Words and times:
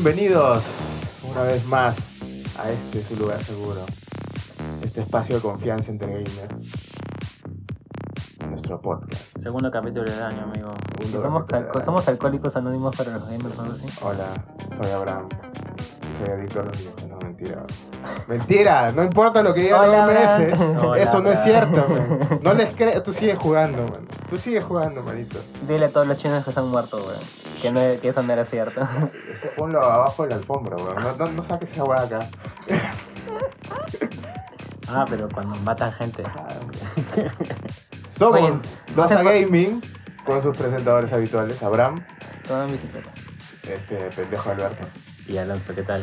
Bienvenidos 0.00 0.62
una 1.28 1.42
vez 1.42 1.66
más 1.66 1.96
a 2.56 2.70
este 2.70 3.02
su 3.02 3.16
lugar 3.16 3.42
seguro, 3.42 3.80
este 4.84 5.00
espacio 5.00 5.34
de 5.34 5.42
confianza 5.42 5.90
entre 5.90 6.06
gamers, 6.22 6.54
nuestro 8.48 8.80
podcast. 8.80 9.24
Segundo 9.42 9.72
capítulo 9.72 10.08
del 10.08 10.22
año, 10.22 10.44
amigo. 10.44 10.72
Segundo 11.00 11.20
Somos, 11.22 11.42
capítulo 11.48 11.68
cal- 11.72 11.80
de- 11.80 11.84
somos 11.84 12.06
alcohólicos 12.06 12.54
anónimos 12.54 12.96
para 12.96 13.18
los 13.18 13.28
gamers, 13.28 13.56
¿no? 13.56 13.74
¿Sí? 13.74 13.88
Hola, 14.02 14.26
soy 14.80 14.92
Abraham. 14.92 15.28
Soy 16.24 16.32
adicto 16.32 16.60
a 16.60 16.62
los 16.62 16.78
videos, 16.78 17.06
no 17.08 17.18
mentira. 17.18 17.64
Mentira, 18.28 18.92
no 18.92 19.02
importa 19.02 19.42
lo 19.42 19.52
que 19.52 19.62
diga 19.62 19.80
Hola, 19.80 20.04
el 20.04 20.10
OMS, 20.10 20.54
Abraham. 20.54 20.76
Hola, 20.86 21.02
eso 21.02 21.20
no 21.20 21.32
es 21.32 21.38
Abraham. 21.40 21.72
cierto, 21.74 21.88
man. 21.92 22.40
No 22.44 22.54
les 22.54 22.72
crees, 22.76 23.02
tú 23.02 23.12
sigues 23.12 23.36
jugando, 23.36 23.78
man. 23.88 24.06
Tú 24.30 24.36
sigues 24.36 24.62
jugando, 24.62 25.02
manito. 25.02 25.40
Dile 25.66 25.86
a 25.86 25.90
todos 25.90 26.06
los 26.06 26.16
chinos 26.18 26.44
que 26.44 26.50
están 26.50 26.68
muertos, 26.68 27.02
weón. 27.04 27.47
Que, 27.60 27.72
no, 27.72 27.80
que 28.00 28.08
eso 28.08 28.22
no 28.22 28.32
era 28.32 28.44
cierto. 28.44 28.80
Eso 29.32 29.48
ponlo 29.56 29.82
abajo 29.84 30.22
de 30.24 30.30
la 30.30 30.36
alfombra, 30.36 30.76
weón. 30.76 30.96
No, 30.96 31.16
no, 31.16 31.32
no 31.32 31.44
saques 31.44 31.70
esa 31.72 31.84
weá 31.84 32.02
acá. 32.02 32.20
Ah, 34.88 35.04
pero 35.08 35.28
cuando 35.28 35.54
matan 35.56 35.92
gente. 35.92 36.22
Somos 38.16 38.40
Oye, 38.40 38.52
Dosa 38.94 39.22
Gaming 39.22 39.80
con 40.24 40.42
sus 40.42 40.56
presentadores 40.56 41.12
habituales, 41.12 41.62
Abraham, 41.62 42.04
Todo 42.46 42.62
en 42.64 42.72
bicicleta. 42.72 43.10
este 43.62 43.96
pendejo 44.16 44.50
Alberto. 44.50 44.86
Y 45.26 45.36
Alonso, 45.36 45.74
¿qué 45.74 45.82
tal? 45.82 46.02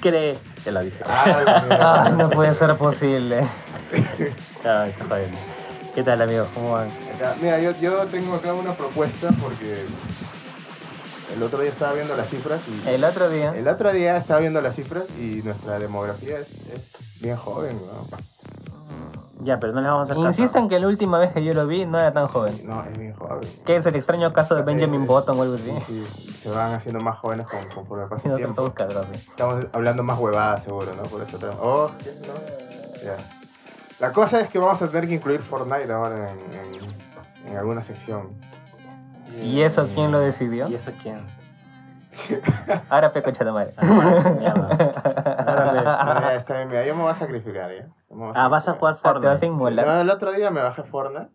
¿Quiere? 0.00 0.38
Te 0.64 0.72
lo 0.72 0.80
aviso. 0.80 1.04
Ah, 1.06 2.02
Ay, 2.06 2.12
no 2.12 2.30
puede 2.30 2.54
ser 2.54 2.76
posible. 2.76 3.40
Ah, 4.66 4.86
está 4.88 5.04
jodiendo. 5.04 5.36
¿Qué 5.94 6.02
tal, 6.02 6.22
amigo? 6.22 6.46
¿Cómo 6.54 6.72
van? 6.72 6.88
Acá, 7.14 7.34
Mira, 7.40 7.60
yo, 7.60 7.72
yo 7.72 8.06
tengo 8.06 8.34
acá 8.34 8.54
una 8.54 8.72
propuesta 8.72 9.28
porque 9.40 9.84
el 11.32 11.42
otro 11.42 11.60
día 11.60 11.70
estaba 11.70 11.92
viendo 11.94 12.16
las 12.16 12.28
cifras 12.28 12.60
y 12.68 12.88
El 12.88 13.04
otro 13.04 13.28
día, 13.30 13.54
el 13.56 13.66
otro 13.68 13.92
día 13.92 14.16
estaba 14.16 14.40
viendo 14.40 14.60
las 14.60 14.74
cifras 14.74 15.04
y 15.18 15.40
nuestra 15.44 15.78
demografía 15.78 16.38
es, 16.38 16.50
es 16.50 17.20
bien 17.22 17.36
joven, 17.36 17.80
¿no? 17.86 18.16
Ya, 19.44 19.60
pero 19.60 19.72
no 19.74 19.80
les 19.82 19.90
vamos 19.90 20.08
a 20.08 20.12
hacer 20.12 20.16
caso. 20.24 20.28
insisten 20.42 20.68
que 20.68 20.78
la 20.80 20.86
última 20.86 21.18
vez 21.18 21.32
que 21.32 21.44
yo 21.44 21.52
lo 21.52 21.66
vi 21.66 21.84
no 21.84 21.98
era 21.98 22.12
tan 22.14 22.28
joven. 22.28 22.62
No, 22.64 22.82
es 22.84 22.96
bien 22.96 23.12
joven. 23.14 23.40
¿Qué 23.66 23.76
es 23.76 23.84
el 23.84 23.94
extraño 23.96 24.32
caso 24.32 24.54
de 24.54 24.62
Benjamin 24.62 25.06
Button 25.06 25.38
o 25.38 25.42
algo 25.42 25.54
así? 25.56 25.70
Sí, 25.86 26.06
sí, 26.16 26.32
se 26.44 26.48
van 26.50 26.72
haciendo 26.72 27.00
más 27.00 27.18
jóvenes 27.18 27.46
con- 27.48 27.68
conforme 27.74 28.06
pasa 28.06 28.22
el 28.26 28.30
No, 28.32 28.36
tiempo. 28.38 28.72
Estamos 29.28 29.66
hablando 29.72 30.02
más 30.02 30.18
huevadas 30.18 30.64
seguro, 30.64 30.94
¿no? 30.94 31.02
Por 31.02 31.20
eso 31.22 31.36
tenemos... 31.36 31.60
Oh, 31.62 31.90
¿qué? 32.02 32.14
¿No? 32.26 33.04
Ya. 33.04 33.16
La 34.00 34.12
cosa 34.12 34.40
es 34.40 34.48
que 34.48 34.58
vamos 34.58 34.80
a 34.80 34.88
tener 34.88 35.08
que 35.08 35.14
incluir 35.14 35.40
Fortnite 35.42 35.92
ahora 35.92 36.30
en, 36.32 36.38
en- 36.38 37.50
en 37.52 37.56
alguna 37.58 37.82
sección. 37.84 38.28
¿Y 39.42 39.62
eso 39.62 39.88
quién 39.94 40.12
lo 40.12 40.20
decidió? 40.20 40.68
¿Y 40.68 40.74
eso 40.74 40.92
quién? 41.02 41.20
Ahora 42.88 43.12
peco 43.12 43.32
de 43.32 43.52
madre. 43.52 43.74
Ah, 43.76 44.74
está 46.36 46.54
bien, 46.58 46.68
mira, 46.68 46.86
yo 46.86 46.94
me 46.94 47.02
voy 47.02 47.12
a 47.12 47.16
sacrificar, 47.16 47.70
me 48.10 48.16
voy 48.16 48.32
Ah, 48.34 48.48
vas 48.48 48.68
a 48.68 48.74
jugar 48.74 48.94
Ah, 49.02 49.02
Te 49.02 49.08
vas 49.26 49.42
a 49.42 49.46
Fortnite. 49.46 49.80
Sí, 49.80 49.86
no, 49.86 50.00
el 50.00 50.10
otro 50.10 50.32
día 50.32 50.50
me 50.50 50.62
bajé 50.62 50.82
Fortnite. 50.84 51.30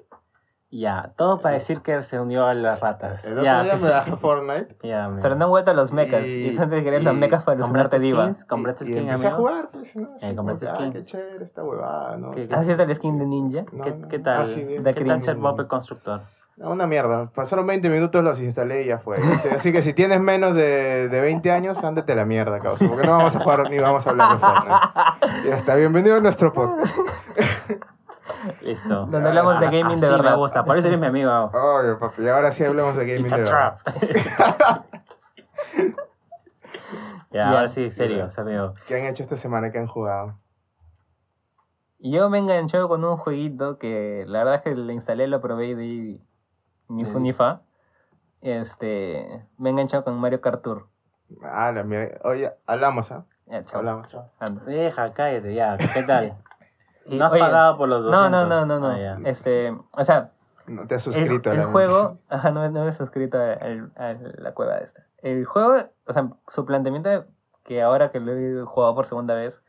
Ya, 0.72 1.14
todo 1.18 1.42
para 1.42 1.56
decir 1.56 1.82
que 1.82 2.04
se 2.04 2.20
unió 2.20 2.46
a 2.46 2.54
las 2.54 2.80
ratas. 2.80 3.26
El 3.26 3.32
otro 3.34 3.44
Ya, 3.44 3.64
día 3.64 3.76
me 3.76 3.90
bajé 3.90 4.16
Fortnite. 4.18 4.78
ya. 4.84 5.10
Pero 5.22 5.36
no 5.36 5.46
han 5.46 5.50
vuelto 5.52 5.72
a 5.72 5.74
los 5.74 5.92
mechas. 5.92 6.28
Y- 6.28 6.46
Y 6.46 6.50
eso 6.50 6.68
te 6.68 6.84
querías 6.84 7.04
los 7.04 7.16
y- 7.16 7.18
mechas 7.18 7.44
para 7.44 7.60
¿Compraste 7.60 7.98
sumarte 7.98 8.00
diva. 8.00 8.34
¿Compraste 8.48 8.86
y, 8.86 8.88
y 8.88 8.92
skin, 8.92 9.08
empecé 9.10 9.28
a 9.28 9.32
jugar, 9.32 9.70
pues, 9.72 9.96
¿no? 9.96 10.10
Eh, 10.22 10.36
compraste 10.36 10.38
como 10.38 10.60
que, 10.60 10.68
skin. 10.68 10.86
Ah, 10.86 10.90
qué 10.94 11.06
chévere 11.06 11.44
esta 11.46 11.64
huevada, 11.64 12.18
¿no? 12.18 12.32
¿Qué- 12.32 12.48
¿Has 12.52 12.68
visto 12.68 12.84
el 12.84 12.96
skin 12.96 13.18
de 13.18 13.26
ninja? 13.26 13.64
No, 13.72 13.84
¿Qué, 13.84 13.92
no. 13.94 14.08
qué 14.08 14.20
tal? 14.20 14.42
Ah, 14.44 14.46
sí. 14.46 14.64
De 14.64 14.94
¿Qué 14.94 15.06
tal 15.06 15.22
ser. 15.22 15.36
Bob 15.38 15.60
el 15.60 15.68
constructor? 15.68 16.22
Una 16.62 16.88
mierda. 16.88 17.30
Pasaron 17.34 17.66
20 17.68 17.90
minutos, 17.90 18.22
los 18.24 18.40
instalé 18.42 18.84
y 18.84 18.88
ya 18.88 18.98
fue. 19.00 19.18
Este, 19.18 19.52
Así 19.52 19.72
que 19.72 19.82
si 19.82 19.94
tienes 19.94 20.20
menos 20.20 20.56
de, 20.56 21.08
de 21.08 21.22
20 21.22 21.52
años, 21.52 21.82
ándate 21.84 22.12
a 22.12 22.16
la 22.16 22.26
mierda, 22.26 22.60
causa. 22.60 22.86
Porque 22.88 23.08
no 23.08 23.18
vamos 23.18 23.34
a 23.36 23.40
jugar 23.40 23.70
ni 23.70 23.80
vamos 23.80 24.06
a 24.06 24.10
hablar 24.10 24.34
de 24.34 24.38
Fortnite. 24.40 25.50
Ya 25.50 25.56
está, 25.58 25.76
bienvenido 25.76 26.18
a 26.18 26.20
nuestro 26.20 26.52
podcast. 26.52 26.94
Listo. 28.62 29.06
Donde 29.06 29.26
hablamos 29.28 29.60
de 29.62 29.68
Ah, 29.68 29.72
gaming 29.72 30.00
de 30.00 30.08
así 30.08 30.16
verdad. 30.16 30.32
me 30.32 30.38
gusta, 30.38 30.66
por 30.66 30.78
eso 30.78 30.88
eres 30.88 31.00
mi 31.00 31.06
amigo. 31.08 31.32
Obvio, 31.54 31.98
papi. 31.98 32.24
Y 32.24 32.28
ahora 32.28 32.52
sí 32.52 32.64
hablamos 32.66 32.98
de 32.98 33.06
gaming 33.06 33.24
It's 33.26 33.34
a 33.34 33.38
de 33.38 33.44
verdad. 33.44 33.78
trap. 33.84 34.58
ya, 34.58 34.86
Ya. 37.32 37.50
ahora 37.50 37.70
sí, 37.70 37.90
serios, 37.92 38.38
amigo. 38.38 38.74
¿Qué 38.88 39.00
han 39.00 39.06
hecho 39.08 39.24
esta 39.24 39.38
semana? 39.38 39.72
¿Qué 39.72 39.78
han 39.80 39.88
jugado? 39.88 40.36
Yo 42.00 42.30
me 42.30 42.38
enganché 42.40 42.80
con 42.88 43.04
un 43.04 43.18
jueguito 43.18 43.78
que 43.78 44.24
la 44.28 44.40
verdad 44.40 44.56
es 44.56 44.62
que 44.62 44.76
lo 44.76 44.92
instalé, 44.92 45.28
lo 45.28 45.42
probé 45.42 45.68
y 45.68 45.74
de 45.76 45.84
ahí 45.84 46.22
ni 46.90 47.06
fu 47.06 47.20
ni 47.20 47.34
fa. 47.34 47.62
Este, 48.42 49.46
me 49.58 49.70
he 49.70 49.72
enganchado 49.72 50.04
con 50.04 50.18
Mario 50.18 50.42
Kart 50.42 50.62
Tour. 50.62 50.88
Ah, 51.44 51.72
la 51.72 51.84
mierda. 51.84 52.20
Oye, 52.24 52.52
hablamos, 52.66 53.12
¿ah? 53.12 53.26
Ya, 53.46 53.64
chao. 53.66 53.80
Hablamos, 53.80 54.08
chao. 54.10 54.30
Anda. 54.40 54.64
Deja, 54.64 55.14
cállate, 55.14 55.54
ya. 55.54 55.78
¿Qué 55.78 56.04
tal? 56.04 56.36
¿No 57.06 57.26
has 57.26 57.32
oye, 57.32 57.42
pagado 57.42 57.78
por 57.78 57.90
los 57.90 58.04
200? 58.06 58.32
No, 58.32 58.46
no, 58.46 58.50
no, 58.50 58.66
no, 58.66 58.80
no. 58.80 58.94
Ah, 58.94 59.00
ya. 59.00 59.20
Este, 59.30 59.76
o 59.92 60.04
sea, 60.04 60.32
No 60.68 60.86
te 60.88 60.96
has 60.96 61.08
el, 61.08 61.14
suscrito 61.14 61.52
el 61.52 61.64
juego, 61.66 62.18
ajá, 62.30 62.52
no, 62.52 62.62
me- 62.62 62.70
no 62.70 62.84
me 62.84 62.90
he 62.90 62.94
suscrito 62.94 63.38
a, 63.40 63.58
la 64.38 64.54
cueva 64.54 64.78
esta. 64.78 65.06
El 65.22 65.46
juego, 65.46 65.90
o 66.06 66.14
sea, 66.14 66.30
su 66.48 66.66
planteamiento 66.66 67.26
que 67.64 67.82
ahora 67.82 68.10
que 68.12 68.20
lo 68.20 68.32
he 68.34 68.64
jugado 68.66 68.96
por 68.96 69.06
segunda 69.06 69.34
vez, 69.36 69.60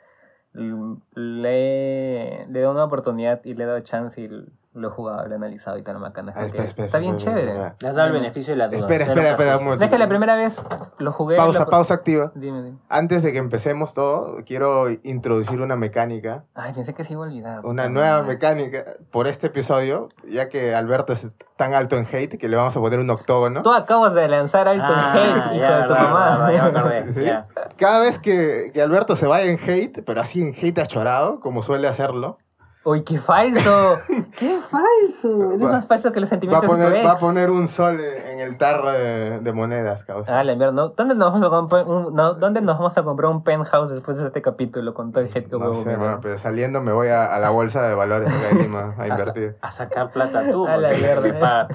le, 0.52 1.02
le 1.14 2.46
he 2.46 2.60
dado 2.62 2.72
una 2.72 2.84
oportunidad 2.84 3.44
y 3.44 3.54
le 3.54 3.64
he 3.64 3.66
dado 3.66 3.80
chance 3.80 4.20
y 4.20 4.28
lo 4.72 4.90
jugado, 4.90 5.26
lo 5.26 5.34
analizado 5.34 5.78
y 5.78 5.82
tal, 5.82 5.98
macana. 5.98 6.32
Ah, 6.34 6.40
que 6.42 6.46
espera, 6.46 6.64
espera, 6.64 6.86
está 6.86 6.98
bien 6.98 7.16
espera, 7.16 7.36
chévere. 7.36 7.72
Le 7.80 7.88
has 7.88 7.96
dado 7.96 8.06
el 8.06 8.12
beneficio 8.12 8.52
de 8.54 8.58
la 8.58 8.68
duda. 8.68 8.78
Espera, 8.80 9.04
espera, 9.04 9.30
espera, 9.30 9.30
un 9.30 9.36
prejuicios. 9.36 9.62
momento. 9.64 9.84
Es 9.84 9.90
que 9.90 9.98
la 9.98 10.08
primera 10.08 10.36
vez 10.36 10.64
lo 10.98 11.12
jugué. 11.12 11.36
Pausa, 11.36 11.60
lo- 11.64 11.70
pausa 11.70 11.94
activa. 11.94 12.30
Dime, 12.36 12.62
dime. 12.62 12.78
Antes 12.88 13.22
de 13.24 13.32
que 13.32 13.38
empecemos 13.38 13.94
todo, 13.94 14.36
quiero 14.46 14.88
introducir 15.02 15.60
una 15.60 15.74
mecánica, 15.74 16.44
Ay, 16.54 16.72
pensé 16.72 16.94
que 16.94 17.04
se 17.04 17.14
iba 17.14 17.24
a 17.24 17.28
olvidar. 17.28 17.66
una 17.66 17.88
nueva 17.88 18.22
mecánica 18.22 18.84
por 19.10 19.26
este 19.26 19.48
episodio, 19.48 20.08
ya 20.28 20.48
que 20.48 20.74
Alberto 20.74 21.14
es 21.14 21.26
tan 21.56 21.74
alto 21.74 21.96
en 21.96 22.06
hate 22.06 22.38
que 22.38 22.48
le 22.48 22.56
vamos 22.56 22.76
a 22.76 22.80
poner 22.80 23.00
un 23.00 23.10
octógono. 23.10 23.62
Tú 23.62 23.72
acabas 23.72 24.14
de 24.14 24.28
lanzar 24.28 24.68
alto 24.68 24.84
Ah, 24.86 25.14
en 25.16 25.30
hate, 25.40 25.46
hijo 25.56 25.60
ya, 25.62 25.80
de 25.80 25.86
tu 25.88 25.94
mamá. 25.94 26.28
verdad, 26.46 26.52
ya 26.52 26.62
me 26.70 26.78
acordé. 26.78 27.12
¿Sí? 27.12 27.24
ya. 27.24 27.46
Cada 27.76 28.00
vez 28.00 28.18
que, 28.20 28.70
que 28.72 28.80
Alberto 28.80 29.16
se 29.16 29.26
vaya 29.26 29.50
en 29.50 29.58
hate, 29.58 30.02
pero 30.06 30.20
así 30.20 30.40
en 30.40 30.54
hate 30.54 30.78
achorado, 30.78 31.40
como 31.40 31.62
suele 31.64 31.88
hacerlo, 31.88 32.38
Uy, 32.82 33.02
qué 33.04 33.18
falso. 33.18 33.98
qué 34.38 34.58
falso. 34.70 35.52
Es 35.52 35.60
más 35.60 35.86
falso 35.86 36.12
que 36.12 36.20
los 36.20 36.30
va 36.32 36.36
a, 36.36 36.38
sentimientos 36.40 36.62
de 36.62 36.76
tu 36.76 36.82
poner, 36.82 36.92
ex. 36.96 37.06
va 37.06 37.12
a 37.12 37.16
poner 37.18 37.50
un 37.50 37.68
sol 37.68 38.00
en 38.00 38.40
el 38.40 38.56
tarro 38.56 38.90
de, 38.92 39.40
de 39.40 39.52
monedas, 39.52 40.02
causa. 40.04 40.40
Ah, 40.40 40.42
la 40.44 40.54
mierda, 40.54 40.72
¿no? 40.72 40.88
¿Dónde 40.88 41.14
nos 41.14 41.30
vamos 41.30 41.46
a 41.46 41.50
comprar 41.50 41.84
un, 41.86 42.14
no, 42.14 42.32
¿dónde 42.34 42.62
nos 42.62 42.78
vamos 42.78 42.96
a 42.96 43.02
comprar 43.02 43.30
un 43.30 43.44
penthouse 43.44 43.90
después 43.90 44.16
de 44.16 44.26
este 44.28 44.40
capítulo 44.40 44.94
con 44.94 45.12
todo 45.12 45.22
el 45.22 45.28
hate 45.28 45.50
que 45.50 45.58
No 45.58 45.70
hubo? 45.70 45.84
sé, 45.84 45.94
mano, 45.96 46.20
pero 46.22 46.38
saliendo 46.38 46.80
me 46.80 46.92
voy 46.92 47.08
a, 47.08 47.26
a 47.34 47.38
la 47.38 47.50
bolsa 47.50 47.82
de 47.82 47.94
valores 47.94 48.32
acá 48.32 48.54
de 48.56 48.62
Lima 48.62 48.94
a 48.96 49.02
A, 49.02 49.06
sa- 49.06 49.08
invertir. 49.08 49.56
a 49.60 49.70
sacar 49.70 50.10
plata 50.12 50.50
tú. 50.50 50.66
A 50.66 50.78
la 50.78 50.88
mierda, 50.92 51.20
me 51.20 51.28
eh. 51.28 51.32
paga 51.34 51.68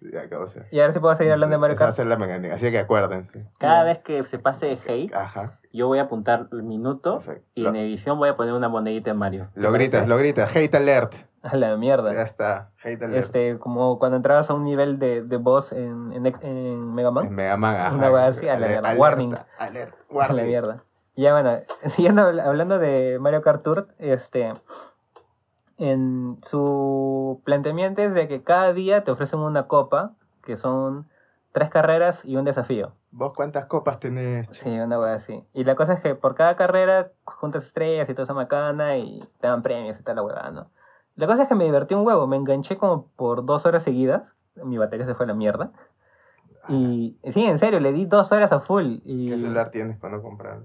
Y 0.00 0.12
ya. 0.12 0.26
Ya, 0.70 0.82
ahora 0.82 0.92
sí 0.92 1.00
puedo 1.00 1.16
seguir 1.16 1.32
hablando 1.32 1.54
de 1.54 1.58
Mario 1.58 1.74
Esa 1.74 1.84
va 1.84 1.86
a 1.86 1.88
Kart. 1.90 1.96
ser 1.96 2.06
la 2.06 2.16
mecánica, 2.16 2.54
así 2.54 2.70
que 2.70 2.78
acuérdense. 2.78 3.46
Cada 3.58 3.82
vez 3.84 3.98
que 3.98 4.24
se 4.24 4.38
pase 4.38 4.66
de 4.66 4.78
hate, 4.86 5.12
Ajá. 5.14 5.58
yo 5.72 5.88
voy 5.88 5.98
a 5.98 6.02
apuntar 6.02 6.46
el 6.52 6.62
minuto 6.62 7.16
Perfecto. 7.18 7.48
y 7.54 7.62
Lo- 7.62 7.70
en 7.70 7.76
edición 7.76 8.16
voy 8.18 8.28
a 8.28 8.36
poner 8.36 8.54
una 8.54 8.68
monedita 8.68 9.10
en 9.10 9.16
Mario. 9.16 9.48
¿Te 9.54 9.60
Lo 9.60 9.72
parece? 9.72 9.90
gritas, 9.90 10.08
lo 10.08 10.16
gritas. 10.16 10.54
Hate 10.54 10.74
alert. 10.76 11.14
A 11.42 11.56
la 11.56 11.70
Ya 11.70 11.76
mierda. 11.76 12.22
está. 12.22 12.70
Hate 12.82 13.02
alert. 13.04 13.24
Este, 13.24 13.58
como 13.58 13.98
cuando 13.98 14.16
entrabas 14.16 14.48
a 14.50 14.54
un 14.54 14.64
nivel 14.64 14.98
de, 15.00 15.22
de 15.22 15.36
boss 15.36 15.72
en, 15.72 16.12
en, 16.12 16.26
en 16.26 16.94
Mega 16.94 17.10
Man. 17.10 17.26
En 17.26 17.34
Mega 17.34 17.56
Man, 17.56 17.74
ajá. 17.76 17.94
Una 17.96 18.10
wea 18.12 18.26
así, 18.28 18.48
a 18.48 18.58
la 18.58 18.66
mierda. 18.68 18.94
Warning. 18.94 19.34
Alert, 19.58 19.94
A 20.10 20.14
warning. 20.14 20.36
la 20.36 20.42
mierda. 20.44 20.82
Ya 21.16 21.32
bueno, 21.32 21.58
siguiendo 21.86 22.22
habl- 22.30 22.40
hablando 22.40 22.78
de 22.78 23.18
Mario 23.20 23.42
Kart 23.42 23.62
Tour, 23.64 23.88
este, 23.98 24.54
en 25.78 26.38
su 26.44 27.40
planteamiento 27.44 28.02
es 28.02 28.12
de 28.12 28.28
que 28.28 28.42
cada 28.42 28.72
día 28.72 29.04
te 29.04 29.10
ofrecen 29.10 29.40
una 29.40 29.68
copa, 29.68 30.12
que 30.42 30.56
son 30.56 31.06
tres 31.52 31.70
carreras 31.70 32.24
y 32.24 32.36
un 32.36 32.44
desafío. 32.44 32.92
¿Vos 33.10 33.32
cuántas 33.34 33.66
copas 33.66 34.00
tenés? 34.00 34.48
Sí, 34.52 34.68
una 34.68 34.98
wea 34.98 35.14
así. 35.14 35.44
Y 35.54 35.64
la 35.64 35.74
cosa 35.74 35.94
es 35.94 36.00
que 36.00 36.14
por 36.14 36.34
cada 36.34 36.56
carrera 36.56 37.12
juntas 37.24 37.64
estrellas 37.64 38.08
y 38.08 38.12
toda 38.12 38.24
esa 38.24 38.34
macana 38.34 38.98
y 38.98 39.24
te 39.40 39.46
dan 39.46 39.62
premios 39.62 39.98
y 39.98 40.02
tal 40.02 40.16
la 40.16 40.22
huevada, 40.22 40.50
¿no? 40.50 40.70
La 41.16 41.26
cosa 41.26 41.42
es 41.42 41.48
que 41.48 41.54
me 41.54 41.64
divertí 41.64 41.94
un 41.94 42.06
huevo, 42.06 42.26
me 42.26 42.36
enganché 42.36 42.76
como 42.76 43.06
por 43.16 43.44
dos 43.44 43.66
horas 43.66 43.82
seguidas, 43.82 44.36
mi 44.54 44.78
batería 44.78 45.06
se 45.06 45.14
fue 45.14 45.24
a 45.24 45.28
la 45.28 45.34
mierda. 45.34 45.72
Y 46.68 47.18
sí, 47.32 47.46
en 47.46 47.58
serio, 47.58 47.80
le 47.80 47.92
di 47.92 48.04
dos 48.04 48.30
horas 48.30 48.52
a 48.52 48.60
full. 48.60 48.98
Y... 49.04 49.30
¿Qué 49.30 49.38
celular 49.38 49.70
tienes 49.70 49.98
cuando 49.98 50.22
compras? 50.22 50.60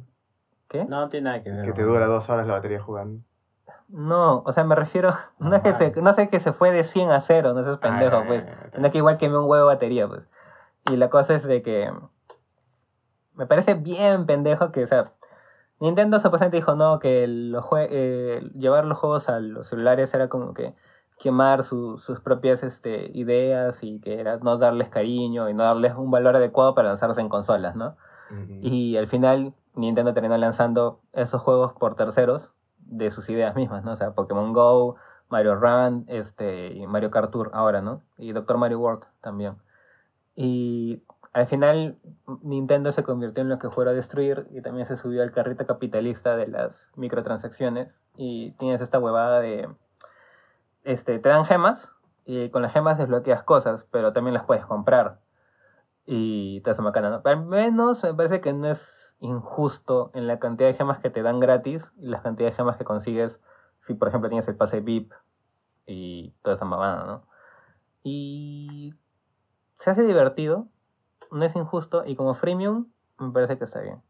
¿Qué? 0.68 0.86
No, 0.86 1.00
no 1.00 1.09
tiene 1.09 1.25
nada 1.25 1.44
que 1.44 1.50
ver. 1.50 1.66
Que 1.66 1.71
te 1.71 1.81
¿no? 1.81 1.88
dura 1.88 2.07
dos 2.07 2.30
horas 2.30 2.45
la 2.45 2.54
batería 2.54 2.81
jugando. 2.81 3.24
No, 3.95 4.42
o 4.44 4.51
sea, 4.51 4.63
me 4.63 4.74
refiero, 4.75 5.12
no 5.40 5.56
es 5.56 5.62
que 5.62 5.74
se, 5.75 6.01
no 6.01 6.13
sé 6.13 6.28
que 6.28 6.40
se 6.40 6.51
fue 6.51 6.72
de 6.72 6.84
100 6.84 7.12
a 7.12 7.22
0, 7.22 7.54
no 7.54 7.63
seas 7.63 7.78
pendejo, 7.78 8.18
Ah, 8.18 8.24
pues, 8.25 8.44
ya, 8.45 8.51
ya. 8.51 8.69
sino 8.75 8.92
que 8.92 8.98
igual 8.98 9.18
quemé 9.18 9.38
un 9.38 9.45
huevo 9.45 9.68
de 9.68 9.75
batería, 9.75 10.07
pues. 10.07 10.28
Y 10.92 10.98
la 10.98 11.10
cosa 11.10 11.36
es 11.36 11.44
de 11.44 11.62
que 11.62 11.92
me 13.36 13.45
parece 13.45 13.74
bien 13.75 14.25
pendejo 14.25 14.72
que, 14.72 14.84
o 14.84 14.88
sea, 14.88 15.12
Nintendo 15.80 16.19
supuestamente 16.19 16.57
dijo 16.57 16.75
no, 16.75 17.00
que 17.00 17.28
los 17.28 17.66
eh, 17.78 18.42
llevar 18.56 18.86
los 18.86 18.98
juegos 18.98 19.30
a 19.30 19.40
los 19.40 19.68
celulares 19.68 20.13
era 20.13 20.28
como 20.30 20.54
que 20.54 20.74
quemar 21.19 21.63
su- 21.63 21.98
sus 22.00 22.19
propias 22.19 22.63
este, 22.63 23.12
ideas 23.13 23.84
y 23.84 24.00
que 24.00 24.19
era 24.19 24.38
no 24.38 24.57
darles 24.57 24.90
cariño 24.90 25.50
y 25.50 25.54
no 25.54 25.63
darles 25.63 25.94
un 25.95 26.10
valor 26.12 26.36
adecuado 26.36 26.74
para 26.75 26.90
lanzarse 26.90 27.22
en 27.22 27.30
consolas, 27.30 27.75
¿no? 27.75 27.95
Ujú. 28.31 28.60
Y 28.62 28.98
al 28.98 29.07
final 29.07 29.54
Nintendo 29.75 30.13
terminó 30.13 30.38
lanzando 30.38 31.00
esos 31.13 31.42
juegos 31.42 31.74
por 31.74 31.95
terceros 31.95 32.51
de 32.98 33.12
sus 33.12 33.30
ideas 33.30 33.56
mismas, 33.56 33.84
¿no? 33.84 33.94
O 33.94 33.95
sea, 33.95 34.12
Pokémon 34.12 34.54
Go, 34.54 34.95
Mario 35.30 35.56
Run, 35.56 36.06
este, 36.07 36.74
y 36.74 36.86
Mario 36.88 37.12
Kart 37.12 37.31
Tour 37.31 37.51
ahora, 37.54 37.81
¿no? 37.81 38.01
Y 38.18 38.31
Doctor 38.34 38.57
Mario 38.57 38.80
World 38.80 39.04
también. 39.22 39.56
Y 40.36 41.04
al 41.34 41.48
final 41.48 41.98
Nintendo 42.44 42.92
se 42.92 43.04
convirtió 43.04 43.42
en 43.42 43.50
lo 43.50 43.60
que 43.60 43.72
fuera 43.72 43.92
a 43.92 43.94
destruir 43.95 44.48
y 44.51 44.62
también 44.62 44.86
se 44.86 44.98
subió 44.98 45.24
al 45.24 45.31
carrito 45.31 45.66
capitalista 45.66 46.36
de 46.36 46.48
las 46.48 46.90
microtransacciones 46.95 48.00
y 48.16 48.51
tienes 48.54 48.81
esta 48.81 49.00
huevada 49.00 49.40
de, 49.40 49.68
este, 50.84 51.18
te 51.19 51.30
dan 51.30 51.45
gemas 51.45 51.92
y 52.25 52.50
con 52.50 52.62
las 52.62 52.72
gemas 52.72 52.98
desbloqueas 52.98 53.44
cosas, 53.44 53.86
pero 53.92 54.13
también 54.13 54.36
las 54.36 54.45
puedes 54.45 54.66
comprar 54.66 55.19
y 56.06 56.62
te 56.62 56.69
hace 56.69 56.81
macana, 56.81 57.10
¿no? 57.10 57.22
Al 57.24 57.45
menos 57.45 58.04
me 58.04 58.13
parece 58.13 58.42
que 58.42 58.54
no 58.54 58.68
es 58.68 59.02
injusto 59.23 60.11
en 60.13 60.27
la 60.27 60.37
cantidad 60.39 60.69
de 60.69 60.75
gemas 60.75 60.99
que 60.99 61.09
te 61.09 61.21
dan 61.23 61.39
gratis 61.39 61.91
y 61.97 62.07
la 62.07 62.21
cantidad 62.21 62.49
de 62.49 62.55
gemas 62.55 62.75
que 62.77 62.83
consigues 62.83 63.41
si, 63.81 63.93
por 63.93 64.09
ejemplo, 64.09 64.29
tienes 64.29 64.47
el 64.49 64.55
pase 64.55 64.81
VIP 64.81 65.11
y 65.85 66.33
toda 66.41 66.55
esa 66.55 66.65
mamada, 66.65 67.05
¿no? 67.05 67.23
Y 68.03 68.93
se 69.79 69.89
hace 69.89 70.03
divertido, 70.03 70.67
no 71.31 71.43
es 71.45 71.55
injusto 71.55 72.03
y 72.05 72.15
como 72.15 72.33
freemium 72.33 72.87
me 73.17 73.31
parece 73.31 73.57
que 73.57 73.63
está 73.63 73.79
bien. 73.79 74.01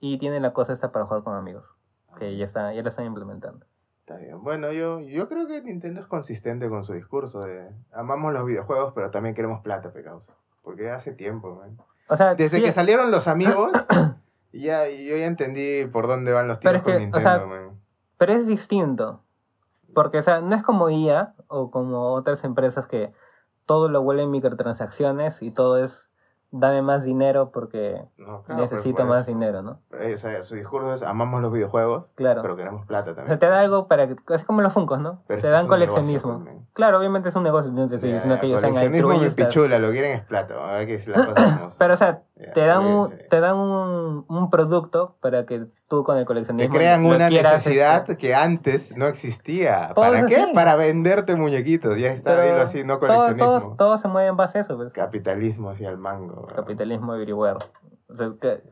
Y 0.00 0.18
tiene 0.18 0.40
la 0.40 0.52
cosa 0.52 0.72
esta 0.72 0.90
para 0.92 1.06
jugar 1.06 1.22
con 1.22 1.34
amigos, 1.36 1.64
que 2.18 2.36
ya 2.36 2.44
está 2.44 2.72
ya 2.74 2.82
la 2.82 2.88
están 2.88 3.06
implementando. 3.06 3.64
Está 4.00 4.16
bien. 4.16 4.42
Bueno, 4.42 4.70
yo, 4.72 5.00
yo 5.00 5.28
creo 5.28 5.46
que 5.46 5.62
Nintendo 5.62 6.00
es 6.00 6.06
consistente 6.06 6.68
con 6.68 6.84
su 6.84 6.92
discurso 6.92 7.40
de 7.40 7.70
amamos 7.92 8.32
los 8.34 8.44
videojuegos, 8.44 8.92
pero 8.94 9.10
también 9.10 9.34
queremos 9.34 9.62
plata, 9.62 9.92
pecados. 9.92 10.24
Porque 10.62 10.90
hace 10.90 11.12
tiempo, 11.12 11.54
man. 11.54 11.78
O 12.08 12.16
sea, 12.16 12.34
Desde 12.34 12.58
sí- 12.58 12.64
que 12.64 12.72
salieron 12.72 13.10
los 13.10 13.28
amigos, 13.28 13.72
ya, 14.60 14.88
yo 14.88 15.16
ya 15.16 15.26
entendí 15.26 15.84
por 15.86 16.06
dónde 16.06 16.32
van 16.32 16.48
los 16.48 16.58
Pero 16.58 16.70
tiros 16.70 16.76
es 16.78 16.82
con 16.84 16.92
que, 16.92 16.96
o 16.96 17.00
Nintendo, 17.00 17.30
sea, 17.30 17.46
man. 17.46 17.80
Pero 18.18 18.32
es 18.32 18.46
distinto. 18.46 19.20
Porque, 19.94 20.18
o 20.18 20.22
sea, 20.22 20.40
no 20.40 20.54
es 20.56 20.62
como 20.62 20.90
IA 20.90 21.34
o 21.48 21.70
como 21.70 22.12
otras 22.14 22.42
empresas 22.44 22.86
que 22.86 23.12
todo 23.66 23.88
lo 23.88 24.02
vuelven 24.02 24.30
microtransacciones 24.30 25.40
y 25.42 25.50
todo 25.50 25.78
es 25.82 26.08
dame 26.56 26.82
más 26.82 27.02
dinero 27.02 27.50
porque 27.50 28.00
No, 28.16 28.42
claro, 28.42 28.62
necesito 28.62 28.98
pero 28.98 29.08
más 29.08 29.26
dinero, 29.26 29.62
¿no? 29.62 29.80
Eh, 29.98 30.14
o 30.14 30.18
sea, 30.18 30.40
su 30.44 30.54
discurso 30.54 30.94
es 30.94 31.02
amamos 31.02 31.42
los 31.42 31.52
videojuegos, 31.52 32.04
Claro. 32.14 32.42
pero 32.42 32.54
queremos 32.54 32.86
plata 32.86 33.10
O 33.10 33.14
también. 33.14 33.38
sea, 33.38 33.38
te 33.40 33.52
da 33.52 33.60
algo 33.60 33.88
para 33.88 34.06
que. 34.06 34.14
Es 34.32 34.44
como 34.44 34.60
los 34.62 34.72
Funcos, 34.72 35.00
¿no? 35.00 35.22
Pero 35.26 35.40
te 35.40 35.48
dan 35.48 35.64
es 35.64 35.70
negocio 35.70 35.94
coleccionismo. 35.94 36.44
Claro, 36.72 36.98
obviamente 36.98 37.28
es 37.30 37.34
un 37.36 37.42
negocio, 37.42 37.72
no 37.72 37.88
te 37.88 37.96
estoy 37.96 38.12
diciendo 38.12 38.38
que 38.38 38.46
ellos 38.46 38.60
sean 38.60 38.72
coleccionismo 38.72 39.08
mi 39.08 39.14
altruistas. 39.14 39.46
pichula, 39.48 39.78
lo 39.80 39.90
quieren 39.90 40.12
es 40.18 40.24
plata, 40.24 40.54
las 40.54 40.86
cosas 41.26 41.34
como 41.34 41.70
son. 41.70 41.78
Pero, 41.78 41.94
o 41.94 41.96
sea, 41.96 42.22
Te 42.52 42.66
dan, 42.66 42.84
un, 42.84 43.12
te 43.30 43.38
dan 43.38 43.54
un, 43.56 44.24
un 44.28 44.50
producto 44.50 45.16
para 45.20 45.46
que 45.46 45.66
tú 45.88 46.02
con 46.02 46.16
el 46.16 46.24
Te 46.24 46.26
coleccionismo. 46.26 46.74
crean 46.74 47.04
lo 47.04 47.10
una 47.10 47.30
necesidad 47.30 47.98
este, 47.98 48.16
que 48.16 48.34
antes 48.34 48.94
no 48.96 49.06
existía. 49.06 49.92
¿Para 49.94 50.26
qué? 50.26 50.36
así. 50.36 50.52
Para 50.52 50.74
venderte 50.74 51.36
muñequitos. 51.36 51.96
Ya 51.96 52.08
está, 52.08 52.34
pero 52.34 52.46
dilo 52.46 52.62
así, 52.62 52.82
no 52.82 52.98
coleccionismo. 52.98 53.44
todo, 53.60 53.76
todo 53.76 53.98
se 53.98 54.08
mueve 54.08 54.28
en 54.30 54.36
base 54.36 54.58
a 54.58 54.60
eso, 54.62 54.76
pues. 54.76 54.92
Capitalismo 54.92 55.70
hacia 55.70 55.88
el 55.90 55.96
mango. 55.96 56.46
bro. 56.46 56.56
Capitalismo 56.56 57.14
everywhere. 57.14 57.58
O 58.08 58.16
sea, 58.16 58.32
que- 58.40 58.62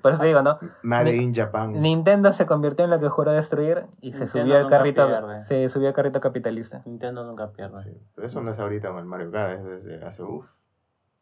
por 0.00 0.12
eso 0.12 0.22
te 0.22 0.28
digo, 0.28 0.40
¿no? 0.40 0.58
Made 0.82 1.12
Ni- 1.12 1.22
in 1.24 1.34
Japan. 1.34 1.72
Nintendo 1.78 2.32
se 2.32 2.46
convirtió 2.46 2.86
en 2.86 2.90
lo 2.90 3.00
que 3.00 3.10
juró 3.10 3.32
destruir 3.32 3.84
y 4.00 4.14
se 4.14 4.20
Nintendo 4.24 4.44
subió 4.46 4.56
al 4.56 4.68
carrito, 4.70 5.06
pierde. 5.06 5.40
se 5.40 5.68
subió 5.68 5.88
al 5.88 5.94
carrito 5.94 6.20
capitalista. 6.22 6.80
Nintendo 6.86 7.22
nunca 7.24 7.50
pierde. 7.52 7.82
Sí, 7.84 7.90
pero 8.14 8.26
eso 8.26 8.40
no 8.40 8.50
es 8.50 8.58
ahorita 8.58 8.88
con 8.88 8.98
el 9.00 9.04
Mario 9.04 9.30
Kart, 9.30 9.58
es 9.58 9.64
desde 9.84 10.02
hace 10.06 10.22
uff. 10.22 10.46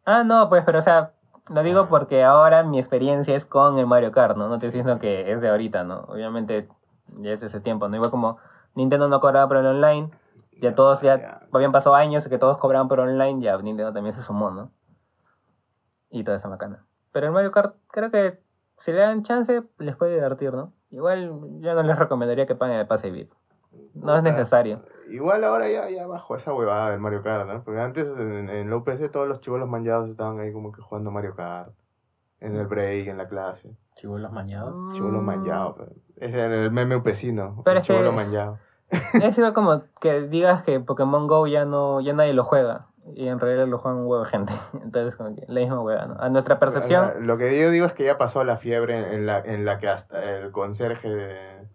Ah, 0.05 0.23
no, 0.23 0.49
pues, 0.49 0.63
pero 0.65 0.79
o 0.79 0.83
sea, 0.83 1.11
lo 1.49 1.63
digo 1.63 1.89
porque 1.89 2.25
ahora 2.25 2.63
mi 2.63 2.79
experiencia 2.79 3.35
es 3.35 3.45
con 3.45 3.79
el 3.79 3.87
Mario 3.87 4.13
Kart, 4.13 4.37
¿no? 4.37 4.49
No 4.49 4.59
te 4.59 4.67
estoy 4.67 4.81
diciendo 4.81 5.01
que 5.01 5.33
es 5.33 5.41
de 5.41 5.49
ahorita, 5.49 5.85
¿no? 5.85 6.01
Obviamente 6.09 6.69
ya 7.19 7.33
es 7.33 7.43
ese 7.43 7.61
tiempo, 7.61 7.89
¿no? 7.89 7.97
Igual 7.97 8.11
como 8.11 8.39
Nintendo 8.75 9.09
no 9.09 9.21
cobraba 9.21 9.49
por 9.49 9.57
el 9.57 9.67
online, 9.67 10.11
ya 10.61 10.75
todos 10.75 11.01
ya, 11.01 11.47
habían 11.53 11.73
pasado 11.73 11.95
años 11.95 12.27
que 12.29 12.39
todos 12.39 12.59
cobraban 12.59 12.89
por 12.89 13.01
online, 13.01 13.43
ya 13.43 13.57
Nintendo 13.59 13.93
también 13.93 14.15
se 14.15 14.23
sumó, 14.23 14.51
¿no? 14.51 14.71
Y 16.11 16.25
toda 16.25 16.37
esa 16.37 16.49
macana. 16.49 16.85
Pero 17.13 17.27
el 17.27 17.33
Mario 17.33 17.51
Kart, 17.51 17.77
creo 17.89 18.11
que 18.11 18.41
si 18.79 18.93
le 18.93 18.99
dan 18.99 19.23
chance, 19.23 19.63
les 19.79 19.97
puede 19.97 20.15
divertir, 20.15 20.53
¿no? 20.53 20.73
Igual 20.91 21.61
yo 21.61 21.75
no 21.75 21.83
les 21.83 21.99
recomendaría 21.99 22.47
que 22.47 22.55
paguen 22.55 22.79
el 22.79 22.87
pase 22.87 23.11
VIP. 23.11 23.33
No 23.95 24.17
es 24.17 24.23
necesario. 24.23 24.83
Igual 25.11 25.45
ahora 25.45 25.69
ya, 25.71 25.89
ya 25.91 26.07
bajó 26.07 26.37
esa 26.37 26.53
huevada 26.53 26.91
del 26.91 27.01
Mario 27.01 27.23
Kart, 27.23 27.47
¿no? 27.49 27.63
Porque 27.65 27.81
antes 27.81 28.09
en, 28.19 28.49
en 28.51 28.71
la 28.71 28.77
UPC 28.77 29.11
todos 29.11 29.27
los 29.29 29.41
chivolos 29.41 29.69
manchados 29.69 30.11
estaban 30.11 30.39
ahí 30.41 30.53
como 30.53 30.73
que 30.73 30.81
jugando 30.83 31.11
Mario 31.11 31.35
Kart. 31.35 31.71
En 32.41 32.55
el 32.55 32.67
break, 32.69 33.09
en 33.09 33.19
la 33.19 33.27
clase. 33.27 33.69
Chivolos 33.97 34.31
mañados. 34.31 34.95
Chivolo 34.95 35.21
manchado. 35.21 35.75
pero- 35.77 35.91
Ese 36.19 36.39
era 36.39 36.55
el 36.55 36.71
meme 36.71 36.95
upecino. 36.95 37.51
Mm. 37.51 37.63
Pero 37.65 37.81
es 37.81 37.87
chivolo 37.87 38.13
manchado. 38.13 38.59
Es 39.23 39.37
igual 39.37 39.53
como 39.55 39.83
que 40.01 40.23
digas 40.23 40.63
que 40.63 40.79
Pokémon 40.81 41.27
Go 41.27 41.47
ya 41.47 41.65
no 41.65 42.01
ya 42.01 42.13
nadie 42.13 42.33
lo 42.33 42.45
juega. 42.45 42.87
Y 43.15 43.27
en 43.27 43.41
realidad 43.41 43.67
lo 43.67 43.79
juegan 43.79 44.01
un 44.03 44.07
huevo 44.07 44.23
de 44.25 44.31
gente. 44.31 44.53
Entonces, 44.85 45.17
como 45.17 45.35
que 45.35 45.45
la 45.49 45.61
misma 45.61 45.81
hueá, 45.81 46.07
¿no? 46.07 46.17
A 46.21 46.29
nuestra 46.29 46.59
percepción. 46.61 47.27
Lo 47.27 47.39
que 47.39 47.59
yo 47.61 47.71
digo 47.71 47.87
es 47.87 47.93
que 47.93 48.05
ya 48.05 48.19
pasó 48.19 48.45
la 48.45 48.59
fiebre 48.59 49.15
en 49.15 49.27
la, 49.27 49.41
en 49.41 49.65
la 49.65 49.79
que 49.79 49.89
hasta 49.89 50.23
el 50.23 50.53
conserje 50.53 51.09
de- 51.09 51.69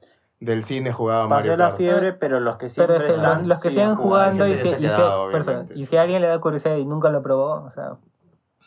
del 0.46 0.64
cine 0.66 0.92
jugaba 0.92 1.24
Pasó 1.24 1.30
Mario 1.36 1.58
la 1.58 1.66
Kart. 1.68 1.78
fiebre, 1.78 2.14
pero 2.14 2.40
los 2.40 2.56
que 2.58 2.68
Pero 2.68 2.70
siempre 2.70 2.96
es 2.96 3.02
que 3.04 3.08
los, 3.22 3.32
están 3.32 3.48
los 3.48 3.62
que 3.62 3.70
siguen 3.70 3.96
jugando 3.96 4.48
y 4.48 4.52
que 4.52 4.56
y, 4.56 4.70
se 4.70 4.78
quedado, 4.78 5.30
y 5.76 5.86
si 5.86 5.98
a 5.98 6.02
alguien 6.02 6.22
le 6.22 6.28
da 6.28 6.40
curiosidad 6.40 6.76
y 6.78 6.86
nunca 6.86 7.10
lo 7.10 7.22
probó, 7.22 7.64
o 7.64 7.70
sea, 7.72 7.96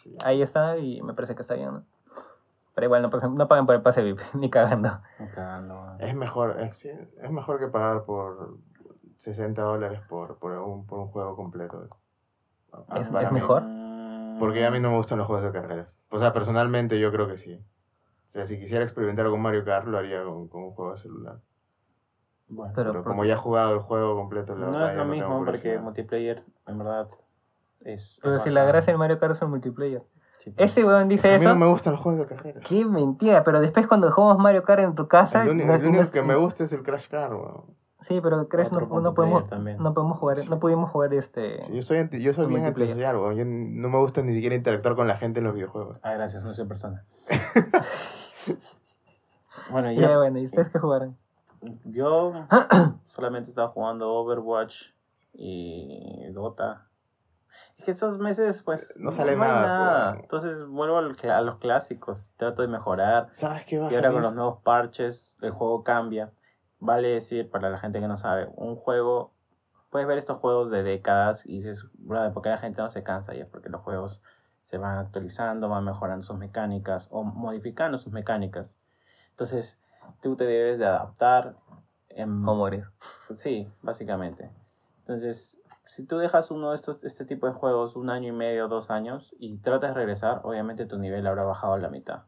Sí. 0.02 0.16
ahí 0.24 0.40
está 0.42 0.78
y 0.78 1.02
me 1.02 1.14
parece 1.14 1.34
que 1.34 1.42
está 1.42 1.54
bien. 1.54 1.84
Pero 2.74 2.84
igual 2.86 3.02
no, 3.02 3.10
por 3.10 3.18
ejemplo, 3.18 3.38
no 3.38 3.48
paguen 3.48 3.66
por 3.66 3.74
el 3.74 3.82
pase 3.82 4.02
VIP, 4.02 4.20
ni 4.34 4.50
cagando. 4.50 5.00
Cagando. 5.34 5.96
Es 5.98 6.14
mejor, 6.14 6.60
es, 6.60 6.84
es 6.84 7.30
mejor 7.30 7.58
que 7.58 7.68
pagar 7.68 8.04
por 8.04 8.58
60 9.18 9.60
dólares 9.62 10.00
por, 10.08 10.38
por, 10.38 10.52
un, 10.52 10.86
por 10.86 10.98
un 11.00 11.08
juego 11.08 11.34
completo. 11.36 11.88
Ah, 12.72 12.98
¿Es- 13.00 13.10
para 13.10 13.26
es 13.26 13.32
mejor? 13.32 13.62
Porque 14.38 14.66
a 14.66 14.70
mí 14.70 14.78
no 14.80 14.90
me 14.90 14.96
gustan 14.98 15.18
los 15.18 15.26
juegos 15.26 15.44
de 15.46 15.58
carreras. 15.58 15.88
O 16.10 16.18
sea, 16.18 16.32
personalmente 16.34 17.00
yo 17.00 17.10
creo 17.10 17.26
que 17.26 17.38
sí. 17.38 17.54
O 18.28 18.32
sea, 18.32 18.46
si 18.46 18.58
quisiera 18.60 18.84
experimentar 18.84 19.28
con 19.30 19.40
Mario 19.40 19.64
Kart, 19.64 19.86
lo 19.86 19.96
haría 19.96 20.22
con, 20.22 20.46
con 20.48 20.64
un 20.64 20.70
juego 20.72 20.92
de 20.92 20.98
celular. 20.98 21.36
Bueno, 22.48 22.72
Pero 22.76 22.92
Pero, 22.92 23.04
como 23.04 23.24
ya 23.24 23.34
he 23.34 23.36
jugado 23.36 23.72
el 23.74 23.80
juego 23.80 24.14
completo, 24.16 24.54
la 24.54 24.66
no 24.66 24.72
verdad, 24.72 24.90
es 24.92 24.96
lo 24.98 25.04
mismo 25.06 25.44
porque 25.44 25.78
multiplayer, 25.78 26.44
en 26.66 26.78
verdad, 26.78 27.08
es. 27.80 28.18
Pero 28.22 28.38
si 28.38 28.50
la 28.50 28.64
gracia 28.64 28.92
del 28.92 28.98
Mario 28.98 29.18
Kart 29.18 29.32
es 29.32 29.42
el 29.42 29.48
multiplayer. 29.48 30.02
Sí, 30.38 30.50
pues. 30.52 30.68
Este 30.70 30.84
weón 30.84 31.08
dice 31.08 31.28
A 31.28 31.38
mí 31.38 31.44
eso. 31.44 31.54
no 31.54 31.58
me 31.58 31.66
gustan 31.66 31.94
los 31.94 32.02
juegos 32.02 32.20
de 32.28 32.36
carreras. 32.36 32.62
Qué 32.66 32.84
mentira, 32.84 33.42
pero 33.42 33.60
después 33.60 33.86
cuando 33.88 34.10
jugamos 34.12 34.38
Mario 34.38 34.62
Kart 34.62 34.82
en 34.82 34.94
tu 34.94 35.08
casa. 35.08 35.42
El, 35.42 35.50
único, 35.50 35.66
no- 35.68 35.74
el 35.74 35.86
único 35.86 36.04
no- 36.04 36.10
que 36.10 36.22
me 36.22 36.36
gusta 36.36 36.62
es 36.64 36.72
el 36.72 36.82
Crash 36.84 37.08
Car, 37.08 37.34
weón. 37.34 37.64
Sí, 38.02 38.20
pero 38.22 38.46
Crash 38.46 38.70
no, 38.70 38.80
no 39.00 39.14
podemos, 39.14 39.48
también. 39.48 39.78
no 39.82 39.92
podemos 39.92 40.18
jugar, 40.18 40.38
no 40.48 40.60
pudimos 40.60 40.90
jugar 40.90 41.12
este. 41.14 41.64
Sí, 41.64 41.74
yo 41.74 41.82
soy, 41.82 42.08
yo 42.22 42.32
soy 42.32 42.44
El 42.44 42.50
bien 42.50 42.62
multiplayer. 42.62 42.92
antisocial, 42.92 43.16
weón. 43.16 43.34
Yo 43.36 43.44
no 43.44 43.88
me 43.88 43.98
gusta 43.98 44.22
ni 44.22 44.34
siquiera 44.34 44.54
interactuar 44.54 44.94
con 44.94 45.08
la 45.08 45.16
gente 45.16 45.40
en 45.40 45.46
los 45.46 45.54
videojuegos. 45.54 45.98
Ah, 46.04 46.12
gracias, 46.12 46.44
no 46.44 46.54
soy 46.54 46.66
persona. 46.66 47.04
bueno, 49.70 49.90
Ya, 49.92 50.08
ya. 50.10 50.18
bueno, 50.18 50.38
¿y 50.38 50.46
ustedes 50.46 50.68
qué 50.70 50.78
jugaron? 50.78 51.16
Yo 51.84 52.46
solamente 53.06 53.50
estaba 53.50 53.68
jugando 53.68 54.12
Overwatch 54.12 54.90
y 55.32 56.26
Dota. 56.32 56.86
Es 57.78 57.84
que 57.84 57.90
estos 57.90 58.18
meses, 58.18 58.62
pues. 58.62 58.94
No 58.98 59.12
sale 59.12 59.32
hay 59.32 59.38
nada, 59.38 60.12
pues. 60.12 60.22
Entonces 60.22 60.66
vuelvo 60.66 60.98
a 60.98 61.40
los 61.42 61.58
clásicos. 61.58 62.30
Trato 62.36 62.62
de 62.62 62.68
mejorar. 62.68 63.28
¿Sabes 63.32 63.64
qué 63.66 63.78
va 63.78 63.88
a 63.88 63.92
Y 63.92 63.96
ahora 63.96 64.12
con 64.12 64.22
los 64.22 64.34
nuevos 64.34 64.62
parches, 64.62 65.34
el 65.40 65.50
juego 65.50 65.82
cambia. 65.84 66.32
Vale 66.78 67.08
decir, 67.08 67.50
para 67.50 67.70
la 67.70 67.78
gente 67.78 68.00
que 68.00 68.08
no 68.08 68.16
sabe, 68.16 68.48
un 68.56 68.76
juego. 68.76 69.32
Puedes 69.90 70.08
ver 70.08 70.18
estos 70.18 70.38
juegos 70.38 70.70
de 70.70 70.82
décadas 70.82 71.46
y 71.46 71.56
dices, 71.56 71.86
brother, 71.94 72.32
¿por 72.32 72.42
qué 72.42 72.50
la 72.50 72.58
gente 72.58 72.82
no 72.82 72.90
se 72.90 73.02
cansa? 73.02 73.34
Y 73.34 73.40
es 73.40 73.46
porque 73.46 73.70
los 73.70 73.80
juegos 73.80 74.22
se 74.62 74.78
van 74.78 74.98
actualizando, 74.98 75.68
van 75.68 75.84
mejorando 75.84 76.26
sus 76.26 76.36
mecánicas 76.36 77.08
o 77.10 77.22
modificando 77.22 77.98
sus 77.98 78.12
mecánicas. 78.12 78.78
Entonces, 79.30 79.80
tú 80.22 80.36
te 80.36 80.44
debes 80.44 80.78
de 80.78 80.86
adaptar. 80.86 81.56
En, 82.08 82.30
O 82.48 82.54
morir. 82.54 82.84
Sí, 83.34 83.68
básicamente. 83.82 84.50
Entonces, 85.00 85.58
si 85.84 86.04
tú 86.04 86.18
dejas 86.18 86.50
uno 86.50 86.70
de 86.70 86.76
estos, 86.76 87.04
este 87.04 87.24
tipo 87.24 87.46
de 87.46 87.52
juegos 87.52 87.94
un 87.94 88.10
año 88.10 88.28
y 88.28 88.36
medio, 88.36 88.68
dos 88.68 88.90
años, 88.90 89.34
y 89.38 89.58
tratas 89.58 89.90
de 89.90 89.94
regresar, 89.94 90.40
obviamente 90.42 90.86
tu 90.86 90.98
nivel 90.98 91.26
habrá 91.26 91.44
bajado 91.44 91.74
a 91.74 91.78
la 91.78 91.88
mitad. 91.88 92.24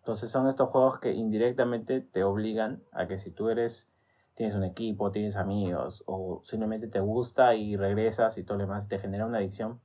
Entonces 0.00 0.30
son 0.30 0.46
estos 0.46 0.68
juegos 0.68 1.00
que 1.00 1.12
indirectamente 1.12 2.00
te 2.00 2.22
obligan 2.22 2.82
a 2.92 3.08
que 3.08 3.18
si 3.18 3.30
tú 3.30 3.48
eres, 3.48 3.90
tienes 4.34 4.54
un 4.54 4.62
equipo, 4.62 5.10
tienes 5.10 5.36
amigos, 5.36 6.04
o 6.06 6.42
simplemente 6.44 6.86
te 6.86 7.00
gusta 7.00 7.54
y 7.54 7.76
regresas 7.76 8.38
y 8.38 8.44
todo 8.44 8.58
lo 8.58 8.64
demás, 8.64 8.88
te 8.88 8.98
genera 8.98 9.26
una 9.26 9.38
adicción. 9.38 9.80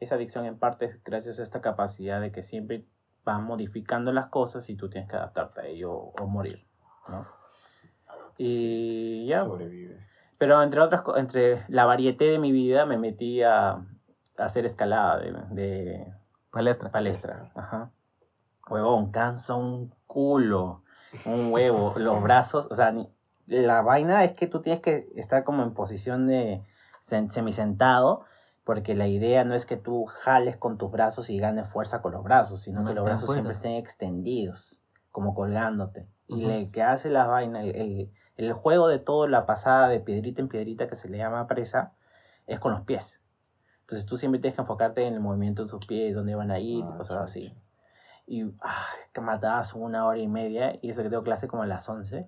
Esa 0.00 0.16
adicción 0.16 0.46
en 0.46 0.58
parte 0.58 0.86
es 0.86 1.04
gracias 1.04 1.38
a 1.38 1.42
esta 1.44 1.60
capacidad 1.60 2.20
de 2.20 2.32
que 2.32 2.42
siempre 2.42 2.86
van 3.24 3.44
modificando 3.44 4.12
las 4.12 4.26
cosas 4.26 4.68
y 4.70 4.76
tú 4.76 4.88
tienes 4.90 5.08
que 5.10 5.16
adaptarte 5.16 5.60
a 5.60 5.66
ello 5.66 5.92
o 5.92 6.26
morir, 6.26 6.66
¿no? 7.08 7.24
Y 8.38 9.26
ya, 9.26 9.44
Sobrevive. 9.44 9.98
Pero 10.38 10.62
entre 10.62 10.80
otras 10.80 11.02
entre 11.16 11.64
la 11.68 11.84
varieté 11.84 12.24
de 12.24 12.38
mi 12.38 12.50
vida 12.50 12.84
me 12.86 12.98
metí 12.98 13.42
a, 13.42 13.70
a 13.72 13.84
hacer 14.38 14.64
escalada 14.66 15.18
de, 15.18 15.32
de 15.50 16.12
Palestra. 16.50 16.90
palestra. 16.90 17.52
Ajá. 17.54 17.90
Huevón, 18.68 19.12
cansa 19.12 19.54
un 19.54 19.94
culo, 20.06 20.82
un 21.24 21.52
huevo, 21.52 21.94
los 21.96 22.22
brazos, 22.22 22.66
o 22.70 22.74
sea, 22.74 22.90
ni- 22.90 23.08
la 23.46 23.82
vaina 23.82 24.24
es 24.24 24.32
que 24.32 24.46
tú 24.46 24.62
tienes 24.62 24.80
que 24.82 25.08
estar 25.16 25.44
como 25.44 25.62
en 25.62 25.74
posición 25.74 26.26
de 26.26 26.62
sen- 27.06 27.30
semisentado, 27.30 28.24
porque 28.64 28.94
la 28.94 29.08
idea 29.08 29.44
no 29.44 29.54
es 29.54 29.66
que 29.66 29.76
tú 29.76 30.04
jales 30.06 30.56
con 30.56 30.78
tus 30.78 30.90
brazos 30.90 31.30
y 31.30 31.38
ganes 31.38 31.68
fuerza 31.68 32.00
con 32.02 32.12
los 32.12 32.22
brazos, 32.22 32.62
sino 32.62 32.80
No 32.82 32.88
que 32.88 32.94
los 32.94 33.04
brazos 33.04 33.30
siempre 33.32 33.52
estén 33.52 33.72
extendidos, 33.72 34.80
como 35.10 35.34
colgándote. 35.34 36.06
Y 36.28 36.36
le 36.46 36.70
que 36.70 36.82
hace 36.82 37.10
la 37.10 37.26
vaina, 37.26 37.62
el, 37.62 37.74
el- 37.76 38.12
el 38.36 38.52
juego 38.54 38.88
de 38.88 38.98
todo, 38.98 39.26
la 39.28 39.44
pasada 39.44 39.88
de 39.88 40.00
piedrita 40.00 40.40
en 40.40 40.48
piedrita 40.48 40.88
que 40.88 40.96
se 40.96 41.08
le 41.08 41.18
llama 41.18 41.46
presa, 41.46 41.92
es 42.46 42.58
con 42.60 42.72
los 42.72 42.80
pies. 42.82 43.20
Entonces 43.82 44.06
tú 44.06 44.16
siempre 44.16 44.40
tienes 44.40 44.56
que 44.56 44.62
enfocarte 44.62 45.06
en 45.06 45.14
el 45.14 45.20
movimiento 45.20 45.64
de 45.64 45.70
tus 45.70 45.84
pies, 45.86 46.14
dónde 46.14 46.34
van 46.34 46.50
a 46.50 46.58
ir, 46.58 46.82
Ah, 46.86 46.94
cosas 46.96 47.18
así. 47.22 47.54
Y 48.26 48.44
ah, 48.62 48.86
que 49.12 49.20
matabas 49.20 49.74
una 49.74 50.06
hora 50.06 50.18
y 50.18 50.28
media, 50.28 50.78
y 50.80 50.90
eso 50.90 51.02
que 51.02 51.10
tengo 51.10 51.22
clase 51.24 51.46
como 51.48 51.64
a 51.64 51.66
las 51.66 51.86
11, 51.88 52.26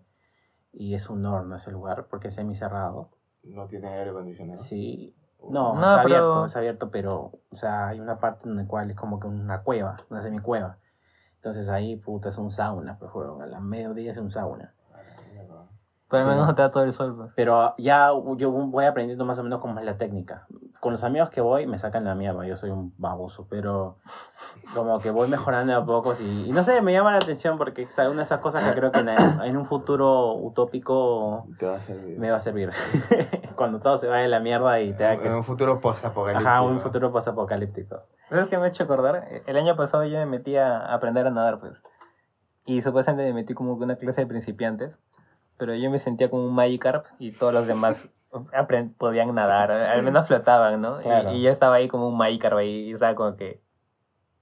y 0.73 0.95
es 0.95 1.09
un 1.09 1.25
horno 1.25 1.57
ese 1.57 1.71
lugar, 1.71 2.07
porque 2.11 2.29
es 2.29 2.35
semicerrado. 2.35 3.11
No 3.45 3.67
tiene 3.67 3.89
aire 3.89 4.11
acondicionado. 4.11 4.63
Sí, 4.63 5.15
no, 5.51 5.75
No, 5.75 5.81
es 5.81 6.03
pero- 6.05 6.17
abierto, 6.17 6.45
es 6.47 6.57
abierto, 6.57 6.91
pero, 6.91 7.33
o 7.51 7.57
sea, 7.57 7.89
hay 7.89 8.01
una 8.01 8.19
parte 8.19 8.49
en 8.49 8.57
la 8.57 8.67
cual 8.67 8.91
es 8.91 8.97
como 8.97 9.19
que 9.21 9.27
una 9.27 9.63
cueva, 9.63 9.99
una 10.11 10.23
semicueva. 10.23 10.79
Entonces 11.37 11.69
ahí, 11.69 11.97
puta, 11.97 12.31
es 12.31 12.39
un 12.39 12.51
sauna, 12.51 12.97
pues, 12.99 13.11
juego, 13.11 13.43
a 13.43 13.47
la 13.47 13.61
mediodía 13.61 14.13
es 14.13 14.19
un 14.19 14.31
sauna. 14.31 14.73
Pero 16.19 16.25
al 16.25 16.31
menos 16.31 16.47
no 16.49 16.55
te 16.55 16.63
da 16.63 16.71
todo 16.71 16.85
el 16.85 16.93
sol. 16.93 17.15
pues. 17.17 17.33
Pero 17.37 17.75
ya 17.79 18.11
yo 18.37 18.51
voy 18.51 18.85
aprendiendo 18.85 19.25
más 19.25 19.39
o 19.39 19.43
menos 19.43 19.61
cómo 19.61 19.79
es 19.79 19.85
la 19.85 19.97
técnica. 19.99 20.47
Con 20.81 20.93
los 20.93 21.03
amigos 21.05 21.31
que 21.31 21.41
voy 21.41 21.67
me 21.67 21.79
sacan 21.79 22.05
la 22.05 22.15
mierda, 22.15 22.45
yo 22.47 22.57
soy 22.57 22.71
un 22.71 22.93
baboso, 22.99 23.47
pero 23.49 23.99
como 24.75 24.99
que 24.99 25.11
voy 25.11 25.29
mejorando 25.29 25.73
de 25.73 25.79
a 25.79 25.85
pocos 25.85 26.21
y, 26.21 26.47
y 26.49 26.53
no 26.53 26.63
sé, 26.63 26.83
me 26.83 26.93
llama 26.93 27.11
la 27.13 27.17
atención 27.19 27.57
porque 27.57 27.83
es 27.83 27.99
una 27.99 28.17
de 28.17 28.23
esas 28.23 28.41
cosas 28.41 28.65
que 28.65 28.75
creo 28.79 28.93
que 28.93 28.99
en, 29.01 29.09
en 29.09 29.57
un 29.57 29.65
futuro 29.65 30.35
utópico 30.35 31.47
Te 31.59 31.67
va 31.67 31.77
a 31.77 31.81
servir. 31.81 32.19
me 32.19 32.31
va 32.31 32.37
a 32.37 32.41
servir. 32.41 32.71
Cuando 33.57 33.81
todo 33.81 33.97
se 33.97 34.09
vaya 34.09 34.25
a 34.27 34.29
la 34.29 34.41
mierda 34.41 34.81
y 34.81 34.93
tenga 34.93 35.19
que... 35.19 35.29
En 35.29 35.35
un 35.37 35.45
futuro 35.45 35.81
post-apocalíptico. 35.81 36.49
Ajá, 36.51 36.63
un 36.63 36.81
futuro 36.81 37.11
post-apocalíptico. 37.13 38.03
¿Sabes 38.29 38.49
qué 38.49 38.59
me 38.59 38.65
ha 38.65 38.69
hecho 38.69 38.85
acordar? 38.85 39.27
El 39.47 39.57
año 39.57 39.77
pasado 39.77 40.05
yo 40.05 40.19
me 40.19 40.27
metí 40.27 40.57
a 40.57 40.93
aprender 40.93 41.27
a 41.27 41.31
nadar, 41.31 41.61
pues. 41.61 41.81
Y 42.67 42.83
supuestamente 42.83 43.25
me 43.33 43.41
metí 43.41 43.55
como 43.55 43.79
que 43.79 43.85
una 43.85 43.97
clase 43.97 44.23
de 44.23 44.27
principiantes. 44.27 44.99
Pero 45.57 45.75
yo 45.75 45.91
me 45.91 45.99
sentía 45.99 46.31
como 46.31 46.47
un 46.47 46.55
Magikarp 46.55 47.07
y 47.19 47.33
todos 47.33 47.53
los 47.53 47.67
demás 47.67 48.09
podían 48.99 49.35
nadar. 49.35 49.71
Al 49.71 50.03
menos 50.03 50.27
flotaban, 50.27 50.81
¿no? 50.81 51.01
Y- 51.01 51.05
Claro. 51.05 51.33
Y, 51.33 51.43
yo 51.43 51.51
estaba 51.51 51.77
ahí 51.77 51.89
como 51.89 52.09
un 52.09 52.17
Magikarp 52.17 52.57
ahí 52.57 52.89
y 52.91 52.93
estaba 52.93 53.15
como 53.15 53.37
que... 53.37 53.61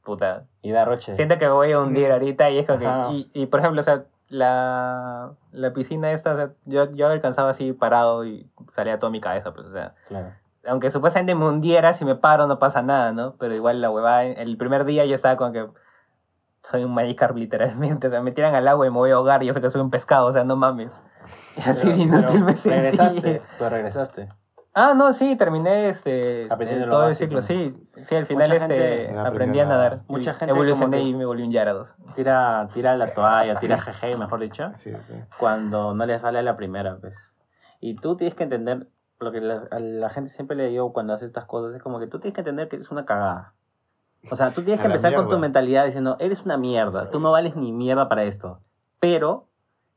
Puta. 0.04 0.47
Y 0.62 0.73
da 0.73 0.85
roche. 0.85 1.14
Siento 1.14 1.38
que 1.38 1.47
me 1.47 1.52
voy 1.52 1.71
a 1.73 1.78
hundir 1.78 2.11
ahorita 2.11 2.50
y 2.50 2.59
es 2.59 2.66
como 2.66 2.85
Ajá. 2.87 3.09
que... 3.11 3.14
Y, 3.14 3.31
y, 3.35 3.47
por 3.47 3.61
ejemplo, 3.61 3.81
o 3.81 3.85
sea, 3.85 4.04
la, 4.28 5.33
la 5.52 5.73
piscina 5.75 6.11
esta, 6.12 6.33
o 6.33 6.37
sea, 6.37 6.50
yo, 6.64 6.90
yo 6.95 7.09
alcanzaba 7.09 7.50
así 7.50 7.73
parado 7.73 8.25
y 8.25 8.49
salía 8.75 8.99
toda 8.99 9.11
mi 9.11 9.21
cabeza, 9.21 9.52
pues, 9.52 9.66
o 9.66 9.73
sea 9.73 9.95
Claro. 10.09 10.33
aunque 10.66 10.90
supuestamente 10.90 11.35
me 11.35 11.47
hundiera, 11.47 11.92
si 11.95 12.04
me 12.07 12.14
paro 12.16 12.47
no 12.47 12.59
pasa 12.59 12.81
nada, 12.83 13.12
¿no? 13.12 13.35
Pero 13.38 13.54
igual 13.54 13.81
la 13.83 13.90
huevada, 13.90 14.25
el 14.25 14.57
primer 14.57 14.87
día 14.87 15.04
yo 15.04 15.14
estaba 15.14 15.37
como 15.37 15.52
que 15.52 15.66
soy 16.62 16.85
un 16.85 16.95
Magikarp 16.95 17.37
literalmente, 17.37 18.07
o 18.09 18.11
sea, 18.11 18.21
me 18.23 18.33
tiran 18.33 18.54
al 18.54 18.69
agua 18.69 18.87
y 18.87 18.90
me 18.90 18.97
voy 18.97 19.11
a 19.11 19.14
ahogar 19.14 19.42
y 19.42 19.47
yo 19.47 19.54
sé 19.54 19.61
que 19.61 19.71
soy 19.71 19.81
un 19.81 19.90
pescado, 19.90 20.26
o 20.26 20.33
sea, 20.33 20.45
no 20.45 20.57
mames. 20.57 20.90
Y 21.57 21.69
así 21.69 21.88
de 21.90 21.97
inútil 21.97 22.45
me 22.45 22.57
sentí. 22.57 22.71
regresaste, 22.71 23.42
pero 23.59 23.69
regresaste. 23.71 24.28
Ah, 24.75 24.95
no, 24.97 25.12
sí, 25.12 25.37
terminé 25.37 25.90
este 25.90 26.47
Aprendiendo 26.49 26.87
eh, 26.87 26.88
todo 26.88 27.09
el 27.09 27.14
ciclo, 27.14 27.42
sí. 27.42 27.76
Sí, 28.04 28.14
al 28.14 28.25
final 28.25 28.49
Mucha 28.49 28.62
este 28.62 29.19
aprendí 29.19 29.61
a 29.61 29.66
nadar. 29.66 30.00
Mucha 30.09 30.31
Y 30.31 30.35
gente 30.35 30.47
evolucioné 30.54 30.97
que- 30.97 31.02
y 31.02 31.14
me 31.14 31.26
volví 31.26 31.42
un 31.42 31.52
Yarados. 31.52 31.95
Tira, 32.14 32.66
tira 32.73 32.97
la 32.97 33.12
toalla, 33.12 33.57
tira 33.59 33.78
jeje, 33.83 34.16
mejor 34.16 34.40
dicho. 34.40 34.73
Sí, 34.83 34.90
sí. 35.09 35.12
cuando 35.38 35.92
no 35.95 36.07
le 36.07 36.19
sale 36.19 36.38
a 36.38 36.42
la 36.42 36.57
primera, 36.57 36.97
pues. 36.99 37.14
Y 37.81 37.97
tú 37.97 38.16
tienes 38.16 38.35
que 38.35 38.45
entender, 38.45 38.87
lo 39.21 39.31
que 39.31 39.42
la, 39.42 39.64
a 39.71 39.78
la 39.78 40.09
gente 40.09 40.31
siempre 40.31 40.57
le 40.57 40.69
digo 40.69 40.95
cuando 40.95 41.12
hace 41.12 41.26
estas 41.26 41.45
cosas, 41.45 41.75
es 41.75 41.83
como 41.83 42.00
que 42.00 42.07
tú 42.07 42.19
tienes 42.19 42.35
que 42.35 42.40
entender 42.40 42.69
que 42.69 42.76
es 42.76 42.90
una 42.90 43.04
cagada. 43.04 43.52
O 44.30 44.36
sea, 44.36 44.52
tú 44.52 44.62
tienes 44.62 44.80
que 44.80 44.86
empezar 44.86 45.14
con 45.14 45.28
tu 45.28 45.38
mentalidad 45.38 45.84
diciendo, 45.84 46.16
eres 46.20 46.42
una 46.42 46.56
mierda, 46.56 47.10
tú 47.10 47.20
no 47.20 47.32
vales 47.32 47.56
ni 47.56 47.72
mierda 47.72 48.08
para 48.08 48.22
esto. 48.24 48.60
Pero, 49.00 49.48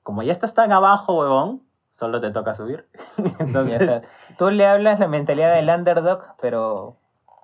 como 0.04 0.24
ya 0.24 0.32
estás 0.32 0.54
tan 0.54 0.72
abajo, 0.72 1.20
huevón, 1.20 1.62
solo 1.92 2.20
te 2.20 2.32
toca 2.32 2.54
subir. 2.56 2.88
Entonces, 3.40 3.80
Y, 3.82 3.84
o 3.84 3.88
sea, 3.88 4.02
tú 4.38 4.50
le 4.50 4.66
hablas 4.66 5.00
la 5.00 5.08
mentalidad 5.08 5.54
del 5.54 5.70
underdog, 5.70 6.24
pero 6.42 6.98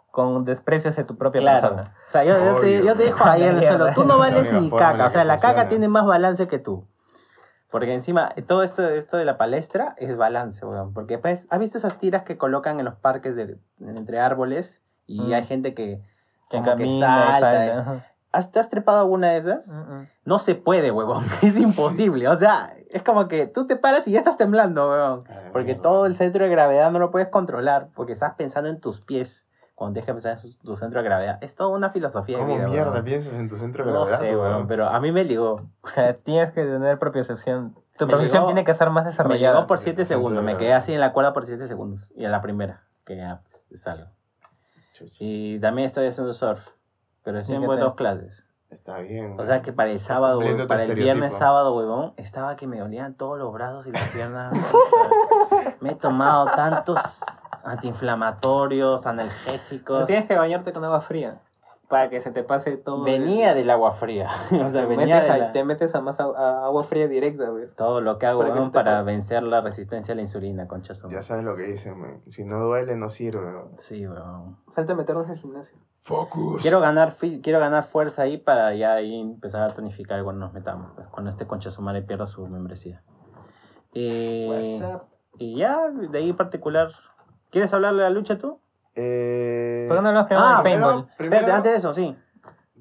con 0.09 0.43
desprecio 0.43 0.89
hacia 0.89 1.05
tu 1.07 1.15
propia 1.17 1.39
claro. 1.41 1.61
persona. 1.69 1.95
O 2.07 2.11
sea, 2.11 2.23
yo, 2.25 2.33
yo 2.33 2.59
te, 2.59 2.83
yo 2.83 2.95
te 2.95 3.03
dejo 3.03 3.23
ahí 3.23 3.43
en 3.45 3.57
el 3.59 3.63
suelo, 3.63 3.87
tú 3.93 4.03
no 4.03 4.17
vales 4.17 4.41
única 4.41 4.59
ni 4.59 4.69
caca. 4.71 5.05
O 5.05 5.09
sea, 5.09 5.23
la 5.23 5.35
caca 5.35 5.47
funciona. 5.47 5.69
tiene 5.69 5.87
más 5.87 6.05
balance 6.05 6.47
que 6.47 6.59
tú. 6.59 6.85
Porque 7.69 7.93
encima, 7.93 8.33
todo 8.47 8.63
esto, 8.63 8.85
esto 8.89 9.15
de 9.15 9.23
la 9.23 9.37
palestra 9.37 9.95
es 9.97 10.17
balance, 10.17 10.65
weón. 10.65 10.93
Porque 10.93 11.17
pues, 11.17 11.47
¿has 11.49 11.59
visto 11.59 11.77
esas 11.77 11.97
tiras 11.99 12.23
que 12.23 12.37
colocan 12.37 12.79
en 12.79 12.85
los 12.85 12.95
parques 12.95 13.37
de, 13.37 13.57
entre 13.79 14.19
árboles? 14.19 14.81
Y 15.07 15.21
Mm. 15.21 15.33
hay 15.33 15.45
gente 15.45 15.73
que, 15.73 16.01
Que 16.51 16.57
como 16.57 16.69
camina 16.69 16.87
y 16.95 16.99
salta. 16.99 17.39
salta. 17.39 17.79
ajá. 17.79 18.05
¿Has, 18.33 18.51
¿Te 18.51 18.59
has 18.59 18.69
trepado 18.69 18.99
alguna 18.99 19.31
de 19.31 19.37
esas? 19.39 19.67
Mm, 19.67 19.93
mm. 19.93 20.07
No 20.25 20.39
se 20.39 20.55
puede, 20.55 20.91
huevón. 20.91 21.25
Es 21.41 21.57
imposible. 21.57 22.27
O 22.29 22.37
sea, 22.37 22.73
es 22.89 23.03
como 23.03 23.27
que 23.27 23.45
tú 23.47 23.67
te 23.67 23.75
paras 23.75 24.07
y 24.07 24.11
ya 24.11 24.19
estás 24.19 24.37
temblando, 24.37 24.89
huevón. 24.89 25.23
Porque 25.51 25.75
todo 25.75 26.05
el 26.05 26.15
centro 26.15 26.45
de 26.45 26.49
gravedad 26.51 26.91
no 26.91 26.99
lo 26.99 27.11
puedes 27.11 27.27
controlar. 27.27 27.89
Porque 27.93 28.13
estás 28.13 28.35
pensando 28.35 28.69
en 28.69 28.79
tus 28.79 29.01
pies. 29.01 29.45
Cuando 29.75 29.95
tienes 29.95 30.05
que 30.05 30.13
pensar 30.13 30.31
en 30.33 30.37
su- 30.37 30.57
tu 30.59 30.75
centro 30.77 31.01
de 31.01 31.05
gravedad. 31.09 31.39
Es 31.41 31.55
toda 31.55 31.71
una 31.71 31.89
filosofía 31.89 32.37
de 32.37 32.43
¿Cómo 32.43 32.55
vida, 32.55 32.67
mierda 32.67 33.03
piensas 33.03 33.33
en 33.33 33.49
tu 33.49 33.57
centro 33.57 33.83
de 33.83 33.91
No 33.91 34.05
gravedad? 34.05 34.19
sé, 34.19 34.37
weón? 34.37 34.67
pero 34.67 34.87
a 34.87 34.99
mí 34.99 35.11
me 35.11 35.23
ligó. 35.25 35.63
Tienes 36.23 36.51
que 36.51 36.63
tener 36.63 36.99
propiocepción. 36.99 37.73
Tu 37.97 38.05
Me 38.05 38.11
propiocepción 38.11 38.45
tiene 38.45 38.63
que 38.63 38.73
ser 38.75 38.91
más 38.91 39.03
Me 39.03 39.09
desarrollada. 39.09 39.55
llegó 39.55 39.67
por 39.67 39.79
Sí, 39.79 39.85
7 39.85 39.97
por 40.03 40.05
segundos. 40.07 40.43
Me 40.43 40.51
de- 40.53 40.57
quedé 40.57 40.73
así 40.73 40.93
en 40.93 40.99
la 40.99 41.11
cuerda 41.13 41.33
por 41.33 41.45
7 41.47 41.67
segundos. 41.67 42.09
Y 42.15 42.25
a 42.25 42.29
la 42.29 42.41
primera, 42.41 42.83
que 43.05 43.17
ya 43.17 43.41
pues, 43.49 43.65
es 43.71 43.87
algo. 43.87 44.05
Chucha, 44.05 44.20
Y 45.19 45.59
también 45.59 45.87
estoy 45.87 46.07
haciendo 46.07 46.33
surf. 46.33 46.65
Pero 47.23 47.43
siempre 47.43 47.77
dos 47.77 47.95
clases. 47.95 48.45
Está 48.69 48.99
bien. 48.99 49.35
O 49.39 49.45
sea 49.45 49.61
que 49.61 49.73
para 49.73 49.91
el 49.91 49.99
sábado, 49.99 50.39
para 50.67 50.83
el 50.83 50.95
viernes 50.95 51.33
sábado, 51.33 51.75
huevón, 51.75 52.13
estaba 52.15 52.55
que 52.55 52.67
me 52.67 52.79
dolían 52.79 53.15
todos 53.15 53.37
los 53.37 53.51
brazos 53.53 53.85
y 53.85 53.91
las 53.91 54.09
piernas. 54.11 54.57
me 55.81 55.91
he 55.91 55.95
tomado 55.95 56.45
tantos 56.55 56.99
antiinflamatorios, 57.63 59.03
No 59.05 59.11
analgésicos. 59.11 60.05
tienes 60.07 60.25
que 60.25 60.37
bañarte 60.37 60.71
con 60.73 60.83
agua 60.85 61.01
fría 61.01 61.41
para 61.91 62.09
que 62.09 62.21
se 62.21 62.31
te 62.31 62.41
pase 62.43 62.77
todo. 62.77 63.03
Venía 63.03 63.53
del 63.53 63.69
agua 63.69 63.91
fría. 63.93 64.29
o 64.51 64.69
sea, 64.71 64.81
te, 64.81 64.85
venía 64.87 65.17
metes 65.17 65.25
de 65.27 65.31
a, 65.31 65.37
la- 65.37 65.51
te 65.51 65.63
metes 65.63 65.93
a 65.93 66.01
más 66.01 66.19
a, 66.19 66.23
a 66.23 66.65
agua 66.65 66.81
fría 66.83 67.07
directa, 67.07 67.51
pues. 67.51 67.75
todo 67.75 68.01
lo 68.01 68.17
que 68.17 68.25
hago 68.25 68.41
Para 68.41 68.53
que 68.55 68.69
para 68.71 69.03
vencer 69.03 69.43
la 69.43 69.61
resistencia 69.61 70.13
a 70.13 70.15
la 70.15 70.21
insulina, 70.23 70.67
concha 70.67 70.95
su 70.95 71.07
Ya 71.11 71.21
sabes 71.21 71.43
lo 71.43 71.55
que 71.55 71.63
dicen, 71.63 71.99
man. 71.99 72.21
Si 72.31 72.43
no 72.43 72.59
duele, 72.63 72.95
no 72.95 73.09
sirve. 73.09 73.45
weón. 73.45 73.77
Sí, 73.77 74.07
huevón. 74.07 74.57
Falta 74.71 74.95
meternos 74.95 75.29
al 75.29 75.37
gimnasio. 75.37 75.77
Focus. 76.03 76.61
Quiero 76.63 76.79
ganar, 76.79 77.11
fi- 77.11 77.41
quiero 77.41 77.59
ganar 77.59 77.83
fuerza 77.83 78.23
ahí 78.23 78.37
para 78.37 78.73
ya 78.73 78.93
ahí 78.93 79.19
empezar 79.21 79.69
a 79.69 79.73
tonificar 79.73 80.23
cuando 80.23 80.45
nos 80.45 80.53
metamos, 80.53 80.93
pues, 80.95 81.07
cuando 81.09 81.29
este 81.29 81.45
concha 81.45 81.69
su 81.69 81.83
madre 81.83 82.01
pierda 82.01 82.25
su 82.25 82.47
membresía. 82.47 83.03
Eh, 83.93 84.79
WhatsApp. 84.79 85.03
y 85.37 85.57
ya, 85.57 85.89
de 85.89 86.17
ahí 86.17 86.29
en 86.29 86.37
particular, 86.37 86.89
¿quieres 87.49 87.73
hablarle 87.73 88.03
de 88.03 88.09
la 88.09 88.15
lucha 88.15 88.37
tú? 88.37 88.60
Eh, 88.95 89.85
¿Por 89.87 89.97
qué 89.97 90.01
no 90.03 90.09
hablamos 90.09 90.27
primero 90.27 90.47
Ah, 90.47 90.61
paintball? 90.63 91.03
pero- 91.05 91.17
Primero- 91.17 91.35
Espérate, 91.37 91.51
antes 91.57 91.71
de 91.71 91.77
eso, 91.77 91.93
sí. 91.93 92.15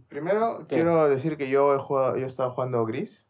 Primero, 0.08 0.58
¿Qué? 0.66 0.76
quiero 0.76 1.08
decir 1.08 1.36
que 1.36 1.48
yo 1.48 1.74
he 1.74 1.78
jugado, 1.78 2.16
yo 2.16 2.24
he 2.24 2.26
estado 2.28 2.50
jugando 2.50 2.84
Gris. 2.84 3.26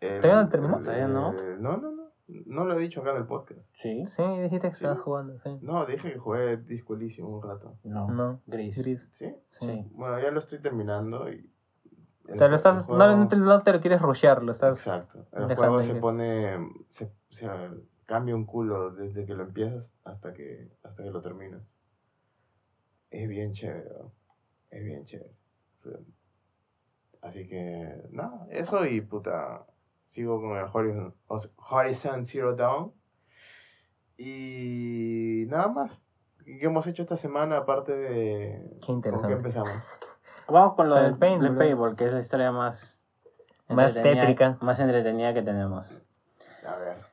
El- 0.00 0.20
¿Todavía 0.20 0.42
no 0.44 0.48
terminó? 0.48 0.78
¿Todavía 0.78 1.08
no? 1.08 1.32
no, 1.32 1.76
no, 1.76 1.90
no. 1.92 2.00
No 2.46 2.64
lo 2.64 2.74
he 2.74 2.78
dicho 2.80 3.00
acá 3.00 3.10
en 3.10 3.16
el 3.16 3.26
podcast. 3.26 3.60
Sí. 3.72 4.04
Sí, 4.06 4.22
dijiste 4.22 4.68
que 4.68 4.74
Sí. 4.76 4.84
estabas 4.84 5.00
jugando, 5.00 5.36
sí. 5.40 5.58
No, 5.62 5.84
dije 5.84 6.12
que 6.12 6.18
jugué 6.20 6.58
Disco 6.58 6.94
Elysium 6.94 7.28
un 7.34 7.42
rato. 7.42 7.74
No. 7.82 8.08
No. 8.08 8.40
Gris. 8.46 8.78
Gris. 8.80 9.08
¿Sí? 9.14 9.34
Sí. 9.48 9.66
Sí. 9.66 9.84
Bueno, 9.90 10.20
ya 10.20 10.30
lo 10.30 10.38
estoy 10.38 10.60
terminando 10.60 11.28
y... 11.28 11.50
O 12.32 12.36
sea, 12.38 12.46
lo 12.46 12.54
estás, 12.54 12.86
juego- 12.86 13.04
no 13.16 13.26
te, 13.26 13.34
no 13.34 13.62
te 13.62 13.72
lo 13.72 13.80
quieres 13.80 14.00
rushear, 14.00 14.44
lo 14.44 14.52
estás... 14.52 14.78
Exacto. 14.78 15.26
El 15.32 15.56
juego 15.56 15.78
ahí 15.78 15.86
se 15.88 15.94
pone... 15.96 16.56
Se, 16.90 17.06
o 17.06 17.32
sea, 17.32 17.72
cambia 18.06 18.36
un 18.36 18.46
culo 18.46 18.92
desde 18.92 19.26
que 19.26 19.34
lo 19.34 19.42
empiezas 19.42 19.92
hasta 20.04 20.32
que, 20.32 20.70
hasta 20.84 21.02
que 21.02 21.10
lo 21.10 21.20
terminas. 21.22 21.74
Es 23.10 23.28
bien 23.28 23.52
chévere. 23.52 23.88
Es 24.70 24.84
bien 24.84 25.04
chévere. 25.04 25.30
Así 27.22 27.46
que, 27.46 28.02
nada, 28.10 28.46
eso 28.50 28.86
y 28.86 29.00
puta, 29.00 29.66
sigo 30.08 30.40
con 30.40 30.56
el 30.56 30.64
Horizon, 30.72 31.14
Horizon 31.56 32.24
Zero 32.24 32.56
Dawn. 32.56 32.92
Y 34.16 35.46
nada 35.48 35.68
más. 35.68 36.00
¿Qué 36.44 36.66
hemos 36.66 36.86
hecho 36.86 37.02
esta 37.02 37.16
semana 37.16 37.58
aparte 37.58 37.92
de... 37.92 38.78
Qué 38.80 38.86
¿Con 38.86 39.02
qué 39.02 39.08
interesante. 39.08 39.36
empezamos? 39.36 39.70
Vamos 40.48 40.74
con 40.74 40.88
lo 40.88 40.96
Con 40.96 41.18
del 41.18 41.40
del 41.40 41.56
paintball, 41.56 41.96
que 41.96 42.06
es 42.06 42.12
la 42.12 42.20
historia 42.20 42.50
más... 42.50 43.00
Más 43.68 43.94
tétrica. 43.94 44.58
Más 44.60 44.80
entretenida 44.80 45.32
que 45.32 45.42
tenemos. 45.42 46.02
A 46.66 46.76
ver. 46.76 47.09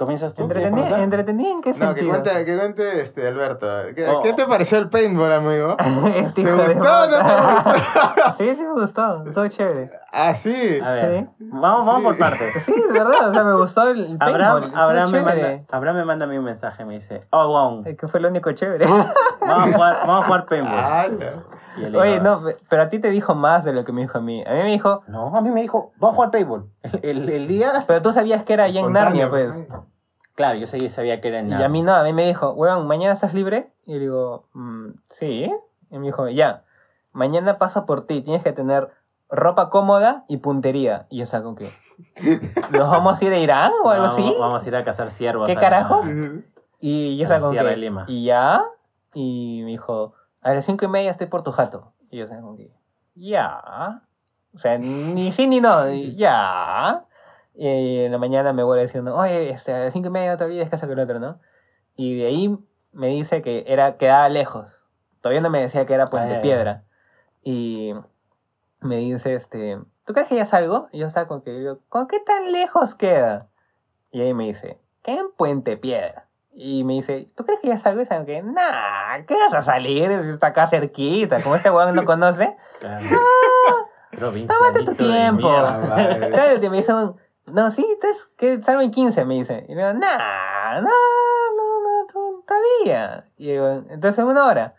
¿Comienzas 0.00 0.34
tú? 0.34 0.46
¿Quieres 0.48 0.64
¿Entretenida? 0.68 1.02
¿Entretenida 1.04 1.50
en 1.50 1.60
qué 1.60 1.70
No, 1.72 1.76
que 1.76 1.84
sentido? 1.84 2.08
cuente, 2.22 2.44
que 2.46 2.56
cuente 2.58 3.00
este, 3.02 3.28
Alberto. 3.28 3.66
¿Qué, 3.94 4.08
Oh. 4.08 4.22
qué 4.22 4.32
te 4.32 4.46
pareció 4.46 4.78
el 4.78 4.88
paintball, 4.88 5.30
amigo? 5.30 5.76
este 6.16 6.42
¿Te 6.42 6.50
gustó 6.52 6.80
o 6.80 7.06
no 7.06 7.16
te 7.18 7.22
gustó? 7.22 8.32
Sí, 8.38 8.56
sí 8.56 8.62
me 8.64 8.72
gustó. 8.72 9.26
Estuvo 9.26 9.46
chévere. 9.48 9.90
Ah, 10.10 10.34
sí. 10.34 10.80
A 10.82 10.90
ver, 10.92 11.20
Sí. 11.20 11.28
vamos, 11.52 11.86
vamos 11.86 12.00
Sí. 12.00 12.06
por 12.06 12.18
partes. 12.18 12.62
Sí, 12.64 12.72
de 12.72 12.98
verdad. 12.98 13.28
O 13.28 13.34
sea, 13.34 13.44
me 13.44 13.52
gustó 13.56 13.88
el 13.90 14.16
paintball. 14.16 14.28
Abraham, 14.32 14.72
Abraham, 14.74 15.10
me 15.12 15.20
manda, 15.20 15.60
Abraham 15.70 15.96
me 15.98 16.04
manda 16.06 16.24
a 16.24 16.28
mí 16.28 16.38
un 16.38 16.44
mensaje, 16.44 16.84
me 16.86 16.94
dice, 16.94 17.26
oh, 17.28 17.46
wow, 17.48 17.82
Es 17.84 17.98
que 17.98 18.08
fue 18.08 18.20
lo 18.20 18.28
único 18.28 18.50
chévere. 18.52 18.86
vamos 18.86 19.06
a 19.68 19.72
jugar, 19.72 19.96
vamos 20.06 20.22
a 20.22 20.26
jugar 20.26 20.46
paintball. 20.48 21.18
Yo 21.18 21.18
le 21.18 21.32
Oye, 21.76 22.20
no, 22.20 22.44
pe- 22.44 22.56
pero 22.68 22.82
a 22.82 22.88
ti 22.88 22.98
te 22.98 23.10
dijo 23.10 23.34
más 23.34 23.64
de 23.64 23.72
lo 23.72 23.84
que 23.84 23.92
me 23.92 24.00
dijo 24.02 24.18
a 24.18 24.20
mí. 24.20 24.42
A 24.46 24.50
mí 24.52 24.58
me 24.58 24.70
dijo, 24.70 25.02
No, 25.06 25.36
a 25.36 25.40
mí 25.40 25.50
me 25.50 25.60
dijo, 25.62 25.92
vamos 25.96 26.12
a 26.12 26.16
jugar 26.16 26.30
paintball. 26.30 26.70
El, 27.02 27.28
el, 27.28 27.48
día... 27.48 27.84
pero 27.86 28.02
tú 28.02 28.12
sabías 28.12 28.42
que 28.44 28.52
era 28.54 28.64
allá 28.64 28.80
en 28.80 28.92
Narnia, 28.92 29.30
pues. 29.30 29.54
Claro, 30.34 30.58
yo 30.58 30.66
sabía, 30.66 31.20
que 31.20 31.28
era 31.28 31.40
en 31.40 31.50
Y 31.50 31.62
a 31.62 31.68
mí 31.68 31.82
no, 31.82 31.94
a 31.94 32.02
mí 32.02 32.12
me 32.12 32.26
dijo, 32.26 32.52
weón, 32.52 32.86
¿mañana 32.86 33.12
estás 33.12 33.34
libre? 33.34 33.72
Y 33.84 33.92
yo 33.92 33.94
le 33.98 34.00
digo, 34.00 34.44
"Mm, 34.54 34.88
sí. 35.10 35.52
Y 35.90 35.98
me 35.98 36.06
dijo, 36.06 36.28
ya, 36.28 36.64
mañana 37.12 37.58
paso 37.58 37.84
por 37.84 38.06
ti, 38.06 38.22
tienes 38.22 38.42
que 38.42 38.52
tener 38.52 38.88
ropa 39.28 39.68
cómoda 39.70 40.24
y 40.28 40.38
puntería. 40.38 41.06
Y 41.10 41.18
yo 41.18 41.26
saco 41.26 41.54
que, 41.56 41.70
¿nos 42.70 42.90
vamos 42.90 43.20
a 43.20 43.24
ir 43.24 43.32
a 43.32 43.38
Irán 43.38 43.72
o 43.84 43.90
algo 43.90 44.04
vamos, 44.06 44.18
así? 44.18 44.36
Vamos 44.38 44.64
a 44.64 44.68
ir 44.68 44.76
a 44.76 44.84
cazar 44.84 45.10
ciervos. 45.10 45.46
¿Qué? 45.46 45.54
Ujú. 46.08 46.42
Y 46.80 47.16
yo 47.18 47.26
saco 47.26 47.50
que. 47.50 47.56
¿y 48.06 48.24
ya? 48.24 48.64
Y 49.12 49.60
me 49.64 49.70
dijo, 49.72 50.14
a 50.42 50.54
las 50.54 50.64
cinco 50.64 50.84
y 50.84 50.88
media 50.88 51.10
estoy 51.10 51.26
por 51.26 51.42
tu 51.42 51.52
jato. 51.52 51.92
Y 52.10 52.18
yo 52.18 52.26
saco 52.26 52.56
que, 52.56 52.70
ya. 53.14 54.02
O 54.54 54.58
sea, 54.58 54.78
ni 54.78 55.32
sí 55.32 55.46
ni 55.46 55.60
no, 55.60 55.90
ya. 56.16 57.04
Y 57.54 57.98
en 58.00 58.12
la 58.12 58.18
mañana 58.18 58.52
me 58.52 58.62
vuelve 58.62 58.84
diciendo, 58.84 59.14
oye, 59.16 59.50
este, 59.50 59.72
a 59.72 59.80
las 59.80 59.92
cinco 59.92 60.08
y 60.08 60.12
media 60.12 60.32
no 60.32 60.38
te 60.38 60.44
olvides 60.44 60.70
que 60.70 60.76
que 60.76 60.92
el 60.92 60.98
otro, 60.98 61.18
¿no? 61.18 61.40
Y 61.96 62.16
de 62.18 62.26
ahí 62.26 62.58
me 62.92 63.08
dice 63.08 63.42
que 63.42 63.64
era 63.66 63.96
quedaba 63.96 64.28
lejos. 64.28 64.72
Todavía 65.20 65.42
no 65.42 65.50
me 65.50 65.60
decía 65.60 65.86
que 65.86 65.94
era 65.94 66.06
Puente 66.06 66.36
Ah. 66.36 66.40
Piedra. 66.40 66.84
Y 67.42 67.92
me 68.80 68.96
dice, 68.96 69.34
este, 69.34 69.78
¿tú 70.06 70.12
crees 70.14 70.28
que 70.28 70.36
ya 70.36 70.46
salgo? 70.46 70.88
Y 70.92 70.98
yo 70.98 71.10
saco 71.10 71.42
que 71.42 71.52
digo, 71.52 71.80
¿con 71.88 72.08
qué 72.08 72.20
tan 72.20 72.52
lejos 72.52 72.94
queda? 72.94 73.48
Y 74.10 74.22
ahí 74.22 74.34
me 74.34 74.46
dice, 74.46 74.80
¿qué 75.02 75.18
en 75.18 75.30
Puente 75.36 75.76
Piedra? 75.76 76.26
Y 76.52 76.84
me 76.84 76.94
dice, 76.94 77.28
¿tú 77.36 77.44
crees 77.44 77.60
que 77.60 77.68
ya 77.68 77.78
salgo? 77.78 78.02
Y 78.02 78.06
saco 78.06 78.26
que, 78.26 78.42
nah, 78.42 79.22
¿qué 79.26 79.34
vas 79.34 79.54
a 79.54 79.62
salir? 79.62 80.10
Está 80.10 80.48
acá 80.48 80.66
cerquita. 80.66 81.42
Como 81.42 81.56
este 81.56 81.70
weón 81.70 81.94
no 81.94 82.04
conoce. 82.04 82.56
Claro. 82.80 83.06
Provincia. 84.10 84.56
Tómate 84.58 84.84
tu 84.84 84.94
tiempo. 84.94 85.48
Ah. 85.48 86.16
Claro, 86.30 86.62
y 86.62 86.68
me 86.68 86.78
dice, 86.78 86.92
no, 87.46 87.70
sí, 87.70 87.86
entonces 87.94 88.28
que 88.36 88.62
salgo 88.62 88.82
en 88.82 88.90
15, 88.90 89.24
me 89.24 89.34
dice. 89.34 89.64
Y 89.68 89.74
le 89.74 89.86
digo, 89.86 89.98
nah, 89.98 90.80
no, 90.80 90.88
no, 91.56 91.80
no, 91.82 92.44
todavía. 92.46 93.24
Y 93.36 93.52
digo, 93.52 93.84
entonces 93.88 94.18
en 94.18 94.26
una 94.26 94.46
hora. 94.46 94.74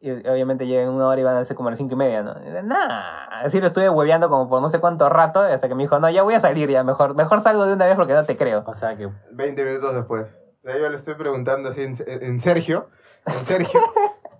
Y 0.00 0.12
obviamente 0.12 0.64
llega 0.64 0.82
en 0.82 0.90
una 0.90 1.08
hora 1.08 1.20
y 1.20 1.24
van 1.24 1.36
a 1.36 1.44
ser 1.44 1.56
como 1.56 1.68
a 1.68 1.72
las 1.72 1.78
cinco 1.78 1.94
y 1.94 1.96
media, 1.96 2.22
¿no? 2.22 2.36
Y 2.40 2.46
digo, 2.46 2.62
nah, 2.62 3.42
así 3.42 3.60
lo 3.60 3.66
estuve 3.66 3.90
hueveando 3.90 4.28
como 4.28 4.48
por 4.48 4.62
no 4.62 4.70
sé 4.70 4.78
cuánto 4.78 5.08
rato, 5.08 5.40
hasta 5.40 5.66
que 5.66 5.74
me 5.74 5.82
dijo, 5.82 5.98
no, 5.98 6.08
ya 6.08 6.22
voy 6.22 6.34
a 6.34 6.40
salir 6.40 6.70
ya, 6.70 6.84
mejor, 6.84 7.16
mejor 7.16 7.40
salgo 7.40 7.66
de 7.66 7.72
una 7.72 7.86
vez 7.86 7.96
porque 7.96 8.14
no 8.14 8.24
te 8.24 8.36
creo. 8.36 8.62
O 8.64 8.74
sea 8.74 8.96
que 8.96 9.10
20 9.32 9.64
minutos 9.64 9.94
después. 9.94 10.28
Sea, 10.68 10.78
yo 10.78 10.90
le 10.90 10.96
estoy 10.96 11.14
preguntando 11.14 11.70
así 11.70 11.80
en, 11.80 11.96
en 12.06 12.40
Sergio. 12.40 12.90
En 13.24 13.46
Sergio. 13.46 13.80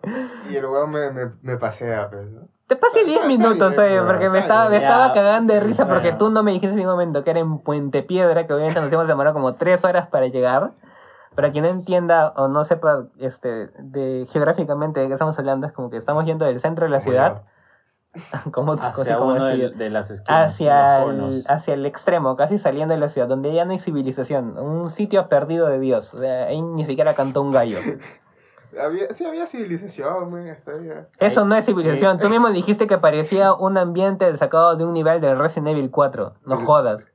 y 0.51 0.57
el 0.57 0.67
weón 0.67 0.91
me, 0.91 1.11
me, 1.11 1.33
me 1.41 1.57
pasea, 1.57 2.11
pues, 2.11 2.31
¿no? 2.31 2.43
Te 2.67 2.77
pasé 2.77 3.03
10 3.03 3.17
Está 3.17 3.27
minutos, 3.27 3.77
bien, 3.77 4.01
oye, 4.01 4.03
porque 4.03 4.29
me 4.29 4.41
estaba, 4.41 4.69
me 4.69 4.77
estaba 4.77 5.15
cagando 5.15 5.55
de 5.55 5.61
risa 5.61 5.89
porque 5.89 6.09
bueno. 6.09 6.19
tú 6.19 6.31
no 6.31 6.43
me 6.43 6.53
dijiste 6.53 6.73
en 6.73 6.77
ningún 6.77 6.93
momento 6.93 7.25
que 7.25 7.31
era 7.31 7.41
en 7.41 7.61
Puente 7.61 8.03
Piedra, 8.03 8.47
que 8.47 8.53
obviamente 8.53 8.79
nos 8.79 8.93
hemos 8.93 9.09
demorado 9.09 9.33
como 9.33 9.55
3 9.55 9.83
horas 9.85 10.09
para 10.09 10.27
llegar. 10.27 10.73
Para 11.35 11.51
quien 11.51 11.65
no 11.65 11.71
entienda 11.71 12.35
o 12.37 12.49
no 12.49 12.65
sepa 12.65 13.07
este, 13.19 13.69
de, 13.79 14.27
geográficamente 14.31 15.01
de 15.01 15.07
qué 15.07 15.15
estamos 15.15 15.39
hablando, 15.39 15.67
es 15.67 15.73
como 15.73 15.89
que 15.89 15.97
estamos 15.97 16.27
yendo 16.27 16.45
del 16.45 16.61
centro 16.61 16.85
de 16.85 16.91
la 16.91 17.01
ciudad, 17.01 17.45
como, 18.53 18.73
hacia 18.73 19.17
como 19.17 19.33
uno 19.33 19.45
de, 19.47 19.71
de 19.71 19.91
las 19.91 20.11
esquinas. 20.11 20.53
hacia, 20.53 21.03
el, 21.05 21.45
hacia 21.47 21.75
el 21.75 21.87
extremo, 21.87 22.37
casi 22.37 22.59
saliendo 22.59 22.95
de 22.95 23.01
la 23.01 23.09
ciudad, 23.09 23.29
donde 23.29 23.53
ya 23.53 23.65
no 23.65 23.73
hay 23.73 23.79
civilización, 23.79 24.59
un 24.59 24.91
sitio 24.91 25.29
perdido 25.29 25.69
de 25.69 25.79
Dios. 25.79 26.13
O 26.15 26.21
sea, 26.21 26.47
ahí 26.47 26.61
ni 26.61 26.85
siquiera 26.85 27.15
cantó 27.15 27.43
un 27.43 27.53
gallo. 27.53 27.79
Había, 28.79 29.15
sí, 29.15 29.25
había 29.25 29.47
civilización, 29.47 30.29
güey, 30.29 30.51
hasta 30.51 30.73
ahí. 30.73 30.91
Eso 31.19 31.47
no 31.47 31.57
es 31.57 31.65
civilización. 31.65 32.19
Tú 32.19 32.29
mismo 32.29 32.51
dijiste 32.51 32.87
que 32.87 32.99
parecía 32.99 33.55
un 33.55 33.79
ambiente 33.79 34.37
sacado 34.37 34.77
de 34.77 34.85
un 34.85 34.93
nivel 34.93 35.23
de 35.23 35.35
Resident 35.35 35.69
Evil 35.69 35.91
4. 35.91 36.35
No 36.45 36.57
jodas. 36.59 37.07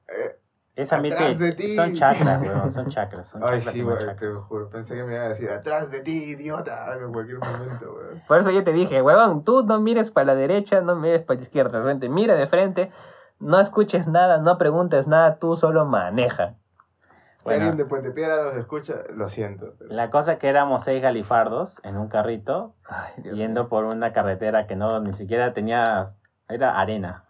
Es 0.75 0.91
ambiente, 0.91 1.23
Atrás 1.23 1.39
de 1.39 1.51
ti. 1.53 1.75
son 1.75 1.93
chakras, 1.93 2.41
weón, 2.47 2.71
son 2.71 2.87
chakras, 2.89 3.27
son 3.29 3.43
Ay, 3.43 3.59
chakras 3.59 3.73
sí, 3.73 3.79
y 3.79 3.83
güey, 3.83 3.95
más 3.95 4.03
te 4.05 4.09
chakras. 4.11 4.33
lo 4.33 4.41
juro. 4.43 4.69
Pensé 4.69 4.95
que 4.95 5.03
me 5.03 5.13
iba 5.15 5.23
a 5.25 5.29
decir, 5.29 5.49
atrás 5.51 5.91
de 5.91 6.01
ti, 6.01 6.23
idiota, 6.23 6.95
en 6.99 7.11
cualquier 7.13 7.37
momento, 7.39 7.93
güey. 7.93 8.21
Por 8.27 8.39
eso 8.39 8.49
yo 8.49 8.63
te 8.63 8.71
dije, 8.73 9.01
huevón, 9.01 9.43
tú 9.43 9.63
no 9.63 9.79
mires 9.79 10.09
para 10.09 10.25
la 10.27 10.35
derecha, 10.35 10.81
no 10.81 10.95
mires 10.95 11.21
para 11.21 11.39
la 11.39 11.43
izquierda, 11.45 11.77
de 11.77 11.83
frente, 11.83 12.09
mira 12.09 12.35
de 12.35 12.47
frente, 12.47 12.91
no 13.39 13.59
escuches 13.59 14.07
nada, 14.07 14.39
no 14.39 14.57
preguntes 14.57 15.07
nada, 15.07 15.35
tú 15.37 15.55
solo 15.57 15.85
maneja. 15.85 16.55
Si 16.55 17.49
Bueno. 17.49 17.59
alguien 17.65 17.77
de 17.77 17.85
Puente 17.85 18.09
Piedra 18.11 18.41
nos 18.45 18.55
escucha, 18.55 18.95
lo 19.13 19.29
siento. 19.29 19.75
pero- 19.77 19.93
La 19.93 20.09
cosa 20.09 20.33
es 20.33 20.39
que 20.39 20.47
éramos 20.47 20.83
seis 20.85 21.01
galifardos 21.03 21.79
en 21.83 21.97
un 21.97 22.07
carrito, 22.07 22.73
Ay, 22.87 23.21
yendo 23.33 23.67
por 23.69 23.83
una 23.85 24.11
carretera 24.13 24.65
que 24.65 24.75
no 24.75 24.99
ni 25.01 25.13
siquiera 25.13 25.53
tenía, 25.53 26.05
era 26.49 26.79
arena. 26.79 27.25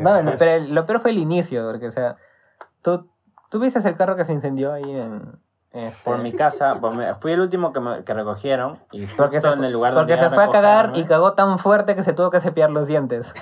No, 0.00 0.20
lo, 0.22 0.36
pero 0.36 0.62
lo 0.66 0.84
peor 0.84 1.00
fue 1.00 1.12
el 1.12 1.18
inicio, 1.18 1.64
porque, 1.70 1.86
o 1.86 1.90
sea, 1.92 2.16
tú, 2.82 3.08
tú 3.50 3.58
viste 3.58 3.78
el 3.86 3.96
carro 3.96 4.16
que 4.16 4.24
se 4.24 4.32
incendió 4.32 4.72
ahí 4.72 4.90
en... 4.90 5.38
este, 5.72 6.02
Por 6.04 6.18
mi 6.18 6.32
casa, 6.32 6.74
por 6.80 6.94
mi- 6.94 7.04
fui 7.20 7.32
el 7.32 7.40
último 7.40 7.72
que, 7.72 7.80
me- 7.80 8.04
que 8.04 8.14
recogieron 8.14 8.78
y 8.92 9.06
Porque 9.06 9.40
se, 9.40 9.48
en 9.48 9.64
el 9.64 9.72
lugar 9.72 9.94
porque 9.94 10.14
donde 10.16 10.28
se 10.28 10.34
fue 10.34 10.44
a 10.44 10.50
cagar 10.50 10.92
y 10.94 11.04
cagó 11.04 11.32
tan 11.34 11.58
fuerte 11.58 11.94
que 11.94 12.02
se 12.02 12.12
tuvo 12.12 12.30
que 12.30 12.40
cepillar 12.40 12.70
los 12.70 12.86
dientes. 12.86 13.32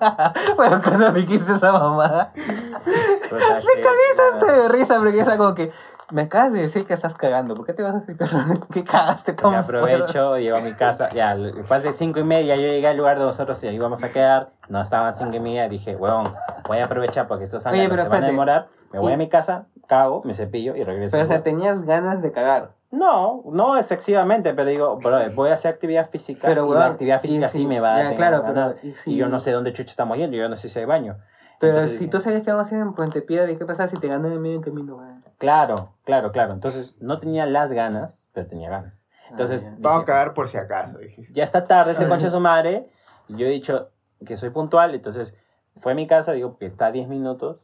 bueno, 0.56 0.80
cuando 0.82 1.12
me 1.12 1.26
quise 1.26 1.54
esa 1.54 1.72
mamada, 1.72 2.32
puta, 2.32 3.54
me 3.64 3.82
cagué 3.82 4.14
tanto 4.16 4.46
de 4.46 4.68
risa 4.68 4.98
porque 4.98 5.20
es 5.20 5.28
algo 5.28 5.54
que 5.54 5.72
me 6.12 6.22
acabas 6.22 6.52
de 6.52 6.60
decir 6.60 6.86
que 6.86 6.94
estás 6.94 7.14
cagando. 7.14 7.54
¿Por 7.54 7.66
qué 7.66 7.72
te 7.72 7.82
vas 7.82 7.94
a 7.94 8.00
dientes? 8.00 8.30
¿Qué 8.72 8.84
cagaste 8.84 9.32
tan 9.32 9.54
aprovecho, 9.54 10.36
llego 10.38 10.56
a 10.56 10.60
mi 10.60 10.74
casa, 10.74 11.08
ya, 11.10 11.36
después 11.36 11.82
de 11.82 11.92
cinco 11.92 12.18
y 12.20 12.24
media 12.24 12.56
yo 12.56 12.62
llegué 12.62 12.86
al 12.88 12.96
lugar 12.96 13.16
donde 13.18 13.30
nosotros 13.32 13.62
íbamos 13.64 14.02
a 14.02 14.10
quedar, 14.12 14.50
no 14.68 14.80
estaban 14.82 15.14
cinco 15.16 15.36
y 15.36 15.40
media, 15.40 15.68
dije, 15.68 15.96
weón, 15.96 16.34
voy 16.68 16.78
a 16.78 16.84
aprovechar 16.84 17.26
porque 17.28 17.44
estos 17.44 17.66
años 17.66 17.96
se 17.98 18.08
van 18.08 18.24
a 18.24 18.26
demorar, 18.26 18.68
me 18.92 18.98
voy 18.98 19.12
Y- 19.12 19.14
a 19.14 19.18
mi 19.18 19.28
casa, 19.28 19.66
cago, 19.88 20.22
me 20.24 20.34
cepillo 20.34 20.74
y 20.76 20.84
regreso. 20.84 21.12
Pero, 21.12 21.24
o 21.24 21.26
sea, 21.26 21.42
tenías 21.42 21.82
ganas 21.82 22.22
de 22.22 22.32
cagar. 22.32 22.72
No, 22.92 23.42
no 23.52 23.76
excesivamente, 23.78 24.52
pero 24.52 24.68
digo, 24.68 24.96
bro, 24.96 25.18
voy 25.32 25.50
a 25.50 25.54
hacer 25.54 25.72
actividad 25.72 26.10
física 26.10 26.48
Pero, 26.48 26.66
y 26.66 26.74
la 26.74 26.86
actividad 26.86 27.20
y 27.22 27.28
física 27.28 27.48
si- 27.48 27.58
sí 27.58 27.66
me 27.66 27.78
va 27.78 27.94
a 27.94 28.10
ya, 28.10 28.16
claro, 28.16 28.42
pero, 28.44 28.74
y 28.82 28.94
Y 29.12 29.16
yo 29.16 29.28
no 29.28 29.38
sé 29.38 29.52
dónde 29.52 29.72
chucha 29.72 29.90
estamos 29.90 30.16
yendo, 30.18 30.36
yo 30.36 30.48
no 30.48 30.56
sé 30.56 30.68
si 30.68 30.78
hay 30.80 30.86
baño. 30.86 31.16
Pero 31.60 31.74
Entonces 31.74 31.98
si 31.98 32.08
tú 32.08 32.20
sabías 32.20 32.42
que 32.42 32.50
vamos 32.50 32.72
a 32.72 32.74
ir 32.74 32.80
en 32.80 32.94
Puente 32.94 33.20
Piedra, 33.20 33.50
¿y 33.52 33.56
qué 33.56 33.66
pasa 33.66 33.86
si 33.86 33.96
te 33.98 34.08
ganan 34.08 34.32
en 34.32 34.40
medio 34.40 34.56
del 34.56 34.64
camino, 34.64 34.96
güey? 34.96 35.08
Claro, 35.38 35.92
claro, 36.04 36.32
claro. 36.32 36.54
Entonces 36.54 36.96
no 37.00 37.20
tenía 37.20 37.44
las 37.46 37.72
ganas, 37.72 38.24
pero 38.32 38.46
tenía 38.46 38.70
ganas. 38.70 38.98
Entonces, 39.30 39.62
Ah, 39.64 39.70
ya. 39.70 39.76
Vamos 39.78 40.02
a 40.02 40.06
cagar 40.06 40.34
por 40.34 40.48
si 40.48 40.56
acaso, 40.56 40.98
dijiste. 40.98 41.32
ya 41.32 41.44
está 41.44 41.66
tarde, 41.66 41.92
este 41.92 42.08
concha 42.08 42.24
de 42.26 42.30
su 42.32 42.40
madre. 42.40 42.90
Yo 43.28 43.46
he 43.46 43.50
dicho 43.50 43.90
que 44.26 44.36
soy 44.36 44.50
puntual, 44.50 44.94
entonces 44.94 45.34
fue 45.76 45.92
a 45.92 45.94
mi 45.94 46.06
casa, 46.06 46.32
digo 46.32 46.56
que 46.58 46.66
está 46.66 46.86
a 46.86 46.92
10 46.92 47.08
minutos, 47.08 47.58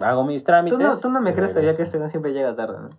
hago 0.00 0.24
mis 0.24 0.44
trámites. 0.44 0.78
Tú 0.78 0.84
no, 0.84 0.96
tú 0.98 1.08
no 1.08 1.20
me 1.20 1.34
crees 1.34 1.50
todavía 1.52 1.76
que 1.76 1.82
este 1.82 2.08
siempre 2.10 2.32
llega 2.32 2.54
tarde, 2.54 2.78
¿no? 2.78 2.90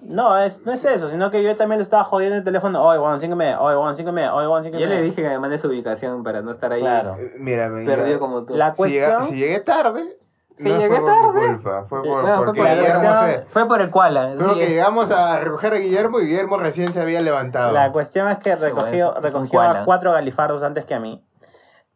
No, 0.00 0.38
es, 0.38 0.64
no 0.64 0.72
es 0.72 0.84
eso, 0.84 1.08
sino 1.08 1.30
que 1.30 1.42
yo 1.42 1.56
también 1.56 1.78
le 1.78 1.82
estaba 1.82 2.04
jodiendo 2.04 2.36
el 2.36 2.44
teléfono. 2.44 2.82
Oye, 2.84 2.98
y 2.98 3.28
media, 3.34 3.60
oye, 3.60 3.74
y 3.74 4.12
media, 4.12 4.34
oye, 4.34 4.46
Juan, 4.46 4.62
cinco 4.64 4.76
y 4.76 4.80
Yo 4.80 4.86
le 4.86 5.02
dije 5.02 5.22
que 5.22 5.28
me 5.28 5.38
mande 5.38 5.58
su 5.58 5.68
ubicación 5.68 6.22
para 6.22 6.42
no 6.42 6.50
estar 6.50 6.70
ahí 6.72 6.80
Claro. 6.80 7.16
Eh, 7.18 7.34
Mírame. 7.38 7.84
perdido 7.86 8.14
ya- 8.14 8.18
como 8.18 8.44
tú. 8.44 8.54
La 8.54 8.74
si, 8.74 8.82
llega- 8.84 9.06
cuestión. 9.16 9.24
si 9.30 9.36
llegué 9.40 9.60
tarde. 9.60 10.18
Si 10.58 10.64
no 10.64 10.78
llegué 10.78 10.88
fue 10.96 11.00
por 11.00 11.34
mi 11.34 11.40
tarde. 11.40 11.46
culpa, 11.54 11.84
fue 11.88 12.02
por, 12.02 12.08
Bueno, 12.22 12.36
fue 12.36 12.46
porque 12.46 12.60
por 12.60 12.68
la 12.68 12.74
Guillermo 12.76 13.00
cuestión- 13.00 13.30
se. 13.44 13.46
Fue 13.50 13.66
por 13.68 13.80
el 13.80 13.90
Koala. 13.90 14.34
Creo 14.38 14.54
sí. 14.54 14.60
que 14.60 14.66
llegamos 14.68 15.10
a 15.10 15.40
recoger 15.40 15.72
a 15.74 15.76
Guillermo 15.76 16.20
y 16.20 16.26
Guillermo 16.26 16.56
recién 16.58 16.92
se 16.92 17.00
había 17.00 17.20
levantado. 17.20 17.72
La 17.72 17.92
cuestión 17.92 18.28
es 18.28 18.38
que 18.38 18.54
recogió, 18.56 19.10
es 19.12 19.16
un 19.16 19.22
recogió 19.22 19.50
koala. 19.60 19.82
a 19.82 19.84
cuatro 19.84 20.12
galifardos 20.12 20.62
antes 20.62 20.84
que 20.86 20.94
a 20.94 21.00
mí. 21.00 21.22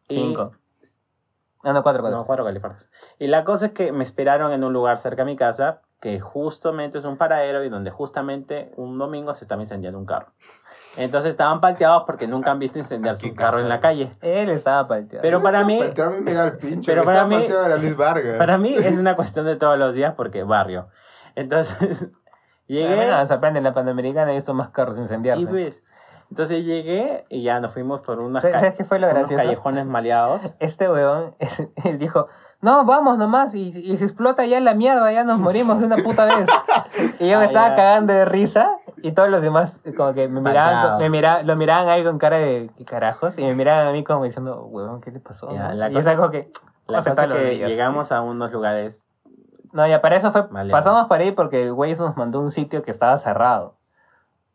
Y- 0.09 0.15
Cinco. 0.15 0.51
Ah, 1.63 1.73
no, 1.73 1.81
cuatro, 1.83 2.01
cuatro. 2.01 2.17
No, 2.19 2.25
cuatro 2.25 2.43
galifardos. 2.45 2.87
Y 3.19 3.27
la 3.27 3.43
cosa 3.43 3.67
es 3.67 3.71
que 3.73 3.91
me 3.91 4.03
esperaron 4.03 4.51
en 4.51 4.63
un 4.63 4.73
lugar 4.73 4.97
cerca 4.97 5.23
de 5.23 5.31
mi 5.31 5.35
casa, 5.35 5.81
que 6.01 6.19
justamente 6.19 6.97
es 6.97 7.05
un 7.05 7.15
paradero 7.15 7.63
y 7.63 7.69
donde 7.69 7.91
justamente 7.91 8.71
un 8.75 8.97
domingo 8.97 9.33
se 9.33 9.45
estaba 9.45 9.61
incendiando 9.61 9.97
un 9.99 10.05
carro. 10.05 10.33
Entonces 10.97 11.29
estaban 11.29 11.61
palteados 11.61 12.03
porque 12.05 12.27
nunca 12.27 12.51
han 12.51 12.59
visto 12.59 12.79
incendiarse 12.79 13.25
un 13.29 13.35
carro 13.35 13.59
en 13.59 13.69
la 13.69 13.79
calle. 13.79 14.11
Él 14.21 14.49
estaba 14.49 14.87
palteado. 14.87 15.21
Pero 15.21 15.41
para 15.41 15.63
mí, 15.63 15.79
pincho. 16.59 16.83
Pero 16.87 17.03
para 17.05 17.25
mí- 17.25 17.47
para 18.37 18.57
mí 18.57 18.75
es 18.75 18.97
una 18.99 19.15
cuestión 19.15 19.45
de 19.45 19.55
todos 19.55 19.77
los 19.77 19.93
días 19.93 20.15
porque 20.15 20.43
barrio. 20.43 20.87
Entonces, 21.35 22.09
llegué... 22.67 23.07
me 23.07 23.25
sorprende, 23.27 23.59
en 23.59 23.63
la 23.63 23.73
Panamericana 23.73 24.31
he 24.31 24.35
visto 24.35 24.53
más 24.53 24.69
carros 24.69 24.97
incendiarse. 24.97 25.45
Sí, 25.45 25.51
ves. 25.51 25.83
Entonces 26.31 26.63
llegué 26.63 27.25
y 27.29 27.43
ya 27.43 27.59
nos 27.59 27.73
fuimos 27.73 27.99
por 28.01 28.19
unas 28.21 28.41
¿Sabes 28.41 28.75
qué 28.75 28.85
fue 28.85 28.99
lo 28.99 29.07
por 29.07 29.17
unos 29.17 29.29
gracioso? 29.29 29.43
callejones 29.47 29.85
maleados. 29.85 30.55
Este 30.59 30.89
weón, 30.89 31.35
él 31.83 31.99
dijo, 31.99 32.27
no, 32.61 32.85
vamos 32.85 33.17
nomás, 33.17 33.53
y, 33.55 33.69
y 33.69 33.97
si 33.97 34.03
explota 34.03 34.45
ya 34.45 34.59
la 34.59 34.73
mierda, 34.75 35.11
ya 35.11 35.23
nos 35.23 35.39
morimos 35.39 35.79
de 35.79 35.85
una 35.87 35.97
puta 35.97 36.25
vez. 36.25 36.47
Y 37.19 37.29
yo 37.29 37.37
me 37.39 37.45
Ah, 37.45 37.47
estaba 37.47 37.75
cagando 37.75 38.13
de 38.13 38.25
risa, 38.25 38.77
y 39.01 39.11
todos 39.13 39.29
los 39.29 39.41
demás 39.41 39.81
como 39.97 40.13
que 40.13 40.27
me 40.27 40.41
miraban, 40.41 40.99
me 40.99 41.09
mira, 41.09 41.41
lo 41.43 41.55
miraban 41.55 41.87
ahí 41.89 42.03
con 42.03 42.17
cara 42.19 42.37
de 42.37 42.69
¿qué 42.77 42.85
carajos, 42.85 43.37
y 43.37 43.41
me 43.43 43.55
miraban 43.55 43.87
a 43.87 43.91
mí 43.91 44.03
como 44.03 44.23
diciendo, 44.25 44.65
huevón, 44.65 45.01
¿qué 45.01 45.11
le 45.11 45.19
pasó? 45.19 45.51
Ya, 45.53 45.69
no?". 45.69 45.73
la 45.75 45.89
y 45.89 45.93
cosa- 45.93 46.11
es 46.11 46.17
algo 46.17 46.31
que... 46.31 46.51
La 46.87 47.01
cosa 47.03 47.27
que 47.27 47.57
llegamos 47.57 48.11
a 48.11 48.21
unos 48.21 48.51
lugares. 48.51 49.05
No, 49.71 49.87
ya 49.87 50.01
para 50.01 50.17
eso 50.17 50.31
fue, 50.33 50.47
Maleado. 50.49 50.77
pasamos 50.77 51.07
por 51.07 51.19
ahí 51.19 51.31
porque 51.31 51.63
el 51.63 51.73
güey 51.73 51.95
nos 51.95 52.17
mandó 52.17 52.41
un 52.41 52.51
sitio 52.51 52.83
que 52.83 52.91
estaba 52.91 53.17
cerrado. 53.19 53.75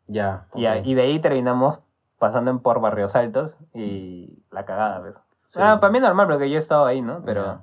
Ya. 0.05 0.45
Y, 0.53 0.93
de 0.93 1.01
ahí 1.01 1.19
terminamos 1.19 1.79
pasando 2.19 2.51
en 2.51 2.59
por 2.59 2.79
Barrios 2.79 3.15
Altos 3.15 3.55
y 3.73 4.37
la 4.51 4.65
cagada, 4.65 4.99
¿ves? 4.99 5.15
Sí. 5.49 5.59
Ah, 5.61 5.79
para 5.79 5.91
mí 5.91 5.99
normal 5.99 6.27
porque 6.27 6.49
yo 6.49 6.57
he 6.57 6.61
estado 6.61 6.85
ahí, 6.85 7.01
¿no? 7.01 7.21
Pero. 7.25 7.59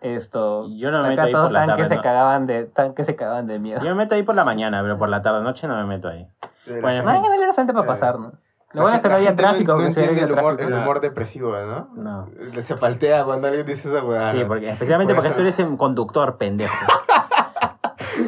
Esto... 0.00 0.68
Yo 0.70 0.90
no 0.90 1.02
me 1.02 1.08
meto 1.10 1.20
acá 1.22 1.26
ahí 1.28 1.32
todos 1.32 1.44
por 1.46 1.52
la 1.52 1.60
estaban 1.60 1.76
que 1.76 1.82
tarde, 1.82 1.88
se 1.88 1.96
¿no? 1.96 2.02
cagaban 2.02 2.46
de, 2.46 2.64
tan 2.66 2.94
que 2.94 3.04
se 3.04 3.16
cagaban 3.16 3.46
de 3.46 3.58
miedo. 3.58 3.80
Yo 3.82 3.88
me 3.90 3.94
meto 3.94 4.14
ahí 4.14 4.22
por 4.22 4.34
la 4.34 4.44
mañana, 4.44 4.80
pero 4.82 4.98
por 4.98 5.08
la 5.08 5.22
tarde 5.22 5.42
noche 5.42 5.66
no 5.68 5.76
me 5.76 5.84
meto 5.84 6.08
ahí. 6.08 6.26
Bueno, 6.66 6.88
en 6.88 7.04
fin. 7.06 7.14
igual 7.24 7.42
era 7.42 7.52
solamente 7.52 7.72
para 7.72 7.84
Eh, 7.84 7.88
pasar, 7.88 8.18
¿no? 8.18 8.32
Lo 8.72 8.82
bueno 8.82 8.96
es 8.96 9.02
que 9.02 9.08
no 9.08 9.14
había 9.14 9.34
tráfico, 9.36 9.72
No, 9.72 9.78
porque 9.78 9.88
no 9.88 9.92
si 9.94 10.00
hubiera 10.00 10.12
entiende 10.12 10.32
el 10.34 10.38
humor, 10.38 10.56
tráfico, 10.56 10.76
el 10.76 10.82
humor 10.82 11.00
depresivo, 11.00 11.52
¿no? 11.56 11.88
No. 11.94 12.28
Se 12.62 12.74
paltea 12.76 13.24
cuando 13.24 13.46
alguien 13.48 13.64
dice 13.64 13.88
esa 13.88 14.04
weá. 14.04 14.32
Sí, 14.32 14.44
porque, 14.46 14.68
especialmente 14.70 15.14
Por 15.14 15.22
porque 15.22 15.28
eso- 15.28 15.36
tú 15.36 15.42
eres 15.42 15.58
un 15.70 15.76
conductor, 15.78 16.36
pendejo. 16.36 16.74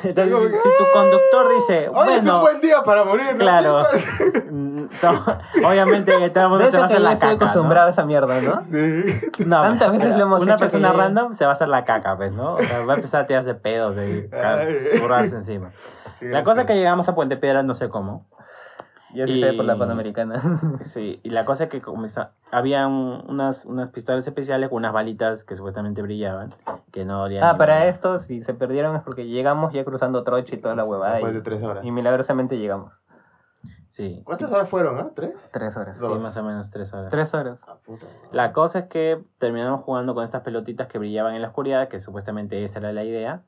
Entonces, 0.05 0.53
si, 0.53 0.57
si 0.59 0.69
tu 0.79 0.85
conductor 0.93 1.49
dice, 1.55 1.89
Hoy 1.89 2.09
es 2.11 2.19
un 2.19 2.25
bueno, 2.25 2.41
buen 2.41 2.61
día 2.61 2.83
para 2.85 3.05
morir, 3.05 3.33
¿no? 3.33 3.39
claro. 3.39 3.83
chicos? 3.91 4.45
obviamente 5.65 6.17
que 6.19 6.31
todo 6.31 6.45
el 6.45 6.51
mundo 6.51 6.65
De 6.65 6.71
se 6.71 6.79
va 6.79 6.85
a 6.85 6.89
que 6.89 6.95
hacer 6.95 7.03
ya 7.03 7.09
la 7.09 7.13
estoy 7.15 7.29
caca. 7.31 7.45
acostumbrado 7.45 7.85
a 7.85 7.87
¿no? 7.87 7.91
esa 7.91 8.05
mierda, 8.05 8.41
¿no? 8.41 8.63
Sí. 8.65 9.45
No, 9.47 9.61
Tantas 9.63 9.93
veces 9.93 10.17
lo 10.17 10.23
hemos 10.23 10.43
Una 10.43 10.53
hecho 10.55 10.65
que 10.65 10.71
persona 10.71 10.93
ya- 10.93 10.99
random 10.99 11.33
se 11.35 11.45
va 11.45 11.51
a 11.51 11.55
hacer 11.55 11.69
la 11.69 11.85
caca, 11.85 12.17
pues, 12.17 12.33
¿no? 12.33 12.55
O 12.55 12.63
sea, 12.63 12.85
va 12.85 12.93
a 12.95 12.97
empezar 12.97 13.23
a 13.25 13.27
tirarse 13.27 13.55
pedos 13.55 13.97
y 13.97 14.29
zurrarse 14.99 15.37
encima. 15.37 15.71
La 16.21 16.43
cosa 16.45 16.63
es 16.63 16.67
que 16.67 16.75
llegamos 16.77 17.09
a 17.09 17.15
Puente 17.15 17.37
Piedra, 17.37 17.63
no 17.63 17.75
sé 17.75 17.89
cómo. 17.89 18.27
Yo 19.15 19.27
sí 19.27 19.41
sé 19.41 19.53
Y- 19.55 19.57
por 19.57 19.65
la 19.65 19.79
Panamericana. 19.79 20.43
Sí, 20.83 21.19
y 21.23 21.31
la 21.31 21.45
cosa 21.47 21.65
es 21.65 21.71
que 21.71 21.81
comenzó, 21.81 22.29
habían 22.51 22.91
unas, 22.93 23.65
unas 23.65 23.89
pistolas 23.89 24.27
especiales 24.27 24.69
con 24.69 24.77
unas 24.79 24.93
balitas 24.93 25.45
que 25.45 25.57
supuestamente 25.57 26.03
brillaban, 26.03 26.55
que 26.93 27.07
no 27.07 27.23
olían 27.23 27.43
ah, 27.45 27.57
para 27.57 27.75
nada. 27.77 27.87
esto, 27.87 28.19
si 28.19 28.43
se 28.43 28.53
perdieron 28.53 28.97
es 28.97 29.03
porque 29.03 29.27
llegamos 29.27 29.73
ya 29.73 29.83
cruzando 29.85 30.25
Troche 30.25 30.57
y 30.57 30.59
toda 30.59 30.75
la 30.75 30.85
huevada. 30.85 31.15
Después 31.15 31.33
de 31.35 31.41
tres 31.41 31.63
horas. 31.63 31.85
y 31.87 31.91
milagrosamente 31.91 32.59
llegamos. 32.59 32.93
Sí, 33.99 34.23
¿Cuántas 34.25 34.53
horas 34.53 34.69
fueron, 34.69 34.97
ah? 35.01 35.11
¿Tres? 35.17 35.33
Tres 35.53 35.77
horas. 35.77 35.97
sí, 35.99 36.03
Dos. 36.07 36.21
más 36.23 36.37
o 36.37 36.43
menos 36.45 36.71
tres 36.71 36.95
horas. 36.95 37.11
Tres 37.11 37.35
horas. 37.35 37.61
Ah, 37.67 37.75
puta. 37.85 38.07
La 38.31 38.53
cosa 38.53 38.79
es 38.79 38.85
que 38.87 39.21
terminamos 39.39 39.83
jugando 39.83 40.15
con 40.15 40.23
estas 40.23 40.43
pelotitas 40.43 40.87
que 40.87 40.99
brillaban 41.01 41.35
en 41.35 41.43
la 41.43 41.49
oscuridad, 41.49 41.89
que 41.89 41.99
supuestamente 41.99 42.63
esa 42.63 42.79
era 42.79 42.93
la 42.93 43.03
idea, 43.03 43.43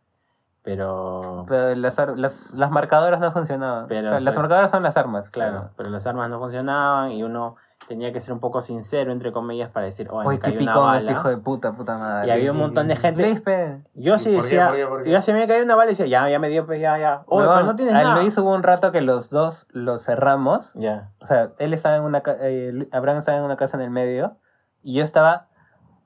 pero... 0.62 1.44
Pero 1.48 1.74
las, 1.76 1.96
las, 2.16 2.50
las 2.52 2.70
marcadoras 2.72 3.20
no 3.20 3.30
funcionaban. 3.30 3.86
Pero- 3.86 4.08
O 4.08 4.10
sea, 4.10 4.18
las 4.20 4.32
pero- 4.34 4.42
marcadoras 4.42 4.70
son 4.72 4.82
las 4.82 4.96
armas, 4.96 5.30
Claro, 5.30 5.52
claro. 5.52 5.70
pero 5.76 5.88
las 5.90 6.04
armas 6.08 6.28
no 6.28 6.40
funcionaban 6.40 7.12
y 7.12 7.22
uno 7.22 7.54
tenía 7.90 8.12
que 8.12 8.20
ser 8.20 8.32
un 8.32 8.38
poco 8.38 8.60
sincero, 8.60 9.10
entre 9.10 9.32
comillas, 9.32 9.68
para 9.68 9.86
decir, 9.86 10.06
oh, 10.12 10.22
me 10.22 10.36
qué 10.36 10.52
cayó 10.52 10.60
una 10.60 10.96
este 10.96 11.10
hijo 11.10 11.28
de 11.28 11.38
puta, 11.38 11.72
puta 11.72 11.98
madre. 11.98 12.28
Y 12.28 12.30
había 12.30 12.52
un 12.52 12.58
montón 12.58 12.86
de 12.86 12.94
gente. 12.94 13.20
Luis, 13.20 13.40
pe. 13.40 13.82
Yo 13.94 14.14
¿Y 14.14 14.18
sí 14.20 14.32
por 14.32 14.42
qué, 14.42 14.42
decía, 14.42 14.68
por 14.68 14.76
qué, 14.76 14.86
por 14.86 15.02
qué? 15.02 15.10
yo 15.10 15.20
se 15.20 15.32
me 15.32 15.48
cayó 15.48 15.64
una 15.64 15.74
bala 15.74 15.90
y 15.90 15.94
decía, 15.94 16.06
ya, 16.06 16.28
ya 16.30 16.38
me 16.38 16.48
dio, 16.48 16.64
pues 16.66 16.80
ya, 16.80 16.96
ya. 16.98 17.24
Oye, 17.26 17.48
pero 17.48 17.66
no 17.66 17.74
tienes 17.74 17.96
a 17.96 18.02
nada. 18.02 18.22
Luis 18.22 18.38
hubo 18.38 18.54
un 18.54 18.62
rato 18.62 18.92
que 18.92 19.00
los 19.00 19.28
dos 19.28 19.66
los 19.70 20.04
cerramos. 20.04 20.72
Ya. 20.74 21.10
O 21.20 21.26
sea, 21.26 21.50
él 21.58 21.74
estaba 21.74 21.96
en 21.96 22.04
una 22.04 22.22
eh, 22.24 22.88
Abraham 22.92 23.18
estaba 23.18 23.38
en 23.38 23.44
una 23.44 23.56
casa 23.56 23.76
en 23.76 23.82
el 23.82 23.90
medio 23.90 24.36
y 24.84 24.94
yo 24.94 25.02
estaba 25.02 25.48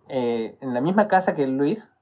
eh, 0.09 0.57
en 0.63 0.73
la 0.73 0.81
misma 0.81 1.07
casa 1.07 1.35
que 1.35 1.47
Luis, 1.47 1.93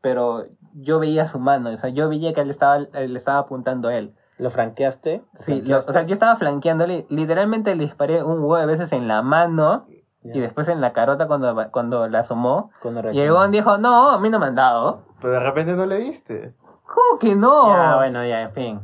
pero 0.00 0.46
yo 0.72 1.00
veía 1.00 1.26
su 1.26 1.38
mano, 1.38 1.68
o 1.68 1.76
sea, 1.76 1.90
yo 1.90 2.08
veía 2.08 2.32
que 2.32 2.40
él 2.40 2.48
estaba, 2.48 2.76
él 2.94 3.14
estaba 3.14 3.40
apuntando 3.40 3.88
a 3.88 3.94
él. 3.94 4.14
¿Lo 4.38 4.50
franqueaste? 4.50 5.22
¿Lo 5.32 5.38
Sí, 5.40 5.62
lo- 5.62 5.78
o 5.78 5.82
sea, 5.82 6.02
yo 6.02 6.14
estaba 6.14 6.36
flanqueándole, 6.36 7.06
literalmente 7.08 7.74
le 7.74 7.84
disparé 7.84 8.22
un 8.22 8.38
huevo 8.40 8.56
de 8.56 8.66
veces 8.66 8.92
en 8.92 9.08
la 9.08 9.22
mano 9.22 9.86
y 10.22 10.40
después 10.40 10.68
en 10.68 10.80
la 10.80 10.92
carota 10.92 11.26
cuando, 11.26 11.70
cuando 11.70 12.06
la 12.08 12.20
asomó. 12.20 12.70
Cuando 12.80 13.10
Y 13.12 13.20
el 13.20 13.30
huevón 13.32 13.50
dijo, 13.50 13.78
no, 13.78 14.10
a 14.10 14.18
mí 14.20 14.30
no 14.30 14.38
me 14.38 14.46
han 14.46 14.54
dado. 14.54 15.02
Pero 15.20 15.32
de 15.34 15.40
repente 15.40 15.72
no 15.74 15.86
le 15.86 15.96
diste. 15.98 16.54
¿Cómo 16.84 17.18
que 17.18 17.34
no? 17.34 17.68
Ya, 17.74 17.96
bueno, 17.96 18.24
ya, 18.24 18.42
en 18.42 18.52
fin. 18.52 18.80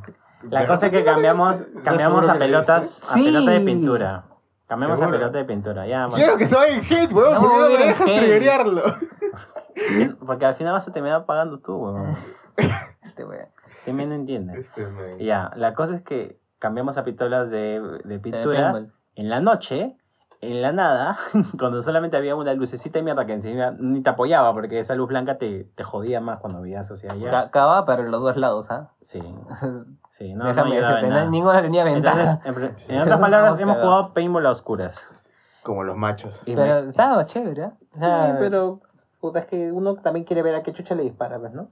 La 0.51 0.61
De 0.61 0.67
cosa 0.67 0.87
es 0.87 0.93
que 0.93 1.05
cambiamos, 1.05 1.59
diste. 1.59 1.69
¿Estás 1.79 1.85
cambiamos 1.85 2.29
a 2.29 2.35
pelotas, 2.39 3.03
a 3.11 3.15
pelota 3.15 3.51
de 3.51 3.59
Sí. 3.61 3.65
pintura. 3.65 4.25
Cambiamos 4.67 5.01
a 5.03 5.09
pelota 5.11 5.39
de 5.39 5.45
pintura, 5.45 5.87
ya. 5.87 6.07
bueno. 6.07 6.17
Quiero 6.25 6.37
que 6.39 6.47
se 6.47 6.55
vaya 6.55 6.75
en 6.77 6.85
hate, 6.85 7.13
weón. 7.13 7.35
No, 7.35 7.41
¿Por 7.41 7.51
qué 7.51 7.57
no 7.57 7.69
me 7.69 7.77
dejas 7.87 8.05
triggerearlo? 8.07 8.83
Porque 10.27 10.47
al 10.47 10.55
final 10.55 10.73
vas 10.73 10.89
a 10.89 10.93
terminar 10.93 11.25
pagando 11.27 11.59
tú, 11.59 11.77
weón. 11.77 12.17
Este 13.05 13.25
weón. 13.25 13.47
No. 13.93 14.55
Este, 14.55 14.87
man. 14.87 15.19
Ya, 15.19 15.51
la 15.57 15.75
cosa 15.75 15.95
es 15.95 16.03
que 16.03 16.39
cambiamos 16.59 16.97
a 16.99 17.05
pistolas 17.05 17.51
de, 17.51 17.81
de 18.05 18.19
pintura 18.21 18.73
en 19.17 19.29
la 19.29 19.41
noche, 19.41 19.97
en 20.41 20.63
la 20.63 20.73
nada, 20.73 21.17
cuando 21.59 21.83
solamente 21.83 22.17
había 22.17 22.37
una 22.37 22.55
lucecita 22.55 22.99
de 22.99 23.03
mierda 23.03 23.27
que 23.27 23.33
encima 23.33 23.73
ni 23.79 24.03
te 24.03 24.11
apoyaba, 24.11 24.53
porque 24.53 24.81
esa 24.81 24.95
luz 24.95 25.09
blanca 25.09 25.39
te, 25.39 25.65
te 25.75 25.85
jodía 25.85 26.21
más 26.21 26.41
cuando 26.41 26.61
veías 26.61 26.91
hacia 26.91 27.13
allá. 27.13 27.51
Cava 27.51 27.85
para 27.87 28.03
los 28.03 28.21
dos 28.23 28.37
lados, 28.37 28.71
¿ah? 28.71 28.91
Sí, 29.01 29.21
sí, 30.11 30.35
no, 30.35 30.45
no 30.45 30.51
Déjame 30.51 30.81
decirte, 30.81 31.03
no- 31.03 31.09
nada. 31.09 31.27
ninguna 31.31 31.63
tenía 31.63 31.85
ventaja. 31.85 32.41
Entonces, 32.45 32.89
en, 32.89 33.01
otras 33.01 33.21
palabras, 33.21 33.59
hemos 33.59 33.77
jugado 33.77 34.13
paintball 34.13 34.47
a 34.47 34.51
oscuras. 34.51 35.01
Como 35.63 35.83
los 35.83 35.97
machos. 35.97 36.43
Y 36.47 36.55
pero 36.55 36.83
me- 36.83 36.89
estaba 36.91 37.25
chévere, 37.25 37.63
¿eh? 37.65 37.71
Sí, 37.97 38.07
pero 38.39 38.81
puta, 39.21 39.39
es 39.39 39.47
que 39.47 39.73
uno 39.73 39.95
también 39.97 40.25
quiere 40.25 40.43
ver 40.43 40.55
a 40.57 40.63
qué 40.63 40.73
chucha 40.73 40.95
le 40.95 41.05
dispara, 41.05 41.39
pues, 41.39 41.53
¿no? 41.53 41.69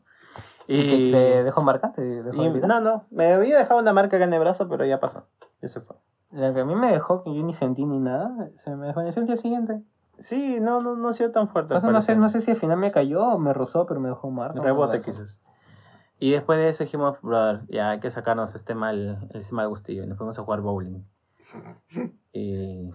¿Y 0.67 0.81
Y, 0.81 1.11
te, 1.13 1.45
dejó 1.45 1.63
marca? 1.63 1.93
¿Te 1.93 2.03
dejó 2.23 2.43
y- 2.43 2.47
herido? 2.47 2.67
no, 2.67 2.81
no, 2.81 3.05
me 3.11 3.33
había 3.33 3.59
dejado 3.59 3.81
una 3.81 3.93
marca 3.93 4.17
acá 4.17 4.25
en 4.25 4.33
el 4.33 4.41
brazo, 4.41 4.69
pero 4.69 4.85
ya 4.85 5.01
pasó. 5.01 5.27
Ya 5.61 5.69
se 5.69 5.81
fue. 5.81 5.97
La 6.31 6.55
que 6.55 6.61
a 6.61 6.65
mí 6.65 6.75
me 6.75 6.91
dejó, 6.93 7.23
que 7.23 7.35
yo 7.35 7.43
ni 7.43 7.53
sentí 7.53 7.85
ni 7.85 7.99
nada, 7.99 8.49
se 8.59 8.75
me 8.75 8.87
desvaneció 8.87 9.21
el 9.21 9.27
día 9.29 9.37
siguiente. 9.37 9.83
Sí, 10.19 10.59
no, 10.61 10.81
no, 10.81 10.95
no 10.97 11.09
ha 11.09 11.13
sido 11.13 11.31
tan 11.31 11.49
fuerte. 11.49 11.75
No, 11.75 12.01
sé, 12.01 12.17
no 12.17 12.29
sé 12.29 12.41
si 12.41 12.51
al 12.53 12.57
final 12.57 12.79
me 12.79 12.91
cayó 12.91 13.23
o 13.27 13.39
me 13.39 13.53
rozó, 13.53 13.87
pero 13.87 14.01
me 14.01 14.09
dejó 14.09 14.31
marca. 14.31 14.59
un 14.59 14.65
Rebote 14.65 15.01
quizás. 15.01 15.41
Y 16.19 16.31
después 16.31 16.59
de 16.59 16.69
eso 16.69 16.85
dijimos, 16.85 17.21
brother, 17.21 17.63
ya 17.69 17.91
hay 17.91 18.01
que 18.01 18.11
sacarnos 18.11 18.55
este 18.55 18.75
mal, 18.75 19.29
este 19.35 19.55
mal 19.55 19.69
gustillo. 19.69 20.05
Y 20.05 20.07
nos 20.07 20.17
fuimos 20.19 20.39
a 20.39 20.43
jugar 20.43 20.61
bowling. 20.61 21.03
Y, 22.35 22.91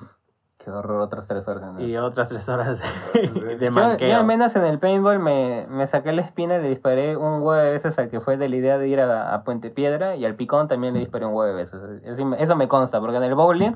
Qué 0.58 0.72
horror, 0.72 1.02
otras 1.02 1.28
tres 1.28 1.48
horas. 1.48 1.72
¿no? 1.74 1.80
y 1.80 1.96
otras 1.98 2.30
tres 2.30 2.50
horas 2.50 2.80
de, 3.14 3.70
manqueo. 3.72 4.10
yo 4.10 4.18
al 4.18 4.26
menos 4.26 4.56
en 4.56 4.66
el 4.66 4.80
paintball 4.80 5.20
me, 5.20 5.66
me 5.70 5.86
saqué 5.88 6.12
la 6.12 6.22
espina 6.24 6.58
y 6.58 6.62
le 6.64 6.70
disparé 6.70 7.16
un 7.16 7.36
huevo 7.44 7.54
de 7.54 7.72
veces 7.72 7.98
al 8.00 8.10
que 8.10 8.20
fue 8.20 8.38
de 8.38 8.50
la 8.50 8.56
idea 8.56 8.78
de 8.78 8.88
ir 8.88 9.00
a, 9.00 9.34
a 9.34 9.44
Puente 9.44 9.70
Piedra 9.70 10.16
y 10.16 10.26
al 10.26 10.36
picón 10.36 10.68
también 10.68 10.94
le 10.96 11.00
disparé 11.02 11.26
un 11.26 11.34
huevo 11.34 11.46
de 11.46 11.54
veces. 11.54 11.80
Eso, 12.04 12.26
me- 12.26 12.42
eso 12.42 12.56
me 12.56 12.68
consta, 12.68 13.00
porque 13.00 13.18
en 13.18 13.24
el 13.24 13.36
bowling 13.36 13.74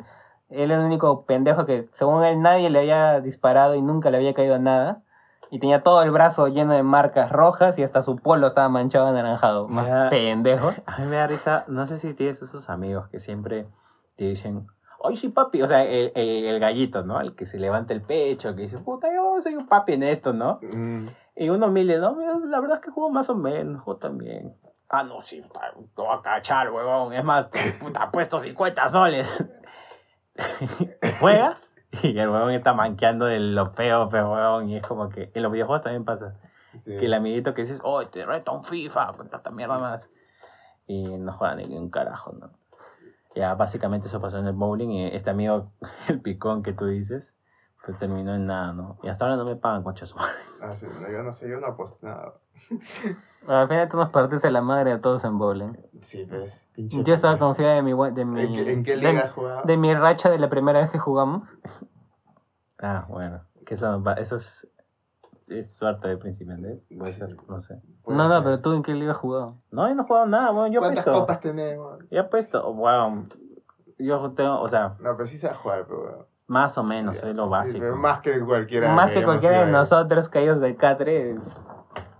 él 0.50 0.72
era 0.72 0.80
el 0.80 0.86
único 0.86 1.26
pendejo 1.26 1.66
que 1.66 1.88
según 1.94 2.24
él 2.24 2.42
nadie 2.42 2.70
le 2.70 2.80
había 2.80 3.22
disparado 3.22 3.76
y 3.76 3.82
nunca 3.82 4.10
le 4.10 4.18
había 4.18 4.34
caído 4.34 4.58
nada. 4.60 5.02
Y 5.54 5.60
tenía 5.60 5.84
todo 5.84 6.02
el 6.02 6.12
brazo 6.12 6.48
lleno 6.48 6.74
de 6.74 6.82
marcas 6.82 7.30
rojas 7.32 7.78
y 7.78 7.84
hasta 7.84 8.02
su 8.02 8.16
polo 8.16 8.48
estaba 8.48 8.70
manchado 8.70 9.08
anaranjado. 9.08 9.68
Más 9.68 10.10
pendejo. 10.10 10.74
A 10.86 10.98
mí 11.00 11.06
me 11.08 11.18
da 11.18 11.28
risa, 11.28 11.66
no 11.68 11.86
sé 11.88 11.98
si 11.98 12.14
tienes 12.14 12.42
esos 12.42 12.70
amigos 12.70 13.08
que 13.10 13.20
siempre 13.20 13.68
te 14.16 14.26
dicen, 14.26 14.66
ay, 15.04 15.18
sí, 15.18 15.30
papi. 15.30 15.62
O 15.62 15.68
sea, 15.68 15.84
el, 15.84 16.12
el, 16.16 16.46
el 16.46 16.60
gallito, 16.60 17.04
¿no? 17.04 17.20
El 17.22 17.36
que 17.36 17.46
se 17.46 17.58
levanta 17.60 17.94
el 17.94 18.02
pecho, 18.02 18.56
que 18.56 18.64
dice, 18.64 18.78
puta, 18.80 19.08
yo 19.14 19.40
soy 19.42 19.56
un 19.56 19.68
papi 19.68 19.94
en 19.94 20.04
esto, 20.04 20.34
¿no? 20.34 20.60
Mm, 20.62 21.08
Y 21.36 21.50
uno 21.50 21.68
humilde, 21.68 21.98
no, 22.00 22.16
la 22.46 22.60
verdad 22.60 22.78
es 22.78 22.84
que 22.86 22.92
juego 22.92 23.10
más 23.10 23.30
o 23.30 23.36
menos, 23.36 23.82
juego 23.82 24.00
también. 24.00 24.56
Ah, 24.90 25.04
no, 25.04 25.22
sí, 25.22 25.42
te 25.42 26.02
voy 26.02 26.08
a 26.18 26.22
cachar, 26.22 26.70
huevón. 26.72 27.14
Es 27.14 27.24
más, 27.24 27.50
puta, 27.80 28.12
puesto 28.12 28.40
50 28.40 28.90
soles. 28.90 29.28
¿Juegas? 31.20 31.72
Y 32.04 32.18
el 32.18 32.30
huevón 32.30 32.52
está 32.52 32.74
manqueando 32.74 33.26
de 33.26 33.40
lo 33.40 33.72
feo, 33.72 34.10
feo, 34.10 34.32
huevón. 34.32 34.70
Y 34.70 34.78
es 34.78 34.88
como 34.88 35.10
que 35.10 35.32
en 35.34 35.44
los 35.44 35.52
videojuegos 35.52 35.84
también 35.84 36.06
pasa. 36.06 36.36
sí. 36.86 36.98
Que 36.98 37.06
el 37.06 37.14
amiguito 37.14 37.54
que 37.54 37.62
dices, 37.64 37.80
oh, 37.84 38.06
te 38.08 38.26
reto 38.26 38.54
un 38.54 38.64
FIFA, 38.64 39.14
con 39.18 39.30
tanta 39.30 39.52
mierda 39.52 39.78
más. 39.78 40.10
Y 40.88 41.04
no 41.18 41.32
juegan 41.34 41.58
ni 41.58 41.78
un 41.78 41.90
carajo, 41.90 42.34
¿no? 42.34 42.52
Ya, 43.36 43.56
básicamente 43.56 44.08
eso 44.08 44.20
pasó 44.22 44.40
en 44.40 44.48
el 44.48 44.54
bowling. 44.54 44.90
Y 44.90 45.08
este 45.08 45.30
amigo, 45.30 45.72
el 46.10 46.22
picón 46.22 46.64
que 46.64 46.74
tú 46.74 46.86
dices, 46.88 47.36
pues 47.86 47.98
terminó 47.98 48.36
en 48.36 48.46
nada, 48.48 48.74
¿no? 48.74 48.98
Y 49.04 49.08
hasta 49.10 49.26
ahora 49.26 49.38
no 49.38 49.46
me 49.46 49.56
pagan, 49.56 49.84
concha 49.84 50.06
su 50.06 50.16
madre. 50.16 50.34
Ah, 50.62 50.76
sí, 50.76 50.86
no, 51.02 51.10
yo 51.12 51.24
no 51.24 51.32
sé, 51.32 51.50
yo 51.50 51.60
no 51.60 51.68
aposté 51.68 52.06
nada. 52.06 52.34
Al 53.48 53.68
final 53.68 53.90
tú 53.90 53.98
nos 53.98 54.10
partiste 54.10 54.52
la 54.52 54.62
madre 54.62 54.92
a 54.92 55.02
todos 55.02 55.24
en 55.24 55.38
bowling. 55.40 55.74
Sí, 56.04 56.26
pues. 56.30 56.54
pinche- 56.76 57.04
Yo 57.04 57.14
estaba 57.16 57.40
confiada 57.40 57.74
de 57.76 57.82
mi, 57.82 57.92
de 58.12 58.26
mi, 58.26 58.42
¿En 58.60 58.66
qué, 58.66 58.74
en 58.74 58.84
qué 58.84 58.92
de- 58.98 58.98
liga 59.14 59.24
has 59.24 59.32
jugado? 59.32 59.64
de 59.64 59.78
mi 59.78 59.94
racha 59.96 60.30
de 60.30 60.38
la 60.38 60.50
primera 60.50 60.80
vez 60.80 60.92
que 60.92 61.00
jugamos. 61.00 61.48
Ah, 62.84 63.06
bueno. 63.08 63.42
Que 63.64 63.76
eso, 63.76 64.04
eso 64.18 64.36
es, 64.38 64.68
es 65.60 65.72
suerte 65.74 66.08
de 66.08 66.18
principiante. 66.18 66.82
Puede 66.98 67.14
ser, 67.14 67.36
no 67.48 67.60
sé. 67.60 67.82
Puede 68.04 68.18
no, 68.18 68.28
no, 68.28 68.36
ser. 68.36 68.44
pero 68.44 68.60
tú 68.62 68.74
en 68.74 68.84
qué 68.84 68.94
liga 68.94 69.12
has 69.12 69.18
jugado. 69.18 69.58
No, 69.72 69.88
yo 69.88 69.96
no 69.96 70.04
he 70.04 70.06
jugado 70.06 70.26
nada, 70.28 70.52
bueno, 70.52 70.68
yo 70.74 70.80
he 70.80 70.82
¿Cuántas 70.84 71.04
puesto. 71.04 71.20
copas 71.22 71.40
tenemos? 71.40 72.00
Yo 72.10 72.20
he 72.22 72.24
puesto, 72.24 72.74
bueno, 72.74 73.28
yo 73.98 74.32
tengo, 74.32 74.62
o 74.62 74.68
sea, 74.68 74.96
No, 75.00 75.16
pero 75.16 75.28
sí 75.28 75.40
jugar, 75.40 75.86
pero 75.88 76.02
bueno. 76.02 76.26
más 76.48 76.78
o 76.78 76.84
menos, 76.84 77.24
es 77.24 77.36
lo 77.36 77.46
sí, 77.46 77.50
básico. 77.52 77.80
pero 77.80 77.96
más 77.96 78.22
que 78.22 78.40
cualquiera. 78.40 78.94
Más 78.94 79.12
que 79.12 79.24
cualquiera 79.24 79.66
de 79.66 79.72
nosotros 79.72 80.30
caídos 80.30 80.60
del 80.60 80.76
catre. 80.76 81.36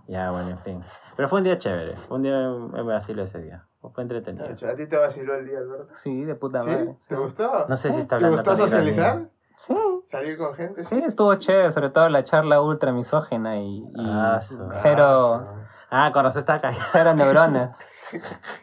Ya, 0.08 0.30
bueno, 0.30 0.50
en 0.50 0.58
fin. 0.58 0.84
Pero 1.16 1.28
fue 1.28 1.38
un 1.38 1.44
día 1.44 1.58
chévere. 1.58 1.96
Fue 1.96 2.16
un 2.16 2.22
día 2.24 2.48
me 2.50 2.82
vacilo 2.82 3.22
ese 3.22 3.40
día. 3.40 3.64
Fue 3.94 4.02
entretenido. 4.02 4.44
¿A 4.46 4.74
ti 4.76 4.86
te 4.86 4.96
vaciló 4.96 5.34
el 5.36 5.46
día, 5.46 5.58
Alberto? 5.58 5.94
Sí, 5.96 6.24
de 6.24 6.34
puta 6.34 6.62
¿Sí? 6.62 6.68
madre. 6.68 6.96
¿Te 7.08 7.16
gustó? 7.16 7.66
No 7.68 7.76
sé 7.76 7.92
si 7.92 7.98
está 8.00 8.18
¿Te 8.18 8.24
hablando 8.26 8.36
gustó 8.50 8.50
con 8.62 8.68
ironía. 8.68 8.94
socializar? 8.94 9.30
Sí, 9.56 9.74
¿Salir 10.06 10.36
con 10.38 10.54
gente? 10.54 10.84
sí, 10.84 10.96
estuvo 11.04 11.34
chévere, 11.36 11.70
sobre 11.72 11.90
todo 11.90 12.08
la 12.08 12.24
charla 12.24 12.60
ultra 12.60 12.92
misógena 12.92 13.58
y, 13.58 13.84
y 13.94 14.10
Ah, 14.10 14.40
su- 14.40 14.68
cero, 14.82 15.46
Ah, 15.90 16.10
con 16.12 16.24
razón 16.24 16.40
está 16.40 16.60
callado. 16.60 16.84
cero 16.92 17.14
neuronas. 17.14 17.76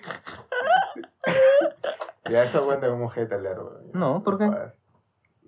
Ya 2.29 2.43
eso 2.43 2.63
cuenta 2.63 2.87
como 2.89 3.09
hate 3.11 3.31
alert, 3.33 3.57
weón. 3.59 3.91
No, 3.93 4.23
¿por 4.23 4.37
qué? 4.37 4.45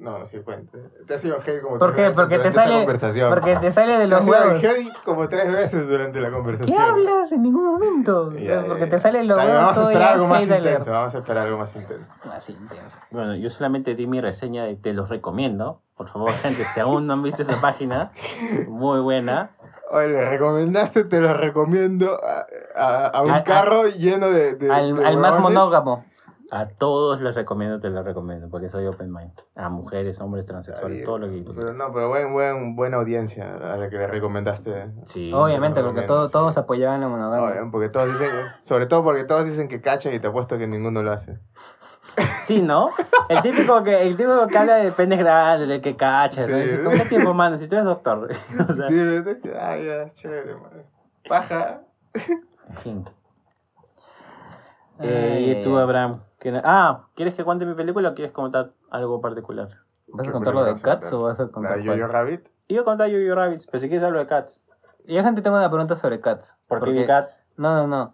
Joder. 0.04 0.20
No, 0.22 0.26
sí 0.28 0.40
cuenta. 0.40 0.78
Te 1.08 1.14
ha 1.14 1.20
sido 1.20 1.38
hate 1.38 1.62
como 1.62 1.78
¿Por 1.78 1.94
tres 1.94 1.96
qué? 1.96 2.02
veces 2.02 2.16
Porque 2.16 2.36
te 2.36 2.38
durante 2.38 2.50
esta 2.50 2.64
sale, 2.64 2.78
conversación. 2.80 3.30
porque 3.30 3.56
te 3.58 3.72
sale 3.72 3.92
de 3.94 4.00
Te 4.04 4.08
los 4.08 4.24
sido 4.26 4.38
huevos. 4.38 4.64
hate 4.64 4.94
como 5.06 5.30
tres 5.30 5.54
veces 5.54 5.88
durante 5.88 6.20
la 6.20 6.28
¿Qué 6.30 6.34
conversación. 6.34 6.82
hablas? 6.82 7.32
En 7.32 7.42
ningún 7.44 7.66
momento. 7.66 8.32
Ya, 8.42 8.62
ya, 8.62 8.66
porque 8.66 8.86
ya. 8.86 8.90
te 8.90 9.00
sale 9.00 9.20
de 9.20 9.24
los 9.26 9.38
huevos 9.38 9.54
Vamos 9.56 9.78
a 9.78 9.82
esperar 9.84 10.14
algo 10.14 10.28
más 10.28 10.42
intenso. 10.44 10.92
Vamos 10.92 11.16
a 11.16 11.18
esperar 11.20 11.46
algo 11.46 11.58
más 11.60 11.76
intenso. 11.76 12.06
Más 12.26 12.50
intenso. 12.50 12.98
Bueno, 13.12 13.36
yo 13.36 13.50
solamente 13.50 13.96
di 13.96 14.08
mi 14.08 14.22
reseña 14.22 14.64
de 14.66 14.76
te 14.76 14.94
los 14.94 15.10
recomiendo. 15.10 15.82
Por 15.96 16.08
favor, 16.10 16.32
gente, 16.34 16.64
si 16.74 16.80
aún 16.80 17.06
no 17.06 17.14
han 17.14 17.22
visto 17.22 17.44
esa 17.44 17.62
página, 17.62 18.12
muy 18.68 19.00
buena. 19.02 19.52
Oye, 19.92 20.08
le 20.08 20.30
recomendaste, 20.30 21.04
te 21.04 21.20
lo 21.20 21.34
recomiendo 21.36 22.18
a, 22.24 22.46
a- 22.76 23.08
a 23.08 23.22
un 23.22 23.32
Al- 23.32 23.44
carro 23.44 23.88
lleno 23.88 24.30
de. 24.32 24.56
de- 24.56 24.72
Al, 24.72 24.96
de 24.96 25.06
al 25.06 25.18
más 25.18 25.38
monógamo. 25.40 26.06
A 26.54 26.68
todos 26.68 27.22
les 27.22 27.34
recomiendo, 27.34 27.80
te 27.80 27.90
los 27.90 28.04
recomiendo, 28.04 28.50
porque 28.50 28.68
soy 28.68 28.86
open 28.86 29.10
mind. 29.10 29.32
A 29.56 29.70
mujeres, 29.70 30.20
hombres, 30.20 30.46
transexuales, 30.46 31.02
todo 31.06 31.18
lo 31.20 31.28
que 31.30 31.46
Pero 31.56 31.74
no, 31.74 31.94
pero 31.94 32.10
buen, 32.10 32.34
buen, 32.34 32.76
buena 32.76 32.98
audiencia 32.98 33.56
a 33.56 33.78
la 33.78 33.90
que 33.90 33.96
le 33.96 34.08
recomendaste. 34.08 34.88
Sí. 35.06 35.32
Obviamente, 35.34 35.82
lo 35.82 35.88
porque 35.94 36.02
todo- 36.02 36.28
sí. 36.28 36.34
todos 36.34 36.58
apoyaban 36.58 37.00
la 37.00 37.08
monogamia. 37.08 37.62
Oye, 37.62 37.72
porque 37.72 37.88
todos 37.88 38.12
dicen, 38.12 38.30
sobre 38.64 38.86
todo 38.86 39.02
porque 39.02 39.24
todos 39.24 39.46
dicen 39.46 39.70
que 39.70 39.80
cachan 39.80 40.14
y 40.14 40.20
te 40.20 40.28
apuesto 40.28 40.58
que 40.58 40.68
ninguno 40.68 41.02
lo 41.02 41.14
hace. 41.14 41.40
Sí, 42.44 42.62
¿no? 42.62 42.90
El 43.30 43.42
típico 43.42 43.82
que, 43.84 44.02
el 44.06 44.18
típico 44.18 44.46
que 44.48 44.58
habla 44.58 44.76
de 44.76 44.92
penes 44.92 45.20
grandes, 45.20 45.70
de 45.70 45.80
que 45.80 45.96
cachas, 45.96 46.50
¿no? 46.50 46.58
Sí. 46.58 46.64
Dice, 46.64 46.84
¿Con 46.84 46.94
qué 46.98 47.06
tiempo, 47.06 47.34
mano? 47.34 47.56
Si 47.58 47.70
tú 47.70 47.76
eres 47.76 47.86
doctor. 47.86 48.30
o 48.70 48.74
sea, 48.74 48.90
Sí. 48.90 49.50
Ah, 49.58 49.78
ya, 49.78 50.14
chévere, 50.16 50.56
man. 50.56 50.84
Paja. 51.30 51.82
en 52.14 52.76
fin. 52.84 53.06
Eh, 55.04 55.56
y 55.60 55.64
tú, 55.64 55.78
ay, 55.78 55.84
Abraham. 55.84 56.22
¿qué- 56.40 56.62
Ah, 56.64 57.06
¿quieres 57.16 57.34
que 57.34 57.44
cuente 57.44 57.66
mi 57.66 57.74
película 57.74 58.10
o 58.10 58.14
quieres 58.14 58.32
comentar 58.32 58.72
algo 58.90 59.22
particular? 59.22 59.70
¿Vas 60.08 60.22
a 60.22 60.24
¿Qué 60.30 60.32
contar 60.34 60.54
lo 60.54 60.64
de 60.66 60.76
Cats 60.82 61.12
o 61.14 61.24
vas 61.24 61.40
a 61.40 61.44
¿La 61.46 61.50
contar 61.52 61.78
de 61.78 61.84
Jojo 61.86 61.98
cuál? 61.98 62.10
Rabbit? 62.12 62.48
Iba 62.68 62.82
a 62.82 62.86
contar 62.86 63.08
Yo-Yo 63.10 63.36
Rabbits, 63.36 63.68
pero 63.68 63.80
si 63.82 63.88
quieres 63.90 64.06
hablo 64.06 64.20
de 64.20 64.28
Cats. 64.28 64.62
Yo 65.06 65.24
gente 65.24 65.42
tengo 65.42 65.58
una 65.58 65.70
pregunta 65.70 65.96
sobre 65.96 66.20
Cats. 66.22 66.56
¿Por 66.68 66.80
qué 66.80 66.86
Porque- 66.86 67.00
vi 67.02 67.08
Cats? 67.08 67.44
No, 67.58 67.76
no, 67.76 67.88
no. 67.88 68.14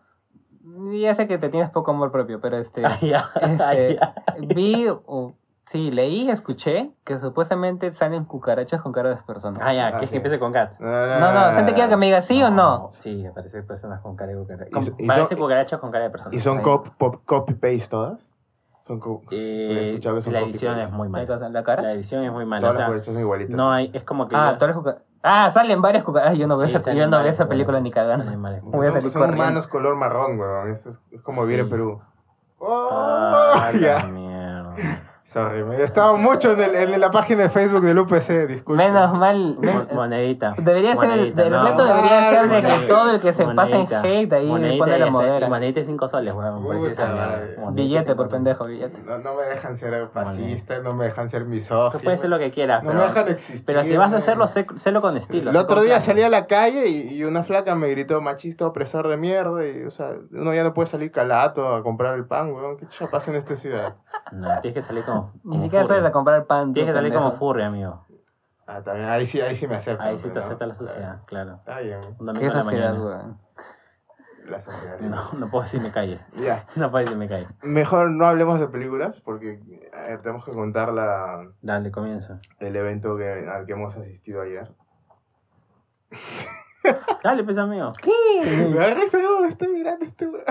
Ya 0.97 1.15
sé 1.15 1.27
que 1.27 1.37
te 1.37 1.49
tienes 1.49 1.69
poco 1.69 1.91
amor 1.91 2.11
propio, 2.11 2.39
pero 2.41 2.57
este... 2.57 2.83
Ah, 2.85 2.97
ya, 3.01 3.29
ah, 3.35 3.73
este, 3.73 3.95
ya. 3.95 4.13
vi, 4.55 4.87
o- 4.89 5.33
sí, 5.67 5.91
leí, 5.91 6.29
escuché 6.29 6.91
que 7.05 7.19
supuestamente 7.19 7.91
salen 7.93 8.25
cucarachas 8.25 8.81
con 8.81 8.91
cara 8.91 9.09
de 9.09 9.15
personas. 9.17 9.59
Ah, 9.63 9.73
ya, 9.73 9.87
Ah, 9.87 9.91
¿quieres 9.91 10.09
sí. 10.09 10.13
que 10.13 10.17
empiece 10.17 10.39
con 10.39 10.51
Cats? 10.51 10.79
No, 10.81 10.89
no, 11.31 11.51
¿Gente 11.53 11.73
quiere 11.73 11.89
que 11.89 11.97
me 11.97 12.07
diga 12.07 12.21
sí 12.21 12.41
o 12.43 12.49
no? 12.51 12.89
Sí, 12.93 13.25
aparecen 13.25 13.65
personas 13.67 14.01
con 14.01 14.15
cara 14.15 14.31
de 14.33 14.37
cucaracha. 14.39 14.69
Y 14.79 14.83
so- 14.83 14.95
y 14.97 15.07
Parecen 15.07 15.37
son- 15.37 15.45
cucarachas 15.45 15.79
con 15.79 15.91
cara 15.91 16.03
de 16.05 16.09
personas. 16.09 16.33
¿Y 16.33 16.39
son 16.41 16.57
Ahí. 16.57 16.63
cop, 16.63 16.87
pop- 16.97 17.21
copy-paste 17.25 17.87
todas? 17.89 18.19
Son 18.81 19.01
Eh, 19.31 19.99
que 20.01 20.07
son 20.21 20.31
la 20.33 20.39
edición 20.39 20.79
es 20.79 20.89
muy 20.91 21.07
¿Qué 21.07 21.25
mala. 21.27 21.49
¿La 21.49 21.63
cara? 21.63 21.81
La 21.81 21.91
edición 21.91 22.23
es 22.23 22.31
muy 22.31 22.45
mala. 22.45 22.61
Todas 22.61 22.75
O 22.75 22.77
las 22.77 22.77
sea, 22.77 22.85
cucarachas 22.87 23.13
son 23.13 23.19
igualitas. 23.21 23.55
no 23.55 23.71
hay, 23.71 23.91
es 23.93 24.03
como 24.05 24.27
que. 24.29 24.35
Ah, 24.37 24.51
ya- 24.53 24.57
todas 24.57 24.75
las 24.75 24.83
cuca- 24.83 25.01
Ah, 25.23 25.49
salen 25.49 25.81
varias 25.81 26.05
cucarachas. 26.05 26.37
Yo 26.37 26.47
no 26.47 26.57
veo 26.57 26.69
Sí, 26.69 26.77
esa, 26.77 26.93
yo 26.93 27.07
no 27.07 27.17
veo 27.19 27.27
esa 27.27 27.49
película 27.49 27.81
ni 27.81 27.89
cucarachas, 27.91 28.23
cagando. 28.25 28.61
Voy 28.71 28.87
a 28.87 28.91
son, 28.91 29.01
salir 29.01 29.11
son 29.11 29.21
corriendo. 29.23 29.43
humanos 29.43 29.67
color 29.67 29.95
marrón, 29.97 30.39
weón. 30.39 30.71
Es, 30.71 30.87
es 31.11 31.21
como 31.21 31.41
vivir 31.43 31.59
en. 31.59 31.69
Perú. 31.69 31.99
Oh, 32.59 32.89
Ah, 32.91 33.71
ya. 33.81 34.05
mierda. 34.07 34.75
Sorry, 35.37 35.63
me 35.63 35.75
he 35.75 35.83
estado 35.83 36.17
mucho 36.17 36.53
en, 36.53 36.61
el- 36.63 36.75
en 36.93 36.99
la 36.99 37.11
página 37.11 37.43
de 37.43 37.49
Facebook 37.49 37.81
del 37.83 37.99
UPC, 37.99 38.47
disculpe. 38.47 38.83
Menos 38.83 39.13
mal. 39.13 39.57
men- 39.59 39.87
Monedita. 39.93 40.55
Debería 40.57 40.95
ser 40.95 41.11
el, 41.11 41.17
Monedita, 41.35 41.43
el 41.43 41.51
no. 41.51 41.63
reto 41.63 41.85
debería 41.85 42.29
ser 42.29 42.49
de 42.49 42.61
que 42.63 42.87
todo 42.87 43.11
el 43.11 43.19
que 43.19 43.33
se 43.33 43.45
pasa 43.45 43.75
en 43.77 43.87
hate 43.93 44.33
ahí 44.33 44.47
Monedita 44.47 44.83
pone 44.85 44.97
y 44.97 44.99
la 44.99 45.09
modera. 45.11 45.45
y 45.45 45.49
Monedita 45.49 45.79
de 45.81 45.85
5 45.85 46.07
soles, 46.07 46.33
weón. 46.33 46.63
de 47.75 47.81
Billete 47.83 48.15
por 48.15 48.29
pendejo, 48.29 48.65
billete. 48.65 48.97
No, 49.05 49.19
no 49.19 49.35
me 49.35 49.43
dejan 49.43 49.77
ser 49.77 50.07
fascista, 50.11 50.79
no 50.79 50.93
me 50.95 51.05
dejan 51.05 51.29
ser 51.29 51.45
misógino. 51.45 51.91
Tú 51.91 51.99
puedes 51.99 52.19
ser 52.19 52.29
lo 52.31 52.39
que 52.39 52.49
quieras, 52.49 52.83
No 52.83 52.89
pero, 52.89 53.01
me 53.01 53.07
dejan 53.07 53.27
existir. 53.29 53.63
pero 53.65 53.83
si 53.83 53.95
vas 53.95 54.13
a 54.13 54.17
hacerlo, 54.17 54.47
sé- 54.47 54.65
sélo 54.75 55.01
con 55.01 55.17
estilo. 55.17 55.51
El 55.51 55.57
otro 55.57 55.81
día 55.81 55.99
salí 56.01 56.23
a 56.23 56.29
la 56.29 56.47
calle 56.47 56.87
y, 56.87 57.13
y 57.13 57.23
una 57.23 57.43
flaca 57.43 57.75
me 57.75 57.89
gritó 57.89 58.21
machista, 58.21 58.65
opresor 58.65 59.07
de 59.07 59.17
mierda. 59.17 59.65
Y, 59.67 59.83
o 59.83 59.91
sea, 59.91 60.13
uno 60.31 60.53
ya 60.53 60.63
no 60.63 60.73
puede 60.73 60.87
salir 60.87 61.11
calato 61.11 61.75
a 61.75 61.83
comprar 61.83 62.15
el 62.15 62.25
pan, 62.25 62.51
weón. 62.53 62.77
¿Qué 62.77 62.87
chucha 62.87 63.11
pasa 63.11 63.29
en 63.31 63.37
esta 63.37 63.55
ciudad? 63.55 63.95
No, 64.31 64.61
tienes 64.61 64.73
que 64.75 64.81
salir 64.81 65.03
como. 65.03 65.31
Ni 65.43 65.51
como 65.51 65.63
siquiera 65.63 65.85
furry. 65.85 65.95
sabes 65.97 66.09
a 66.09 66.11
comprar 66.11 66.45
pan. 66.45 66.73
Tienes 66.73 66.91
que 66.91 66.97
salir 66.97 67.11
pendejo. 67.11 67.29
como 67.29 67.37
furry, 67.39 67.63
amigo. 67.63 68.05
Ah, 68.65 68.81
también, 68.81 69.07
ahí 69.07 69.25
sí, 69.25 69.39
ahí 69.39 69.55
sí 69.55 69.65
me 69.67 69.75
aceptan. 69.75 70.07
Ahí 70.07 70.17
sí 70.17 70.27
te 70.27 70.35
¿no? 70.35 70.41
acepta 70.41 70.65
la 70.65 70.73
sociedad, 70.73 71.21
claro. 71.25 71.55
Está 71.55 71.79
bien, 71.79 72.01
Un 72.19 72.33
¿Qué 72.33 72.45
en 72.45 72.53
la 72.53 72.61
sociedad, 72.61 72.93
mañana. 72.93 73.03
weón? 73.05 73.37
la 74.49 74.61
sociedad. 74.61 74.99
No, 74.99 75.33
no 75.33 75.49
puedo 75.49 75.63
decir 75.63 75.81
me 75.81 75.91
calle. 75.91 76.19
Ya. 76.37 76.65
No 76.75 76.89
puedo 76.91 77.03
decir 77.05 77.17
me 77.17 77.27
calle. 77.27 77.47
Mejor 77.63 78.11
no 78.11 78.25
hablemos 78.27 78.59
de 78.59 78.67
películas 78.67 79.19
porque 79.21 79.59
eh, 79.93 80.19
tenemos 80.21 80.45
que 80.45 80.51
contar 80.51 80.91
la, 80.93 81.47
Dale, 81.61 81.91
comienza. 81.91 82.39
el 82.59 82.75
evento 82.75 83.17
que, 83.17 83.47
al 83.49 83.65
que 83.65 83.73
hemos 83.73 83.95
asistido 83.95 84.41
ayer. 84.41 84.69
Dale, 87.23 87.43
pues, 87.43 87.57
amigo. 87.57 87.91
¿Qué? 88.01 88.11
Me 88.43 88.67
weón, 88.73 89.45
estoy 89.49 89.67
mirando 89.69 90.05
este 90.05 90.27
weón. 90.27 90.45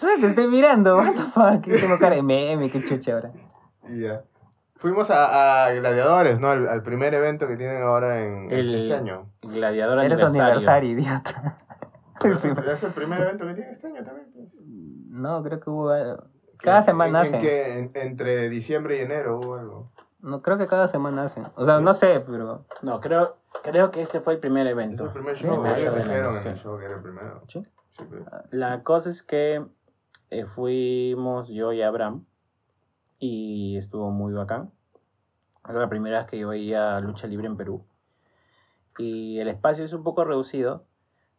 Pues 0.00 0.20
te 0.20 0.26
estoy 0.26 0.46
mirando, 0.48 0.96
what 0.96 1.12
the 1.12 1.20
fuck. 1.22 1.62
Tengo 1.80 1.98
cara 1.98 2.16
de 2.16 2.22
meme, 2.22 2.70
qué 2.70 2.82
chucha 2.84 3.14
ahora. 3.14 3.32
Y 3.88 4.00
ya. 4.02 4.22
Fuimos 4.76 5.10
a, 5.10 5.66
a 5.66 5.72
Gladiadores, 5.72 6.40
¿no? 6.40 6.50
Al, 6.50 6.68
al 6.68 6.82
primer 6.82 7.14
evento 7.14 7.46
que 7.46 7.56
tienen 7.56 7.82
ahora 7.82 8.20
en 8.24 8.50
El- 8.50 8.74
este 8.74 8.94
año. 8.94 9.30
Gladiador 9.42 10.00
Eres 10.04 10.18
su 10.18 10.26
aniversario. 10.26 10.90
aniversario, 10.90 10.90
idiota. 10.90 11.58
Pero 12.20 12.34
es, 12.36 12.44
el, 12.44 12.58
es 12.68 12.82
el 12.82 12.92
primer 12.92 13.20
evento 13.20 13.46
que 13.46 13.54
tiene 13.54 13.70
este 13.70 13.86
año 13.88 14.04
también. 14.04 14.28
pues. 14.32 14.48
No, 15.10 15.42
creo 15.42 15.60
que 15.60 15.70
hubo. 15.70 15.94
eh, 15.94 16.16
Cada 16.58 16.78
En- 16.78 16.84
semana 16.84 17.20
en, 17.20 17.26
en 17.26 17.34
hacen. 17.34 17.40
que 17.40 17.78
en- 17.78 17.90
entre 17.94 18.48
diciembre 18.48 18.96
y 18.96 19.00
enero 19.00 19.38
hubo 19.38 19.54
algo. 19.56 19.92
No, 20.20 20.40
creo 20.42 20.56
que 20.56 20.66
cada 20.68 20.88
semana 20.88 21.24
hacen. 21.24 21.46
O 21.56 21.64
sea, 21.64 21.80
no 21.80 21.94
sé, 21.94 22.20
pero. 22.26 22.64
No, 22.82 23.00
creo, 23.00 23.36
creo 23.64 23.90
que 23.90 24.02
este 24.02 24.20
fue 24.20 24.34
el 24.34 24.38
primer 24.40 24.66
Es 24.66 24.72
evento. 24.72 25.04
el 25.04 25.10
primer 25.10 25.36
show. 25.36 25.64
ellos 25.66 25.94
dijeron 25.96 26.36
en 26.38 26.46
el 26.46 26.56
show 26.56 26.78
que 26.78 26.84
era 26.86 26.94
el 26.96 27.02
primero. 27.02 27.42
Sí. 27.48 27.62
Sí, 27.98 28.04
pues. 28.08 28.22
La 28.50 28.82
cosa 28.84 29.10
es 29.10 29.22
que 29.22 29.64
eh, 30.32 30.46
fuimos 30.46 31.48
yo 31.48 31.72
y 31.72 31.82
Abraham 31.82 32.24
y 33.18 33.76
estuvo 33.76 34.10
muy 34.10 34.32
bacán. 34.32 34.70
Era 35.68 35.78
la 35.78 35.88
primera 35.88 36.18
vez 36.18 36.26
que 36.26 36.38
yo 36.38 36.48
veía 36.48 36.98
lucha 37.00 37.26
libre 37.26 37.46
en 37.46 37.56
Perú. 37.56 37.84
Y 38.98 39.38
el 39.38 39.48
espacio 39.48 39.84
es 39.84 39.92
un 39.92 40.02
poco 40.02 40.24
reducido, 40.24 40.84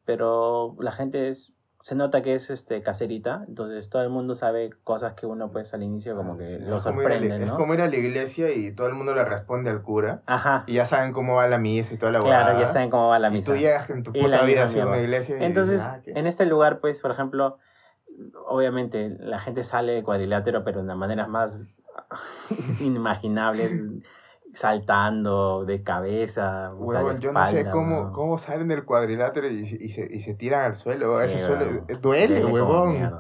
pero 0.06 0.76
la 0.80 0.92
gente 0.92 1.30
es- 1.30 1.52
se 1.82 1.96
nota 1.96 2.22
que 2.22 2.34
es 2.36 2.50
este 2.50 2.82
caserita, 2.82 3.44
entonces 3.48 3.90
todo 3.90 4.02
el 4.04 4.10
mundo 4.10 4.36
sabe 4.36 4.70
cosas 4.86 5.14
que 5.16 5.26
uno 5.26 5.52
pues 5.52 5.74
al 5.74 5.84
inicio 5.84 6.16
como 6.16 6.38
que 6.38 6.58
Sí, 6.58 6.64
lo 6.64 6.78
es 6.78 6.84
como 6.84 7.02
ir 7.02 7.08
a 7.08 7.10
la- 7.10 7.16
sorprende, 7.18 7.44
Es 7.46 7.52
¿no? 7.52 7.58
como 7.58 7.74
ir 7.74 7.82
a 7.82 7.88
la 7.90 7.96
iglesia 7.98 8.52
y 8.54 8.74
todo 8.74 8.88
el 8.88 8.94
mundo 8.94 9.14
le 9.14 9.26
responde 9.26 9.70
al 9.70 9.82
cura. 9.82 10.22
Ajá, 10.26 10.64
Y 10.66 10.76
ya 10.76 10.86
saben 10.86 11.12
cómo 11.12 11.36
va 11.36 11.48
la 11.50 11.58
misa 11.58 11.94
y 11.94 11.98
toda 11.98 12.14
la 12.14 12.20
claro, 12.20 12.58
ya 12.60 12.70
saben 12.70 12.90
cómo 12.90 13.10
va 13.10 13.20
la 13.20 13.30
Y 13.30 13.34
misa. 13.34 13.52
tú 13.52 13.58
llegas 13.58 13.90
en 13.90 14.04
tu 14.04 14.12
Y 14.12 14.22
puta 14.22 14.44
vida 14.46 14.64
a 14.66 14.70
una 14.88 15.02
iglesia 15.02 15.38
y 15.38 15.44
Entonces, 15.44 15.82
dices, 15.82 15.88
ah, 15.88 16.02
en 16.20 16.26
este 16.28 16.46
lugar, 16.46 16.80
pues, 16.80 17.02
por 17.02 17.12
ejemplo, 17.12 17.58
obviamente 18.48 19.10
la 19.20 19.40
gente 19.40 19.64
sale 19.64 19.94
de 19.94 20.04
cuadrilátero, 20.04 20.64
pero 20.64 20.84
de 20.84 20.96
maneras 20.96 21.28
más 21.30 21.70
inimaginables, 22.80 23.72
saltando 24.54 25.66
de 25.66 25.84
cabeza. 25.84 26.72
Huevón, 26.76 27.20
yo 27.20 27.32
no 27.32 27.46
sé 27.48 27.70
cómo, 27.70 28.12
cómo 28.12 28.38
salen 28.38 28.68
del 28.68 28.86
cuadrilátero 28.86 29.48
y, 29.50 29.62
y 29.64 29.90
se, 29.90 30.08
y 30.14 30.22
se 30.22 30.34
tiran 30.36 30.66
al 30.66 30.76
suelo. 30.76 31.20
Sí, 31.20 31.26
Ese 31.26 31.46
suelo 31.46 31.66
huevón. 31.66 32.02
duele, 32.02 32.42
como 32.42 32.54
huevón. 32.56 33.20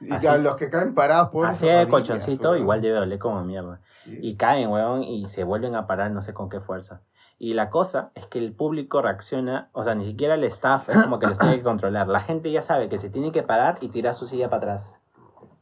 Y 0.00 0.12
Así- 0.14 0.26
a 0.26 0.38
los 0.38 0.56
que 0.56 0.70
caen 0.70 0.94
parados 0.94 1.28
por 1.28 1.46
Así 1.46 1.68
de 1.68 1.86
colchoncito, 1.86 2.56
igual 2.56 2.80
debe 2.80 2.98
doler 2.98 3.18
como 3.18 3.44
mierda. 3.44 3.80
Y 4.06 4.36
caen, 4.36 4.70
huevón, 4.70 5.02
y 5.02 5.26
se 5.26 5.44
vuelven 5.44 5.74
a 5.74 5.86
parar 5.86 6.10
no 6.10 6.22
sé 6.22 6.32
con 6.32 6.48
qué 6.48 6.60
fuerza. 6.60 7.02
Y 7.42 7.54
la 7.54 7.70
cosa 7.70 8.10
es 8.14 8.26
que 8.26 8.38
el 8.38 8.52
público 8.52 9.00
reacciona, 9.00 9.70
o 9.72 9.82
sea, 9.82 9.94
ni 9.94 10.04
siquiera 10.04 10.34
el 10.34 10.44
staff 10.44 10.90
es 10.90 11.02
como 11.02 11.18
que 11.18 11.26
los 11.26 11.38
tiene 11.38 11.56
que 11.56 11.62
controlar. 11.62 12.06
La 12.06 12.20
gente 12.20 12.50
ya 12.52 12.60
sabe 12.60 12.90
que 12.90 12.98
se 12.98 13.08
tiene 13.08 13.32
que 13.32 13.42
parar 13.42 13.78
y 13.80 13.88
tirar 13.88 14.14
su 14.14 14.26
silla 14.26 14.50
para 14.50 14.58
atrás, 14.58 15.00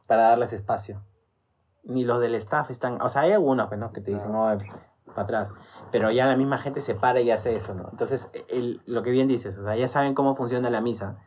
para 0.09 0.23
darles 0.23 0.53
espacio. 0.53 1.01
Ni 1.85 2.05
los 2.05 2.21
del 2.21 2.35
staff 2.35 2.73
están, 2.73 3.01
o 3.01 3.09
sea, 3.09 3.23
hay 3.23 3.33
algunos 3.33 3.69
pues, 3.69 3.79
¿no? 3.79 3.93
que 3.93 4.01
te 4.01 4.11
dicen, 4.11 4.35
oh, 4.35 4.59
para 5.07 5.23
atrás. 5.23 5.55
Pero 5.93 6.11
ya 6.11 6.27
la 6.27 6.35
misma 6.35 6.59
gente 6.59 6.81
se 6.81 6.97
para 6.97 7.21
y 7.21 7.31
hace 7.31 7.55
eso, 7.55 7.75
¿no? 7.75 7.89
Entonces, 7.93 8.29
el, 8.49 8.83
lo 8.85 9.05
que 9.05 9.13
bien 9.13 9.29
dices, 9.29 9.57
o 9.57 9.63
sea, 9.63 9.77
ya 9.77 9.87
saben 9.87 10.17
cómo 10.17 10.35
funciona 10.35 10.71
la 10.71 10.81
misa. 10.81 11.19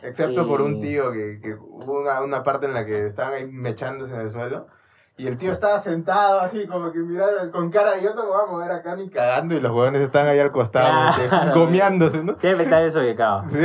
Excepto 0.00 0.48
por 0.48 0.62
un 0.62 0.80
tío 0.80 1.12
que, 1.12 1.38
que 1.42 1.52
hubo 1.52 2.00
una, 2.00 2.22
una 2.22 2.42
parte 2.44 2.64
en 2.64 2.72
la 2.72 2.86
que 2.86 3.04
estaban 3.04 3.34
ahí 3.34 3.46
mechándose 3.46 4.14
en 4.14 4.22
el 4.22 4.30
suelo 4.30 4.68
Y 5.18 5.26
el 5.26 5.36
tío 5.36 5.50
estaba 5.50 5.80
sentado 5.80 6.38
así, 6.40 6.64
como 6.68 6.92
que 6.92 7.00
mirando 7.00 7.50
con 7.50 7.70
cara 7.70 7.96
de 7.96 8.02
yo 8.04 8.14
no 8.14 8.24
voy 8.26 8.36
a 8.40 8.50
mover 8.50 8.70
acá 8.70 8.94
ni 8.94 9.10
cagando. 9.10 9.56
Y 9.56 9.60
los 9.60 9.72
huevones 9.72 10.00
están 10.02 10.28
ahí 10.28 10.38
al 10.38 10.52
costado, 10.52 11.12
Claro. 11.28 11.60
gomeándose, 11.60 12.22
¿no? 12.22 12.36
Siempre 12.38 12.64
está 12.64 12.78
desubicado. 12.78 13.42
Sí. 13.50 13.58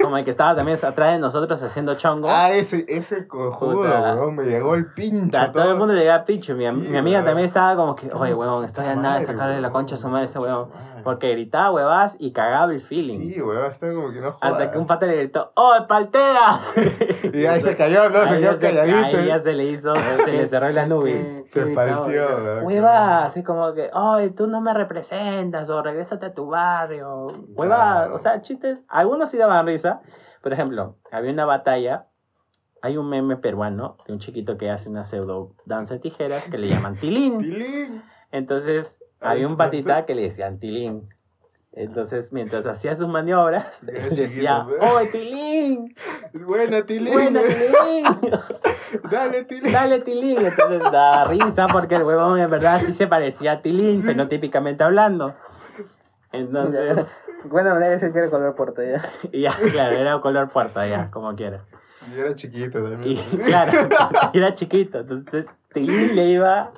Como 0.00 0.16
el 0.16 0.24
que 0.24 0.30
estaba 0.30 0.54
también 0.54 0.78
atrás 0.82 1.12
de 1.12 1.18
nosotros 1.18 1.60
haciendo 1.62 1.94
chongo. 1.96 2.28
Ah, 2.30 2.50
ese, 2.52 2.84
ese 2.88 3.26
cojudo, 3.26 3.80
huevón, 3.80 4.36
me 4.36 4.44
llegó 4.44 4.74
el 4.76 4.86
pincho. 4.92 5.36
A 5.38 5.50
todo 5.50 5.70
el 5.70 5.76
mundo 5.76 5.94
le 5.94 6.00
llega 6.02 6.24
pincho. 6.24 6.54
Mi, 6.54 6.66
am- 6.66 6.82
Sí, 6.82 6.88
mi 6.88 6.96
amiga 6.98 7.18
weón. 7.18 7.26
también 7.26 7.44
estaba 7.46 7.74
como 7.76 7.94
que, 7.96 8.10
oye, 8.12 8.32
huevón, 8.34 8.64
estoy 8.64 8.86
a 8.86 8.94
nada 8.94 9.18
de 9.18 9.24
sacarle 9.24 9.60
la 9.60 9.70
concha 9.70 9.94
a 9.96 9.98
su 9.98 10.08
madre 10.08 10.22
a 10.22 10.26
ese 10.26 10.38
huevón. 10.38 10.68
Porque 11.02 11.30
gritaba 11.32 11.70
huevas 11.70 12.16
y 12.18 12.32
cagaba 12.32 12.72
el 12.72 12.80
feeling. 12.80 13.32
Sí, 13.32 13.40
huevón, 13.40 13.70
está 13.70 13.92
como 13.92 14.10
que 14.12 14.20
no 14.20 14.32
jodas. 14.32 14.52
Hasta 14.52 14.70
que 14.70 14.78
un 14.78 14.86
pata 14.86 15.06
le 15.06 15.16
gritó, 15.16 15.52
¡Oh, 15.56 15.72
palteas! 15.88 16.72
Y 17.32 17.46
ahí 17.46 17.60
se 17.62 17.76
cayó, 17.76 18.08
¿no? 18.10 18.26
Se 18.26 18.34
Ahí 18.34 18.40
quedó 18.40 18.52
ya 18.52 18.54
se, 18.54 18.60
calladito. 18.76 19.18
ahí 19.18 19.26
ya 19.26 19.42
se 19.42 19.52
le 19.54 19.64
hizo, 19.64 19.94
se 20.24 20.32
le 20.32 20.46
cerró 20.48 20.68
la 20.70 20.86
nubes. 20.86 21.44
Qué- 21.52 21.64
Se 21.64 21.66
partió, 21.74 22.28
¿no? 22.28 22.44
huevón. 22.44 22.64
Hueva, 22.64 23.24
así 23.24 23.42
como 23.42 23.72
que, 23.74 23.90
ay, 23.92 24.30
tú 24.30 24.46
no 24.46 24.60
me 24.60 24.74
representas, 24.74 25.68
o 25.70 25.82
regrésate 25.82 26.26
a 26.26 26.34
tu 26.34 26.46
barrio. 26.46 27.26
Hueva, 27.54 27.76
Claro. 27.76 28.14
o 28.14 28.18
sea, 28.18 28.42
chistes. 28.42 28.84
Algunos 28.88 29.30
sí 29.30 29.36
daban 29.38 29.66
risa. 29.66 30.00
Por 30.42 30.52
ejemplo, 30.52 30.96
había 31.10 31.32
una 31.32 31.44
batalla. 31.44 32.06
Hay 32.84 32.96
un 32.96 33.08
meme 33.08 33.36
peruano 33.36 33.96
de 34.06 34.12
un 34.12 34.18
chiquito 34.18 34.58
que 34.58 34.68
hace 34.68 34.88
una 34.88 35.04
pseudo 35.04 35.52
danza 35.66 35.94
de 35.94 36.00
tijeras 36.00 36.48
que 36.48 36.58
le 36.58 36.68
llaman 36.68 36.96
tilín. 37.00 37.38
Tilín. 37.38 38.02
Entonces, 38.32 38.98
había 39.22 39.46
un 39.46 39.56
¿por 39.56 39.66
patita 39.66 40.04
que 40.04 40.14
le 40.14 40.22
decían 40.22 40.58
tilín. 40.58 41.08
Entonces, 41.74 42.32
mientras 42.34 42.66
hacía 42.66 42.94
sus 42.96 43.08
maniobras, 43.08 43.82
él 43.86 44.14
decía. 44.14 44.66
¡Oh, 44.80 45.00
tilín! 45.10 45.94
Buena, 46.34 46.84
Tilín. 46.84 47.12
¡Buena, 47.12 47.40
tilín! 47.42 48.04
Dale, 49.10 49.44
Tilín. 49.44 49.72
Dale 49.72 50.00
Tilín. 50.00 50.44
Entonces 50.44 50.82
da 50.92 51.24
risa 51.24 51.66
porque 51.68 51.94
el 51.94 52.02
huevón 52.02 52.38
en 52.38 52.50
verdad 52.50 52.82
sí 52.84 52.92
se 52.92 53.06
parecía 53.06 53.52
a 53.52 53.62
Tilín, 53.62 54.02
fenotípicamente 54.02 54.84
hablando. 54.84 55.34
Entonces, 56.32 57.06
Buena 57.44 57.70
manera 57.74 57.88
de 57.88 57.94
decir 57.96 58.12
que 58.12 58.18
era 58.20 58.30
color 58.30 58.54
puerta 58.54 58.82
ya. 58.84 59.02
y 59.32 59.42
ya, 59.42 59.52
claro, 59.72 59.96
era 59.96 60.20
color 60.20 60.48
puerta, 60.50 60.86
ya, 60.86 61.10
como 61.10 61.34
quieras. 61.34 61.62
Y 62.10 62.18
era 62.18 62.34
chiquito 62.36 62.78
Y 62.78 62.90
también. 62.90 63.24
claro, 63.44 63.88
era 64.32 64.54
chiquito, 64.54 65.00
entonces 65.00 65.46
Tilín 65.72 66.14
le 66.16 66.26
iba. 66.26 66.70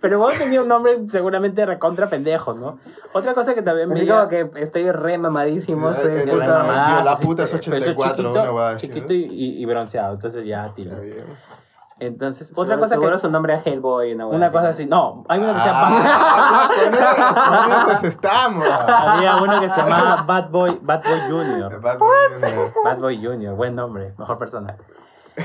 Pero 0.00 0.18
huevón 0.20 0.38
tenía 0.38 0.62
un 0.62 0.68
nombre 0.68 0.96
seguramente 1.10 1.66
recontra 1.66 2.08
pendejo, 2.08 2.54
¿no? 2.54 2.78
Otra 3.12 3.34
cosa 3.34 3.54
que 3.54 3.60
también 3.62 3.90
veía- 3.90 4.16
como 4.16 4.28
que 4.28 4.50
estoy 4.56 4.90
re 4.90 5.18
mamadísimo, 5.18 5.92
Sí, 5.94 6.00
soy 6.02 6.12
el- 6.12 6.20
Era 6.28 6.32
puta, 6.32 6.46
mamadazo, 6.58 7.04
la 7.04 7.16
puta 7.18 7.42
es 7.44 7.50
pero- 7.50 7.62
pero 7.64 7.76
eso 7.76 7.90
84, 7.90 8.16
chiquito, 8.32 8.54
una 8.54 8.76
chiquito 8.76 9.06
¿no? 9.08 9.12
y, 9.12 9.16
y- 9.24 9.62
y 9.62 9.66
bronceado, 9.66 10.14
entonces 10.14 10.46
ya 10.46 10.72
Tilín. 10.74 10.94
Entonces, 12.00 12.52
otra 12.52 12.62
Seguro- 12.64 12.78
cosa 12.78 12.94
seguro 12.94 13.10
que... 13.12 13.18
su 13.18 13.28
nombre 13.30 13.54
era 13.54 13.62
Hellboy, 13.64 14.14
una, 14.14 14.26
Una 14.28 14.52
cosa 14.52 14.68
así, 14.68 14.86
no, 14.86 15.24
hay 15.28 15.40
uno 15.40 15.52
que 15.54 15.60
se 15.60 15.66
llama... 15.66 15.88
Ah, 16.00 17.84
con 17.86 17.92
eso 17.96 18.06
estamos. 18.06 18.64
Había 18.86 19.36
uno 19.42 19.60
que 19.60 19.68
se 19.68 19.76
llamaba 19.80 20.22
Bad 20.22 20.48
Boy, 20.50 20.78
Bad 20.80 21.02
Boy 21.02 21.20
Junior. 21.28 21.80
Bad 21.80 21.98
Boy 21.98 22.16
Junior. 22.40 22.72
Bad 22.84 22.98
Boy 22.98 23.24
Junior, 23.26 23.54
buen 23.56 23.74
nombre, 23.74 24.14
mejor 24.16 24.38
persona. 24.38 24.76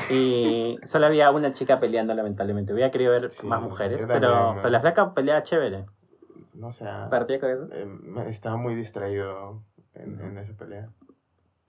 Y 0.10 0.78
solo 0.86 1.06
había 1.08 1.30
una 1.32 1.54
chica 1.54 1.80
peleando, 1.80 2.14
lamentablemente. 2.14 2.74
Hubiera 2.74 2.92
querido 2.92 3.12
ver 3.12 3.32
Sí, 3.32 3.46
más 3.48 3.62
mujeres, 3.62 4.04
pero, 4.08 4.54
pero 4.58 4.70
la 4.70 4.80
flaca 4.82 5.14
pelea 5.14 5.44
chévere. 5.44 5.86
No 6.54 6.72
sé. 6.72 6.86
Partía 7.10 7.40
cabeza. 7.40 7.66
eh, 7.72 7.86
me- 7.86 8.30
estaba 8.30 8.58
muy 8.58 8.76
distraído 8.76 9.62
en, 9.96 10.20
en 10.20 10.38
esa 10.38 10.54
pelea. 10.54 10.90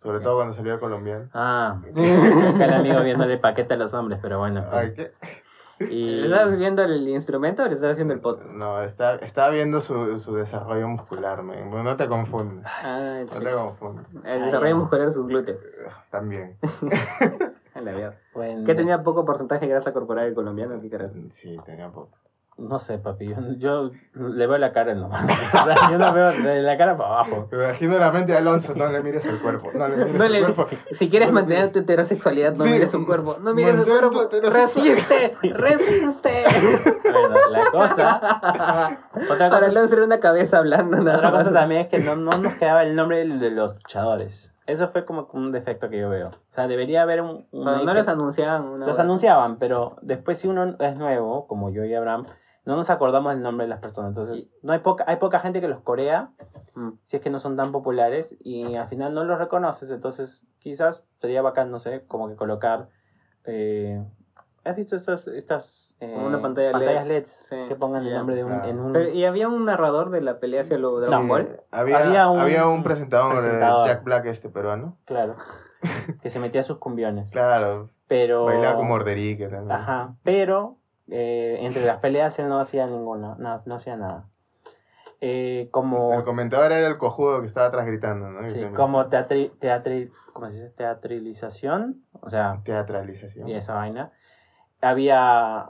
Sobre 0.02 0.20
todo 0.20 0.36
cuando 0.36 0.52
salió 0.52 0.74
el 0.74 0.80
colombiano. 0.80 1.28
Ah, 1.32 1.80
acá 2.54 2.64
el 2.66 2.74
amigo 2.74 3.00
viéndole 3.02 3.38
paquete 3.38 3.74
a 3.74 3.76
los 3.78 3.94
hombres, 3.94 4.18
pero 4.20 4.38
bueno. 4.38 4.64
Ay, 4.70 4.92
¿qué? 4.94 5.12
Y 5.80 6.20
¿Le 6.20 6.26
estás 6.26 6.56
viendo 6.56 6.82
el 6.84 7.08
instrumento 7.08 7.62
o 7.64 7.66
le 7.66 7.74
estás 7.74 7.92
haciendo 7.92 8.14
el 8.14 8.20
poto? 8.20 8.44
No, 8.44 8.82
está, 8.82 9.16
estaba 9.16 9.48
viendo 9.50 9.80
su, 9.80 10.18
su 10.20 10.36
desarrollo 10.36 10.86
muscular, 10.88 11.42
man. 11.42 11.68
No 11.82 11.96
te 11.96 12.06
confundas. 12.06 12.70
Ah, 12.82 13.20
No 13.24 13.40
te 13.40 13.50
confundas. 13.50 14.06
el 14.24 14.44
desarrollo 14.44 14.76
muscular 14.76 15.06
de 15.08 15.12
sus 15.12 15.26
glúteos. 15.26 15.58
También. 16.10 16.56
La 17.82 18.14
bueno, 18.34 18.64
¿Qué 18.64 18.74
tenía 18.74 19.02
poco 19.02 19.24
porcentaje 19.24 19.66
de 19.66 19.72
grasa 19.72 19.92
corporal 19.92 20.26
el 20.28 20.34
colombiano? 20.34 20.76
¿Qué 20.80 20.88
carajo? 20.90 21.14
Sí, 21.32 21.56
tenía 21.64 21.88
poco. 21.90 22.10
No 22.56 22.78
sé, 22.78 22.98
papi, 22.98 23.26
yo, 23.26 23.36
yo 23.58 23.90
le 24.14 24.46
veo 24.46 24.58
la 24.58 24.70
cara 24.70 24.94
nomás. 24.94 25.24
O 25.24 25.64
sea, 25.64 25.90
yo 25.90 25.98
no 25.98 26.12
veo 26.12 26.30
de 26.30 26.62
la 26.62 26.78
cara 26.78 26.96
para 26.96 27.08
abajo. 27.08 27.48
Me 27.50 27.58
imagino 27.58 27.98
la 27.98 28.12
mente 28.12 28.30
de 28.30 28.38
Alonso, 28.38 28.76
no 28.76 28.86
le 28.92 29.02
mires 29.02 29.26
el 29.26 29.40
cuerpo. 29.40 29.72
No 29.74 29.88
le 29.88 29.96
mires 29.96 30.14
No 30.14 30.24
el 30.24 30.32
le- 30.32 30.40
cuerpo. 30.54 30.68
Si 30.92 31.10
quieres 31.10 31.30
No 31.30 31.34
mantener 31.34 31.72
tu 31.72 31.80
heterosexualidad, 31.80 32.54
no 32.54 32.62
Sí. 32.64 32.70
mires 32.70 32.92
su 32.92 33.04
cuerpo. 33.04 33.38
No 33.40 33.54
mires 33.54 33.74
su 33.74 33.84
cuerpo. 33.84 34.28
¡Resiste! 34.52 35.36
¡Resiste! 35.42 36.44
Bueno, 37.02 37.34
la 37.50 37.70
cosa. 37.72 38.16
Otra 39.14 39.48
Para 39.50 39.50
cosa, 39.50 39.72
no 39.72 39.88
ser 39.88 40.02
una 40.02 40.20
cabeza 40.20 40.58
hablando 40.58 40.98
nada 40.98 41.16
otra 41.18 41.32
cosa 41.32 41.52
también 41.52 41.80
es 41.80 41.88
que 41.88 41.98
no, 41.98 42.14
no 42.14 42.38
nos 42.38 42.54
quedaba 42.54 42.84
el 42.84 42.94
nombre 42.94 43.26
de 43.26 43.50
los 43.50 43.74
luchadores. 43.74 44.53
Eso 44.66 44.88
fue 44.88 45.04
como 45.04 45.28
un 45.32 45.52
defecto 45.52 45.90
que 45.90 45.98
yo 45.98 46.08
veo. 46.08 46.28
O 46.28 46.32
sea, 46.52 46.66
debería 46.68 47.02
haber 47.02 47.20
un. 47.20 47.46
un- 47.52 47.64
no 47.64 47.94
los 47.94 48.08
anunciaban. 48.08 48.64
Una 48.64 48.86
los 48.86 48.96
hora. 48.96 49.04
anunciaban, 49.04 49.58
pero 49.58 49.96
después 50.02 50.38
si 50.38 50.48
uno 50.48 50.76
es 50.78 50.96
nuevo, 50.96 51.46
como 51.46 51.70
yo 51.70 51.84
y 51.84 51.92
Abraham, 51.94 52.26
no 52.64 52.76
nos 52.76 52.88
acordamos 52.88 53.34
del 53.34 53.42
nombre 53.42 53.66
de 53.66 53.70
las 53.70 53.80
personas. 53.80 54.08
Entonces, 54.10 54.46
no 54.62 54.72
hay 54.72 54.78
poca, 54.78 55.04
hay 55.06 55.16
poca 55.16 55.38
gente 55.40 55.60
que 55.60 55.68
los 55.68 55.80
corea, 55.82 56.30
Mm. 56.74 56.92
si 57.02 57.16
es 57.16 57.22
que 57.22 57.28
no 57.30 57.38
son 57.40 57.56
tan 57.56 57.72
populares, 57.72 58.36
y 58.40 58.74
al 58.76 58.88
final 58.88 59.12
no 59.14 59.22
los 59.24 59.38
reconoces. 59.38 59.90
Entonces, 59.90 60.40
quizás 60.60 61.04
sería 61.20 61.42
bacán, 61.42 61.70
no 61.70 61.78
sé, 61.78 62.04
como 62.06 62.28
que 62.28 62.36
colocar. 62.36 62.88
eh, 63.46 64.02
¿Has 64.64 64.76
visto 64.76 64.96
estas, 64.96 65.26
estas 65.28 65.94
eh, 66.00 66.14
una 66.16 66.40
pantalla 66.40 66.72
pantallas 66.72 67.06
LED. 67.06 67.14
LEDs 67.20 67.46
Sí, 67.50 67.56
que 67.68 67.76
pongan 67.76 68.06
el 68.06 68.14
nombre 68.14 68.34
de 68.34 68.44
un, 68.44 68.50
Claro. 68.50 68.68
en 68.68 68.80
un... 68.80 68.92
Pero, 68.92 69.10
¿Y 69.10 69.24
había 69.26 69.48
un 69.48 69.64
narrador 69.66 70.10
de 70.10 70.20
la 70.22 70.40
pelea 70.40 70.62
hacia 70.62 70.78
lo 70.78 70.98
Dragon 71.00 71.22
Sí, 71.22 71.28
Ball? 71.28 71.60
Había, 71.70 71.98
Había 71.98 72.28
un- 72.30 72.40
había 72.40 72.66
un 72.66 72.82
presentador, 72.82 73.32
eh, 73.32 73.40
presentador. 73.40 73.86
Jack 73.86 74.04
Black, 74.04 74.24
este 74.26 74.48
peruano. 74.48 74.96
Claro. 75.04 75.36
que 76.22 76.30
se 76.30 76.38
metía 76.40 76.62
sus 76.62 76.78
cumbiones. 76.78 77.30
Claro, 77.30 77.90
Pero... 78.08 78.46
bailaba 78.46 78.76
como 78.76 78.94
Orderique 78.94 79.48
también. 79.48 79.72
Ajá, 79.72 80.14
pero 80.22 80.78
eh, 81.08 81.58
entre 81.60 81.84
las 81.84 81.98
peleas 81.98 82.38
él 82.38 82.48
no 82.48 82.58
hacía 82.58 82.86
ninguna, 82.86 83.34
no, 83.38 83.62
no 83.66 83.74
hacía 83.74 83.96
nada. 83.96 84.28
Eh, 85.20 85.68
como 85.70 86.12
El 86.14 86.24
comentador 86.24 86.72
era 86.72 86.86
el 86.86 86.98
cojudo 86.98 87.40
que 87.40 87.46
estaba 87.46 87.66
atrás 87.66 87.86
gritando, 87.86 88.28
¿no? 88.30 88.46
Sí, 88.48 88.62
como 88.76 89.06
teatri, 89.08 89.50
teatri- 89.60 90.10
¿cómo 90.32 90.46
se 90.48 90.52
dice? 90.54 90.70
teatralización, 90.76 92.02
o 92.20 92.28
sea, 92.30 92.60
Teatralización. 92.64 93.48
y 93.48 93.54
esa 93.54 93.74
vaina, 93.74 94.12
había... 94.84 95.66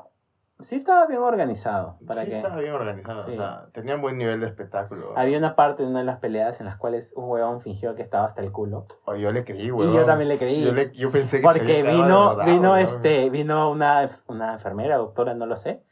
Sí 0.61 0.77
estaba 0.77 1.07
bien 1.07 1.21
organizado, 1.21 1.99
para 2.07 2.23
sí, 2.23 2.31
que... 2.31 2.37
estaba 2.37 2.57
bien 2.59 2.73
organizado. 2.73 3.25
Sí. 3.25 3.33
O 3.33 3.35
sea, 3.35 3.67
tenían 3.73 4.01
buen 4.01 4.17
nivel 4.17 4.39
de 4.41 4.47
espectáculo. 4.47 5.13
Había 5.17 5.37
una 5.37 5.57
parte 5.57 5.83
de 5.83 5.89
una 5.89 5.99
de 5.99 6.05
las 6.05 6.21
peleas 6.21 6.61
en 6.61 6.67
las 6.67 6.77
cuales 6.77 7.13
un 7.17 7.29
huevón 7.29 7.61
fingió 7.61 7.97
que 7.97 8.03
estaba 8.03 8.27
hasta 8.27 8.41
el 8.41 8.53
culo. 8.53 8.87
O 9.05 9.17
yo 9.17 9.33
le 9.33 9.45
creí, 9.45 9.67
Y 9.67 9.71
weón. 9.73 9.93
yo 9.93 10.05
también 10.05 10.29
le 10.29 10.39
creí. 10.39 10.65
Yo, 10.65 10.73
le- 10.73 10.93
yo 10.93 11.11
pensé 11.11 11.39
que 11.39 11.43
Porque 11.43 11.83
vino, 11.83 12.37
verdad, 12.37 12.47
vino, 12.47 12.77
este, 12.77 13.31
vino 13.31 13.69
una, 13.71 14.09
una 14.29 14.53
enfermera, 14.55 14.97
doctora, 14.97 15.35
no 15.35 15.45
lo 15.47 15.57
sé. 15.57 15.83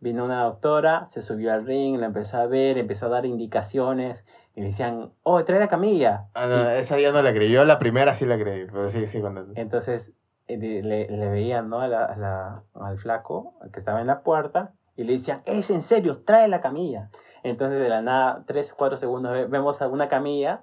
Vino 0.00 0.24
una 0.24 0.44
doctora, 0.44 1.06
se 1.06 1.22
subió 1.22 1.52
al 1.52 1.66
ring, 1.66 1.98
la 1.98 2.06
empezó 2.06 2.36
a 2.36 2.46
ver, 2.46 2.76
empezó 2.78 3.06
a 3.06 3.10
dar 3.10 3.24
indicaciones. 3.26 4.26
Y 4.54 4.60
le 4.60 4.66
decían, 4.66 5.10
oh, 5.22 5.42
trae 5.44 5.58
la 5.60 5.68
camilla. 5.68 6.26
Ah, 6.34 6.46
no, 6.46 6.70
esa 6.70 6.98
ya 6.98 7.10
no 7.10 7.22
la 7.22 7.32
creí. 7.32 7.50
Yo 7.50 7.64
la 7.64 7.78
primera 7.78 8.14
sí 8.14 8.26
la 8.26 8.38
creí, 8.38 8.66
pero 8.66 8.90
sí, 8.90 9.06
sí, 9.06 9.20
cuando... 9.20 9.46
Entonces 9.54 10.12
le, 10.56 11.08
le 11.08 11.28
veían 11.28 11.68
¿no? 11.68 11.80
a 11.80 11.88
la- 11.88 12.04
a 12.06 12.16
la- 12.16 12.62
al 12.74 12.98
flaco 12.98 13.54
que 13.72 13.78
estaba 13.78 14.00
en 14.00 14.06
la 14.06 14.22
puerta 14.22 14.72
y 14.96 15.04
le 15.04 15.14
decían, 15.14 15.42
es 15.46 15.70
en 15.70 15.82
serio, 15.82 16.22
trae 16.24 16.48
la 16.48 16.60
camilla. 16.60 17.10
Entonces 17.42 17.80
de 17.80 17.88
la 17.88 18.02
nada, 18.02 18.44
tres 18.46 18.72
o 18.72 18.76
cuatro 18.76 18.96
segundos, 18.98 19.32
ve- 19.32 19.46
vemos 19.46 19.80
a 19.80 19.88
una 19.88 20.08
camilla 20.08 20.62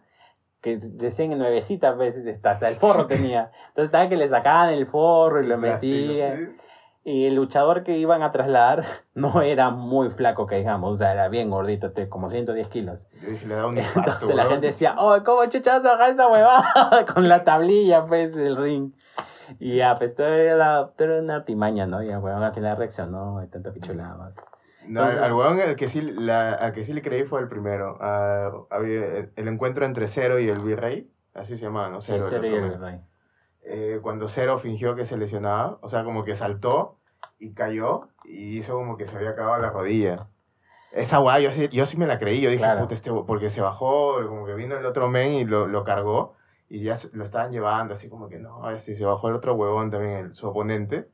que 0.61 0.77
decían 0.77 1.37
nuevecita, 1.37 1.91
veces 1.91 2.25
hasta, 2.27 2.51
hasta 2.51 2.67
el 2.67 2.75
forro 2.75 3.07
tenía. 3.07 3.51
Entonces 3.69 3.85
estaba 3.85 4.09
que 4.09 4.17
le 4.17 4.27
sacaban 4.27 4.73
el 4.73 4.85
forro 4.87 5.41
y 5.41 5.47
lo 5.47 5.57
metían. 5.57 6.57
Y 7.03 7.25
el 7.25 7.35
luchador 7.35 7.83
que 7.83 7.97
iban 7.97 8.21
a 8.21 8.33
trasladar 8.33 8.83
no 9.13 9.41
era 9.41 9.69
muy 9.69 10.09
flaco, 10.09 10.45
que 10.45 10.57
digamos, 10.57 10.93
o 10.93 10.95
sea, 10.97 11.13
era 11.13 11.29
bien 11.29 11.49
gordito, 11.49 11.93
como 12.09 12.29
110 12.29 12.67
kilos. 12.67 13.07
Le 13.45 13.55
da 13.55 13.65
un 13.65 13.77
infarto, 13.77 14.11
Entonces 14.11 14.35
la 14.35 14.45
gente 14.45 14.67
decía, 14.67 14.95
oh, 14.99 15.17
¿cómo 15.23 15.45
chuchas 15.45 15.83
baja 15.83 16.09
esa 16.09 16.27
huevada? 16.27 17.05
Con 17.13 17.29
la 17.29 17.43
tablilla, 17.45 18.05
pues, 18.05 18.35
del 18.35 18.57
ring. 18.57 18.91
Y 19.59 19.77
ya, 19.77 19.97
pues, 19.97 20.15
todo 20.15 20.27
era, 20.27 20.87
todo 20.97 21.07
era 21.13 21.21
una 21.21 21.35
artimaña, 21.37 21.85
¿no? 21.87 22.03
Y 22.03 22.09
el 22.09 22.17
huevón 22.19 22.43
al 22.43 22.53
final 22.53 22.77
reaccionó 22.77 23.39
de 23.39 23.47
tanta 23.47 23.71
pichulada 23.71 24.15
más. 24.15 24.35
No, 24.87 25.01
al- 25.01 25.09
Entonces- 25.09 25.21
al 25.21 25.33
weón 25.33 25.59
el 25.59 25.75
que 25.75 25.87
sí, 25.89 26.01
la, 26.01 26.53
al 26.53 26.73
que 26.73 26.83
sí 26.83 26.93
le 26.93 27.01
creí 27.01 27.23
fue 27.23 27.41
el 27.41 27.47
primero. 27.49 27.97
Ah, 28.01 28.51
había 28.69 29.27
el, 29.35 29.47
encuentro 29.47 29.85
entre 29.85 30.07
Cero 30.07 30.39
y 30.39 30.47
el 30.49 30.59
Virrey. 30.59 31.09
Así 31.33 31.57
se 31.57 31.65
llamaba, 31.65 31.89
¿no? 31.89 32.01
Sí, 32.01 32.13
Cero, 32.29 32.45
y 32.47 32.53
el 32.55 32.61
man. 32.71 32.81
rey. 32.81 33.01
Eh, 33.63 33.99
cuando 34.01 34.29
Cero 34.29 34.59
fingió 34.59 34.95
que 34.95 35.05
se 35.05 35.17
lesionaba, 35.17 35.77
o 35.81 35.89
sea, 35.89 36.03
como 36.05 36.23
que 36.23 36.35
saltó 36.37 36.97
y 37.37 37.53
cayó 37.53 38.07
y 38.23 38.57
hizo 38.59 38.73
como 38.75 38.95
que 38.97 39.07
se 39.07 39.17
había 39.17 39.31
acabado 39.31 39.61
la 39.61 39.69
rodilla. 39.71 40.27
Esa 40.93 41.17
guay, 41.17 41.43
yo 41.43 41.51
sí, 41.51 41.67
yo 41.67 41.85
sí 41.85 41.97
me 41.97 42.07
la 42.07 42.17
creí. 42.17 42.39
Yo 42.39 42.49
dije, 42.49 42.61
Claro. 42.63 42.81
puta, 42.81 42.95
este, 42.95 43.11
porque 43.11 43.49
se 43.49 43.59
bajó, 43.61 44.25
como 44.25 44.45
que 44.45 44.53
vino 44.53 44.77
el 44.77 44.85
otro 44.85 45.09
men 45.09 45.33
y 45.33 45.43
lo, 45.43 45.67
lo 45.67 45.83
cargó 45.83 46.36
y 46.69 46.83
ya 46.83 46.97
lo 47.13 47.23
estaban 47.23 47.51
llevando, 47.51 47.93
así 47.93 48.09
como 48.09 48.27
que 48.29 48.39
no, 48.39 48.69
este, 48.71 48.95
se 48.95 49.05
bajó 49.05 49.29
el 49.29 49.35
otro 49.35 49.55
huevón 49.55 49.89
también, 49.91 50.17
el, 50.17 50.35
su 50.35 50.47
oponente, 50.47 51.07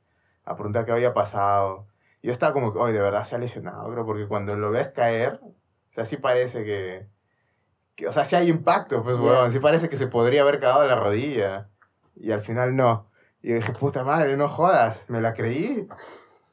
a 0.46 0.56
preguntar 0.56 0.86
qué 0.86 0.92
había 0.92 1.14
pasado. 1.14 1.86
Yo 2.22 2.32
estaba 2.32 2.54
como, 2.54 2.70
oye, 2.70 2.94
de 2.94 3.02
verdad 3.02 3.24
se 3.26 3.36
ha 3.36 3.40
lesionado, 3.40 3.90
creo, 3.92 4.06
porque 4.06 4.28
cuando 4.28 4.56
lo 4.56 4.72
ves 4.72 4.90
caer, 4.90 5.40
o 5.44 5.94
sea, 5.94 6.06
sí 6.06 6.18
parece 6.18 6.64
que, 6.64 7.06
que- 7.96 8.08
o 8.08 8.14
sea, 8.14 8.26
sí 8.26 8.36
hay 8.36 8.50
impacto, 8.50 9.04
pues, 9.04 9.18
Yeah. 9.18 9.26
weón, 9.26 9.52
sí 9.52 9.60
parece 9.60 9.90
que 9.90 9.98
se 9.98 10.08
podría 10.08 10.42
haber 10.42 10.60
cagado 10.60 10.88
la 10.88 10.96
rodilla, 10.96 11.68
y 12.16 12.32
al 12.32 12.42
final 12.42 12.76
no. 12.76 13.08
Y 13.42 13.50
yo 13.50 13.56
dije, 13.56 13.74
puta 13.74 14.04
madre, 14.04 14.38
no 14.38 14.48
jodas, 14.50 14.98
me 15.10 15.20
la 15.22 15.34
creí. 15.34 15.88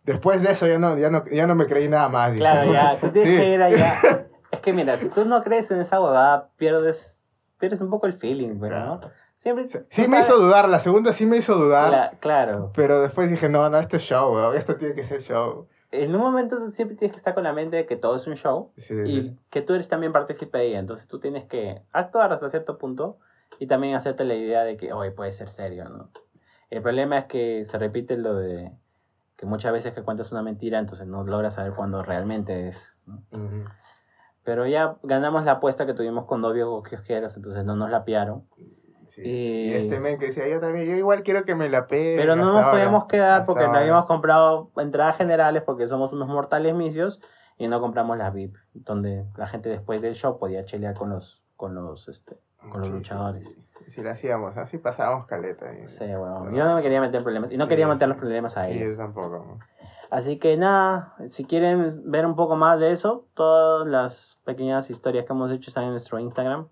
Después 0.05 0.43
de 0.43 0.53
eso 0.53 0.67
ya 0.67 0.79
no, 0.79 0.99
ya 0.99 1.09
no, 1.11 1.25
ya 1.31 1.47
no 1.47 1.55
me 1.55 1.67
creí 1.67 1.89
nada 1.89 2.09
más. 2.09 2.35
Claro, 2.35 2.73
ya, 2.73 2.99
tú 3.01 3.09
tienes 3.11 3.31
Sí. 3.39 3.41
que 3.41 3.55
ir 3.55 3.63
allá. 3.63 4.27
Es 4.51 4.61
que 4.61 4.73
mira, 4.73 4.97
si 4.97 5.09
tú 5.09 5.25
no 5.25 5.43
crees 5.45 5.71
en 5.71 5.81
esa 5.81 6.01
huevada, 6.01 6.49
pierdes, 6.57 7.20
pierdes 7.61 7.81
un 7.81 7.91
poco 7.91 8.07
el 8.09 8.15
feeling, 8.15 8.55
¿no? 8.59 8.69
Claro. 8.69 9.01
Siempre. 9.37 9.69
Sí, 9.69 9.79
sí 9.91 10.01
me 10.03 10.09
sabes- 10.09 10.27
hizo 10.29 10.39
dudar, 10.39 10.69
la 10.69 10.81
segunda 10.81 11.13
sí 11.13 11.25
me 11.27 11.37
hizo 11.39 11.55
dudar, 11.55 11.93
Cla- 11.93 12.19
claro. 12.19 12.73
pero 12.75 13.01
después 13.01 13.31
dije, 13.31 13.49
no, 13.49 13.71
no, 13.71 13.79
esto 13.79 13.97
es 13.97 14.03
show, 14.03 14.35
weón, 14.35 14.57
esto 14.57 14.77
tiene 14.77 14.95
que 14.95 15.05
ser 15.05 15.23
show. 15.23 15.67
En 15.93 16.15
un 16.15 16.21
momento 16.21 16.71
siempre 16.73 16.97
tienes 16.97 17.13
que 17.13 17.19
estar 17.19 17.35
con 17.35 17.45
la 17.45 17.53
mente 17.53 17.77
de 17.77 17.87
que 17.87 17.97
todo 17.97 18.17
es 18.17 18.27
un 18.27 18.35
show 18.37 18.71
Sí, 18.77 18.95
y 19.07 19.39
que 19.51 19.63
tú 19.63 19.75
eres 19.75 19.89
también 19.89 20.13
partícipe 20.13 20.59
de 20.59 20.67
ella. 20.69 20.79
Entonces 20.79 21.09
tú 21.09 21.19
tienes 21.21 21.45
que 21.47 21.81
actuar 21.93 22.33
hasta 22.33 22.49
cierto 22.49 22.79
punto 22.79 23.19
y 23.59 23.67
también 23.67 23.95
hacerte 23.97 24.25
la 24.25 24.35
idea 24.35 24.63
de 24.63 24.77
que 24.77 24.93
hoy 24.93 25.11
puede 25.11 25.33
ser 25.33 25.49
serio, 25.49 25.89
¿no? 25.89 26.11
El 26.69 26.83
problema 26.83 27.19
es 27.19 27.25
que 27.25 27.65
se 27.65 27.77
repite 27.79 28.17
lo 28.17 28.35
de 28.37 28.71
que 29.37 29.47
muchas 29.47 29.73
veces 29.73 29.93
que 29.95 30.03
cuentas 30.03 30.31
una 30.31 30.43
mentira, 30.43 30.79
entonces 30.79 31.07
no 31.09 31.25
logras 31.25 31.55
saber 31.55 31.73
cuándo 31.73 32.03
realmente 32.03 32.69
es. 32.69 32.95
¿no? 33.07 33.23
Ujú. 33.33 33.65
Pero 34.45 34.67
ya 34.67 34.97
ganamos 35.03 35.45
la 35.45 35.53
apuesta 35.53 35.87
que 35.87 35.95
tuvimos 35.95 36.25
con 36.27 36.41
novios 36.41 36.83
kiosqueros, 36.89 37.37
entonces 37.37 37.65
no 37.65 37.77
nos 37.77 37.91
la 37.91 38.05
piaron. 38.05 38.45
Sí. 39.09 39.23
Y- 39.23 39.71
Y 39.71 39.73
este 39.75 39.99
men 40.01 40.19
que 40.19 40.29
decía, 40.29 40.49
yo 40.49 40.61
también, 40.61 40.87
yo 40.87 40.95
igual 40.95 41.23
quiero 41.23 41.45
que 41.45 41.55
me 41.55 41.69
la 41.69 41.87
peguen. 41.87 42.17
Pero 42.19 42.37
no 42.37 42.53
nos 42.53 42.67
podíamos 42.71 43.07
quedar 43.07 43.45
porque 43.45 43.67
no 43.67 43.75
habíamos 43.77 44.07
comprado 44.07 44.71
entradas 44.77 45.17
generales 45.17 45.63
porque 45.65 45.87
somos 45.89 46.13
unos 46.13 46.29
mortales 46.29 46.75
misios 46.75 47.21
y 47.59 47.69
no 47.69 47.81
compramos 47.81 48.17
las 48.17 48.33
VIP, 48.33 48.55
donde 48.73 49.25
la 49.37 49.47
gente 49.47 49.69
después 49.69 50.01
del 50.01 50.15
show 50.15 50.39
podía 50.39 50.65
chelear 50.65 50.95
con 50.95 51.11
los, 51.11 51.43
con 51.57 51.75
los, 51.75 52.09
este, 52.09 52.39
con 52.71 52.79
los 52.81 52.87
Sí, 52.89 52.95
luchadores. 52.95 53.49
Sí, 53.85 53.91
sí, 53.91 54.03
lo 54.03 54.11
hacíamos, 54.11 54.57
así 54.57 54.79
pasábamos 54.79 55.27
caleta. 55.27 55.67
y- 55.75 55.89
Sí. 55.89 56.07
Bueno. 56.07 56.51
Yo 56.53 56.65
no 56.65 56.77
me 56.77 56.83
quería 56.83 57.01
meter 57.01 57.23
problemas 57.23 57.51
y 57.53 57.57
no 57.59 57.67
quería 57.69 57.87
meter 57.89 58.09
los 58.09 58.17
problemas 58.17 58.57
a 58.57 58.67
Sí, 58.67 58.73
ellos. 58.79 58.91
yo 58.93 58.97
tampoco. 58.97 59.59
Así 60.11 60.39
que 60.39 60.57
nada, 60.57 61.15
si 61.27 61.45
quieren 61.45 62.11
ver 62.11 62.27
un 62.27 62.35
poco 62.35 62.57
más 62.57 62.81
de 62.81 62.91
eso, 62.91 63.27
todas 63.35 63.87
las 63.87 64.41
pequeñas 64.45 64.91
historias 64.91 65.25
que 65.25 65.33
hemos 65.33 65.53
hecho 65.53 65.71
están 65.71 65.85
en 65.85 65.91
nuestro 65.91 66.19
Instagram. 66.19 66.67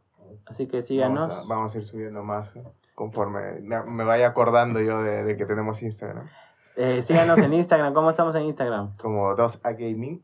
Así 0.46 0.66
que 0.66 0.82
síganos. 0.82 1.28
Vamos 1.28 1.44
a, 1.44 1.48
vamos 1.48 1.74
a 1.74 1.78
ir 1.78 1.84
subiendo 1.84 2.22
más 2.24 2.54
eh, 2.56 2.64
conforme 2.94 3.60
me, 3.60 4.04
vaya 4.04 4.26
acordando 4.26 4.80
yo 4.80 5.02
de, 5.02 5.22
de 5.22 5.36
que 5.36 5.46
tenemos 5.46 5.82
Instagram. 5.82 6.28
Eh, 6.76 7.02
síganos 7.02 7.38
en 7.38 7.52
Instagram. 7.54 7.94
¿Cómo 7.94 8.10
estamos 8.10 8.34
en 8.34 8.42
Instagram? 8.44 8.96
Como 9.00 9.34
2A 9.36 9.76
Gaming. 9.76 10.22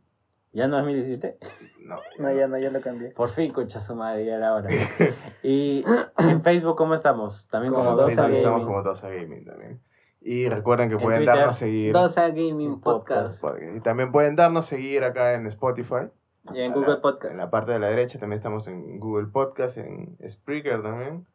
¿Ya 0.53 0.65
en 0.65 0.71
2017? 0.71 1.39
No, 1.81 1.97
No, 2.19 2.33
ya 2.33 2.47
no, 2.47 2.57
ya 2.59 2.71
lo 2.71 2.81
cambié. 2.81 3.11
Por 3.11 3.29
fin, 3.31 3.53
concha 3.53 3.81
su 3.81 3.97
madre, 3.97 4.25
ya 4.25 4.37
era 4.37 4.55
hora. 4.55 4.71
Y 5.43 5.85
en 6.19 6.43
Facebook, 6.43 6.77
¿cómo 6.77 6.95
estamos? 6.95 7.49
También 7.49 7.75
como, 7.75 7.87
Como 7.91 8.03
Dosa 8.03 8.17
también 8.17 8.39
estamos 8.39 8.61
Gaming. 8.61 8.83
como 8.83 8.95
2A 8.95 9.21
Gaming 9.21 9.45
también. 9.45 9.81
Y 10.27 10.49
recuerden 10.49 10.89
que 10.89 10.95
En 10.95 11.01
pueden 11.03 11.19
Twitter, 11.21 11.37
darnos 11.37 11.57
seguir. 11.59 11.93
Dosa 11.93 12.29
Gaming 12.31 12.81
Podcast. 12.81 13.41
Podcast. 13.43 13.77
Y 13.77 13.81
también 13.81 14.11
pueden 14.11 14.37
darnos 14.37 14.65
seguir 14.67 15.05
acá 15.05 15.35
en 15.35 15.47
Spotify. 15.49 16.09
Y 16.53 16.61
en 16.61 16.73
A 16.73 16.75
Google 16.75 16.95
la- 16.95 17.01
Podcast. 17.03 17.31
En 17.33 17.37
la 17.39 17.51
parte 17.51 17.73
de 17.73 17.79
la 17.79 17.89
derecha 17.89 18.19
también 18.19 18.39
estamos 18.39 18.67
en 18.67 18.99
Google 18.99 19.27
Podcast, 19.27 19.77
en 19.77 20.17
Spreaker 20.27 20.83
también. 20.83 21.27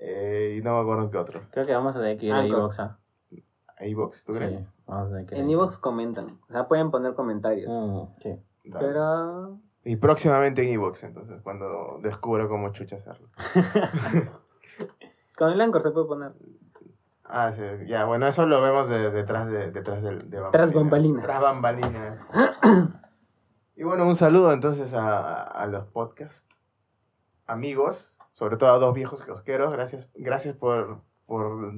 Eh, 0.00 0.56
y 0.58 0.62
no 0.62 0.74
me 0.76 0.80
acuerdo 0.80 1.10
qué 1.10 1.18
otro. 1.18 1.40
Creo 1.50 1.66
que 1.66 1.74
vamos 1.74 1.94
a 1.96 1.98
tener 2.00 2.16
que 2.18 2.26
ir 2.26 2.32
a 2.32 2.38
Anchor. 2.38 2.58
iVoox, 2.58 2.80
¿ah? 2.80 2.98
iVoox, 3.80 4.24
¿tú 4.24 4.32
crees? 4.32 4.58
Sí, 4.60 4.66
vamos 4.86 5.06
a 5.06 5.10
tener 5.10 5.26
que 5.26 5.34
ir 5.34 5.40
a 5.40 5.44
En 5.44 5.50
Evox 5.50 5.76
comentan. 5.78 6.38
O 6.48 6.52
sea, 6.52 6.66
pueden 6.66 6.90
poner 6.90 7.14
comentarios. 7.14 7.70
Mm, 7.70 8.20
sí. 8.22 8.36
Dale. 8.64 8.86
Pero. 8.86 9.58
Y 9.84 9.96
próximamente 9.96 10.62
en 10.62 10.68
iVoox, 10.70 11.04
entonces, 11.04 11.40
cuando 11.42 11.98
descubra 12.02 12.48
cómo 12.48 12.72
chucha 12.72 12.96
hacerlo. 12.96 13.28
Con 15.36 15.52
el 15.52 15.60
Anchor 15.60 15.82
se 15.82 15.90
puede 15.90 16.06
poner. 16.06 16.32
Ah, 17.30 17.52
sí, 17.52 17.62
ya, 17.86 18.04
bueno, 18.06 18.26
eso 18.26 18.46
lo 18.46 18.62
vemos 18.62 18.88
de- 18.88 19.10
detrás 19.10 19.48
de, 19.50 19.70
detrás 19.70 20.02
de, 20.02 20.16
de 20.20 20.40
Tras 20.50 20.72
bambalinas. 20.72 21.22
Tras 21.24 21.42
bambalinas. 21.42 22.30
y 23.76 23.82
bueno, 23.82 24.06
un 24.06 24.16
saludo 24.16 24.52
entonces 24.52 24.94
a, 24.94 25.42
a 25.42 25.66
los 25.66 25.86
podcast 25.88 26.48
amigos, 27.46 28.16
sobre 28.32 28.56
todo 28.56 28.72
a 28.72 28.78
dos 28.78 28.94
viejos 28.94 29.22
kiosqueros. 29.22 29.72
Gracias, 29.72 30.08
gracias 30.14 30.56
por, 30.56 31.00
por 31.26 31.72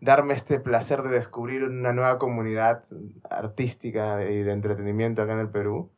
darme 0.00 0.34
este 0.34 0.60
placer 0.60 1.02
de 1.02 1.10
descubrir 1.10 1.64
una 1.64 1.92
nueva 1.92 2.18
comunidad 2.18 2.84
artística 3.28 4.24
y 4.24 4.42
de 4.42 4.52
entretenimiento 4.52 5.22
acá 5.22 5.32
en 5.32 5.40
el 5.40 5.48
Perú. 5.50 5.90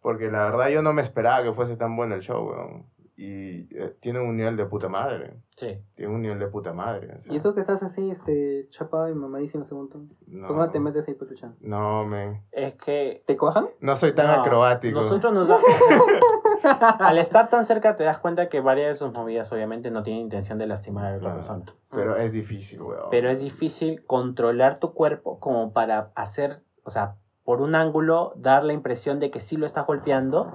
Porque 0.00 0.30
la 0.30 0.44
verdad 0.44 0.68
yo 0.68 0.82
no 0.82 0.92
me 0.92 1.02
esperaba 1.02 1.42
que 1.42 1.52
fuese 1.52 1.76
tan 1.76 1.96
bueno 1.96 2.14
el 2.14 2.22
show, 2.22 2.48
weón. 2.48 2.86
Y 3.20 3.66
eh, 3.76 3.96
tiene 4.00 4.20
un 4.20 4.36
nivel 4.36 4.56
de 4.56 4.64
puta 4.66 4.88
madre. 4.88 5.34
Sí. 5.56 5.76
Tiene 5.96 6.14
un 6.14 6.22
nivel 6.22 6.38
de 6.38 6.46
puta 6.46 6.72
madre. 6.72 7.16
o 7.16 7.20
sea, 7.20 7.34
Y 7.34 7.40
tú 7.40 7.52
que 7.52 7.60
estás 7.60 7.82
así, 7.82 8.08
este, 8.12 8.68
chapado 8.70 9.08
y 9.08 9.14
mamadísimo 9.16 9.64
según 9.64 9.88
tú. 9.90 10.06
no, 10.28 10.46
¿Cómo 10.46 10.70
te 10.70 10.78
metes 10.78 11.08
ahí 11.08 11.14
peluchando? 11.14 11.56
No, 11.60 12.04
men. 12.06 12.40
Es 12.52 12.74
que 12.76 13.24
¿Te 13.26 13.36
cojan? 13.36 13.66
No 13.80 13.96
soy 13.96 14.14
tan 14.14 14.28
No, 14.28 14.34
acrobático. 14.42 15.00
Nosotros 15.00 15.32
nos 15.32 15.48
da... 15.48 15.58
Al 17.00 17.18
estar 17.18 17.48
tan 17.48 17.64
cerca 17.64 17.96
te 17.96 18.04
das 18.04 18.18
cuenta 18.18 18.48
que 18.48 18.60
varias 18.60 18.88
de 18.88 18.94
sus 18.94 19.12
movidas 19.12 19.50
obviamente 19.52 19.90
no 19.90 20.04
tienen 20.04 20.22
intención 20.22 20.58
de 20.58 20.66
lastimar 20.68 21.06
a 21.06 21.10
la 21.10 21.16
otra 21.16 21.28
Claro. 21.30 21.36
persona. 21.38 21.64
Pero 21.90 22.16
es 22.16 22.32
difícil, 22.32 22.80
weón. 22.82 23.08
Pero 23.10 23.30
es 23.30 23.40
difícil 23.40 24.04
controlar 24.06 24.78
tu 24.78 24.92
cuerpo 24.92 25.40
como 25.40 25.72
para 25.72 26.10
hacer, 26.14 26.60
o 26.84 26.90
sea, 26.90 27.16
por 27.44 27.62
un 27.62 27.74
ángulo 27.74 28.32
dar 28.36 28.62
la 28.62 28.74
impresión 28.74 29.18
de 29.18 29.30
que 29.32 29.40
sí 29.40 29.56
lo 29.56 29.66
estás 29.66 29.86
golpeando, 29.86 30.52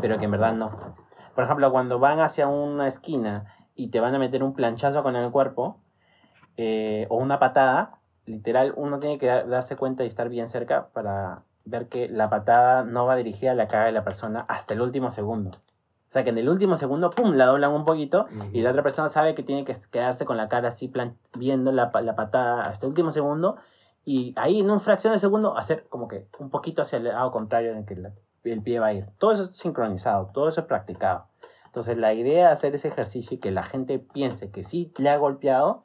pero 0.00 0.18
que 0.18 0.24
en 0.24 0.30
verdad 0.32 0.54
no. 0.54 0.70
Por 1.40 1.46
ejemplo, 1.46 1.72
cuando 1.72 1.98
van 1.98 2.20
hacia 2.20 2.48
una 2.48 2.86
esquina 2.86 3.46
y 3.74 3.88
te 3.88 3.98
van 3.98 4.14
a 4.14 4.18
meter 4.18 4.42
un 4.44 4.52
planchazo 4.52 5.02
con 5.02 5.16
el 5.16 5.30
cuerpo 5.30 5.78
eh, 6.58 7.06
o 7.08 7.16
una 7.16 7.38
patada, 7.38 7.98
literal, 8.26 8.74
uno 8.76 8.98
tiene 8.98 9.16
que 9.16 9.24
dar- 9.24 9.48
darse 9.48 9.74
cuenta 9.74 10.04
y 10.04 10.06
estar 10.06 10.28
bien 10.28 10.46
cerca 10.48 10.88
para 10.92 11.36
ver 11.64 11.88
que 11.88 12.10
la 12.10 12.28
patada 12.28 12.84
no 12.84 13.06
va 13.06 13.16
dirigida 13.16 13.52
a 13.52 13.54
la 13.54 13.68
cara 13.68 13.86
de 13.86 13.92
la 13.92 14.04
persona 14.04 14.44
hasta 14.48 14.74
el 14.74 14.82
último 14.82 15.10
segundo. 15.10 15.52
O 15.52 16.10
sea, 16.12 16.24
que 16.24 16.28
en 16.28 16.36
el 16.36 16.50
último 16.50 16.76
segundo, 16.76 17.08
pum, 17.08 17.32
la 17.32 17.46
doblan 17.46 17.70
un 17.72 17.86
poquito 17.86 18.26
Ujú. 18.26 18.50
y 18.52 18.60
la 18.60 18.68
otra 18.72 18.82
persona 18.82 19.08
sabe 19.08 19.34
que 19.34 19.42
tiene 19.42 19.64
que 19.64 19.74
quedarse 19.90 20.26
con 20.26 20.36
la 20.36 20.50
cara 20.50 20.68
así, 20.68 20.88
plan- 20.88 21.16
viendo 21.32 21.72
la, 21.72 21.90
pa- 21.90 22.02
la 22.02 22.16
patada 22.16 22.64
hasta 22.64 22.84
el 22.84 22.90
último 22.90 23.12
segundo. 23.12 23.56
Y 24.04 24.34
ahí, 24.36 24.60
en 24.60 24.66
una 24.70 24.78
fracción 24.78 25.14
de 25.14 25.18
segundo, 25.18 25.56
hacer 25.56 25.86
como 25.88 26.06
que 26.06 26.26
un 26.38 26.50
poquito 26.50 26.82
hacia 26.82 26.98
el 26.98 27.04
lado 27.04 27.30
contrario 27.30 27.72
en 27.72 27.86
que 27.86 27.96
la- 27.96 28.12
el 28.44 28.60
pie 28.62 28.78
va 28.78 28.86
a 28.88 28.92
ir. 28.92 29.06
Todo 29.18 29.32
eso 29.32 29.44
es 29.44 29.56
sincronizado, 29.56 30.30
todo 30.34 30.48
eso 30.48 30.60
es 30.60 30.66
practicado. 30.66 31.29
Entonces, 31.70 31.96
la 31.96 32.12
idea 32.12 32.48
de 32.48 32.52
hacer 32.52 32.74
ese 32.74 32.88
ejercicio 32.88 33.36
y 33.36 33.38
que 33.38 33.52
la 33.52 33.62
gente 33.62 34.00
piense 34.00 34.50
que 34.50 34.64
sí 34.64 34.92
le 34.98 35.08
ha 35.08 35.16
golpeado, 35.16 35.84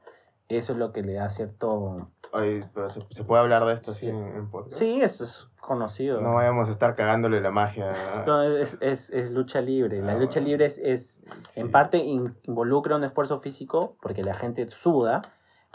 eso 0.50 0.74
es 0.74 0.80
lo 0.80 0.92
que 0.92 1.04
le 1.04 1.14
da 1.14 1.30
cierto. 1.30 2.10
Oye, 2.34 2.66
pero 2.74 2.90
¿se, 2.90 3.02
se 3.12 3.24
puede 3.24 3.42
hablar 3.44 3.64
de 3.66 3.74
esto 3.74 3.92
Sí. 3.92 4.08
así 4.08 4.16
en, 4.18 4.36
en 4.36 4.50
podcast? 4.50 4.78
Sí, 4.80 5.00
esto 5.02 5.24
es 5.24 5.48
conocido. 5.62 6.22
No 6.22 6.34
vayamos 6.34 6.70
a 6.70 6.72
estar 6.72 6.96
cagándole 6.96 7.40
la 7.40 7.52
magia. 7.52 7.92
Esto 8.14 8.42
es, 8.44 8.78
es- 8.82 9.10
es 9.12 9.32
lucha 9.32 9.62
libre. 9.62 10.02
La 10.02 10.14
Ah, 10.14 10.16
lucha 10.16 10.40
libre 10.40 10.66
es, 10.66 10.80
es 10.80 11.22
Sí. 11.52 11.60
En 11.62 11.72
parte 11.72 11.98
in- 12.00 12.36
involucra 12.44 12.96
un 12.96 13.04
esfuerzo 13.04 13.40
físico 13.40 13.96
porque 14.02 14.24
la 14.24 14.34
gente 14.34 14.68
suda, 14.68 15.22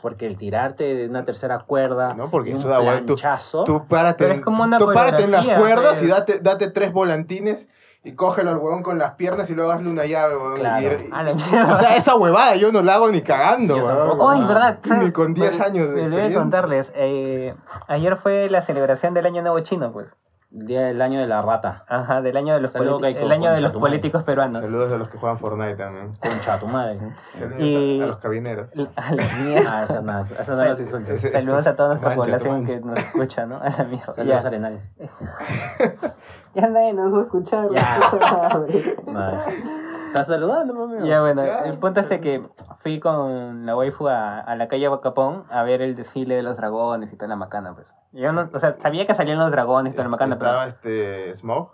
porque 0.02 0.26
el 0.26 0.36
tirarte 0.36 0.94
de 0.94 1.08
una 1.08 1.24
tercera 1.24 1.60
cuerda, 1.60 2.14
No, 2.14 2.30
porque 2.30 2.50
y 2.50 2.54
un 2.54 2.62
suda, 2.62 2.78
güey, 2.80 2.98
tú- 3.00 3.06
planchazo, 3.14 3.64
Tú 3.64 3.86
párate, 3.86 4.24
Pero 4.24 4.34
es 4.34 4.40
como 4.40 4.64
una 4.64 4.78
tú 4.78 4.86
párate 4.92 5.22
en 5.24 5.30
las 5.30 5.46
cuerdas 5.46 5.98
y 6.02 6.06
pues. 6.06 6.10
date, 6.18 6.38
date 6.40 6.70
tres 6.72 6.92
volantines 6.92 7.68
y 8.02 8.14
cógelo 8.14 8.50
al 8.50 8.56
huevón 8.56 8.82
con 8.82 8.98
las 8.98 9.14
piernas 9.16 9.50
y 9.50 9.54
luego 9.54 9.72
hazle 9.72 9.90
una 9.90 10.06
llave, 10.06 10.34
huevón. 10.36 10.54
Claro. 10.56 10.96
Y- 11.02 11.10
A 11.12 11.22
la 11.22 11.34
mierda. 11.34 11.74
o 11.74 11.76
sea, 11.76 11.96
esa 11.96 12.16
huevada 12.16 12.56
yo 12.56 12.72
no 12.72 12.82
la 12.82 12.94
hago 12.94 13.10
ni 13.10 13.20
cagando, 13.22 13.76
huevón. 13.76 14.18
¡Ay, 14.30 14.40
Ah, 14.42 14.46
verdad! 14.48 14.78
ni 15.02 15.12
con 15.12 15.34
10 15.34 15.58
Me- 15.58 15.64
años 15.64 15.88
de 15.90 15.94
Me 15.96 16.04
olvidé 16.06 16.32
contarles. 16.34 16.92
eh, 16.94 17.54
ayer 17.88 18.16
fue 18.16 18.48
la 18.50 18.62
celebración 18.62 19.12
del 19.14 19.26
Año 19.26 19.42
Nuevo 19.42 19.60
Chino, 19.60 19.92
pues. 19.92 20.14
el 20.52 20.66
día 20.66 20.80
del 20.82 21.00
año 21.00 21.20
de 21.20 21.28
la 21.28 21.42
rata. 21.42 21.84
Ajá, 21.86 22.22
del 22.22 22.36
año 22.36 22.54
de 22.54 22.60
los, 22.60 22.72
Saludo, 22.72 22.98
politi- 22.98 23.12
Keiko, 23.12 23.20
el 23.26 23.30
año 23.30 23.52
de 23.52 23.60
los 23.60 23.70
políticos 23.70 24.24
peruanos. 24.24 24.62
Saludos 24.62 24.92
a 24.92 24.96
los 24.96 25.08
que 25.08 25.16
juegan 25.16 25.38
Fortnite 25.38 25.76
también. 25.76 26.12
Concha 26.20 26.58
tu 26.58 26.66
madre. 26.66 26.98
Saludos 27.38 27.60
Y- 27.60 28.00
a, 28.00 28.04
a 28.04 28.06
los 28.08 28.18
cabineros. 28.18 28.68
A 28.96 29.12
la 29.14 29.22
mierda. 29.44 29.78
Ah, 29.80 29.84
eso 29.88 30.02
no, 30.02 30.20
eso 30.22 30.56
no 30.56 30.64
los 30.64 30.80
insultos. 30.80 31.20
Saludos 31.20 31.66
a 31.68 31.76
toda 31.76 31.88
nuestra 31.90 32.08
Mancha, 32.16 32.22
población 32.24 32.66
que 32.66 32.80
nos 32.80 32.98
escucha, 32.98 33.46
¿no? 33.46 33.58
A 33.62 33.68
la 33.70 33.84
mierda. 33.84 34.12
Saludos 34.12 34.42
Ya. 34.42 34.48
arenales. 34.48 34.90
Ya 36.54 36.68
nadie 36.68 36.92
nos 36.92 37.14
va 37.14 37.18
a 37.18 37.22
escuchar. 37.22 37.68
¿Estás 40.06 40.26
saludando, 40.26 40.74
mami? 40.74 41.08
Ya 41.08 41.20
bueno, 41.20 41.42
el 41.42 41.78
punto 41.78 42.00
es 42.00 42.08
de 42.08 42.20
que 42.20 42.42
fui 42.80 42.98
con 42.98 43.64
la 43.64 43.76
waifu 43.76 44.08
a, 44.08 44.40
a 44.40 44.56
la 44.56 44.66
calle 44.66 44.88
Bacapón 44.88 45.44
a 45.50 45.62
ver 45.62 45.82
el 45.82 45.94
desfile 45.94 46.34
de 46.34 46.42
los 46.42 46.56
dragones 46.56 47.12
y 47.12 47.16
toda 47.16 47.28
la 47.28 47.36
macana, 47.36 47.74
pues. 47.74 47.86
Yo 48.12 48.32
no, 48.32 48.50
o 48.52 48.58
sea, 48.58 48.76
sabía 48.80 49.06
que 49.06 49.14
salían 49.14 49.38
los 49.38 49.52
dragones 49.52 49.92
y 49.92 49.96
toda 49.96 50.04
la 50.04 50.10
macana, 50.10 50.34
Estaba 50.34 50.64
pero 50.64 50.70
este 50.70 51.34
Smoke. 51.36 51.72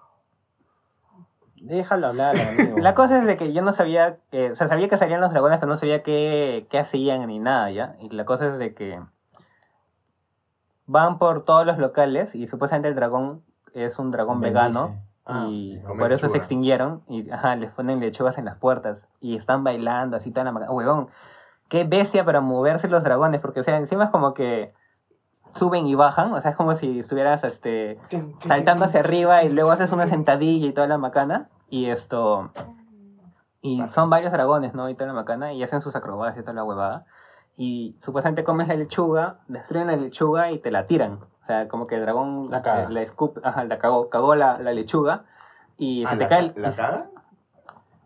Déjalo 1.62 2.08
hablar, 2.08 2.36
amigo. 2.38 2.76
la 2.78 2.94
cosa 2.94 3.18
es 3.18 3.24
de 3.24 3.38
que 3.38 3.54
yo 3.54 3.62
no 3.62 3.72
sabía, 3.72 4.18
que, 4.30 4.50
o 4.50 4.56
sea, 4.56 4.68
sabía 4.68 4.88
que 4.90 4.98
salían 4.98 5.22
los 5.22 5.30
dragones, 5.30 5.58
pero 5.58 5.70
no 5.70 5.76
sabía 5.76 6.02
qué, 6.02 6.66
qué 6.68 6.78
hacían 6.78 7.26
ni 7.26 7.38
nada, 7.38 7.70
¿ya? 7.70 7.96
Y 8.00 8.10
la 8.10 8.26
cosa 8.26 8.48
es 8.48 8.58
de 8.58 8.74
que 8.74 9.00
van 10.84 11.18
por 11.18 11.46
todos 11.46 11.64
los 11.64 11.78
locales 11.78 12.34
y 12.34 12.48
supuestamente 12.48 12.88
el 12.88 12.94
dragón 12.94 13.42
es 13.84 13.98
un 13.98 14.10
dragón 14.10 14.40
vegano. 14.40 14.96
Ah, 15.28 15.46
y 15.50 15.78
por 15.98 16.12
eso 16.12 16.28
se 16.28 16.36
extinguieron 16.38 17.02
y 17.08 17.28
ajá, 17.30 17.56
les 17.56 17.70
ponen 17.72 17.98
lechugas 17.98 18.38
en 18.38 18.44
las 18.44 18.56
puertas 18.56 19.08
y 19.20 19.36
están 19.36 19.64
bailando 19.64 20.16
así 20.16 20.30
toda 20.30 20.44
la 20.44 20.52
maca- 20.52 20.70
huevón 20.70 21.08
qué 21.68 21.82
bestia 21.82 22.24
para 22.24 22.40
moverse 22.40 22.86
los 22.88 23.02
dragones 23.02 23.40
porque 23.40 23.58
o 23.58 23.64
sea 23.64 23.76
encima 23.76 24.04
es 24.04 24.10
como 24.10 24.34
que 24.34 24.72
suben 25.56 25.88
y 25.88 25.96
bajan 25.96 26.32
o 26.32 26.40
sea 26.40 26.52
es 26.52 26.56
como 26.56 26.76
si 26.76 27.00
estuvieras 27.00 27.42
este 27.42 27.98
saltando 28.46 28.84
hacia 28.84 29.00
arriba 29.00 29.42
y 29.42 29.48
luego 29.48 29.72
haces 29.72 29.90
una 29.90 30.06
sentadilla 30.06 30.68
y 30.68 30.72
toda 30.72 30.86
la 30.86 30.96
macana 30.98 31.48
y 31.68 31.86
esto 31.86 32.52
y 33.62 33.82
son 33.90 34.10
varios 34.10 34.30
dragones 34.30 34.74
no 34.74 34.88
y 34.88 34.94
toda 34.94 35.08
la 35.08 35.12
macana 35.14 35.52
y 35.52 35.62
hacen 35.64 35.80
sus 35.80 35.96
acrobacias 35.96 36.38
y 36.38 36.44
toda 36.44 36.54
la 36.54 36.62
huevada 36.64 37.04
y 37.56 37.96
supuestamente 38.00 38.44
comes 38.44 38.68
la 38.68 38.74
lechuga 38.76 39.38
destruyen 39.48 39.88
la 39.88 39.96
lechuga 39.96 40.52
y 40.52 40.60
te 40.60 40.70
la 40.70 40.86
tiran 40.86 41.18
o 41.46 41.48
sea 41.48 41.68
como 41.68 41.86
que 41.86 41.94
el 41.94 42.00
dragón 42.02 42.48
La 42.50 42.60
caga. 42.60 42.82
eh, 42.82 42.86
la 42.90 43.02
escup 43.02 43.38
ajá, 43.44 43.62
la 43.62 43.78
cagó 43.78 44.08
cagó 44.10 44.34
la, 44.34 44.58
la 44.58 44.72
lechuga 44.72 45.22
y 45.78 46.04
Ah, 46.04 46.10
se 46.10 46.16
te 46.16 46.22
¿la, 46.24 46.28
cae 46.28 46.38
el, 46.40 46.52
¿La 46.56 46.74
caga? 46.74 47.06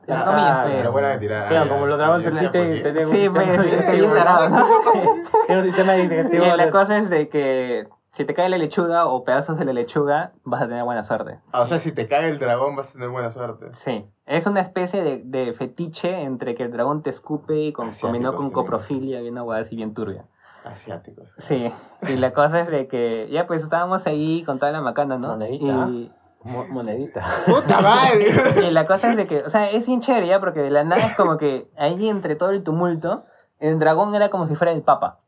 La 0.07 0.25
caga, 0.25 0.63
pues. 0.65 0.75
Pero 0.75 0.93
buena 0.93 1.19
tirar. 1.19 1.49
Claro, 1.49 1.65
Ah, 1.65 1.69
como 1.71 1.87
los 1.87 1.97
dragones 1.99 2.27
sí, 2.27 2.33
existen 2.45 2.83
tenemos 2.83 3.11
Sí, 3.19 3.29
un 3.29 3.35
sistema 3.35 3.63
sí, 3.65 3.71
de- 3.71 3.79
está 3.79 3.93
bien 3.93 4.13
tarado, 4.13 4.49
¿no? 4.51 4.67
Tiene 5.47 5.61
un 5.63 5.67
sistema 5.67 5.93
digestivo. 5.95 6.45
Y 6.45 6.49
la 6.51 6.67
de- 6.67 6.71
cosa 6.71 6.99
es 6.99 7.09
de 7.09 7.29
que 7.31 7.89
si 8.13 8.25
te 8.27 8.35
cae 8.35 8.49
la 8.51 8.59
lechuga 8.59 9.07
o 9.07 9.25
pedazos 9.25 9.59
de 9.59 9.65
la 9.65 9.73
lechuga, 9.73 10.33
vas 10.45 10.61
a 10.61 10.69
tener 10.69 10.85
buena 10.85 11.03
suerte. 11.03 11.39
Ah, 11.53 11.63
o 11.63 11.67
sea, 11.67 11.79
si 11.79 11.93
te 11.93 12.07
cae 12.09 12.29
el 12.29 12.39
dragón 12.39 12.77
vas 12.77 12.91
a 12.91 12.93
tener 12.93 13.09
buena 13.09 13.31
suerte. 13.31 13.69
Sí, 13.73 14.05
es 14.27 14.47
una 14.47 14.61
especie 14.61 15.03
de, 15.03 15.23
de 15.25 15.55
fetiche 15.55 16.21
entre 16.21 16.55
que 16.55 16.65
el 16.65 16.73
dragón 16.73 17.03
te 17.03 17.09
escupe 17.09 17.57
y 17.57 17.73
con, 17.73 17.93
combinó 17.93 18.35
con 18.35 18.51
coprofilia 18.51 19.23
y 19.23 19.31
una 19.31 19.45
hueá 19.45 19.61
así 19.61 19.77
bien 19.77 19.95
turbia. 19.95 20.27
Asiáticos. 20.65 21.29
Sí, 21.39 21.73
y 22.03 22.17
la 22.17 22.33
cosa 22.33 22.61
es 22.61 22.69
de 22.69 22.87
que 22.89 23.29
ya 23.31 23.47
pues 23.47 23.63
estábamos 23.63 24.07
ahí 24.07 24.43
con 24.45 24.59
toda 24.59 24.73
la 24.73 24.81
macana, 24.81 25.19
¿no? 25.19 25.29
Monedita. 25.29 25.65
Y, 25.89 26.13
Mo- 26.43 26.67
monedita. 26.69 27.23
¡Puta 27.47 27.81
madre! 27.83 28.29
y 28.67 28.71
la 28.71 28.87
cosa 28.87 29.11
es 29.11 29.17
de 29.19 29.27
que, 29.27 29.43
o 29.43 29.51
sea, 29.51 29.71
es 29.71 29.87
bien 29.87 30.01
chévere 30.01 30.27
ya 30.27 30.41
porque 30.41 30.61
de 30.61 30.71
la 30.71 30.85
nada 30.85 31.07
es 31.07 31.15
como 31.17 31.37
que 31.37 31.69
ahí 31.77 32.09
entre 32.09 32.35
todo 32.35 32.51
el 32.51 32.63
tumulto, 32.63 33.25
el 33.59 33.79
dragón 33.79 34.15
era 34.15 34.31
como 34.31 34.47
si 34.47 34.55
fuera 34.55 34.73
el 34.73 34.81
papa. 34.83 35.19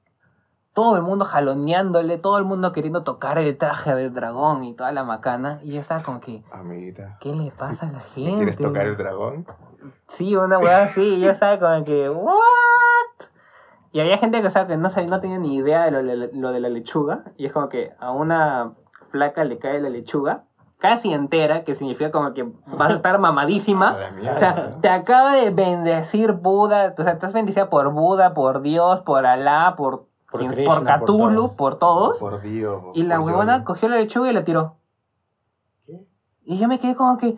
Todo 0.72 0.96
el 0.96 1.02
mundo 1.02 1.26
jaloneándole, 1.26 2.16
todo 2.16 2.38
el 2.38 2.44
mundo 2.44 2.72
queriendo 2.72 3.02
tocar 3.02 3.36
el 3.36 3.58
traje 3.58 3.94
del 3.94 4.14
dragón 4.14 4.64
y 4.64 4.74
toda 4.74 4.90
la 4.92 5.04
macana. 5.04 5.60
Y 5.62 5.72
yo 5.74 5.80
estaba 5.80 6.02
como 6.02 6.20
que, 6.20 6.42
Amiguita. 6.50 7.18
¿qué 7.20 7.34
le 7.34 7.50
pasa 7.50 7.88
a 7.88 7.92
la 7.92 7.98
¿me 7.98 8.04
gente? 8.04 8.36
¿Quieres 8.36 8.56
tocar 8.56 8.86
el 8.86 8.96
dragón? 8.96 9.46
Sí, 10.08 10.34
una 10.34 10.58
weá 10.58 10.84
así, 10.84 11.02
y 11.16 11.20
yo 11.20 11.30
estaba 11.30 11.58
como 11.58 11.84
que, 11.84 12.08
¿what? 12.08 12.32
Y 13.92 14.00
había 14.00 14.18
gente 14.18 14.40
que, 14.40 14.46
o 14.46 14.50
sea, 14.50 14.66
que 14.66 14.76
no, 14.76 14.90
sabía, 14.90 15.10
no 15.10 15.20
tenía 15.20 15.38
ni 15.38 15.56
idea 15.56 15.84
de 15.84 15.90
lo, 15.90 16.02
lo 16.02 16.52
de 16.52 16.60
la 16.60 16.68
lechuga, 16.70 17.24
y 17.36 17.46
es 17.46 17.52
como 17.52 17.68
que 17.68 17.92
a 18.00 18.10
una 18.10 18.72
flaca 19.10 19.44
le 19.44 19.58
cae 19.58 19.80
la 19.80 19.90
lechuga, 19.90 20.44
casi 20.82 21.12
entera, 21.12 21.62
que 21.62 21.76
significa 21.76 22.10
como 22.10 22.34
que 22.34 22.42
vas 22.66 22.90
a 22.90 22.94
estar 22.94 23.18
mamadísima. 23.18 23.96
O 24.34 24.38
sea, 24.38 24.76
te 24.80 24.88
acaba 24.88 25.34
de 25.34 25.50
bendecir 25.50 26.32
Buda, 26.32 26.94
o 26.98 27.02
sea, 27.02 27.12
estás 27.12 27.32
bendecida 27.32 27.70
por 27.70 27.92
Buda, 27.92 28.34
por 28.34 28.62
Dios, 28.62 29.00
por 29.00 29.24
Alá, 29.24 29.74
por, 29.76 30.06
Por 30.30 30.40
Krishna, 30.40 30.64
por 30.64 30.84
por 30.84 31.04
Cthulhu, 31.04 31.56
por 31.56 31.78
todos. 31.78 32.18
Por 32.18 32.40
Dios. 32.42 32.82
Y 32.94 33.04
la 33.04 33.18
por 33.18 33.26
huevona 33.26 33.64
cogió 33.64 33.88
la 33.88 33.96
lechuga 33.96 34.30
y 34.30 34.32
la 34.32 34.42
tiró. 34.42 34.76
¿Qué? 35.86 36.04
Y 36.44 36.58
yo 36.58 36.66
me 36.66 36.78
quedé 36.80 36.96
como 36.96 37.16
que, 37.18 37.36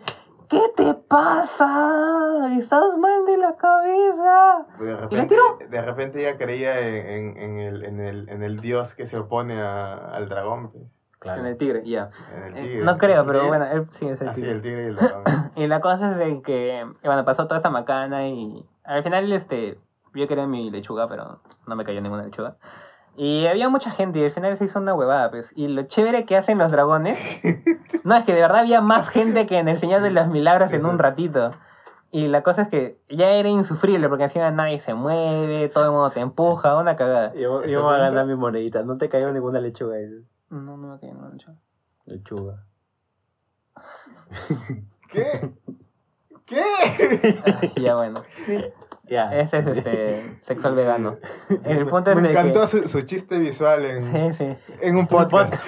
¿qué 0.49 0.61
te 0.75 0.93
pasa? 0.93 2.47
Estás 2.59 2.97
mal 2.97 3.25
de 3.25 3.37
la 3.37 3.55
cabeza. 3.55 4.65
De 4.79 4.85
¿Y 4.85 4.89
la 4.91 4.97
repente, 4.97 5.27
tiró? 5.27 5.57
de 5.69 5.81
repente 5.81 6.19
ella 6.21 6.37
creía 6.37 6.79
en, 6.79 7.37
en- 7.37 7.37
en 7.37 7.59
el, 7.59 7.83
en, 7.85 7.99
el, 7.99 8.29
en 8.29 8.43
el 8.43 8.59
dios 8.59 8.95
que 8.95 9.05
se 9.07 9.17
opone 9.17 9.61
a- 9.61 9.95
al 10.15 10.29
dragón. 10.29 10.71
pues, 10.71 10.83
Claro. 11.19 11.41
En 11.41 11.47
el 11.47 11.57
tigre, 11.57 11.81
ya. 11.89 12.11
En 12.35 12.43
el 12.43 12.57
Eh, 12.57 12.61
tigre. 12.61 12.83
no 12.85 12.97
creo, 12.99 13.21
Sí, 13.23 13.27
pero 13.27 13.47
bueno, 13.47 13.65
él 13.65 13.87
sí 13.89 14.07
es 14.07 14.21
el 14.21 14.27
Así, 14.29 14.41
tigre. 14.41 14.51
el 14.55 14.61
tigre 14.61 14.83
y 14.83 14.87
el 14.89 14.95
dragón. 14.95 15.23
Y 15.55 15.67
la 15.67 15.79
cosa 15.81 16.11
es 16.11 16.17
de 16.17 16.41
que, 16.43 16.85
y 17.03 17.07
bueno, 17.07 17.25
pasó 17.25 17.47
toda 17.47 17.59
esa 17.61 17.69
macana 17.71 18.27
y 18.27 18.63
al 18.83 19.01
final, 19.01 19.31
este, 19.31 19.79
yo 20.13 20.27
quería 20.27 20.45
mi 20.45 20.69
lechuga, 20.69 21.07
pero 21.09 21.39
no 21.65 21.75
me 21.75 21.83
cayó 21.83 21.99
ninguna 22.01 22.23
lechuga. 22.25 22.57
Y 23.17 23.47
había 23.47 23.69
mucha 23.69 23.91
gente 23.91 24.19
y 24.19 24.25
al 24.25 24.31
final 24.31 24.57
se 24.57 24.65
hizo 24.65 24.79
una 24.79 24.93
huevada, 24.93 25.31
pues. 25.31 25.51
Y 25.55 25.67
lo 25.67 25.83
chévere 25.83 26.25
que 26.25 26.35
hacen 26.35 26.57
los 26.57 26.71
dragones, 26.71 27.17
no, 28.03 28.15
es 28.15 28.23
que 28.25 28.33
de 28.33 28.41
verdad 28.41 28.59
había 28.59 28.81
más 28.81 29.07
gente 29.07 29.47
que 29.47 29.57
en 29.57 29.67
el 29.67 29.77
Señor 29.77 30.01
de 30.01 30.11
los 30.11 30.27
Milagros 30.27 30.73
en 30.73 30.85
un 30.85 30.99
ratito. 30.99 31.51
Y 32.11 32.27
la 32.27 32.43
cosa 32.43 32.63
es 32.63 32.67
que 32.69 32.97
ya 33.09 33.31
era 33.31 33.49
insufrible 33.49 34.07
porque 34.07 34.23
encima 34.23 34.49
nadie 34.51 34.79
se 34.79 34.93
mueve, 34.93 35.69
todo 35.69 35.85
el 35.85 35.91
mundo 35.91 36.11
te 36.11 36.21
empuja, 36.21 36.77
una 36.77 36.95
cagada. 36.95 37.33
Yo, 37.33 37.61
¿Eso 37.61 37.69
yo 37.69 37.83
voy 37.83 37.95
a 37.95 37.99
ganar 37.99 38.25
mi 38.25 38.35
monedita. 38.35 38.83
No 38.83 38.97
te 38.97 39.09
cayó 39.09 39.31
ninguna 39.31 39.59
lechuga. 39.59 39.97
dices. 39.97 40.23
No, 40.49 40.77
no 40.77 40.77
me 40.77 40.99
cayó 40.99 41.13
ninguna 41.13 41.33
lechuga. 41.33 41.57
Lechuga. 42.05 42.63
¿Qué? 45.11 45.51
¿Qué? 46.45 46.63
Ya 47.81 47.95
bueno. 47.95 48.23
Ya. 49.07 49.33
Ese 49.37 49.59
es 49.59 49.67
este 49.67 50.37
sexual 50.41 50.75
vegano. 50.75 51.17
El 51.63 51.85
punto 51.87 52.11
es 52.11 52.15
Me 52.17 52.23
de 52.23 52.31
encantó 52.31 52.61
que... 52.61 52.67
su, 52.67 52.87
su 52.87 53.01
chiste 53.03 53.37
visual 53.39 53.85
en, 53.85 54.33
Sí, 54.33 54.33
sí. 54.33 54.57
en 54.81 54.97
un 54.97 55.07
podcast. 55.07 55.53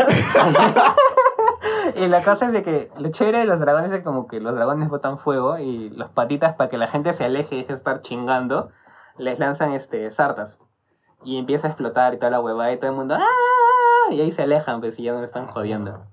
Y 1.96 2.08
la 2.08 2.22
cosa 2.24 2.46
es 2.46 2.52
de 2.52 2.64
que 2.64 2.92
lo 2.98 3.10
chévere 3.10 3.40
de 3.40 3.46
los 3.46 3.60
dragones 3.60 3.92
es 3.92 4.04
como 4.04 4.28
que 4.28 4.40
los 4.40 4.54
dragones 4.54 4.90
botan 4.90 5.18
fuego 5.18 5.58
y 5.58 5.90
los 5.90 6.10
patitas 6.12 6.54
para 6.54 6.70
que 6.70 6.78
la 6.78 6.88
gente 6.88 7.14
se 7.14 7.24
aleje 7.26 7.56
y 7.56 7.60
deje 7.60 7.74
de 7.74 7.78
estar 7.78 8.02
chingando, 8.02 8.70
les 9.18 9.40
lanzan 9.40 9.74
este 9.74 10.12
sartas. 10.12 10.60
Y 11.24 11.38
empieza 11.40 11.68
a 11.68 11.70
explotar 11.72 12.14
y 12.14 12.18
toda 12.18 12.30
la 12.30 12.40
huevada 12.42 12.72
y 12.72 12.78
todo 12.78 12.92
el 12.92 12.96
mundo 12.98 13.16
¡ah! 13.18 14.12
Y 14.12 14.22
ahí 14.22 14.32
se 14.32 14.44
alejan, 14.44 14.80
pues 14.82 15.00
y 15.00 15.04
ya 15.04 15.14
no 15.14 15.20
lo 15.20 15.26
están 15.26 15.48
jodiendo. 15.48 16.06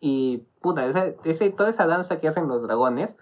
Y 0.00 0.44
puta, 0.62 0.86
ese, 0.86 1.16
ese- 1.24 1.50
toda 1.50 1.70
esa 1.70 1.86
danza 1.86 2.18
que 2.18 2.28
hacen 2.28 2.48
los 2.48 2.62
dragones, 2.62 3.14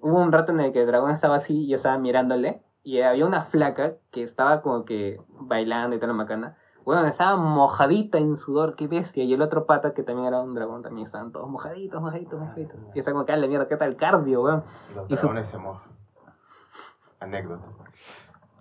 hubo 0.00 0.18
un 0.20 0.32
rato 0.32 0.52
en 0.52 0.60
el 0.60 0.72
que 0.72 0.80
el 0.82 0.86
dragón 0.86 1.10
estaba 1.10 1.36
así 1.36 1.64
y 1.64 1.68
yo 1.68 1.76
estaba 1.76 1.98
mirándole 1.98 2.62
y 2.84 3.00
había 3.00 3.26
una 3.26 3.42
flaca 3.44 3.94
que 4.12 4.22
estaba 4.22 4.62
como 4.62 4.84
que 4.84 5.18
bailando 5.28 5.96
y 5.96 5.98
toda 5.98 6.08
la 6.08 6.14
macana. 6.14 6.56
Bueno, 6.84 7.06
estaba 7.06 7.36
mojadita 7.36 8.18
en 8.18 8.36
sudor, 8.36 8.76
qué 8.76 8.86
bestia. 8.86 9.24
Y 9.24 9.32
el 9.32 9.40
otro 9.40 9.64
pata, 9.64 9.94
que 9.94 10.02
también 10.02 10.28
era 10.28 10.40
un 10.42 10.54
dragón, 10.54 10.82
también 10.82 11.06
estaban 11.06 11.32
todos 11.32 11.48
mojaditos, 11.48 12.00
mojaditos, 12.02 12.38
mojaditos. 12.38 12.76
Y 12.94 12.98
está 12.98 13.10
como 13.12 13.24
que, 13.24 13.32
a 13.32 13.36
la 13.38 13.46
mierda, 13.46 13.66
¿qué 13.68 13.76
tal 13.78 13.96
cardio, 13.96 14.42
weón? 14.42 14.62
Los 14.94 15.10
Y 15.10 15.16
su- 15.16 15.22
dragones 15.26 15.48
se 15.48 15.56
mojan. 15.58 15.92
Anécdota. 17.20 17.64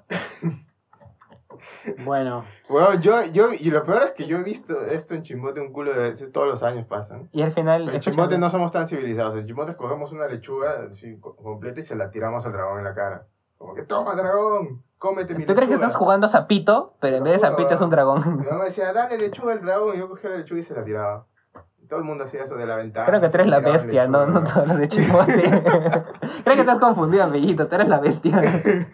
Bueno, 2.05 2.45
Bueno, 2.69 2.95
yo, 2.99 3.23
yo, 3.25 3.53
y 3.53 3.69
lo 3.69 3.83
peor 3.85 4.03
es 4.03 4.11
que 4.13 4.25
yo 4.25 4.37
he 4.37 4.43
visto 4.43 4.81
esto 4.81 5.13
en 5.15 5.23
Chimbote 5.23 5.59
un 5.61 5.71
culo 5.71 5.93
de 5.93 6.09
veces, 6.11 6.31
todos 6.31 6.47
los 6.47 6.63
años 6.63 6.85
pasan. 6.87 7.29
Y 7.31 7.41
al 7.41 7.51
final... 7.51 7.83
En 7.83 7.87
escúchame, 7.95 8.01
Chimbote 8.15 8.37
no 8.37 8.49
somos 8.49 8.71
tan 8.71 8.87
civilizados. 8.87 9.35
En 9.37 9.45
Chimbote 9.45 9.75
cogemos 9.75 10.11
una 10.11 10.27
lechuga 10.27 10.87
así, 10.91 11.17
co- 11.19 11.35
completa 11.35 11.79
y 11.79 11.83
se 11.83 11.95
la 11.95 12.09
tiramos 12.09 12.45
al 12.45 12.53
dragón 12.53 12.79
en 12.79 12.83
la 12.85 12.93
cara. 12.95 13.27
Como 13.63 13.75
que, 13.75 13.83
toma 13.83 14.13
dragón, 14.13 14.83
cómete 14.97 15.33
mi 15.35 15.45
¿Tú 15.45 15.53
crees 15.55 15.69
que 15.69 15.75
lechuga". 15.75 15.87
estás 15.87 15.95
jugando 15.95 16.27
Zapito, 16.27 16.95
pero 16.99 17.15
en 17.15 17.23
vez 17.23 17.31
de 17.33 17.39
Zapito 17.39 17.73
es 17.73 17.79
un 17.79 17.89
dragón? 17.89 18.39
Mi 18.39 18.45
mamá 18.45 18.65
decía, 18.65 18.91
dale 18.91 19.17
lechuga 19.17 19.53
al 19.53 19.61
dragón. 19.61 19.95
Y 19.95 19.99
yo 19.99 20.09
cogía 20.09 20.31
la 20.31 20.35
lechuga 20.37 20.59
y 20.59 20.63
se 20.63 20.73
la 20.75 20.83
tiraba. 20.83 21.25
Y 21.81 21.87
todo 21.87 21.99
el 21.99 22.05
mundo 22.05 22.25
hacía 22.25 22.43
eso 22.43 22.55
de 22.57 22.65
la 22.65 22.75
ventana. 22.75 23.05
Creo 23.05 23.21
que 23.21 23.29
tú 23.29 23.35
eres 23.35 23.47
la 23.47 23.59
tiraban 23.59 23.73
bestia, 23.81 24.07
no, 24.07 24.25
lechuga, 24.25 24.39
no 24.41 24.51
todos 24.53 24.67
los 24.67 24.77
de 24.79 24.87
Chimote. 24.89 25.43
Creo 26.43 26.55
que 26.55 26.59
estás 26.59 26.79
confundido, 26.79 27.23
amiguito, 27.23 27.67
tú 27.67 27.75
eres 27.75 27.87
la 27.87 27.99
bestia. 27.99 28.41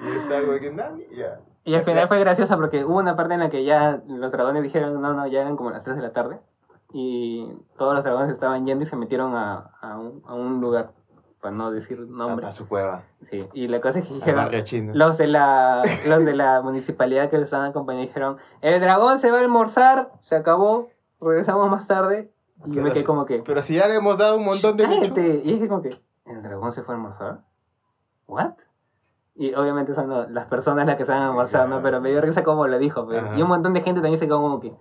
Y 0.00 0.16
está 0.16 0.40
como 0.40 0.58
que, 0.58 0.70
"Nani", 0.70 1.02
y 1.10 1.16
ya. 1.16 1.40
Y 1.64 1.74
al 1.74 1.82
final 1.82 2.08
fue 2.08 2.18
gracioso 2.20 2.56
porque 2.56 2.84
hubo 2.84 2.96
una 2.98 3.16
parte 3.16 3.34
en 3.34 3.40
la 3.40 3.50
que 3.50 3.64
ya 3.64 4.00
los 4.06 4.32
dragones 4.32 4.62
dijeron, 4.62 5.00
no, 5.02 5.12
no, 5.12 5.26
ya 5.26 5.40
eran 5.42 5.56
como 5.56 5.70
las 5.70 5.82
3 5.82 5.96
de 5.96 6.02
la 6.02 6.12
tarde. 6.12 6.38
Y 6.92 7.52
todos 7.76 7.94
los 7.94 8.04
dragones 8.04 8.30
estaban 8.32 8.64
yendo 8.64 8.84
y 8.84 8.86
se 8.86 8.96
metieron 8.96 9.34
a, 9.34 9.72
a, 9.80 9.98
un, 9.98 10.22
a 10.26 10.34
un 10.34 10.60
lugar, 10.60 10.92
para 11.40 11.54
no 11.54 11.70
decir 11.70 12.00
nombre. 12.00 12.46
A 12.46 12.52
su 12.52 12.66
cueva. 12.66 13.02
Sí, 13.30 13.46
y 13.52 13.68
la 13.68 13.80
cosa 13.80 14.00
es 14.00 14.08
que 14.08 14.14
dijeron, 14.14 14.50
los 14.94 15.18
de 15.18 15.26
la 15.26 15.82
los 16.06 16.24
de 16.24 16.34
la 16.34 16.60
municipalidad 16.62 17.30
que 17.30 17.36
los 17.36 17.44
estaban 17.44 17.70
acompañando 17.70 18.06
dijeron, 18.06 18.36
el 18.60 18.80
dragón 18.80 19.18
se 19.18 19.30
va 19.30 19.38
a 19.38 19.40
almorzar, 19.40 20.10
se 20.20 20.36
acabó, 20.36 20.88
regresamos 21.20 21.68
más 21.70 21.86
tarde. 21.86 22.30
Y 22.66 22.74
yo 22.74 22.82
me 22.82 22.90
quedé 22.90 23.04
como 23.04 23.24
que, 23.24 23.38
Pero 23.46 23.62
si 23.62 23.76
ya 23.76 23.86
le 23.86 23.94
hemos 23.94 24.18
dado 24.18 24.36
un 24.36 24.44
montón 24.44 24.76
de 24.76 24.84
cállate. 24.84 25.42
Y 25.44 25.52
dije 25.52 25.68
como 25.68 25.82
que, 25.82 26.00
¿el 26.26 26.42
dragón 26.42 26.72
se 26.72 26.82
fue 26.82 26.94
a 26.94 26.96
almorzar? 26.96 27.40
¿What? 28.26 28.54
Y 29.36 29.54
obviamente 29.54 29.94
son 29.94 30.34
las 30.34 30.46
personas 30.46 30.84
las 30.86 30.96
que 30.96 31.04
se 31.04 31.12
van 31.12 31.22
a 31.22 31.28
almorzar, 31.28 31.68
¿no? 31.68 31.80
Pero 31.80 32.00
me 32.00 32.10
dio 32.10 32.20
risa 32.20 32.42
como 32.42 32.66
lo 32.66 32.78
dijo. 32.80 33.06
pero-. 33.06 33.36
Y 33.36 33.42
un 33.42 33.48
montón 33.48 33.72
de 33.72 33.82
gente 33.82 34.00
también 34.00 34.18
se 34.18 34.26
quedó 34.26 34.40
como 34.40 34.58
que, 34.58 34.74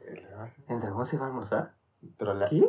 ¿el 0.67 0.81
dragón 0.81 1.05
se 1.05 1.17
va 1.17 1.25
a 1.25 1.27
almorzar? 1.27 1.76
Trola- 2.17 2.47
¿Qué? 2.49 2.63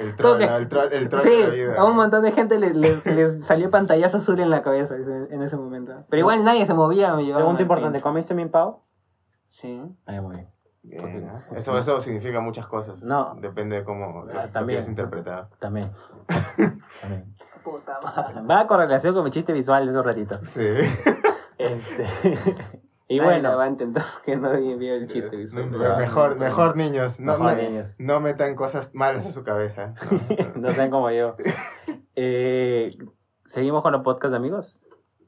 El 0.00 0.16
troll, 0.16 0.42
el 0.42 0.68
troll, 0.68 0.92
el 0.92 1.08
troll 1.08 1.22
Sí, 1.22 1.28
de 1.30 1.42
la 1.46 1.48
vida. 1.54 1.74
a 1.80 1.84
un 1.84 1.94
montón 1.96 2.22
de 2.22 2.32
gente 2.32 2.58
le- 2.58 2.74
le- 2.74 3.00
les 3.04 3.44
salió 3.46 3.70
pantallazo 3.70 4.16
azul 4.16 4.40
en 4.40 4.50
la 4.50 4.62
cabeza 4.62 4.96
en 4.96 5.42
ese 5.42 5.56
momento. 5.56 6.04
Pero 6.08 6.20
igual 6.20 6.42
nadie 6.44 6.64
se 6.66 6.74
movía, 6.74 7.14
pregunta 7.14 7.62
importante. 7.62 8.00
¿comiste 8.00 8.34
mi 8.34 8.46
pavo? 8.46 8.84
Sí. 9.50 9.80
Ah, 10.06 10.20
muy 10.20 10.36
bien. 10.36 10.48
Bien, 10.82 11.28
Eso, 11.56 11.76
eso 11.76 11.98
significa 12.00 12.38
muchas 12.40 12.68
cosas. 12.68 13.02
No. 13.02 13.34
Depende 13.40 13.76
de 13.76 13.84
cómo 13.84 14.24
Ah, 14.32 14.46
lo 14.60 14.66
quieres 14.66 14.86
interpretar. 14.88 15.48
También. 15.58 15.90
También. 17.00 17.34
Puta 17.64 18.00
madre. 18.00 18.40
Va 18.42 18.66
con 18.68 18.78
relación 18.78 19.12
con 19.12 19.24
mi 19.24 19.30
chiste 19.30 19.52
visual 19.52 19.84
de 19.84 19.90
esos 19.90 20.06
ratitos. 20.06 20.40
Sí. 20.54 20.66
Este. 21.58 22.04
Y 23.08 23.18
Nadie 23.18 23.30
bueno, 23.40 23.56
va 23.56 23.64
a 23.64 23.68
entender 23.68 24.02
que 24.24 24.34
no 24.36 24.50
vio 24.50 24.94
el 24.96 25.06
chiste. 25.06 25.36
Visual. 25.36 25.70
me- 25.70 25.96
mejor, 25.96 26.36
mejor 26.36 26.76
niños, 26.76 27.20
no, 27.20 27.32
Mejor 27.32 27.56
no- 27.56 27.62
niños. 27.62 27.94
no 27.98 28.20
metan 28.20 28.54
cosas 28.56 28.92
malas 28.94 29.26
a 29.26 29.30
su 29.32 29.44
cabeza. 29.44 29.94
No, 30.56 30.62
no 30.68 30.72
sean 30.72 30.90
como 30.90 31.10
yo. 31.10 31.36
Eh, 32.18 32.96
¿Seguimos 33.44 33.82
con 33.82 33.92
los 33.92 34.02
podcasts, 34.02 34.34
amigos? 34.34 34.80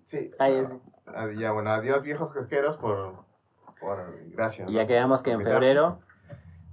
Sí. 0.06 0.30
Ahí 0.38 0.60
no. 0.62 0.80
Ah, 1.06 1.26
Ya, 1.38 1.52
bueno, 1.52 1.70
adiós 1.70 2.02
viejos 2.02 2.32
casqueros 2.32 2.78
por, 2.78 3.14
por 3.78 4.18
gracias. 4.30 4.70
Ya 4.70 4.82
¿no? 4.82 4.88
quedamos 4.88 5.22
que 5.22 5.32
en 5.32 5.42
febrero, 5.42 6.00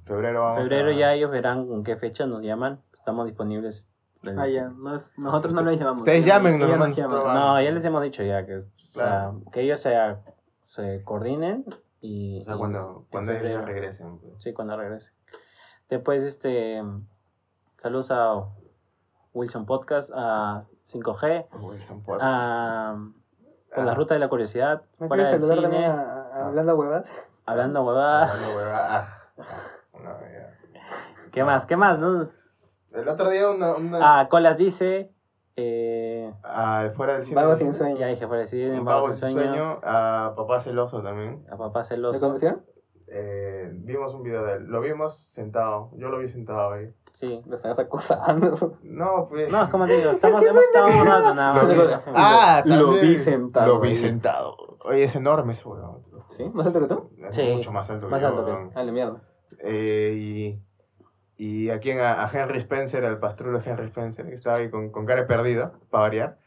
Febrero 0.06 0.42
vamos 0.44 0.62
febrero 0.64 0.90
a- 0.90 0.94
ya 0.94 1.14
ellos 1.14 1.32
verán 1.32 1.68
con 1.68 1.84
qué 1.84 1.98
fecha 1.98 2.26
nos 2.26 2.42
llaman. 2.42 2.80
Estamos 2.94 3.26
disponibles. 3.28 3.88
Ah, 4.38 4.48
ya. 4.48 4.70
Nos- 4.70 5.12
nosotros 5.18 5.54
no 5.54 5.62
los 5.62 5.78
llamamos. 5.78 6.02
Ustedes 6.04 6.26
llamen, 6.26 6.60
nosotros 6.60 6.98
No, 7.34 7.62
ya 7.62 7.72
les 7.72 7.84
hemos 7.86 8.02
dicho 8.02 8.24
ya 8.24 8.46
que, 8.46 8.58
o 8.60 8.64
sea, 8.94 9.04
Claro. 9.04 9.42
que 9.52 9.62
ellos 9.62 9.82
se, 9.82 9.94
se 10.66 11.04
coordinen 11.04 11.66
y... 12.02 12.42
O 12.42 12.46
sea, 12.46 12.56
y 12.56 12.58
cuando, 12.58 13.06
cuando 13.12 13.32
ellos 13.32 13.66
regresen. 13.66 14.18
pues. 14.20 14.34
Sí, 14.44 14.54
cuando 14.54 14.76
regrese. 14.78 15.12
Después, 15.90 16.24
este, 16.24 16.84
saludos 17.78 18.12
a 18.12 18.44
Wilson 19.34 19.66
Podcast, 19.66 20.12
a 20.14 20.62
5G, 20.84 21.48
Wilson 21.60 22.02
Podcast. 22.04 22.24
a 22.26 22.96
por 23.74 23.84
la 23.86 23.92
Ah. 23.92 23.96
ruta 23.96 24.14
de 24.14 24.20
la 24.22 24.30
curiosidad, 24.30 24.84
¿Me 25.00 25.08
fuera 25.10 25.30
del 25.32 25.42
cine, 25.42 25.86
a- 25.86 26.30
a- 26.34 26.48
hablando 26.48 26.76
huevas? 26.78 27.06
hablando 27.46 27.84
huevadas. 27.84 28.32
Hablando 28.32 28.60
ah. 28.74 29.08
No, 29.94 30.20
ya. 30.22 30.58
¿Qué 31.32 31.44
más? 31.44 31.66
¿Qué 31.66 31.76
más? 31.76 32.00
no? 32.00 32.28
El 32.94 33.08
otro 33.10 33.30
día 33.30 33.50
una... 33.50 33.76
una 33.76 34.22
Ah, 34.22 34.30
Colas 34.30 34.58
dice, 34.58 35.12
eh, 35.58 36.34
ah, 36.44 36.90
fuera 36.96 37.14
del 37.14 37.26
cine. 37.26 37.36
Vago 37.36 37.56
sin 37.56 37.74
sueño. 37.74 37.98
ya 37.98 38.08
dije 38.08 38.28
fuera 38.28 38.42
del 38.42 38.50
cine, 38.50 38.80
Vago 38.82 39.12
sin 39.12 39.16
sueño, 39.34 39.38
sueño. 39.42 39.80
A 39.84 40.34
Papá 40.36 40.60
Celoso 40.60 41.02
también. 41.02 41.46
a 41.50 41.58
Papá 41.58 41.80
¿Lo 41.80 41.84
Celoso, 41.86 42.20
conocieron? 42.20 42.62
Eh, 43.08 43.70
vimos 43.72 44.14
un 44.14 44.24
video 44.24 44.44
de 44.46 44.54
él. 44.56 44.66
Lo 44.66 44.82
vimos 44.82 45.30
sentado. 45.34 45.92
Yo 45.94 46.10
lo 46.10 46.18
vi 46.20 46.28
sentado 46.28 46.72
ahí. 46.74 46.90
sí. 47.14 47.42
Lo 47.46 47.56
estabas 47.56 47.80
acosando. 47.80 48.78
No, 48.84 49.28
pues. 49.30 49.50
No, 49.52 49.64
es 49.64 49.70
como 49.70 49.86
te 49.86 49.98
digo, 49.98 50.12
estamos, 50.12 50.44
hemos 50.44 50.64
estado 50.64 50.88
un 50.88 51.06
rato 51.06 51.34
nada 51.36 51.54
Lo 51.56 51.62
más. 51.64 51.76
Lo- 51.76 52.02
ah, 52.16 52.64
lo 52.66 52.92
vi 52.94 53.18
sentado 53.20 53.76
Lo 53.76 53.80
vi 53.80 53.96
sentado. 53.96 54.58
Oye, 54.84 55.04
es 55.06 55.16
enorme 55.16 55.54
ese 55.54 55.68
weón. 55.68 56.04
¿Sí? 56.30 56.50
¿Más 56.54 56.66
alto 56.66 56.80
que 56.82 56.88
tú? 56.88 57.10
Es 57.28 57.36
Sí, 57.36 57.54
mucho 57.56 57.72
más 57.72 57.90
alto 57.90 58.10
más 58.10 58.20
que 58.20 58.24
yo, 58.24 58.30
alto 58.30 58.46
que- 58.46 58.52
weón. 58.52 58.72
Ah, 58.76 58.84
la 58.84 58.92
mierda. 58.92 59.22
Eh, 59.60 60.14
y, 60.18 60.60
y 61.38 61.70
aquí 61.70 61.92
en- 61.92 62.00
a, 62.02 62.24
a 62.26 62.32
Henry 62.32 62.60
Spencer, 62.60 63.04
al 63.06 63.20
pastrulo 63.20 63.62
Henry 63.64 63.88
Spencer, 63.88 64.26
que 64.28 64.36
estaba 64.36 64.58
ahí 64.58 64.70
con, 64.70 64.90
con 64.92 65.06
cara 65.06 65.28
perdida, 65.28 65.72
para 65.90 66.02
variar. 66.04 66.38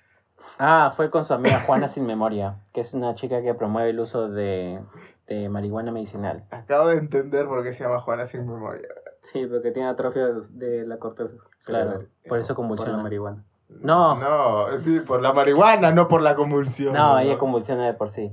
Ah, 0.59 0.93
fue 0.97 1.11
con 1.11 1.25
su 1.25 1.35
amiga 1.35 1.61
Juana 1.67 1.89
Sin 1.89 2.07
Memoria, 2.07 2.57
que 2.73 2.81
es 2.81 2.95
una 2.95 3.15
chica 3.17 3.43
que 3.43 3.55
promueve 3.55 3.91
el 3.91 3.99
uso 4.01 4.29
de, 4.29 4.81
de 5.27 5.49
marihuana 5.49 5.91
medicinal. 5.91 6.45
Acabo 6.51 6.89
de 6.89 6.97
entender 6.99 7.47
por 7.47 7.63
qué 7.65 7.73
se 7.73 7.83
llama 7.85 8.01
Juana 8.01 8.25
sin 8.27 8.47
memoria. 8.47 8.87
Sí, 9.25 9.47
porque 9.47 9.73
tiene 9.73 9.89
atrofia 9.89 10.27
de, 10.29 10.43
de 10.79 10.87
la 10.87 10.99
corteza. 10.99 11.37
Claro, 11.65 12.05
por 12.29 12.39
eso 12.39 12.55
Por 12.55 12.65
la 12.65 12.69
convulsiona. 12.69 13.03
marihuana. 13.03 13.45
No. 13.69 14.15
No, 14.17 14.79
sí, 14.79 15.01
por 15.01 15.21
la 15.21 15.33
marihuana, 15.33 15.91
no 15.93 16.07
por 16.09 16.23
la 16.23 16.35
convulsión. 16.37 16.95
No, 16.95 17.19
ella 17.19 17.37
convulsiona 17.37 17.85
de 17.85 17.95
por 17.95 18.09
sí. 18.11 18.33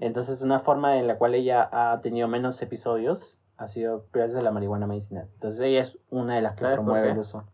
Entonces, 0.00 0.42
una 0.42 0.58
forma 0.60 0.98
en 0.98 1.06
la 1.06 1.16
cual 1.16 1.34
ella 1.34 1.68
ha 1.72 2.00
tenido 2.02 2.28
menos 2.28 2.60
episodios 2.60 3.38
ha 3.58 3.68
sido 3.68 4.06
gracias 4.12 4.38
a 4.38 4.42
la 4.42 4.50
marihuana 4.50 4.86
medicinal. 4.86 5.28
Entonces, 5.34 5.60
ella 5.62 5.80
es 5.80 5.98
una 6.10 6.34
de 6.36 6.42
las 6.42 6.54
que 6.54 6.60
¿Sabes 6.60 6.76
por 6.76 6.84
promueve 6.86 7.10
el 7.12 7.18
uso. 7.18 7.44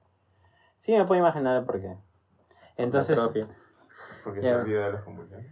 Sí, 0.76 0.92
me 0.96 1.04
puedo 1.04 1.20
imaginar 1.20 1.56
el 1.58 1.64
por 1.64 1.80
qué. 1.80 1.96
Entonces. 2.76 3.18
Porque 4.24 4.40
Ya. 4.40 4.54
se 4.54 4.60
olvida 4.62 4.86
de 4.86 4.92
las 4.92 5.02
convulsiones. 5.02 5.46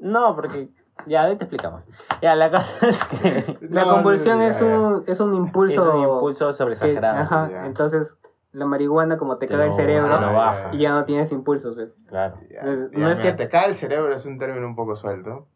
no, 0.00 0.34
porque 0.34 0.68
ya 1.06 1.24
ahí 1.24 1.36
te 1.36 1.44
explicamos. 1.44 1.88
Ya, 2.22 2.34
la 2.34 2.50
cosa 2.50 2.66
es 2.88 3.04
que 3.04 3.58
La 3.70 3.84
No, 3.84 3.90
convulsión 3.94 4.38
no, 4.38 4.44
ya, 4.44 4.50
es, 4.50 4.60
ya. 4.60 4.66
un, 4.80 5.04
es 5.06 5.20
un 5.20 5.34
impulso. 5.34 5.80
es 5.80 5.86
un 5.94 6.00
impulso 6.02 6.46
que- 6.48 6.52
sobreexagerado. 6.54 7.18
ajá, 7.18 7.50
Ya. 7.50 7.66
entonces 7.66 8.16
la 8.52 8.64
marihuana 8.64 9.18
como 9.18 9.36
te 9.36 9.46
Te 9.46 9.52
caga 9.52 9.66
el 9.66 9.72
cerebro 9.74 10.08
baja. 10.08 10.70
y 10.72 10.78
ya 10.78 10.92
no 10.92 11.04
tienes 11.04 11.30
impulsos, 11.30 11.76
¿ves? 11.76 11.94
Claro. 12.06 12.38
Ya, 12.50 12.60
Entonces, 12.60 12.90
ya, 12.90 12.98
no 12.98 13.10
es 13.10 13.18
mira, 13.18 13.30
que- 13.32 13.36
te 13.44 13.48
cae 13.50 13.68
el 13.68 13.76
cerebro 13.76 14.14
es 14.14 14.24
un 14.24 14.38
término 14.38 14.66
un 14.66 14.74
poco 14.76 14.96
suelto, 14.96 15.46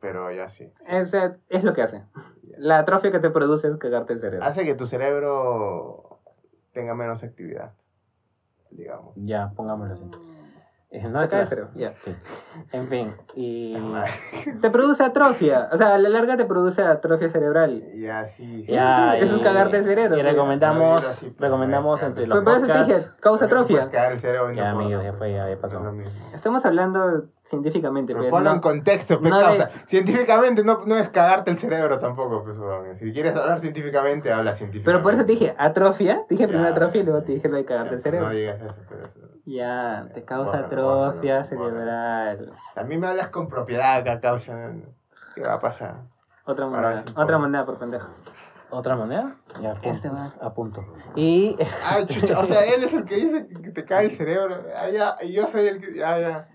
pero 0.00 0.32
ya 0.32 0.48
sí. 0.50 0.72
Sea, 1.06 1.36
es 1.48 1.64
lo 1.64 1.72
que 1.72 1.82
hace. 1.82 2.04
La 2.56 2.78
atrofia 2.78 3.12
que 3.12 3.20
te 3.20 3.30
produce 3.30 3.68
es 3.68 3.76
cagarte 3.76 4.12
el 4.14 4.20
cerebro. 4.20 4.46
Hace 4.46 4.64
que 4.64 4.74
tu 4.74 4.86
cerebro 4.86 6.20
tenga 6.72 6.94
menos 6.94 7.22
actividad, 7.22 7.72
digamos. 8.70 9.14
Ya, 9.16 9.52
pongámoslo 9.54 9.94
así. 9.94 10.10
Caga 10.90 11.42
el 11.42 11.46
cerebro, 11.48 11.70
ya. 11.74 11.92
Sí. 12.02 12.14
En 12.72 12.88
fin, 12.88 13.14
y... 13.34 13.76
Te 14.62 14.70
produce 14.70 15.02
atrofia. 15.04 15.68
O 15.70 15.76
sea, 15.76 15.94
a 15.94 15.98
la 15.98 16.08
larga 16.08 16.36
te 16.38 16.46
produce 16.46 16.80
atrofia 16.80 17.28
cerebral. 17.28 17.82
Ya, 17.94 18.26
sí. 18.28 18.64
sí. 18.64 18.72
Ya, 18.72 19.16
Eso 19.18 19.36
es 19.36 19.42
cagarte 19.42 19.76
el 19.76 19.84
cerebro, 19.84 20.16
Y 20.16 20.22
pues. 20.22 20.32
recomendamos, 20.32 21.02
No, 21.02 21.08
sí, 21.10 21.26
pero 21.36 21.48
recomendamos 21.50 22.00
me 22.00 22.06
entre 22.08 22.26
los 22.26 22.38
Fue 22.38 22.44
por 22.44 22.52
eso 22.56 22.66
te 22.66 22.72
podcasts... 22.72 22.96
dije, 23.10 23.20
causa 23.20 23.44
atrofia. 23.44 23.90
cagar 23.90 24.12
el 24.12 24.20
cerebro 24.20 24.50
y 24.52 24.56
no 24.56 24.88
Ya, 24.90 25.02
ya 25.02 25.12
fue, 25.12 25.32
ya, 25.32 25.48
ya 25.50 25.60
pasó. 25.60 25.78
No 25.80 26.00
es. 26.02 26.08
Estamos 26.34 26.64
hablando 26.64 27.24
científicamente, 27.44 28.14
Pero 28.14 28.30
ponlo 28.30 28.48
no- 28.48 28.56
en 28.56 28.60
contexto, 28.62 29.18
pues, 29.20 29.30
no 29.30 29.38
de- 29.38 29.44
causa. 29.44 29.70
Científicamente 29.88 30.64
no, 30.64 30.84
no 30.86 30.96
es 30.96 31.10
cagarte 31.10 31.50
el 31.50 31.58
cerebro 31.58 31.98
tampoco, 31.98 32.44
pues. 32.44 32.56
Si 32.98 33.12
quieres 33.12 33.36
hablar 33.36 33.60
científicamente, 33.60 34.32
habla 34.32 34.54
científicamente. 34.54 34.90
Pero 34.90 35.02
por 35.02 35.12
eso 35.12 35.26
te 35.26 35.32
dije 35.32 35.54
atrofia. 35.58 36.22
Te 36.28 36.34
dije 36.34 36.44
Ya, 36.44 36.48
primero 36.48 36.68
atrofia 36.70 37.02
y 37.02 37.04
luego 37.04 37.20
ya, 37.20 37.26
te 37.26 37.32
dije 37.32 37.48
lo 37.48 37.56
de 37.58 37.64
cagarte 37.66 37.94
el 37.96 38.00
ya, 38.00 38.02
cerebro. 38.04 38.28
No 38.28 38.34
digas 38.34 38.60
eso, 38.62 38.80
pero 38.88 39.04
eso. 39.04 39.27
Ya, 39.48 40.08
te 40.12 40.24
causa 40.24 40.60
Bórralo, 40.62 41.04
atrofia 41.04 41.46
bórralo. 41.50 41.70
cerebral. 41.70 42.52
A 42.76 42.82
mí 42.84 42.96
me 42.98 43.06
hablas 43.06 43.28
con 43.28 43.48
propiedad 43.48 43.96
acá, 43.96 44.20
causa. 44.20 44.72
¿Qué 45.34 45.40
va 45.42 45.54
a 45.54 45.60
pasar? 45.60 45.94
Otra 46.44 46.66
moneda. 46.66 47.00
Otra 47.12 47.24
por- 47.24 47.38
moneda 47.38 47.64
por 47.64 47.78
pendejo. 47.78 48.10
¿Otra 48.70 48.96
moneda? 48.96 49.36
Ya. 49.62 49.74
Este 49.82 50.10
va. 50.10 50.32
apunto. 50.42 50.84
Y... 51.16 51.56
Ah, 51.84 52.04
chucha, 52.06 52.38
o 52.40 52.46
sea, 52.46 52.64
él 52.66 52.84
es 52.84 52.92
el 52.92 53.06
que 53.06 53.16
dice 53.16 53.48
que 53.62 53.70
te 53.70 53.84
cae 53.86 54.06
el 54.06 54.16
cerebro. 54.18 54.62
Ah, 54.76 54.90
ya, 54.90 55.16
y 55.22 55.32
yo 55.32 55.46
soy 55.46 55.66
el 55.68 55.80
que. 55.80 55.94
Ya, 55.98 56.18
ya. 56.20 56.48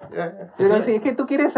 Pero 0.57 0.81
si 0.83 0.95
es 0.95 1.01
que 1.01 1.13
tú 1.13 1.25
quieres 1.25 1.55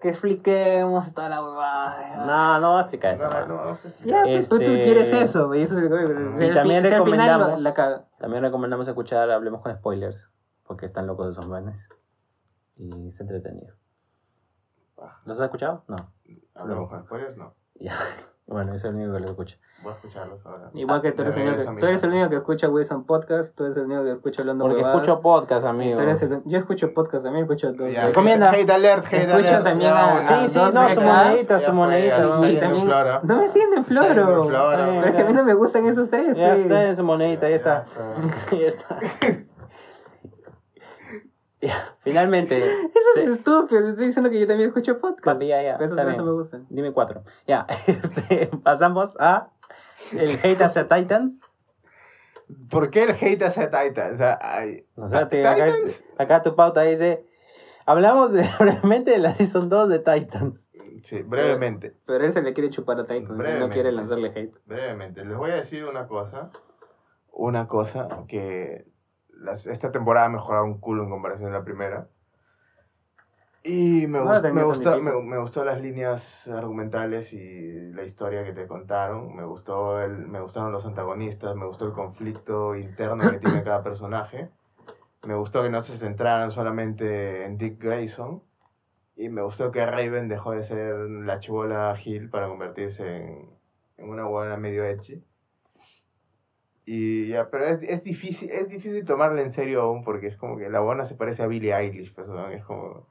que 0.00 0.08
expliquemos 0.08 1.12
toda 1.12 1.28
la 1.28 1.42
huevada. 1.42 2.24
No, 2.24 2.60
no 2.60 2.70
voy 2.70 2.78
a 2.78 2.80
explicar 2.82 3.14
eso. 3.14 3.28
No, 3.28 3.46
no, 3.46 3.54
a 3.62 3.76
Ya, 4.04 4.22
pues, 4.22 4.48
tú 4.48 4.56
Este- 4.56 4.82
quieres 4.84 5.12
eso, 5.12 5.52
y 5.56 5.62
eso 5.62 5.76
es 5.78 5.90
lo 5.90 5.96
que- 5.96 6.04
Y 6.04 6.32
si 6.38 6.48
al 6.48 6.54
también 6.54 6.84
final 6.84 6.98
recomendamos- 7.00 7.60
la. 7.60 8.04
También 8.18 8.42
recomendamos 8.44 8.86
escuchar 8.88 9.28
Hablemos 9.30 9.60
con 9.60 9.74
Spoilers, 9.74 10.28
porque 10.70 10.86
están 10.86 11.08
locos 11.08 11.26
de 11.26 11.32
esos 11.32 11.48
manes. 11.48 11.88
Y 12.76 13.08
es 13.08 13.20
entretenido. 13.20 13.74
¿Los 15.24 15.40
has 15.40 15.46
escuchado? 15.46 15.82
No. 15.88 15.96
Hablamos 16.54 16.88
con 16.88 17.02
spoilers, 17.02 17.36
no. 17.36 17.54
Ya. 17.74 17.92
Bueno, 18.46 18.72
yo 18.72 18.80
soy 18.80 18.90
el 18.90 18.96
único 18.96 19.12
que 19.12 19.20
los 19.20 19.30
escucha. 19.30 19.56
Voy 19.84 19.92
a 19.92 19.94
escucharlos 19.94 20.44
ahora. 20.44 20.70
Igual 20.74 21.00
que 21.02 21.12
tú 21.12 21.22
eres, 21.22 21.36
el 21.36 21.42
único 21.46 21.72
que, 21.72 21.80
tú 21.80 21.86
eres 21.86 22.02
el 22.02 22.10
único 22.10 22.30
que 22.30 22.36
escucha 22.36 22.68
Wilson 22.68 23.04
Podcast, 23.04 23.54
tú 23.54 23.64
eres 23.64 23.76
el 23.76 23.84
único 23.84 24.02
que 24.02 24.10
escucha 24.10 24.42
Hablando 24.42 24.64
Porque 24.64 24.78
Huevadas, 24.78 24.96
escucho 25.02 25.20
podcast, 25.22 25.62
tú 25.62 25.68
amigo. 25.68 26.00
eres 26.00 26.20
el- 26.22 26.42
yo 26.44 26.58
escucho 26.58 26.92
podcast 26.92 27.22
también, 27.22 27.44
escucho 27.44 27.72
dos. 27.72 27.92
Ya, 27.92 28.06
Recomienda. 28.06 28.50
Hate 28.50 28.68
alert, 28.72 29.06
hate 29.06 29.28
Escucha 29.30 29.48
alert. 29.50 29.64
también 29.64 29.90
Ya, 29.92 30.16
a- 30.16 30.22
Sí, 30.22 30.34
a 30.34 30.48
sí, 30.48 30.58
dos 30.58 30.74
no, 30.74 30.88
su 30.88 31.00
monedita, 31.00 31.60
su 31.60 31.66
fue, 31.66 31.74
monedita. 31.74 32.18
Y 32.50 32.56
también, 32.58 32.88
no 33.22 33.36
me 33.36 33.48
siguen 33.48 33.68
en 33.76 33.84
Floro. 33.84 34.46
Pero 34.48 35.04
es 35.04 35.14
que 35.14 35.22
a 35.22 35.24
mí 35.26 35.32
no 35.32 35.44
me 35.44 35.54
gustan 35.54 35.86
esos 35.86 36.10
tres. 36.10 36.36
Ya 36.36 36.48
pues. 36.48 36.58
está 36.62 36.88
en 36.88 36.96
su 36.96 37.04
monedita, 37.04 37.48
Ya 37.48 37.54
está. 37.54 37.84
Ya 38.50 38.66
está. 38.66 38.98
Finalmente. 42.00 42.58
Eso 42.58 42.90
Sí. 43.14 43.20
es 43.20 43.28
estúpido, 43.30 43.82
te 43.82 43.90
estoy 43.90 44.06
diciendo 44.06 44.30
que 44.30 44.40
yo 44.40 44.46
también 44.46 44.68
escucho 44.68 44.98
podcast. 45.00 45.24
Papi, 45.24 45.48
ya, 45.48 45.62
ya. 45.62 45.78
Pero 45.78 45.94
esos 46.00 46.16
no 46.16 46.24
me 46.24 46.32
gustan. 46.32 46.66
Dime 46.70 46.92
cuatro. 46.92 47.22
Ya, 47.46 47.66
este, 47.86 48.48
pasamos 48.62 49.16
a 49.20 49.50
el 50.12 50.38
hate 50.42 50.62
hacia 50.62 50.88
Titans. 50.88 51.40
¿Por 52.70 52.90
qué 52.90 53.04
el 53.04 53.10
hate 53.10 53.42
hacia 53.42 53.70
Titan? 53.70 54.14
O 54.14 54.16
sea, 54.16 54.38
ay, 54.40 54.84
O 54.96 55.08
sea, 55.08 55.28
te- 55.28 55.46
acá, 55.46 55.66
Titans. 55.66 56.04
acá 56.18 56.42
tu 56.42 56.56
pauta 56.56 56.82
dice, 56.82 57.24
hablamos 57.86 58.32
de, 58.32 58.48
brevemente 58.58 59.12
de 59.12 59.18
la 59.18 59.34
Season 59.34 59.68
2 59.68 59.88
de 59.88 59.98
Titans. 60.00 60.68
Sí, 61.04 61.22
brevemente. 61.22 61.94
Pero 62.06 62.24
él 62.24 62.32
se 62.32 62.42
le 62.42 62.52
quiere 62.52 62.70
chupar 62.70 62.98
a 63.00 63.04
Titan, 63.04 63.36
no 63.38 63.68
quiere 63.70 63.90
lanzarle 63.92 64.28
hate. 64.34 64.54
Brevemente, 64.66 65.24
les 65.24 65.36
voy 65.36 65.50
a 65.50 65.54
decir 65.56 65.84
una 65.84 66.06
cosa. 66.06 66.50
Una 67.32 67.68
cosa 67.68 68.08
que 68.28 68.84
las- 69.40 69.66
esta 69.66 69.90
temporada 69.92 70.26
ha 70.26 70.30
mejorado 70.30 70.64
un 70.64 70.78
culo 70.80 71.04
en 71.04 71.10
comparación 71.10 71.50
a 71.52 71.58
la 71.58 71.64
primera. 71.64 72.08
Y 73.62 74.06
me, 74.06 74.18
No 74.20 74.24
gust- 74.24 74.42
me, 74.52 74.62
gustó, 74.64 75.00
me, 75.02 75.22
me 75.22 75.38
gustó 75.38 75.64
las 75.64 75.80
líneas 75.82 76.48
argumentales 76.48 77.32
y 77.34 77.92
la 77.92 78.04
historia 78.04 78.44
que 78.44 78.52
te 78.52 78.66
contaron. 78.66 79.36
Me, 79.36 79.44
gustó 79.44 80.00
el, 80.02 80.12
me 80.28 80.40
gustaron 80.40 80.72
los 80.72 80.86
antagonistas, 80.86 81.54
me 81.56 81.66
gustó 81.66 81.86
el 81.86 81.92
conflicto 81.92 82.74
interno 82.74 83.30
que 83.30 83.38
tiene 83.38 83.62
cada 83.62 83.82
personaje. 83.82 84.48
Me 85.24 85.34
gustó 85.34 85.62
que 85.62 85.70
no 85.70 85.80
se 85.82 85.96
centraran 85.98 86.52
solamente 86.52 87.44
en 87.44 87.58
Dick 87.58 87.82
Grayson. 87.82 88.42
Y 89.16 89.28
me 89.28 89.42
gustó 89.42 89.70
que 89.72 89.84
Raven 89.86 90.28
dejó 90.28 90.52
de 90.52 90.64
ser 90.64 90.96
la 90.96 91.40
chivola 91.40 91.94
Hill 92.02 92.30
para 92.30 92.48
convertirse 92.48 93.16
en, 93.18 93.50
en 93.98 94.08
una 94.10 94.24
buena 94.26 94.56
medio 94.56 94.84
edgy. 94.84 95.22
Y 96.92 97.28
ya, 97.28 97.48
pero 97.50 97.68
es, 97.68 97.84
es 97.84 98.02
difícil, 98.02 98.50
es 98.50 98.68
difícil 98.68 99.04
tomarla 99.04 99.42
en 99.42 99.52
serio 99.52 99.82
aún 99.82 100.02
porque 100.02 100.26
es 100.26 100.36
como 100.36 100.56
que 100.58 100.68
la 100.68 100.80
buena 100.80 101.04
se 101.04 101.14
parece 101.14 101.44
a 101.44 101.46
Billie 101.46 101.72
Eilish, 101.72 102.12
pues, 102.12 102.26
es 102.52 102.64
como 102.64 103.06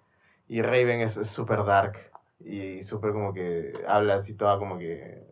y 0.49 0.61
Raven 0.61 0.99
es 0.99 1.13
súper 1.13 1.63
dark. 1.63 1.97
Y 2.41 2.83
súper 2.83 3.13
como 3.13 3.33
que 3.33 3.71
habla 3.87 4.15
así 4.15 4.33
toda 4.33 4.59
como 4.59 4.77
que 4.77 5.23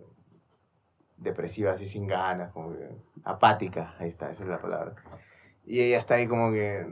depresiva, 1.17 1.73
así 1.73 1.89
sin 1.89 2.07
ganas, 2.07 2.53
como 2.53 2.71
que 2.71 2.87
apática, 3.25 3.95
ahí 3.99 4.07
está, 4.07 4.31
esa 4.31 4.43
es 4.43 4.49
la 4.49 4.61
palabra. 4.61 4.95
Y 5.65 5.81
ella 5.81 5.97
está 5.97 6.15
ahí 6.15 6.25
como 6.25 6.53
que, 6.53 6.87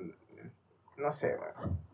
no 0.98 1.14
sé, 1.14 1.38
weón. 1.38 1.85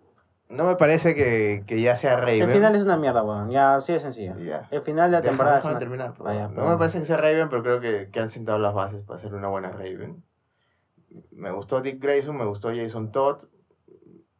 No 0.52 0.66
me 0.66 0.76
parece 0.76 1.16
que, 1.16 1.64
que 1.66 1.82
ya 1.82 1.96
sea 1.96 2.18
Raven. 2.18 2.42
El 2.42 2.52
final 2.52 2.76
es 2.76 2.84
una 2.84 2.98
mierda, 2.98 3.24
weón. 3.24 3.50
Ya, 3.50 3.80
sí 3.80 3.94
es 3.94 4.02
sencillo. 4.02 4.38
Ya. 4.38 4.68
El 4.70 4.82
final 4.82 5.10
de 5.10 5.18
la 5.18 5.24
temporada 5.24 5.60
es 5.60 5.66
una... 5.66 5.80
terminar, 5.80 6.14
Vaya, 6.18 6.50
favor. 6.50 6.64
no 6.64 6.70
me 6.72 6.78
parece 6.78 7.00
que 7.00 7.06
sea 7.06 7.18
Raven, 7.18 7.48
pero 7.50 7.64
creo 7.64 7.80
que, 7.80 8.10
que 8.12 8.20
han 8.20 8.30
sentado 8.30 8.60
las 8.60 8.74
bases 8.74 9.02
para 9.02 9.18
hacer 9.18 9.34
una 9.34 9.48
buena 9.48 9.72
Raven. 9.72 10.22
Me 11.32 11.52
gustó 11.52 11.82
Dick 11.82 12.02
Grayson, 12.02 12.38
me 12.38 12.46
gustó 12.46 12.70
Jason 12.76 13.12
Todd, 13.12 13.46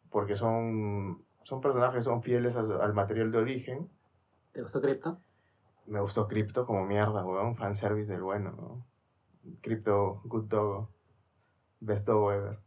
porque 0.10 0.36
son, 0.36 1.24
son 1.44 1.62
personajes 1.62 1.96
que 1.96 2.02
son 2.02 2.22
fieles 2.22 2.58
a 2.58 2.62
al 2.62 2.94
material 2.94 3.32
de 3.32 3.38
origen. 3.38 3.90
¿Te 4.52 4.62
gustó 4.62 4.82
Crypto? 4.82 5.18
Me 5.86 6.02
gustó 6.02 6.28
Crypto 6.28 6.66
como 6.66 6.86
mierda, 6.86 7.26
weón. 7.26 7.56
Fanservice 7.56 8.12
del 8.12 8.22
bueno, 8.22 8.52
¿no? 8.52 8.86
Crypto, 9.62 10.22
good 10.26 10.46
dog. 10.46 10.90
Best 11.80 12.06
dog 12.06 12.32
ever. 12.34 12.60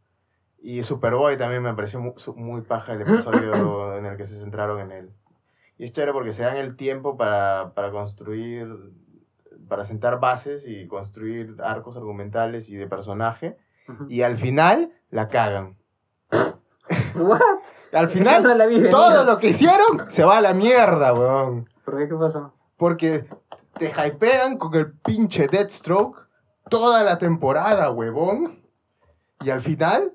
Y 0.67 0.81
Superboy 0.81 1.37
también 1.37 1.61
me 1.61 1.73
pareció 1.75 1.99
mu- 1.99 2.17
su- 2.17 2.33
muy, 2.33 2.61
paja 2.61 2.93
el 2.93 3.01
episodio 3.01 3.95
en 3.97 4.05
el 4.07 4.17
que 4.17 4.25
se 4.25 4.39
centraron 4.39 4.79
en 4.81 4.91
él. 4.91 5.09
Y 5.77 5.83
es 5.85 5.93
chévere 5.93 6.11
porque 6.11 6.33
se 6.33 6.41
dan 6.43 6.57
el 6.57 6.75
tiempo 6.75 7.17
para, 7.17 7.71
para 7.75 7.91
construir, 7.91 8.67
para 9.67 9.85
sentar 9.85 10.19
bases 10.19 10.65
y 10.67 10.87
construir 10.87 11.55
arcos 11.63 11.97
argumentales 11.97 12.67
y 12.69 12.75
de 12.75 12.87
personaje. 12.87 13.57
Y 14.09 14.23
al 14.23 14.37
final 14.39 14.91
la 15.11 15.27
cagan. 15.27 15.75
¿What? 17.15 17.39
Al 17.93 18.09
final, 18.09 18.41
no 18.43 18.55
la 18.55 18.65
vi 18.65 18.89
todo 18.89 19.23
lo 19.23 19.37
que 19.37 19.49
hicieron 19.49 20.09
se 20.09 20.23
va 20.23 20.37
a 20.37 20.41
la 20.41 20.53
mierda, 20.53 21.13
weón. 21.13 21.69
¿Por 21.85 21.97
qué? 21.97 22.09
¿Qué 22.09 22.15
pasó? 22.15 22.53
Porque 22.77 23.25
te 23.77 23.91
hypean 23.91 24.57
con 24.57 24.73
el 24.73 24.91
pinche 24.93 25.47
Deathstroke 25.47 26.25
toda 26.69 27.03
la 27.03 27.17
temporada, 27.19 27.91
huevón. 27.91 28.59
Y 29.41 29.49
al 29.51 29.61
final 29.61 30.11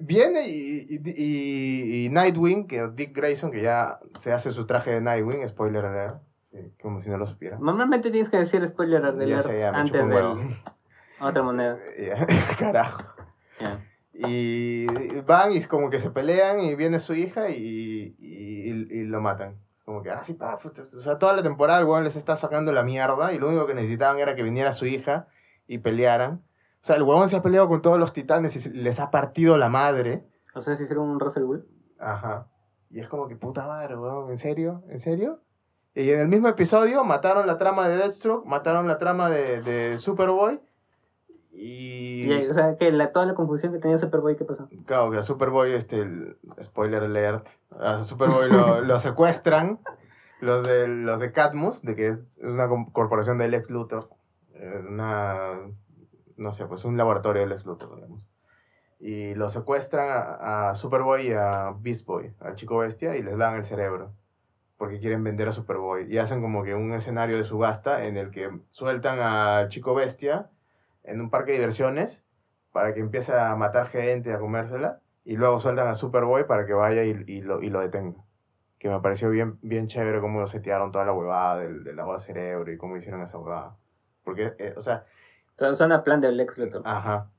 viene 0.00 0.48
y, 0.48 0.86
y- 1.04 2.04
y- 2.06 2.08
Nightwing, 2.10 2.66
que 2.66 2.88
Dick 2.94 3.14
Grayson, 3.14 3.50
que 3.50 3.62
ya 3.62 3.98
se 4.18 4.32
hace 4.32 4.52
su 4.52 4.66
traje 4.66 4.90
de 4.92 5.00
Nightwing, 5.00 5.46
spoiler 5.48 5.84
alert, 5.84 6.16
sí, 6.44 6.58
como 6.80 7.02
si 7.02 7.10
no 7.10 7.16
lo 7.18 7.26
supiera. 7.26 7.58
Normalmente 7.58 8.10
tienes 8.10 8.30
que 8.30 8.38
decir 8.38 8.66
spoiler 8.66 9.04
alert 9.04 9.46
sé, 9.46 9.58
ya, 9.58 9.68
antes 9.70 9.92
del 9.92 10.56
otra 11.20 11.42
moneda. 11.42 11.78
Carajo. 12.58 13.02
Ya. 13.60 13.80
Y 14.14 14.86
van 15.26 15.52
y 15.52 15.58
es 15.58 15.68
como 15.68 15.90
que 15.90 16.00
se 16.00 16.10
pelean 16.10 16.60
y 16.60 16.74
viene 16.74 16.98
su 16.98 17.14
hija 17.14 17.50
y, 17.50 18.16
y- 18.18 18.70
y 18.90 19.04
lo 19.04 19.20
matan. 19.20 19.56
Como 19.84 20.02
que, 20.02 20.10
ah, 20.10 20.22
sí, 20.24 20.34
pa, 20.34 20.56
o 20.56 21.00
sea, 21.00 21.18
toda 21.18 21.34
la 21.34 21.42
temporada 21.42 21.78
el 21.80 21.86
weón 21.86 22.04
les 22.04 22.14
está 22.16 22.36
sacando 22.36 22.72
la 22.72 22.82
mierda 22.82 23.32
y 23.32 23.38
lo 23.38 23.48
único 23.48 23.66
que 23.66 23.74
necesitaban 23.74 24.18
era 24.18 24.34
que 24.34 24.42
viniera 24.42 24.72
su 24.74 24.84
hija 24.86 25.28
y 25.66 25.78
pelearan. 25.78 26.42
O 26.82 26.86
sea, 26.86 26.96
el 26.96 27.02
huevón 27.02 27.28
se 27.28 27.36
ha 27.36 27.42
peleado 27.42 27.68
con 27.68 27.82
todos 27.82 27.98
los 27.98 28.12
titanes 28.12 28.54
y 28.56 28.60
se- 28.60 28.70
les 28.70 29.00
ha 29.00 29.10
partido 29.10 29.56
la 29.58 29.68
madre. 29.68 30.24
O 30.54 30.62
sea, 30.62 30.74
si 30.76 30.84
hicieron 30.84 31.08
un 31.08 31.20
Russell 31.20 31.44
Bull. 31.44 31.66
Ajá. 31.98 32.46
Y 32.90 33.00
es 33.00 33.08
como 33.08 33.28
que, 33.28 33.36
puta 33.36 33.66
madre, 33.66 33.96
weón, 33.96 34.30
¿en 34.30 34.38
serio? 34.38 34.82
¿En 34.88 35.00
serio? 35.00 35.40
Y 35.94 36.10
en 36.10 36.20
el 36.20 36.28
mismo 36.28 36.48
episodio 36.48 37.04
mataron 37.04 37.46
la 37.46 37.58
trama 37.58 37.88
de 37.88 37.96
Deathstroke, 37.96 38.46
mataron 38.46 38.86
la 38.88 38.98
trama 38.98 39.28
de, 39.28 39.60
de 39.62 39.98
Superboy 39.98 40.60
y... 41.52 42.32
Y, 42.32 42.46
o 42.48 42.54
sea, 42.54 42.76
que 42.76 42.92
la, 42.92 43.10
toda 43.12 43.26
la 43.26 43.34
confusión 43.34 43.72
que 43.72 43.78
tenía 43.78 43.98
Superboy, 43.98 44.36
¿qué 44.36 44.44
pasó? 44.44 44.68
Claro, 44.86 45.10
que 45.10 45.18
a 45.18 45.22
Superboy, 45.22 45.74
este, 45.74 46.00
el- 46.00 46.36
spoiler 46.62 47.02
alert, 47.02 47.46
a 47.78 48.04
Superboy 48.04 48.50
lo, 48.50 48.80
lo 48.82 48.98
secuestran 48.98 49.80
los 50.40 50.62
de, 50.66 50.86
los 50.88 51.20
de 51.20 51.32
Cadmus, 51.32 51.82
de 51.82 51.94
que 51.96 52.08
es 52.10 52.18
una 52.42 52.68
corporación 52.92 53.38
del 53.38 53.50
Lex 53.50 53.70
Luthor, 53.70 54.08
eh, 54.54 54.82
una, 54.88 55.54
no 56.38 56.52
sé, 56.52 56.66
pues 56.66 56.84
un 56.84 56.96
laboratorio 56.96 57.46
del 57.46 57.58
Luthor, 57.64 57.96
digamos. 57.96 58.22
Y 59.00 59.34
lo 59.34 59.48
secuestran 59.48 60.08
a, 60.10 60.70
a 60.70 60.74
Superboy 60.74 61.28
y 61.28 61.32
a 61.32 61.72
Beast 61.78 62.04
Boy, 62.06 62.32
al 62.40 62.56
chico 62.56 62.78
bestia, 62.78 63.16
y 63.16 63.22
les 63.22 63.36
dan 63.38 63.54
el 63.54 63.64
cerebro, 63.64 64.12
porque 64.76 64.98
quieren 64.98 65.22
vender 65.22 65.48
a 65.48 65.52
Superboy. 65.52 66.12
Y 66.12 66.18
hacen 66.18 66.40
como 66.40 66.64
que 66.64 66.74
un 66.74 66.92
escenario 66.92 67.36
de 67.36 67.44
subasta 67.44 68.04
en 68.06 68.16
el 68.16 68.30
que 68.30 68.50
sueltan 68.70 69.20
al 69.20 69.68
chico 69.68 69.94
bestia 69.94 70.50
en 71.04 71.20
un 71.20 71.30
parque 71.30 71.52
de 71.52 71.58
diversiones 71.58 72.24
para 72.72 72.94
que 72.94 73.00
empiece 73.00 73.32
a 73.36 73.54
matar 73.56 73.88
gente, 73.88 74.32
a 74.32 74.38
comérsela, 74.38 75.00
y 75.24 75.36
luego 75.36 75.60
sueltan 75.60 75.88
a 75.88 75.94
Superboy 75.94 76.46
para 76.46 76.66
que 76.66 76.72
vaya 76.72 77.04
y, 77.04 77.24
y 77.26 77.40
lo, 77.42 77.62
y 77.62 77.70
lo 77.70 77.80
detenga. 77.80 78.24
Que 78.78 78.88
me 78.88 79.00
pareció 79.00 79.30
bien, 79.30 79.58
bien 79.62 79.88
chévere 79.88 80.20
cómo 80.20 80.46
setearon 80.46 80.92
toda 80.92 81.04
la 81.04 81.12
huevada 81.12 81.58
del, 81.58 81.84
del 81.84 81.96
lavado 81.96 82.18
de 82.18 82.24
cerebro 82.24 82.72
y 82.72 82.78
cómo 82.78 82.96
hicieron 82.96 83.22
esa 83.22 83.38
huevada. 83.38 83.76
Porque, 84.24 84.54
eh, 84.58 84.74
O 84.76 84.82
sea, 84.82 85.04
suena 85.58 86.04
plan 86.04 86.20
del 86.20 86.36
Lex 86.36 86.58
Luthor. 86.58 86.82
ajá. 86.84 87.30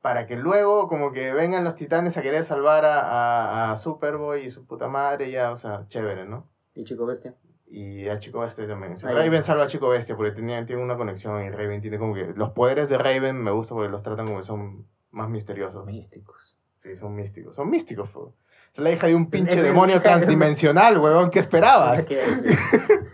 Para 0.00 0.26
que 0.28 0.36
luego 0.36 0.86
como 0.86 1.10
que 1.12 1.32
vengan 1.32 1.64
los 1.64 1.74
titanes 1.74 2.16
a 2.16 2.22
querer 2.22 2.44
salvar 2.44 2.84
a, 2.84 3.00
a, 3.00 3.72
a 3.72 3.76
Superboy 3.76 4.44
y 4.46 4.50
su 4.50 4.64
puta 4.64 4.86
madre, 4.86 5.30
ya, 5.32 5.50
o 5.50 5.56
sea, 5.56 5.86
chévere, 5.88 6.24
¿no? 6.24 6.46
Y 6.74 6.84
Chico 6.84 7.04
Bestia. 7.04 7.34
Y 7.66 8.08
a 8.08 8.18
Chico 8.20 8.38
Bestia 8.40 8.66
también. 8.68 8.94
O 8.94 8.98
sea, 9.00 9.10
Ahí. 9.10 9.16
Raven 9.16 9.42
salva 9.42 9.64
a 9.64 9.66
Chico 9.66 9.88
Bestia 9.88 10.16
porque 10.16 10.30
tenía, 10.32 10.64
tiene 10.64 10.82
una 10.82 10.96
conexión 10.96 11.44
y 11.44 11.50
Raven 11.50 11.82
tiene 11.82 11.98
como 11.98 12.14
que... 12.14 12.32
Los 12.36 12.50
poderes 12.50 12.88
de 12.88 12.96
Raven 12.96 13.36
me 13.42 13.50
gusta 13.50 13.74
porque 13.74 13.90
los 13.90 14.02
tratan 14.04 14.26
como 14.26 14.38
que 14.38 14.44
son 14.46 14.86
más 15.10 15.28
misteriosos. 15.28 15.84
Místicos. 15.84 16.56
Sí, 16.82 16.96
son 16.96 17.16
místicos. 17.16 17.56
Son 17.56 17.68
místicos, 17.68 18.08
fue. 18.08 18.22
Es 18.72 18.78
la 18.78 18.92
hija 18.92 19.08
de 19.08 19.16
un 19.16 19.28
pinche 19.28 19.56
es 19.56 19.62
demonio 19.64 20.00
transdimensional, 20.00 20.96
huevón. 20.98 21.30
¿Qué 21.30 21.40
esperabas? 21.40 22.04
¿Qué? 22.04 22.22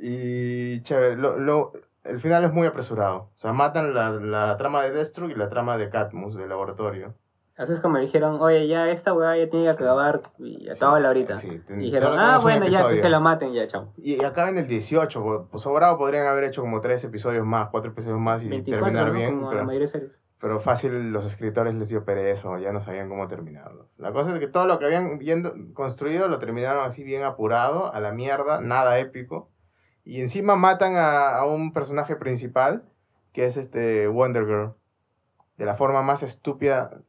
Y 0.00 0.80
chévere. 0.82 1.16
Lo, 1.16 1.38
lo- 1.38 1.72
el 2.04 2.20
final 2.20 2.44
es 2.44 2.52
muy 2.52 2.66
apresurado. 2.66 3.30
O 3.34 3.38
sea, 3.38 3.52
matan 3.52 3.94
la, 3.94 4.10
la 4.10 4.56
trama 4.56 4.82
de 4.82 4.92
Deathstroke 4.92 5.32
y 5.32 5.34
la 5.34 5.48
trama 5.48 5.76
de 5.76 5.90
Catmus, 5.90 6.36
del 6.36 6.48
laboratorio. 6.48 7.14
Así 7.56 7.72
es 7.72 7.80
como 7.80 7.98
dijeron, 7.98 8.40
oye, 8.40 8.68
ya 8.68 8.88
esta 8.88 9.12
weá 9.12 9.36
ya 9.36 9.50
tiene 9.50 9.64
que 9.64 9.70
acabar 9.70 10.22
y 10.38 10.68
acaba 10.70 11.00
la 11.00 11.08
ahorita. 11.08 11.38
Sí, 11.40 11.60
y 11.68 11.72
dijeron, 11.74 12.16
ah, 12.16 12.38
bueno, 12.40 12.66
ya, 12.68 12.78
episodio". 12.82 13.02
que 13.02 13.08
lo 13.08 13.20
maten, 13.20 13.52
ya, 13.52 13.66
chao. 13.66 13.92
Y 13.96 14.24
acaba 14.24 14.48
en 14.48 14.58
el 14.58 14.68
18. 14.68 15.22
pues, 15.22 15.40
Pues 15.50 15.62
sobrado 15.64 15.98
podrían 15.98 16.28
haber 16.28 16.44
hecho 16.44 16.60
como 16.60 16.80
tres 16.80 17.02
episodios 17.02 17.44
más, 17.44 17.68
cuatro 17.70 17.90
episodios 17.90 18.20
más 18.20 18.44
y 18.44 18.48
24, 18.48 18.84
terminar 18.84 19.08
¿no? 19.08 19.12
bien. 19.18 19.30
Como 19.34 19.46
la 19.46 19.50
pero- 19.50 19.64
mayoría 19.64 19.88
de. 19.88 20.08
Pero 20.40 20.60
fácil 20.60 21.10
los 21.10 21.24
escritores 21.26 21.74
les 21.74 21.88
dio 21.88 22.04
pereza 22.04 22.60
ya 22.60 22.70
no 22.70 22.80
sabían 22.80 23.08
cómo 23.08 23.26
terminarlo. 23.26 23.88
La 23.98 24.12
cosa 24.12 24.32
es 24.32 24.38
que 24.38 24.46
todo 24.46 24.68
lo 24.68 24.78
que 24.78 24.84
habían 24.84 25.18
viendo, 25.18 25.52
construido 25.74 26.28
lo 26.28 26.38
terminaron 26.38 26.84
así 26.86 27.02
bien 27.02 27.24
apurado, 27.24 27.92
a 27.92 27.98
la 27.98 28.12
mierda, 28.12 28.60
nada 28.60 29.00
épico. 29.00 29.48
Y 30.08 30.22
encima 30.22 30.56
matan 30.56 30.96
a, 30.96 31.36
a 31.36 31.44
un 31.44 31.74
personaje 31.74 32.16
principal, 32.16 32.82
que 33.34 33.44
es 33.44 33.58
este 33.58 34.08
Wonder 34.08 34.46
Girl, 34.46 34.74
de 35.58 35.66
la 35.66 35.74
forma 35.74 36.00
más 36.00 36.22
estúpida 36.22 37.02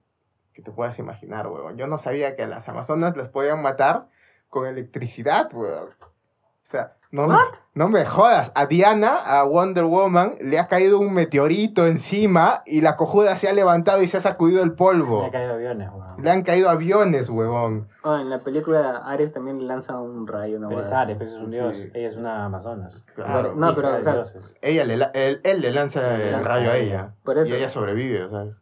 que 0.52 0.62
te 0.62 0.72
puedas 0.72 1.00
imaginar, 1.00 1.48
weón. 1.48 1.78
Yo 1.78 1.88
no 1.88 1.98
sabía 1.98 2.36
que 2.36 2.46
las 2.46 2.68
Amazonas 2.68 3.16
las 3.16 3.30
podían 3.30 3.62
matar 3.62 4.10
con 4.50 4.68
electricidad, 4.68 5.50
weón. 5.54 5.92
O 6.02 6.66
sea, 6.66 6.98
no 7.12 7.28
me, 7.28 7.36
no 7.74 7.90
me 7.90 8.06
jodas. 8.06 8.52
A 8.56 8.68
Diana, 8.68 9.16
a 9.18 9.44
Wonder 9.44 9.86
Woman, 9.86 10.36
le 10.42 10.60
ha 10.60 10.68
caído 10.68 11.00
un 11.00 11.14
meteorito 11.14 11.88
encima 11.88 12.62
y 12.66 12.82
la 12.82 12.96
cojuda 12.98 13.36
se 13.38 13.50
ha 13.50 13.54
levantado 13.54 14.04
y 14.04 14.08
se 14.08 14.18
ha 14.18 14.22
sacudido 14.22 14.62
el 14.64 14.74
polvo. 14.74 15.22
Le 15.22 15.28
ha 15.28 15.32
caído 15.32 15.54
aviones, 15.54 15.90
weón. 15.92 16.24
Le 16.24 16.30
han 16.30 16.44
caído 16.44 16.70
aviones, 16.70 17.30
huevón. 17.30 17.88
Oh, 18.04 18.16
en 18.16 18.30
la 18.30 18.40
película 18.40 18.98
Ares 19.06 19.34
también 19.34 19.58
le 19.60 19.66
lanza 19.66 19.98
un 20.00 20.28
rayo, 20.28 20.58
una 20.58 20.70
Pero 20.70 20.82
es 20.82 20.92
Ares, 20.92 21.16
así. 21.16 21.18
pues 21.18 21.32
es 21.32 21.38
un 21.40 21.46
Sí. 21.46 21.52
dios. 21.52 21.88
Ella 21.96 22.08
es 22.10 22.18
una 22.18 22.46
amazonas. 22.46 23.04
Claro. 23.16 23.56
No, 23.56 23.74
pero, 23.74 23.98
o 23.98 24.02
sea. 24.04 24.24
Ella 24.62 24.86
le, 24.86 24.94
él, 25.14 25.42
él 25.44 25.62
le 25.62 25.72
lanza 25.72 26.02
Le 26.18 26.26
el 26.28 26.32
lanza 26.34 26.48
rayo 26.48 26.72
a 26.72 26.78
ella. 26.78 26.86
ella. 26.94 27.14
Por 27.24 27.38
eso. 27.40 27.50
Y 27.52 27.56
ella 27.58 27.70
sobrevive, 27.70 28.30
¿sabes? 28.30 28.62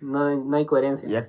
No, 0.00 0.34
no 0.34 0.56
hay 0.56 0.66
coherencia. 0.66 1.08
Ya- 1.08 1.26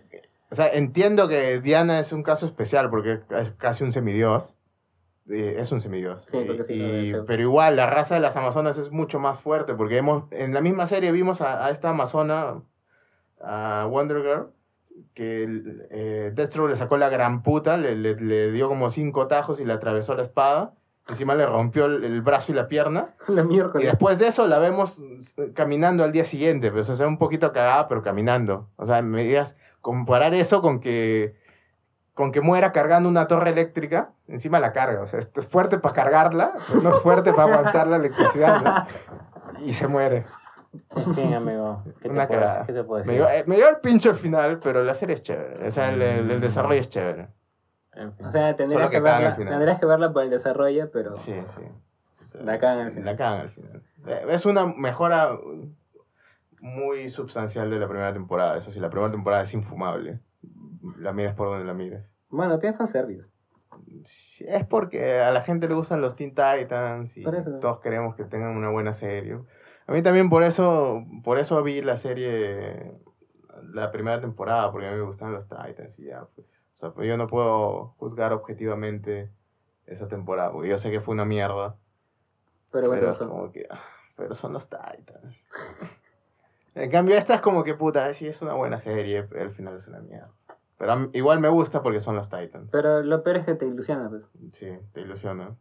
o 0.49 0.55
sea, 0.55 0.69
entiendo 0.69 1.27
que 1.27 1.59
Diana 1.59 1.99
es 1.99 2.11
un 2.13 2.23
caso 2.23 2.45
especial 2.45 2.89
porque 2.89 3.19
es 3.29 3.51
casi 3.57 3.83
un 3.83 3.91
semidios. 3.91 4.55
Eh, 5.29 5.55
es 5.59 5.71
un 5.71 5.81
semidios. 5.81 6.23
Sí, 6.31 6.37
porque 6.47 6.63
sí, 6.63 6.73
Y- 6.73 7.13
pero 7.27 7.41
igual, 7.41 7.75
la 7.75 7.87
raza 7.87 8.15
de 8.15 8.21
las 8.21 8.35
amazonas 8.37 8.77
es 8.77 8.91
mucho 8.91 9.19
más 9.19 9.39
fuerte 9.41 9.73
porque 9.73 9.97
hemos, 9.97 10.23
en 10.31 10.53
la 10.53 10.61
misma 10.61 10.87
serie 10.87 11.11
vimos 11.11 11.41
a, 11.41 11.65
a 11.65 11.69
esta 11.69 11.89
amazona, 11.89 12.61
a 13.41 13.87
Wonder 13.89 14.21
Girl, 14.21 14.47
que 15.13 15.47
eh, 15.91 16.31
Destro 16.33 16.67
le 16.67 16.75
sacó 16.75 16.97
la 16.97 17.09
gran 17.09 17.43
puta, 17.43 17.77
le, 17.77 17.95
le- 17.95 18.15
le 18.19 18.51
dio 18.51 18.67
como 18.67 18.89
cinco 18.89 19.27
tajos 19.27 19.59
y 19.59 19.65
le 19.65 19.73
atravesó 19.73 20.15
la 20.15 20.23
espada. 20.23 20.73
Encima 21.09 21.35
le 21.35 21.45
rompió 21.45 21.85
el, 21.85 22.03
el 22.03 22.21
brazo 22.21 22.51
y 22.51 22.55
la 22.55 22.67
pierna. 22.67 23.09
la 23.27 23.41
Y 23.43 23.45
miércoles. 23.47 23.87
después 23.87 24.19
de 24.19 24.27
eso 24.27 24.47
la 24.47 24.59
vemos 24.59 24.99
eh, 25.37 25.51
caminando 25.53 26.03
al 26.03 26.11
día 26.11 26.25
siguiente, 26.25 26.71
pues, 26.71 26.89
o 26.89 26.95
sea, 26.95 27.07
un 27.07 27.17
poquito 27.17 27.51
cagada, 27.53 27.87
pero 27.87 28.01
caminando. 28.01 28.69
O 28.75 28.85
sea, 28.85 29.01
me 29.01 29.23
digas, 29.23 29.55
comparar 29.81 30.33
eso 30.33 30.61
con 30.61 30.79
que, 30.79 31.35
con 32.17 32.31
que 32.33 32.41
muera 32.41 32.71
cargando 32.73 33.07
una 33.07 33.27
torre 33.27 33.51
eléctrica, 33.51 34.09
encima 34.27 34.59
la 34.59 34.73
carga. 34.73 35.01
O 35.01 35.07
sea, 35.07 35.19
es 35.19 35.29
fuerte 35.47 35.77
para 35.77 35.93
cargarla, 35.93 36.51
pero 36.67 36.81
no 36.81 36.95
es 36.95 37.01
fuerte 37.03 37.31
para 37.31 37.53
aguantar 37.53 37.87
la 37.87 37.95
electricidad. 37.97 38.87
¿no? 39.53 39.61
Y 39.65 39.71
se 39.71 39.87
muere. 39.87 40.25
En 40.95 41.15
fin, 41.15 41.33
amigo. 41.33 41.83
¿Qué 41.85 41.91
te, 42.01 42.09
Una 42.09 42.27
puedo, 42.27 42.41
cagada. 42.41 42.65
¿Qué 42.65 42.73
te 42.73 42.83
puedo 42.83 43.03
Me 43.05 43.13
decir? 43.13 43.25
dio, 43.25 43.29
eh, 43.29 43.43
me 43.47 43.55
dio 43.55 43.69
el 43.69 43.77
pincho 43.77 44.09
al 44.09 44.17
final, 44.17 44.59
pero 44.61 44.83
la 44.83 44.93
serie 44.95 45.15
es 45.15 45.23
chévere. 45.23 45.67
O 45.67 45.71
sea, 45.71 45.89
el, 45.89 46.01
el- 46.01 46.31
el 46.31 46.41
desarrollo 46.41 46.81
es 46.81 46.89
chévere. 46.89 47.27
En 47.93 48.13
fin. 48.13 48.25
O 48.25 48.31
sea, 48.31 48.55
tendrías 48.55 48.89
que 48.89 48.97
que, 48.97 49.01
verla, 49.01 49.35
final. 49.35 49.53
tendrías 49.53 49.79
que 49.79 49.85
verla 49.85 50.11
por 50.11 50.23
el 50.23 50.29
desarrollo, 50.29 50.89
pero 50.91 51.17
Sí, 51.19 51.33
sí. 51.55 51.61
O 52.27 52.31
sea, 52.31 52.41
La 52.43 52.59
cagan 52.59 52.87
al 52.87 52.91
final. 52.91 53.05
La 53.05 53.15
cagan 53.15 53.39
al 53.41 53.49
final. 53.51 53.81
Eh, 54.07 54.25
Es 54.29 54.45
una 54.45 54.65
mejora 54.67 55.31
muy 56.59 57.09
substancial 57.09 57.69
de 57.69 57.79
la 57.79 57.87
primera 57.87 58.11
temporada. 58.13 58.57
Eso 58.57 58.71
sí, 58.71 58.79
la 58.79 58.89
primera 58.89 59.11
temporada 59.11 59.43
es 59.43 59.53
infumable. 59.53 60.19
La 60.99 61.13
mires 61.13 61.33
por 61.33 61.49
donde 61.49 61.65
la 61.65 61.73
mires. 61.73 62.05
bueno, 62.29 62.59
tiene 62.59 62.75
fanservice. 62.77 63.29
Es 64.39 64.65
porque 64.65 65.19
a 65.19 65.31
la 65.31 65.41
gente 65.41 65.67
le 65.67 65.75
gustan 65.75 66.01
los 66.01 66.15
Teen 66.15 66.31
Titans 66.31 67.15
y 67.15 67.23
todos 67.23 67.79
queremos 67.79 68.15
que 68.15 68.23
tengan 68.23 68.55
una 68.55 68.69
buena 68.69 68.93
serie. 68.93 69.37
A 69.85 69.91
mí 69.91 70.01
también 70.01 70.29
por 70.29 70.43
eso, 70.43 71.03
por 71.23 71.37
eso 71.39 71.61
vi 71.63 71.81
la 71.81 71.97
serie, 71.97 72.91
la 73.73 73.91
primera 73.91 74.19
temporada, 74.19 74.71
porque 74.71 74.87
a 74.87 74.91
mí 74.91 74.97
me 74.97 75.03
gustan 75.03 75.33
los 75.33 75.47
Titans 75.47 75.97
y 75.99 76.05
ya, 76.05 76.25
pues. 76.35 76.47
O 76.77 76.79
sea, 76.79 76.91
pues 76.91 77.07
yo 77.07 77.17
no 77.17 77.27
puedo 77.27 77.95
juzgar 77.97 78.33
objetivamente 78.33 79.31
esa 79.87 80.07
temporada, 80.07 80.51
porque 80.51 80.69
yo 80.69 80.77
sé 80.77 80.91
que 80.91 81.01
fue 81.01 81.13
una 81.13 81.25
mierda. 81.25 81.75
Pero 82.71 82.87
bueno, 82.87 83.01
Pero 83.01 83.11
es 83.13 83.17
como 83.17 83.51
que, 83.51 83.65
ah, 83.69 83.81
pero 84.15 84.35
son 84.35 84.53
los 84.53 84.69
Titans. 84.69 85.35
En 86.75 86.91
cambio, 86.91 87.15
esta 87.15 87.33
es 87.33 87.41
como 87.41 87.63
que 87.63 87.73
puta, 87.73 88.13
sí 88.13 88.27
es 88.27 88.39
una 88.39 88.53
buena 88.53 88.79
serie, 88.79 89.23
pero 89.23 89.41
al 89.41 89.51
final 89.55 89.77
es 89.77 89.87
una 89.87 89.99
mierda. 89.99 90.29
Pero 90.77 91.09
igual 91.13 91.39
me 91.39 91.49
gusta 91.49 91.81
porque 91.81 91.99
son 91.99 92.15
los 92.15 92.29
Titans. 92.29 92.69
Pero 92.71 93.01
lo 93.01 93.23
peor 93.23 93.37
es 93.37 93.45
que 93.45 93.55
te 93.55 93.65
ilusiona, 93.65 94.09
pues. 94.09 94.23
Sí, 94.53 94.69
te 94.93 95.01
ilusiona. 95.01 95.55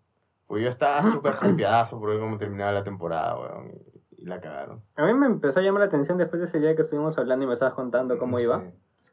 Pues 0.47 0.63
yo 0.63 0.69
estaba 0.69 1.03
súper 1.11 1.35
hypeadazo 1.43 1.99
por 1.99 2.11
ver 2.11 2.21
cómo 2.21 2.39
terminaba 2.39 2.73
la 2.73 2.85
temporada, 2.85 3.39
weón. 3.39 3.71
Y, 3.71 4.23
y 4.23 4.27
la 4.27 4.41
cagaron. 4.41 4.83
A 4.95 5.07
mí 5.07 5.15
me 5.15 5.27
empezó 5.27 5.61
a 5.61 5.63
llamar 5.63 5.81
la 5.81 5.87
atención 5.87 6.19
después 6.19 6.41
de 6.41 6.47
ese 6.47 6.61
día 6.61 6.77
que 6.77 6.83
estuvimos 6.83 7.17
hablando 7.19 7.45
y 7.45 7.49
me 7.49 7.55
estabas 7.55 7.75
contando 7.75 8.19
cómo 8.19 8.39
iba. 8.39 8.63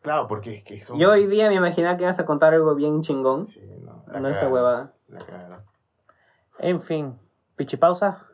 Claro, 0.02 0.28
porque 0.28 0.56
es 0.56 0.64
que 0.64 0.82
son... 0.82 1.00
Yo 1.00 1.12
hoy 1.12 1.28
día 1.28 1.48
me 1.50 1.56
imaginaba 1.56 1.96
que 1.96 2.04
ibas 2.04 2.20
a 2.20 2.26
contar 2.26 2.54
algo 2.54 2.76
bien 2.76 3.02
chingón. 3.02 3.48
Sí, 3.48 3.62
no. 3.82 4.04
No 4.20 4.28
esta 4.28 4.50
huevada. 4.50 4.94
La 5.08 5.20
cagaron. 5.20 5.62
En 6.60 6.82
fin. 6.82 7.18
Pichipausa. 7.56 8.28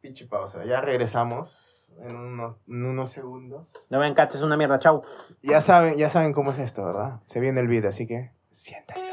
Pinche 0.00 0.26
pausa. 0.26 0.64
Ya 0.64 0.80
regresamos 0.80 1.79
en 2.02 2.16
unos, 2.16 2.56
en 2.68 2.84
unos 2.84 3.10
segundos. 3.10 3.68
No 3.90 3.98
me 3.98 4.06
encantes, 4.06 4.36
es 4.36 4.42
una 4.42 4.56
mierda. 4.56 4.78
Chau. 4.78 5.02
Ya 5.42 5.60
saben, 5.60 5.96
ya 5.96 6.10
saben 6.10 6.32
cómo 6.32 6.52
es 6.52 6.58
esto, 6.58 6.84
¿verdad? 6.84 7.20
Se 7.26 7.40
viene 7.40 7.60
el 7.60 7.68
beat, 7.68 7.84
así 7.84 8.06
que 8.06 8.30
siéntense. 8.52 9.09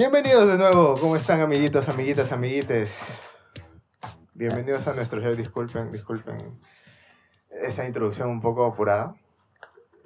Bienvenidos 0.00 0.48
de 0.48 0.56
nuevo, 0.56 0.94
¿cómo 0.98 1.14
están 1.14 1.42
amiguitos, 1.42 1.86
amiguitas, 1.90 2.32
amiguites? 2.32 2.98
Bienvenidos 4.32 4.88
a 4.88 4.94
nuestro 4.94 5.20
show, 5.20 5.34
disculpen, 5.34 5.90
disculpen 5.90 6.38
esa 7.50 7.84
introducción 7.84 8.30
un 8.30 8.40
poco 8.40 8.64
apurada. 8.64 9.14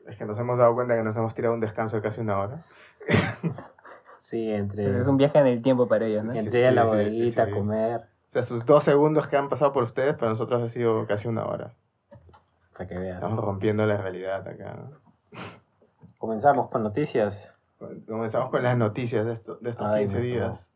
Es 0.08 0.16
que 0.16 0.24
nos 0.24 0.36
hemos 0.40 0.58
dado 0.58 0.74
cuenta 0.74 0.96
que 0.96 1.04
nos 1.04 1.16
hemos 1.16 1.32
tirado 1.36 1.54
un 1.54 1.60
descanso 1.60 1.94
de 1.94 2.02
casi 2.02 2.20
una 2.20 2.40
hora. 2.40 2.64
Sí, 4.18 4.50
entre, 4.50 4.82
Pues 4.82 4.96
es 5.02 5.06
un 5.06 5.16
viaje 5.16 5.38
en 5.38 5.46
el 5.46 5.62
tiempo 5.62 5.86
para 5.86 6.06
ellos, 6.06 6.24
¿no? 6.24 6.32
Sí. 6.32 6.40
entre 6.40 6.58
ir 6.58 6.66
a 6.66 6.72
la 6.72 6.82
sí, 6.82 6.88
bodeguita, 6.88 7.46
sí. 7.46 7.52
comer. 7.52 8.00
O 8.00 8.32
sea, 8.32 8.42
sus 8.42 8.66
dos 8.66 8.82
segundos 8.82 9.28
que 9.28 9.36
han 9.36 9.48
pasado 9.48 9.72
por 9.72 9.84
ustedes, 9.84 10.16
para 10.16 10.30
nosotros 10.30 10.60
ha 10.60 10.68
sido 10.70 11.06
casi 11.06 11.28
una 11.28 11.46
hora. 11.46 11.72
Para 12.72 12.88
que 12.88 12.98
veas. 12.98 13.22
Estamos 13.22 13.44
rompiendo 13.44 13.86
la 13.86 13.96
realidad 13.96 14.48
acá. 14.48 14.74
¿no? 14.74 15.40
Comenzamos 16.18 16.68
con 16.68 16.82
noticias. 16.82 17.60
Comenzamos 17.78 18.50
con 18.50 18.62
las 18.62 18.76
noticias 18.76 19.26
de, 19.26 19.32
esto- 19.34 19.56
de 19.60 19.70
estos 19.70 19.86
Ay, 19.86 20.04
15 20.04 20.16
no, 20.18 20.22
días. 20.24 20.72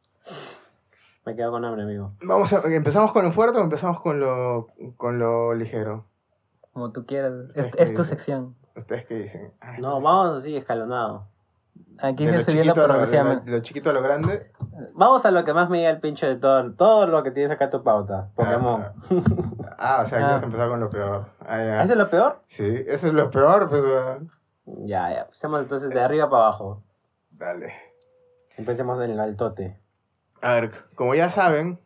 Me 1.24 1.36
quedo 1.36 1.50
con 1.50 1.64
hambre, 1.64 1.82
amigo. 1.84 2.12
Vamos 2.22 2.52
a, 2.52 2.60
¿Empezamos 2.66 3.12
con 3.12 3.24
lo 3.24 3.32
fuerte 3.32 3.58
o 3.58 3.62
empezamos 3.62 4.00
con 4.00 4.18
lo, 4.20 4.68
con 4.96 5.18
lo 5.18 5.54
ligero? 5.54 6.04
Como 6.72 6.90
tú 6.92 7.06
quieras. 7.06 7.32
Es, 7.54 7.66
es 7.66 7.72
tu 7.92 8.02
dicen. 8.02 8.04
sección. 8.04 8.54
¿Ustedes 8.76 9.06
qué 9.06 9.14
dicen? 9.14 9.52
Ay, 9.60 9.80
No, 9.80 10.00
vamos 10.00 10.38
así 10.38 10.56
escalonado. 10.56 11.26
Aquí 12.00 12.24
de 12.26 12.32
se 12.32 12.38
lo 12.38 12.44
subiendo 12.44 12.74
lo- 12.74 12.82
lo, 12.82 12.88
progresivamente. 12.88 13.50
lo 13.50 13.60
chiquito 13.60 13.90
a 13.90 13.92
lo 13.92 14.02
grande. 14.02 14.52
Vamos 14.94 15.26
a 15.26 15.30
lo 15.30 15.44
que 15.44 15.52
más 15.52 15.68
me 15.68 15.78
llega 15.78 15.90
el 15.90 16.00
pincho 16.00 16.26
de 16.26 16.36
todo, 16.36 16.72
todo 16.72 17.06
lo 17.06 17.22
que 17.22 17.30
tienes 17.30 17.50
acá 17.52 17.64
en 17.64 17.70
tu 17.70 17.82
pauta. 17.82 18.28
Pokémon. 18.36 18.84
Ah, 19.78 20.02
o 20.04 20.06
sea, 20.06 20.18
Ah. 20.18 20.26
quieres 20.28 20.42
empezar 20.44 20.68
con 20.68 20.80
lo 20.80 20.90
peor. 20.90 21.26
Ah. 21.40 21.82
¿Eso 21.82 21.92
es 21.92 21.98
lo 21.98 22.08
peor? 22.10 22.40
Sí, 22.48 22.84
eso 22.86 23.06
es 23.08 23.12
lo 23.12 23.30
peor, 23.30 23.68
pues. 23.68 23.84
Ya, 24.86 25.10
ya. 25.12 25.20
Empecemos 25.22 25.62
entonces 25.62 25.90
de 25.90 26.00
arriba 26.00 26.28
para 26.30 26.44
abajo. 26.44 26.82
Dale. 27.38 27.72
Empecemos 28.56 29.00
en 29.00 29.12
el 29.12 29.20
altote. 29.20 29.76
A 30.42 30.54
ver, 30.54 30.70
como 30.94 31.14
ya 31.14 31.30
saben, 31.30 31.78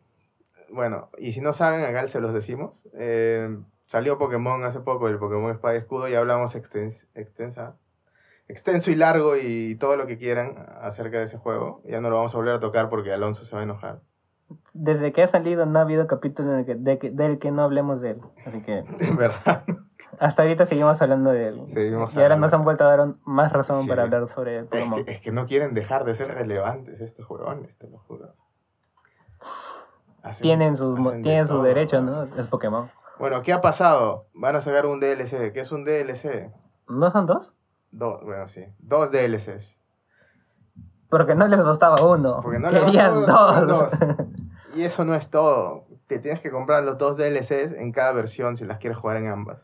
bueno, 0.69 1.09
y 1.17 1.31
si 1.33 1.41
no 1.41 1.53
saben, 1.53 1.83
acá 1.85 2.07
se 2.07 2.19
los 2.19 2.33
decimos. 2.33 2.73
eh, 2.95 3.55
salió 3.85 4.17
Pokémon 4.17 4.63
hace 4.63 4.79
poco, 4.79 5.07
el 5.07 5.19
Pokémon 5.19 5.51
Espada 5.51 5.75
y 5.75 5.77
Escudo, 5.79 6.07
y 6.07 6.15
hablamos 6.15 6.55
extens- 6.55 7.05
extensa, 7.15 7.75
extenso 8.47 8.89
y 8.91 8.95
largo 8.95 9.35
y 9.37 9.75
todo 9.75 9.95
lo 9.97 10.07
que 10.07 10.17
quieran 10.17 10.55
acerca 10.81 11.17
de 11.19 11.25
ese 11.25 11.37
juego. 11.37 11.81
Ya 11.85 12.01
no 12.01 12.09
lo 12.09 12.15
vamos 12.17 12.33
a 12.33 12.37
volver 12.37 12.55
a 12.55 12.59
tocar 12.59 12.89
porque 12.89 13.11
Alonso 13.13 13.45
se 13.45 13.55
va 13.55 13.61
a 13.61 13.65
enojar. 13.65 13.99
Desde 14.73 15.11
que 15.11 15.23
ha 15.23 15.27
salido 15.27 15.65
no 15.65 15.79
ha 15.79 15.83
habido 15.83 16.07
capítulo 16.07 16.53
en 16.53 16.59
el 16.59 16.65
que- 16.65 16.75
de 16.75 16.97
que- 16.99 17.11
del 17.11 17.39
que 17.39 17.51
no 17.51 17.63
hablemos 17.63 18.01
de 18.01 18.11
él. 18.11 18.21
Así 18.45 18.61
que 18.61 18.79
En 18.99 19.15
verdad. 19.17 19.63
Hasta 20.19 20.43
ahorita 20.43 20.65
seguimos 20.65 21.01
hablando 21.01 21.31
de 21.31 21.47
él. 21.49 21.61
Seguimos 21.73 22.13
y 22.15 22.21
ahora 22.21 22.35
nos 22.35 22.53
han 22.53 22.63
vuelto 22.63 22.83
a 22.85 22.95
dar 22.95 23.07
más 23.25 23.51
razón 23.51 23.83
Sí. 23.83 23.89
para 23.89 24.03
hablar 24.03 24.27
sobre 24.27 24.59
Es 24.59 24.63
Pokémon. 24.65 25.03
que, 25.05 25.11
es 25.11 25.21
que 25.21 25.31
no 25.31 25.45
quieren 25.47 25.73
dejar 25.73 26.05
de 26.05 26.15
ser 26.15 26.33
relevantes 26.33 27.01
estos 27.01 27.25
juegones, 27.25 27.77
te 27.77 27.87
lo 27.89 27.97
juro. 27.99 28.33
Hacen- 30.23 30.41
Tienen 30.41 30.77
sus, 30.77 30.97
tienen 31.21 31.47
su 31.47 31.53
todo, 31.55 31.63
derecho, 31.63 31.97
weón. 31.97 32.29
¿no? 32.31 32.37
Es 32.39 32.47
Pokémon. 32.47 32.89
Bueno, 33.19 33.41
¿qué 33.41 33.53
ha 33.53 33.61
pasado? 33.61 34.27
Van 34.33 34.55
a 34.55 34.61
sacar 34.61 34.85
un 34.85 34.99
DLC. 34.99 35.51
¿Qué 35.51 35.59
es 35.59 35.71
un 35.71 35.83
DLC? 35.85 36.51
¿No 36.87 37.11
son 37.11 37.25
dos? 37.25 37.53
Dos, 37.91 38.23
bueno, 38.23 38.47
sí. 38.47 38.65
Dos 38.79 39.11
DLCs. 39.11 39.77
Porque 41.09 41.35
no 41.35 41.47
les 41.47 41.63
bastaba 41.63 42.01
uno. 42.03 42.39
Porque 42.41 42.57
no 42.59 42.69
le 42.71 42.79
Querían 42.79 43.15
bastaba 43.25 43.61
dos. 43.61 43.91
Y 44.75 44.83
eso 44.85 45.05
no 45.05 45.13
es 45.13 45.29
todo. 45.29 45.85
Te 46.07 46.17
tienes 46.17 46.41
que 46.41 46.49
comprar 46.49 46.83
los 46.83 46.97
dos 46.97 47.15
DLCs 47.15 47.73
en 47.73 47.91
cada 47.91 48.11
versión 48.11 48.57
si 48.57 48.65
las 48.65 48.79
quieres 48.79 48.97
jugar 48.97 49.17
en 49.17 49.27
ambas. 49.27 49.59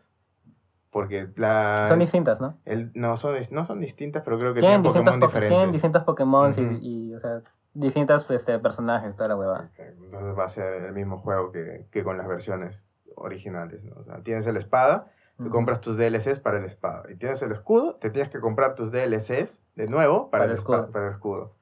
Porque 0.91 1.27
la... 1.35 1.85
son 1.87 1.99
distintas, 1.99 2.41
¿no? 2.41 2.57
el- 2.65 2.91
no, 2.95 3.15
son, 3.17 3.35
no 3.51 3.65
son 3.65 3.79
distintas, 3.79 4.23
pero 4.23 4.39
creo 4.39 4.53
que 4.55 4.61
Tienen 4.61 4.81
tienen, 4.81 5.03
Pokémon 5.03 5.19
Poké- 5.21 5.27
diferentes. 5.27 5.57
tienen 5.57 5.71
distintos 5.71 6.03
Pokémon 6.03 6.53
y, 6.57 7.09
y, 7.09 7.13
o 7.13 7.19
sea, 7.19 7.41
distintos 7.75 8.23
pues, 8.23 8.41
este, 8.41 8.57
personajes, 8.59 9.15
toda 9.15 9.29
la 9.29 9.35
hueva. 9.35 9.69
Entonces 9.77 10.37
va 10.37 10.45
a 10.45 10.49
ser 10.49 10.83
el 10.85 10.93
mismo 10.93 11.19
juego 11.19 11.51
que, 11.51 11.85
que 11.91 12.03
con 12.03 12.17
las 12.17 12.27
versiones 12.27 12.89
originales. 13.15 13.83
¿no? 13.83 13.95
O 13.97 14.03
sea, 14.03 14.23
tienes 14.23 14.47
el 14.47 14.57
espada, 14.57 15.11
te 15.37 15.43
Ujú. 15.43 15.51
compras 15.51 15.79
tus 15.79 15.95
DLCs 15.95 16.39
para 16.39 16.57
el 16.57 16.65
espada. 16.65 17.03
Y 17.11 17.15
tienes 17.17 17.41
el 17.43 17.51
escudo, 17.51 17.95
te 17.95 18.09
tienes 18.09 18.29
que 18.31 18.39
comprar 18.39 18.73
tus 18.75 18.91
DLCs 18.91 19.61
de 19.75 19.87
nuevo 19.87 20.31
para, 20.31 20.43
Para 20.45 20.53
el, 20.53 20.57
escudo. 20.57 20.91
para 20.91 21.05
el 21.05 21.11
escudo. 21.11 21.53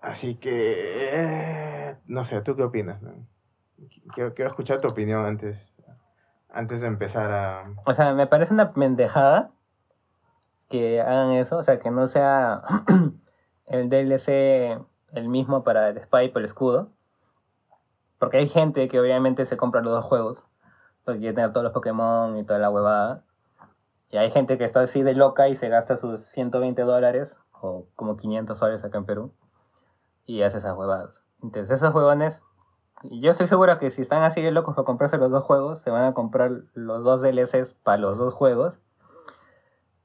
Así 0.00 0.34
que, 0.36 0.74
eh, 1.12 1.96
no 2.06 2.24
sé, 2.24 2.40
¿tú 2.40 2.56
qué 2.56 2.62
opinas? 2.64 3.00
man? 3.02 3.26
Quiero, 4.14 4.34
quiero 4.34 4.50
escuchar 4.50 4.80
tu 4.80 4.88
opinión 4.88 5.24
antes, 5.24 5.71
antes 6.52 6.80
de 6.80 6.86
empezar 6.86 7.30
a... 7.32 7.64
O 7.86 7.94
sea, 7.94 8.12
me 8.14 8.26
parece 8.26 8.52
una 8.54 8.72
pendejada 8.72 9.50
que 10.68 11.00
hagan 11.00 11.32
eso, 11.32 11.58
o 11.58 11.62
sea, 11.62 11.78
que 11.78 11.90
no 11.90 12.08
sea 12.08 12.62
el 13.66 13.88
DLC 13.88 14.78
el 15.12 15.28
mismo 15.28 15.64
para 15.64 15.90
el 15.90 16.00
Spy 16.02 16.32
y 16.34 16.38
el 16.38 16.44
escudo. 16.44 16.90
Porque 18.18 18.38
hay 18.38 18.48
gente 18.48 18.88
que 18.88 19.00
obviamente 19.00 19.44
se 19.44 19.56
compra 19.56 19.82
los 19.82 19.92
dos 19.92 20.04
juegos, 20.04 20.44
porque 21.04 21.20
quiere 21.20 21.34
tener 21.34 21.52
todos 21.52 21.64
los 21.64 21.72
Pokémon 21.72 22.38
y 22.38 22.44
toda 22.44 22.58
la 22.58 22.70
huevada. 22.70 23.24
Y 24.10 24.18
hay 24.18 24.30
gente 24.30 24.58
que 24.58 24.64
está 24.64 24.80
así 24.80 25.02
de 25.02 25.14
loca 25.14 25.48
y 25.48 25.56
se 25.56 25.68
gasta 25.68 25.96
sus 25.96 26.24
120 26.26 26.82
dólares, 26.82 27.36
o 27.60 27.86
como 27.96 28.16
500 28.16 28.58
soles 28.58 28.84
acá 28.84 28.98
en 28.98 29.06
Perú, 29.06 29.32
y 30.26 30.42
hace 30.42 30.58
esas 30.58 30.76
huevadas. 30.76 31.22
Entonces 31.42 31.70
esos 31.70 31.94
huevones, 31.94 32.42
yo 33.10 33.30
estoy 33.30 33.46
seguro 33.46 33.78
que 33.78 33.90
si 33.90 34.02
están 34.02 34.22
así 34.22 34.40
de 34.42 34.50
locos 34.50 34.74
para 34.74 34.86
comprarse 34.86 35.18
los 35.18 35.30
dos 35.30 35.44
juegos, 35.44 35.80
se 35.80 35.90
van 35.90 36.04
a 36.04 36.14
comprar 36.14 36.52
los 36.74 37.04
dos 37.04 37.22
DLCs 37.22 37.74
para 37.74 37.98
los 37.98 38.18
dos 38.18 38.34
juegos. 38.34 38.78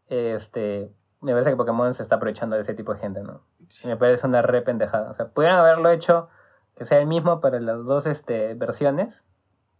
Este, 0.08 0.91
me 1.22 1.32
parece 1.34 1.52
que 1.52 1.58
Pokémon 1.58 1.93
se 1.93 2.04
está 2.04 2.16
aprovechando 2.16 2.56
de 2.56 2.62
ese 2.64 2.74
tipo 2.74 2.93
de 2.93 3.00
gente, 3.00 3.22
¿no? 3.22 3.41
Me 3.84 3.98
parece 3.98 4.26
una 4.26 4.41
re 4.41 4.62
pendejada. 4.62 5.12
O 5.12 5.14
sea, 5.14 5.30
pudieran 5.30 5.60
haberlo 5.60 5.89
hecho 5.89 6.30
que 6.76 6.86
sea 6.86 7.00
el 7.00 7.08
mismo 7.08 7.41
para 7.41 7.60
las 7.60 7.86
dos 7.86 8.06
este, 8.06 8.54
versiones, 8.54 9.26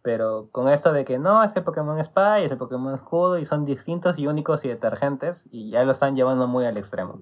pero 0.02 0.50
con 0.52 0.70
esto 0.70 0.94
de 0.94 1.06
que 1.06 1.20
no, 1.20 1.44
es 1.44 1.56
el 1.56 1.64
Pokémon 1.64 2.04
Spy, 2.04 2.44
es 2.44 2.52
el 2.52 2.58
Pokémon 2.58 2.96
Escudo, 2.96 3.38
y 3.38 3.46
son 3.46 3.66
distintos 3.66 4.18
y 4.18 4.28
únicos 4.28 4.66
y 4.66 4.70
detergentes, 4.70 5.44
y 5.52 5.70
ya 5.70 5.84
lo 5.84 5.92
están 5.92 6.16
llevando 6.16 6.48
muy 6.48 6.66
al 6.66 6.78
extremo. 6.78 7.22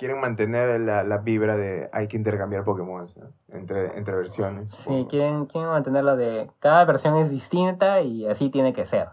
Quieren 0.00 0.18
mantener 0.18 0.80
la, 0.80 1.04
la 1.04 1.18
vibra 1.18 1.58
de 1.58 1.90
hay 1.92 2.08
que 2.08 2.16
intercambiar 2.16 2.64
Pokémon 2.64 3.06
¿no? 3.16 3.32
entre, 3.48 3.98
entre 3.98 4.16
versiones. 4.16 4.70
Sí, 4.70 4.76
supongo. 4.78 5.08
quieren, 5.08 5.44
quieren 5.44 5.68
mantenerlo 5.68 6.16
de 6.16 6.50
cada 6.58 6.86
versión 6.86 7.18
es 7.18 7.28
distinta 7.28 8.00
y 8.00 8.26
así 8.26 8.48
tiene 8.48 8.72
que 8.72 8.86
ser. 8.86 9.10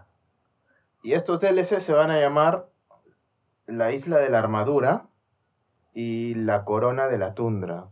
Y 1.02 1.12
estos 1.12 1.40
DLC 1.40 1.80
se 1.80 1.92
van 1.92 2.10
a 2.10 2.18
llamar 2.18 2.70
la 3.66 3.92
isla 3.92 4.16
de 4.16 4.30
la 4.30 4.38
armadura 4.38 5.08
y 5.92 6.34
la 6.34 6.64
corona 6.64 7.06
de 7.06 7.18
la 7.18 7.34
tundra. 7.34 7.88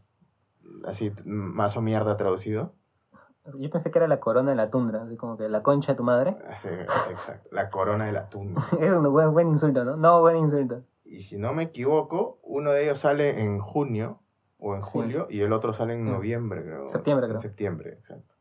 Así, 0.86 1.12
más 1.24 1.76
o 1.76 1.82
mierda 1.82 2.16
traducido. 2.16 2.72
Yo 3.58 3.68
pensé 3.70 3.90
que 3.90 3.98
era 3.98 4.08
la 4.08 4.20
corona 4.20 4.50
de 4.50 4.56
la 4.56 4.70
tundra, 4.70 5.02
así 5.02 5.16
como 5.16 5.36
que 5.36 5.50
la 5.50 5.62
concha 5.62 5.92
de 5.92 5.96
tu 5.98 6.02
madre. 6.02 6.38
Así, 6.48 6.68
exacto, 7.10 7.50
la 7.52 7.68
corona 7.68 8.06
de 8.06 8.12
la 8.12 8.30
tundra. 8.30 8.64
Es 8.80 8.90
un 8.90 9.12
buen, 9.12 9.34
buen 9.34 9.48
insulto, 9.48 9.84
¿no? 9.84 9.98
No, 9.98 10.20
buen 10.20 10.38
insulto. 10.38 10.82
Y 11.08 11.22
si 11.22 11.38
no 11.38 11.52
me 11.52 11.64
equivoco, 11.64 12.38
uno 12.42 12.72
de 12.72 12.84
ellos 12.84 12.98
sale 13.00 13.40
en 13.40 13.58
junio 13.60 14.20
o 14.58 14.74
en 14.74 14.82
Sí. 14.82 14.90
julio 14.92 15.26
y 15.30 15.40
el 15.40 15.52
otro 15.52 15.72
sale 15.72 15.94
en 15.94 16.04
noviembre, 16.04 16.62
creo. 16.62 16.88
Septiembre, 16.88 17.26
En 17.26 17.30
creo. 17.32 17.40
septiembre, 17.40 17.90
exacto. 17.92 18.34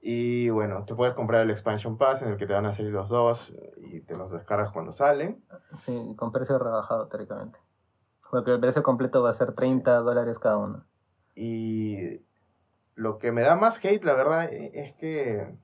Y 0.00 0.48
bueno, 0.50 0.84
te 0.84 0.94
puedes 0.94 1.14
comprar 1.14 1.42
el 1.42 1.50
Expansion 1.50 1.98
Pass 1.98 2.22
en 2.22 2.28
el 2.28 2.36
que 2.36 2.46
te 2.46 2.52
van 2.52 2.66
a 2.66 2.72
salir 2.72 2.92
los 2.92 3.08
dos 3.08 3.54
y 3.78 4.00
te 4.02 4.16
los 4.16 4.30
descargas 4.30 4.72
cuando 4.72 4.92
salen. 4.92 5.42
Sí, 5.78 6.14
con 6.16 6.30
precio 6.32 6.58
rebajado, 6.58 7.08
teóricamente. 7.08 7.58
Porque 8.30 8.52
el 8.52 8.60
precio 8.60 8.82
completo 8.82 9.22
va 9.22 9.30
a 9.30 9.34
ser 9.34 9.52
30 9.54 9.96
dólares 9.96 10.38
cada 10.38 10.58
uno. 10.58 10.84
Y 11.34 12.20
lo 12.94 13.18
que 13.18 13.32
me 13.32 13.42
da 13.42 13.56
más 13.56 13.82
hate, 13.84 14.04
la 14.04 14.14
verdad, 14.14 14.52
e- 14.52 14.70
es 14.74 14.94
que 14.96 15.54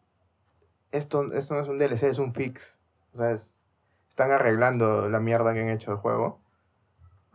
esto, 0.90 1.32
esto 1.32 1.54
no 1.54 1.60
es 1.60 1.68
un 1.68 1.78
DLC, 1.78 2.08
es 2.08 2.18
un 2.18 2.32
fix. 2.32 2.78
O 3.12 3.16
sea, 3.16 3.32
es- 3.32 3.53
están 4.14 4.30
arreglando 4.30 5.08
la 5.08 5.18
mierda 5.18 5.52
que 5.54 5.60
han 5.60 5.70
hecho 5.70 5.90
del 5.90 5.98
juego. 5.98 6.38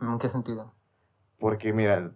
¿En 0.00 0.18
qué 0.18 0.30
sentido? 0.30 0.72
Porque 1.38 1.74
mira, 1.74 2.10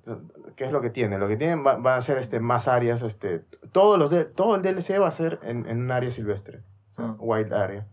¿qué 0.56 0.64
es 0.64 0.72
lo 0.72 0.80
que 0.80 0.88
tiene? 0.88 1.18
Lo 1.18 1.28
que 1.28 1.36
tienen 1.36 1.64
va, 1.66 1.76
va 1.76 1.96
a 1.96 2.00
ser 2.00 2.16
este, 2.16 2.40
más 2.40 2.66
áreas, 2.66 3.02
este, 3.02 3.40
todos 3.72 3.98
los 3.98 4.10
de- 4.10 4.24
todo 4.24 4.54
el 4.56 4.62
DLC 4.62 4.98
va 4.98 5.08
a 5.08 5.10
ser 5.10 5.38
en, 5.42 5.66
en 5.66 5.82
un 5.82 5.90
área 5.92 6.08
silvestre, 6.10 6.62
Mm. 6.96 7.14
wild 7.18 7.52
area, 7.52 7.86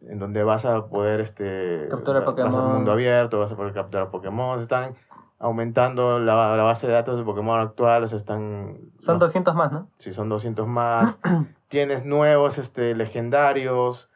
en 0.00 0.18
donde 0.18 0.42
vas 0.44 0.64
a 0.64 0.86
poder 0.86 1.20
este, 1.20 1.88
Capturar 1.90 2.22
va- 2.22 2.26
vas 2.32 2.36
a 2.38 2.46
Pokémon. 2.48 2.72
mundo 2.74 2.92
abierto, 2.92 3.38
vas 3.40 3.52
a 3.52 3.56
poder 3.56 3.74
capturar 3.74 4.10
Pokémon, 4.10 4.60
están 4.60 4.94
aumentando 5.38 6.18
la, 6.20 6.56
la 6.56 6.62
base 6.62 6.86
de 6.86 6.92
datos 6.94 7.18
de 7.18 7.24
Pokémon 7.24 7.60
actual, 7.60 8.04
o 8.04 8.08
sea, 8.08 8.16
están... 8.16 8.78
Son 9.02 9.14
los- 9.14 9.20
200 9.20 9.54
más, 9.54 9.72
¿no? 9.72 9.88
Sí, 9.98 10.14
son 10.14 10.28
200 10.30 10.66
más. 10.66 11.18
Tienes 11.68 12.04
nuevos 12.06 12.56
este, 12.58 12.94
legendarios 12.94 14.08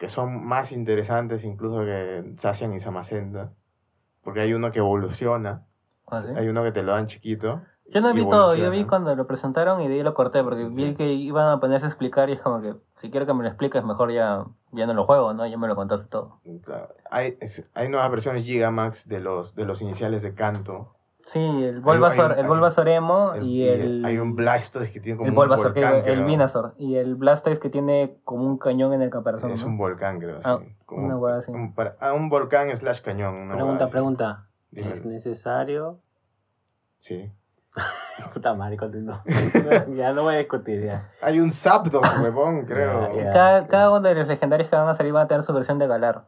que 0.00 0.08
son 0.08 0.44
más 0.44 0.72
interesantes 0.72 1.44
incluso 1.44 1.84
que 1.84 2.34
Zacian 2.38 2.72
y 2.74 2.80
Samacenta. 2.80 3.52
Porque 4.22 4.40
hay 4.40 4.52
uno 4.54 4.72
que 4.72 4.80
evoluciona, 4.80 5.62
¿Ah, 6.08 6.22
sí? 6.22 6.28
hay 6.36 6.48
uno 6.48 6.64
que 6.64 6.72
te 6.72 6.82
lo 6.82 6.92
dan 6.92 7.06
chiquito. 7.06 7.60
Yo 7.92 8.00
no 8.00 8.12
vi 8.14 8.26
todo, 8.28 8.54
yo 8.54 8.70
vi 8.70 8.84
cuando 8.84 9.14
lo 9.16 9.26
presentaron 9.26 9.80
y 9.82 9.88
de 9.88 9.94
ahí 9.94 10.02
lo 10.02 10.14
corté 10.14 10.42
porque 10.44 10.64
vi 10.64 10.94
que 10.94 11.12
iban 11.12 11.48
a 11.48 11.60
ponerse 11.60 11.86
a 11.86 11.88
explicar 11.88 12.30
y 12.30 12.34
es 12.34 12.40
como 12.40 12.60
que 12.62 12.74
si 13.00 13.10
quiero 13.10 13.26
que 13.26 13.34
me 13.34 13.42
lo 13.42 13.48
expliques 13.48 13.82
mejor 13.84 14.12
ya, 14.12 14.44
ya 14.72 14.86
no 14.86 14.94
lo 14.94 15.04
juego, 15.06 15.32
¿no? 15.34 15.46
Ya 15.46 15.56
me 15.58 15.66
lo 15.68 15.74
contaste 15.76 16.06
todo. 16.08 16.40
Claro. 16.64 16.88
Hay, 17.10 17.36
es- 17.40 17.68
hay 17.74 17.88
nuevas 17.88 18.10
versiones 18.10 18.44
Gigamax 18.44 19.08
de 19.08 19.20
los, 19.20 19.54
de 19.54 19.64
los 19.64 19.82
iniciales 19.82 20.22
de 20.22 20.34
Canto. 20.34 20.94
Sí, 21.26 21.38
el 21.38 21.80
Bulbasaur, 21.80 22.32
hay- 22.32 22.40
el 22.40 22.46
Bulbasaur 22.48 22.88
Emo 22.88 23.34
El- 23.34 23.42
y 23.46 23.68
el... 23.68 24.04
Hay 24.04 24.18
un 24.18 24.34
Blastoise 24.34 24.90
que 24.90 25.00
tiene 25.00 25.16
como 25.18 25.26
el 25.26 25.30
un 25.32 25.36
Bulbasaur, 25.36 25.72
que- 25.74 25.80
volcán. 25.84 26.02
el. 26.08 26.24
Venusaur 26.24 26.74
y 26.78 26.96
el 26.96 27.14
Blastoise 27.14 27.60
que 27.60 27.70
tiene 27.70 28.16
como 28.24 28.44
un 28.46 28.58
cañón 28.58 28.92
en 28.94 29.02
el 29.02 29.10
caparazón. 29.10 29.50
Es 29.52 29.60
¿no? 29.62 29.68
un 29.68 29.78
volcán, 29.78 30.18
creo. 30.18 30.40
Ah, 30.42 30.58
sí. 30.60 30.74
Como 30.86 31.06
una 31.06 31.16
hueá 31.16 31.36
así. 31.36 31.52
Un, 31.52 31.74
para- 31.74 31.96
ah, 32.00 32.12
un 32.14 32.28
volcán 32.28 32.74
slash 32.76 33.00
cañón. 33.02 33.34
una 33.34 33.54
Pregunta, 33.54 33.84
así. 33.84 33.92
pregunta. 33.92 34.46
Dime. 34.72 34.92
¿Es 34.92 35.04
necesario? 35.04 35.98
Sí. 36.98 37.30
Puta 38.34 38.54
madre, 38.54 38.76
continúa. 38.76 39.22
ya 39.96 40.12
no 40.12 40.22
voy 40.24 40.34
a 40.34 40.38
discutir 40.38 40.82
ya. 40.84 41.10
Hay 41.22 41.38
un 41.40 41.52
Zapdos, 41.52 42.02
huevón, 42.22 42.64
creo. 42.66 43.08
Cada, 43.32 43.66
cada 43.68 43.90
uno 43.90 44.00
de 44.00 44.14
los 44.14 44.26
legendarios 44.26 44.68
que 44.68 44.76
van 44.76 44.88
a 44.88 44.94
salir 44.94 45.12
van 45.12 45.24
a 45.24 45.28
tener 45.28 45.42
su 45.42 45.52
versión 45.52 45.78
de 45.78 45.86
Galar. 45.86 46.24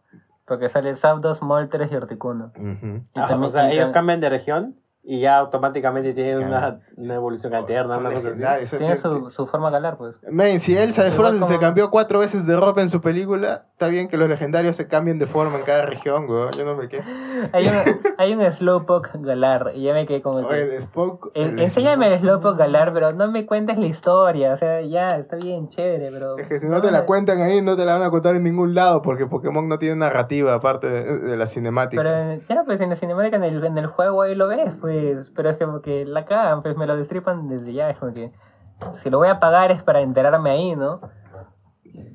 Porque 0.47 0.69
sale 0.69 0.95
Zapdos, 0.95 1.41
Moltres 1.43 1.91
y 1.93 1.95
Articuno. 1.95 2.53
Y 2.57 3.01
Ah, 3.19 3.27
también- 3.29 3.43
o 3.45 3.49
sea, 3.49 3.69
y 3.73 3.77
ellos 3.79 3.91
cambian 3.93 4.21
de 4.21 4.29
región 4.29 4.77
y 5.05 5.21
ya 5.21 5.39
automáticamente 5.39 6.15
Claro. 6.15 6.47
una, 6.47 6.81
una 6.97 7.15
evolución 7.17 7.55
alterna, 7.55 7.95
Son 7.95 8.07
una 8.07 8.15
cosa 8.15 8.29
así. 8.61 8.77
Tiene 8.77 8.97
su, 8.97 9.31
su 9.31 9.47
forma 9.47 9.69
Galar, 9.71 9.97
pues. 9.97 10.17
Men, 10.31 10.61
si 10.61 10.77
Elsa 10.77 11.03
de 11.03 11.11
Frozen 11.13 11.45
se 11.49 11.59
cambió 11.59 11.91
cuatro 11.91 12.21
veces 12.21 12.47
de 12.47 12.55
ropa 12.57 12.83
en 12.83 12.89
su 12.89 13.01
película, 13.01 13.65
está 13.73 13.89
bien 13.89 14.07
que 14.09 14.17
los 14.17 14.29
legendarios 14.29 14.77
se 14.77 14.87
cambien 14.87 15.19
de 15.19 15.27
forma 15.27 15.59
en 15.59 15.65
cada 15.65 15.87
región, 15.87 16.29
weón. 16.31 16.51
Yo 16.57 16.65
no 16.65 16.77
me 16.77 16.89
quedo. 16.89 17.03
Hay 17.53 17.67
un, 17.67 17.75
hay 18.19 18.33
un 18.35 18.53
Slowpoke 18.53 19.11
Galar 19.15 19.73
y 19.75 19.83
ya 19.83 19.93
me 19.93 20.07
quedé 20.07 20.23
como 20.23 20.47
que... 20.47 20.63
El 20.63 20.73
Spock. 20.75 21.31
El- 21.35 21.59
enséñame 21.59 22.07
el 22.13 22.21
Slowpoke 22.21 22.57
Galar, 22.59 22.93
pero 22.93 23.13
no 23.13 23.29
me 23.31 23.45
cuentes 23.47 23.77
la 23.79 23.87
historia. 23.87 24.53
O 24.53 24.57
sea, 24.57 24.81
ya, 24.83 25.09
está 25.09 25.35
bien, 25.37 25.69
chévere, 25.69 26.11
pero... 26.13 26.39
Es 26.39 26.47
que 26.47 26.61
si 26.61 26.67
no 26.67 26.81
te 26.81 26.93
la 26.93 27.05
cuentan 27.07 27.41
ahí, 27.43 27.61
no 27.61 27.75
te 27.77 27.85
la 27.85 27.95
van 27.95 28.05
a 28.05 28.11
contar 28.11 28.37
en 28.37 28.45
ningún 28.45 28.75
lado, 28.77 29.03
porque 29.03 29.27
Pokémon 29.27 29.69
no 29.69 29.79
tiene 29.81 29.97
narrativa 29.97 30.55
aparte 30.55 30.89
de, 30.89 31.19
de 31.19 31.37
la 31.37 31.47
cinemática. 31.49 32.01
Pero 32.01 32.41
ya, 32.49 32.63
pues 32.65 32.81
en 32.81 32.91
la 32.91 32.95
cinemática, 32.95 33.37
en 33.37 33.45
el, 33.45 33.65
en 33.65 33.77
el 33.79 33.87
juego 33.89 34.23
ahí 34.23 34.37
lo 34.37 34.47
ves, 34.47 34.71
pues. 34.81 34.92
Pero 35.35 35.51
es 35.51 35.57
como 35.59 35.81
que 35.83 36.05
la 36.05 36.25
cagan, 36.25 36.63
pues 36.63 36.77
me 36.77 36.87
lo 36.87 36.97
destripan 36.97 37.49
desde 37.49 37.73
ya. 37.73 37.91
Es 37.91 37.99
como 37.99 38.13
que 38.13 38.33
si 39.03 39.11
lo 39.11 39.19
voy 39.19 39.29
a 39.29 39.41
pagar 39.41 39.71
es 39.71 39.83
para 39.83 40.01
enterarme 40.01 40.51
ahí, 40.51 40.77
¿no? 40.77 41.01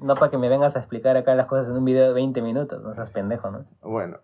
No 0.02 0.16
para 0.16 0.32
que 0.32 0.38
me 0.38 0.50
vengas 0.50 0.76
a 0.76 0.80
explicar 0.80 1.16
acá 1.18 1.36
las 1.36 1.46
cosas 1.48 1.68
en 1.68 1.78
un 1.78 1.86
video 1.86 2.08
de 2.08 2.14
20 2.14 2.42
minutos, 2.42 2.82
no 2.82 2.94
seas 2.96 3.12
pendejo, 3.12 3.52
¿no? 3.52 3.66
Bueno, 3.82 4.18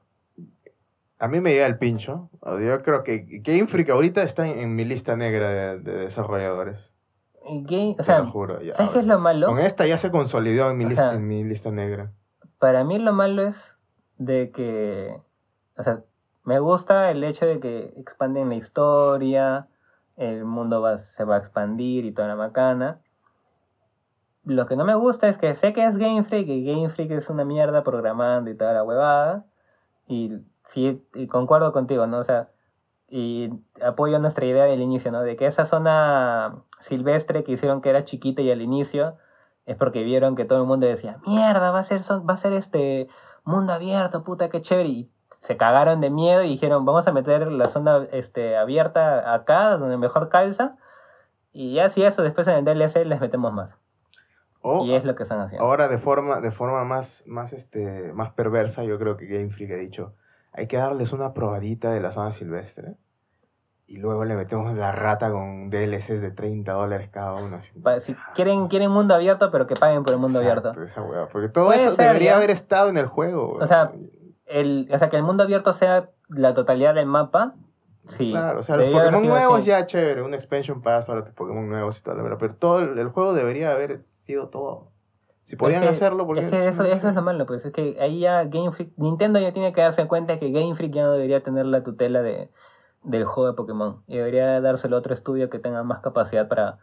a 1.19 1.27
mí 1.27 1.39
me 1.39 1.51
llega 1.51 1.65
el 1.67 1.77
pincho. 1.77 2.29
Yo 2.43 2.81
creo 2.81 3.03
que 3.03 3.25
Game 3.43 3.67
Freak 3.67 3.89
ahorita 3.89 4.23
está 4.23 4.47
en, 4.47 4.59
en 4.59 4.75
mi 4.75 4.83
lista 4.83 5.15
negra 5.15 5.49
de, 5.49 5.79
de 5.79 5.97
desarrolladores. 5.99 6.91
Game- 7.45 7.95
o 7.99 8.03
sea, 8.03 8.19
lo 8.19 8.31
juro. 8.31 8.61
ya. 8.61 8.73
¿sabes 8.73 8.91
qué 8.93 8.99
es 8.99 9.05
lo 9.05 9.19
malo? 9.19 9.47
Con 9.47 9.59
esta 9.59 9.85
ya 9.85 9.97
se 9.97 10.11
consolidó 10.11 10.69
en 10.71 10.77
mi, 10.77 10.85
O 10.85 10.89
lista, 10.89 11.09
sea, 11.09 11.13
en 11.17 11.27
mi 11.27 11.43
lista 11.43 11.71
negra. 11.71 12.11
Para 12.57 12.83
mí 12.83 12.97
lo 12.99 13.13
malo 13.13 13.43
es 13.47 13.77
de 14.17 14.51
que, 14.51 15.15
o 15.77 15.83
sea, 15.83 16.01
me 16.43 16.59
gusta 16.59 17.11
el 17.11 17.23
hecho 17.23 17.45
de 17.45 17.59
que 17.59 17.93
expanden 17.97 18.49
la 18.49 18.55
historia, 18.55 19.67
el 20.17 20.45
mundo 20.45 20.81
va, 20.81 20.97
se 20.97 21.23
va 21.23 21.35
a 21.35 21.39
expandir 21.39 22.05
y 22.05 22.11
toda 22.11 22.27
la 22.27 22.35
macana. 22.35 22.99
Lo 24.43 24.65
que 24.65 24.75
no 24.75 24.83
me 24.83 24.95
gusta 24.95 25.29
es 25.29 25.37
que 25.37 25.55
sé 25.55 25.71
que 25.73 25.85
es 25.85 25.97
Game 25.97 26.23
Freak 26.23 26.47
y 26.49 26.65
Game 26.65 26.89
Freak 26.89 27.11
es 27.11 27.29
una 27.29 27.45
mierda 27.45 27.83
programando 27.83 28.51
y 28.51 28.55
toda 28.55 28.73
la 28.73 28.83
huevada. 28.83 29.45
Y 30.07 30.33
sí, 30.67 31.05
y 31.13 31.27
concuerdo 31.27 31.71
contigo, 31.71 32.07
¿no? 32.07 32.19
O 32.19 32.23
sea, 32.23 32.49
y 33.09 33.51
apoyo 33.81 34.19
nuestra 34.19 34.45
idea 34.45 34.65
del 34.65 34.81
inicio, 34.81 35.11
¿no? 35.11 35.21
De 35.21 35.35
que 35.35 35.45
esa 35.45 35.65
zona 35.65 36.63
silvestre 36.79 37.43
que 37.43 37.53
hicieron 37.53 37.81
que 37.81 37.89
era 37.89 38.03
chiquita 38.03 38.41
y 38.41 38.51
al 38.51 38.61
inicio 38.61 39.17
es 39.65 39.77
porque 39.77 40.03
vieron 40.03 40.35
que 40.35 40.45
todo 40.45 40.59
el 40.59 40.67
mundo 40.67 40.87
decía, 40.87 41.19
mierda, 41.25 41.71
va 41.71 41.79
a 41.79 41.83
ser, 41.83 42.01
va 42.01 42.33
a 42.33 42.37
ser 42.37 42.53
este 42.53 43.07
mundo 43.45 43.71
abierto, 43.71 44.23
puta, 44.23 44.49
qué 44.49 44.61
chévere. 44.61 44.89
Y 44.89 45.11
se 45.43 45.57
cagaron 45.57 45.99
de 45.99 46.09
miedo 46.09 46.41
y 46.41 46.47
dijeron, 46.47 46.85
vamos 46.85 47.05
a 47.05 47.11
meter 47.11 47.51
la 47.51 47.65
zona 47.65 48.07
este, 48.13 48.55
abierta 48.55 49.33
acá, 49.33 49.75
donde 49.75 49.97
mejor 49.97 50.29
calza. 50.29 50.77
Y 51.51 51.73
ya 51.73 51.89
si 51.89 52.01
eso, 52.01 52.23
después 52.23 52.47
en 52.47 52.55
el 52.55 52.63
DLC 52.63 53.05
les 53.05 53.19
metemos 53.19 53.51
más. 53.51 53.77
O, 54.61 54.85
Y 54.85 54.95
es 54.95 55.03
lo 55.03 55.15
que 55.15 55.23
están 55.23 55.41
haciendo. 55.41 55.65
Ahora 55.67 55.89
de 55.89 55.97
forma, 55.97 56.39
de 56.39 56.51
forma 56.51 56.85
más, 56.85 57.23
más, 57.27 57.51
este, 57.51 58.13
más 58.13 58.31
perversa, 58.31 58.85
yo 58.85 58.97
creo 58.97 59.17
que 59.17 59.25
Game 59.25 59.49
Freak 59.49 59.71
ha 59.71 59.75
dicho, 59.75 60.13
hay 60.53 60.67
que 60.67 60.77
darles 60.77 61.11
una 61.11 61.33
probadita 61.33 61.91
de 61.91 61.99
la 61.99 62.13
zona 62.13 62.31
silvestre. 62.31 62.93
Y 63.85 63.97
luego 63.97 64.23
le 64.23 64.35
metemos 64.35 64.73
la 64.77 64.93
rata 64.93 65.29
con 65.29 65.69
DLCs 65.69 66.21
de 66.21 66.31
30 66.31 66.71
dólares 66.71 67.09
cada 67.11 67.33
uno. 67.33 67.59
si 67.99 68.15
quieren, 68.33 68.69
quieren 68.69 68.91
mundo 68.91 69.13
abierto, 69.13 69.51
pero 69.51 69.67
que 69.67 69.75
paguen 69.75 70.05
por 70.05 70.13
el 70.13 70.19
mundo 70.19 70.39
Exacto, 70.39 70.69
abierto. 70.69 70.83
esa 70.85 71.01
hueá, 71.01 71.27
Porque 71.27 71.49
todo 71.49 71.65
Puede 71.65 71.81
eso 71.83 71.95
ser, 71.97 72.07
debería 72.07 72.31
ya. 72.31 72.37
haber 72.37 72.49
estado 72.49 72.87
en 72.87 72.95
el 72.97 73.07
juego. 73.07 73.57
O 73.59 73.67
sea. 73.67 73.91
El, 74.53 74.89
o 74.91 74.97
sea, 74.97 75.09
que 75.09 75.17
el 75.17 75.23
mundo 75.23 75.43
abierto 75.43 75.73
sea 75.73 76.09
la 76.29 76.53
totalidad 76.53 76.93
del 76.95 77.05
mapa. 77.07 77.53
Sí. 78.05 78.31
Claro, 78.31 78.59
o 78.59 78.63
sea, 78.63 78.75
los 78.77 78.87
Pokémon 78.87 79.25
nuevos 79.27 79.59
así. 79.59 79.67
ya 79.67 79.85
chévere, 79.85 80.21
un 80.21 80.33
expansion 80.33 80.81
pass 80.81 81.05
para 81.05 81.19
los 81.21 81.29
Pokémon 81.29 81.67
nuevos 81.69 82.01
y 82.05 82.09
demás, 82.09 82.37
pero 82.39 82.55
todo 82.55 82.79
el, 82.79 82.97
el 82.99 83.07
juego 83.09 83.33
debería 83.33 83.71
haber 83.71 84.01
sido 84.25 84.49
todo. 84.49 84.89
Si 85.45 85.55
podían 85.55 85.83
Es 85.83 85.89
que- 85.89 85.95
hacerlo, 85.95 86.25
porque 86.25 86.41
Es 86.45 86.51
que 86.51 86.67
eso, 86.67 86.83
eso 86.83 87.09
es 87.09 87.15
lo 87.15 87.21
malo, 87.21 87.45
pues 87.45 87.65
es 87.65 87.71
que 87.73 87.97
ahí 88.01 88.19
ya 88.19 88.43
Game 88.45 88.71
Freak, 88.71 88.91
Nintendo 88.97 89.39
ya 89.39 89.51
tiene 89.53 89.73
que 89.73 89.81
darse 89.81 90.05
cuenta 90.07 90.39
que 90.39 90.51
Game 90.51 90.75
Freak 90.75 90.91
ya 90.93 91.03
no 91.03 91.11
debería 91.13 91.43
tener 91.43 91.65
la 91.65 91.83
tutela 91.83 92.21
de, 92.21 92.49
del 93.03 93.25
juego 93.25 93.49
de 93.51 93.55
Pokémon. 93.55 94.03
Y 94.07 94.17
debería 94.17 94.59
dárselo 94.61 94.95
a 94.95 94.99
otro 94.99 95.13
estudio 95.13 95.49
que 95.49 95.59
tenga 95.59 95.83
más 95.83 95.99
capacidad 96.01 96.47
para, 96.47 96.79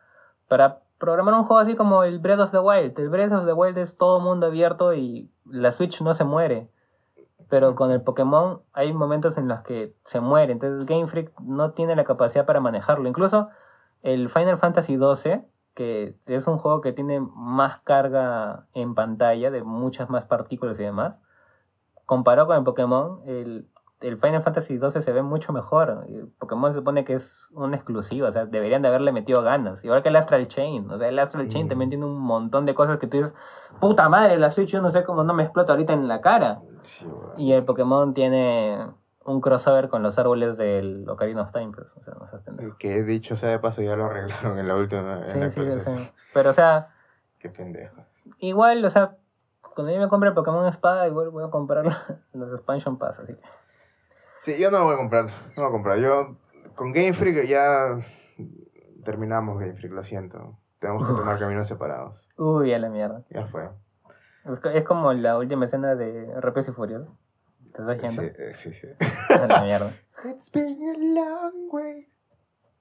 para 0.49 0.81
programar 0.99 1.35
un 1.35 1.45
juego 1.45 1.61
así 1.61 1.75
como 1.75 2.03
el 2.05 2.19
Breath 2.19 2.41
of 2.41 2.51
the 2.51 2.59
Wild. 2.59 2.99
El 2.99 3.09
Breath 3.09 3.33
of 3.33 3.47
the 3.47 3.53
Wild 3.53 3.79
es 3.79 3.97
todo 3.97 4.21
mundo 4.21 4.47
abierto 4.47 4.93
y 4.95 5.31
la 5.47 5.73
Switch 5.73 6.01
no 6.03 6.13
se 6.15 6.25
muere. 6.25 6.69
Pero 7.51 7.75
con 7.75 7.91
el 7.91 8.01
Pokémon 8.01 8.63
hay 8.73 8.93
momentos 8.95 9.37
en 9.37 9.49
los 9.49 9.63
que 9.63 9.95
se 10.07 10.21
muere. 10.21 10.53
Entonces 10.53 10.87
Game 10.87 11.07
Freak 11.09 11.39
no 11.41 11.73
tiene 11.73 11.97
la 11.97 12.05
capacidad 12.05 12.47
para 12.47 12.61
manejarlo. 12.61 13.09
Incluso 13.09 13.51
el 14.03 14.31
Final 14.31 14.59
Fantasy 14.59 14.97
XII, 14.97 15.43
que 15.75 16.17
es 16.27 16.47
un 16.47 16.59
juego 16.59 16.81
que 16.81 16.93
tiene 16.93 17.21
más 17.21 17.81
carga 17.81 18.67
en 18.73 18.95
pantalla, 18.95 19.51
de 19.51 19.63
muchas 19.63 20.09
más 20.09 20.25
partículas 20.25 20.81
y 20.81 20.85
demás, 20.85 21.17
comparado 22.07 22.49
con 22.49 22.57
el 22.57 22.65
Pokémon, 22.65 23.21
el, 23.27 23.69
el 24.01 24.17
Final 24.19 24.43
Fantasy 24.43 24.79
XII 24.79 25.03
se 25.03 25.13
ve 25.13 25.23
mucho 25.23 25.53
mejor. 25.53 26.05
Y 26.09 26.23
Pokémon 26.39 26.73
se 26.73 26.79
supone 26.79 27.05
que 27.05 27.15
es 27.15 27.47
un 27.53 27.75
exclusivo, 27.75 28.27
o 28.29 28.33
sea, 28.33 28.47
deberían 28.47 28.83
de 28.83 28.89
haberle 28.89 29.13
metido 29.13 29.43
ganas. 29.43 29.85
Igual 29.85 30.03
que 30.03 30.09
el 30.09 30.17
Astral 30.17 30.49
Chain, 30.49 30.91
o 30.91 30.99
sea, 30.99 31.09
el 31.09 31.19
Astral 31.19 31.49
Chain 31.49 31.69
también 31.69 31.91
tiene 31.91 32.05
un 32.07 32.19
montón 32.19 32.67
de 32.67 32.75
cosas 32.75 32.99
que 32.99 33.07
tú 33.07 33.19
dices, 33.19 33.33
puta 33.81 34.09
madre, 34.09 34.39
la 34.39 34.51
Switch 34.51 34.71
yo 34.71 34.81
no 34.81 34.91
sé 34.91 35.05
cómo 35.05 35.23
no 35.23 35.35
me 35.35 35.43
explota 35.43 35.73
ahorita 35.73 35.93
en 35.93 36.09
la 36.09 36.21
cara. 36.21 36.61
Sí. 36.83 37.07
Y 37.37 37.53
el 37.53 37.65
Pokémon 37.65 38.15
tiene 38.15 38.79
un 39.25 39.41
crossover 39.43 39.89
con 39.91 40.03
los 40.03 40.19
árboles 40.19 40.57
del 40.57 41.09
Ocarina 41.09 41.43
of 41.43 41.53
Time, 41.53 41.73
pues, 41.75 41.93
o 41.97 42.03
sea, 42.03 42.15
no 42.15 42.27
seas 42.29 42.43
pendejo. 42.43 42.77
Que 42.79 43.03
dicho 43.03 43.37
sea 43.37 43.51
de 43.51 43.59
paso, 43.59 43.83
ya 43.83 43.97
lo 43.97 44.07
arreglaron 44.07 44.59
en 44.59 44.67
la 44.67 44.77
última. 44.77 45.21
en 45.21 45.27
Sí, 45.27 45.39
la 45.39 45.51
sí, 45.51 45.81
sí. 45.85 46.11
Pero, 46.33 46.51
o 46.51 46.55
sea, 46.55 46.89
Qué 47.39 47.51
pendejo. 47.51 47.97
igual, 48.39 48.83
o 48.85 48.91
sea, 48.91 49.17
cuando 49.75 49.93
yo 49.93 50.01
me 50.01 50.09
compre 50.09 50.33
Pokémon 50.33 50.67
Espada, 50.67 51.07
igual 51.07 51.29
voy 51.31 51.45
a 51.45 51.51
comprar 51.51 51.85
los 52.33 52.53
Expansion 52.53 52.97
Pass, 52.99 53.21
así 53.21 53.35
que... 53.35 53.41
Sí, 54.43 54.59
yo 54.59 54.71
no 54.71 54.85
voy 54.85 54.95
a 54.95 54.99
comprar. 54.99 55.27
No 55.27 55.63
voy 55.63 55.67
a 55.67 55.71
comprar. 55.71 55.99
Yo 55.99 56.37
con 56.75 56.93
Game 56.93 57.13
Freak 57.15 57.47
ya 57.47 57.99
terminamos 59.05 59.59
Game 59.59 59.75
Freak, 59.75 59.93
lo 59.93 60.03
siento. 60.03 60.57
Tenemos 60.79 61.07
que 61.09 61.15
tomar 61.15 61.39
caminos 61.39 61.69
separados. 61.69 62.27
Uy, 62.39 62.73
a 62.73 62.79
la 62.79 62.89
mierda. 62.89 63.23
Ya 63.31 63.47
fue. 63.47 63.69
Es, 64.47 64.59
es 64.75 64.85
como 64.85 65.13
la 65.13 65.37
última 65.37 65.67
escena 65.67 65.95
de 65.95 66.33
Rápidos 66.41 66.69
y 66.69 66.73
Furiosos. 66.73 67.09
¿Te 67.75 67.83
estás 67.83 67.99
Sí, 67.99 68.07
yendo? 68.07 68.23
eh, 68.23 68.55
sí, 68.55 68.73
sí. 68.73 68.89
A 69.29 69.47
la 69.47 69.63
mierda. 69.63 69.95
It's 70.25 70.51
been 70.51 70.79
a 70.89 70.99
long 70.99 71.69
way 71.71 72.09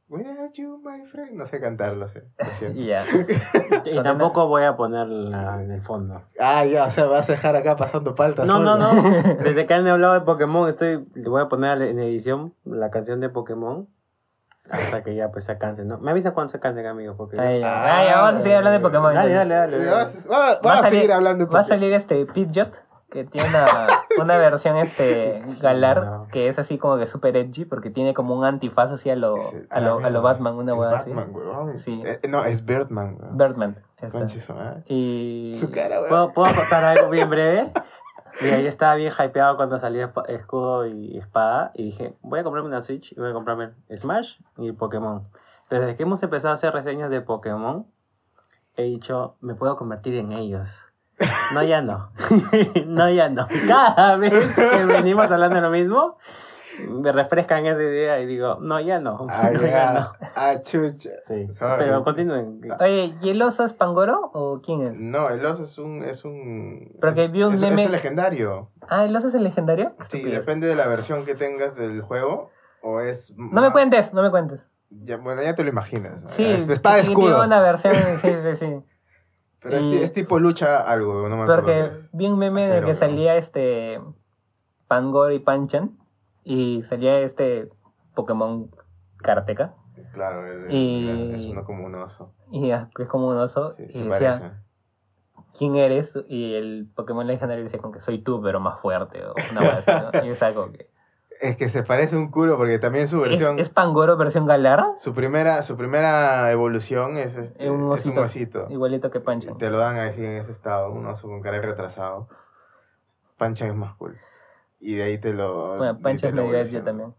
without 0.09 0.53
you, 0.55 0.79
my 0.83 1.05
friend. 1.09 1.33
No 1.37 1.45
sé 1.47 1.59
cantarlo, 1.59 2.07
sé. 2.09 2.23
Lo 2.37 2.45
siento. 2.57 2.79
Y 2.81 2.85
ya. 2.87 3.03
Y 3.85 4.01
tampoco 4.03 4.47
voy 4.47 4.63
a 4.63 4.75
ponerla 4.75 5.61
en 5.63 5.71
el 5.71 5.81
fondo. 5.81 6.21
Ah, 6.39 6.65
ya, 6.65 6.85
o 6.85 6.91
sea, 6.91 7.05
vas 7.05 7.29
a 7.29 7.33
dejar 7.33 7.55
acá 7.55 7.75
pasando 7.75 8.15
paltas. 8.15 8.45
No, 8.47 8.59
no, 8.59 8.77
solo. 8.77 9.01
no. 9.01 9.33
Desde 9.43 9.65
que 9.65 9.73
han 9.73 9.87
hablado 9.87 10.13
de 10.15 10.21
Pokémon, 10.21 10.67
estoy, 10.69 11.05
le 11.15 11.29
voy 11.29 11.41
a 11.41 11.47
poner 11.47 11.81
en 11.83 11.99
edición 11.99 12.53
la 12.65 12.89
canción 12.91 13.19
de 13.19 13.29
Pokémon. 13.29 13.87
Hasta 14.69 15.01
que 15.01 15.15
ya 15.15 15.31
pues 15.31 15.45
se 15.45 15.57
canse, 15.57 15.83
¿no? 15.83 15.97
Me 15.97 16.11
avisa 16.11 16.31
cuando 16.35 16.51
se 16.51 16.59
cansen, 16.59 16.85
amigos, 16.85 17.15
porque... 17.17 17.39
Ay, 17.39 17.59
ya. 17.61 17.97
Ay, 18.01 18.07
ya, 18.09 18.21
vamos 18.21 18.35
a 18.35 18.43
seguir 18.43 18.57
hablando 18.57 18.77
de 18.77 18.83
Pokémon. 18.85 19.15
Dale, 19.15 19.33
dale, 19.33 19.55
dale. 19.55 19.77
Vas, 19.89 20.27
va- 20.29 20.59
Va 20.61 20.73
a 20.73 20.77
salir- 20.83 20.89
seguir 20.99 21.11
hablando 21.11 21.45
de 21.45 21.51
Va 21.51 21.59
a 21.59 21.63
Pokémon. 21.63 21.79
salir 21.79 21.93
este 21.93 22.25
Pidgeot, 22.27 22.71
que 23.11 23.23
tiene 23.23 23.49
una, 23.49 23.87
una 24.21 24.37
versión 24.37 24.77
este 24.77 25.41
galar, 25.61 26.03
No. 26.05 26.27
que 26.31 26.47
es 26.47 26.59
así 26.59 26.77
como 26.77 26.97
que 26.97 27.07
super 27.07 27.35
edgy, 27.35 27.65
porque 27.65 27.89
tiene 27.89 28.13
como 28.13 28.35
un 28.35 28.45
antifaz 28.45 28.91
así 28.91 29.09
a 29.09 29.15
lo, 29.15 29.35
el- 29.51 29.67
a 29.69 29.79
lo, 29.79 29.99
a 29.99 30.09
lo. 30.09 30.21
Batman, 30.21 30.55
una 30.55 30.73
hueá 30.75 30.99
así. 30.99 31.11
Batman, 31.11 31.35
huevón. 31.35 31.77
Sí. 31.79 32.01
Eh, 32.05 32.19
no, 32.29 32.43
es 32.45 32.63
Birdman. 32.65 33.17
huevón. 33.19 33.37
Birdman. 33.37 33.77
madre. 34.55 34.83
Y... 34.87 35.55
Su 35.59 35.71
cara, 35.71 36.01
huevón. 36.01 36.09
¿Puedo, 36.09 36.33
¿Puedo 36.33 36.55
contar 36.55 36.83
algo 36.83 37.09
bien 37.09 37.29
breve? 37.29 37.71
Mira, 38.41 38.59
yo 38.61 38.69
estaba 38.69 38.95
bien 38.95 39.11
hypeado 39.11 39.57
cuando 39.57 39.79
salía 39.79 40.13
escudo 40.27 40.85
y 40.85 41.17
espada 41.17 41.71
y 41.73 41.85
dije, 41.85 42.13
voy 42.21 42.39
a 42.39 42.43
comprarme 42.43 42.69
una 42.69 42.81
Switch 42.81 43.11
y 43.11 43.15
voy 43.19 43.31
a 43.31 43.33
comprarme 43.33 43.71
Smash 43.93 44.39
y 44.57 44.71
Pokémon. 44.71 45.27
Desde 45.69 45.95
que 45.95 46.03
hemos 46.03 46.23
empezado 46.23 46.51
a 46.51 46.53
hacer 46.53 46.73
reseñas 46.73 47.09
de 47.09 47.19
Pokémon, 47.21 47.85
he 48.77 48.83
dicho, 48.83 49.35
me 49.41 49.55
puedo 49.55 49.75
convertir 49.75 50.15
en 50.15 50.31
ellos. 50.31 50.69
No, 51.53 51.63
ya 51.63 51.81
no. 51.81 52.11
no, 52.85 53.09
ya 53.09 53.29
no. 53.29 53.47
Cada 53.67 54.17
vez 54.17 54.55
que 54.55 54.85
venimos 54.85 55.29
hablando 55.31 55.55
de 55.55 55.61
lo 55.61 55.69
mismo, 55.69 56.17
me 56.87 57.11
refrescan 57.11 57.65
esa 57.65 57.81
idea 57.81 58.19
y 58.21 58.25
digo, 58.25 58.57
no, 58.61 58.79
ya 58.79 58.99
no. 58.99 59.27
Ah, 59.29 59.49
No, 59.51 59.61
ya 59.61 59.67
ya. 59.69 59.91
no. 59.93 60.11
Ah, 60.35 60.53
chucha. 60.61 61.09
Sí, 61.27 61.47
Sorry. 61.53 61.83
pero 61.85 62.03
continúen. 62.03 62.61
Oye, 62.79 63.15
¿y 63.21 63.29
el 63.29 63.41
oso 63.41 63.65
es 63.65 63.73
Pangoro 63.73 64.29
o 64.33 64.61
quién 64.61 64.81
es? 64.87 64.93
No, 64.95 65.29
el 65.29 65.45
oso 65.45 65.63
es 65.63 65.77
un. 65.77 66.03
Es 66.03 66.23
un 66.23 66.95
Pero 67.01 67.13
que 67.13 67.27
vi 67.27 67.43
un 67.43 67.53
es, 67.55 67.59
meme- 67.61 67.83
es 67.83 67.89
legendario. 67.91 68.69
Ah, 68.87 69.03
¿el 69.05 69.15
oso 69.15 69.27
es 69.27 69.35
el 69.35 69.43
legendario? 69.43 69.93
Sí, 70.09 70.21
depende 70.23 70.67
de 70.67 70.75
la 70.75 70.87
versión 70.87 71.25
que 71.25 71.35
tengas 71.35 71.75
del 71.75 72.01
juego. 72.01 72.51
O 72.81 73.01
es. 73.01 73.33
No 73.35 73.61
me 73.61 73.71
cuentes, 73.71 74.13
no 74.13 74.21
me 74.21 74.31
cuentes. 74.31 74.61
Ya, 74.89 75.17
bueno, 75.17 75.43
ya 75.43 75.53
te 75.53 75.63
lo 75.63 75.69
imaginas. 75.69 76.23
Sí, 76.29 76.45
Es 76.45 76.65
de 76.65 76.73
escudo. 76.75 77.27
tiene 77.27 77.35
una 77.45 77.61
versión, 77.61 77.93
sí, 78.21 78.29
sí, 78.41 78.55
sí. 78.55 78.79
Pero 79.61 79.77
es, 79.77 79.83
y- 79.83 79.91
ti- 79.91 79.97
es 80.03 80.13
tipo 80.13 80.39
lucha 80.39 80.79
algo, 80.81 81.27
no 81.27 81.35
me 81.37 81.43
acuerdo. 81.43 81.61
Porque 81.63 81.91
vi 82.13 82.27
un 82.27 82.37
meme 82.39 82.67
de 82.67 82.81
que 82.83 82.95
salía 82.95 83.35
este 83.37 83.99
Pangoro 84.87 85.31
y 85.31 85.39
Panchan 85.39 85.97
y 86.43 86.83
salía 86.83 87.19
este 87.19 87.69
Pokémon 88.15 88.69
Karateka 89.17 89.73
Claro, 90.13 90.45
el- 90.47 90.65
el- 90.65 90.71
y- 90.71 91.33
es 91.35 91.51
uno 91.51 91.63
como 91.65 91.85
un 91.85 91.95
oso. 91.95 92.33
y 92.51 92.71
es 92.71 93.07
como 93.09 93.27
un 93.27 93.37
oso 93.37 93.73
Sí, 93.73 93.83
y 93.89 93.91
se 93.93 94.03
decía 94.05 94.39
parece. 94.39 94.55
¿quién 95.57 95.75
eres? 95.75 96.17
y 96.29 96.53
el 96.55 96.87
Pokémon 96.95 97.27
legendario 97.27 97.63
decía 97.65 97.79
como 97.79 97.93
que 97.93 97.99
soy 97.99 98.19
tú 98.23 98.41
pero 98.41 98.59
más 98.61 98.79
fuerte 98.79 99.23
o 99.25 99.33
una 99.51 99.69
así, 99.77 99.91
¿no? 99.91 100.25
y 100.25 100.29
es 100.29 100.41
algo 100.41 100.71
que 100.71 100.89
Es 101.41 101.55
que 101.55 101.69
se 101.69 101.83
parece 101.83 102.17
un 102.17 102.29
culo 102.31 102.57
porque 102.57 102.79
también 102.79 103.07
su 103.07 103.23
¿Es, 103.23 103.29
versión. 103.29 103.59
es 103.59 103.69
Pangoro 103.69 104.17
versión 104.17 104.45
Galar 104.45 104.83
Su 104.97 105.13
primera, 105.13 105.63
su 105.63 105.77
primera 105.77 106.51
evolución 106.51 107.17
es, 107.17 107.35
este, 107.37 107.63
Es 107.65 107.69
un 107.71 107.93
es 107.93 108.05
un 108.05 108.17
osito. 108.17 108.21
osito. 108.21 108.67
igualito 108.69 109.09
que 109.09 109.21
Panchan 109.21 109.57
te 109.57 109.69
lo 109.69 109.77
dan 109.77 109.97
así 109.97 110.23
en 110.23 110.33
ese 110.33 110.51
estado, 110.51 110.91
un 110.91 111.05
oso 111.07 111.27
con 111.29 111.41
cara 111.41 111.61
retrasado. 111.61 112.27
Panchan 113.37 113.69
es 113.69 113.75
más 113.75 113.95
cool. 113.95 114.17
Y 114.81 114.95
de 114.95 115.03
ahí 115.03 115.17
te 115.17 115.33
lo. 115.33 115.77
bueno, 115.77 115.97
Panchan 116.01 116.31
es 116.31 116.35
lo 116.35 116.41
medio 116.43 116.55
evolucionan. 116.55 116.85
también 116.85 117.13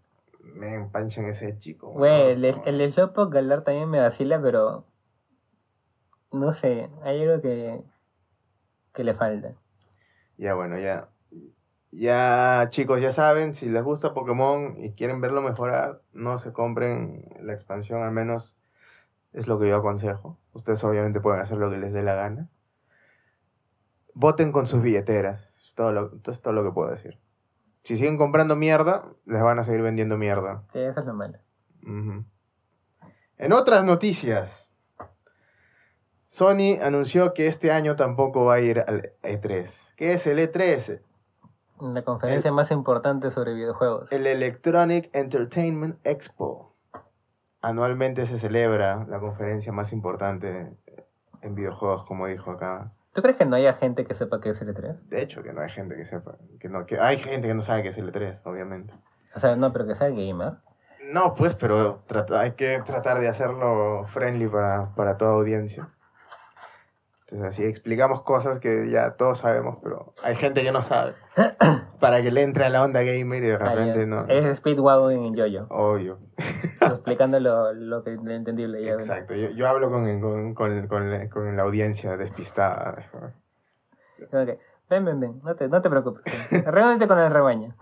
Men, 0.55 0.91
Panchan 0.91 1.27
es 1.27 1.41
el 1.43 1.59
chico. 1.59 1.91
Güey, 1.93 2.31
el, 2.33 2.45
el 2.45 2.93
Slowpoke 2.93 3.33
Galar 3.33 3.63
también 3.63 3.89
me 3.89 4.01
vacila 4.01 4.41
pero 4.43 4.85
no 6.33 6.53
sé 6.53 6.91
hay 7.05 7.23
algo 7.23 7.41
que 7.43 7.81
que 8.93 9.05
le 9.05 9.15
falta 9.15 9.55
Ya 10.37 10.55
bueno, 10.55 10.79
ya. 10.79 11.09
Ya 11.93 12.69
chicos, 12.71 13.01
ya 13.01 13.11
saben, 13.11 13.55
si 13.55 13.69
les 13.69 13.83
gusta 13.83 14.15
Pokémon 14.15 14.77
y 14.79 14.93
quieren 14.93 15.21
verlo 15.21 15.43
mejorar, 15.43 16.03
no 16.13 16.39
se 16.39 16.53
compren 16.53 17.25
la 17.41 17.53
expansión, 17.53 18.03
al 18.03 18.13
menos 18.13 18.57
es 19.33 19.49
lo 19.49 19.59
que 19.59 19.69
yo 19.69 19.77
aconsejo. 19.77 20.39
Ustedes 20.53 20.83
obviamente 20.85 21.21
pueden 21.21 21.41
hacer 21.41 21.59
lo 21.59 21.71
que 21.71 21.79
les 21.79 21.93
dé 21.93 22.03
la 22.03 22.15
gana. 22.15 22.49
Voten 24.15 24.53
con 24.53 24.67
sus 24.67 24.83
billeteras, 24.83 25.53
es 25.61 25.75
todo 25.75 25.93
lo, 25.93 26.13
es 26.25 26.41
todo 26.43 26.53
lo 26.53 26.65
que 26.65 26.73
puedo 26.73 26.91
decir. 26.91 27.19
Si 27.83 27.97
siguen 27.97 28.19
comprando 28.19 28.57
mierda, 28.57 29.07
les 29.27 29.43
van 29.43 29.59
a 29.59 29.65
seguir 29.65 29.83
vendiendo 29.83 30.17
mierda. 30.17 30.65
sí 30.73 30.79
eso 30.79 31.01
es 31.01 31.07
lo 31.07 31.15
malo. 31.15 31.39
En 33.39 33.53
otras 33.53 33.85
noticias, 33.85 34.69
Sony 36.29 36.79
anunció 36.81 37.35
que 37.35 37.47
este 37.47 37.73
año 37.73 37.97
tampoco 37.97 38.45
va 38.45 38.55
a 38.55 38.61
ir 38.61 38.81
al 38.81 39.13
E3. 39.23 39.71
¿Qué 39.97 40.13
es 40.13 40.27
el 40.27 40.39
E 40.39 40.53
E3? 40.53 41.01
La 41.81 42.03
conferencia 42.03 42.53
más 42.53 42.71
importante 42.71 43.31
sobre 43.31 43.55
videojuegos. 43.55 44.11
El 44.13 44.27
Electronic 44.27 45.09
Entertainment 45.15 45.97
Expo. 46.05 46.75
Anualmente 47.63 48.27
se 48.27 48.39
celebra 48.39 49.05
la 49.09 49.19
conferencia 49.21 49.73
más 49.73 49.93
importante 49.93 50.71
en 51.43 51.55
videojuegos, 51.55 52.05
como 52.05 52.27
dijo 52.27 52.51
acá. 52.53 52.93
¿Tú 53.13 53.23
crees 53.23 53.37
que 53.37 53.45
no 53.45 53.57
haya 53.57 53.75
gente 53.75 54.05
que 54.07 54.15
sepa 54.15 54.41
qué 54.41 54.51
es 54.51 54.63
el 54.63 54.75
E3? 54.75 55.01
De 55.09 55.23
hecho, 55.23 55.43
que 55.43 55.53
no 55.53 55.61
hay 55.61 55.71
gente 55.71 55.97
que 55.97 56.07
sepa. 56.07 56.37
Que 56.61 56.69
no, 56.69 56.87
que 56.87 56.99
hay 56.99 57.19
gente 57.19 57.49
que 57.49 57.55
no 57.55 57.63
sabe 57.63 57.83
qué 57.83 57.89
es 57.89 57.99
el 57.99 58.13
E3, 58.13 58.41
obviamente. 58.45 58.95
O 59.35 59.41
sea, 59.41 59.57
no, 59.57 59.73
pero 59.73 59.87
que 59.87 59.95
sea 59.95 60.09
gamer. 60.09 60.55
No, 61.13 61.35
pues, 61.35 61.55
pero 61.57 62.03
trata- 62.07 62.41
hay 62.41 62.53
que 62.53 62.81
tratar 62.87 63.19
de 63.21 63.29
hacerlo 63.29 64.05
friendly 64.13 64.47
para, 64.49 64.95
para 64.95 65.17
toda 65.17 65.33
audiencia. 65.33 65.89
Entonces, 67.31 67.55
así 67.55 67.65
explicamos 67.65 68.23
cosas 68.23 68.59
que 68.59 68.91
ya 68.91 69.13
todos 69.13 69.39
sabemos, 69.39 69.79
pero 69.83 70.15
hay 70.25 70.35
gente 70.35 70.63
que 70.63 70.73
no 70.73 70.83
sabe. 70.83 71.15
Para 72.01 72.23
que 72.23 72.31
le 72.31 72.43
entre 72.43 72.65
a 72.65 72.71
la 72.71 72.83
onda 72.83 73.03
gamer 73.03 73.45
y 73.45 73.47
de 73.49 73.59
repente 73.59 74.07
no. 74.07 74.27
Es 74.27 74.57
Speedwagon 74.59 75.13
en 75.13 75.35
Yoyo. 75.37 75.67
Obvio. 75.69 76.19
explicando 76.81 77.39
lo, 77.39 77.73
lo 77.73 78.03
que 78.03 78.13
entendible. 78.15 78.83
Ya, 78.83 78.95
Exacto. 78.95 79.35
Yo, 79.35 79.51
yo 79.51 79.69
hablo 79.69 79.91
con, 79.91 80.21
con, 80.21 80.55
con, 80.55 80.87
con 80.89 81.11
la, 81.11 81.29
con 81.29 81.57
la 81.57 81.63
audiencia 81.63 82.17
despistada. 82.17 82.97
Ven, 84.89 85.05
ven, 85.05 85.21
ven. 85.21 85.41
No 85.45 85.55
te, 85.55 85.69
no 85.69 85.81
te 85.81 85.89
preocupes. 85.91 86.25
Reúnete 86.67 87.07
con 87.07 87.19
el 87.19 87.31
rebaño. 87.31 87.75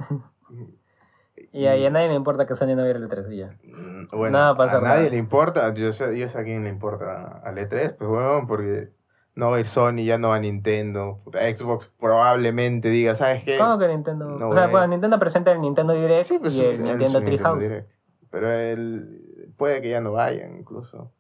Y 1.53 1.67
a, 1.67 1.77
y 1.77 1.87
a 1.87 1.91
nadie 1.91 2.09
le 2.09 2.15
importa 2.15 2.47
que 2.47 2.55
Sony 2.55 2.75
no 2.77 2.85
viera 2.85 2.99
el 2.99 3.09
3 3.09 3.27
y 3.31 3.37
ya. 3.39 3.57
Mm, 3.65 4.09
Bueno, 4.11 4.39
Nada 4.39 4.51
a 4.51 4.67
nadie 4.81 4.81
nada. 4.83 5.11
le 5.11 5.17
importa. 5.17 5.73
Yo 5.73 5.93
sé, 5.93 6.19
yo 6.19 6.29
sé 6.29 6.39
a 6.39 6.45
quién 6.45 6.65
le 6.65 6.71
importa 6.71 7.41
al 7.43 7.57
E3, 7.57 7.97
pues 7.97 8.11
bueno, 8.11 8.45
porque 8.47 8.91
no 9.39 9.57
ir 9.57 9.67
Sony, 9.69 10.03
ya 10.05 10.19
no 10.19 10.31
va 10.31 10.41
Nintendo. 10.41 11.21
Xbox 11.27 11.89
probablemente 12.01 12.89
diga, 12.89 13.15
¿sabes 13.15 13.45
qué? 13.45 13.57
¿Cómo 13.57 13.79
que 13.79 13.87
Nintendo? 13.87 14.27
No 14.31 14.49
o 14.49 14.53
sea, 14.53 14.67
bueno, 14.67 14.89
Nintendo 14.89 15.17
presenta 15.21 15.53
el 15.53 15.61
Nintendo 15.61 15.93
Direct 15.93 16.27
Sí, 16.27 16.39
pues 16.41 16.55
y 16.55 16.61
el 16.61 16.75
él- 16.75 16.83
Nintendo 16.83 17.23
Treehouse. 17.23 17.85
Pero 18.31 18.53
él 18.53 19.53
puede 19.57 19.81
que 19.81 19.91
ya 19.91 20.01
no 20.01 20.13
vayan 20.13 20.59
incluso. 20.59 21.13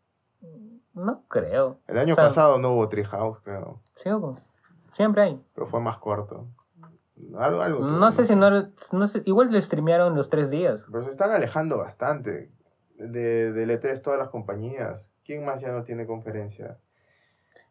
No 0.95 1.23
creo. 1.29 1.79
El 1.87 1.99
año 1.99 2.15
O 2.15 2.17
sea, 2.17 2.25
pasado 2.27 2.59
no 2.59 2.73
hubo 2.73 2.89
Treehouse, 2.89 3.39
creo. 3.45 3.81
Sí, 4.03 4.11
hubo. 4.11 4.35
Siempre 4.95 5.23
hay. 5.23 5.41
Pero 5.55 5.69
fue 5.69 5.81
más 5.81 5.99
corto. 5.99 6.49
Algo, 7.39 7.63
algo 7.63 7.87
No 7.87 8.11
sé 8.11 8.25
si 8.25 8.35
no, 8.35 8.51
no 8.91 9.07
sé, 9.07 9.23
igual 9.27 9.53
lo 9.53 9.63
streamearon 9.63 10.17
los 10.17 10.29
tres 10.29 10.51
días. 10.51 10.85
Pero 10.91 11.05
se 11.05 11.11
están 11.11 11.31
alejando 11.31 11.79
bastante 11.79 12.51
de, 12.97 13.53
del 13.53 13.71
E3 13.71 14.03
todas 14.03 14.19
las 14.19 14.31
compañías. 14.31 15.13
¿Quién 15.25 15.45
más 15.45 15.61
ya 15.61 15.71
no 15.71 15.85
tiene 15.85 16.05
conferencia? 16.05 16.79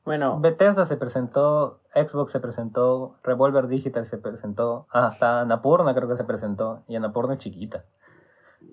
Bueno, 0.08 0.40
Bethesda 0.40 0.86
se 0.86 0.96
presentó, 0.96 1.82
Xbox 1.94 2.32
se 2.32 2.40
presentó, 2.40 3.18
Revolver 3.24 3.68
Digital 3.68 4.06
se 4.06 4.18
presentó, 4.18 4.88
hasta 4.90 5.42
Anapurna 5.42 5.94
creo 5.94 6.08
que 6.08 6.16
se 6.16 6.24
presentó, 6.24 6.84
y 6.88 6.96
Anapurna 6.96 7.34
es 7.34 7.40
chiquita. 7.40 7.84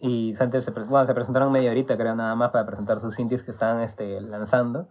Y 0.00 0.32
Santer 0.36 0.62
se, 0.62 0.70
pre- 0.70 0.84
bueno, 0.84 1.04
se 1.06 1.12
presentaron 1.12 1.50
media 1.50 1.72
horita, 1.72 1.96
creo, 1.96 2.14
nada 2.14 2.36
más 2.36 2.52
para 2.52 2.64
presentar 2.64 3.00
sus 3.00 3.18
indies 3.18 3.42
que 3.42 3.50
estaban 3.50 3.82
este, 3.82 4.20
lanzando. 4.20 4.86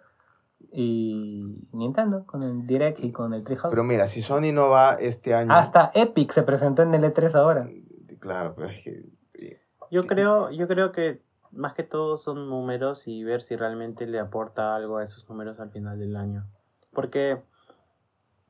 Y 0.69 1.65
Nintendo, 1.71 2.25
con 2.25 2.43
el 2.43 2.67
Direct 2.67 2.99
y 3.01 3.13
con 3.13 3.33
el 3.33 3.45
Treehouse. 3.45 3.69
Pero 3.71 3.85
mira, 3.85 4.07
si 4.07 4.21
Sony 4.21 4.51
no 4.51 4.67
va 4.67 4.95
este 4.95 5.33
año. 5.33 5.53
Hasta 5.53 5.91
Epic 5.93 6.33
se 6.33 6.43
presentó 6.43 6.81
en 6.81 6.93
el 6.93 7.03
E3 7.05 7.35
ahora. 7.35 7.69
Claro, 8.19 8.53
pero 8.53 8.67
es 8.67 8.83
que. 8.83 9.59
yo 9.91 10.05
creo, 10.07 10.51
yo 10.51 10.67
creo 10.67 10.91
que 10.91 11.21
más 11.55 11.73
que 11.73 11.83
todo 11.83 12.17
son 12.17 12.49
números 12.49 13.07
y 13.07 13.23
ver 13.23 13.41
si 13.41 13.55
realmente 13.55 14.07
le 14.07 14.19
aporta 14.19 14.75
algo 14.75 14.97
a 14.97 15.03
esos 15.03 15.27
números 15.29 15.59
al 15.59 15.71
final 15.71 15.99
del 15.99 16.15
año. 16.15 16.45
Porque, 16.91 17.41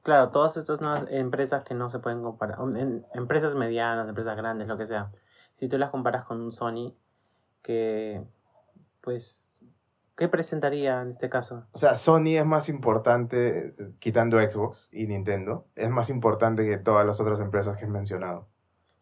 claro, 0.01 0.29
todas 0.29 0.57
estas 0.57 0.81
nuevas 0.81 1.05
empresas 1.09 1.63
que 1.63 1.73
no 1.73 1.89
se 1.89 1.99
pueden 1.99 2.23
comparar, 2.23 2.57
empresas 3.13 3.55
medianas, 3.55 4.07
empresas 4.07 4.35
grandes, 4.35 4.67
lo 4.67 4.77
que 4.77 4.85
sea, 4.85 5.11
si 5.51 5.67
tú 5.67 5.77
las 5.77 5.91
comparas 5.91 6.25
con 6.25 6.41
un 6.41 6.51
Sony, 6.51 6.95
que, 7.61 8.23
pues, 9.01 9.53
¿qué 10.17 10.27
presentaría 10.27 11.01
en 11.01 11.09
este 11.09 11.29
caso? 11.29 11.65
O 11.71 11.77
sea, 11.77 11.95
Sony 11.95 12.37
es 12.37 12.45
más 12.45 12.69
importante, 12.69 13.75
quitando 13.99 14.39
Xbox 14.39 14.89
y 14.91 15.07
Nintendo, 15.07 15.67
es 15.75 15.89
más 15.89 16.09
importante 16.09 16.65
que 16.65 16.77
todas 16.77 17.05
las 17.05 17.19
otras 17.19 17.39
empresas 17.39 17.77
que 17.77 17.85
he 17.85 17.87
mencionado 17.89 18.47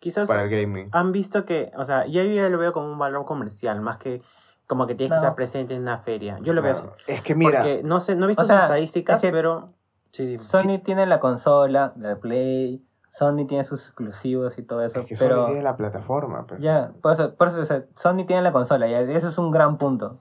Quizás 0.01 0.27
para 0.27 0.43
el 0.43 0.49
gaming. 0.49 0.89
han 0.91 1.11
visto 1.13 1.45
que, 1.45 1.71
o 1.77 1.85
sea, 1.85 2.05
yo 2.07 2.21
ya 2.23 2.49
lo 2.49 2.57
veo 2.57 2.73
como 2.73 2.91
un 2.91 2.97
valor 2.99 3.23
comercial, 3.25 3.79
más 3.81 3.97
que 3.97 4.21
como 4.67 4.87
que 4.87 4.95
tienes 4.95 5.11
que 5.11 5.15
estar 5.17 5.35
presente 5.35 5.75
en 5.75 5.83
una 5.83 5.99
feria. 5.99 6.37
Yo 6.41 6.53
lo 6.53 6.61
veo 6.61 6.71
así. 6.73 6.83
Es 7.07 7.21
que 7.21 7.35
mira, 7.35 7.59
Porque 7.59 7.81
no 7.83 7.99
sé, 7.99 8.15
no 8.15 8.25
he 8.25 8.27
visto 8.27 8.43
sus 8.43 8.51
estadísticas, 8.51 9.17
es 9.17 9.21
que 9.21 9.31
pero 9.31 9.73
sí. 10.11 10.37
Sony 10.39 10.79
tiene 10.83 11.05
la 11.05 11.19
consola, 11.19 11.93
la 11.97 12.15
Play, 12.17 12.83
Sony 13.11 13.45
tiene 13.47 13.63
sus 13.63 13.85
exclusivos 13.85 14.57
y 14.57 14.63
todo 14.63 14.83
eso, 14.83 14.99
es 15.01 15.05
que 15.05 15.15
Sony 15.15 15.27
pero 15.27 15.45
tiene 15.45 15.61
la 15.61 15.77
plataforma. 15.77 16.47
ya, 16.59 16.91
por 17.01 17.11
eso, 17.13 17.35
por 17.35 17.49
eso 17.49 17.59
o 17.61 17.65
sea, 17.65 17.83
Sony 17.95 18.25
tiene 18.25 18.41
la 18.41 18.51
consola, 18.51 18.87
ya, 18.87 19.01
eso 19.01 19.27
es 19.29 19.37
un 19.37 19.51
gran 19.51 19.77
punto. 19.77 20.19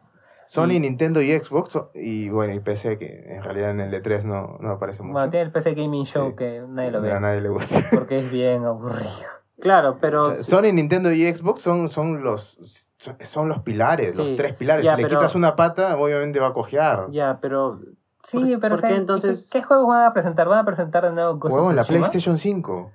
Sony, 0.49 0.73
y- 0.73 0.81
Nintendo 0.81 1.23
y 1.23 1.39
Xbox, 1.39 1.79
y 1.95 2.29
bueno, 2.29 2.53
y 2.53 2.59
PC, 2.61 2.99
que 2.99 3.33
en 3.37 3.45
realidad 3.45 3.71
en 3.71 3.81
el 3.81 3.95
E3 3.95 4.25
no, 4.25 4.59
no 4.61 4.73
aparece 4.73 5.03
mucho. 5.05 5.13
Bueno, 5.13 5.31
tiene 5.31 5.47
el 5.47 5.53
PC 5.53 5.75
Gaming 5.75 6.05
Show 6.07 6.31
Sí. 6.31 6.37
que 6.37 6.65
nadie 6.69 6.91
lo 6.91 6.99
a 6.99 7.01
ve, 7.03 7.21
nadie 7.21 7.41
le 7.41 7.49
gusta. 7.51 7.79
porque 7.95 8.19
es 8.19 8.31
bien 8.33 8.65
aburrido. 8.65 9.09
Claro, 9.61 9.99
pero... 10.01 10.29
O 10.33 10.37
sea, 10.37 10.45
Sony, 10.45 10.73
Nintendo 10.73 11.13
y 11.13 11.33
Xbox 11.33 11.61
son, 11.63 11.89
son 11.91 12.23
los 12.23 12.59
son- 13.23 13.49
los 13.49 13.61
pilares, 13.61 14.17
los 14.17 14.37
tres 14.37 14.55
pilares. 14.57 14.85
ya, 14.85 14.95
si 14.97 15.03
le 15.03 15.09
pero- 15.09 15.21
quitas 15.21 15.35
una 15.35 15.57
pata, 15.57 15.97
obviamente 15.97 16.39
va 16.41 16.49
a 16.49 16.53
cojear. 16.53 17.07
Ya, 17.11 17.39
pero... 17.41 17.81
Sí, 18.25 18.37
¿Por- 18.39 18.61
pero 18.61 18.61
por 18.61 18.73
o 18.73 18.77
sea, 18.77 18.89
qué 18.89 18.95
¿qué- 18.95 19.01
entonces- 19.01 19.49
¿qué, 19.51 19.63
juegos 19.63 19.89
van 19.89 20.05
a 20.05 20.13
presentar? 20.13 20.49
¿Van 20.49 20.59
a 20.59 20.65
presentar 20.65 21.05
de 21.05 21.13
nuevo 21.13 21.31
of 21.33 21.45
Huevón, 21.45 21.77
la? 21.77 21.85
PlayStation 21.85 22.37
5. 22.39 22.91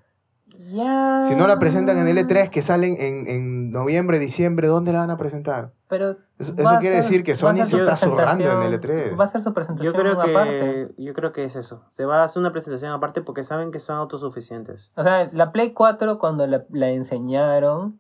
Ya. 0.67 1.25
Si 1.27 1.35
no 1.35 1.47
la 1.47 1.59
presentan 1.59 1.97
en 1.99 2.07
el 2.07 2.17
E3, 2.17 2.49
que 2.49 2.61
salen 2.61 2.95
en, 2.99 3.27
en 3.27 3.71
noviembre, 3.71 4.17
diciembre, 4.19 4.67
¿dónde 4.67 4.93
la 4.93 4.99
van 4.99 5.11
a 5.11 5.17
presentar? 5.17 5.71
Pero 5.87 6.15
Eso, 6.39 6.55
quiere 6.55 6.95
ser- 6.95 7.03
decir 7.03 7.23
que 7.23 7.35
Sony 7.35 7.65
se 7.67 7.75
está 7.77 7.95
zurrando 7.95 8.43
en 8.43 8.73
el 8.73 8.79
presentación- 8.79 9.11
E3. 9.13 9.19
Va 9.19 9.23
a 9.25 9.27
ser 9.27 9.41
su 9.41 9.49
Yo 9.49 9.53
presentación 9.53 9.93
creo 9.93 10.13
aparte. 10.19 10.49
que 10.97 11.03
yo 11.03 11.13
creo 11.13 11.31
que 11.31 11.43
es 11.43 11.55
eso. 11.55 11.83
Se 11.89 12.05
va 12.05 12.21
a 12.21 12.23
hacer 12.23 12.39
una 12.39 12.51
presentación 12.51 12.91
aparte 12.91 13.21
porque 13.21 13.43
saben 13.43 13.71
que 13.71 13.79
son 13.79 13.97
autosuficientes. 13.97 14.91
O 14.95 15.03
sea, 15.03 15.29
la 15.33 15.51
Play 15.51 15.73
4 15.73 16.17
cuando 16.17 16.47
la, 16.47 16.63
la 16.71 16.89
enseñaron 16.89 17.99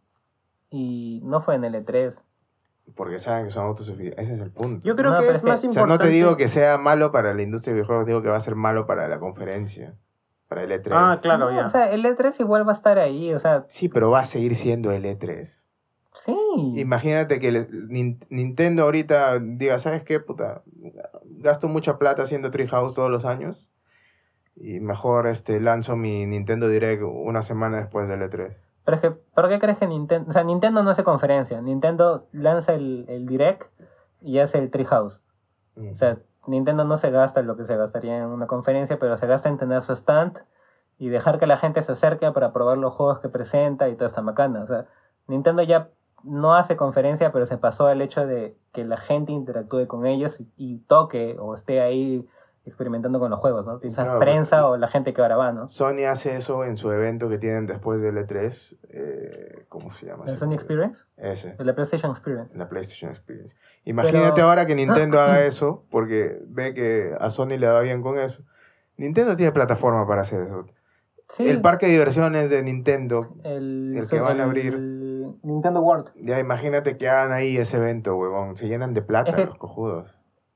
y 0.71 1.21
no 1.23 1.41
fue 1.41 1.55
en 1.55 1.65
el 1.65 1.75
E3. 1.75 2.19
Porque 2.95 3.19
saben 3.19 3.45
que 3.45 3.51
son 3.51 3.65
autosuficientes. 3.65 4.17
Ese 4.25 4.33
es 4.35 4.41
el 4.41 4.51
punto. 4.51 4.81
Yo 4.83 4.95
creo 4.95 5.11
No, 5.11 5.19
que 5.19 5.29
es 5.29 5.41
que- 5.41 5.47
más 5.47 5.59
o 5.59 5.61
sea, 5.61 5.67
importante. 5.69 6.03
no 6.03 6.09
te 6.09 6.15
digo 6.15 6.35
que 6.37 6.47
sea 6.47 6.77
malo 6.79 7.11
para 7.11 7.33
la 7.35 7.41
industria 7.43 7.73
de 7.73 7.81
videojuegos, 7.81 8.07
digo 8.07 8.21
que 8.23 8.29
va 8.29 8.37
a 8.37 8.41
ser 8.41 8.55
malo 8.55 8.87
para 8.87 9.07
la 9.07 9.19
conferencia. 9.19 9.93
Para 10.47 10.63
el 10.63 10.71
E3. 10.71 10.89
Ah, 10.91 11.19
claro, 11.21 11.49
No, 11.51 11.55
ya. 11.55 11.65
O 11.65 11.69
sea, 11.69 11.91
el 11.91 12.05
E3 12.05 12.39
igual 12.39 12.67
va 12.67 12.71
a 12.71 12.75
estar 12.75 12.99
ahí, 12.99 13.33
o 13.33 13.39
sea, 13.39 13.65
Sí, 13.69 13.89
pero 13.89 14.11
va 14.11 14.21
a 14.21 14.25
seguir 14.25 14.55
siendo 14.55 14.91
el 14.91 15.03
E3. 15.05 15.49
sí. 16.13 16.35
Imagínate 16.77 17.39
que 17.39 17.51
le- 17.51 17.67
Nin- 17.69 18.23
Nintendo 18.29 18.83
ahorita 18.83 19.39
diga, 19.39 19.79
¿sabes 19.79 20.03
qué, 20.03 20.19
puta? 20.19 20.61
Gasto 21.25 21.67
mucha 21.67 21.97
plata 21.97 22.23
haciendo 22.23 22.51
Treehouse 22.51 22.93
todos 22.93 23.09
los 23.11 23.25
años 23.25 23.67
y 24.55 24.79
mejor 24.79 25.27
este, 25.27 25.59
lanzo 25.59 25.95
mi 25.95 26.25
Nintendo 26.25 26.69
Direct 26.69 27.03
una 27.03 27.41
semana 27.43 27.77
después 27.77 28.07
del 28.07 28.21
E 28.21 28.29
E3. 28.29 28.53
Pero 28.85 28.95
es 28.95 29.01
que, 29.01 29.11
¿por 29.11 29.49
qué 29.49 29.57
crees 29.59 29.79
que 29.79 29.87
Nintendo... 29.87 30.29
O 30.29 30.33
sea, 30.33 30.43
Nintendo 30.43 30.83
no 30.83 30.91
hace 30.91 31.03
conferencia. 31.03 31.59
Nintendo 31.59 32.27
lanza 32.31 32.75
el, 32.75 33.05
el 33.09 33.25
Direct 33.25 33.63
y 34.21 34.37
hace 34.37 34.59
el 34.59 34.69
Treehouse. 34.69 35.19
O 35.75 35.97
sea, 35.97 36.19
Nintendo 36.47 36.83
no 36.83 36.97
se 36.97 37.11
gasta 37.11 37.41
lo 37.41 37.55
que 37.57 37.65
se 37.65 37.75
gastaría 37.75 38.17
en 38.17 38.25
una 38.25 38.47
conferencia, 38.47 38.99
pero 38.99 39.17
se 39.17 39.27
gasta 39.27 39.49
en 39.49 39.57
tener 39.57 39.81
su 39.81 39.93
stand 39.93 40.39
y 40.97 41.09
dejar 41.09 41.39
que 41.39 41.47
la 41.47 41.57
gente 41.57 41.81
se 41.83 41.91
acerque 41.91 42.31
para 42.31 42.53
probar 42.53 42.77
los 42.77 42.93
juegos 42.93 43.19
que 43.19 43.29
presenta 43.29 43.89
y 43.89 43.95
toda 43.95 44.07
esta 44.07 44.21
macana. 44.21 44.63
O 44.63 44.67
sea, 44.67 44.85
Nintendo 45.27 45.63
ya 45.63 45.89
no 46.23 46.55
hace 46.55 46.75
conferencia, 46.75 47.31
pero 47.31 47.45
se 47.45 47.57
pasó 47.57 47.87
al 47.87 48.01
hecho 48.01 48.25
de 48.25 48.57
que 48.71 48.85
la 48.85 48.97
gente 48.97 49.31
interactúe 49.31 49.87
con 49.87 50.05
ellos 50.05 50.39
y, 50.39 50.47
y 50.57 50.77
toque 50.79 51.37
o 51.39 51.53
esté 51.55 51.81
ahí 51.81 52.27
experimentando 52.65 53.19
con 53.19 53.29
los 53.29 53.39
juegos, 53.39 53.65
¿no? 53.65 53.79
Quizás 53.79 54.05
Claro, 54.05 54.19
prensa 54.19 54.67
o 54.67 54.77
la 54.77 54.87
gente 54.87 55.13
que 55.13 55.21
ahora 55.21 55.35
va, 55.37 55.51
¿no? 55.51 55.69
Sony 55.69 56.05
hace 56.09 56.35
eso 56.35 56.63
en 56.65 56.77
su 56.77 56.91
evento 56.91 57.29
que 57.29 57.37
tienen 57.37 57.67
después 57.67 58.01
del 58.01 58.17
E3. 58.17 58.77
eh, 58.89 59.65
¿Cómo 59.69 59.91
se 59.91 60.05
llama? 60.07 60.23
¿El 60.25 60.31
ese? 60.31 60.39
Sony 60.39 60.53
Experience? 60.53 61.03
Ese. 61.17 61.55
La 61.59 61.73
PlayStation 61.75 62.11
Experience. 62.11 62.57
La 62.57 62.67
PlayStation 62.67 63.11
Experience. 63.11 63.55
Imagínate 63.83 64.31
Pero- 64.35 64.47
ahora 64.47 64.65
que 64.65 64.75
Nintendo 64.75 65.19
haga 65.21 65.45
eso, 65.45 65.83
porque 65.91 66.39
ve 66.47 66.73
que 66.73 67.15
a 67.19 67.29
Sony 67.29 67.57
le 67.57 67.67
va 67.67 67.81
bien 67.81 68.01
con 68.01 68.17
eso. 68.19 68.41
Nintendo 68.97 69.35
tiene 69.35 69.51
plataforma 69.51 70.07
para 70.07 70.21
hacer 70.21 70.41
eso. 70.41 70.65
Sí, 71.29 71.47
El 71.47 71.59
parque 71.61 71.87
de 71.87 71.93
diversiones 71.93 72.49
de 72.51 72.61
Nintendo, 72.63 73.29
el, 73.43 73.95
el 73.97 74.07
que 74.09 74.19
van 74.19 74.39
a 74.39 74.43
abrir. 74.43 74.77
Nintendo 75.43 75.81
World. 75.81 76.11
ya 76.15 76.39
imagínate 76.39 76.97
que 76.97 77.09
hagan 77.09 77.31
ahí 77.31 77.57
ese 77.57 77.77
evento, 77.77 78.15
huevón. 78.15 78.55
Se 78.57 78.67
llenan 78.67 78.93
de 78.93 79.01
plata 79.01 79.31
Es 79.31 79.35
que- 79.35 79.45
los 79.45 79.57
cojudos. 79.57 80.15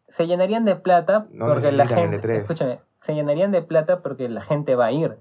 Se 0.09 0.27
llenarían 0.27 0.65
de 0.65 0.75
plata 0.75 1.27
No 1.31 1.47
porque 1.47 1.71
la 1.71 1.87
gente, 1.87 2.21
E3. 2.21 2.41
escúchame, 2.41 2.79
se 3.01 3.13
llenarían 3.13 3.51
de 3.51 3.61
plata 3.61 4.01
porque 4.01 4.29
la 4.29 4.41
gente 4.41 4.75
va 4.75 4.87
a 4.87 4.91
ir. 4.91 5.17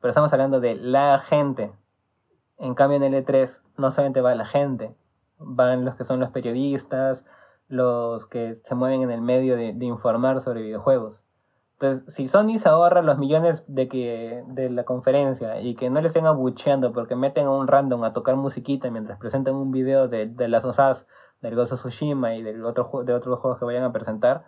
Pero 0.00 0.10
estamos 0.10 0.32
hablando 0.32 0.60
de 0.60 0.74
la 0.76 1.18
gente. 1.18 1.72
En 2.58 2.74
cambio 2.74 2.96
en 2.96 3.02
el 3.02 3.24
E3 3.24 3.60
no 3.76 3.90
solamente 3.90 4.20
va 4.20 4.34
la 4.34 4.46
gente, 4.46 4.94
van 5.38 5.84
los 5.84 5.96
que 5.96 6.04
son 6.04 6.20
los 6.20 6.30
periodistas, 6.30 7.24
los 7.68 8.26
que 8.26 8.60
se 8.64 8.74
mueven 8.74 9.02
en 9.02 9.10
el 9.10 9.20
medio 9.22 9.56
de, 9.56 9.72
de 9.72 9.84
informar 9.84 10.40
sobre 10.42 10.62
videojuegos. 10.62 11.22
Entonces, 11.74 12.14
si 12.14 12.28
Sony 12.28 12.58
se 12.58 12.68
ahorra 12.68 13.02
los 13.02 13.18
millones 13.18 13.64
de 13.66 13.88
que 13.88 14.44
de 14.46 14.70
la 14.70 14.84
conferencia 14.84 15.60
y 15.60 15.74
que 15.74 15.90
no 15.90 16.00
le 16.00 16.06
estén 16.06 16.26
abucheando 16.26 16.92
porque 16.92 17.16
meten 17.16 17.46
a 17.46 17.50
un 17.50 17.66
random 17.66 18.04
a 18.04 18.12
tocar 18.12 18.36
musiquita 18.36 18.90
mientras 18.90 19.18
presentan 19.18 19.56
un 19.56 19.72
video 19.72 20.06
de, 20.06 20.26
de 20.26 20.48
las 20.48 20.64
Us, 20.64 21.06
del 21.44 21.56
Ghost 21.56 21.72
of 21.72 21.80
Tsushima 21.80 22.34
y 22.34 22.42
del 22.42 22.64
otro, 22.64 22.90
de 23.04 23.14
otros 23.14 23.38
juegos 23.40 23.58
que 23.58 23.64
vayan 23.64 23.84
a 23.84 23.92
presentar 23.92 24.44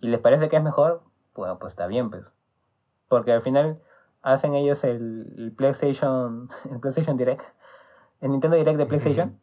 y 0.00 0.08
les 0.08 0.20
parece 0.20 0.48
que 0.48 0.56
es 0.56 0.62
mejor, 0.62 1.02
bueno, 1.34 1.58
pues 1.58 1.72
está 1.72 1.86
bien, 1.86 2.10
pues. 2.10 2.24
Porque 3.08 3.32
al 3.32 3.42
final 3.42 3.80
hacen 4.22 4.54
ellos 4.54 4.84
el, 4.84 5.34
el 5.36 5.52
PlayStation, 5.52 6.48
el 6.70 6.80
PlayStation 6.80 7.16
Direct, 7.16 7.44
el 8.20 8.30
Nintendo 8.30 8.56
Direct 8.56 8.78
de 8.78 8.86
PlayStation 8.86 9.40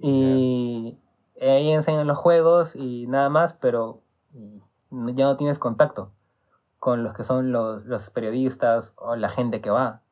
y 0.00 0.98
ahí 1.40 1.70
enseñan 1.70 2.06
los 2.06 2.18
juegos 2.18 2.76
y 2.76 3.06
nada 3.06 3.28
más, 3.28 3.54
pero 3.54 4.00
ya 4.90 5.24
no 5.24 5.36
tienes 5.36 5.58
contacto 5.58 6.12
con 6.78 7.02
los 7.02 7.14
que 7.14 7.24
son 7.24 7.50
los, 7.50 7.84
los 7.86 8.10
periodistas 8.10 8.92
o 8.96 9.16
la 9.16 9.28
gente 9.28 9.60
que 9.60 9.70
va. 9.70 10.02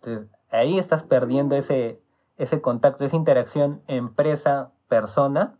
Entonces, 0.00 0.28
ahí 0.50 0.78
estás 0.78 1.04
perdiendo 1.04 1.54
ese, 1.56 2.00
ese 2.36 2.60
contacto, 2.60 3.04
esa 3.04 3.16
interacción 3.16 3.82
empresa-persona, 3.86 5.56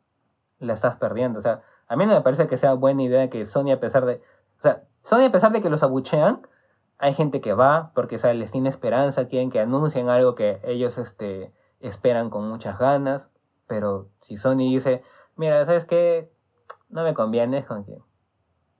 la 0.61 0.75
estás 0.75 0.97
perdiendo. 0.97 1.39
O 1.39 1.43
sea, 1.43 1.63
a 1.87 1.97
mí 1.97 2.07
no 2.07 2.15
me 2.15 2.21
parece 2.21 2.47
que 2.47 2.57
sea 2.57 2.75
buena 2.75 3.03
idea 3.03 3.31
que 3.31 3.45
Sony, 3.47 3.73
a 3.73 3.81
pesar 3.81 4.05
de. 4.05 4.23
O 4.59 4.63
sea, 4.63 4.83
Sony, 5.05 5.27
a 5.27 5.33
pesar 5.33 5.53
de 5.53 5.63
que 5.63 5.71
los 5.71 5.83
abuchean, 5.83 6.47
hay 6.99 7.15
gente 7.15 7.41
que 7.41 7.53
va 7.55 7.93
porque 7.95 8.17
o 8.17 8.33
les 8.33 8.51
tiene 8.51 8.69
esperanza, 8.69 9.29
quieren 9.29 9.51
que 9.51 9.61
anuncien 9.61 10.09
algo 10.09 10.35
que 10.35 10.61
ellos 10.65 10.99
este, 10.99 11.53
esperan 11.81 12.31
con 12.31 12.49
muchas 12.49 12.79
ganas. 12.79 13.31
Pero 13.67 14.09
si 14.21 14.37
Sony 14.37 14.69
dice, 14.71 15.03
mira, 15.37 15.65
¿sabes 15.65 15.85
qué? 15.85 16.31
No 16.89 17.05
me 17.05 17.15
conviene, 17.15 17.65
como 17.65 17.85
que. 17.85 17.99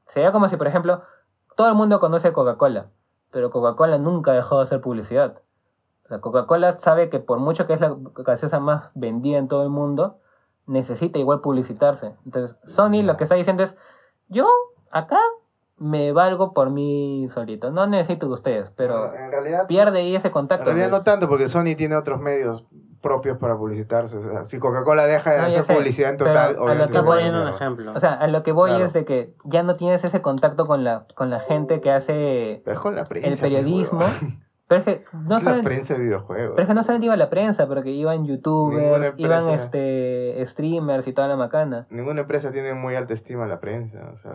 Sería 0.07 0.33
como 0.33 0.49
si, 0.49 0.57
por 0.57 0.67
ejemplo, 0.67 1.03
todo 1.57 1.69
el 1.69 1.75
mundo 1.75 2.01
conoce 2.01 2.33
Coca-Cola, 2.33 2.91
pero 3.31 3.51
Coca-Cola 3.51 3.99
nunca 3.99 4.33
dejó 4.33 4.57
de 4.57 4.63
hacer 4.63 4.81
publicidad. 4.81 5.43
O 6.05 6.09
sea, 6.09 6.21
Coca-Cola 6.21 6.73
sabe 6.73 7.11
que 7.11 7.21
por 7.21 7.39
mucho 7.39 7.67
que 7.67 7.75
es 7.75 7.81
la 7.81 7.95
gaseosa 8.17 8.61
más 8.61 8.91
vendida 8.95 9.39
en 9.39 9.49
todo 9.49 9.63
el 9.63 9.69
mundo, 9.69 10.21
necesita 10.69 11.19
igual 11.19 11.41
publicitarse. 11.41 12.15
Entonces, 12.25 12.57
Sony 12.65 13.03
lo 13.03 13.17
que 13.17 13.25
está 13.25 13.35
diciendo 13.35 13.63
es, 13.65 13.77
yo 14.29 14.47
acá 14.91 15.19
me 15.79 16.13
valgo 16.13 16.53
por 16.55 16.71
mí 16.71 17.27
solito, 17.31 17.71
no 17.71 17.87
necesito 17.87 18.27
de 18.27 18.33
ustedes, 18.35 18.71
pero 18.73 19.15
en 19.15 19.31
realidad, 19.31 19.67
pierde 19.67 19.99
ahí 20.01 20.15
ese 20.17 20.29
en 20.29 20.33
contacto. 20.33 20.65
realidad 20.67 20.91
pues. 20.91 21.01
no 21.01 21.05
tanto, 21.05 21.29
porque 21.29 21.49
Sony 21.49 21.75
tiene 21.77 21.97
otros 21.97 22.21
medios 22.21 22.65
propios 23.01 23.39
para 23.39 23.57
publicitarse. 23.57 24.17
O 24.19 24.23
sea, 24.23 24.45
si 24.45 24.59
Coca-Cola 24.59 25.07
deja 25.07 25.31
de 25.31 25.39
No, 25.39 25.45
hacer 25.45 25.63
sé, 25.63 25.75
publicidad 25.75 26.11
en 26.11 26.17
total, 26.17 26.57
a 26.59 26.75
lo 26.75 26.87
que 26.89 27.01
voy- 27.01 27.29
un 27.29 27.47
ejemplo. 27.49 27.93
O 27.95 28.01
sea, 28.01 28.15
a 28.15 28.27
lo 28.27 28.43
que 28.43 28.51
voy 28.51 28.71
Claro. 28.71 28.85
es 28.87 28.93
de 28.93 29.05
que 29.05 29.35
ya 29.45 29.63
no 29.63 29.77
tienes 29.77 30.03
ese 30.03 30.21
contacto 30.21 30.67
con 30.67 30.83
la, 30.83 31.07
con 31.15 31.31
la 31.31 31.39
gente 31.39 31.81
que 31.81 31.93
hace 31.93 32.61
Pero 32.65 32.77
es 32.77 32.81
con 32.83 32.97
la 32.97 33.05
prensa. 33.05 33.29
el 33.29 33.35
pues, 33.39 33.41
periodismo. 33.41 34.01
Pero 34.69 34.81
es 34.81 34.85
que 34.85 35.05
no 35.15 35.37
la 35.37 35.41
saben, 35.41 35.65
prensa 35.65 35.95
de 35.95 36.01
videojuegos. 36.01 36.51
pero 36.51 36.63
es 36.63 36.69
que 36.69 36.75
no 36.75 36.83
solamente 36.83 37.07
iba 37.07 37.17
la 37.17 37.31
prensa, 37.31 37.67
porque 37.67 37.91
iban 37.91 38.27
youtubers, 38.27 39.07
empresa. 39.07 39.15
iban 39.17 39.49
este 39.49 40.45
streamers 40.47 41.07
y 41.09 41.13
toda 41.15 41.27
la 41.27 41.37
macana. 41.37 41.87
Ninguna 41.89 42.21
empresa 42.21 42.53
tiene 42.53 42.75
muy 42.75 42.95
alta 42.95 43.15
estima 43.15 43.47
la 43.47 43.61
prensa. 43.61 44.11
O 44.13 44.19
sea, 44.19 44.33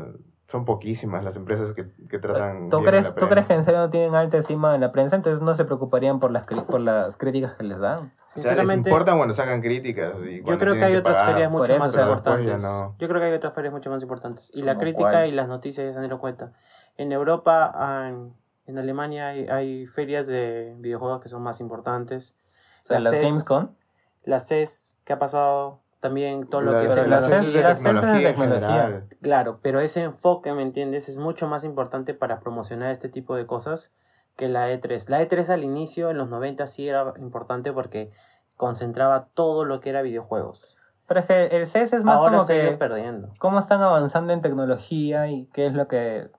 son 0.47 0.65
poquísimas 0.65 1.23
las 1.23 1.35
empresas 1.35 1.73
que, 1.73 1.85
que 2.09 2.19
tratan. 2.19 2.69
¿Tú 2.69 2.77
bien 2.77 2.89
crees, 2.89 3.05
la 3.09 3.15
¿Tú 3.15 3.27
crees 3.27 3.47
que 3.47 3.53
en 3.53 3.63
serio 3.63 3.79
no 3.81 3.89
tienen 3.89 4.15
alta 4.15 4.37
estima 4.37 4.73
en 4.75 4.81
la 4.81 4.91
prensa? 4.91 5.15
Entonces 5.15 5.41
no 5.41 5.53
se 5.55 5.65
preocuparían 5.65 6.19
por 6.19 6.31
las, 6.31 6.43
por 6.45 6.79
las 6.79 7.15
críticas 7.15 7.53
que 7.53 7.63
les 7.63 7.79
dan. 7.79 7.99
O 7.99 8.01
sea, 8.01 8.09
les 8.09 8.33
Sinceramente, 8.33 8.89
importa 8.89 9.15
cuando 9.15 9.35
sacan 9.35 9.61
críticas. 9.61 10.19
Y 10.27 10.37
yo 10.37 10.43
cuando 10.43 10.59
creo 10.59 10.73
que 10.73 10.83
hay 10.83 10.95
otras 10.95 11.15
pagar. 11.15 11.33
ferias 11.33 11.51
mucho 11.51 11.71
eso, 11.73 11.79
más 11.79 11.95
importantes. 11.95 12.61
no. 12.61 12.95
Yo 12.97 13.07
creo 13.07 13.21
que 13.21 13.27
hay 13.27 13.33
otras 13.33 13.53
ferias 13.53 13.71
mucho 13.73 13.91
más 13.91 14.01
importantes. 14.01 14.49
Y 14.53 14.63
la 14.63 14.73
¿Como 14.73 14.81
crítica 14.81 15.11
cuál? 15.11 15.27
y 15.27 15.31
las 15.31 15.47
noticias 15.47 15.85
ya 15.85 15.93
se 15.93 15.99
han 15.99 16.07
dado 16.09 16.19
cuenta. 16.19 16.51
En 16.97 17.11
Europa, 17.11 17.71
ah, 17.73 18.11
en, 18.67 18.77
Alemania, 18.77 19.27
hay, 19.29 19.47
hay 19.47 19.87
ferias 19.87 20.27
de 20.27 20.75
videojuegos 20.77 21.21
que 21.21 21.29
son 21.29 21.41
más 21.41 21.59
importantes. 21.59 22.35
O 22.83 22.87
sea, 22.87 22.99
La 22.99 23.11
las 23.11 23.13
CES, 23.19 23.23
Gamescom. 23.29 23.69
La 24.23 24.39
CES, 24.39 24.95
que 25.03 25.13
ha 25.13 25.19
pasado 25.19 25.79
también 25.99 26.47
todo 26.47 26.61
lo 26.61 26.73
La- 26.73 26.79
que 26.81 26.87
pero 26.87 27.01
es 27.03 27.07
la 27.09 27.19
las 27.21 27.29
CES 27.29 27.41
de 27.41 27.47
es 27.47 27.53
de 27.53 27.73
tecnología 27.73 28.29
en 28.29 28.35
tecnología. 28.35 29.03
Claro, 29.21 29.59
pero 29.61 29.79
ese 29.79 30.01
enfoque, 30.03 30.53
¿me 30.53 30.61
entiendes? 30.61 31.07
Es 31.09 31.17
mucho 31.17 31.47
más 31.47 31.63
importante 31.63 32.13
para 32.13 32.39
promocionar 32.39 32.91
este 32.91 33.09
tipo 33.09 33.35
de 33.35 33.45
cosas 33.45 33.91
que 34.35 34.47
la 34.49 34.71
E3. 34.71 35.09
La 35.09 35.21
E3 35.21 35.49
al 35.49 35.63
inicio, 35.63 36.09
en 36.09 36.17
los 36.17 36.29
90, 36.29 36.67
sí 36.67 36.87
era 36.87 37.13
importante 37.17 37.71
porque 37.71 38.11
concentraba 38.57 39.27
todo 39.33 39.65
lo 39.65 39.79
que 39.79 39.89
era 39.89 40.01
videojuegos. 40.01 40.75
Pero 41.07 41.19
es 41.19 41.25
que 41.25 41.45
el 41.47 41.67
CES 41.67 41.93
es 41.93 42.03
más 42.03 42.17
Ahora 42.17 42.31
como 42.37 42.43
se 42.45 42.53
que 42.71 42.77
perdiendo. 42.77 43.29
cómo 43.39 43.59
están 43.59 43.81
avanzando 43.81 44.33
en 44.33 44.41
tecnología 44.41 45.27
y 45.27 45.47
qué 45.53 45.67
es 45.67 45.73
lo 45.73 45.87
que 45.87 46.29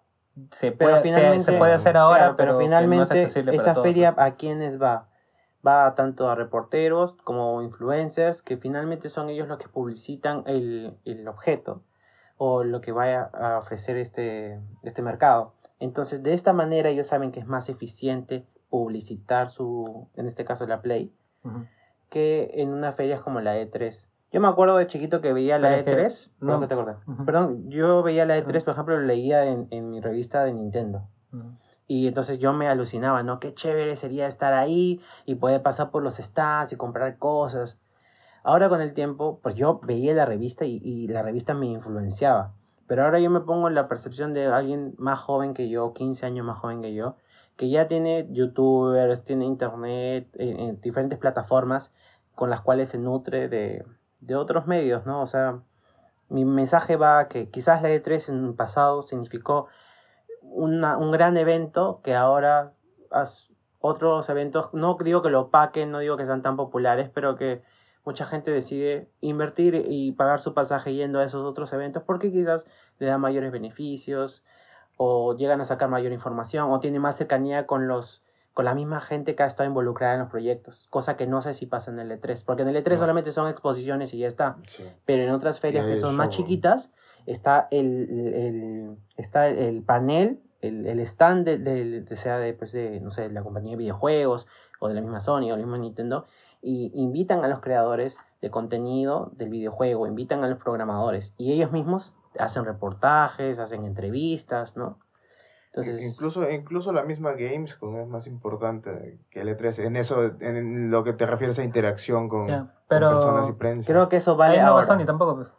se 0.51 0.73
puede, 0.73 0.97
se- 0.97 1.03
finalmente, 1.03 1.53
se, 1.53 1.59
puede 1.59 1.73
hacer 1.73 1.97
ahora, 1.97 2.19
claro, 2.19 2.37
pero, 2.37 2.49
pero 2.53 2.59
que 2.59 2.65
no 2.65 2.75
es 2.75 3.09
finalmente 3.09 3.57
esa 3.57 3.75
todos, 3.75 3.87
feria 3.87 4.15
a 4.17 4.35
quiénes 4.35 4.81
va? 4.81 5.09
Va 5.67 5.95
tanto 5.95 6.29
a 6.29 6.35
reporteros 6.35 7.15
como 7.25 7.63
influencers, 7.63 8.43
que 8.43 8.57
finalmente 8.57 9.09
son 9.09 9.31
ellos 9.31 9.49
los 9.49 9.59
que 9.59 9.69
publicitan 9.69 10.43
el, 10.47 10.97
el 11.05 11.27
objeto 11.27 11.83
o 12.37 12.65
lo 12.65 12.81
que 12.81 12.93
vaya 12.93 13.31
a 13.33 13.59
ofrecer 13.59 13.97
este, 13.97 14.61
este 14.83 15.01
mercado. 15.03 15.55
Entonces, 15.81 16.23
de 16.23 16.35
esta 16.35 16.53
manera 16.53 16.89
ellos 16.91 17.07
saben 17.07 17.33
que 17.33 17.41
es 17.41 17.47
más 17.47 17.69
eficiente 17.69 18.45
publicitar 18.69 19.49
su, 19.49 20.09
en 20.17 20.27
este 20.27 20.45
caso 20.45 20.67
la 20.67 20.83
Play, 20.83 21.13
que 22.11 22.51
en 22.55 22.71
unas 22.73 22.95
ferias 22.97 23.21
como 23.21 23.41
la 23.41 23.57
E3. 23.57 24.09
Yo 24.35 24.41
me 24.41 24.49
acuerdo 24.49 24.77
de 24.79 24.89
chiquito 24.89 25.21
que 25.21 25.33
veía 25.33 25.61
la 25.61 25.69
Pero 25.69 25.79
es 25.81 25.85
que 25.85 25.93
E3. 25.93 26.31
no- 26.41 26.59
que 26.59 26.67
te 26.67 26.75
acordé. 26.75 26.97
Ujú. 27.07 27.25
Perdón, 27.25 27.71
yo 27.71 28.03
veía 28.03 28.27
la 28.27 28.37
Ujú. 28.37 28.51
E3, 28.51 28.65
por 28.65 28.73
ejemplo, 28.73 28.99
lo 28.99 29.07
leía 29.07 29.45
en, 29.47 29.69
en 29.71 29.91
mi 29.91 30.01
revista 30.01 30.43
de 30.43 30.53
Nintendo. 30.53 31.07
Y 31.87 32.09
entonces 32.09 32.41
yo 32.41 32.53
me 32.53 32.67
alucinaba, 32.67 33.23
¿no? 33.23 33.39
Qué 33.39 33.55
chévere 33.55 33.95
sería 33.95 34.27
estar 34.27 34.53
ahí 34.53 35.01
y 35.25 35.37
poder 35.37 35.63
pasar 35.63 35.93
por 35.93 36.03
los 36.03 36.17
stands 36.17 36.73
y 36.73 36.77
comprar 36.77 37.17
cosas. 37.19 37.79
Ahora 38.43 38.69
con 38.69 38.81
el 38.81 38.93
tiempo, 38.93 39.39
pues 39.41 39.55
yo 39.55 39.79
veía 39.85 40.15
la 40.15 40.27
revista 40.27 40.65
y, 40.65 40.81
y 40.83 41.07
la 41.07 41.23
revista 41.23 41.55
me 41.55 41.67
influenciaba. 41.67 42.55
Pero 42.89 43.05
ahora 43.05 43.21
yo 43.21 43.31
me 43.31 43.41
pongo 43.41 43.69
en 43.69 43.77
la 43.77 43.87
percepción 43.87 44.33
de 44.35 44.47
alguien 44.47 44.95
más 44.99 45.21
joven 45.21 45.55
que 45.55 45.69
yo, 45.69 45.93
15 45.95 46.27
años 46.27 46.45
más 46.45 46.59
joven 46.59 46.83
que 46.83 46.93
yo, 46.93 47.15
que 47.57 47.71
ya 47.71 47.87
tiene 47.87 48.27
youtubers, 48.33 49.23
tiene 49.23 49.45
internet, 49.45 50.27
eh, 50.35 50.77
diferentes 50.83 51.21
plataformas 51.21 51.93
con 52.35 52.51
las 52.51 52.63
cuales 52.63 52.89
se 52.89 52.99
nutre 52.99 53.49
de, 53.49 53.85
de 54.27 54.37
otros 54.37 54.67
medios, 54.67 55.07
¿no? 55.07 55.23
O 55.23 55.27
sea, 55.27 55.61
mi 56.29 56.45
mensaje 56.45 56.97
va 56.97 57.19
a 57.19 57.29
que 57.29 57.51
quizás 57.51 57.83
la 57.83 57.91
E3 57.91 58.29
en 58.29 58.45
el 58.47 58.55
pasado 58.55 59.03
significó 59.03 59.69
un 60.41 61.11
gran 61.11 61.37
evento 61.37 62.01
que 62.03 62.15
ahora 62.15 62.73
otros 63.81 64.29
eventos, 64.29 64.73
no 64.73 64.97
digo 65.03 65.23
que 65.23 65.31
lo 65.31 65.43
opaquen, 65.43 65.91
no 65.91 65.99
digo 65.99 66.17
que 66.17 66.25
sean 66.25 66.43
tan 66.43 66.57
populares, 66.57 67.11
pero 67.13 67.37
que 67.37 67.63
mucha 68.05 68.27
gente 68.27 68.51
decide 68.51 69.11
invertir 69.21 69.85
y 69.89 70.13
pagar 70.13 70.41
su 70.41 70.55
pasaje 70.55 70.95
yendo 70.95 71.21
a 71.21 71.25
esos 71.25 71.45
otros 71.45 71.73
eventos 71.73 72.03
porque 72.03 72.33
quizás 72.33 72.67
le 72.99 73.07
da 73.07 73.19
mayores 73.19 73.53
beneficios 73.53 74.43
o 74.97 75.35
llegan 75.37 75.61
a 75.61 75.65
sacar 75.65 75.89
mayor 75.89 76.13
información 76.13 76.71
o 76.71 76.81
tiene 76.81 76.99
más 76.99 77.17
cercanía 77.17 77.67
con 77.67 77.87
los 77.87 78.24
con 78.55 78.65
la 78.65 78.75
misma 78.75 79.01
gente 79.01 79.35
que 79.35 79.43
ha 79.43 79.47
estado 79.47 79.69
involucrada 79.69 80.15
en 80.15 80.21
los 80.21 80.31
proyectos, 80.31 80.87
cosa 80.91 81.17
que 81.17 81.27
no 81.27 81.43
sé 81.43 81.55
si 81.55 81.67
pasa 81.67 81.91
en 81.91 81.99
el 81.99 82.11
E3, 82.13 82.45
porque 82.47 82.63
en 82.63 82.69
el 82.69 82.77
E3 82.77 82.93
No. 82.93 82.99
solamente 82.99 83.33
son 83.33 83.49
exposiciones 83.49 84.15
y 84.15 84.19
ya 84.19 84.29
está 84.29 84.57
Sí. 84.69 84.85
pero 85.05 85.23
en 85.25 85.31
otras 85.31 85.59
ferias 85.61 85.87
que 85.87 85.97
son 85.97 86.17
más 86.17 86.29
chiquitas 86.31 86.93
está 87.27 87.67
el, 87.71 88.09
el- 88.35 88.97
está 89.17 89.49
el 89.49 89.83
panel, 89.83 90.41
el, 90.61 90.87
el 90.87 91.01
stand 91.01 91.45
de, 91.45 91.59
de- 91.59 92.01
de- 92.03 92.17
sea 92.17 92.39
de, 92.39 92.55
pues 92.55 92.73
de, 92.73 93.01
no 93.01 93.11
sé, 93.11 93.23
de 93.23 93.31
la 93.35 93.43
compañía 93.43 93.73
de 93.73 93.77
videojuegos 93.79 94.47
o 94.79 94.89
de 94.89 94.95
la 94.95 95.01
misma 95.01 95.21
Sony 95.21 95.47
o 95.51 95.51
la 95.51 95.57
misma 95.57 95.79
Nintendo 95.79 96.25
y 96.63 96.91
invitan 96.95 97.45
a 97.45 97.49
los 97.49 97.61
creadores 97.61 98.19
de 98.41 98.51
contenido 98.51 99.31
del 99.37 99.49
videojuego, 99.51 100.07
invitan 100.07 100.45
a 100.45 100.49
los 100.49 100.59
programadores 100.59 101.35
y 101.37 101.53
ellos 101.53 101.73
mismos 101.73 102.15
hacen 102.39 102.65
reportajes, 102.65 103.59
hacen 103.59 103.85
entrevistas, 103.85 104.77
¿no? 104.77 104.99
Entonces, 105.77 106.03
incluso, 106.05 106.49
incluso 106.51 106.93
la 106.93 107.03
misma 107.03 107.33
Gamescom 107.33 107.97
es 107.99 108.07
más 108.07 108.27
importante 108.29 109.19
que 109.31 109.41
el 109.41 109.49
E3 109.49 109.81
en 109.87 109.97
eso, 109.97 110.23
en 110.41 110.91
lo 110.91 111.03
que 111.03 111.13
te 111.15 111.27
refieres 111.27 111.59
a 111.59 111.65
interacción 111.65 112.29
con, 112.29 112.71
personas 112.89 113.49
y 113.49 113.53
prensa. 113.53 113.91
creo 113.91 114.09
que 114.09 114.17
eso 114.17 114.37
vale 114.37 114.55
Ahí 114.55 114.61
no 114.65 114.75
va 114.75 114.83
ahora. 114.83 114.87
Sony 114.87 115.05
tampoco, 115.05 115.35
pues. 115.37 115.53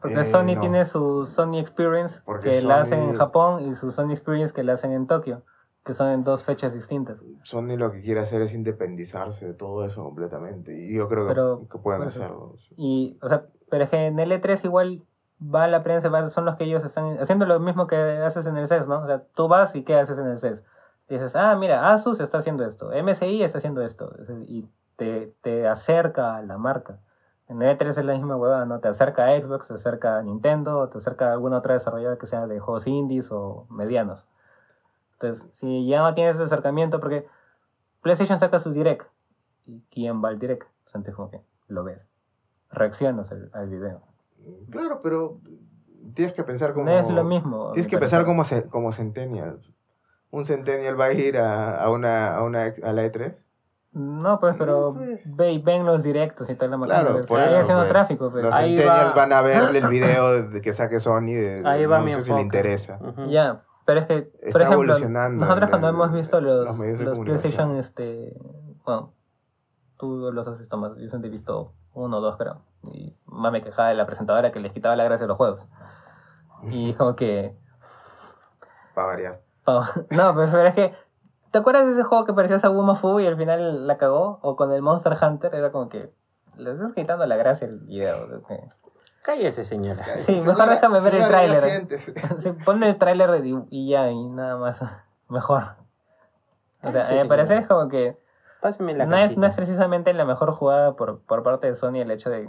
Porque 0.00 0.20
Eh, 0.20 0.24
Sony 0.24 0.54
no. 0.54 0.60
tiene 0.60 0.84
su 0.84 1.26
Sony 1.26 1.58
Experience 1.58 2.20
Porque 2.24 2.50
que 2.50 2.62
la 2.62 2.82
hacen 2.82 3.00
en 3.00 3.14
Sony- 3.14 3.18
Japón 3.18 3.68
y 3.68 3.74
su 3.74 3.90
Sony 3.90 4.12
Experience 4.12 4.54
que 4.54 4.62
la 4.62 4.74
hacen 4.74 4.92
en 4.92 5.08
Tokio, 5.08 5.42
que 5.84 5.94
son 5.94 6.10
en 6.10 6.22
dos 6.22 6.44
fechas 6.44 6.72
distintas. 6.72 7.18
Sony 7.42 7.76
lo 7.76 7.90
que 7.90 8.02
quiere 8.02 8.20
hacer 8.20 8.42
es 8.42 8.54
independizarse 8.54 9.46
de 9.46 9.54
todo 9.54 9.84
eso 9.84 10.04
completamente. 10.04 10.78
Y 10.78 10.94
yo 10.94 11.08
creo 11.08 11.24
que, 11.26 11.34
Pero, 11.34 11.66
que 11.68 11.78
pueden 11.78 12.02
hacerlo. 12.02 12.54
Y, 12.76 13.18
o 13.20 13.28
sea, 13.28 13.46
pero 13.68 13.82
es 13.82 13.90
que 13.90 14.06
en 14.06 14.18
el 14.20 14.30
E3 14.30 14.64
igual 14.64 15.02
va 15.40 15.66
la 15.68 15.82
prensa, 15.82 16.30
son 16.30 16.44
los 16.44 16.56
que 16.56 16.64
ellos 16.64 16.84
están 16.84 17.18
haciendo 17.18 17.46
lo 17.46 17.60
mismo 17.60 17.86
que 17.86 17.96
haces 17.96 18.46
en 18.46 18.56
el 18.56 18.68
CES, 18.68 18.88
¿no? 18.88 19.02
O 19.02 19.06
sea, 19.06 19.22
tú 19.34 19.48
vas 19.48 19.74
y 19.74 19.84
¿qué 19.84 19.96
haces 19.96 20.18
en 20.18 20.26
el 20.26 20.38
CES? 20.38 20.64
Dices, 21.08 21.36
ah, 21.36 21.54
mira, 21.56 21.92
Asus 21.92 22.20
está 22.20 22.38
haciendo 22.38 22.64
esto, 22.64 22.90
MSI 22.90 23.42
está 23.42 23.58
haciendo 23.58 23.82
esto, 23.82 24.12
y 24.42 24.68
te, 24.96 25.34
te 25.42 25.68
acerca 25.68 26.36
a 26.36 26.42
la 26.42 26.58
marca. 26.58 26.98
En 27.48 27.62
el 27.62 27.78
E3 27.78 27.90
es 27.90 28.04
la 28.04 28.14
misma 28.14 28.36
huevada, 28.36 28.64
¿no? 28.64 28.80
Te 28.80 28.88
acerca 28.88 29.26
a 29.26 29.40
Xbox, 29.40 29.68
te 29.68 29.74
acerca 29.74 30.18
a 30.18 30.22
Nintendo, 30.22 30.88
te 30.88 30.98
acerca 30.98 31.28
a 31.28 31.32
alguna 31.32 31.58
otra 31.58 31.74
desarrolladora 31.74 32.18
que 32.18 32.26
sea 32.26 32.46
de 32.48 32.58
juegos 32.58 32.88
indies 32.88 33.30
o 33.30 33.66
medianos. 33.70 34.26
Entonces, 35.12 35.48
si 35.52 35.86
ya 35.86 36.02
no 36.02 36.12
tienes 36.14 36.34
ese 36.34 36.44
acercamiento, 36.44 36.98
porque 36.98 37.28
PlayStation 38.02 38.40
saca 38.40 38.58
su 38.58 38.72
Direct, 38.72 39.06
¿y 39.64 39.80
quién 39.90 40.24
va 40.24 40.30
al 40.30 40.40
Direct? 40.40 40.66
Pues 40.82 40.96
antes 40.96 41.14
como 41.14 41.30
que 41.30 41.40
lo 41.68 41.84
ves, 41.84 42.00
reaccionas 42.70 43.30
al 43.30 43.68
video. 43.68 44.02
Claro, 44.70 45.00
pero 45.02 45.38
tienes 46.14 46.34
que 46.34 46.44
pensar 46.44 46.72
como... 46.72 46.86
No 46.86 46.92
es 46.98 47.08
lo 47.08 47.24
mismo. 47.24 47.72
Tienes 47.72 47.90
que 47.90 47.98
pensar 47.98 48.24
como, 48.24 48.42
como 48.70 48.92
Centennial. 48.92 49.60
¿Un 50.30 50.44
Centennial 50.44 50.98
va 51.00 51.06
a 51.06 51.12
ir 51.12 51.38
a, 51.38 51.82
a 51.82 51.90
una, 51.90 52.36
a, 52.36 52.42
una, 52.42 52.74
a 52.82 52.92
la 52.92 53.04
E 53.04 53.12
E3? 53.12 53.34
No, 53.92 54.38
pues, 54.40 54.56
pero 54.58 54.92
No, 54.92 54.94
pues. 54.98 55.20
ve 55.24 55.52
y 55.52 55.58
ven 55.58 55.86
los 55.86 56.02
directos 56.02 56.50
y 56.50 56.54
toda 56.54 56.76
la. 56.76 56.84
Claro, 56.86 57.24
por 57.24 57.40
ahí 57.40 57.48
eso, 57.50 57.60
haciendo 57.60 57.82
pues. 57.84 57.92
tráfico, 57.92 58.30
pues. 58.30 58.44
Los 58.44 58.52
Ahí 58.52 58.76
Centennials 58.76 59.10
va- 59.10 59.14
van 59.14 59.32
a 59.32 59.40
ver 59.40 59.74
el 59.74 59.86
video 59.88 60.42
de 60.48 60.60
que 60.60 60.74
saque 60.74 61.00
Sony 61.00 61.22
de, 61.32 61.62
de 61.62 61.68
Ahí 61.68 61.86
va 61.86 62.00
mi 62.00 62.12
si 62.22 62.30
le 62.30 62.42
interesa. 62.42 62.98
Ujú. 63.00 63.30
Ya, 63.30 63.62
pero 63.86 64.00
es 64.00 64.06
que, 64.06 64.14
por 64.22 64.48
Está 64.48 64.58
ejemplo, 64.64 64.74
evolucionando 64.94 65.46
nosotros 65.46 65.70
cuando 65.70 65.88
el- 65.88 65.94
hemos 65.94 66.12
visto 66.12 66.40
los, 66.42 66.66
los 66.78 67.00
los. 67.00 67.18
PlayStation, 67.20 67.76
este, 67.76 68.36
bueno, 68.84 69.12
tú 69.96 70.30
los 70.30 70.46
has 70.46 70.58
visto 70.58 70.76
más, 70.76 70.92
yo 70.98 71.06
solamente 71.08 71.28
he 71.28 71.30
visto 71.30 71.72
uno 71.96 72.18
o 72.18 72.20
dos, 72.20 72.36
creo. 72.36 72.58
Y 72.92 73.14
más 73.26 73.50
me 73.50 73.62
quejaba 73.62 73.88
de 73.88 73.94
la 73.94 74.06
presentadora 74.06 74.52
que 74.52 74.60
les 74.60 74.72
quitaba 74.72 74.94
la 74.96 75.04
gracia 75.04 75.24
de 75.24 75.28
los 75.28 75.36
juegos. 75.36 75.66
Y 76.70 76.94
como 76.94 77.16
que, 77.16 77.54
Para 78.94 79.08
variar. 79.08 79.40
pa- 79.64 79.90
no, 80.10 80.34
pero 80.34 80.62
es 80.66 80.74
que, 80.74 80.94
¿te 81.50 81.58
acuerdas 81.58 81.86
de 81.86 81.92
ese 81.92 82.04
juego 82.04 82.24
que 82.24 82.32
parecía 82.32 82.58
Saguma 82.58 82.96
Fu 82.96 83.18
y 83.20 83.26
al 83.26 83.36
final 83.36 83.86
la 83.86 83.96
cagó? 83.98 84.38
O 84.42 84.56
con 84.56 84.72
el 84.72 84.82
Monster 84.82 85.16
Hunter, 85.20 85.54
era 85.54 85.72
como 85.72 85.88
que, 85.88 86.12
le 86.56 86.72
estás 86.72 86.92
quitando 86.94 87.26
la 87.26 87.36
gracia 87.36 87.66
al 87.66 87.78
video. 87.80 88.42
Cállese, 89.22 89.64
señora. 89.64 90.04
Sí, 90.18 90.40
mejor 90.40 90.68
déjame 90.68 91.00
ver 91.00 91.14
el 91.16 91.26
tráiler. 91.26 91.86
Sí, 92.38 92.52
ponle 92.64 92.88
el 92.88 92.96
tráiler 92.96 93.44
y, 93.44 93.64
y 93.70 93.88
ya, 93.90 94.10
y 94.10 94.28
nada 94.28 94.56
más. 94.56 94.80
Mejor. 95.28 95.64
O 96.84 96.92
sea, 96.92 97.02
a 97.08 97.22
mi 97.22 97.28
parecer 97.28 97.58
es 97.58 97.66
como 97.66 97.88
que 97.88 98.16
La 98.80 99.06
no 99.06 99.16
es, 99.16 99.36
no 99.36 99.46
es 99.46 99.54
precisamente 99.54 100.12
la 100.12 100.24
mejor 100.24 100.52
jugada 100.52 100.96
por, 100.96 101.20
por 101.22 101.42
parte 101.42 101.66
de 101.68 101.74
Sony 101.74 101.96
el 101.96 102.10
hecho 102.10 102.30
de 102.30 102.48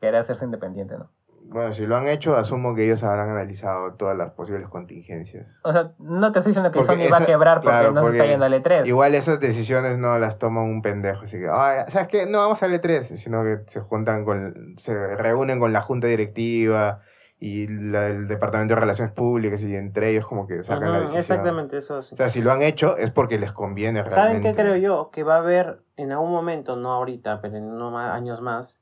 querer 0.00 0.16
hacerse 0.16 0.44
independiente, 0.44 0.96
¿no? 0.98 1.10
Bueno, 1.42 1.72
si 1.72 1.84
lo 1.84 1.96
han 1.96 2.06
hecho, 2.06 2.36
asumo 2.36 2.76
que 2.76 2.84
ellos 2.84 3.02
habrán 3.02 3.30
analizado 3.30 3.94
todas 3.94 4.16
las 4.16 4.30
posibles 4.32 4.68
contingencias. 4.68 5.48
O 5.64 5.72
sea, 5.72 5.92
no 5.98 6.30
te 6.30 6.38
estoy 6.38 6.50
diciendo 6.50 6.70
que 6.70 6.78
Porque 6.78 6.92
Sony 6.92 7.10
va 7.12 7.18
a 7.18 7.26
quebrar 7.26 7.60
porque 7.60 7.76
claro, 7.76 7.92
no 7.92 8.04
se 8.04 8.10
está 8.10 8.26
yendo 8.26 8.44
al 8.44 8.52
E3. 8.54 8.86
Igual 8.86 9.14
esas 9.16 9.40
decisiones 9.40 9.98
no 9.98 10.16
las 10.18 10.38
toma 10.38 10.62
un 10.62 10.80
pendejo, 10.80 11.24
así 11.24 11.38
que, 11.38 11.48
"Ay, 11.52 11.84
¿sabes 11.88 12.08
qué? 12.08 12.26
No 12.26 12.38
vamos 12.38 12.62
al 12.62 12.72
E3, 12.72 13.16
sino 13.16 13.42
que 13.42 13.58
se 13.66 13.80
juntan 13.80 14.24
con, 14.24 14.76
se 14.78 14.94
reúnen 15.16 15.58
con 15.58 15.72
la 15.72 15.82
junta 15.82 16.06
directiva 16.06 17.00
y 17.42 17.66
la- 17.68 18.08
el 18.08 18.28
departamento 18.28 18.74
de 18.74 18.80
relaciones 18.80 19.14
públicas 19.14 19.62
y 19.62 19.74
entre 19.74 20.10
ellos 20.10 20.26
como 20.26 20.46
que 20.46 20.62
sacan 20.62 20.92
la 20.92 20.98
decisión. 21.00 21.20
Exactamente, 21.20 21.78
eso 21.78 22.02
sí. 22.02 22.14
O 22.14 22.16
sea, 22.18 22.28
si 22.28 22.42
lo 22.42 22.52
han 22.52 22.60
hecho 22.62 22.98
es 22.98 23.10
porque 23.10 23.38
les 23.38 23.50
conviene 23.52 24.04
¿Saben 24.04 24.42
realmente. 24.42 24.50
qué 24.50 24.54
creo 24.62 24.76
yo? 24.76 25.10
Que 25.10 25.22
va 25.22 25.36
a 25.36 25.38
haber 25.38 25.80
en 25.96 26.12
algún 26.12 26.30
momento, 26.30 26.76
no 26.76 26.92
ahorita, 26.92 27.40
pero 27.40 27.56
en 27.56 27.64
unos 27.64 27.94
años 27.98 28.42
más, 28.42 28.78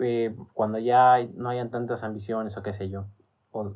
eh, 0.00 0.34
cuando 0.54 0.78
ya 0.80 1.18
no 1.34 1.48
hayan 1.50 1.70
tantas 1.70 2.02
ambiciones 2.02 2.56
o 2.56 2.62
qué 2.64 2.72
sé 2.72 2.90
yo. 2.90 3.04
O, 3.52 3.72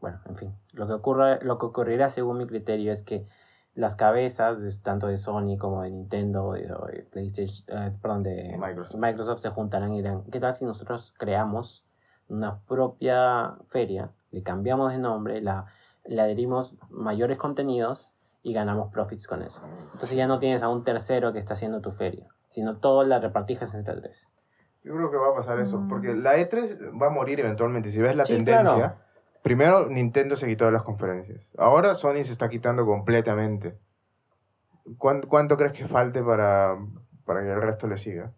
bueno, 0.00 0.18
en 0.26 0.36
fin, 0.36 0.54
lo 0.72 0.86
que, 0.86 0.94
ocurra, 0.94 1.38
lo 1.42 1.58
que 1.58 1.66
ocurrirá 1.66 2.08
según 2.08 2.38
mi 2.38 2.46
criterio 2.46 2.90
es 2.90 3.02
que 3.02 3.26
las 3.74 3.96
cabezas, 3.96 4.62
de- 4.62 4.72
tanto 4.82 5.08
de 5.08 5.18
Sony 5.18 5.58
como 5.58 5.82
de 5.82 5.90
Nintendo, 5.90 6.52
de 6.52 7.06
PlayStation, 7.10 7.64
eh, 7.68 7.92
perdón, 8.00 8.22
de 8.22 8.56
Microsoft. 8.58 8.98
Microsoft 8.98 9.40
se 9.40 9.50
juntarán 9.50 9.92
y 9.92 9.98
dirán, 9.98 10.22
¿qué 10.32 10.40
tal 10.40 10.54
si 10.54 10.64
nosotros 10.64 11.14
creamos 11.18 11.84
una 12.28 12.58
propia 12.66 13.54
feria, 13.68 14.10
le 14.30 14.42
cambiamos 14.42 14.92
de 14.92 14.98
nombre, 14.98 15.40
la, 15.40 15.66
le 16.06 16.20
adherimos 16.20 16.74
mayores 16.90 17.38
contenidos 17.38 18.12
y 18.42 18.52
ganamos 18.52 18.92
profits 18.92 19.26
con 19.26 19.42
eso? 19.42 19.62
Entonces 19.92 20.12
ya 20.16 20.26
no 20.26 20.38
tienes 20.38 20.62
a 20.62 20.68
un 20.68 20.84
tercero 20.84 21.32
que 21.32 21.38
está 21.38 21.54
haciendo 21.54 21.80
tu 21.80 21.90
feria, 21.92 22.26
sino 22.48 22.76
todo 22.76 23.04
la 23.04 23.18
repartijas 23.18 23.74
entre 23.74 23.94
tres. 24.00 24.26
Yo 24.84 24.94
creo 24.94 25.10
que 25.10 25.16
va 25.16 25.30
a 25.30 25.34
pasar 25.34 25.58
eso, 25.60 25.78
Mm. 25.80 25.88
porque 25.88 26.14
la 26.14 26.36
E3 26.36 27.00
va 27.00 27.08
a 27.08 27.10
morir 27.10 27.40
eventualmente. 27.40 27.90
Si 27.90 28.00
ves 28.00 28.14
la 28.16 28.24
Sí, 28.24 28.34
tendencia, 28.34 28.74
claro. 28.74 28.94
primero 29.42 29.88
Nintendo 29.88 30.36
se 30.36 30.46
quitó 30.46 30.66
de 30.66 30.72
las 30.72 30.82
conferencias. 30.82 31.40
Ahora 31.58 31.94
Sony 31.94 32.24
se 32.24 32.32
está 32.32 32.48
quitando 32.48 32.86
completamente. 32.86 33.76
¿Cuán- 34.96 35.22
¿Cuánto, 35.22 35.56
crees 35.56 35.72
que 35.72 35.88
falte 35.88 36.22
para, 36.22 36.76
para 37.26 37.42
que 37.42 37.52
el 37.52 37.60
resto 37.60 37.86
le 37.86 37.98
siga? 37.98 38.32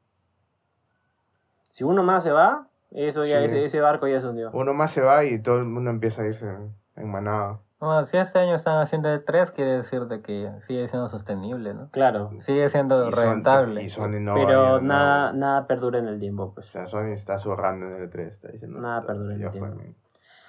Si 1.70 1.84
uno 1.84 2.02
más 2.02 2.24
se 2.24 2.32
va, 2.32 2.66
eso 2.92 3.24
ya, 3.24 3.38
Sí. 3.40 3.44
ese, 3.46 3.64
ese 3.64 3.80
barco 3.80 4.06
ya 4.08 4.20
se 4.20 4.26
hundió. 4.28 4.50
Uno 4.52 4.74
más 4.74 4.90
se 4.92 5.00
va 5.00 5.24
y 5.24 5.40
todo 5.40 5.58
el 5.58 5.64
mundo 5.64 5.90
empieza 5.90 6.22
a 6.22 6.26
irse 6.26 6.46
en, 6.48 6.74
en 6.96 7.10
manada. 7.10 7.60
Bueno, 7.78 8.04
si 8.04 8.18
este 8.18 8.38
año 8.38 8.54
están 8.56 8.76
haciendo 8.78 9.08
E3, 9.08 9.52
quiere 9.52 9.78
decir 9.78 10.02
de 10.06 10.20
que 10.20 10.50
sigue 10.66 10.86
siendo 10.88 11.08
sostenible, 11.08 11.72
¿no? 11.72 11.88
Claro, 11.90 12.30
Sigue 12.40 12.68
siendo 12.68 13.08
Y 13.08 13.12
Son- 13.12 13.24
rentable. 13.24 13.82
y 13.82 13.88
Sony 13.88 14.20
no 14.20 14.34
va 14.38 14.46
pero 14.46 14.80
nada, 14.82 15.32
no. 15.32 15.38
nada 15.38 15.66
perdura 15.66 15.98
en 15.98 16.06
el 16.08 16.20
tiempo, 16.20 16.42
O 16.42 16.54
pues. 16.54 16.66
sea, 16.66 16.84
Sony 16.84 17.12
está 17.12 17.38
zurrando 17.38 17.86
en 17.86 17.94
el 18.02 18.10
E3. 18.10 18.20
Está 18.32 18.48
diciendo, 18.48 18.80
Nada 18.80 19.06
perdura 19.06 19.34
en 19.34 19.42
el 19.42 19.50
tiempo. 19.50 19.80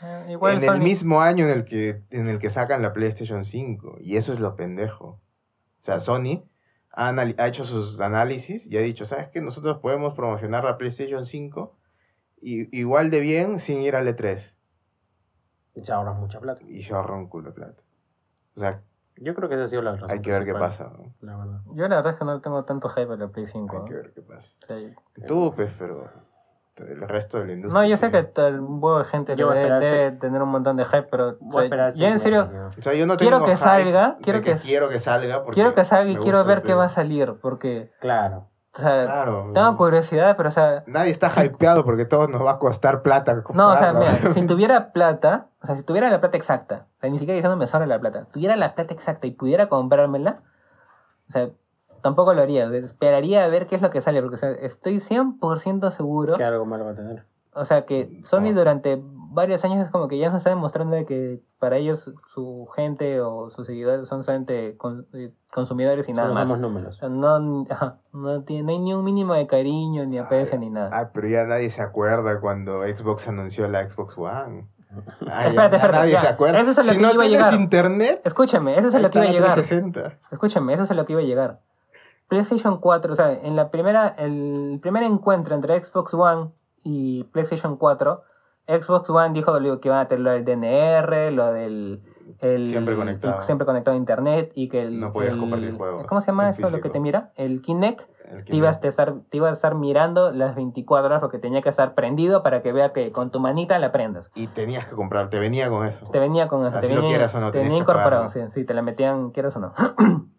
Eh, 0.03 0.25
igual 0.31 0.61
en 0.61 0.69
el 0.69 0.79
mismo 0.81 1.21
año 1.21 1.45
en 1.45 1.51
el 1.51 1.63
que 1.63 2.01
en 2.09 2.27
el 2.27 2.39
que 2.39 2.49
sacan 2.49 2.81
la 2.81 2.91
PlayStation 2.91 3.45
5 3.45 3.97
y 4.01 4.17
eso 4.17 4.33
es 4.33 4.39
lo 4.39 4.55
pendejo. 4.55 5.05
O 5.05 5.83
sea, 5.83 5.99
Sony 5.99 6.43
ha, 6.91 7.09
ha 7.11 7.47
hecho 7.47 7.63
sus 7.65 8.01
análisis 8.01 8.65
y 8.65 8.77
ha 8.77 8.81
dicho, 8.81 9.05
¿sabes 9.05 9.29
qué? 9.29 9.39
Nosotros 9.41 9.77
podemos 9.77 10.15
promocionar 10.15 10.63
la 10.65 10.77
PlayStation 10.77 11.23
5 11.23 11.77
y, 12.41 12.77
igual 12.77 13.09
de 13.09 13.19
bien 13.19 13.59
sin 13.59 13.81
ir 13.81 13.95
al 13.95 14.07
E3 14.07 14.53
Se 15.81 15.91
ahorra 15.93 16.13
mucha 16.13 16.39
plata. 16.39 16.61
y 16.67 16.81
se 16.83 16.93
ahorra 16.93 17.15
un 17.15 17.27
culo 17.27 17.49
de 17.49 17.55
plata. 17.55 17.81
O 18.55 18.59
sea, 18.59 18.81
Yo 19.17 19.33
creo 19.35 19.47
que 19.49 19.55
esa 19.55 19.65
ha 19.65 19.67
sido 19.67 19.81
la 19.81 19.93
razón. 19.93 20.11
hay 20.11 20.19
que 20.21 20.31
ver 20.31 20.45
qué 20.45 20.53
pasa. 20.53 20.85
¿no? 20.85 21.13
La 21.21 21.37
verdad. 21.37 21.61
Yo 21.73 21.87
la 21.87 21.95
verdad 21.97 22.13
es 22.13 22.19
que 22.19 22.25
no 22.25 22.41
tengo 22.41 22.63
tanto 22.65 22.89
hype 22.89 23.13
a 23.13 23.15
la 23.15 23.27
Play 23.27 23.47
5. 23.47 23.73
Hay 23.75 23.79
¿no? 23.79 23.85
que 23.85 23.93
ver 23.93 24.11
qué 24.13 24.21
pasa. 24.21 24.47
Sea, 24.67 24.77
Tú, 25.27 25.53
pues, 25.55 25.71
pero 25.77 26.09
el 26.77 27.07
resto 27.07 27.37
de 27.39 27.45
la 27.45 27.53
industria. 27.53 27.81
No, 27.81 27.87
yo 27.87 27.95
sé 27.97 28.07
sí. 28.07 28.11
que 28.11 28.41
un 28.53 28.83
huevo 28.83 28.99
de 28.99 29.05
gente 29.05 29.35
Yo 29.35 29.51
debe, 29.51 29.79
debe 29.85 30.11
tener 30.17 30.41
un 30.41 30.49
montón 30.49 30.77
de 30.77 30.85
hype, 30.85 31.03
pero 31.03 31.37
Voy 31.39 31.49
o 31.49 31.51
sea, 31.59 31.63
esperar 31.65 31.93
ya 31.93 32.09
en 32.09 32.19
serio, 32.19 32.49
O 32.77 32.81
sea, 32.81 32.93
yo 32.95 33.05
no 33.05 33.17
Quiero 33.17 33.45
que 33.45 33.55
salga, 33.57 34.17
quiero 34.23 34.41
que- 34.41 34.55
quiero 34.55 34.89
que 34.89 34.97
salga 34.99 35.43
porque 35.43 35.55
quiero 35.55 35.75
que 35.75 35.85
salga 35.85 36.09
y 36.11 36.15
quiero 36.17 36.43
ver 36.43 36.59
el 36.59 36.63
qué 36.63 36.73
va 36.73 36.85
a 36.85 36.89
salir, 36.89 37.35
porque, 37.41 37.91
Claro. 37.99 38.47
O 38.73 38.77
sea, 38.79 39.05
Claro. 39.05 39.51
tengo 39.53 39.75
curiosidad, 39.77 40.35
pero 40.37 40.49
o 40.49 40.51
sea, 40.51 40.83
Nadie 40.87 41.11
está 41.11 41.27
hypeado 41.45 41.83
porque 41.83 42.05
todo 42.05 42.27
nos 42.27 42.41
va 42.45 42.51
a 42.51 42.59
costar 42.59 43.01
plata. 43.01 43.43
no, 43.53 43.71
o 43.73 43.77
sea, 43.77 43.93
mira, 43.93 44.17
si 44.33 44.45
tuviera 44.47 44.91
plata, 44.93 45.47
o 45.61 45.65
sea, 45.65 45.75
si 45.75 45.83
tuviera 45.83 46.09
la 46.09 46.19
plata 46.21 46.37
exacta, 46.37 46.85
o 46.97 47.01
sea, 47.01 47.09
ni 47.09 47.19
siquiera 47.19 47.35
diciendo 47.35 47.57
me 47.57 47.67
sobra 47.67 47.85
la 47.85 47.99
plata, 47.99 48.25
tuviera 48.31 48.55
la 48.55 48.73
plata 48.75 48.93
exacta 48.93 49.27
y 49.27 49.31
pudiera 49.31 49.67
comprármela, 49.67 50.39
o 51.27 51.31
sea, 51.31 51.49
tampoco 52.01 52.33
lo 52.33 52.41
haría, 52.41 52.65
esperaría 52.77 53.43
a 53.43 53.47
ver 53.47 53.67
qué 53.67 53.75
es 53.75 53.81
lo 53.81 53.89
que 53.89 54.01
sale, 54.01 54.21
porque 54.21 54.35
o 54.37 54.39
sea, 54.39 54.51
estoy 54.51 54.99
100% 54.99 55.91
seguro 55.91 56.35
Que 56.35 56.43
algo 56.43 56.65
malo 56.65 56.85
va 56.85 56.91
a 56.91 56.95
tener. 56.95 57.23
O 57.53 57.65
sea 57.65 57.85
que 57.85 58.21
Sony 58.23 58.51
No. 58.51 58.53
durante 58.59 59.03
varios 59.33 59.63
años 59.63 59.85
es 59.85 59.91
como 59.91 60.07
que 60.07 60.17
ya 60.17 60.27
nos 60.29 60.37
está 60.37 60.49
demostrando 60.49 60.95
de 60.95 61.05
que 61.05 61.39
para 61.59 61.77
ellos 61.77 62.11
su 62.33 62.67
gente 62.75 63.21
o 63.21 63.49
sus 63.49 63.65
seguidores 63.65 64.07
son 64.07 64.23
solamente 64.23 64.77
eh, 65.13 65.31
consumidores 65.53 66.07
y 66.09 66.13
nada 66.13 66.27
Solo 66.29 66.39
más. 66.39 66.47
somos 66.49 66.59
O 66.59 66.67
números. 66.67 66.97
sea, 66.97 67.09
no, 67.09 67.65
ajá, 67.69 67.97
no, 68.13 68.43
tiene, 68.43 68.63
no 68.63 68.69
hay 68.71 68.79
ni 68.79 68.93
un 68.93 69.03
mínimo 69.03 69.33
de 69.33 69.47
cariño, 69.47 70.05
ni 70.05 70.17
aprecio, 70.19 70.59
ni 70.59 70.69
nada. 70.69 70.89
Ah, 70.91 71.09
pero 71.13 71.27
ya 71.29 71.45
nadie 71.45 71.69
se 71.71 71.81
acuerda 71.81 72.39
cuando 72.39 72.81
Xbox 72.83 73.27
anunció 73.27 73.67
la 73.67 73.89
Xbox 73.89 74.17
One. 74.17 74.65
Espérate, 75.21 75.77
espérate, 75.77 75.91
nadie 75.91 76.11
ya. 76.13 76.19
se 76.21 76.27
acuerda. 76.27 76.59
Eso 76.59 76.71
es 76.71 76.77
a 76.79 76.83
lo 76.83 76.91
si 76.91 76.97
que 76.97 77.01
no 77.01 77.13
iba 77.13 77.23
a 77.23 77.27
llegar. 77.27 77.53
internet, 77.53 78.21
Escúchame, 78.25 78.77
eso 78.77 78.89
es 78.89 78.95
a 78.95 78.99
lo 78.99 79.09
que 79.09 79.19
iba 79.19 79.27
a 79.29 79.31
llegar. 79.31 79.53
360. 79.53 80.19
Escúchame, 80.31 80.73
eso 80.73 80.83
es 80.83 80.91
a 80.91 80.93
lo 80.93 81.05
que 81.05 81.13
iba 81.13 81.21
a 81.21 81.25
llegar. 81.25 81.59
PlayStation 82.27 82.77
4, 82.79 83.13
o 83.13 83.15
sea, 83.15 83.31
en 83.33 83.55
la 83.55 83.71
primera, 83.71 84.07
el 84.17 84.79
primer 84.81 85.03
encuentro 85.03 85.55
entre 85.55 85.81
Xbox 85.83 86.13
One 86.13 86.51
y 86.83 87.23
PlayStation 87.25 87.77
4, 87.77 88.23
Xbox 88.67 89.09
One 89.09 89.33
dijo 89.33 89.53
que 89.79 89.87
iban 89.87 89.99
a 89.99 90.07
tener 90.07 90.21
lo 90.23 90.31
del 90.31 90.45
DNR, 90.45 91.31
lo 91.31 91.51
del 91.51 92.01
el- 92.39 92.67
Siempre 92.69 92.95
conectado. 92.95 93.37
el 93.39 93.43
siempre 93.43 93.65
conectado 93.65 93.95
a 93.95 93.97
internet 93.97 94.51
y 94.55 94.69
que 94.69 94.81
el, 94.81 94.99
No 94.99 95.11
podías 95.11 95.33
el- 95.33 95.39
compartir 95.39 95.73
juegos 95.77 96.05
¿Cómo 96.07 96.21
se 96.21 96.27
llama 96.27 96.49
eso? 96.49 96.69
Lo 96.69 96.81
que 96.81 96.89
te 96.89 96.99
mira, 96.99 97.31
el 97.35 97.61
Kinect. 97.61 98.09
Te 98.45 98.55
ibas, 98.55 98.81
a 98.81 98.87
estar, 98.87 99.13
te 99.29 99.37
ibas 99.37 99.49
a 99.49 99.53
estar 99.55 99.75
mirando 99.75 100.31
las 100.31 100.55
24 100.55 101.07
horas 101.07 101.19
porque 101.19 101.37
tenía 101.37 101.61
que 101.61 101.67
estar 101.67 101.95
prendido 101.95 102.43
para 102.43 102.61
que 102.61 102.71
vea 102.71 102.93
que 102.93 103.11
con 103.11 103.29
tu 103.29 103.41
manita 103.41 103.77
la 103.77 103.91
prendas. 103.91 104.31
Y 104.35 104.47
tenías 104.47 104.87
que 104.87 104.95
comprar, 104.95 105.29
te 105.29 105.37
venía 105.37 105.67
con 105.67 105.85
eso. 105.85 106.07
Te 106.11 106.19
venía 106.19 106.47
con 106.47 106.65
eso, 106.65 106.77
Así 106.77 106.87
te 106.87 106.93
lo 106.95 107.01
venía, 107.01 107.17
quieras 107.17 107.35
o 107.35 107.39
no, 107.41 107.51
te 107.51 107.57
venía 107.59 107.79
incorporado, 107.79 108.29
sí, 108.29 108.39
sí, 108.51 108.63
te 108.63 108.73
la 108.73 108.81
metían, 108.83 109.31
quieras 109.31 109.57
o 109.57 109.59
no. 109.59 109.73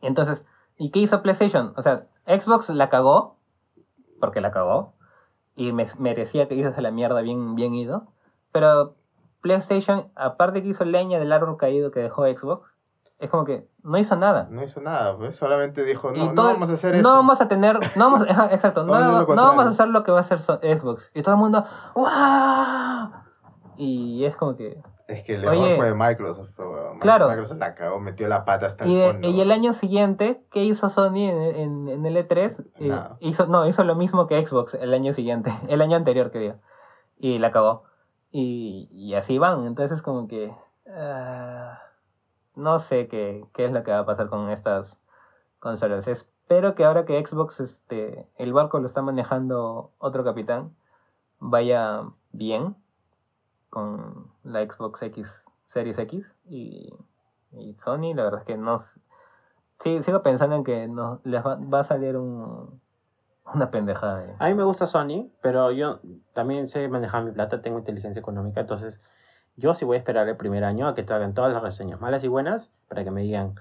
Entonces, 0.00 0.46
¿y 0.78 0.90
qué 0.90 1.00
hizo 1.00 1.20
PlayStation? 1.20 1.74
O 1.76 1.82
sea, 1.82 2.06
Xbox 2.26 2.70
la 2.70 2.88
cagó, 2.88 3.36
porque 4.18 4.40
la 4.40 4.50
cagó, 4.50 4.94
y 5.56 5.72
me, 5.72 5.86
merecía 5.98 6.46
que 6.46 6.54
hizo 6.54 6.70
la 6.80 6.90
mierda 6.90 7.22
bien, 7.22 7.54
bien 7.56 7.74
ido, 7.74 8.06
pero 8.52 8.94
PlayStation, 9.40 10.10
aparte 10.14 10.62
que 10.62 10.68
hizo 10.68 10.84
leña 10.84 11.18
del 11.18 11.32
árbol 11.32 11.56
caído 11.56 11.90
que 11.90 12.00
dejó 12.00 12.24
Xbox, 12.24 12.70
es 13.18 13.30
como 13.30 13.44
que 13.44 13.66
no 13.82 13.96
hizo 13.96 14.14
nada. 14.16 14.46
No 14.50 14.62
hizo 14.62 14.80
nada, 14.80 15.16
pues 15.16 15.36
solamente 15.36 15.84
dijo, 15.84 16.10
no, 16.10 16.32
no 16.32 16.42
vamos 16.44 16.68
a 16.68 16.74
hacer 16.74 16.92
no 16.94 17.00
eso. 17.00 17.10
vamos 17.10 17.40
a 17.40 17.48
tener, 17.48 17.78
no 17.96 18.10
vamos, 18.10 18.26
exacto, 18.50 18.84
no, 18.84 18.92
Vamos 18.92 19.06
a 19.06 19.22
hacer 19.22 19.28
lo 19.28 19.34
no 19.34 19.42
vamos 19.42 19.64
a 19.64 19.68
hacer 19.68 19.88
lo 19.88 20.04
que 20.04 20.12
va 20.12 20.18
a 20.18 20.20
hacer 20.20 20.38
Xbox. 20.40 21.10
Y 21.14 21.22
todo 21.22 21.34
el 21.34 21.40
mundo, 21.40 21.64
¡wow! 21.94 23.10
Y 23.78 24.24
es 24.24 24.36
como 24.36 24.56
que, 24.56 24.82
Es 25.08 25.22
que 25.22 25.36
el 25.36 25.44
error 25.44 25.76
fue 25.76 25.86
de 25.86 25.94
Microsoft. 25.94 26.50
pero, 26.56 26.96
Claro. 27.00 27.28
Microsoft 27.28 27.58
la 27.58 27.74
cagó, 27.76 28.00
metió 28.00 28.26
la 28.26 28.44
pata 28.44 28.66
hasta 28.66 28.84
el 28.84 28.90
Y, 28.90 28.96
de- 28.96 29.06
fondo. 29.12 29.28
y 29.28 29.40
el 29.40 29.52
año 29.52 29.72
siguiente, 29.72 30.42
¿qué 30.50 30.64
hizo 30.64 30.88
Sony 30.88 31.28
en, 31.28 31.40
en- 31.42 31.88
en 31.88 32.06
el 32.06 32.16
E3? 32.16 32.64
Eh, 32.76 32.88
Nada. 32.88 33.16
hizo, 33.20 33.46
no, 33.46 33.66
hizo 33.68 33.84
lo 33.84 33.94
mismo 33.94 34.26
que 34.26 34.44
Xbox 34.44 34.74
el 34.74 34.92
año 34.92 35.12
siguiente, 35.12 35.50
el 35.68 35.80
año 35.80 35.96
anterior 35.96 36.30
que 36.32 36.38
digo. 36.40 36.54
Y 37.18 37.38
la 37.38 37.48
acabó. 37.48 37.84
Y, 38.32 38.88
y 38.90 39.14
así 39.14 39.38
van. 39.38 39.66
Entonces 39.66 40.02
como 40.02 40.26
que... 40.28 40.52
ah, 40.92 41.78
no 42.56 42.78
sé 42.78 43.06
qué, 43.06 43.44
qué 43.54 43.66
es 43.66 43.72
lo 43.72 43.82
que 43.84 43.92
va 43.92 44.00
a 44.00 44.06
pasar 44.06 44.28
con 44.28 44.50
estas 44.50 44.98
consolas. 45.60 46.08
Espero 46.08 46.74
que 46.74 46.84
ahora 46.84 47.04
que 47.04 47.24
Xbox, 47.24 47.60
este, 47.60 48.26
el 48.38 48.52
barco 48.52 48.78
lo 48.80 48.86
está 48.86 49.02
manejando 49.02 49.92
otro 49.98 50.24
capitán, 50.24 50.74
vaya 51.38 52.02
bien 52.32 52.76
con 53.76 54.30
la 54.42 54.64
Xbox 54.64 55.02
X 55.02 55.44
Series 55.66 55.98
X 55.98 56.34
y, 56.48 56.94
y 57.52 57.74
Sony, 57.74 58.14
la 58.14 58.24
verdad 58.24 58.40
es 58.40 58.46
que 58.46 58.56
no... 58.56 58.82
Sí, 59.80 60.02
sigo 60.02 60.22
pensando 60.22 60.56
en 60.56 60.64
que 60.64 60.88
no, 60.88 61.20
les 61.24 61.44
va, 61.44 61.56
va 61.56 61.80
a 61.80 61.84
salir 61.84 62.16
un, 62.16 62.80
una 63.52 63.70
pendejada. 63.70 64.20
ahí. 64.20 64.30
A 64.38 64.48
mí 64.48 64.54
me 64.54 64.64
gusta 64.64 64.86
Sony, 64.86 65.30
pero 65.42 65.72
yo 65.72 66.00
también 66.32 66.68
sé 66.68 66.88
manejar 66.88 67.24
mi 67.24 67.32
plata, 67.32 67.60
tengo 67.60 67.78
inteligencia 67.78 68.18
económica, 68.18 68.62
entonces 68.62 68.98
yo 69.56 69.74
sí 69.74 69.84
voy 69.84 69.96
a 69.96 69.98
esperar 69.98 70.26
el 70.26 70.38
primer 70.38 70.64
año 70.64 70.88
a 70.88 70.94
que 70.94 71.02
te 71.02 71.12
hagan 71.12 71.34
todas 71.34 71.52
las 71.52 71.62
reseñas, 71.62 72.00
malas 72.00 72.24
y 72.24 72.28
buenas, 72.28 72.72
para 72.88 73.04
que 73.04 73.10
me 73.10 73.20
digan, 73.20 73.56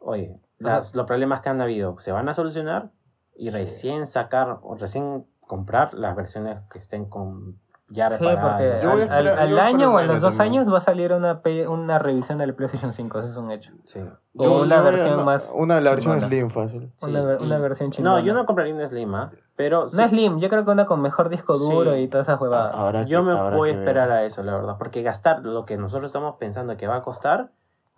oye, 0.00 0.36
las, 0.58 0.96
los 0.96 1.06
problemas 1.06 1.42
que 1.42 1.48
han 1.48 1.60
habido 1.60 1.96
se 2.00 2.10
van 2.10 2.28
a 2.28 2.34
solucionar 2.34 2.90
y 3.36 3.50
recién 3.50 4.06
sacar 4.06 4.58
o 4.62 4.74
recién 4.74 5.26
comprar 5.46 5.94
las 5.94 6.16
versiones 6.16 6.58
que 6.70 6.80
estén 6.80 7.04
con 7.04 7.60
ya 7.90 8.08
Sí, 8.10 8.24
reparadas. 8.24 8.84
porque 8.84 9.08
al, 9.12 9.58
año 9.58 9.92
o 9.94 9.98
a 9.98 10.02
los 10.04 10.20
dos 10.20 10.36
también. 10.36 10.62
años 10.62 10.72
va 10.72 10.78
a 10.78 10.80
salir 10.80 11.12
una, 11.12 11.40
una 11.68 11.98
revisión 11.98 12.38
del 12.38 12.54
PlayStation 12.54 12.92
5, 12.92 13.18
eso 13.18 13.28
es 13.28 13.36
un 13.36 13.50
hecho. 13.50 13.72
Sí. 13.86 14.00
O 14.36 14.62
una 14.62 14.76
yo 14.76 14.82
versión 14.84 15.16
no, 15.18 15.24
más 15.24 15.50
Una 15.54 15.80
la 15.80 15.90
versión. 15.90 16.20
Slim 16.20 16.50
fácil. 16.50 16.92
Una, 17.02 17.20
Sí, 17.22 17.28
y- 17.40 17.46
una 17.46 17.58
versión 17.58 17.90
chingona. 17.90 18.16
No, 18.20 18.24
yo 18.24 18.32
no 18.32 18.46
compraría 18.46 18.74
una 18.74 18.86
Slim, 18.86 19.14
¿ah? 19.14 19.30
Pero 19.56 19.82
No 19.82 19.88
sí, 19.88 20.08
Slim, 20.08 20.38
yo 20.38 20.48
creo 20.48 20.64
que 20.64 20.70
una 20.70 20.86
con 20.86 21.02
mejor 21.02 21.28
disco 21.28 21.58
duro 21.58 21.92
Sí. 21.94 21.98
y 22.00 22.08
todas 22.08 22.26
esas 22.28 22.40
huevadas. 22.40 22.74
Ahora 22.74 23.02
yo 23.02 23.18
que- 23.20 23.24
me 23.30 23.50
voy 23.56 23.70
a 23.70 23.72
esperar 23.72 24.08
ver. 24.08 24.18
a 24.18 24.24
eso, 24.24 24.42
la 24.42 24.54
verdad. 24.54 24.76
Porque 24.78 25.02
gastar 25.02 25.40
lo 25.40 25.66
que 25.66 25.76
nosotros 25.76 26.08
estamos 26.10 26.36
pensando 26.36 26.76
que 26.76 26.86
va 26.86 26.96
a 26.96 27.02
costar, 27.02 27.50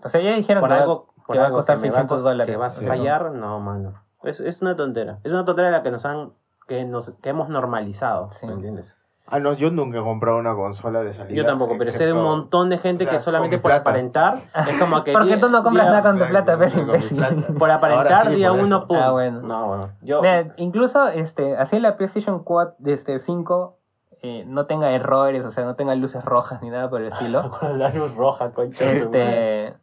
O 0.04 0.08
sea, 0.08 0.20
ya 0.20 0.34
dijeron 0.34 0.60
por 0.62 0.70
que, 0.70 0.74
va- 0.74 0.80
algo, 0.80 1.06
por 1.26 1.34
que 1.34 1.38
va 1.40 1.46
a 1.46 1.50
costar 1.50 1.76
me 1.76 1.82
va 1.82 1.88
a 1.88 1.92
600 2.00 2.16
cos- 2.18 2.24
dólares. 2.24 2.52
Que 2.54 2.60
va 2.60 2.66
a 2.66 2.70
fallar, 2.70 3.30
no, 3.30 3.60
mano. 3.60 3.94
Es, 4.24 4.40
es 4.40 4.60
una 4.62 4.74
tontera. 4.74 5.18
Es 5.22 5.30
una 5.32 5.44
tontera 5.44 5.70
la 5.70 5.82
que 5.84 5.90
nos 5.92 6.04
han, 6.04 6.32
que 6.66 6.84
nos, 6.84 7.10
que 7.22 7.28
hemos 7.30 7.48
normalizado, 7.48 8.32
Sí. 8.32 8.46
¿me 8.46 8.54
entiendes? 8.54 8.96
Ah, 9.26 9.38
no, 9.38 9.54
yo 9.54 9.70
nunca 9.70 9.98
he 9.98 10.02
comprado 10.02 10.38
una 10.38 10.54
consola 10.54 11.02
de 11.02 11.14
salida. 11.14 11.34
Yo 11.34 11.46
tampoco, 11.46 11.76
pero 11.78 11.92
sé 11.92 12.04
de 12.04 12.12
un 12.12 12.22
montón 12.22 12.68
de 12.68 12.78
gente 12.78 13.04
o 13.04 13.06
sea, 13.06 13.16
que 13.16 13.18
solamente 13.20 13.58
por 13.58 13.70
plata. 13.70 13.80
aparentar 13.80 14.42
es 14.66 14.78
como 14.78 15.02
que. 15.04 15.12
Porque 15.14 15.36
tú 15.38 15.48
no 15.48 15.62
compras 15.62 15.86
día- 15.86 15.90
nada 15.92 16.02
con 16.02 16.18
tu 16.18 16.26
plata, 16.26 16.56
ves, 16.56 16.76
imbécil. 16.76 17.16
plata. 17.16 17.34
Por 17.58 17.70
aparentar, 17.70 18.28
sí, 18.28 18.34
día 18.34 18.50
por 18.50 18.60
uno, 18.60 18.86
pum. 18.86 18.96
Ah, 19.00 19.10
bueno. 19.12 19.40
No, 19.40 19.66
bueno. 19.68 19.90
Yo, 20.02 20.20
Mira, 20.20 20.52
incluso 20.56 21.08
este, 21.08 21.56
así 21.56 21.78
la 21.78 21.96
PlayStation 21.96 22.42
4 22.42 22.74
desde 22.78 23.18
5 23.20 23.78
eh, 24.22 24.44
no 24.46 24.66
tenga 24.66 24.90
errores, 24.90 25.44
o 25.44 25.50
sea, 25.50 25.64
no 25.64 25.76
tenga 25.76 25.94
luces 25.94 26.24
rojas 26.24 26.60
ni 26.60 26.70
nada 26.70 26.90
por 26.90 27.00
el 27.00 27.08
estilo. 27.08 27.50
con 27.60 27.78
la 27.78 27.90
luz 27.90 28.14
roja, 28.14 28.50
concha. 28.52 28.84
este, 28.90 29.74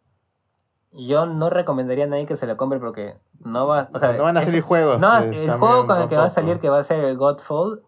yo 0.92 1.26
no 1.26 1.50
recomendaría 1.50 2.06
a 2.06 2.08
nadie 2.08 2.26
que 2.26 2.38
se 2.38 2.46
la 2.46 2.56
compre 2.56 2.80
porque 2.80 3.16
no 3.44 3.68
va, 3.68 3.90
o 3.94 4.00
sea, 4.00 4.14
no 4.14 4.24
van 4.24 4.38
a 4.38 4.42
salir 4.44 4.62
juegos. 4.62 5.00
No, 5.00 5.10
pues, 5.24 5.38
el 5.38 5.52
juego 5.54 5.88
con 5.88 6.02
el 6.02 6.08
que 6.10 6.18
va 6.18 6.26
a 6.26 6.30
salir, 6.30 6.60
que 6.60 6.70
va 6.70 6.80
a 6.80 6.84
ser 6.84 7.04
el 7.04 7.18
Godfall, 7.18 7.82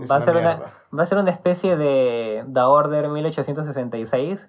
Es 0.00 0.10
va 0.10 0.16
a 0.16 0.20
ser 0.20 0.36
una-. 0.36 0.60
Va 0.96 1.02
a 1.02 1.06
ser 1.06 1.18
una 1.18 1.30
especie 1.30 1.76
de 1.76 2.44
The 2.52 2.60
Order 2.60 3.08
1866, 3.08 4.48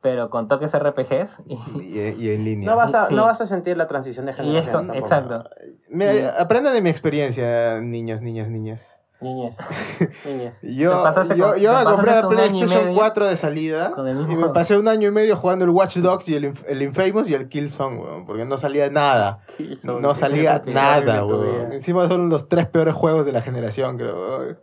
pero 0.00 0.30
con 0.30 0.48
toques 0.48 0.72
RPGs. 0.78 1.38
Y, 1.46 1.54
Y, 1.82 2.14
y 2.18 2.30
en 2.30 2.44
línea. 2.44 2.70
No 2.70 2.76
vas, 2.76 2.94
a, 2.94 3.06
Sí. 3.08 3.14
no 3.14 3.24
vas 3.24 3.40
a 3.40 3.46
sentir 3.46 3.76
la 3.76 3.86
transición 3.86 4.26
de 4.26 4.32
generación. 4.32 4.94
exacto. 4.94 5.44
Mira, 5.88 6.14
Y- 6.14 6.24
aprendan 6.38 6.74
de 6.74 6.80
mi 6.82 6.90
experiencia, 6.90 7.80
niños, 7.80 8.20
niñas, 8.20 8.48
niñas. 8.48 8.80
Niñez. 9.20 9.56
Niñez. 10.24 10.56
Yo, 10.62 10.90
Te 10.98 11.02
pasaste 11.02 11.36
yo, 11.36 11.56
yo 11.56 11.76
me 11.76 11.82
compré 11.82 12.12
la 12.12 12.28
PlayStation 12.28 12.68
medio 12.84 12.94
4 12.96 13.26
de 13.26 13.36
salida 13.36 13.92
y 13.96 14.00
me 14.02 14.24
juego. 14.36 14.52
pasé 14.52 14.78
un 14.78 14.86
año 14.86 15.08
y 15.08 15.10
medio 15.10 15.34
jugando 15.34 15.64
el 15.64 15.72
Watch 15.72 15.96
Dogs 15.96 16.28
y 16.28 16.36
el, 16.36 16.54
el 16.68 16.82
Infamous 16.82 17.28
y 17.28 17.34
el 17.34 17.48
Killzone, 17.48 17.98
weón, 17.98 18.26
porque 18.26 18.44
no 18.44 18.56
salía 18.58 18.88
nada. 18.90 19.40
Killzone, 19.56 20.00
No 20.00 20.14
salía 20.14 20.62
nada, 20.66 21.24
weón. 21.24 21.72
Encima 21.72 22.06
son 22.06 22.28
los 22.28 22.48
tres 22.48 22.68
peores 22.68 22.94
juegos 22.94 23.26
de 23.26 23.32
la 23.32 23.42
generación, 23.42 23.96
creo. 23.96 24.14
weón. 24.38 24.58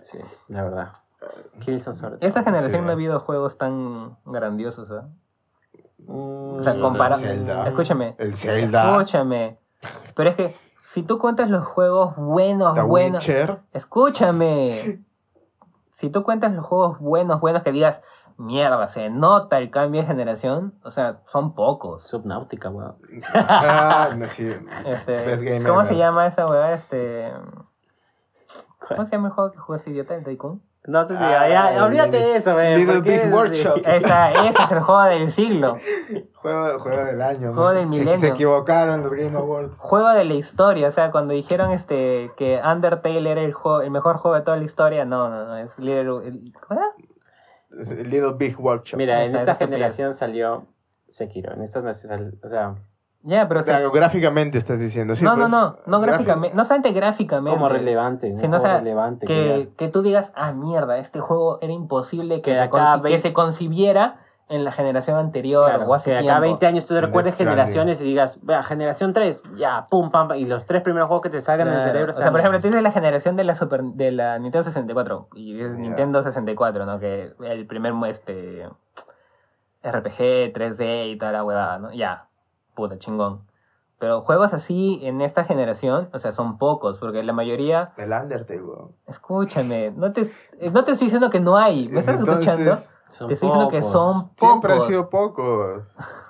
Sí, 0.00 0.18
la 0.48 0.62
verdad. 0.64 0.88
Killzone 1.60 1.94
sobre 1.94 2.16
todo. 2.16 2.26
Esta 2.28 2.42
generación 2.42 2.80
Sí. 2.80 2.84
no 2.84 2.90
ha 2.90 2.92
habido 2.94 3.20
juegos 3.20 3.58
tan 3.58 4.16
grandiosos. 4.24 4.90
¿ah? 4.92 5.06
Mm, 6.06 6.58
O 6.58 6.62
sea, 6.62 6.78
compara- 6.80 7.16
el 7.16 7.20
Zelda. 7.20 7.68
Escúchame, 7.68 8.14
El 8.18 8.34
Zelda, 8.34 8.90
escúchame. 8.92 9.58
Pero 10.16 10.30
es 10.30 10.36
que 10.36 10.56
si 10.80 11.02
tú 11.02 11.18
cuentas 11.18 11.50
los 11.50 11.66
juegos 11.66 12.16
buenos, 12.16 12.74
The 12.74 12.80
buenos, 12.82 13.22
Witcher. 13.26 13.58
escúchame. 13.72 15.00
Si 15.92 16.08
tú 16.10 16.22
cuentas 16.22 16.52
los 16.52 16.64
juegos 16.66 16.98
buenos, 16.98 17.40
buenos 17.40 17.62
que 17.62 17.72
digas, 17.72 18.00
mierda, 18.38 18.88
se 18.88 19.10
nota 19.10 19.58
el 19.58 19.70
cambio 19.70 20.00
de 20.00 20.06
generación, 20.06 20.72
o 20.82 20.90
sea, 20.90 21.20
son 21.26 21.54
pocos. 21.54 22.02
Subnautica, 22.08 22.70
weón. 22.70 22.96
Ah, 23.34 24.08
no, 24.16 24.24
sí. 24.24 24.46
Este, 24.86 25.60
¿Cómo 25.66 25.84
se 25.84 25.96
llama 25.96 26.26
esa 26.26 26.46
weá? 26.48 26.72
Este, 26.72 27.30
¿Cómo 28.96 29.06
se 29.06 29.12
llama 29.16 29.28
el 29.28 29.34
juego 29.34 29.52
que 29.52 29.58
jugó 29.58 29.76
ese 29.76 29.90
idiota, 29.90 30.14
el 30.14 30.24
Tycoon? 30.24 30.62
No 30.86 31.06
sé 31.06 31.16
si. 31.16 31.22
Ah, 31.22 31.46
ya, 31.48 31.84
olvídate 31.84 32.16
de 32.16 32.36
eso, 32.36 32.54
weón. 32.54 32.78
Little 32.78 32.94
¿por 32.94 33.04
qué 33.04 33.18
Big 33.18 33.32
Workshop. 33.34 33.76
Esa, 33.86 34.32
ese 34.32 34.62
es 34.62 34.70
el 34.70 34.80
juego 34.80 35.02
del 35.02 35.30
siglo. 35.30 35.76
Juego, 36.34 36.78
juego 36.78 37.04
del 37.04 37.20
año. 37.20 37.52
Juego 37.52 37.64
man. 37.68 37.74
del 37.76 37.86
milenio. 37.86 38.18
Se, 38.18 38.28
equivocaron 38.28 39.02
los 39.02 39.12
Game 39.12 39.36
Awards. 39.36 39.74
Juego 39.76 40.08
de 40.10 40.24
la 40.24 40.34
historia, 40.34 40.88
o 40.88 40.90
sea, 40.90 41.10
cuando 41.10 41.34
dijeron 41.34 41.70
este 41.72 42.30
que 42.38 42.60
Undertale 42.64 43.30
era 43.30 43.42
el 43.42 43.52
juego, 43.52 43.82
el 43.82 43.90
mejor 43.90 44.16
juego 44.16 44.36
de 44.36 44.42
toda 44.42 44.56
la 44.56 44.64
historia, 44.64 45.04
no, 45.04 45.28
no, 45.28 45.44
no, 45.46 45.56
es 45.58 45.68
Little, 45.78 46.26
el- 46.26 46.52
¿cómo 46.66 46.80
era? 46.80 48.02
Little 48.02 48.32
Big 48.38 48.58
Workshop. 48.58 48.96
Mira, 48.96 49.22
en 49.24 49.36
Esta- 49.36 49.54
generación 49.56 50.14
salió 50.14 50.66
Sekiro. 51.08 51.52
En 51.52 51.62
esta 51.62 51.82
no 51.82 51.92
sal- 51.92 52.38
O 52.42 52.48
sea, 52.48 52.74
Ya, 53.22 53.46
pero 53.48 53.60
que- 53.60 53.70
Claro, 53.70 53.90
gráficamente 53.90 54.56
estás 54.56 54.80
diciendo. 54.80 55.14
Sí, 55.14 55.22
no, 55.24 55.32
no, 55.36 55.40
pues, 55.40 55.50
no, 55.50 55.76
no 55.86 56.00
gráficamente, 56.00 56.56
no 56.56 56.64
solamente 56.64 56.92
gráficamente, 56.92 57.54
como 57.54 57.68
relevante. 57.68 58.30
¿no? 58.30 58.36
sino, 58.36 58.56
o 58.56 58.60
Como 58.60 58.70
sea, 58.70 58.78
relevante. 58.78 59.26
que 59.26 59.68
que, 59.76 59.88
tú 59.88 60.00
digas, 60.02 60.32
ah, 60.34 60.52
mierda, 60.52 60.98
este 60.98 61.20
juego 61.20 61.58
era 61.60 61.72
imposible 61.72 62.36
que, 62.36 62.52
Que 62.52 62.54
se, 62.56 62.60
acá 62.62 63.00
concibiera 63.34 64.16
en 64.48 64.64
la 64.64 64.72
generación 64.72 65.16
anterior 65.16 65.66
Claro, 65.68 65.84
o 65.86 65.94
hace 65.94 66.10
que 66.10 66.16
acá 66.16 66.22
tiempo. 66.24 66.40
20 66.40 66.66
años 66.66 66.86
tú 66.86 66.98
recuerdes 67.00 67.36
generaciones 67.36 68.00
y 68.00 68.04
digas, 68.04 68.38
vea, 68.42 68.62
generación 68.64 69.12
3, 69.12 69.42
ya, 69.54 69.86
pum, 69.88 70.10
pam, 70.10 70.26
pam, 70.28 70.38
y 70.38 70.44
los 70.46 70.66
tres 70.66 70.82
primeros 70.82 71.06
juegos 71.06 71.22
que 71.22 71.30
te 71.30 71.40
salgan 71.40 71.68
en 71.68 71.74
el 71.74 71.78
Claro. 71.80 71.92
cerebro 71.92 72.10
O 72.12 72.14
sea, 72.14 72.30
por 72.32 72.40
ejemplo, 72.40 72.58
tú 72.60 72.66
dices 72.68 72.82
la 72.82 72.90
generación 72.90 73.36
de 73.36 73.44
la 73.44 73.54
Super, 73.54 73.82
de 73.82 74.10
la 74.10 74.38
Nintendo 74.40 74.64
64 74.64 75.28
y 75.34 75.60
es 75.60 75.70
Ya. 75.70 75.76
Nintendo 75.78 76.22
64, 76.24 76.84
¿no? 76.86 76.98
Que 76.98 77.32
el 77.44 77.66
primer 77.66 77.92
este 78.08 78.66
RPG 79.84 80.52
3D 80.52 81.10
y 81.12 81.16
toda 81.18 81.32
la 81.32 81.44
huevada, 81.44 81.78
¿no? 81.78 81.92
Ya, 81.92 82.26
puta 82.80 82.98
chingón. 82.98 83.42
Pero 83.98 84.22
juegos 84.22 84.54
así 84.54 84.98
en 85.02 85.20
esta 85.20 85.44
generación, 85.44 86.08
o 86.14 86.18
sea, 86.18 86.32
son 86.32 86.56
pocos, 86.56 86.98
porque 86.98 87.22
la 87.22 87.34
mayoría, 87.34 87.92
El 87.98 88.12
Undertale, 88.12 88.62
weón. 88.62 88.92
escúchame, 89.06 89.90
no 89.90 90.12
te, 90.12 90.22
eh, 90.58 90.70
no 90.70 90.84
te 90.84 90.92
estoy 90.92 91.06
diciendo 91.08 91.28
que 91.28 91.40
no 91.40 91.58
hay, 91.58 91.86
¿me 91.88 92.00
estás 92.00 92.18
Entonces, 92.18 92.46
escuchando? 92.46 92.78
Son 93.10 93.28
Te 93.28 93.34
estoy 93.34 93.48
diciendo 93.48 93.68
que 93.68 93.82
son 93.82 94.28
pocos. 94.30 94.48
Siempre 94.48 94.72
han 94.72 94.82
sido 94.84 95.10
pocos. 95.10 95.82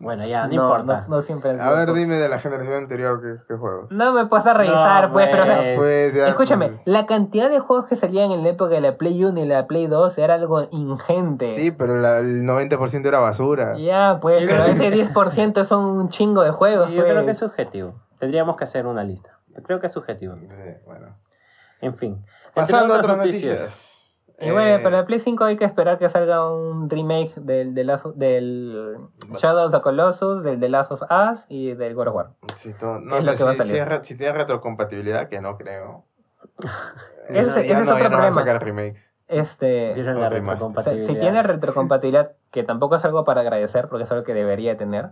Bueno, 0.00 0.26
ya, 0.26 0.46
no, 0.46 0.54
importa. 0.54 1.04
No, 1.08 1.16
no 1.16 1.22
siempre 1.22 1.60
A 1.60 1.70
ver, 1.72 1.92
dime 1.92 2.16
de 2.16 2.30
la 2.30 2.38
generación 2.40 2.74
anterior 2.74 3.20
qué, 3.20 3.44
qué 3.46 3.54
juegos. 3.54 3.90
No 3.90 4.14
me 4.14 4.24
puedes 4.24 4.46
revisar, 4.46 5.08
No, 5.08 5.12
pues, 5.12 5.28
pero 5.30 5.42
o 5.42 5.46
sea, 5.46 5.56
pues. 5.58 5.76
Pues, 5.76 6.14
ya, 6.14 6.28
Escúchame, 6.28 6.68
pues, 6.68 6.80
la 6.86 7.04
cantidad 7.04 7.50
de 7.50 7.60
juegos 7.60 7.86
que 7.86 7.96
salían 7.96 8.30
en 8.32 8.42
la 8.42 8.48
época 8.48 8.70
de 8.76 8.80
la 8.80 8.96
Play 8.96 9.22
1 9.22 9.38
y 9.38 9.46
la 9.46 9.66
Play 9.66 9.88
2 9.88 10.16
era 10.16 10.34
algo 10.34 10.66
ingente. 10.70 11.54
Sí, 11.54 11.70
pero 11.70 12.00
la- 12.00 12.18
el 12.18 12.44
90% 12.46 13.08
era 13.08 13.18
basura. 13.18 13.76
Ya, 13.76 14.18
pues, 14.22 14.42
pero 14.48 14.64
ese 14.64 14.90
10% 14.90 15.64
son 15.64 15.84
un 15.84 16.08
chingo 16.08 16.42
de 16.44 16.50
juegos, 16.50 16.88
Yo 16.88 17.02
pues. 17.02 17.12
creo 17.12 17.26
que 17.26 17.32
es 17.32 17.38
subjetivo. 17.38 17.94
Tendríamos 18.18 18.56
que 18.56 18.64
hacer 18.64 18.86
una 18.86 19.04
lista. 19.04 19.38
Creo 19.66 19.80
que 19.80 19.88
es 19.88 19.92
subjetivo. 19.92 20.34
Sí, 20.36 20.46
bueno. 20.86 21.08
En 21.82 21.94
fin. 21.94 22.24
Pasando 22.54 22.94
a 22.94 22.98
otras 22.98 23.18
noticias. 23.18 23.89
Y 24.40 24.50
bueno, 24.50 24.70
Eh, 24.76 24.78
para 24.78 24.98
la 24.98 25.04
Play 25.06 25.20
5 25.20 25.44
hay 25.44 25.56
que 25.56 25.64
esperar 25.66 25.98
que 25.98 26.08
salga 26.08 26.50
un 26.50 26.88
remake 26.88 27.34
del, 27.36 27.74
del, 27.74 27.92
del 28.14 28.96
Shadow 29.38 29.66
of 29.66 29.72
the 29.72 29.80
Colossus, 29.82 30.42
del 30.42 30.58
The 30.60 30.68
Last 30.70 30.92
of 30.92 31.02
Us 31.02 31.44
y 31.48 31.74
del 31.74 31.94
God 31.94 32.08
of 32.08 32.14
War. 32.14 32.30
si 32.56 32.72
todo- 32.72 32.98
no, 33.00 33.12
¿Qué 33.12 33.18
es 33.18 33.24
lo 33.24 33.34
que 33.36 33.44
va 33.44 33.50
a 33.50 33.54
si- 33.54 33.58
salir? 33.58 33.74
Si, 33.74 33.78
es 33.80 33.88
re- 33.88 34.04
si 34.04 34.14
tiene 34.16 34.32
retrocompatibilidad, 34.32 35.28
que 35.28 35.40
no 35.40 35.56
creo. 35.58 36.04
Ese 37.28 37.60
ese 37.60 37.72
es 37.72 37.88
no- 37.88 37.94
otro 37.94 38.08
problema. 38.08 38.30
sacar 38.40 38.64
remakes. 38.64 39.00
Este, 39.28 39.92
O 39.92 40.82
sea, 40.82 41.00
si 41.02 41.14
tiene 41.14 41.40
retrocompatibilidad, 41.44 42.32
que 42.50 42.64
tampoco 42.64 42.96
es 42.96 43.04
algo 43.04 43.24
para 43.24 43.42
agradecer, 43.42 43.88
porque 43.88 44.02
es 44.04 44.10
algo 44.10 44.24
que 44.24 44.34
debería 44.34 44.76
tener. 44.76 45.10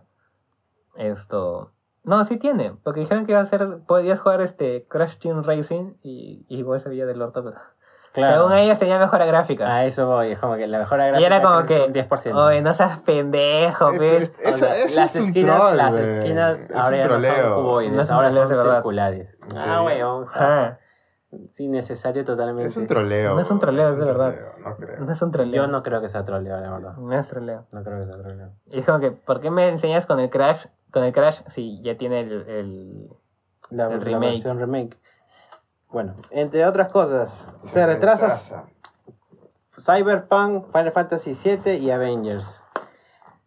Esto. 0.97 1.71
No, 2.03 2.25
sí 2.25 2.37
tiene, 2.39 2.73
porque 2.83 3.01
dijeron 3.01 3.27
que 3.27 3.33
iba 3.33 3.41
a 3.41 3.45
ser. 3.47 3.79
Podías 3.87 4.19
jugar 4.21 4.41
este 4.41 4.87
Crash 4.89 5.19
Team 5.19 5.45
Racing 5.45 5.95
y, 6.03 6.45
y 6.49 6.59
igual 6.59 6.81
se 6.81 6.89
veía 6.89 7.07
del 7.07 7.23
orto, 7.23 7.45
pero. 7.45 7.59
Claro. 8.13 8.37
Según 8.39 8.53
ellos 8.55 8.79
tenía 8.79 8.99
mejora 8.99 9.27
gráfica. 9.27 9.73
A 9.73 9.85
eso 9.85 10.07
voy. 10.07 10.33
Es 10.33 10.39
como 10.39 10.57
que 10.57 10.67
la 10.67 10.79
mejor 10.79 10.99
gráfica 10.99 11.21
y 11.21 11.25
era 11.25 11.43
como 11.43 11.65
que. 11.67 11.81
un 11.83 11.93
10%. 11.93 12.35
Oye, 12.35 12.63
no 12.63 12.75
seas 12.75 12.99
pendejo, 13.01 13.91
Es- 13.93 13.97
pues. 13.99 14.33
es- 14.41 14.55
O 14.55 14.59
sea, 14.59 14.75
las 14.95 15.15
es 15.15 15.23
un 15.23 15.29
esquinas, 15.29 15.57
troll, 15.59 15.77
las 15.77 15.97
esquinas 15.97 16.59
Es 16.61 16.71
ahora 16.75 16.89
un 16.89 17.03
ya 17.03 17.07
no 17.09 17.13
son 17.13 17.21
troleo. 17.31 17.55
cuboides, 17.57 17.93
No 17.93 18.15
ahora 18.17 18.33
son 18.33 18.35
troleos 18.35 18.49
de 18.49 18.57
verdad. 18.57 18.75
circulares. 18.77 19.41
¿En 19.51 19.59
Ah, 19.59 19.83
weón. 19.83 20.27
Sí, 21.51 21.69
necesario 21.69 22.25
totalmente. 22.25 22.71
Es 22.71 22.77
un 22.79 22.87
troleo. 22.87 23.35
No 23.35 23.41
es 23.41 23.51
un 23.51 23.59
troleo, 23.59 23.89
es 23.89 23.93
es 23.93 23.99
de 23.99 24.05
verdad. 24.07 24.33
troleo, 24.33 24.53
No 24.71 24.77
creo. 24.77 25.01
No 25.01 25.13
es 25.13 25.23
un 25.23 25.31
troleo. 25.31 25.63
Yo 25.63 25.67
no 25.71 25.83
creo 25.83 26.01
que 26.01 26.09
sea 26.09 26.25
troleo, 26.25 26.59
la 26.59 26.71
verdad. 26.71 26.97
No 26.97 27.13
es 27.21 27.29
troleo. 27.29 27.67
No 27.71 27.83
creo 27.85 27.99
que 28.01 28.07
sea 28.07 28.17
troleo. 28.17 28.49
Y 28.71 28.79
es 28.79 28.87
como 28.87 29.01
que, 29.01 29.11
¿por 29.11 29.41
qué 29.41 29.51
me 29.51 29.69
enseñas 29.69 30.07
con 30.07 30.19
el 30.21 30.31
Crash? 30.31 30.65
Con 30.91 31.05
el 31.05 31.13
Crash, 31.13 31.41
si 31.49 31.83
ya 31.83 31.99
tiene 31.99 32.21
el. 32.21 32.33
el- 32.49 33.09
La, 33.71 33.85
El 33.89 33.99
la 33.99 34.05
remake. 34.05 34.31
versión 34.33 34.59
remake. 34.59 34.97
Bueno, 35.91 36.15
entre 36.31 36.67
otras 36.67 36.89
cosas, 36.89 37.49
se 37.63 37.85
retrasa 37.87 38.67
Cyberpunk, 39.79 40.67
Final 40.73 40.93
Fantasy 40.93 41.33
VII 41.33 41.75
y 41.77 41.91
Avengers. 41.91 42.63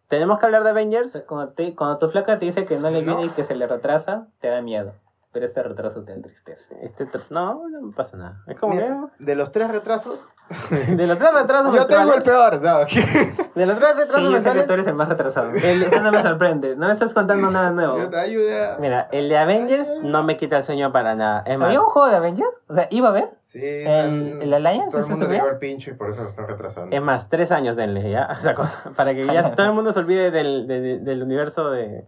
¿Tenemos 0.08 0.38
que 0.38 0.46
hablar 0.46 0.64
de 0.64 0.70
Avengers? 0.70 1.24
Cuando, 1.26 1.52
te- 1.52 1.74
cuando 1.74 1.98
tu 1.98 2.08
flaca 2.10 2.38
te 2.38 2.46
dice 2.46 2.64
que 2.66 2.78
no 2.78 2.90
le 2.90 3.02
No. 3.02 3.16
viene 3.16 3.26
y 3.32 3.34
que 3.34 3.44
se 3.44 3.54
le 3.54 3.66
retrasa, 3.66 4.26
te 4.40 4.48
da 4.48 4.60
miedo. 4.60 4.92
Pero 5.32 5.46
este 5.46 5.62
retraso 5.62 6.04
te 6.04 6.12
entristece. 6.12 6.76
Este 6.82 7.06
tr- 7.06 7.24
no, 7.30 7.66
no 7.70 7.80
me 7.80 7.92
pasa 7.94 8.18
nada. 8.18 8.42
Es 8.46 8.58
como 8.60 8.74
Mira, 8.74 9.08
de 9.18 9.34
los 9.34 9.50
tres 9.50 9.70
retrasos, 9.70 10.28
de 10.70 11.06
los 11.06 11.16
tres 11.16 11.32
retrasos 11.32 11.74
yo 11.74 11.86
tengo 11.86 12.12
el 12.12 12.22
peor. 12.22 12.60
No, 12.60 12.78
de 13.54 13.66
los 13.66 13.78
tres 13.78 13.88
Sí, 13.92 13.96
retrasos 13.96 14.30
yo 14.30 14.40
sé 14.42 14.52
que 14.52 14.62
tú 14.64 14.72
eres 14.74 14.86
el 14.88 14.94
más 14.94 15.08
retrasado. 15.08 15.50
Eso 15.54 16.02
no 16.02 16.12
me 16.12 16.20
sorprende. 16.22 16.76
No 16.76 16.86
me 16.86 16.92
estás 16.92 17.14
contando 17.14 17.50
nada 17.50 17.70
nuevo. 17.70 17.96
yo 17.96 18.10
te 18.10 18.18
ayude 18.18 18.62
a... 18.66 18.76
Mira, 18.78 19.08
el 19.10 19.30
de 19.30 19.38
Avengers 19.38 19.94
no 20.02 20.22
me 20.22 20.36
quita 20.36 20.58
el 20.58 20.64
sueño 20.64 20.92
para 20.92 21.14
nada. 21.14 21.44
Es 21.46 21.56
más, 21.58 21.68
¿Había 21.68 21.80
un 21.80 21.86
juego 21.86 22.08
de 22.10 22.16
Avengers? 22.16 22.50
O 22.68 22.74
sea, 22.74 22.88
¿iba 22.90 23.08
a 23.08 23.10
haber? 23.12 23.30
Sí, 23.46 23.60
¿El- 23.62 24.38
el 24.42 24.52
Alliance? 24.52 24.90
Todo 24.90 24.98
el 24.98 25.04
¿Eso 25.04 25.10
mundo 25.12 25.24
le 25.28 25.36
sabías? 25.38 25.44
dio 25.44 25.52
el 25.52 25.58
pincho 25.58 25.90
y 25.90 25.94
por 25.94 26.10
eso 26.10 26.22
lo 26.24 26.28
están 26.28 26.46
retrasando. 26.46 26.94
es 26.94 27.00
más, 27.02 27.30
tres 27.30 27.50
años 27.52 27.74
denle 27.76 28.10
ya, 28.10 28.24
esa 28.38 28.52
cosa, 28.52 28.90
para 28.96 29.14
que 29.14 29.24
ya 29.26 29.54
todo 29.54 29.64
el 29.64 29.72
mundo 29.72 29.94
se 29.94 29.98
olvide 30.00 30.30
del, 30.30 30.66
de- 30.66 30.80
de- 30.80 30.98
del 30.98 31.22
universo 31.22 31.70
de, 31.70 32.06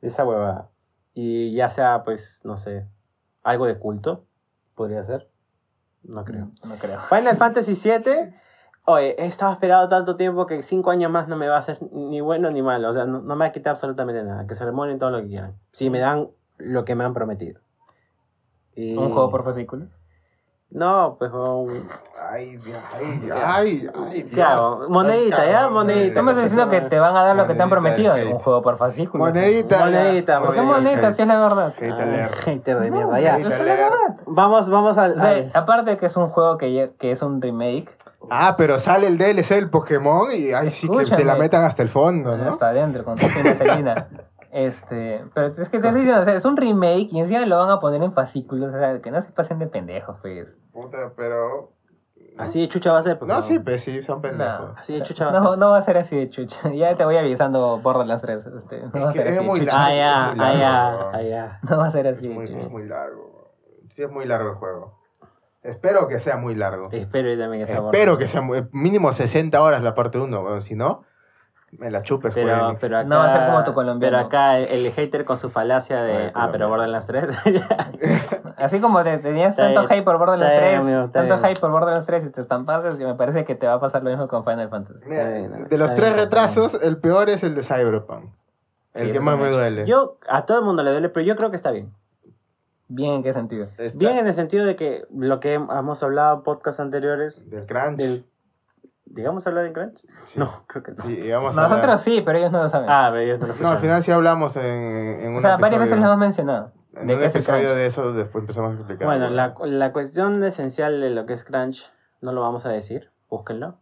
de 0.00 0.08
esa 0.08 0.24
hueva. 0.24 0.68
Y 1.18 1.54
ya 1.54 1.70
sea, 1.70 2.04
pues, 2.04 2.42
no 2.44 2.58
sé, 2.58 2.84
algo 3.42 3.64
de 3.64 3.78
culto. 3.78 4.26
Podría 4.74 5.02
ser. 5.02 5.30
No 6.02 6.24
creo. 6.26 6.50
No 6.62 6.76
creo. 6.76 7.00
Final 7.08 7.36
Fantasy 7.38 7.72
VII. 7.74 8.34
Oye, 8.84 9.16
he 9.18 9.24
estado 9.26 9.50
esperado 9.52 9.88
tanto 9.88 10.16
tiempo 10.16 10.44
que 10.46 10.62
cinco 10.62 10.90
años 10.90 11.10
más 11.10 11.26
no 11.26 11.36
me 11.36 11.48
va 11.48 11.56
a 11.56 11.60
hacer 11.60 11.78
ni 11.90 12.20
bueno 12.20 12.50
ni 12.50 12.60
malo. 12.60 12.90
O 12.90 12.92
sea, 12.92 13.06
no, 13.06 13.22
no 13.22 13.34
me 13.34 13.40
va 13.40 13.46
a 13.46 13.52
quitar 13.52 13.70
absolutamente 13.70 14.22
nada. 14.22 14.46
Que 14.46 14.54
se 14.54 14.64
remueven 14.66 14.98
todo 14.98 15.10
lo 15.10 15.22
que 15.22 15.28
quieran. 15.28 15.54
Si 15.72 15.88
me 15.88 16.00
dan 16.00 16.28
lo 16.58 16.84
que 16.84 16.94
me 16.94 17.02
han 17.04 17.14
prometido. 17.14 17.60
Y- 18.74 18.94
Un 18.98 19.10
juego 19.10 19.30
por 19.30 19.42
fascículos. 19.42 19.95
No, 20.76 21.16
pues 21.18 21.32
un- 21.32 21.88
Ay, 22.30 22.56
Dios, 22.58 22.76
ay, 22.94 23.30
ay, 23.32 23.88
ay, 23.94 24.22
Dios. 24.22 24.34
¿Qué 24.34 24.42
hago? 24.42 24.88
Monedita, 24.90 25.40
Ay, 25.42 25.50
¿ya? 25.52 25.68
Monedita. 25.70 26.06
Estamos 26.08 26.36
diciendo 26.36 26.68
que 26.68 26.80
te 26.82 26.98
van 26.98 27.16
a 27.16 27.22
dar 27.22 27.34
lo 27.36 27.46
que 27.46 27.54
te 27.54 27.62
han 27.62 27.70
Monedita 27.70 27.94
prometido. 27.94 28.14
de. 28.14 28.26
Un 28.34 28.40
juego 28.40 28.60
por 28.60 28.76
fascículos. 28.76 29.26
Monedita. 29.28 29.78
Monedita, 29.78 30.40
¿Por 30.40 30.54
qué 30.54 30.60
Monedita. 30.60 30.80
monedita 30.82 31.12
si 31.12 31.22
es 31.22 31.28
la 31.28 31.38
verdad? 31.40 31.74
Hate 31.78 31.92
alert. 31.92 32.34
hater 32.40 32.78
de 32.80 32.90
No, 32.90 32.96
mierda, 32.96 33.20
ya. 33.20 33.38
esa 33.38 33.48
es 33.56 33.58
la 33.58 33.74
verdad. 33.74 34.16
Vamos, 34.26 34.68
vamos 34.68 34.98
al. 34.98 35.12
O 35.12 35.18
sea, 35.18 35.30
al- 35.30 35.50
aparte 35.54 35.96
que 35.96 36.06
es 36.06 36.16
un 36.18 36.28
juego 36.28 36.58
que, 36.58 36.70
ya- 36.74 36.88
que 36.98 37.10
es 37.12 37.22
un 37.22 37.40
remake, 37.40 37.88
Ah, 38.28 38.54
pero 38.58 38.78
sale 38.80 39.06
el 39.06 39.16
DLC 39.18 39.54
del 39.54 39.70
Pokémon 39.70 40.30
y 40.34 40.52
ay 40.52 40.70
sí 40.72 40.88
que 40.90 41.04
te 41.16 41.24
la 41.24 41.36
metan 41.36 41.64
hasta 41.64 41.82
el 41.82 41.88
fondo, 41.88 42.36
¿no? 42.36 42.48
hasta 42.50 42.68
adentro, 42.68 43.02
con 43.04 43.16
su 43.18 43.28
Selina. 43.28 44.08
Este, 44.56 45.22
pero 45.34 45.48
es 45.48 45.68
que 45.68 45.78
te 45.78 45.86
estoy 45.88 46.00
diciendo, 46.00 46.22
o 46.22 46.24
sea, 46.24 46.34
es 46.34 46.44
un 46.46 46.56
remake 46.56 47.08
y 47.12 47.18
encima 47.20 47.44
lo 47.44 47.58
van 47.58 47.68
a 47.68 47.78
poner 47.78 48.02
en 48.02 48.12
fascículos, 48.14 48.74
o 48.74 48.78
sea, 48.78 49.00
que 49.02 49.10
no 49.10 49.20
se 49.20 49.30
pasen 49.30 49.58
de 49.58 49.66
pendejos, 49.66 50.16
pues. 50.22 50.56
Puta, 50.72 51.12
pero... 51.14 51.72
Así 52.38 52.60
de 52.62 52.68
chucha 52.68 52.92
va 52.92 52.98
a 52.98 53.02
ser. 53.02 53.18
pues, 53.18 53.28
No, 53.28 53.42
sí, 53.42 53.58
pues 53.58 53.82
sí, 53.82 54.02
son 54.02 54.20
pendejos. 54.22 54.68
No, 54.72 54.74
Así 54.78 54.92
de 54.94 55.00
o 55.00 55.04
sea, 55.04 55.06
chucha 55.08 55.24
va 55.26 55.30
a 55.38 55.40
no, 55.42 55.50
ser. 55.50 55.58
no 55.58 55.70
va 55.70 55.78
a 55.78 55.82
ser 55.82 55.96
así 55.98 56.16
de 56.16 56.28
chucha. 56.30 56.70
Ya 56.74 56.94
te 56.96 57.04
voy 57.04 57.16
avisando 57.16 57.78
Borderlands 57.78 58.22
3. 58.22 58.46
Este, 58.46 58.82
no 58.92 59.04
va 59.04 59.10
a 59.10 59.12
ser 59.12 59.26
es 59.26 59.34
así 59.34 59.42
de 59.42 59.46
muy 59.50 59.60
chucha. 59.60 59.76
Ah, 59.86 59.94
ya, 59.94 60.30
Es 60.30 60.36
muy 60.36 60.44
ah, 60.46 60.52
ya, 60.54 60.58
largo. 60.70 61.10
ah, 61.14 61.22
ya. 61.22 61.60
No 61.70 61.76
va 61.78 61.86
a 61.86 61.90
ser 61.90 62.06
Es 62.06 62.18
así 62.18 62.28
de 62.28 62.34
muy, 62.34 62.44
es 62.44 62.50
chucha. 62.50 62.68
muy 62.68 62.86
largo. 62.86 63.52
Sí, 63.94 64.02
es 64.02 64.10
muy 64.10 64.24
largo 64.26 64.50
el 64.50 64.54
juego. 64.56 64.98
Espero 65.62 66.08
que 66.08 66.18
sea 66.20 66.36
muy 66.38 66.54
largo. 66.54 66.88
Espero 66.92 67.28
yo 67.32 67.38
también 67.38 67.62
que 67.66 67.72
sea 67.72 67.82
Espero 67.84 68.16
que 68.18 68.26
sea 68.26 68.40
muy- 68.40 68.66
mínimo 68.72 69.12
60 69.12 69.60
horas 69.62 69.82
la 69.82 69.94
parte 69.94 70.18
1, 70.18 70.40
bueno, 70.42 70.60
si 70.60 70.74
no, 70.74 71.02
me 71.78 71.90
la 71.90 72.02
chupes. 72.02 72.34
Pero, 72.34 72.54
acá, 72.66 73.04
No 73.04 73.18
va 73.18 73.26
a 73.26 73.30
ser 73.36 73.46
como 73.46 73.64
tu 73.64 73.74
colombiano. 73.74 74.16
Pero 74.16 74.26
acá 74.26 74.58
el, 74.58 74.86
el 74.86 74.92
hater 74.92 75.24
con 75.24 75.38
su 75.38 75.50
falacia 75.50 76.02
de. 76.02 76.14
Ay, 76.26 76.30
ah, 76.34 76.48
pero. 76.52 76.68
Borderlands 76.68 77.06
3. 77.06 77.24
Así 78.56 78.80
como 78.80 79.02
te 79.04 79.18
tenías 79.18 79.54
tanto 79.56 79.82
hype 79.84 80.02
por 80.02 80.18
Borderlands 80.18 80.54
Está 80.54 80.66
bien, 80.68 80.80
3, 80.80 80.88
amigo, 80.88 81.04
está 81.06 81.20
tanto 81.20 81.36
bien. 81.36 81.48
hype 81.48 81.60
por 81.60 81.70
Borderlands 81.70 82.06
3 82.06 82.24
y 82.26 82.30
te 82.30 82.40
estampasas, 82.40 82.98
y 82.98 83.04
me 83.04 83.14
parece 83.14 83.44
que 83.44 83.54
te 83.54 83.66
va 83.66 83.74
a 83.74 83.80
pasar 83.80 84.02
lo 84.02 84.10
mismo 84.10 84.28
con 84.28 84.44
Final 84.44 84.68
Fantasy. 84.70 85.00
Mira, 85.06 85.22
Está 85.22 85.34
bien, 85.56 85.68
de 85.68 85.78
los 85.78 85.94
tres 85.94 86.08
bien, 86.14 86.24
retrasos, 86.24 86.74
el 86.82 86.96
peor 86.98 87.28
es 87.28 87.42
el 87.42 87.54
de 87.54 87.62
Cyberpunk. 87.62 88.30
El 88.94 89.08
Sí, 89.08 89.12
que 89.12 89.20
más 89.20 89.38
me 89.38 89.48
hecho. 89.48 89.58
duele. 89.58 89.86
yo, 89.86 90.16
a 90.28 90.46
todo 90.46 90.58
el 90.60 90.64
mundo 90.64 90.82
le 90.82 90.90
duele, 90.90 91.10
pero 91.10 91.26
yo 91.26 91.36
creo 91.36 91.50
que 91.50 91.56
está 91.56 91.70
bien. 91.70 91.92
Bien, 92.88 93.14
¿en 93.14 93.22
qué 93.22 93.34
sentido? 93.34 93.66
Está- 93.76 93.98
Bien 93.98 94.16
en 94.16 94.26
el 94.26 94.32
sentido 94.34 94.64
de 94.64 94.74
que 94.76 95.04
lo 95.14 95.38
que 95.40 95.54
hemos 95.54 96.02
hablado 96.02 96.36
en 96.36 96.42
podcasts 96.44 96.80
anteriores. 96.80 97.42
Del 97.50 97.66
crunch. 97.66 97.96
Del, 97.98 98.24
¿Digamos 99.06 99.46
hablar 99.46 99.66
en 99.66 99.72
Crunch? 99.72 100.00
Sí. 100.26 100.38
No, 100.38 100.64
creo 100.66 100.82
que 100.82 100.92
no. 100.92 101.02
Sí, 101.04 101.30
a 101.30 101.36
hablar- 101.36 101.54
Nosotros 101.54 102.00
sí, 102.02 102.22
pero 102.24 102.38
ellos 102.38 102.52
no 102.52 102.62
lo 102.62 102.68
saben. 102.68 102.88
Ah, 102.90 103.08
pero 103.12 103.22
yo 103.26 103.32
no 103.34 103.40
lo 103.40 103.46
No, 103.46 103.52
escuchaba. 103.52 103.74
al 103.76 103.80
final 103.80 104.02
sí 104.04 104.10
hablamos 104.12 104.56
en, 104.56 104.64
en 104.64 105.30
un 105.30 105.36
o 105.36 105.40
sea, 105.40 105.56
varias 105.56 105.80
veces 105.80 105.98
lo 105.98 106.04
hemos 106.06 106.18
mencionado. 106.18 106.72
En 106.94 107.06
De 107.06 107.14
un 107.14 107.20
qué 107.20 107.26
es 107.26 107.34
el 107.34 107.40
episodio 107.42 107.60
crunch. 107.64 107.76
de 107.76 107.86
eso 107.86 108.12
después 108.12 108.42
empezamos 108.42 108.74
a 108.74 108.78
explicar. 108.78 109.06
Bueno, 109.06 109.28
la, 109.30 109.54
la 109.64 109.92
cuestión 109.92 110.42
esencial 110.44 111.00
de 111.00 111.10
lo 111.10 111.24
que 111.26 111.34
es 111.34 111.44
Crunch 111.44 111.90
no 112.20 112.32
lo 112.32 112.40
vamos 112.40 112.66
a 112.66 112.70
decir. 112.70 113.10
Búsquenlo. 113.30 113.78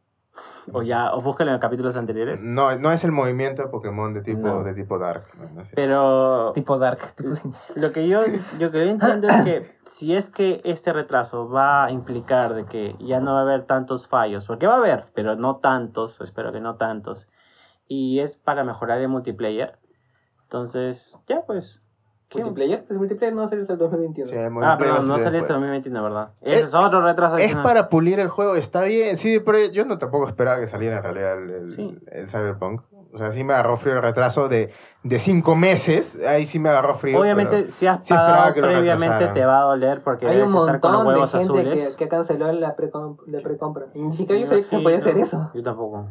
O 0.73 0.83
ya, 0.83 1.15
o 1.15 1.21
búsquenlo 1.21 1.53
en 1.53 1.59
capítulos 1.59 1.97
anteriores. 1.97 2.43
No, 2.43 2.77
no 2.79 2.91
es 2.91 3.05
el 3.05 3.13
movimiento 3.13 3.63
de 3.63 3.69
Pokémon 3.69 4.15
de 4.15 4.23
tipo, 4.23 4.41
No. 4.49 4.65
de 4.65 4.75
tipo 4.75 4.99
Dark. 4.99 5.25
Pero 5.75 6.53
Tipo 6.55 6.79
Dark. 6.79 7.15
Lo 7.77 7.93
que 7.93 8.09
yo, 8.09 8.23
yo 8.59 8.71
que 8.71 8.85
yo 8.85 8.91
entiendo 8.91 9.29
es 9.29 9.43
que 9.43 9.77
si 9.85 10.15
es 10.17 10.31
que 10.31 10.61
este 10.65 10.93
retraso 10.93 11.49
va 11.49 11.85
a 11.85 11.91
implicar 11.91 12.55
de 12.55 12.65
que 12.65 12.97
ya 12.99 13.21
no 13.21 13.35
va 13.35 13.41
a 13.41 13.43
haber 13.43 13.65
tantos 13.67 14.09
fallos, 14.09 14.47
porque 14.47 14.67
va 14.67 14.75
a 14.75 14.79
haber, 14.79 15.07
pero 15.15 15.37
no 15.37 15.57
tantos, 15.57 16.21
espero 16.21 16.51
que 16.53 16.61
no 16.61 16.77
tantos, 16.77 17.29
y 17.87 18.21
es 18.21 18.35
para 18.37 18.65
mejorar 18.65 18.99
el 19.01 19.09
multiplayer, 19.09 19.79
entonces, 20.45 21.19
ya 21.29 21.43
pues. 21.47 21.81
¿Qué? 22.29 22.41
¿Multiplayer? 22.41 22.85
Pues 22.87 22.99
multiplayer 22.99 23.35
no 23.35 23.41
va 23.41 23.47
a 23.47 23.49
salir 23.49 23.63
hasta 23.63 23.73
el 23.75 23.79
2021. 23.79 24.31
Sí, 24.31 24.37
el 24.37 24.65
Ah, 24.65 24.77
perdón, 24.79 25.07
no 25.09 25.15
sí 25.19 25.21
sale 25.25 25.39
después. 25.39 25.43
hasta 25.43 25.55
2021, 25.55 26.03
¿verdad? 26.03 26.29
Es- 26.41 26.53
Ese 26.55 26.63
es 26.65 26.75
otro 26.75 27.01
retraso. 27.03 27.37
Es 27.39 27.55
para 27.57 27.89
pulir 27.89 28.21
el 28.21 28.29
juego, 28.29 28.57
está 28.57 28.83
bien. 28.85 29.17
Sí, 29.19 29.41
pero 29.41 29.59
yo 29.67 29.85
no 29.85 29.99
tampoco 29.99 30.29
esperaba 30.29 30.59
que 30.61 30.67
saliera 30.67 30.97
en 30.99 31.03
realidad 31.03 31.39
el, 31.43 31.51
el- 31.51 31.73
Sí. 31.73 31.99
el 32.11 32.29
Cyberpunk. 32.29 32.83
O 33.13 33.19
sea, 33.19 33.31
sí 33.31 33.45
me 33.45 33.53
agarró 33.53 33.77
frío 33.77 33.95
el 33.95 34.03
retraso 34.03 34.49
de, 34.49 34.73
de 35.05 35.19
cinco 35.21 35.55
meses. 35.55 36.19
Ahí 36.27 36.47
sí 36.47 36.59
me 36.59 36.71
agarró 36.71 36.97
frío. 36.97 37.21
Obviamente, 37.21 37.57
pero- 37.59 37.71
si 37.71 37.87
has 37.87 38.05
sí 38.05 38.13
pagado 38.13 38.53
que 38.55 38.61
lo 38.61 38.67
previamente, 38.67 39.29
te 39.29 39.45
va 39.45 39.61
a 39.61 39.63
doler 39.63 40.03
porque 40.03 40.27
Hay 40.27 40.33
un 40.41 40.49
debes 40.49 40.55
estar 40.61 40.81
con 40.81 40.93
los 40.93 41.05
montón 41.05 41.23
de 41.23 41.29
gente 41.29 41.45
azules. 41.45 41.91
que, 41.91 41.97
que 41.97 42.09
canceló 42.09 42.51
la 42.51 42.75
precom- 42.75 43.19
la 43.27 43.39
precompra. 43.41 43.87
Ni 43.95 44.17
siquiera 44.17 44.41
yo 44.41 44.49
sabía 44.49 44.65
que 44.65 44.69
se 44.69 44.79
podía 44.81 44.99
hacer 44.99 45.17
eso. 45.19 45.49
Yo 45.55 45.63
tampoco. 45.63 46.09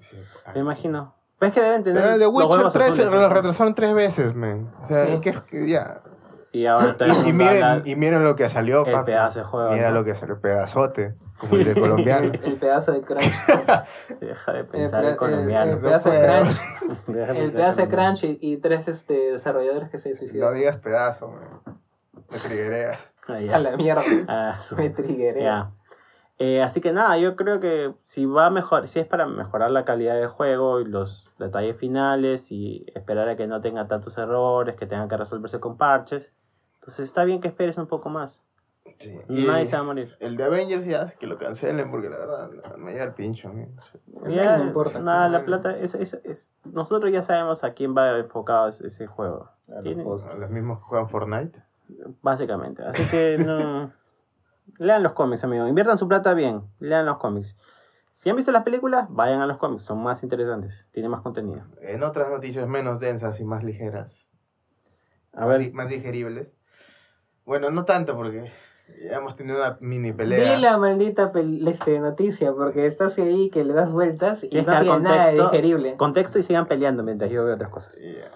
Sí. 0.00 0.16
Me 0.54 0.60
imagino. 0.60 1.12
Pero 1.38 1.48
es 1.50 1.54
que 1.54 1.60
deben 1.62 1.84
tener 1.84 2.02
Pero 2.02 2.14
el 2.14 2.20
de 2.20 2.24
los 2.26 2.34
Witcher 2.34 2.56
huevos 2.58 2.72
3 2.72 2.86
azules, 2.86 3.06
lo 3.10 3.20
¿no? 3.20 3.28
retrasaron 3.28 3.74
tres 3.74 3.94
veces, 3.94 4.34
man. 4.34 4.72
O 4.82 4.86
sea, 4.86 5.06
Sí. 5.06 5.20
que, 5.20 5.34
que 5.50 5.68
ya. 5.68 6.00
Y 6.52 6.64
ahora 6.64 6.96
Y, 6.98 7.04
y 7.04 7.06
mundo 7.12 7.28
miren, 7.32 7.82
y 7.84 7.96
miren 7.96 8.24
lo 8.24 8.34
que 8.36 8.48
salió, 8.48 8.86
el 8.86 8.92
papi. 8.92 9.06
pedazo 9.12 9.40
de 9.40 9.44
juego, 9.44 9.72
Mira 9.72 9.88
¿no? 9.90 9.94
lo 9.96 10.04
que 10.06 10.14
salió, 10.14 10.40
pedazote, 10.40 11.14
como 11.38 11.56
el 11.56 11.64
de 11.64 11.74
colombiano. 11.78 12.32
El, 12.32 12.40
el 12.44 12.56
pedazo 12.56 12.92
de 12.92 13.02
crunch. 13.02 13.24
Deja 14.20 14.52
de 14.54 14.60
El, 14.60 14.66
pensar 14.66 15.04
en 15.04 15.16
colombiano. 15.16 15.72
el- 15.72 15.76
el 15.76 15.82
pedazo 15.82 16.10
de 16.10 16.26
No 16.26 16.32
crunch. 16.32 16.60
El 17.36 17.52
pedazo 17.52 17.80
de 17.82 17.88
crunch 17.88 18.24
y, 18.24 18.38
y 18.40 18.56
tres 18.56 18.88
este, 18.88 19.32
desarrolladores 19.32 19.90
que 19.90 19.98
se 19.98 20.10
no 20.10 20.16
suicidaron. 20.16 20.54
digas 20.56 20.76
pedazo, 20.78 21.28
man. 21.28 21.76
Me 22.30 22.38
triguereas. 22.38 22.98
Ah. 23.28 23.34
A 23.52 23.58
la 23.58 23.76
mierda. 23.76 24.02
Ah, 24.28 24.56
su- 24.58 24.76
Me 24.76 24.88
trigueré. 24.88 25.42
Ya. 25.42 25.70
Eh, 26.38 26.62
así 26.62 26.80
que 26.82 26.92
nada, 26.92 27.16
yo 27.16 27.34
creo 27.34 27.60
que 27.60 27.94
si 28.04 28.26
va 28.26 28.46
a 28.46 28.50
mejor, 28.50 28.88
si 28.88 28.98
es 29.00 29.06
para 29.06 29.26
mejorar 29.26 29.70
la 29.70 29.84
calidad 29.86 30.14
del 30.16 30.28
juego 30.28 30.80
y 30.80 30.84
los 30.84 31.30
detalles 31.38 31.76
finales 31.78 32.52
y 32.52 32.84
esperar 32.94 33.28
a 33.30 33.36
que 33.36 33.46
no 33.46 33.62
tenga 33.62 33.88
tantos 33.88 34.18
errores, 34.18 34.76
que 34.76 34.86
tenga 34.86 35.08
que 35.08 35.16
resolverse 35.16 35.60
con 35.60 35.78
parches, 35.78 36.34
entonces 36.74 37.06
está 37.06 37.24
bien 37.24 37.40
que 37.40 37.48
esperes 37.48 37.78
un 37.78 37.86
poco 37.86 38.10
más. 38.10 38.42
Sí. 38.98 39.18
Nadie 39.28 39.62
Y 39.64 39.66
se 39.66 39.76
va 39.76 39.80
a 39.80 39.84
morir. 39.84 40.14
el 40.20 40.36
de 40.36 40.44
Avengers 40.44 40.86
ya, 40.86 41.08
que 41.18 41.26
lo 41.26 41.38
cancelen 41.38 41.90
porque 41.90 42.08
la 42.10 42.18
verdad 42.18 42.50
me 42.76 42.92
llega 42.92 43.04
el 43.04 43.14
pincho. 43.14 43.48
man. 43.48 43.68
A 44.22 44.28
mí 44.28 44.34
Ya, 44.34 44.58
no 44.58 44.64
importa. 44.64 45.00
Nada, 45.00 45.28
la 45.30 45.44
plata, 45.44 45.76
es, 45.76 45.94
es, 45.94 46.14
es- 46.22 46.54
nosotros 46.64 47.10
ya 47.10 47.22
sabemos 47.22 47.64
a 47.64 47.72
quién 47.72 47.96
va 47.96 48.16
enfocado 48.18 48.68
ese, 48.68 48.86
ese 48.86 49.06
juego. 49.06 49.48
A 49.68 49.80
los 50.36 50.50
mismos 50.50 50.78
que 50.78 50.84
juegan 50.84 51.08
Fortnite. 51.08 51.60
Básicamente. 52.22 52.82
Así 52.84 53.04
que 53.06 53.36
no. 53.38 53.90
Lean 54.78 55.02
los 55.02 55.12
cómics, 55.12 55.44
amigos. 55.44 55.68
Inviertan 55.68 55.98
su 55.98 56.08
plata 56.08 56.34
bien. 56.34 56.62
Lean 56.80 57.06
los 57.06 57.18
cómics. 57.18 57.56
Si 58.12 58.30
han 58.30 58.36
visto 58.36 58.50
las 58.52 58.62
películas, 58.62 59.06
vayan 59.10 59.40
a 59.40 59.46
los 59.46 59.58
cómics. 59.58 59.84
Son 59.84 60.02
más 60.02 60.22
interesantes. 60.22 60.86
Tienen 60.92 61.10
más 61.10 61.20
contenido. 61.20 61.62
En 61.82 62.02
otras 62.02 62.28
noticias 62.30 62.66
menos 62.68 62.98
densas 63.00 63.38
y 63.40 63.44
más 63.44 63.62
ligeras. 63.62 64.26
A 65.32 65.46
más, 65.46 65.58
di- 65.58 65.66
ver. 65.66 65.74
más 65.74 65.88
digeribles. 65.88 66.48
Bueno, 67.44 67.70
no 67.70 67.84
tanto 67.84 68.16
porque 68.16 68.50
ya 69.08 69.16
hemos 69.16 69.36
tenido 69.36 69.58
una 69.58 69.76
mini 69.80 70.10
Di 70.12 70.16
pelea. 70.16 70.58
la 70.58 70.78
maldita 70.78 71.30
este, 71.66 72.00
noticia, 72.00 72.52
porque 72.52 72.86
estás 72.86 73.18
ahí 73.18 73.50
que 73.50 73.64
le 73.64 73.72
das 73.74 73.92
vueltas 73.92 74.42
y 74.42 74.46
no 74.46 74.64
tiene 74.64 74.64
nada 74.64 75.24
contexto. 75.26 75.50
digerible. 75.50 75.96
Contexto 75.96 76.38
y 76.38 76.42
sigan 76.42 76.66
peleando 76.66 77.02
mientras 77.02 77.30
yo 77.30 77.44
veo 77.44 77.54
otras 77.54 77.70
cosas. 77.70 77.96
Y 77.98 78.14
ya. 78.18 78.30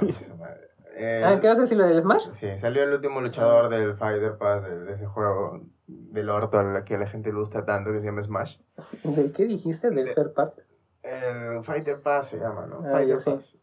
Concha 0.00 0.24
su 0.26 0.36
madre. 0.36 0.61
Eh, 0.96 1.22
Ah, 1.24 1.38
¿qué 1.40 1.48
vas 1.48 1.58
a 1.58 1.62
decir 1.62 1.76
lo 1.78 1.86
del 1.86 2.00
Smash? 2.02 2.28
Sí, 2.32 2.58
salió 2.58 2.82
el 2.84 2.92
último 2.92 3.20
luchador 3.20 3.68
del 3.68 3.94
Fighter 3.96 4.36
Pass 4.36 4.62
de, 4.64 4.80
de 4.84 4.92
ese 4.94 5.06
juego 5.06 5.60
del 5.86 6.28
orto 6.30 6.58
al 6.58 6.84
que 6.84 6.98
la 6.98 7.06
gente 7.06 7.32
le 7.32 7.38
gusta 7.38 7.64
tanto 7.64 7.92
que 7.92 8.00
se 8.00 8.06
llama 8.06 8.22
Smash. 8.22 8.58
¿Del 9.04 9.32
qué 9.32 9.46
dijiste? 9.46 9.90
¿Del 9.90 10.14
third 10.14 10.32
part? 10.34 10.58
El 11.02 11.62
Fighter 11.64 12.00
Pass 12.02 12.28
se 12.28 12.38
llama, 12.38 12.66
¿no? 12.66 12.82
Ah, 12.84 12.92
Fighter. 12.92 13.18
Pass. 13.24 13.56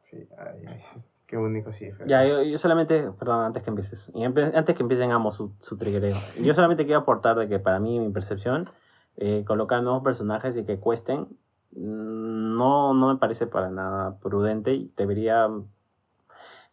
Sí, 0.00 0.28
ay, 0.38 0.64
ay, 0.66 0.80
sí. 0.92 1.00
Qué 1.26 1.38
único, 1.38 1.72
sí. 1.72 1.90
Fer. 1.92 2.06
Ya, 2.06 2.26
yo, 2.26 2.42
yo 2.42 2.58
solamente, 2.58 3.10
perdón, 3.18 3.40
antes 3.46 3.62
que 3.62 3.70
empieces, 3.70 4.06
y 4.12 4.20
empe- 4.22 4.52
antes 4.54 4.76
que 4.76 4.82
empiecen 4.82 5.12
amo 5.12 5.32
su, 5.32 5.54
su 5.60 5.78
triggereo, 5.78 6.16
yo 6.42 6.52
solamente 6.52 6.84
quiero 6.84 7.00
aportar 7.00 7.38
de 7.38 7.48
que 7.48 7.58
para 7.58 7.80
mí, 7.80 7.98
mi 7.98 8.10
percepción, 8.10 8.68
eh, 9.16 9.42
colocar 9.46 9.82
nuevos 9.82 10.02
personajes 10.02 10.54
y 10.58 10.64
que 10.66 10.78
cuesten, 10.78 11.28
mm, 11.70 12.56
no, 12.58 12.92
no 12.92 13.08
me 13.14 13.16
parece 13.18 13.46
para 13.46 13.70
nada 13.70 14.18
prudente 14.18 14.74
y 14.74 14.92
debería, 14.94 15.48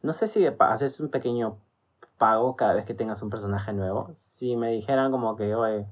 no 0.01 0.13
sé 0.13 0.27
si 0.27 0.45
haces 0.45 0.99
un 0.99 1.09
pequeño 1.09 1.57
pago 2.17 2.55
cada 2.55 2.73
vez 2.73 2.85
que 2.85 2.93
tengas 2.93 3.21
un 3.21 3.29
personaje 3.29 3.73
nuevo. 3.73 4.11
Si 4.15 4.55
me 4.55 4.71
dijeran 4.71 5.11
como 5.11 5.35
que, 5.35 5.55
oye, 5.55 5.85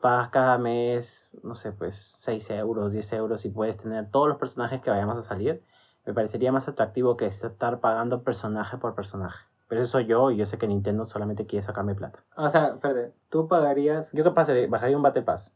pagas 0.00 0.28
cada 0.28 0.58
mes, 0.58 1.28
no 1.42 1.54
sé, 1.54 1.72
pues 1.72 2.14
6 2.18 2.50
euros, 2.50 2.92
10 2.92 3.12
euros 3.14 3.44
y 3.44 3.50
puedes 3.50 3.76
tener 3.76 4.10
todos 4.10 4.28
los 4.28 4.38
personajes 4.38 4.80
que 4.80 4.90
vayamos 4.90 5.16
a 5.16 5.22
salir, 5.22 5.62
me 6.04 6.12
parecería 6.12 6.52
más 6.52 6.68
atractivo 6.68 7.16
que 7.16 7.26
estar 7.26 7.80
pagando 7.80 8.22
personaje 8.22 8.76
por 8.78 8.94
personaje. 8.94 9.46
Pero 9.68 9.80
eso 9.80 9.92
soy 9.92 10.06
yo 10.06 10.30
y 10.30 10.36
yo 10.36 10.44
sé 10.44 10.58
que 10.58 10.66
Nintendo 10.66 11.06
solamente 11.06 11.46
quiere 11.46 11.64
sacarme 11.64 11.94
plata. 11.94 12.18
O 12.36 12.50
sea, 12.50 12.74
espérate, 12.74 13.12
tú 13.30 13.48
pagarías, 13.48 14.12
Yo 14.12 14.24
qué 14.24 14.30
pasaría, 14.30 14.66
bajaría 14.68 14.96
un 14.96 15.02
Battle 15.02 15.22
Pass 15.22 15.52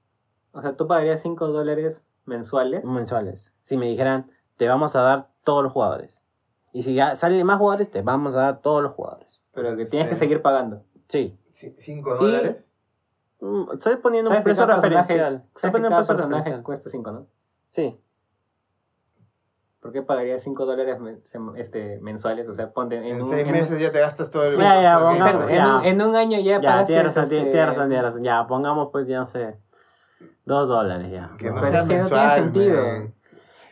o 0.57 0.63
sea, 0.63 0.75
tú 0.75 0.87
pagarías 0.87 1.21
5 1.21 1.49
dólares 1.49 2.03
mensuales. 2.25 2.83
mensuales. 2.87 3.53
Si 3.61 3.77
me 3.77 3.87
dijeran, 3.87 4.31
te 4.57 4.69
vamos 4.69 4.97
a 4.97 5.03
dar 5.03 5.29
todos 5.45 5.63
los 5.63 5.73
jugadores. 5.73 6.23
Y 6.77 6.83
si 6.83 6.93
ya 6.95 7.17
salen 7.17 7.47
más 7.47 7.57
jugadores, 7.57 7.91
te 7.91 8.03
vamos 8.03 8.35
a 8.35 8.39
dar 8.41 8.61
todos 8.61 8.83
los 8.83 8.93
jugadores. 8.93 9.41
Pero 9.55 9.75
que 9.79 9.87
tienes 9.87 10.09
que 10.11 10.15
Sí. 10.15 10.19
seguir 10.19 10.43
pagando. 10.43 10.83
Sí. 11.09 11.35
¿5 11.55 12.19
dólares? 12.19 12.71
Mm, 13.41 13.71
Estoy 13.73 13.97
poniendo 13.97 14.29
un 14.29 14.35
¿Sabes 14.35 14.41
que 14.45 14.49
precio 14.51 14.67
cada 14.67 14.81
personaje- 14.83 15.15
referencial. 15.15 15.35
Estoy 15.47 15.61
¿Sabes 15.61 15.63
que 15.63 15.71
poniendo 15.73 15.89
un 15.89 15.91
cada 15.93 16.01
precio 16.01 16.15
personaje 16.17 16.39
referencial. 16.41 16.63
cuesta 16.65 16.91
5, 16.91 17.11
¿no? 17.13 17.27
Sí. 17.69 17.99
¿Por 19.81 19.93
qué 19.93 20.03
pagaría 20.03 20.39
5 20.39 20.67
dólares 20.67 21.01
men- 21.01 21.23
sem- 21.25 21.57
este, 21.57 21.99
mensuales? 22.03 22.47
O 22.47 22.53
sea, 22.53 22.71
ponte 22.73 22.97
en, 22.97 23.05
En 23.05 23.23
un... 23.23 23.29
6 23.31 23.47
en- 23.47 23.53
meses 23.53 23.81
ya 23.81 23.91
te 23.91 24.01
gastas 24.01 24.31
todo 24.31 24.45
el... 24.45 24.59
Ya, 24.59 24.83
ya, 24.83 24.95
el 24.99 25.03
pongamos- 25.03 25.49
en, 25.49 25.57
ya. 25.57 25.77
un, 25.79 25.85
en 25.87 26.03
un 26.03 26.15
año 26.15 26.39
ya 26.41 26.61
Ya, 26.61 26.61
pagaste, 26.61 26.87
tienes 26.93 27.05
razón, 27.07 27.23
este, 27.25 27.37
tienes 27.43 27.67
razón, 27.69 27.89
tienes 27.89 28.05
razón. 28.05 28.23
Ya, 28.23 28.47
pongamos 28.47 28.89
pues, 28.93 29.07
ya 29.07 29.21
no 29.21 29.27
sé, 29.27 29.57
dos 30.45 30.69
dólares 30.69 31.11
ya. 31.11 31.31
Que 31.39 31.51
no 31.51 31.61
Pero 31.63 31.71
sea 31.73 31.81
es 31.83 31.89
que 31.89 31.95
no 31.95 32.01
mensual, 32.01 32.31
tiene 32.53 32.69
sentido. 32.69 32.83
man. 32.83 33.15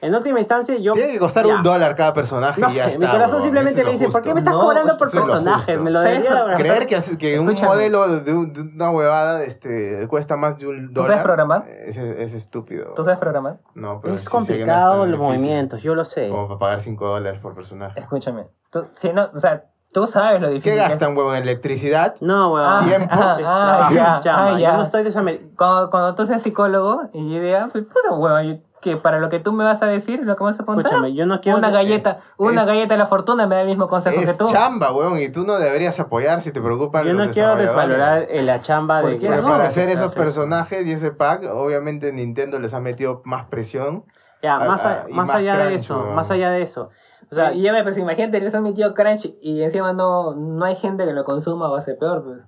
En 0.04 0.14
última 0.14 0.38
instancia, 0.38 0.76
yo... 0.76 0.92
Tiene 0.92 1.12
que 1.12 1.18
costar 1.18 1.46
ya. 1.46 1.56
un 1.56 1.62
dólar 1.62 1.96
cada 1.96 2.12
personaje 2.12 2.60
No 2.60 2.68
y 2.68 2.72
ya 2.74 2.84
sé, 2.84 2.90
está. 2.92 3.06
mi 3.06 3.10
corazón 3.10 3.40
simplemente 3.40 3.84
me 3.84 3.90
dice, 3.92 4.08
¿por 4.08 4.22
qué 4.22 4.34
me 4.34 4.38
estás 4.40 4.54
No, 4.54 4.60
cobrando 4.60 4.96
por 4.98 5.10
justo. 5.10 5.40
Me 5.42 5.90
lo 5.90 6.00
¿Sabes 6.02 6.22
debería 6.22 6.56
Creer 6.56 6.86
que, 6.86 6.96
hace- 6.96 7.18
que 7.18 7.38
un 7.40 7.46
modelo 7.62 8.08
de, 8.20 8.32
un- 8.34 8.52
de 8.52 8.60
una 8.60 8.90
huevada 8.90 9.42
este, 9.44 10.06
cuesta 10.08 10.36
más 10.36 10.58
de 10.58 10.66
un 10.66 10.88
¿Tú 10.88 10.94
dólar. 10.94 11.10
sabes 11.10 11.22
programar? 11.24 11.68
Es, 11.68 11.96
es 11.96 12.34
estúpido. 12.34 12.92
¿Tú 12.94 13.04
sabes 13.04 13.18
programar? 13.18 13.58
No, 13.74 14.00
pero 14.02 14.14
Es 14.14 14.28
complicado 14.28 15.06
los 15.06 15.18
movimientos, 15.18 15.82
yo 15.82 15.94
lo 15.94 16.04
sé. 16.04 16.28
Como 16.28 16.46
para 16.48 16.58
pagar 16.58 16.80
5 16.82 17.06
dólares 17.06 17.40
por 17.40 17.54
personaje. 17.54 17.98
Escúchame. 17.98 18.46
Tú, 18.70 18.86
si 18.96 19.12
no, 19.12 19.28
o 19.32 19.38
sea, 19.40 19.64
tú 19.92 20.06
sabes 20.06 20.40
lo 20.40 20.48
difícil 20.48 20.72
¿Qué 20.72 20.78
que 20.78 20.82
es. 20.84 20.90
gastan, 20.90 21.16
huevo? 21.16 21.34
¿En 21.34 21.42
electricidad? 21.44 22.16
No, 22.20 22.52
weón. 22.52 22.66
Ah, 22.68 22.82
Tiempo. 22.84 23.08
ah, 23.10 23.38
ah, 23.46 23.86
trabajo, 23.88 23.94
ya, 23.94 24.20
chamba. 24.20 24.46
ah, 24.54 24.58
ya. 24.58 24.70
Yo 24.72 24.76
no 24.78 24.82
estoy 24.82 25.02
desamericado. 25.04 25.54
Cuando, 25.56 25.90
cuando 25.90 26.14
tú 26.16 26.26
seas 26.26 26.42
psicólogo 26.42 27.02
y 27.12 27.32
yo 27.34 27.40
diga, 27.40 27.68
pues 27.72 27.84
puta 27.84 28.12
huevón, 28.12 28.42
yo- 28.44 28.56
que 28.84 28.98
para 28.98 29.18
lo 29.18 29.30
que 29.30 29.40
tú 29.40 29.52
me 29.52 29.64
vas 29.64 29.82
a 29.82 29.86
decir, 29.86 30.20
lo 30.22 30.36
que 30.36 30.44
vas 30.44 30.60
a 30.60 30.64
contar, 30.66 30.84
Escúchame, 30.84 31.14
yo 31.14 31.24
no 31.24 31.40
quiero... 31.40 31.56
una 31.56 31.70
galleta, 31.70 32.20
una 32.36 32.60
es- 32.60 32.66
galleta 32.68 32.92
de 32.94 32.98
la 32.98 33.06
fortuna 33.06 33.46
me 33.46 33.54
da 33.54 33.62
el 33.62 33.66
mismo 33.68 33.88
consejo 33.88 34.20
que 34.20 34.30
Es 34.30 34.36
tú. 34.36 34.46
chamba, 34.50 34.92
huevón, 34.92 35.18
y 35.20 35.30
tú 35.30 35.44
no 35.46 35.56
deberías 35.58 35.98
apoyar 35.98 36.42
si 36.42 36.52
te 36.52 36.60
preocupan 36.60 37.06
Yo 37.06 37.14
los 37.14 37.26
no 37.28 37.32
quiero 37.32 37.56
desvalorar 37.56 38.26
eh, 38.28 38.42
la 38.42 38.60
chamba 38.60 38.98
de... 39.02 39.14
Porque 39.14 39.28
no, 39.30 39.42
para 39.42 39.62
que 39.64 39.68
hacer 39.68 39.84
esos 39.88 39.96
hace 40.04 40.04
eso. 40.06 40.14
personajes 40.20 40.86
y 40.86 40.92
ese 40.92 41.10
pack, 41.10 41.44
obviamente 41.50 42.12
Nintendo 42.12 42.58
les 42.60 42.74
ha 42.74 42.80
metido 42.80 43.22
más 43.24 43.46
presión. 43.46 44.04
Ya, 44.42 44.58
más, 44.58 44.84
a- 44.84 45.06
más 45.08 45.28
más 45.28 45.30
allá 45.34 45.56
de 45.56 45.74
eso, 45.76 45.98
weón. 45.98 46.14
más 46.14 46.30
allá 46.30 46.50
de 46.50 46.60
eso. 46.60 46.90
O 47.30 47.34
sea, 47.34 47.54
y 47.54 47.62
ya 47.62 47.72
me 47.72 47.82
pues 47.82 47.96
imagínate, 47.96 48.38
les 48.40 48.54
han 48.54 48.62
metido 48.62 48.92
crunch 48.92 49.32
y 49.40 49.62
encima 49.62 49.94
no, 49.94 50.34
no 50.34 50.64
hay 50.66 50.76
gente 50.76 51.06
que 51.06 51.12
lo 51.14 51.24
consuma, 51.24 51.68
va 51.68 51.78
a 51.78 51.80
ser 51.80 51.96
peor, 51.98 52.22
pues. 52.22 52.38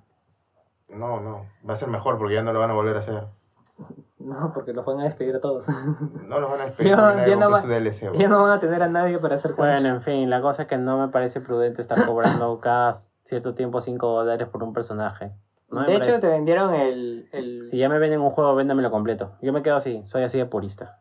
No, 0.89 1.19
no, 1.19 1.47
va 1.67 1.73
a 1.73 1.77
ser 1.77 1.89
mejor 1.89 2.19
porque 2.19 2.35
ya 2.35 2.43
no 2.43 2.53
lo 2.53 2.59
van 2.59 2.69
a 2.69 2.73
volver 2.75 2.95
a 2.95 2.99
hacer. 2.99 3.23
No, 4.27 4.51
porque 4.53 4.73
los 4.73 4.85
van 4.85 4.99
a 4.99 5.03
despedir 5.05 5.35
a 5.35 5.39
todos. 5.39 5.65
No 6.27 6.39
los 6.39 6.49
van 6.51 6.61
a 6.61 6.65
despedir 6.65 6.89
Ya- 6.95 6.95
no 7.37 7.49
compró 7.49 7.51
va- 7.51 7.61
DLC. 7.61 8.11
ya 8.17 8.27
no 8.27 8.41
van 8.43 8.51
a 8.51 8.59
tener 8.59 8.83
a 8.83 8.89
nadie 8.89 9.17
para 9.19 9.35
hacer 9.35 9.53
bueno, 9.53 9.87
en 9.87 10.01
fin, 10.01 10.29
la 10.29 10.41
cosa 10.41 10.63
es 10.63 10.67
que 10.67 10.77
no 10.77 10.97
me 10.99 11.07
parece 11.07 11.39
prudente 11.41 11.81
estar 11.81 12.05
cobrando 12.05 12.59
cada 12.61 12.93
cierto 13.23 13.53
tiempo 13.55 13.79
5 13.81 14.07
dólares 14.07 14.47
por 14.49 14.63
un 14.63 14.73
personaje. 14.73 15.31
No 15.69 15.81
de 15.83 15.93
hecho, 15.93 15.99
parece. 15.99 16.19
te 16.21 16.27
vendieron 16.27 16.73
el... 16.73 17.29
el 17.31 17.65
Si 17.65 17.77
ya 17.77 17.89
me 17.89 17.99
venden 17.99 18.21
un 18.21 18.31
juego, 18.31 18.55
véndamelo 18.55 18.89
completo. 18.91 19.33
Yo 19.41 19.51
me 19.53 19.61
quedo 19.63 19.75
así, 19.77 20.01
soy 20.05 20.23
así 20.23 20.37
de 20.37 20.45
purista. 20.45 20.99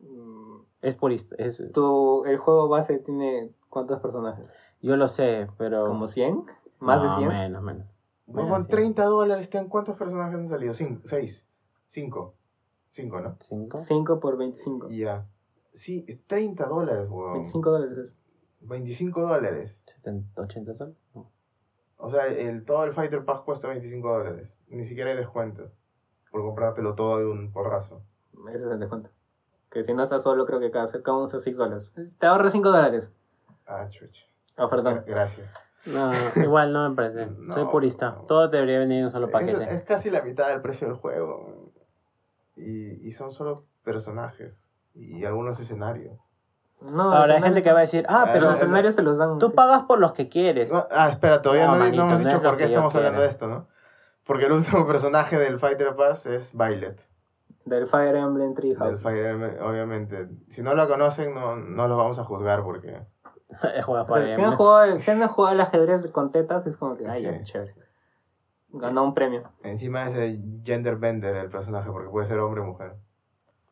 mm, 0.00 0.60
Es 0.82 0.94
purista, 0.94 1.34
es, 1.38 1.62
tu, 1.72 2.24
el 2.24 2.38
juego 2.38 2.68
base 2.68 2.98
tiene 2.98 3.50
cuántos 3.68 4.00
personajes? 4.00 4.46
yo 4.82 4.96
lo 4.96 5.08
sé, 5.08 5.46
pero... 5.58 5.86
¿Como 5.86 6.06
100? 6.08 6.44
¿Más 6.78 7.02
No, 7.02 7.10
de 7.10 7.16
100? 7.16 7.28
menos, 7.28 7.62
menos. 7.62 7.86
Menos, 8.26 8.64
sí. 8.64 8.70
30 8.70 9.04
dólares, 9.04 9.50
¿ten 9.50 9.68
¿cuántos 9.68 9.96
personajes 9.96 10.34
han 10.36 10.48
salido? 10.48 10.72
5, 10.72 11.02
6, 11.06 11.44
5. 11.88 12.34
5, 12.90 13.20
¿no? 13.20 13.36
¿Cinco? 13.40 13.78
5 13.78 14.20
por 14.20 14.36
25. 14.36 14.90
Y 14.90 14.98
ya. 15.00 15.26
Sí, 15.74 16.04
es 16.08 16.24
30 16.26 16.66
dólares, 16.66 17.08
huevón. 17.08 17.32
25 17.34 17.70
dólares 17.70 17.98
es. 17.98 18.12
25 18.60 19.20
dólares. 19.20 19.80
70, 19.86 20.42
80 20.42 20.74
soles? 20.74 20.96
No. 21.14 21.30
O 21.96 22.10
sea, 22.10 22.26
el, 22.26 22.64
todo 22.64 22.84
el 22.84 22.92
Fighter 22.92 23.24
Pass 23.24 23.40
cuesta 23.42 23.68
25 23.68 24.08
dólares. 24.08 24.54
Ni 24.68 24.84
siquiera 24.86 25.10
hay 25.10 25.16
descuento. 25.16 25.70
Por 26.30 26.42
comprártelo 26.42 26.94
todo 26.94 27.18
de 27.18 27.26
un 27.26 27.52
porrazo. 27.52 28.02
Ese 28.48 28.64
es 28.66 28.70
el 28.72 28.78
descuento. 28.80 29.10
Que 29.70 29.84
si 29.84 29.94
no 29.94 30.02
estás 30.02 30.22
solo, 30.22 30.46
creo 30.46 30.60
que 30.60 30.70
cada, 30.70 30.86
cada 31.02 31.16
uno 31.16 31.26
está 31.26 31.38
6 31.38 31.56
dólares. 31.56 31.92
Te 32.18 32.26
ahorras 32.26 32.52
5 32.52 32.70
dólares. 32.70 33.12
Ah, 33.66 33.86
chucha. 33.88 34.24
Ofertón. 34.58 34.94
Gra- 34.96 35.04
Gracias. 35.06 35.48
No, 35.86 36.12
igual 36.42 36.72
no 36.72 36.90
me 36.90 36.96
parece. 36.96 37.26
No, 37.38 37.54
Soy 37.54 37.64
purista. 37.66 38.10
no. 38.12 38.22
Todo 38.22 38.48
debería 38.48 38.78
venir 38.80 38.98
en 38.98 39.04
un 39.06 39.10
solo 39.10 39.26
Es, 39.26 39.32
paquete. 39.32 39.74
es 39.74 39.84
casi 39.84 40.10
la 40.10 40.22
mitad 40.22 40.48
del 40.48 40.60
precio 40.60 40.88
del 40.88 40.96
juego. 40.96 41.59
Y, 42.60 43.08
y 43.08 43.12
son 43.12 43.32
solo 43.32 43.64
personajes. 43.84 44.54
Y 44.94 45.24
algunos 45.24 45.58
escenarios. 45.60 46.18
No, 46.80 47.12
Ahora 47.12 47.34
hay 47.36 47.42
gente 47.42 47.62
que 47.62 47.72
va 47.72 47.78
a 47.78 47.82
decir, 47.82 48.06
ah, 48.08 48.24
Ah, 48.26 48.30
pero 48.32 48.46
Los 48.46 48.54
escenarios 48.56 48.96
te 48.96 49.02
los 49.02 49.18
dan. 49.18 49.38
tú 49.38 49.48
sí. 49.50 49.54
pagas 49.54 49.82
por 49.82 49.98
los 49.98 50.12
que 50.12 50.28
quieres. 50.28 50.72
No, 50.72 50.86
ah, 50.90 51.08
espera, 51.10 51.42
todavía 51.42 51.66
No, 51.66 51.76
no, 51.76 51.84
hemos 51.84 51.96
no 52.12 52.18
dicho 52.18 52.42
por 52.42 52.56
qué 52.56 52.64
estamos 52.64 52.94
hablando 52.94 53.20
de 53.20 53.28
esto, 53.28 53.46
¿no? 53.46 53.68
Porque 54.26 54.46
el 54.46 54.52
último 54.52 54.86
personaje 54.86 55.38
del 55.38 55.58
Fighter 55.58 55.94
Pass 55.94 56.24
es 56.26 56.50
Violet. 56.52 56.98
Del 57.66 57.86
Fire 57.86 58.16
Emblem 58.16 58.54
Three 58.54 58.74
Del. 58.74 58.96
Fire 58.98 59.26
Emblem, 59.26 59.62
obviamente. 59.62 60.28
Si 60.50 60.62
no 60.62 60.74
lo 60.74 60.88
conocen, 60.88 61.34
no, 61.34 61.56
no 61.56 61.86
los 61.88 61.96
vamos 61.98 62.18
a 62.18 62.24
juzgar 62.24 62.62
porque... 62.62 62.98
Juega 63.84 64.02
O 64.02 64.16
sea, 64.16 64.36
si 64.36 64.42
han 64.42 64.56
jugado, 64.56 64.98
si 64.98 65.10
han 65.10 65.28
jugado 65.28 65.52
al 65.54 65.60
ajedrez 65.60 66.10
con 66.10 66.30
tetas, 66.32 66.66
es 66.66 66.76
como 66.76 66.96
que, 66.96 67.06
ay, 67.06 67.26
Sí. 67.26 67.44
chévere. 67.44 67.74
Ganó 68.72 69.04
un 69.04 69.14
premio. 69.14 69.42
Encima 69.64 70.08
es 70.08 70.14
el 70.16 70.40
gender 70.64 70.96
bender 70.96 71.34
el 71.36 71.50
personaje, 71.50 71.90
porque 71.90 72.08
puede 72.08 72.26
ser 72.26 72.38
hombre 72.38 72.60
o 72.60 72.64
mujer. 72.66 72.94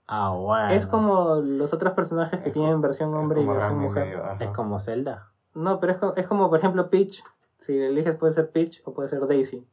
Ah, 0.07 0.31
bueno. 0.31 0.71
Es 0.71 0.87
como 0.87 1.37
los 1.37 1.73
otros 1.73 1.93
personajes 1.93 2.41
que 2.41 2.49
Es 2.49 2.53
tienen 2.53 2.73
como- 2.73 2.83
versión 2.83 3.15
hombre 3.15 3.43
y 3.43 3.47
versión 3.47 3.79
mujer. 3.79 4.07
medio. 4.07 4.25
Es 4.41 4.51
como 4.51 4.81
Zelda. 4.81 5.29
No, 5.55 5.79
pero 5.81 5.93
es, 5.93 5.99
es 6.17 6.27
como, 6.27 6.49
por 6.49 6.59
ejemplo, 6.59 6.89
Peach. 6.91 7.23
Si 7.61 7.77
eliges 7.79 8.17
puede 8.17 8.33
ser 8.33 8.51
Peach 8.51 8.81
o 8.85 8.95
puede 8.95 9.09
ser 9.09 9.27
Daisy. 9.27 9.67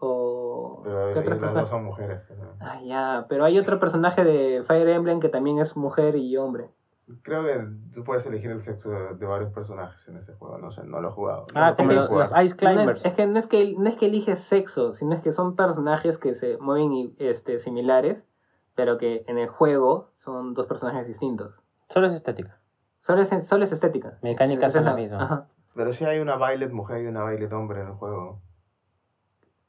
O... 0.00 0.80
Pero 0.84 1.12
¿Qué 1.12 1.18
y 1.18 1.22
otros 1.22 1.24
las 1.24 1.28
dos 1.28 1.40
personajes? 1.40 1.70
son 1.70 1.84
mujeres. 1.84 2.20
¿no? 2.38 2.44
Ah, 2.60 2.80
ya. 2.82 3.26
Pero 3.28 3.44
hay 3.44 3.58
otro 3.58 3.78
personaje 3.78 4.24
de 4.24 4.62
Fire 4.64 4.88
Emblem 4.88 5.20
que 5.20 5.28
también 5.28 5.58
es 5.58 5.76
mujer 5.76 6.16
y 6.16 6.36
hombre. 6.36 6.70
Creo 7.22 7.42
que 7.44 7.66
tú 7.94 8.04
puedes 8.04 8.26
elegir 8.26 8.50
el 8.50 8.60
sexo 8.62 8.90
de, 8.90 9.14
de 9.14 9.26
varios 9.26 9.50
personajes 9.52 10.06
en 10.08 10.16
ese 10.18 10.34
juego. 10.34 10.58
No 10.58 10.70
sé, 10.70 10.84
no 10.84 11.00
lo 11.00 11.08
he 11.08 11.12
jugado. 11.12 11.46
No 11.54 11.64
Ah, 11.64 11.74
como 11.76 11.92
los, 11.92 12.32
Ice 12.42 12.54
No 12.54 12.56
Climbers. 12.56 13.00
es, 13.00 13.06
es 13.06 13.12
que 13.14 13.26
no 13.26 13.38
es 13.38 13.46
que 13.46 13.74
no 13.78 13.88
es 13.88 13.96
que 13.96 14.06
eliges 14.06 14.40
sexo, 14.40 14.92
sino 14.92 15.14
es 15.14 15.22
que 15.22 15.32
son 15.32 15.56
personajes 15.56 16.18
que 16.18 16.34
se 16.34 16.58
mueven 16.58 16.92
y, 16.92 17.16
este, 17.18 17.58
similares, 17.60 18.26
pero 18.74 18.98
que 18.98 19.24
en 19.26 19.38
el 19.38 19.48
juego 19.48 20.10
son 20.16 20.52
dos 20.54 20.66
personajes 20.66 21.06
distintos. 21.06 21.62
Solo 21.88 22.06
es 22.08 22.12
estética. 22.12 22.58
Solo 23.00 23.22
es, 23.22 23.30
solo 23.46 23.64
es 23.64 23.72
estética. 23.72 24.18
Mecánicas 24.22 24.74
es 24.74 24.82
las 24.82 24.94
mismas. 24.96 25.22
Ajá. 25.22 25.48
Pero 25.74 25.92
sí 25.94 26.04
hay 26.04 26.18
una 26.20 26.36
Violet 26.36 26.72
mujer 26.72 27.02
y 27.02 27.06
una 27.06 27.24
Violet 27.24 27.52
hombre 27.52 27.80
en 27.80 27.86
el 27.86 27.92
juego. 27.94 28.42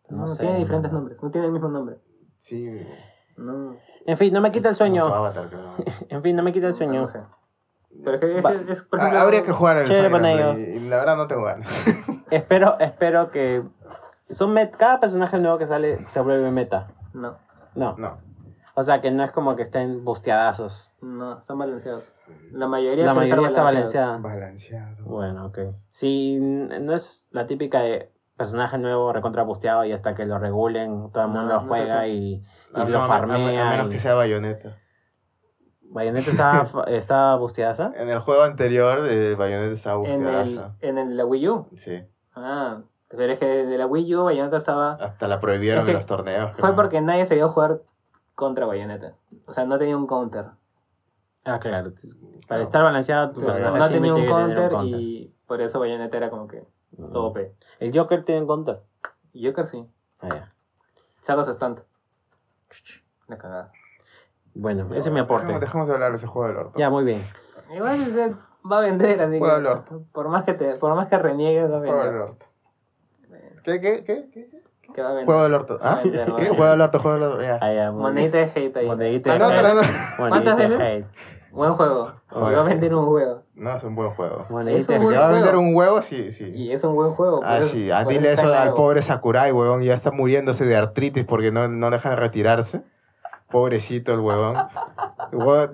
No, 0.10 0.18
No 0.18 0.28
sé. 0.28 0.42
tiene 0.44 0.60
diferentes 0.60 0.92
nombres, 0.92 1.22
no 1.24 1.30
tiene 1.32 1.48
el 1.48 1.54
mismo 1.54 1.70
nombre. 1.70 1.98
Sí. 2.40 2.86
No, 3.40 3.76
En 4.06 4.18
fin, 4.18 4.34
no 4.34 4.42
me 4.42 4.52
quita 4.52 4.70
el 4.70 4.76
sueño. 4.76 5.06
Avatar. 5.06 5.46
En 6.10 6.22
fin, 6.24 6.36
no 6.36 6.44
me 6.44 6.52
quita 6.52 6.68
el 6.68 6.74
sueño. 6.76 7.02
no 7.02 7.08
sé. 7.08 7.20
Pero 8.04 8.16
es 8.16 8.20
que 8.22 8.38
es, 8.38 8.46
Va. 8.46 8.52
es- 8.54 8.84
por 8.84 9.00
Ah, 9.00 9.04
ejemplo, 9.04 9.20
Habría 9.22 9.44
que 9.44 9.52
jugar 9.52 9.78
el 9.78 9.88
Chévere 9.88 10.10
Fire 10.10 10.22
con 10.22 10.26
Emblem 10.30 10.48
ellos. 10.56 10.60
y, 10.60 10.86
y 10.86 10.90
la 10.90 10.98
verdad 10.98 11.18
no 11.18 11.28
tengo 11.28 11.44
ganas. 11.44 11.68
Espero, 12.32 12.78
espero 12.80 13.32
que. 13.32 13.64
Son 14.30 14.54
met- 14.54 14.78
cada 14.78 15.00
personaje 15.00 15.40
nuevo 15.40 15.58
que 15.58 15.66
sale 15.66 16.06
se 16.08 16.20
vuelve 16.22 16.52
meta. 16.52 16.88
No, 17.14 17.38
No. 17.76 17.96
No. 17.98 18.18
O 18.76 18.84
sea 18.84 19.02
que 19.02 19.10
no 19.12 19.24
es 19.26 19.32
como 19.32 19.56
que 19.58 19.64
estén 19.64 20.06
busteadazos. 20.06 20.94
no, 21.02 21.40
están 21.40 21.58
balanceados. 21.58 22.14
La 22.52 22.68
mayoría, 22.68 23.06
La 23.06 23.14
mayoría 23.16 23.48
está 23.48 23.64
balanceada. 23.64 24.18
Balanceado. 24.20 25.04
Bueno, 25.04 25.48
ok. 25.48 25.58
Si 25.90 26.36
n- 26.36 26.80
no 26.80 26.94
es 26.96 27.28
la 27.32 27.48
típica 27.48 27.80
de 27.82 28.12
personaje 28.40 28.78
nuevo 28.80 29.14
recontra 29.14 29.44
busteado 29.44 29.86
y 29.86 29.92
hasta 29.92 30.16
que 30.16 30.26
lo 30.26 30.40
regulen, 30.40 31.12
todo 31.12 31.26
el 31.26 31.30
mundo 31.30 31.44
No, 31.44 31.54
lo 31.56 31.62
no 31.62 31.68
juega 31.68 32.08
y, 32.08 32.44
lo 32.74 33.02
farmea. 33.06 33.68
A, 33.68 33.72
menos 33.72 33.88
y- 33.88 33.90
que 33.92 34.00
sea 34.00 34.16
Bayonetta. 34.16 34.78
¿Bayonetta 35.82 36.32
está, 36.32 36.66
fa- 36.66 36.84
está 36.86 37.36
busteada? 37.36 37.94
En 37.98 38.10
el 38.10 38.20
juego 38.20 38.44
anterior, 38.44 39.08
eh, 39.10 39.36
Bayonetta 39.36 39.74
estaba 39.74 40.04
En 40.08 40.26
el, 40.26 40.34
busteadaza. 40.46 40.76
en 40.82 40.96
de 41.10 41.16
la 41.16 41.26
Wii 41.26 41.50
U. 41.50 41.68
Sí. 41.78 42.02
Ah, 42.36 42.82
pero 43.10 43.34
es 43.34 43.40
que 43.40 43.46
de 43.66 43.78
la 43.78 43.86
Wii 43.88 44.16
U 44.16 44.24
Bayonetta 44.26 44.58
estaba... 44.58 44.94
Hasta 44.94 45.28
la 45.28 45.40
prohibieron 45.40 45.80
Es 45.82 45.86
que 45.86 45.92
en 45.92 45.98
los 45.98 46.06
torneos. 46.06 46.52
Fue 46.52 46.62
creo. 46.62 46.76
porque 46.76 47.02
nadie 47.02 47.26
se 47.26 47.36
vio 47.36 47.50
jugar 47.50 47.82
contra 48.36 48.66
Bayonetta. 48.66 49.14
O 49.48 49.54
sea, 49.54 49.66
no 49.66 49.78
tenía 49.80 49.98
un 49.98 50.06
counter. 50.08 50.46
Ah, 51.46 51.60
claro. 51.60 51.92
Para 51.92 52.46
Claro. 52.48 52.64
estar 52.64 52.84
balanceado, 52.84 53.32
tu 53.32 53.42
No, 53.42 53.48
tenía 53.90 54.14
un 54.14 54.22
que 54.22 54.28
tener 54.28 54.70
counter, 54.72 54.72
y 55.00 55.34
por 55.48 55.62
eso 55.62 55.80
Bayonetta 55.80 56.18
era 56.18 56.30
como 56.30 56.48
que 56.48 56.64
Mm. 57.08 57.14
tope. 57.14 57.54
El 57.80 57.98
Joker 57.98 58.24
tiene 58.26 58.42
un 58.42 58.48
counter. 58.48 58.80
Y 59.34 59.46
Joker 59.48 59.66
sí. 59.66 59.86
Ah, 60.22 60.28
ya. 60.30 60.54
Saca 61.24 61.44
su 61.44 61.52
stand. 61.52 61.82
La 63.28 63.38
cagada. 63.38 63.72
Bueno, 64.54 64.86
No, 64.86 64.96
ese 64.96 65.10
es 65.10 65.14
mi 65.14 65.20
aporte. 65.20 65.46
Dejemos, 65.46 65.62
dejemos 65.62 65.88
de 65.88 65.94
hablar 65.94 66.12
de 66.12 66.18
ese 66.18 66.28
juego 66.28 66.48
del 66.48 66.58
orto. 66.58 66.80
Ya, 66.80 66.90
muy 66.90 67.04
bien. 67.04 67.24
Igual 67.74 68.06
se 68.08 68.34
va 68.70 68.80
a 68.80 68.82
vender, 68.82 69.22
así 69.22 69.38
Juego 69.38 69.56
que 69.56 69.62
del 69.62 69.68
orto. 69.72 70.02
por 70.12 70.28
más 70.30 70.44
que 70.44 70.54
te, 70.56 70.74
por 70.78 70.96
más 70.96 71.08
que 71.08 71.18
reniegues 71.18 71.72
va 71.72 71.78
a 71.78 71.80
Juego 71.80 71.98
del 72.04 72.06
vender. 72.10 72.22
orto. 72.22 72.46
¿Qué, 73.64 73.80
qué, 73.82 74.04
qué? 74.04 74.30
¿Qué? 74.34 74.50
Que 74.94 75.02
va 75.04 75.10
a 75.10 75.12
vender. 75.12 75.26
Juego 75.28 75.44
del 75.44 75.54
orto. 75.54 75.78
¿Ah? 75.82 76.00
Vender, 76.04 76.26
vender. 76.32 76.48
Juego 76.50 76.66
del 76.72 76.82
orto, 76.82 77.00
juego 77.00 77.18
del 77.20 77.28
orto. 77.28 77.42
Ya. 77.44 77.60
Ah, 77.62 77.92
Monedita 77.92 78.38
de 78.38 78.44
hate 78.56 78.78
ahí. 78.78 78.88
Monedita 78.88 79.30
de 79.30 79.36
Ah, 79.36 79.40
no, 79.40 79.46
¿Cuántas 79.46 79.62
pero 79.62 79.74
no. 79.76 79.82
veces? 79.82 79.96
Monedita 80.20 80.56
¿Cuántas 80.56 80.70
de 80.80 80.86
hate. 80.86 81.06
Buen 81.52 81.74
juego. 81.74 82.14
Oye. 82.32 82.56
Va 82.56 82.62
a 82.62 82.64
vender 82.64 82.96
un 82.96 83.06
juego. 83.06 83.39
No, 83.60 83.76
es 83.76 83.84
un 83.84 83.94
buen 83.94 84.12
juego. 84.12 84.46
Monedita. 84.50 84.82
Es 84.82 84.88
un 84.90 84.96
¿Te 84.96 85.04
buen 85.06 85.20
va 85.20 85.30
a 85.30 85.32
vender 85.32 85.56
un 85.58 85.76
huevo? 85.76 86.02
Sí, 86.02 86.32
sí. 86.32 86.46
Y 86.56 86.72
es 86.72 86.84
un 86.84 86.96
buen 86.96 87.12
juego. 87.12 87.42
Ah, 87.44 87.62
sí, 87.64 87.92
ah, 87.92 88.06
dile 88.06 88.32
eso 88.32 88.52
al 88.54 88.74
pobre 88.74 89.02
Sakurai, 89.02 89.52
huevón, 89.52 89.84
ya 89.84 89.94
está 89.94 90.12
muriéndose 90.12 90.66
de 90.66 90.78
artritis 90.78 91.26
porque 91.26 91.52
no, 91.52 91.68
no 91.68 91.90
deja 91.92 92.12
de 92.12 92.16
retirarse. 92.16 92.82
Pobrecito 93.52 94.14
el 94.14 94.20
huevón. 94.20 94.56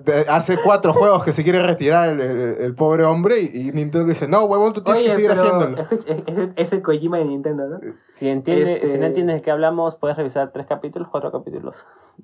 De- 0.04 0.26
Hace 0.28 0.58
cuatro 0.62 0.92
juegos 0.92 1.24
que 1.24 1.32
se 1.32 1.42
quiere 1.42 1.62
retirar 1.62 2.08
el, 2.10 2.20
el- 2.20 2.56
el 2.60 2.74
pobre 2.74 3.04
hombre 3.04 3.40
y, 3.40 3.68
y 3.68 3.72
Nintendo 3.72 4.08
dice, 4.08 4.26
no, 4.28 4.44
huevón, 4.44 4.72
tú 4.72 4.82
tienes 4.82 5.00
Oye, 5.02 5.08
que 5.10 5.14
seguir 5.14 5.30
pero 5.30 5.40
haciéndolo. 5.42 5.82
escucha, 5.82 6.12
es, 6.14 6.22
es 6.26 6.38
el- 6.38 6.52
es 6.56 6.72
el 6.72 6.82
Kojima 6.82 7.18
de 7.18 7.24
Nintendo, 7.26 7.66
¿no? 7.68 7.78
Si, 7.94 8.28
entiende, 8.28 8.74
Este- 8.74 8.86
si 8.86 8.98
no 8.98 9.06
entiendes 9.06 9.36
de 9.36 9.42
qué 9.42 9.50
hablamos, 9.50 9.96
puedes 9.96 10.16
revisar 10.16 10.50
tres 10.52 10.66
capítulos, 10.66 11.08
cuatro 11.10 11.30
capítulos. 11.32 11.76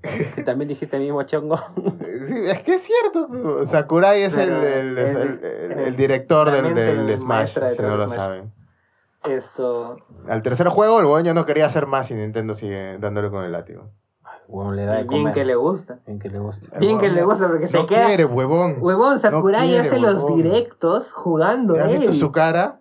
que 0.02 0.42
también 0.44 0.68
dijiste 0.68 0.96
el 0.96 1.02
mismo 1.02 1.22
chongo. 1.24 1.56
Sí, 2.26 2.34
es 2.46 2.62
que 2.62 2.74
es 2.74 2.82
cierto. 2.82 3.66
Sakurai 3.66 4.22
es 4.22 4.36
el, 4.36 4.48
Pero 4.94 5.90
director 5.96 6.50
del, 6.50 7.16
Smash, 7.16 7.26
maestra 7.26 7.70
si 7.72 7.82
no 7.82 7.90
de 7.92 7.96
lo 7.96 8.06
Smash. 8.06 8.16
saben. 8.16 8.52
Esto. 9.28 9.96
Al 10.28 10.42
tercer 10.42 10.68
juego, 10.68 10.98
el 10.98 11.04
huevón 11.06 11.24
ya 11.24 11.34
no 11.34 11.46
quería 11.46 11.66
hacer 11.66 11.86
más 11.86 12.10
y 12.10 12.14
Nintendo 12.14 12.54
sigue 12.54 12.98
dándole 12.98 13.30
con 13.30 13.44
el 13.44 13.52
látigo. 13.52 13.88
Bueno, 14.52 14.72
le 14.72 14.84
da 14.84 14.96
de 14.96 15.04
Bien 15.04 15.32
que 15.32 15.44
le 15.46 15.54
gusta. 15.54 15.98
Bien 16.06 16.18
que 16.18 16.28
le 16.28 16.38
gusta. 16.38 16.78
Bien 16.78 16.98
que 16.98 17.08
le 17.08 17.24
gusta 17.24 17.48
porque 17.48 17.66
se 17.68 17.78
no 17.78 17.86
queda. 17.86 18.06
quiere, 18.06 18.24
huevón. 18.26 18.76
Huevón, 18.80 19.18
Sakurai 19.18 19.68
quiere, 19.68 19.88
hace 19.88 19.98
los 19.98 20.26
directos 20.34 21.10
jugando. 21.10 21.74
¿Has 21.76 21.90
él. 21.90 21.98
visto 22.00 22.12
su 22.12 22.30
cara? 22.32 22.78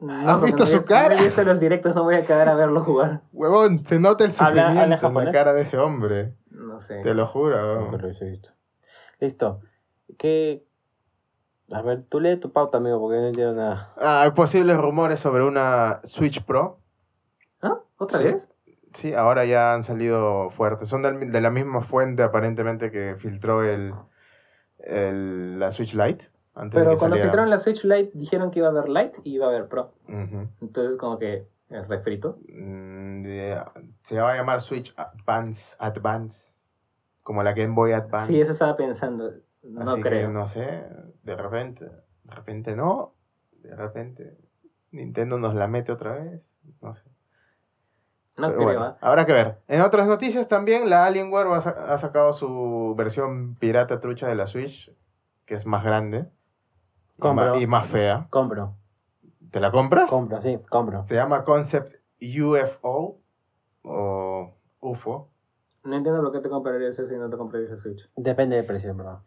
No, 0.00 0.12
¿Has 0.28 0.42
visto 0.42 0.64
no 0.64 0.66
su 0.66 0.76
no 0.78 0.84
cara? 0.84 1.14
he 1.16 1.22
visto 1.22 1.44
los 1.44 1.60
directos, 1.60 1.94
no 1.94 2.02
voy 2.02 2.16
a 2.16 2.26
quedar 2.26 2.48
a 2.48 2.54
verlo 2.56 2.82
jugar. 2.82 3.20
Huevón, 3.32 3.86
se 3.86 4.00
nota 4.00 4.24
el 4.24 4.32
¿Habla- 4.38 4.68
habla 4.68 4.98
sufrimiento 4.98 5.20
en 5.20 5.24
la 5.26 5.32
cara 5.32 5.52
de 5.54 5.62
ese 5.62 5.78
hombre. 5.78 6.34
No 6.50 6.80
sé. 6.80 7.00
Te 7.02 7.14
lo 7.14 7.26
juro. 7.28 7.80
Nunca 7.80 7.96
lo 7.98 8.08
visto. 8.08 8.50
Listo. 9.20 9.60
¿Qué? 10.18 10.64
A 11.70 11.80
ver, 11.82 12.02
tú 12.08 12.18
lee 12.20 12.36
tu 12.36 12.50
pauta, 12.52 12.78
amigo, 12.78 13.00
porque 13.00 13.16
no 13.20 13.28
entiendo 13.28 13.54
nada. 13.54 13.92
Ah, 13.96 14.22
hay 14.22 14.32
posibles 14.32 14.76
rumores 14.76 15.20
sobre 15.20 15.44
una 15.44 16.00
Switch 16.04 16.42
Pro. 16.44 16.78
¿Ah? 17.62 17.78
¿Otra 17.98 18.18
Sí. 18.18 18.24
vez? 18.24 18.48
Sí, 18.94 19.12
ahora 19.14 19.44
ya 19.44 19.74
han 19.74 19.82
salido 19.82 20.50
fuertes. 20.50 20.88
Son 20.88 21.02
del- 21.02 21.30
de 21.32 21.40
la 21.40 21.50
misma 21.50 21.82
fuente 21.82 22.22
aparentemente 22.22 22.90
que 22.90 23.16
filtró 23.18 23.62
el, 23.64 23.92
el- 24.78 25.58
la 25.58 25.70
Switch 25.72 25.94
Lite. 25.94 26.28
Antes 26.54 26.78
de 26.78 26.80
Pero 26.84 26.90
que 26.92 26.98
cuando 26.98 27.16
saliera. 27.16 27.24
filtraron 27.30 27.50
la 27.50 27.58
Switch 27.58 27.82
Lite 27.84 28.10
dijeron 28.14 28.50
que 28.50 28.60
iba 28.60 28.68
a 28.68 28.70
haber 28.70 28.88
Lite 28.88 29.20
y 29.24 29.34
iba 29.34 29.46
a 29.46 29.48
haber 29.48 29.66
Pro. 29.68 29.92
Entonces 30.60 30.96
como 30.96 31.18
que 31.18 31.46
es 31.70 31.88
refrito. 31.88 32.38
Mm, 32.48 33.24
se 34.04 34.20
va 34.20 34.32
a 34.32 34.36
llamar 34.36 34.60
Switch 34.60 34.94
Advance, 34.96 35.74
Advance 35.78 36.54
como 37.24 37.42
la 37.42 37.52
Game 37.54 37.74
Boy 37.74 37.92
Advance. 37.92 38.28
Sí, 38.32 38.40
eso 38.40 38.52
estaba 38.52 38.76
pensando. 38.76 39.32
No 39.64 39.80
Así 39.92 40.02
que 40.02 40.08
creo. 40.08 40.30
no 40.30 40.46
sé, 40.46 40.84
de 41.22 41.36
repente, 41.36 41.86
de 41.86 42.34
repente 42.34 42.76
no, 42.76 43.14
de 43.62 43.74
repente 43.74 44.36
Nintendo 44.92 45.38
nos 45.38 45.54
la 45.54 45.66
mete 45.66 45.90
otra 45.90 46.12
vez, 46.16 46.42
no 46.82 46.92
sé. 46.94 47.02
No 48.36 48.48
Pero 48.48 48.54
creo. 48.56 48.64
bueno, 48.66 48.84
¿ah? 48.84 48.96
habrá 49.00 49.26
que 49.26 49.32
ver. 49.32 49.58
En 49.68 49.80
otras 49.82 50.06
noticias 50.08 50.48
también, 50.48 50.90
la 50.90 51.04
Alienware 51.06 51.46
va 51.48 51.58
a 51.58 51.62
sa- 51.62 51.94
ha 51.94 51.98
sacado 51.98 52.32
su 52.32 52.94
versión 52.96 53.54
pirata 53.54 54.00
trucha 54.00 54.26
de 54.28 54.34
la 54.34 54.46
Switch, 54.48 54.90
que 55.46 55.54
es 55.54 55.66
más 55.66 55.84
grande 55.84 56.26
y 57.16 57.20
Compro. 57.20 57.52
más, 57.54 57.62
y 57.62 57.66
más 57.68 57.86
fea. 57.88 58.26
Compro. 58.30 58.74
¿Te 59.52 59.60
la 59.60 59.70
compras? 59.70 60.10
Compro, 60.10 60.40
sí, 60.40 60.58
compro. 60.68 61.06
Se 61.06 61.14
llama 61.14 61.44
Concept 61.44 61.94
UFO 62.20 63.18
o 63.82 64.52
UFO. 64.80 65.28
No 65.84 65.94
entiendo 65.96 66.22
por 66.22 66.32
qué 66.32 66.40
te 66.40 66.48
comprarías 66.48 66.98
eso 66.98 67.06
si 67.08 67.14
no 67.14 67.30
te 67.30 67.36
comprarías 67.36 67.70
la 67.70 67.76
Switch. 67.76 68.10
Depende 68.16 68.56
del 68.56 68.66
precio, 68.66 68.92
bro. 68.94 69.20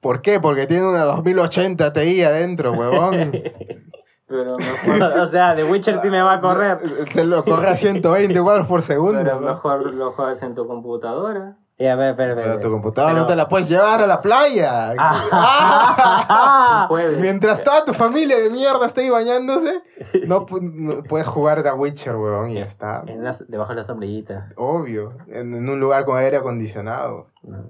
¿Por 0.00 0.20
qué? 0.20 0.38
Porque 0.38 0.66
tiene 0.66 0.86
una 0.86 1.04
2080 1.04 1.94
Ti 1.94 2.22
adentro, 2.22 2.72
huevón. 2.72 3.32
Pero 4.26 4.56
mejor, 4.86 5.18
o 5.20 5.26
sea, 5.26 5.54
The 5.54 5.64
Witcher 5.64 6.00
sí 6.00 6.08
me 6.10 6.22
va 6.22 6.34
a 6.34 6.40
correr. 6.40 6.78
Se 7.12 7.24
lo 7.24 7.44
corre 7.44 7.68
a 7.68 7.76
120 7.76 8.40
cuadros 8.42 8.66
por 8.66 8.82
segundo. 8.82 9.20
pero 9.22 9.40
¿no? 9.40 9.48
mejor 9.48 9.92
lo 9.94 10.12
juegas 10.12 10.42
en 10.42 10.54
tu 10.54 10.66
computadora. 10.66 11.56
Y 11.76 11.86
a 11.86 11.96
ver, 11.96 12.10
espera, 12.10 12.30
espera. 12.34 12.48
Pero 12.52 12.60
tu 12.60 12.70
computadora 12.70 13.12
no 13.14 13.18
Pero- 13.22 13.28
te 13.30 13.36
la 13.36 13.48
puedes 13.48 13.68
llevar 13.68 14.00
a 14.00 14.06
la 14.06 14.22
playa. 14.22 14.94
Ah. 14.96 16.84
Sí 16.84 16.88
puedes. 16.88 17.18
Mientras 17.18 17.64
toda 17.64 17.84
tu 17.84 17.92
familia 17.94 18.38
de 18.38 18.48
mierda 18.50 18.86
esté 18.86 19.02
ahí 19.02 19.10
bañándose, 19.10 19.82
no, 20.26 20.46
pu- 20.46 20.60
no 20.62 21.02
puedes 21.02 21.26
jugar 21.26 21.62
The 21.64 21.72
Witcher, 21.72 22.14
huevón, 22.14 22.50
y 22.50 22.54
ya 22.56 22.64
está. 22.66 23.02
En 23.06 23.24
las- 23.24 23.46
debajo 23.48 23.70
de 23.70 23.76
la 23.80 23.84
sombrillita. 23.84 24.50
Obvio. 24.56 25.14
En, 25.26 25.52
en 25.54 25.68
un 25.68 25.80
lugar 25.80 26.04
con 26.04 26.16
aire 26.16 26.36
acondicionado. 26.36 27.26
No. 27.42 27.64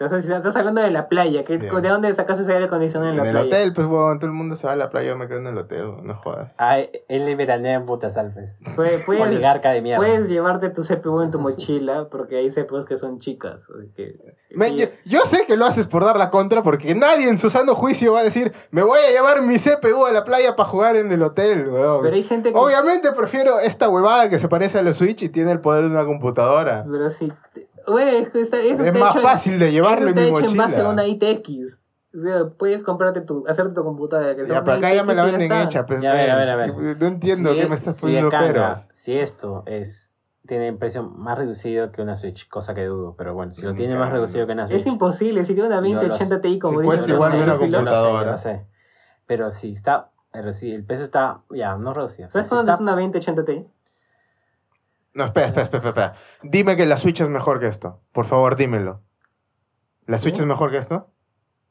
Entonces, 0.00 0.30
estás 0.30 0.56
hablando 0.56 0.80
de 0.80 0.90
la 0.90 1.08
playa. 1.08 1.44
¿qué- 1.44 1.60
Sí. 1.60 1.66
¿De 1.66 1.88
dónde 1.88 2.14
sacas 2.14 2.40
ese 2.40 2.50
aire 2.54 2.64
acondicionado 2.64 3.12
en 3.12 3.18
En 3.18 3.22
la 3.22 3.30
el 3.30 3.46
playa? 3.46 3.46
hotel, 3.48 3.74
pues, 3.74 3.86
huevón, 3.86 4.18
todo 4.18 4.30
el 4.30 4.36
mundo 4.36 4.56
se 4.56 4.66
va 4.66 4.72
a 4.72 4.76
la 4.76 4.88
playa, 4.88 5.08
yo 5.10 5.16
me 5.18 5.28
quedo 5.28 5.38
en 5.40 5.46
el 5.48 5.58
hotel, 5.58 5.92
no 6.02 6.14
jodas. 6.14 6.52
Ah, 6.56 6.78
él 6.78 7.26
le 7.26 7.36
veranea 7.36 7.74
en 7.74 7.84
putas 7.84 8.16
alfes. 8.16 8.54
Puedes, 8.76 9.06
Oligarca 9.06 9.72
de 9.72 9.82
mierda. 9.82 9.98
puedes 10.04 10.26
llevarte 10.28 10.70
tu 10.70 10.84
CPU 10.84 11.20
en 11.20 11.30
tu 11.30 11.38
mochila 11.38 12.08
porque 12.10 12.36
hay 12.38 12.50
CPUs 12.50 12.86
que 12.86 12.96
son 12.96 13.18
chicas. 13.18 13.60
que- 13.94 14.14
Men, 14.52 14.70
sí, 14.72 14.78
yo, 14.78 14.86
yo 15.04 15.20
sé 15.26 15.44
que 15.46 15.56
lo 15.56 15.66
haces 15.66 15.86
por 15.86 16.04
dar 16.04 16.16
la 16.16 16.30
contra 16.30 16.62
porque 16.62 16.94
nadie 16.94 17.28
en 17.28 17.38
su 17.38 17.50
sano 17.50 17.74
juicio 17.74 18.14
va 18.14 18.20
a 18.20 18.24
decir, 18.24 18.52
me 18.70 18.82
voy 18.82 18.98
a 19.06 19.10
llevar 19.12 19.42
mi 19.42 19.58
CPU 19.58 20.06
a 20.06 20.12
la 20.12 20.24
playa 20.24 20.56
para 20.56 20.68
jugar 20.68 20.96
en 20.96 21.12
el 21.12 21.22
hotel, 21.22 21.68
huevón. 21.68 22.02
Pero 22.02 22.16
hay 22.16 22.22
gente 22.24 22.52
que... 22.52 22.58
Obviamente 22.58 23.12
prefiero 23.12 23.60
esta 23.60 23.88
huevada 23.88 24.28
que 24.30 24.38
se 24.38 24.48
parece 24.48 24.78
a 24.78 24.82
la 24.82 24.92
Switch 24.92 25.22
y 25.22 25.28
tiene 25.28 25.52
el 25.52 25.60
poder 25.60 25.82
de 25.84 25.90
una 25.90 26.04
computadora. 26.06 26.84
Pero 26.90 27.10
sí... 27.10 27.30
Güey, 27.90 28.16
es 28.16 28.30
que 28.30 28.40
está- 28.40 28.58
eso 28.60 28.82
Es 28.82 28.88
está 28.88 28.98
más 28.98 29.14
hecho 29.16 29.22
fácil 29.22 29.58
de 29.58 29.72
llevarlo 29.72 30.08
eso 30.10 30.18
en 30.20 30.32
mi 30.32 30.38
hecho 30.38 30.50
en 30.50 30.56
base 30.56 30.80
a 30.80 30.84
mochila. 30.84 30.88
una 30.90 31.06
ITX. 31.06 31.76
O 32.12 32.22
sea, 32.22 32.44
puedes 32.58 32.82
comprarte 32.82 33.20
tu... 33.20 33.44
Hacerte 33.46 33.72
tu 33.74 33.84
computadora 33.84 34.34
que 34.34 34.44
sea 34.46 34.56
Ya, 34.56 34.64
pero 34.64 34.76
acá 34.78 34.92
ya 34.94 35.04
me 35.04 35.14
la 35.14 35.24
venden 35.24 35.52
hecha. 35.52 35.86
Pues, 35.86 36.00
Ya, 36.00 36.10
a 36.10 36.14
ver, 36.14 36.30
a 36.30 36.36
ver, 36.36 36.48
a 36.50 36.56
ver. 36.56 36.74
No 36.98 37.06
entiendo 37.06 37.50
Si 37.50 37.56
qué 37.56 37.62
es- 37.62 37.68
me 37.68 37.74
estás 37.76 37.96
si 37.96 38.00
poniendo 38.02 38.30
canga, 38.30 38.46
peros. 38.52 38.78
Si 38.90 39.16
esto 39.16 39.62
es 39.66 40.08
tiene 40.46 40.72
precio 40.72 41.04
más 41.04 41.38
reducido 41.38 41.92
que 41.92 42.02
una 42.02 42.16
Switch, 42.16 42.48
cosa 42.48 42.74
que 42.74 42.84
dudo, 42.84 43.14
pero 43.16 43.34
bueno, 43.34 43.54
si 43.54 43.62
lo 43.62 43.74
Mm, 43.74 43.76
tiene 43.76 43.94
más 43.94 44.10
reducido 44.10 44.46
que 44.48 44.52
una 44.54 44.66
Switch. 44.66 44.80
Es 44.80 44.86
imposible, 44.86 45.44
si 45.44 45.54
tiene 45.54 45.68
una 45.68 45.76
Yo 45.76 45.82
lo 45.82 46.00
2080 46.00 46.40
Ti 46.40 46.58
como 46.58 46.72
Si 46.72 46.82
dice 46.82 46.86
cuesta 46.86 47.12
igual 47.12 47.34
una 47.42 47.56
computadora. 47.58 48.30
lo 48.32 48.38
sé. 48.38 48.66
Pero 49.26 49.52
si 49.52 49.70
está, 49.70 50.10
pero 50.32 50.52
si 50.52 50.72
el 50.74 50.82
peso 50.84 51.04
está, 51.04 51.42
ya, 51.50 51.76
no 51.76 51.94
reducido. 51.94 52.28
¿Sabes 52.30 52.48
Si 52.48 52.54
cuándo 52.56 52.72
está- 52.72 52.74
es 52.74 52.80
una 52.80 52.92
2080 52.92 53.44
Ti? 53.44 53.66
No, 55.14 55.24
espera, 55.24 55.48
espera, 55.48 55.64
espera, 55.64 55.88
espera. 55.88 56.14
Dime 56.42 56.76
que 56.76 56.86
la 56.86 56.96
Switch 56.96 57.20
es 57.20 57.28
mejor 57.28 57.60
que 57.60 57.66
esto. 57.66 58.00
Por 58.12 58.26
favor, 58.26 58.56
dímelo. 58.56 59.00
¿La 60.06 60.18
Switch 60.18 60.36
¿Sí? 60.36 60.40
es 60.42 60.46
mejor 60.46 60.70
que 60.70 60.78
esto? 60.78 61.08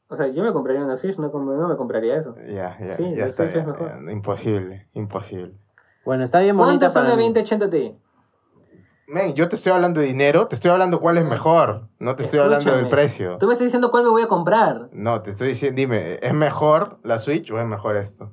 O 0.08 0.16
sea, 0.16 0.26
yo 0.28 0.42
me 0.42 0.52
compraría 0.52 0.82
una 0.84 0.96
Switch, 0.96 1.16
no, 1.18 1.30
me 1.68 1.76
compraría 1.76 2.16
eso. 2.16 2.34
Ya, 2.46 2.76
ya, 2.80 2.96
Sí, 2.96 3.14
ya 3.14 3.24
la 3.24 3.26
está. 3.26 3.44
Switch 3.44 3.54
ya, 3.54 3.60
es 3.60 3.66
mejor. 3.66 4.04
ya. 4.06 4.12
Imposible, 4.12 4.88
imposible. 4.94 5.54
Bueno, 6.04 6.24
está 6.24 6.40
bien 6.40 6.56
¿Cuánto 6.56 6.70
bonita 6.70 6.88
son 6.90 7.02
para 7.02 7.14
una 7.14 7.16
mí. 7.16 7.28
2080 7.28 7.70
Ti? 7.70 7.96
Men, 9.06 9.34
yo 9.34 9.48
te 9.48 9.56
estoy 9.56 9.72
hablando 9.72 10.00
de 10.00 10.06
dinero, 10.06 10.46
te 10.46 10.54
estoy 10.54 10.70
hablando 10.70 11.00
cuál 11.00 11.18
es 11.18 11.24
mejor. 11.24 11.88
No 11.98 12.14
te 12.14 12.24
estoy 12.24 12.38
hablando 12.38 12.72
del 12.76 12.88
precio. 12.88 13.38
Tú 13.38 13.46
me 13.48 13.54
estás 13.54 13.66
diciendo 13.66 13.90
cuál 13.90 14.04
me 14.04 14.10
voy 14.10 14.22
a 14.22 14.28
comprar. 14.28 14.88
No, 14.92 15.20
te 15.22 15.32
estoy 15.32 15.48
diciendo, 15.48 15.76
dime, 15.76 16.18
¿es 16.22 16.32
mejor 16.32 16.98
la 17.02 17.18
Switch 17.18 17.50
o 17.50 17.58
es 17.60 17.66
mejor 17.66 17.96
esto? 17.96 18.30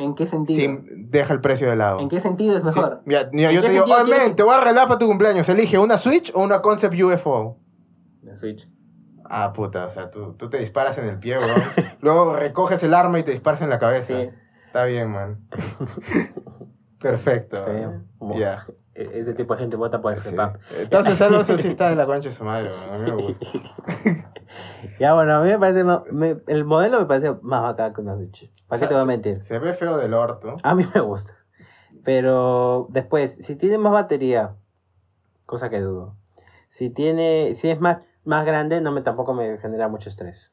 ¿En 0.00 0.14
qué 0.14 0.26
sentido? 0.26 0.60
Sin, 0.60 1.10
deja 1.10 1.32
el 1.34 1.40
precio 1.40 1.68
de 1.68 1.76
lado. 1.76 2.00
¿En 2.00 2.08
qué 2.08 2.20
sentido 2.20 2.56
es 2.56 2.64
mejor? 2.64 2.96
Sí, 2.98 3.02
mira, 3.06 3.28
mira, 3.32 3.50
¿En 3.50 3.56
yo 3.56 3.62
te 3.62 3.68
digo, 3.68 3.84
oh, 3.84 4.04
que- 4.04 4.34
te 4.34 4.42
voy 4.42 4.54
a 4.54 4.60
regalar 4.60 4.88
para 4.88 4.98
tu 4.98 5.06
cumpleaños. 5.06 5.48
Elige 5.48 5.78
una 5.78 5.98
Switch 5.98 6.32
o 6.34 6.42
una 6.42 6.62
Concept 6.62 6.94
UFO. 7.00 7.58
La 8.22 8.36
Switch. 8.36 8.66
Ah, 9.24 9.52
puta, 9.52 9.86
o 9.86 9.90
sea, 9.90 10.10
tú, 10.10 10.32
tú 10.34 10.50
te 10.50 10.58
disparas 10.58 10.98
en 10.98 11.04
el 11.06 11.18
pie, 11.18 11.38
weón. 11.38 11.62
Luego 12.00 12.34
recoges 12.34 12.82
el 12.82 12.94
arma 12.94 13.18
y 13.18 13.22
te 13.22 13.30
disparas 13.30 13.60
en 13.62 13.70
la 13.70 13.78
cabeza. 13.78 14.14
Sí. 14.20 14.30
Está 14.66 14.84
bien, 14.84 15.10
man. 15.10 15.38
Perfecto. 17.00 17.56
Está 17.56 17.72
bien. 17.72 18.04
Ya. 18.36 18.66
Ese 19.04 19.34
tipo 19.34 19.54
de 19.54 19.60
gente 19.60 19.76
vota 19.76 20.00
por 20.00 20.12
el 20.12 20.20
Sí. 20.22 20.30
FEPAP. 20.30 20.56
Entonces, 20.78 21.20
Alonso 21.20 21.56
sí 21.58 21.68
está 21.68 21.90
de 21.90 21.96
la 21.96 22.06
concha 22.06 22.28
de 22.28 22.34
su 22.34 22.44
madre. 22.44 22.70
A 22.92 22.98
mí 22.98 23.04
me 23.10 23.14
gusta. 23.16 23.46
Ya, 24.98 25.14
bueno, 25.14 25.34
a 25.36 25.40
mí 25.42 25.48
me 25.48 25.58
parece, 25.58 25.84
me- 25.84 26.40
el 26.46 26.64
modelo 26.64 26.98
me 27.00 27.06
parece 27.06 27.34
más 27.42 27.62
bacán 27.62 27.94
que 27.94 28.00
una 28.00 28.16
Switch. 28.16 28.50
¿Para 28.66 28.80
qué 28.80 28.86
te 28.88 28.94
voy 28.94 29.02
a 29.02 29.06
mentir? 29.06 29.42
Se 29.44 29.58
ve 29.58 29.72
feo 29.74 29.96
del 29.96 30.12
orto. 30.14 30.56
A 30.62 30.74
mí 30.74 30.84
me 30.94 31.00
gusta. 31.00 31.32
Pero 32.04 32.86
después, 32.90 33.32
si 33.36 33.56
tiene 33.56 33.78
más 33.78 33.92
batería, 33.92 34.56
cosa 35.46 35.70
que 35.70 35.80
dudo. 35.80 36.16
Si 36.68 36.90
tiene, 36.90 37.54
si 37.54 37.68
es 37.70 37.80
más, 37.80 37.98
más 38.24 38.44
grande, 38.44 38.80
no 38.80 38.90
me 38.92 39.02
tampoco 39.02 39.32
me 39.34 39.58
genera 39.58 39.88
mucho 39.88 40.08
estrés. 40.08 40.52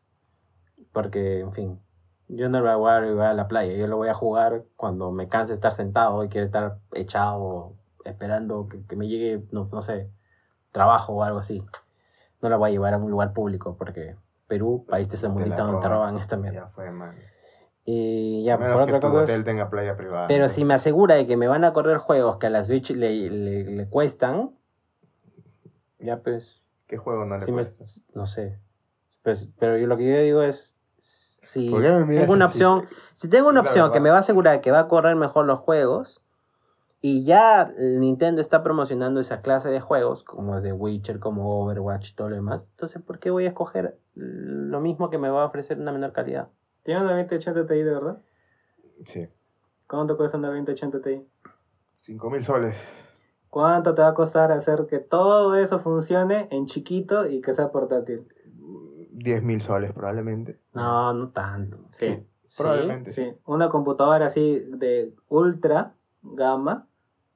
Porque, 0.94 1.40
en 1.40 1.54
fin, 1.54 1.80
yo 2.28 2.50
no 2.50 2.60
lo 2.60 2.66
voy 2.66 2.72
a 2.72 2.76
jugar 2.78 3.06
y 3.06 3.14
voy 3.14 3.26
a 3.26 3.34
la 3.34 3.48
playa. 3.48 3.74
Yo 3.74 3.88
lo 3.88 3.98
voy 3.98 4.10
a 4.10 4.14
jugar 4.14 4.64
cuando 4.76 5.12
me 5.12 5.28
canse 5.28 5.54
de 5.54 5.56
estar 5.56 5.72
sentado 5.72 6.24
y 6.24 6.30
quiero 6.30 6.46
estar 6.46 6.78
echado 6.94 7.74
esperando 8.10 8.68
que, 8.70 8.84
que 8.86 8.96
me 8.96 9.08
llegue, 9.08 9.44
no, 9.52 9.70
no 9.72 9.82
sé, 9.82 10.10
trabajo 10.72 11.14
o 11.14 11.24
algo 11.24 11.40
así. 11.40 11.64
No 12.42 12.50
la 12.50 12.58
voy 12.58 12.70
a 12.70 12.72
llevar 12.74 12.94
a 12.94 12.98
un 12.98 13.10
lugar 13.12 13.34
público 13.34 13.76
porque 13.78 14.16
Perú, 14.48 14.86
país 14.90 15.08
tercermundista 15.08 15.64
donde 15.64 15.82
te 15.82 15.88
roban. 15.90 16.18
esta 16.18 16.38
mierda. 16.38 16.62
Ya 16.62 16.68
fue, 16.68 16.92
man. 16.92 17.16
Y 17.86 18.44
ya, 18.44 18.58
por 18.58 18.86
que 18.86 18.94
otra 18.94 19.00
cosa. 19.10 19.24
hotel 19.24 19.44
tenga 19.46 19.70
playa 19.70 19.96
privada. 19.96 20.28
pero 20.28 20.50
si 20.50 20.66
me 20.66 20.74
asegura 20.74 21.16
de 21.16 21.26
que 21.26 21.38
me 21.38 21.48
van 21.48 21.64
a 21.64 21.74
correr 21.74 21.98
juegos 21.98 22.38
que 22.38 22.48
a 22.48 22.50
la 22.50 22.64
Switch 22.64 22.90
le, 22.92 23.30
le, 23.30 23.64
le 23.64 23.88
cuestan, 23.88 24.52
ya 26.00 26.18
pues, 26.22 26.62
¿Qué 26.88 26.98
juego 26.98 27.26
no 27.26 27.38
le 27.38 27.46
me- 27.48 27.66
cuesta? 27.66 27.84
no 28.14 28.26
sé. 28.26 28.60
Pues, 29.24 29.50
pero 29.60 29.78
yo 29.78 29.88
lo 29.88 29.98
que 29.98 30.08
yo 30.10 30.22
digo 30.22 30.42
es, 30.42 30.74
Si 30.98 31.70
¿Por 31.70 31.82
qué 31.82 31.92
me 31.92 32.16
tengo 32.16 32.34
una 32.34 32.46
así? 32.46 32.56
opción, 32.64 32.88
si 33.14 33.30
tengo 33.30 33.50
una 33.50 33.62
La 33.62 33.68
opción 33.68 33.86
que 33.88 33.92
verdad. 33.94 34.04
me 34.04 34.10
va 34.12 34.18
a 34.18 34.20
asegurar 34.20 34.62
que 34.62 34.72
va 34.72 34.80
a 34.80 34.88
correr 34.88 35.16
mejor 35.16 35.46
los 35.46 35.60
juegos 35.60 36.22
y 37.10 37.24
ya 37.24 37.72
Nintendo 37.78 38.42
está 38.42 38.64
promocionando 38.64 39.22
esa 39.22 39.40
clase 39.40 39.70
de 39.70 39.80
juegos 39.80 40.26
como 40.26 40.62
The 40.62 40.74
Witcher, 40.74 41.20
como 41.20 41.64
Overwatch 41.64 42.12
y 42.12 42.16
todo 42.16 42.30
lo 42.30 42.36
demás, 42.36 42.68
entonces 42.72 43.02
¿por 43.02 43.20
qué 43.20 43.30
voy 43.30 43.46
a 43.46 43.48
escoger 43.48 43.98
lo 44.14 44.82
mismo 44.82 45.10
que 45.10 45.18
me 45.18 45.30
va 45.30 45.44
a 45.44 45.46
ofrecer 45.46 45.80
una 45.80 45.94
menor 45.94 46.12
calidad? 46.12 46.50
¿Tiene 46.84 47.00
una 47.00 47.12
2080 47.12 47.66
Ti 47.66 47.76
de 47.76 47.84
verdad? 47.84 48.22
Sí. 49.06 49.26
¿Cuánto 49.88 50.18
cuesta 50.18 50.38
una 50.38 50.50
2080 50.50 51.02
Ti? 51.02 51.22
5 52.02 52.30
mil 52.30 52.44
soles. 52.44 52.76
¿Cuánto 53.50 53.96
te 53.96 54.02
va 54.02 54.10
a 54.10 54.14
costar 54.14 54.52
hacer 54.52 54.86
que 54.90 55.00
todo 55.00 55.56
eso 55.56 55.80
funcione 55.80 56.50
en 56.52 56.66
chiquito 56.66 57.26
y 57.26 57.40
que 57.40 57.54
sea 57.54 57.72
portátil? 57.72 58.28
10 59.14 59.44
mil 59.44 59.62
soles 59.62 59.94
probablemente. 59.94 60.60
No, 60.74 61.14
no 61.14 61.30
tanto. 61.30 61.78
Sí. 61.92 62.22
Sí. 62.50 62.64
Probablemente. 62.64 63.12
Sí, 63.12 63.34
una 63.46 63.70
computadora 63.70 64.26
así 64.26 64.60
de 64.60 65.14
ultra 65.30 65.94
gama 66.22 66.88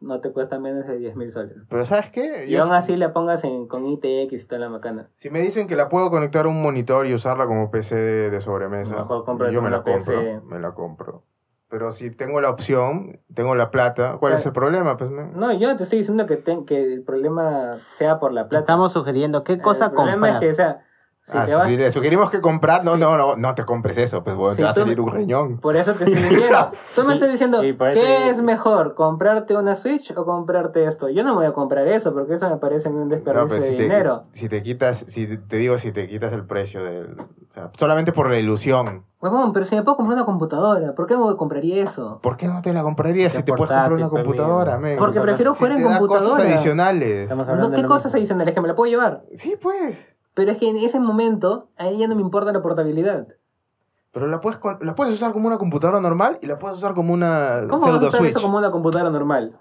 no 0.02 0.20
te 0.20 0.32
cuesta 0.32 0.60
menos 0.60 0.88
de 0.88 0.98
10 0.98 1.16
mil 1.16 1.32
soles. 1.32 1.56
Pero 1.70 1.86
¿sabes 1.86 2.10
qué? 2.12 2.46
Y 2.48 2.52
Yo- 2.52 2.64
aún 2.64 2.74
así 2.74 2.96
la 2.98 3.14
pongas 3.14 3.44
en, 3.44 3.68
con 3.68 3.86
ITX 3.86 4.34
y 4.34 4.48
toda 4.48 4.60
la 4.60 4.70
macana. 4.70 5.08
Si 5.16 5.30
me 5.30 5.42
dicen 5.42 5.68
que 5.68 5.76
la 5.76 5.90
puedo 5.90 6.10
conectar 6.10 6.46
a 6.46 6.50
un 6.50 6.62
monitor 6.62 7.06
y 7.08 7.14
usarla 7.14 7.46
como 7.46 7.72
PC 7.72 7.96
de 7.96 8.42
sobremesa, 8.42 8.96
Mejor 8.96 9.52
yo 9.52 9.62
me 9.62 9.70
la 9.70 9.84
PC. 9.84 10.14
compro. 10.14 10.46
Me 10.50 10.60
la 10.60 10.72
compro. 10.72 11.24
Pero 11.70 11.94
si 11.94 12.12
tengo 12.12 12.42
la 12.42 12.50
opción, 12.50 13.22
tengo 13.34 13.56
la 13.56 13.72
plata, 13.72 14.18
¿cuál 14.20 14.34
O 14.34 14.36
sea, 14.36 14.40
es 14.42 14.46
el 14.48 14.52
problema? 14.52 14.98
Pues 14.98 15.10
me- 15.10 15.24
No, 15.32 15.54
yo 15.54 15.70
no 15.72 15.78
te 15.78 15.84
estoy 15.84 16.00
diciendo 16.00 16.26
que, 16.26 16.36
te- 16.36 16.66
que 16.66 16.82
el 16.94 17.04
problema 17.04 17.78
sea 17.94 18.20
por 18.20 18.34
la 18.34 18.50
plata. 18.50 18.60
Estamos 18.64 18.92
sugiriendo 18.92 19.46
qué 19.46 19.60
cosa 19.62 19.86
El 19.86 19.92
problema 19.92 20.28
comprar. 20.28 20.34
es 20.36 20.40
que, 20.42 20.50
o 20.52 20.56
sea, 20.56 20.84
si 21.24 21.38
Ah, 21.38 21.46
te 21.46 21.54
vas... 21.56 21.68
si 21.68 21.78
le 21.78 21.92
sugerimos 21.92 22.30
que 22.32 22.42
comprar, 22.42 22.84
no, 22.84 22.96
Sí. 22.96 23.00
no, 23.00 23.16
no, 23.16 23.36
no 23.36 23.54
te 23.56 23.64
compres 23.64 23.98
eso, 23.98 24.24
pues 24.24 24.36
bueno, 24.36 24.56
te 24.56 24.64
va 24.64 24.72
a 24.72 24.74
salir 24.74 25.00
un 25.00 25.12
riñón. 25.12 25.60
Por 25.60 25.76
eso 25.76 25.94
te 25.94 26.06
estoy 26.06 26.20
diciendo. 26.22 26.72
Tú 26.96 27.04
me 27.04 27.12
Y- 27.12 27.16
estás 27.16 27.32
diciendo, 27.32 27.62
¿qué 27.62 27.76
yo- 27.96 28.32
es 28.32 28.42
mejor? 28.42 28.96
¿Comprarte 28.96 29.56
una 29.56 29.76
Switch 29.76 30.12
o 30.18 30.26
comprarte 30.26 30.84
esto? 30.86 31.10
Yo 31.10 31.24
no 31.24 31.30
me 31.32 31.36
voy 31.38 31.46
a 31.46 31.52
comprar 31.54 31.88
eso 31.88 32.12
porque 32.14 32.34
eso 32.34 32.50
me 32.50 32.58
parece 32.58 32.90
a 32.90 32.92
mí 32.92 32.98
un 33.00 33.10
desperdicio 33.10 33.48
pero 33.50 33.62
de 33.62 33.70
si 33.70 33.76
te, 33.78 33.84
dinero. 33.84 34.24
si 34.34 34.50
te 34.50 34.64
quitas, 34.64 35.06
si 35.08 35.38
te 35.38 35.56
digo, 35.58 35.78
si 35.78 35.92
te 35.92 36.08
quitas 36.08 36.34
el 36.34 36.46
precio 36.46 36.84
del, 36.84 37.16
o 37.20 37.54
sea, 37.54 37.70
solamente 37.78 38.12
por 38.12 38.30
la 38.30 38.40
ilusión, 38.40 39.06
Huevón, 39.22 39.54
pero 39.54 39.68
si 39.68 39.76
me 39.76 39.84
puedo 39.84 39.98
comprar 39.98 40.18
una 40.18 40.26
computadora, 40.26 40.96
¿por 40.96 41.06
qué 41.06 41.16
me 41.16 41.36
compraría 41.36 41.84
eso? 41.84 42.20
¿por 42.24 42.38
qué 42.38 42.48
no 42.48 42.64
te 42.64 42.74
la 42.74 42.82
comprarías 42.82 43.32
Qué 43.32 43.38
si 43.38 43.44
te 43.44 43.54
puedes 43.54 43.70
comprar 43.70 43.94
una 43.94 44.10
pues, 44.10 44.24
computadora? 44.24 44.72
Porque 44.80 44.96
Computadora. 44.98 45.22
prefiero 45.34 45.52
Si 45.54 45.58
jugar 45.60 45.72
en 45.74 45.78
te 45.78 45.84
da 45.84 46.00
cosas 46.00 46.08
computadora. 46.24 46.44
adicionales. 46.56 47.30
No, 47.30 47.72
¿Qué 47.72 47.84
cosas 47.84 48.06
mismo. 48.06 48.18
adicionales? 48.18 48.54
Que 48.56 48.62
me 48.62 48.68
la 48.70 48.76
puedo 48.76 48.90
llevar. 48.90 49.22
Sí, 49.38 49.56
pues. 49.62 49.96
Pero 50.34 50.52
es 50.52 50.58
que 50.58 50.70
en 50.70 50.78
ese 50.78 51.00
momento, 51.00 51.68
ahí 51.78 51.98
ya 51.98 52.08
no 52.08 52.16
me 52.16 52.22
importa 52.22 52.52
la 52.52 52.62
portabilidad. 52.62 53.28
Pero 54.14 54.28
la 54.28 54.42
puedes, 54.42 54.60
la 54.82 54.96
puedes 54.96 55.14
usar 55.14 55.32
como 55.34 55.48
una 55.48 55.58
computadora 55.58 56.00
normal 56.02 56.38
y 56.42 56.46
la 56.48 56.60
puedes 56.60 56.78
usar 56.78 56.94
como 56.94 57.14
una 57.14 57.62
¿Cómo 57.70 57.86
vas 57.88 57.96
a 58.04 58.08
usar 58.08 58.20
Switch. 58.20 58.32
eso 58.32 58.42
como 58.42 58.58
una 58.58 58.72
computadora 58.72 59.10
normal? 59.10 59.56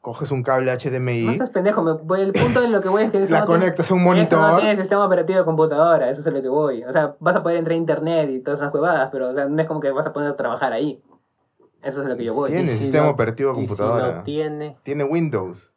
Coges 0.00 0.30
un 0.32 0.42
cable 0.42 0.72
HDMI, 0.76 1.26
No 1.26 1.34
seas 1.34 1.50
pendejo, 1.50 1.82
me, 1.82 1.92
el 2.22 2.32
punto 2.32 2.62
en 2.62 2.72
lo 2.72 2.80
que 2.80 2.88
voy 2.88 3.04
es 3.04 3.10
que 3.12 3.22
eso 3.22 3.32
la 3.34 3.40
no 3.40 3.46
conectas 3.46 3.88
a 3.90 3.94
un 3.94 4.00
Eso 4.00 4.08
no 4.08 4.14
monitor. 4.42 4.60
tiene 4.60 4.76
sistema 4.76 5.04
operativo 5.06 5.38
de 5.38 5.44
computadora, 5.44 6.10
eso 6.10 6.22
es 6.22 6.26
a 6.26 6.30
lo 6.30 6.42
que 6.42 6.48
voy. 6.48 6.82
O 6.84 6.92
sea, 6.92 7.14
vas 7.20 7.36
a 7.36 7.42
poder 7.42 7.58
entrar 7.58 7.74
a 7.74 7.76
internet 7.76 8.30
y 8.30 8.40
todas 8.40 8.58
esas 8.60 8.74
huevadas, 8.74 9.10
pero 9.12 9.28
o 9.28 9.32
sea, 9.32 9.46
no 9.46 9.60
es 9.62 9.68
como 9.68 9.78
que 9.80 9.90
vas 9.92 10.06
a 10.06 10.12
poder 10.12 10.28
a 10.30 10.36
trabajar 10.36 10.72
ahí. 10.72 11.00
Eso 11.82 12.00
es 12.00 12.06
a 12.06 12.08
lo 12.08 12.16
que 12.16 12.24
yo 12.24 12.34
voy. 12.34 12.50
Tiene 12.50 12.66
si 12.68 12.78
sistema 12.78 13.06
lo- 13.06 13.12
operativo 13.12 13.52
de 13.52 13.58
Y 13.60 13.62
si 13.62 13.68
computadora. 13.68 14.16
lo 14.18 14.22
tiene, 14.24 14.76
Tiene 14.82 15.04
Windows. 15.04 15.70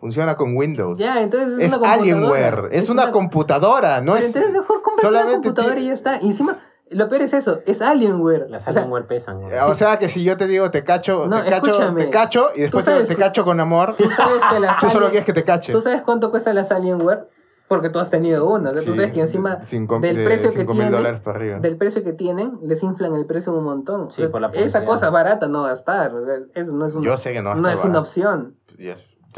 Funciona 0.00 0.36
con 0.36 0.56
Windows. 0.56 0.96
Ya, 0.98 1.20
entonces 1.22 1.58
es, 1.58 1.58
es 1.58 1.68
una 1.72 1.78
computadora. 1.78 1.92
Alienware. 2.02 2.68
Es, 2.72 2.88
una, 2.88 3.10
computadora, 3.12 4.00
no 4.00 4.12
Pero 4.14 4.26
es. 4.26 4.34
entonces 4.36 4.52
mejor 4.52 4.82
cómprate 4.82 5.08
una 5.08 5.32
computadora 5.32 5.74
tiene- 5.74 5.86
y 5.86 5.88
ya 5.88 5.94
está. 5.94 6.18
Y 6.22 6.26
encima, 6.28 6.58
lo 6.90 7.08
peor 7.08 7.22
es 7.22 7.34
eso, 7.34 7.60
es 7.66 7.82
Alienware. 7.82 8.46
las 8.48 8.62
O 8.62 8.72
sea, 8.72 8.80
Alienware 8.82 9.06
pesan. 9.06 9.42
Eh, 9.50 9.60
O 9.60 9.74
sea 9.74 9.98
que 9.98 10.08
si 10.08 10.22
yo 10.22 10.36
te 10.36 10.46
digo 10.46 10.70
te 10.70 10.84
cacho, 10.84 11.26
No, 11.26 11.42
te 11.42 11.50
cacho, 11.50 11.94
te 11.94 12.10
cacho 12.10 12.48
y 12.54 12.60
después 12.62 12.84
Tú 12.84 12.90
te, 12.92 13.04
te 13.04 13.16
cacho 13.16 13.44
con 13.44 13.58
amor, 13.60 13.94
tú 13.96 14.04
sabes 14.10 14.40
que 14.50 14.60
las 14.60 14.78
tú 14.80 14.88
solo 14.88 15.06
Alien- 15.06 15.10
quieres 15.10 15.26
que 15.26 15.32
te 15.32 15.44
cache. 15.44 15.72
¿Tú 15.72 15.82
sabes 15.82 16.02
cuánto 16.02 16.30
cuesta 16.30 16.52
las 16.54 16.70
Alienware? 16.70 17.26
Porque 17.66 17.90
tú 17.90 17.98
has 17.98 18.08
tenido 18.08 18.48
una. 18.48 18.70
O 18.70 18.72
sea, 18.72 18.82
tú 18.82 18.92
Sí, 18.92 18.96
sabes 18.98 19.12
que 19.12 19.20
encima 19.20 19.58
cinco- 19.64 19.98
del 20.00 20.16
de 20.16 20.24
precio 20.24 20.52
que 20.52 20.60
cinco 20.60 20.72
mil 20.72 20.82
tiene, 20.84 20.96
dólares 20.96 21.20
para 21.20 21.36
arriba. 21.38 21.58
del 21.58 21.76
precio 21.76 22.02
que 22.02 22.12
tienen, 22.14 22.58
les 22.62 22.82
inflan 22.82 23.14
el 23.16 23.26
precio 23.26 23.52
un 23.52 23.64
montón. 23.64 24.10
Sí, 24.10 24.22
O 24.22 24.24
sea, 24.26 24.30
por 24.30 24.40
la 24.40 24.48
Esa 24.54 24.84
cosa 24.86 25.10
barata 25.10 25.48
no 25.48 25.64
va 25.64 25.70
a 25.70 25.74
estar. 25.74 26.14
o 26.14 26.24
sea, 26.24 26.36
eso 26.54 26.72
no 26.72 26.86
es 26.86 26.94
una, 26.94 27.04
Yo 27.04 27.16
sé 27.18 27.32
que 27.34 27.42
no, 27.42 27.50
va 27.50 27.56
a 27.56 27.58
no 27.58 27.68
estar 27.68 27.84
es 27.84 27.90
una 27.90 27.98
opción. 27.98 28.54
Y 28.78 28.88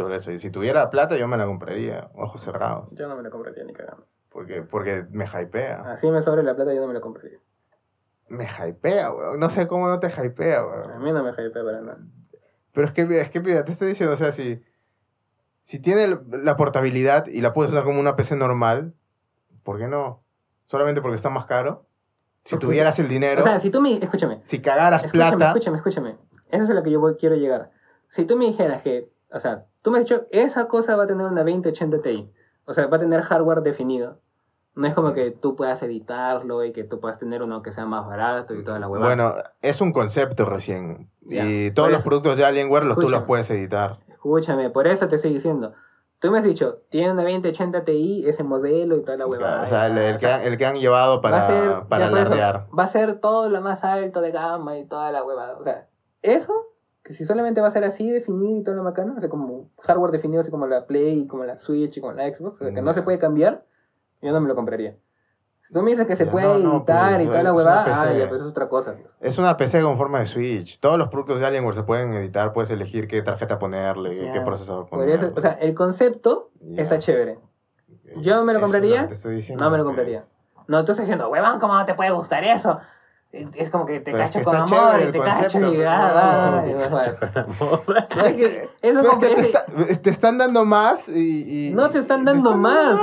todo 0.04 0.14
eso. 0.14 0.30
Y 0.32 0.38
si 0.38 0.50
tuviera 0.50 0.90
plata 0.90 1.16
yo 1.16 1.28
me 1.28 1.36
la 1.36 1.46
compraría, 1.46 2.10
ojos 2.14 2.42
cerrados, 2.42 2.88
Yo 2.92 3.08
no 3.08 3.16
me 3.16 3.22
la 3.22 3.30
compraría 3.30 3.64
ni 3.64 3.72
cagando. 3.72 4.06
porque, 4.30 4.62
porque 4.62 5.04
me 5.10 5.24
hypea. 5.26 5.82
Así 5.92 6.10
me 6.10 6.22
sobre 6.22 6.42
la 6.42 6.54
plata, 6.54 6.72
yo 6.74 6.80
no 6.80 6.86
me 6.88 6.94
la 6.94 7.00
compraría. 7.00 7.38
Me 8.28 8.44
hypea, 8.46 9.12
weón. 9.12 9.40
No 9.40 9.50
sé 9.50 9.66
cómo 9.66 9.88
no 9.88 9.98
te 10.00 10.08
hypea, 10.08 10.60
A 10.60 10.66
weón. 10.66 11.02
mí 11.02 11.12
no 11.12 11.22
me 11.22 11.30
hypea 11.30 11.64
para 11.64 11.80
nada. 11.80 11.98
Pero 12.72 12.86
es 12.86 12.92
que, 12.92 13.20
es 13.20 13.30
que, 13.30 13.40
te 13.40 13.72
estoy 13.72 13.88
diciendo, 13.88 14.14
o 14.14 14.16
sea, 14.16 14.30
si, 14.32 14.62
si 15.64 15.78
tiene 15.80 16.18
la 16.30 16.56
portabilidad 16.56 17.26
y 17.26 17.40
la 17.40 17.52
puedes 17.52 17.72
usar 17.72 17.84
como 17.84 17.98
una 17.98 18.14
PC 18.16 18.36
normal, 18.36 18.94
¿por 19.64 19.78
qué 19.78 19.88
no? 19.88 20.22
Solamente 20.66 21.00
porque 21.02 21.16
está 21.16 21.30
más 21.30 21.46
caro. 21.46 21.86
Si 22.44 22.54
Porque 22.54 22.66
tuvieras 22.66 22.98
el 23.00 23.08
dinero, 23.08 23.40
O 23.40 23.44
sea, 23.44 23.58
si 23.58 23.68
tú 23.70 23.80
me... 23.82 23.94
Escúchame. 23.98 24.40
si 24.46 24.62
cagaras 24.62 25.04
Escúchame, 25.04 25.36
plata, 25.36 25.50
escúchame, 25.50 25.76
escúchame. 25.76 26.16
Eso 26.50 26.64
es 26.64 26.70
a 26.70 26.74
lo 26.74 26.82
que 26.82 26.90
yo 26.90 26.98
voy- 27.00 27.16
quiero 27.16 27.34
llegar. 27.36 27.70
Si 28.08 28.24
tú 28.24 28.36
me 28.36 28.46
dijeras 28.46 28.80
que... 28.82 29.10
O 29.32 29.38
sea, 29.40 29.66
tú 29.82 29.90
me 29.90 29.98
has 29.98 30.04
dicho, 30.04 30.26
esa 30.30 30.68
cosa 30.68 30.96
va 30.96 31.04
a 31.04 31.06
tener 31.06 31.26
una 31.26 31.42
2080 31.42 32.02
Ti. 32.02 32.30
O 32.64 32.74
sea, 32.74 32.86
va 32.86 32.96
a 32.96 33.00
tener 33.00 33.22
hardware 33.22 33.62
definido. 33.62 34.18
No 34.74 34.86
es 34.86 34.94
como 34.94 35.12
que 35.12 35.32
tú 35.32 35.56
puedas 35.56 35.82
editarlo 35.82 36.64
y 36.64 36.72
que 36.72 36.84
tú 36.84 37.00
puedas 37.00 37.18
tener 37.18 37.42
uno 37.42 37.62
que 37.62 37.72
sea 37.72 37.86
más 37.86 38.06
barato 38.06 38.54
y 38.54 38.62
toda 38.62 38.78
la 38.78 38.88
huevada. 38.88 39.14
bueno, 39.14 39.34
es 39.60 39.80
un 39.80 39.92
concepto 39.92 40.44
recién. 40.44 41.10
Ya, 41.22 41.44
y 41.44 41.70
todos 41.72 41.90
los 41.90 42.02
productos 42.02 42.36
de 42.36 42.44
Alienware 42.44 42.84
los, 42.84 42.98
tú 42.98 43.08
los 43.08 43.24
puedes 43.24 43.50
editar. 43.50 43.98
Escúchame, 44.08 44.70
por 44.70 44.86
eso 44.86 45.08
te 45.08 45.16
estoy 45.16 45.34
diciendo. 45.34 45.74
Tú 46.20 46.30
me 46.30 46.38
has 46.38 46.44
dicho, 46.44 46.82
tiene 46.90 47.10
una 47.12 47.22
2080 47.22 47.84
Ti, 47.84 48.24
ese 48.26 48.44
modelo 48.44 48.96
y 48.96 49.02
toda 49.02 49.16
la 49.16 49.26
huevada. 49.26 49.62
o 49.62 49.66
sea, 49.66 49.86
el, 49.86 49.96
el 49.96 50.10
O 50.16 50.18
que, 50.18 50.26
sea, 50.26 50.44
el 50.44 50.58
que 50.58 50.66
han 50.66 50.76
llevado 50.76 51.20
para, 51.22 51.38
va 51.38 51.42
a 51.42 51.46
ser, 51.46 51.88
para 51.88 52.10
por 52.10 52.18
eso, 52.18 52.34
va 52.78 52.82
a 52.84 52.86
ser 52.86 53.20
todo 53.20 53.48
lo 53.48 53.60
más 53.62 53.82
alto 53.84 54.20
de 54.20 54.30
gama 54.30 54.78
y 54.78 54.84
toda 54.84 55.10
la 55.10 55.24
huevada. 55.24 55.56
O 55.58 55.64
sea, 55.64 55.88
eso, 56.22 56.52
que 57.10 57.14
si 57.16 57.24
solamente 57.24 57.60
va 57.60 57.66
a 57.66 57.70
ser 57.72 57.82
así 57.82 58.08
definido 58.08 58.60
y 58.60 58.62
toda 58.62 58.76
la 58.76 58.84
macana, 58.84 59.14
o 59.16 59.20
sea, 59.20 59.28
como 59.28 59.68
hardware 59.80 60.12
definido, 60.12 60.42
así 60.42 60.50
como 60.52 60.68
la 60.68 60.86
Play, 60.86 61.26
como 61.26 61.44
la 61.44 61.58
Switch 61.58 61.96
y 61.96 62.00
como 62.00 62.12
la 62.12 62.32
Xbox, 62.32 62.60
o 62.60 62.64
sea, 62.64 62.72
que 62.72 62.80
no 62.82 62.92
Mm. 62.92 62.94
se 62.94 63.02
puede 63.02 63.18
cambiar, 63.18 63.64
yo 64.22 64.30
no 64.30 64.40
me 64.40 64.46
lo 64.46 64.54
compraría. 64.54 64.94
Si 65.62 65.74
tú 65.74 65.82
me 65.82 65.90
dices 65.90 66.06
que 66.06 66.14
se 66.14 66.26
Ya, 66.26 66.30
puede 66.30 66.46
no, 66.46 66.58
no, 66.60 66.76
editar 66.76 67.14
pues, 67.16 67.24
y 67.24 67.26
toda 67.26 67.42
la 67.42 67.52
huevada, 67.52 68.02
ah, 68.02 68.12
ya, 68.12 68.28
pues 68.28 68.42
es 68.42 68.46
otra 68.46 68.68
cosa. 68.68 68.94
Es 69.20 69.38
una 69.38 69.56
PC 69.56 69.82
con 69.82 69.98
forma 69.98 70.20
de 70.20 70.26
Switch. 70.26 70.78
Todos 70.78 70.98
los 70.98 71.08
productos 71.08 71.40
de 71.40 71.46
Alienware 71.46 71.74
se 71.74 71.82
pueden 71.82 72.12
editar. 72.14 72.52
Puedes 72.52 72.70
elegir 72.70 73.08
qué 73.08 73.22
tarjeta 73.22 73.58
ponerle, 73.58 74.30
qué 74.32 74.40
procesador 74.42 74.88
ponerle. 74.88 75.14
eso, 75.16 75.32
o 75.36 75.40
sea, 75.40 75.52
el 75.60 75.74
concepto 75.74 76.50
está 76.76 76.98
chévere. 77.00 77.38
¿yo 78.18 78.44
me 78.44 78.52
lo 78.52 78.60
compraría? 78.60 79.06
diciendo, 79.06 79.64
No 79.64 79.70
me 79.70 79.78
lo 79.78 79.84
compraría. 79.84 80.24
No, 80.68 80.84
tú 80.84 80.92
estás 80.92 81.06
diciendo, 81.06 81.28
huevón, 81.28 81.58
¿cómo 81.58 81.74
no 81.74 81.84
te 81.84 81.94
puede 81.94 82.12
gustar 82.12 82.44
eso? 82.44 82.78
Es 83.32 83.70
como 83.70 83.86
que 83.86 84.00
te 84.00 84.10
Pero 84.10 84.18
es 84.18 84.24
cacho 84.24 84.38
que 84.40 84.44
con 84.44 84.56
amor 84.56 85.02
y 85.08 85.12
te 85.12 85.20
cacho 85.20 85.58
y 85.58 85.76
pero 85.76 85.90
no, 85.90 86.50
no, 86.62 86.66
y 86.66 86.72
no, 86.72 86.78
vas 86.90 86.92
a 87.06 87.10
ver. 87.10 87.38
Amor. 87.38 87.82
Es 88.26 88.34
que 88.34 88.68
eso 88.82 89.18
que- 89.20 89.26
te, 89.28 89.40
está- 89.40 89.66
te 90.02 90.10
están 90.10 90.38
dando 90.38 90.64
más 90.64 91.08
y, 91.08 91.68
y- 91.68 91.72
No 91.72 91.90
te 91.90 91.98
están 91.98 92.24
dando 92.24 92.56
más. 92.56 92.98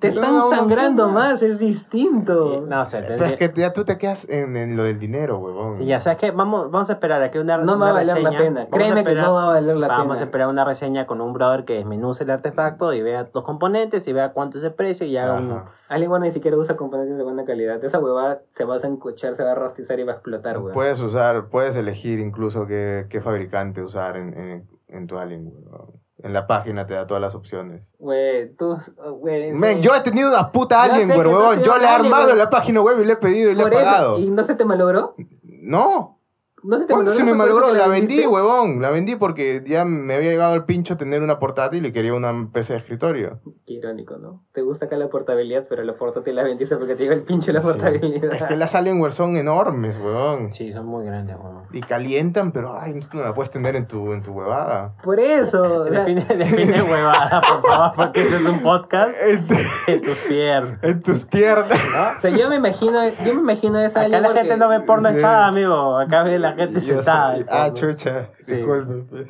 Te 0.00 0.08
están 0.08 0.40
sangrando 0.50 1.08
más, 1.08 1.42
es 1.42 1.58
distinto. 1.58 2.64
No 2.68 2.84
sé, 2.84 2.98
Pero 2.98 3.08
tendría- 3.08 3.28
es 3.30 3.36
que 3.52 3.60
ya 3.60 3.72
tú 3.72 3.84
te 3.84 3.98
quedas 3.98 4.26
en, 4.28 4.56
en 4.56 4.76
lo 4.76 4.84
del 4.84 4.98
dinero, 4.98 5.38
huevón. 5.38 5.74
Sí, 5.74 5.84
ya 5.84 6.00
sabes 6.00 6.18
que 6.18 6.30
vamos, 6.30 6.70
vamos 6.70 6.90
a 6.90 6.94
esperar 6.94 7.22
a 7.22 7.30
que 7.30 7.38
una, 7.40 7.56
No 7.58 7.74
una 7.74 7.84
va 7.84 7.90
a 7.90 7.92
valer 7.94 8.18
la 8.22 8.30
pena. 8.30 8.60
vamos 8.60 8.72
a 8.72 8.76
Créeme 8.76 8.94
que 9.04 9.10
esperar- 9.10 9.24
no 9.26 9.34
va 9.34 9.42
a 9.44 9.46
valer 9.46 9.76
la 9.76 9.88
Vamos 9.88 10.04
a 10.04 10.20
pena. 10.20 10.24
esperar 10.24 10.48
una 10.48 10.64
reseña 10.64 11.06
con 11.06 11.20
un 11.20 11.32
brother 11.32 11.64
que 11.64 11.74
desmenuce 11.74 12.24
el 12.24 12.30
artefacto 12.30 12.92
y 12.92 13.02
vea 13.02 13.28
los 13.32 13.44
componentes 13.44 14.06
y 14.08 14.12
vea 14.12 14.32
cuánto 14.32 14.58
es 14.58 14.64
el 14.64 14.72
precio 14.74 15.06
y 15.06 15.16
haga 15.16 15.34
un... 15.34 15.50
Ajá. 15.52 15.64
Alienware 15.88 16.22
ni 16.22 16.30
siquiera 16.30 16.56
usa 16.56 16.76
componentes 16.76 17.18
de 17.18 17.24
buena 17.24 17.44
calidad. 17.44 17.84
Esa 17.84 17.98
huevada 18.00 18.40
se 18.52 18.64
va 18.64 18.76
a 18.76 18.86
encochar, 18.86 19.34
se 19.36 19.44
va 19.44 19.52
a 19.52 19.54
rostizar 19.54 20.00
y 20.00 20.04
va 20.04 20.12
a 20.12 20.14
explotar, 20.16 20.58
weón. 20.58 20.72
Puedes 20.72 20.98
usar, 20.98 21.48
puedes 21.50 21.76
elegir 21.76 22.18
incluso 22.20 22.66
qué, 22.66 23.06
qué 23.10 23.20
fabricante 23.20 23.82
usar 23.82 24.16
en, 24.16 24.32
en, 24.36 24.68
en 24.88 25.06
tu 25.06 25.18
Alienware. 25.18 25.54
huevón. 25.70 26.03
En 26.24 26.32
la 26.32 26.46
página 26.46 26.86
te 26.86 26.94
da 26.94 27.06
todas 27.06 27.20
las 27.20 27.34
opciones. 27.34 27.82
Güey, 27.98 28.56
tú, 28.56 28.78
güey. 29.18 29.52
Men, 29.52 29.76
sí. 29.76 29.82
yo 29.82 29.94
he 29.94 30.00
tenido 30.00 30.30
una 30.30 30.50
puta 30.50 30.82
has 30.82 30.90
huevón. 30.90 31.22
tenido 31.22 31.62
Yo 31.62 31.76
le 31.76 31.84
he 31.84 31.88
armado 31.88 32.30
en 32.30 32.38
la 32.38 32.48
página 32.48 32.80
web 32.80 32.98
y 32.98 33.04
le 33.04 33.12
he 33.12 33.16
pedido 33.16 33.50
y 33.50 33.54
le 33.54 33.62
he 33.62 33.66
eso, 33.66 33.76
pagado. 33.76 34.18
¿Y 34.18 34.30
no 34.30 34.42
se 34.42 34.54
te 34.54 34.64
malogró? 34.64 35.16
No. 35.44 36.18
No 36.66 36.78
se 36.78 36.86
te 36.86 36.94
¿Cuándo 36.94 37.10
malogró, 37.10 37.14
se 37.14 37.24
me 37.24 37.34
malogró? 37.34 37.72
La 37.74 37.86
vendí, 37.88 38.06
vendiste. 38.16 38.26
huevón. 38.26 38.80
La 38.80 38.88
vendí 38.90 39.16
porque 39.16 39.62
ya 39.66 39.84
me 39.84 40.14
había 40.14 40.30
llegado 40.30 40.54
el 40.54 40.64
pincho 40.64 40.96
tener 40.96 41.22
una 41.22 41.38
portátil 41.38 41.84
y 41.84 41.92
quería 41.92 42.14
una 42.14 42.48
PC 42.52 42.72
de 42.72 42.78
escritorio. 42.78 43.40
Qué 43.66 43.74
irónico, 43.74 44.16
¿no? 44.16 44.42
Te 44.52 44.62
gusta 44.62 44.86
acá 44.86 44.96
la 44.96 45.08
portabilidad, 45.08 45.66
pero 45.68 45.84
la 45.84 45.94
portátil 45.96 46.34
la 46.36 46.42
vendiste 46.42 46.76
porque 46.76 46.94
te 46.94 47.02
llega 47.02 47.14
el 47.14 47.22
pinche 47.22 47.52
la 47.52 47.60
Sí. 47.60 47.66
portabilidad. 47.66 48.32
Es 48.32 48.42
que 48.44 48.56
las 48.56 48.74
Alienware 48.74 49.12
son 49.12 49.36
enormes, 49.36 49.96
huevón. 50.02 50.52
Sí, 50.54 50.72
son 50.72 50.86
muy 50.86 51.04
grandes, 51.04 51.36
weón. 51.36 51.64
Y 51.72 51.82
calientan, 51.82 52.50
pero 52.52 52.78
ay, 52.80 52.98
tú 53.10 53.18
no 53.18 53.24
la 53.24 53.34
puedes 53.34 53.50
tener 53.50 53.76
en 53.76 53.86
tu, 53.86 54.12
en 54.14 54.22
tu 54.22 54.32
huevada. 54.32 54.94
Por 55.02 55.20
eso. 55.20 55.62
o 55.84 55.88
sea, 55.90 56.04
Define, 56.04 56.24
define 56.36 56.82
huevada, 56.82 57.42
por 57.42 57.62
favor, 57.70 57.92
porque 57.96 58.22
este 58.22 58.36
es 58.36 58.42
un 58.46 58.60
podcast 58.62 59.12
En, 59.26 59.46
tu- 59.46 59.54
de 59.86 59.98
tus 60.00 60.18
piernas. 60.22 60.78
en 60.82 61.02
tus 61.02 61.24
piernas. 61.24 61.78
o 62.16 62.20
sea, 62.20 62.30
yo 62.30 62.48
me 62.48 62.56
imagino, 62.56 62.98
yo 63.24 63.34
me 63.34 63.40
imagino 63.42 63.78
esa 63.80 64.00
Acá 64.00 64.20
la 64.20 64.30
gente 64.30 64.48
que- 64.48 64.56
no 64.56 64.68
ve 64.70 64.80
porno 64.80 65.10
Sí. 65.10 65.16
echada, 65.18 65.46
amigo. 65.48 65.98
Acá 65.98 66.22
ve 66.22 66.38
la 66.38 66.53
gente 66.54 66.80
Yo 66.80 66.96
sentada. 66.96 67.32
soy- 67.34 67.42
en 67.42 67.48
Ah, 67.50 67.72
chucha. 67.74 68.30
Sí. 68.40 68.56
Disculpe, 68.56 68.94
pues. 69.10 69.28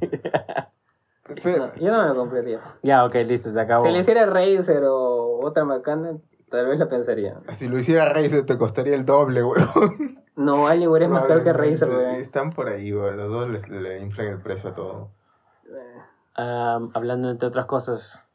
No, 1.44 1.74
yo 1.76 1.90
no 1.92 2.02
me 2.02 2.08
lo 2.08 2.14
compraría. 2.16 2.60
Ya, 2.82 3.04
ok, 3.06 3.14
listo, 3.26 3.50
se 3.50 3.58
acabó. 3.60 3.86
Si 3.86 3.92
le 3.92 4.00
hiciera 4.00 4.26
Razer 4.26 4.84
o 4.84 5.40
otra 5.42 5.64
macana, 5.64 6.18
tal 6.50 6.66
vez 6.66 6.78
la 6.78 6.88
pensaría. 6.90 7.40
Si 7.56 7.68
lo 7.68 7.78
hiciera 7.78 8.12
Razer 8.12 8.44
te 8.44 8.58
costaría 8.58 8.94
el 8.94 9.06
doble, 9.06 9.42
huevón. 9.44 10.20
No, 10.36 10.66
Alienware 10.66 11.04
es 11.04 11.08
más 11.08 11.26
caro 11.26 11.42
que 11.42 11.52
Razer, 11.52 11.88
weón. 11.88 12.16
Están 12.16 12.52
por 12.52 12.68
ahí, 12.68 12.92
weón. 12.92 13.16
Los 13.16 13.30
dos 13.30 13.48
les, 13.48 13.66
le 13.70 14.00
inflan 14.00 14.26
el 14.26 14.42
precio 14.42 14.70
a 14.70 14.74
todo. 14.74 15.10
Ah, 16.36 16.80
hablando 16.92 17.30
entre 17.30 17.48
otras 17.48 17.64
cosas 17.66 18.28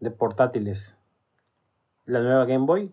de 0.00 0.10
portátiles. 0.10 0.96
La 2.06 2.20
nueva 2.20 2.46
Game 2.46 2.66
Boy. 2.66 2.92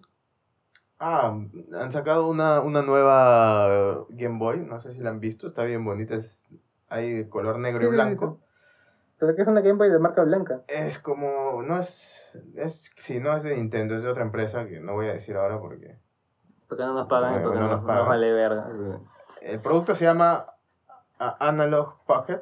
Ah, 1.00 1.36
han 1.80 1.92
sacado 1.92 2.28
una, 2.28 2.62
una 2.62 2.82
nueva 2.82 4.06
Game 4.10 4.40
Boy. 4.40 4.60
No 4.60 4.80
sé 4.80 4.94
si 4.94 5.00
la 5.00 5.12
han 5.12 5.20
visto. 5.20 5.48
Está 5.48 5.64
bien 5.64 5.86
bonita. 5.86 6.16
Es, 6.16 6.44
hay 6.90 7.14
de 7.14 7.30
color 7.30 7.60
negro 7.60 7.82
Sí, 7.82 7.86
y 7.86 7.90
blanco. 7.90 8.40
Pero 9.20 9.36
que 9.36 9.42
es 9.42 9.48
una 9.48 9.62
Game 9.62 9.78
Boy 9.78 9.90
de 9.90 10.00
marca 10.00 10.24
blanca. 10.24 10.62
Es 10.68 11.00
como. 11.00 11.62
No 11.62 11.80
es. 11.80 12.14
es 12.56 12.92
sí, 12.98 13.20
no 13.20 13.36
es 13.36 13.44
de 13.44 13.56
Nintendo. 13.56 13.96
Es 13.96 14.04
de 14.04 14.10
otra 14.10 14.24
empresa 14.24 14.66
que 14.68 14.80
no 14.80 14.94
voy 14.94 15.08
a 15.08 15.14
decir 15.14 15.36
ahora 15.36 15.60
porque. 15.60 15.98
Porque 16.68 16.84
no 16.84 16.94
nos 16.94 17.08
pagan 17.08 17.40
y 17.40 17.44
porque 17.44 17.60
no 17.60 17.66
no, 17.66 17.72
nos 17.72 17.82
nos, 17.82 17.88
pagan. 17.88 18.08
vale 18.08 18.34
verga. 18.34 18.68
El 19.42 19.60
producto 19.60 19.96
se 19.96 20.06
llama 20.06 20.48
Analog 21.20 22.04
Pocket. 22.06 22.42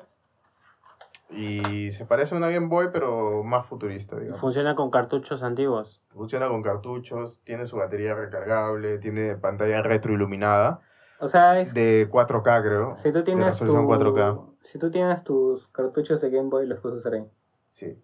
Y 1.29 1.91
se 1.91 2.05
parece 2.05 2.35
a 2.35 2.37
una 2.37 2.49
Game 2.49 2.67
Boy, 2.67 2.89
pero 2.93 3.43
más 3.43 3.65
futurista, 3.65 4.15
digamos. 4.17 4.39
Funciona 4.39 4.75
con 4.75 4.91
cartuchos 4.91 5.43
antiguos. 5.43 6.01
Funciona 6.09 6.47
con 6.47 6.61
cartuchos, 6.61 7.41
tiene 7.43 7.65
su 7.65 7.77
batería 7.77 8.13
recargable, 8.15 8.99
tiene 8.99 9.35
pantalla 9.35 9.81
retroiluminada 9.81 10.81
O 11.19 11.27
sea, 11.27 11.59
es, 11.59 11.73
de 11.73 12.07
4K, 12.09 12.61
creo. 12.61 12.95
si 12.97 13.11
tú 13.11 13.23
tienes 13.23 13.57
tu, 13.57 13.65
resolución 13.65 13.87
4K. 13.87 14.45
si 14.63 14.79
tú 14.79 14.91
tienes 14.91 15.23
tus 15.23 15.67
cartuchos 15.69 16.21
de 16.21 16.29
Game 16.29 16.49
Boy, 16.49 16.67
los 16.67 16.79
puedes 16.79 16.99
usar 16.99 17.13
ahí. 17.15 17.25
Sí. 17.73 17.99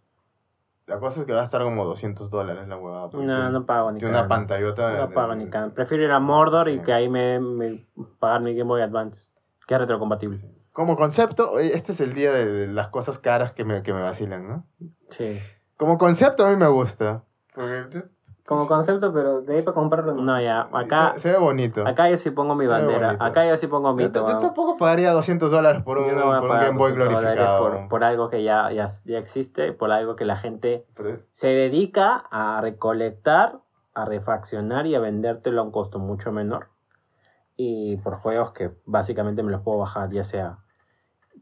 La 0.88 1.00
cosa 1.00 1.22
es 1.22 1.26
que 1.26 1.32
va 1.32 1.42
a 1.42 1.46
estar 1.46 1.62
como 1.62 1.86
200 1.86 2.30
dólares 2.30 2.68
la 2.68 2.76
huevada. 2.76 3.10
No, 3.14 3.50
no 3.50 3.66
pago 3.66 3.92
ni 3.92 4.00
Tiene 4.00 4.18
una 4.18 4.28
pantallota. 4.28 4.92
No 4.92 5.08
de- 5.08 5.14
pago 5.14 5.36
ni 5.36 5.48
cagando. 5.50 5.76
Prefiero 5.76 6.04
ir 6.04 6.12
a 6.12 6.20
Mordor 6.20 6.68
y 6.68 6.80
que 6.80 6.92
ahí 6.92 7.08
me, 7.08 7.40
me 7.40 7.86
pagar 8.20 8.42
mi 8.42 8.54
Game 8.56 8.68
Boy 8.68 8.82
Advance. 8.82 9.28
Que 9.68 9.76
es 9.76 9.80
retrocompatible. 9.80 10.42
Como 10.74 10.96
concepto, 10.96 11.60
este 11.60 11.92
es 11.92 12.00
el 12.00 12.14
día 12.14 12.32
de 12.32 12.68
las 12.68 12.88
cosas 12.90 13.20
caras 13.20 13.52
que 13.54 13.66
me, 13.66 13.84
que 13.84 13.94
me 13.94 14.02
vacilan, 14.02 14.48
¿no? 14.48 14.66
Sí. 15.10 15.40
Como 15.78 15.98
concepto 15.98 16.46
a 16.46 16.50
mí 16.50 16.56
me 16.56 16.68
gusta. 16.68 17.24
Porque 17.54 18.04
Como 18.46 18.68
concepto, 18.68 19.12
pero 19.14 19.42
de 19.42 19.58
ahí 19.58 19.62
para 19.64 19.76
comprarlo 19.76 20.14
no. 20.14 20.40
Ya. 20.42 20.70
Acá, 20.72 21.14
se, 21.16 21.22
se 21.22 21.32
ve 21.32 21.38
bonito. 21.38 21.86
acá 21.86 22.10
yo 22.10 22.18
sí 22.18 22.32
pongo 22.32 22.56
mi 22.56 22.68
bandera. 22.68 23.18
Acá 23.20 23.46
yo 23.48 23.58
sí 23.58 23.68
pongo 23.68 23.94
mi 23.94 24.04
yo, 24.04 24.10
yo 24.14 24.40
tampoco 24.40 24.78
pagaría 24.78 25.12
200 25.12 25.52
dólares 25.52 25.84
por 25.84 25.98
un, 25.98 26.16
no 26.16 26.22
por 26.40 26.50
un 26.52 26.58
Game 26.58 26.78
Boy 26.78 26.92
200 26.92 26.98
dólares 26.98 27.22
glorificado. 27.36 27.60
por, 27.80 27.88
por 27.90 28.04
algo 28.06 28.30
que 28.30 28.44
ya, 28.44 28.72
ya, 28.72 28.88
ya 29.06 29.18
existe, 29.18 29.74
por 29.74 29.92
algo 29.92 30.16
que 30.16 30.24
la 30.26 30.38
gente 30.38 30.86
Pero- 30.96 31.20
se 31.32 31.48
dedica 31.48 32.24
a 32.32 32.62
recolectar, 32.62 33.60
a 33.94 34.06
refaccionar 34.06 34.86
y 34.88 34.96
a 34.96 35.00
vendértelo 35.02 35.60
a 35.60 35.64
un 35.66 35.72
costo 35.72 36.00
mucho 36.00 36.32
menor. 36.32 36.68
Y 37.58 37.98
por 37.98 38.16
juegos 38.16 38.54
que 38.54 38.72
básicamente 38.86 39.44
me 39.44 39.52
los 39.52 39.62
puedo 39.62 39.78
bajar, 39.80 40.10
ya 40.12 40.24
sea 40.24 40.58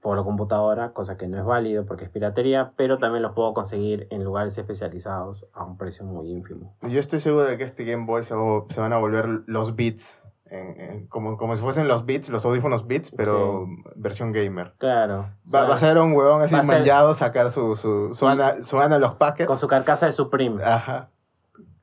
por 0.01 0.17
la 0.17 0.23
computadora, 0.23 0.91
cosa 0.93 1.17
que 1.17 1.27
no 1.27 1.37
es 1.37 1.45
válido 1.45 1.85
porque 1.85 2.05
es 2.05 2.09
piratería, 2.09 2.71
pero 2.77 2.97
también 2.99 3.21
los 3.23 3.33
puedo 3.33 3.53
conseguir 3.53 4.07
en 4.11 4.23
lugares 4.23 4.57
especializados 4.57 5.45
a 5.53 5.63
un 5.65 5.77
precio 5.77 6.05
muy 6.05 6.31
ínfimo. 6.31 6.75
Yo 6.83 6.99
estoy 6.99 7.19
seguro 7.19 7.45
de 7.45 7.57
que 7.57 7.65
este 7.65 7.83
Game 7.83 8.05
Boy 8.05 8.23
se, 8.23 8.33
se 8.69 8.79
van 8.81 8.93
a 8.93 8.97
volver 8.97 9.27
los 9.47 9.75
Beats. 9.75 10.17
en- 10.51 10.81
en- 10.81 11.07
como, 11.07 11.37
como 11.37 11.55
si 11.55 11.61
fuesen 11.61 11.87
los 11.87 12.07
Beats, 12.07 12.27
los 12.29 12.43
audífonos 12.43 12.87
Beats, 12.87 13.11
pero 13.15 13.67
versión 13.95 14.31
gamer. 14.31 14.73
Claro. 14.79 15.17
Va, 15.17 15.27
o 15.45 15.49
sea, 15.51 15.63
va 15.65 15.73
a 15.75 15.77
ser 15.77 15.97
un 15.99 16.13
huevón 16.13 16.41
así 16.41 16.55
manchado 16.55 17.13
sacar 17.13 17.51
su, 17.51 17.75
su, 17.75 18.15
su, 18.15 18.27
ana- 18.27 18.63
su 18.63 18.79
analog 18.79 19.19
packet. 19.19 19.45
Con 19.45 19.59
su 19.59 19.67
carcasa 19.67 20.07
de 20.07 20.11
Supreme, 20.11 20.63
Ajá. 20.63 21.09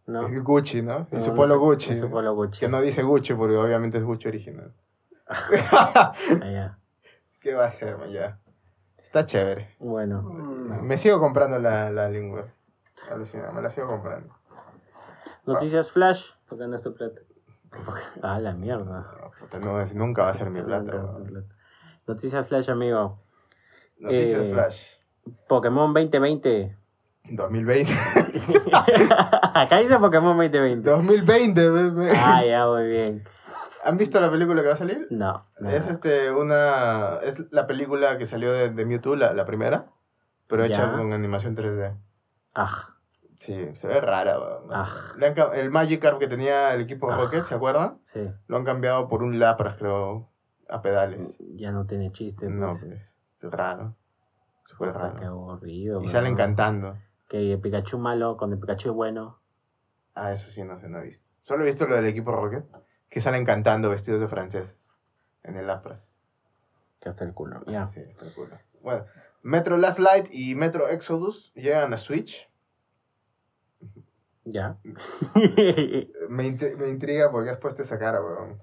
¿no? 0.07 0.29
Gucci, 0.43 0.83
¿no? 0.83 1.07
Y 1.13 1.15
No, 1.17 1.21
su 1.21 1.31
no 1.31 1.37
polo 1.37 1.55
sé, 1.55 1.59
Gucci. 1.61 1.91
y 1.93 1.95
su 1.95 2.11
polo 2.11 2.35
Gucci. 2.35 2.59
Que 2.59 2.69
no 2.69 2.81
dice 2.81 3.05
Gucci 3.05 3.35
porque 3.35 3.57
obviamente 3.57 3.99
es 3.99 4.05
Gucci 4.05 4.27
original. 4.27 4.73
Ah. 5.73 6.77
¿Qué 7.47 7.55
va 7.55 7.67
a 7.67 7.69
hacer, 7.69 7.97
ya? 8.11 8.41
Está 8.99 9.25
chévere. 9.25 9.69
Bueno. 9.79 10.21
Mm. 10.23 10.83
Me 10.83 10.99
sigo 10.99 11.21
comprando 11.21 11.61
la, 11.61 11.93
la 11.93 12.09
lingua. 12.09 12.49
Alucina, 13.09 13.53
me 13.53 13.63
la 13.63 13.71
sigo 13.71 13.87
comprando. 13.87 14.35
Noticias 15.47 15.93
Flash. 15.93 16.25
Porque 16.49 16.67
no 16.67 16.75
es 16.75 16.83
tu 16.83 16.93
plata. 16.93 17.21
Ah, 18.21 18.41
la 18.41 18.53
mierda. 18.53 19.07
No, 19.21 19.31
puta, 19.39 19.61
no, 19.61 19.81
es- 19.81 19.95
nunca 19.95 20.25
va 20.25 20.31
a 20.31 20.35
ser 20.35 20.51
mi 20.51 20.61
weón. 20.61 20.87
plata. 20.87 21.13
Noticias 22.09 22.49
Flash, 22.49 22.69
amigo. 22.69 23.21
Noticias 24.01 24.41
Eh, 24.43 24.51
Flash. 24.53 24.81
Pokémon 25.47 25.95
2020. 25.95 26.77
2020. 27.31 27.93
Acá 29.55 29.79
dice 29.79 30.01
Pokémon 30.01 30.37
2020. 30.37 30.91
2020, 30.91 31.71
bebé. 31.71 32.13
Ah, 32.17 32.45
ya, 32.45 32.67
muy 32.67 32.89
bien. 32.89 33.23
¿Han 33.87 33.97
visto 33.99 34.21
la 34.21 34.31
película 34.31 34.63
que 34.63 34.69
va 34.69 34.75
a 34.75 34.79
salir? 34.79 35.07
No. 35.11 35.47
no. 35.61 35.71
Es 35.71 35.87
este 35.87 36.31
una 36.33 37.19
es 37.23 37.39
la 37.53 37.67
película 37.67 38.19
que 38.19 38.27
salió 38.27 38.53
de, 38.53 38.71
de 38.71 38.85
Mewtwo, 38.85 39.15
la, 39.17 39.33
la 39.33 39.45
primera, 39.47 39.87
pero 40.49 40.65
hecha 40.65 40.93
con 40.93 41.13
animación 41.13 41.57
3D. 41.57 41.95
Ah, 42.55 42.93
Sí, 43.39 43.55
se 43.75 43.87
ve 43.87 44.01
rara. 44.01 44.39
Ah. 44.73 44.89
Le 45.19 45.27
han 45.27 45.35
el 45.55 45.71
Magikarp 45.71 46.19
que 46.19 46.27
tenía 46.27 46.75
el 46.75 46.81
equipo. 46.81 47.11
Rocket, 47.11 47.45
¿se 47.45 47.55
acuerdan? 47.55 47.99
sí. 48.05 48.29
Lo 48.49 48.57
han 48.57 48.65
cambiado 48.65 49.09
por 49.09 49.23
un 49.23 49.39
Lapras, 49.39 49.77
creo, 49.77 50.31
a 50.69 50.81
pedales. 50.83 51.21
Ya 51.55 51.71
no 51.71 51.85
tiene 51.85 52.11
chiste. 52.13 52.49
No, 52.49 52.71
pues. 52.71 52.81
pues, 52.81 53.01
es 53.43 53.51
raro. 53.51 53.95
Súper 54.65 54.93
Puta, 54.93 55.13
Qué 55.17 55.25
raro. 55.27 55.51
aburrido. 55.51 55.99
Y 55.99 56.05
weón. 56.05 56.13
salen 56.13 56.35
cantando. 56.35 56.97
Que 57.29 57.53
el 57.53 57.61
Pikachu 57.61 57.99
malo 57.99 58.37
con 58.37 58.53
el 58.53 58.59
Pikachu 58.59 58.93
bueno. 58.95 59.39
Ah, 60.15 60.33
eso 60.33 60.51
sí, 60.51 60.65
no 60.65 60.81
sé, 60.81 60.89
no 60.89 60.99
he 61.01 61.03
visto. 61.05 61.25
Solo 61.41 61.63
he 61.63 61.67
visto 61.67 61.87
lo 61.87 61.95
del 61.95 62.07
equipo 62.07 62.33
Rocket, 62.33 62.65
que 63.11 63.21
salen 63.21 63.45
cantando 63.45 63.91
vestidos 63.91 64.21
de 64.21 64.29
franceses 64.29 64.93
en 65.45 65.57
el 65.57 65.67
Lapras. 65.67 66.01
Que 67.01 67.09
hasta 67.09 67.25
el 67.25 67.33
culo. 67.35 67.65
Ya. 67.67 67.87
Sí, 67.89 68.01
está 68.01 68.27
cool. 68.35 68.51
Bueno, 68.83 69.05
Metro 69.43 69.77
Last 69.77 69.99
Light 69.99 70.27
y 70.31 70.55
Metro 70.55 70.89
Exodus 70.89 71.53
llegan 71.55 71.93
a 71.93 71.99
Switch. 71.99 72.49
Ya. 74.45 74.77
Me, 76.29 76.45
int- 76.45 76.77
me 76.77 76.89
intriga 76.89 77.31
porque 77.31 77.51
has 77.51 77.59
puesto 77.59 77.83
esa 77.83 77.99
cara, 77.99 78.21
weón. 78.23 78.59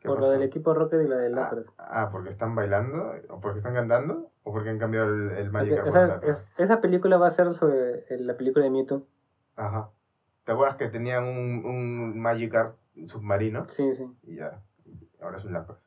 ¿Qué 0.00 0.08
Por 0.08 0.20
lo 0.20 0.28
del 0.30 0.42
equipo 0.42 0.74
Rocket 0.74 1.00
y 1.02 1.08
lo 1.08 1.16
del 1.16 1.32
Ah, 1.38 1.40
Lapras. 1.42 1.64
ah, 1.78 2.08
porque 2.12 2.28
están 2.30 2.54
bailando, 2.54 3.12
o 3.30 3.40
porque 3.40 3.58
están 3.60 3.72
cantando, 3.72 4.30
o 4.42 4.52
porque 4.52 4.68
han 4.68 4.78
cambiado 4.78 5.08
el, 5.08 5.30
el 5.30 5.50
Magic 5.50 5.80
esa, 5.86 6.16
es- 6.22 6.46
esa 6.58 6.80
película 6.82 7.16
va 7.16 7.28
a 7.28 7.30
ser 7.30 7.54
sobre 7.54 8.04
el- 8.10 8.26
la 8.26 8.36
película 8.36 8.64
de 8.66 8.70
Mewtwo. 8.70 9.06
Ajá. 9.56 9.88
¿Te 10.44 10.52
acuerdas 10.52 10.76
que 10.76 10.88
tenían 10.90 11.24
un, 11.24 11.64
un 11.64 12.20
Magikarp 12.20 12.76
submarino? 13.06 13.68
Sí, 13.68 13.94
sí. 13.94 14.04
Y 14.22 14.36
ya, 14.36 14.62
ahora 15.20 15.38
es 15.38 15.44
un 15.44 15.52
Lapras. 15.52 15.78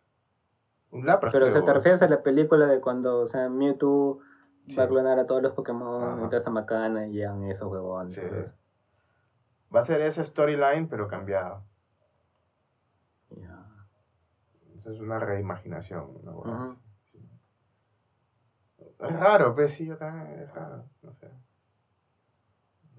Un 0.91 1.05
Lapras, 1.05 1.33
Pero 1.33 1.47
o 1.47 1.51
sea, 1.51 1.61
creo, 1.61 1.65
te 1.65 1.73
refieres 1.73 2.01
a 2.01 2.07
la 2.07 2.23
película 2.23 2.67
de 2.67 2.79
cuando, 2.79 3.19
o 3.19 3.27
sea, 3.27 3.49
Mewtwo 3.49 4.19
va 4.77 4.83
a 4.83 4.87
clonar 4.87 5.19
a 5.19 5.25
todos 5.25 5.41
los 5.41 5.53
Pokémon 5.53 6.29
toda 6.29 6.37
esa 6.37 6.49
macana 6.49 7.07
y 7.07 7.13
llegan 7.13 7.43
esos 7.43 7.71
huevones. 7.71 8.15
Sí. 8.15 8.21
Va 9.73 9.81
a 9.81 9.85
ser 9.85 10.01
esa 10.01 10.23
storyline, 10.23 10.87
pero 10.87 11.07
cambiada. 11.07 11.63
Ya. 13.29 13.65
Eso 14.77 14.91
es 14.91 14.99
una 14.99 15.19
reimaginación. 15.19 16.15
así, 16.45 16.79
sí. 17.11 17.29
Es 18.79 19.19
raro, 19.19 19.55
pues 19.55 19.73
sí, 19.73 19.85
yo 19.85 19.97
también, 19.97 20.39
es 20.39 20.53
raro, 20.53 20.85
no 21.01 21.13
sé. 21.13 21.29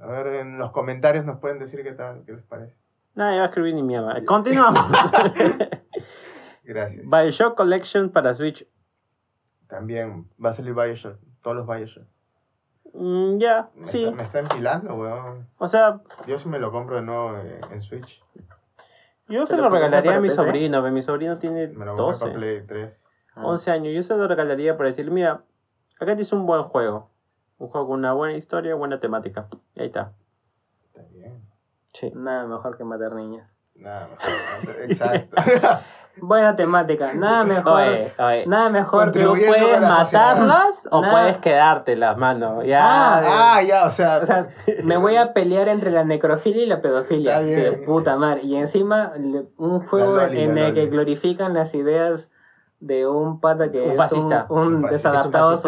A 0.01 0.07
ver, 0.07 0.27
en 0.35 0.59
los 0.59 0.71
comentarios 0.71 1.25
nos 1.25 1.41
pueden 1.41 1.59
decir 1.59 1.83
qué 1.83 1.93
tal, 1.93 2.25
qué 2.25 2.33
les 2.33 2.45
parece. 2.45 2.77
No, 3.19 3.35
iba 3.35 3.43
a 3.43 3.47
escribir 3.47 3.75
ni 3.75 3.83
mierda. 3.83 4.25
Continuamos. 4.25 4.87
Gracias. 6.63 7.05
Bioshock 7.05 7.57
Collection 7.57 8.11
para 8.11 8.33
Switch. 8.33 8.65
También 9.67 10.29
va 10.43 10.51
a 10.51 10.53
salir 10.53 10.73
Bioshock, 10.73 11.17
todos 11.43 11.57
los 11.57 11.67
Bioshock. 11.67 12.05
Mm, 12.95 13.39
ya, 13.39 13.71
Me, 13.75 13.89
sí. 13.89 14.05
está, 14.05 14.17
me 14.17 14.23
está 14.23 14.39
empilando, 14.39 14.95
weón. 14.95 15.49
O 15.59 15.67
sea, 15.67 16.01
Yo 16.29 16.39
sí 16.39 16.49
me 16.49 16.61
lo 16.61 16.71
compro 16.71 16.95
de 16.95 17.03
nuevo 17.03 17.37
en, 17.39 17.59
en 17.73 17.83
Switch. 17.83 18.23
Yo 19.27 19.45
se 19.47 19.57
¿Te 19.57 19.63
lo 19.63 19.69
regalaría 19.69 20.15
a 20.15 20.21
mi 20.21 20.29
PC? 20.29 20.37
sobrino, 20.37 20.81
mi 20.93 21.03
sobrino 21.03 21.39
tiene 21.39 21.67
Me 21.67 21.87
lo 21.87 21.97
voy 21.97 22.01
a 22.01 22.07
12, 22.07 22.21
para 22.21 22.33
Play 22.35 22.63
3. 22.69 23.05
Ah. 23.35 23.47
11 23.47 23.71
años. 23.73 23.95
Yo 23.95 24.03
se 24.05 24.17
lo 24.17 24.29
regalaría 24.29 24.77
para 24.77 24.91
decirle, 24.91 25.11
mira, 25.11 25.43
acá 25.97 26.07
tienes 26.07 26.33
un 26.33 26.47
buen 26.47 26.63
juego. 26.63 27.11
Un 27.59 27.67
juego 27.67 27.89
con 27.89 27.99
una 27.99 28.13
buena 28.13 28.37
historia, 28.39 28.77
buena 28.77 29.01
temática. 29.01 29.49
Y 29.75 29.81
ahí 29.81 29.87
está. 29.89 30.13
Sí. 31.99 32.13
Nada 32.15 32.47
mejor 32.47 32.77
que 32.77 32.85
matar 32.85 33.13
niñas. 33.15 33.49
Nada 33.75 34.09
mejor. 34.09 34.81
Exacto. 34.83 35.37
Buena 36.21 36.57
temática, 36.57 37.13
nada 37.15 37.45
mejor. 37.45 37.81
Oye, 37.81 38.13
oye. 38.19 38.47
Nada 38.47 38.71
mejor 38.71 39.13
que 39.13 39.23
Tú 39.23 39.35
puedes 39.35 39.81
matarlas 39.81 40.87
o 40.91 41.01
Nada. 41.01 41.13
puedes 41.13 41.39
quedártelas, 41.39 42.17
mano. 42.17 42.65
Ya. 42.65 43.19
ah, 43.55 43.63
ya, 43.63 43.87
o 43.87 43.91
sea. 43.91 44.19
O 44.19 44.27
sea, 44.27 44.49
me 44.83 44.97
voy 44.97 45.17
a 45.17 45.33
pelear 45.33 45.69
entre 45.69 45.91
la 45.91 46.05
necrofilia 46.05 46.65
y 46.65 46.67
la 46.67 46.81
pedofilia. 46.81 47.41
Está 47.41 47.45
bien. 47.45 47.63
De 47.63 47.73
puta 47.85 48.17
madre. 48.17 48.43
Y 48.43 48.57
encima, 48.57 49.13
un 49.57 49.87
juego 49.87 50.17
La 50.17 50.27
loli, 50.27 50.43
en 50.43 50.55
la 50.57 50.69
el 50.69 50.75
que 50.75 50.87
glorifican 50.87 51.55
las 51.55 51.75
ideas 51.75 52.29
de 52.81 53.09
un 53.09 53.41
pata 53.41 53.71
que 53.73 53.81
Un 53.81 53.91
es 53.93 53.97
fascista. 53.97 54.47
un, 54.51 54.59
un 54.59 54.67
Un 54.77 54.83
fascista. 54.83 55.11
desadaptado 55.11 55.53
Es 55.53 55.59
un 55.59 55.63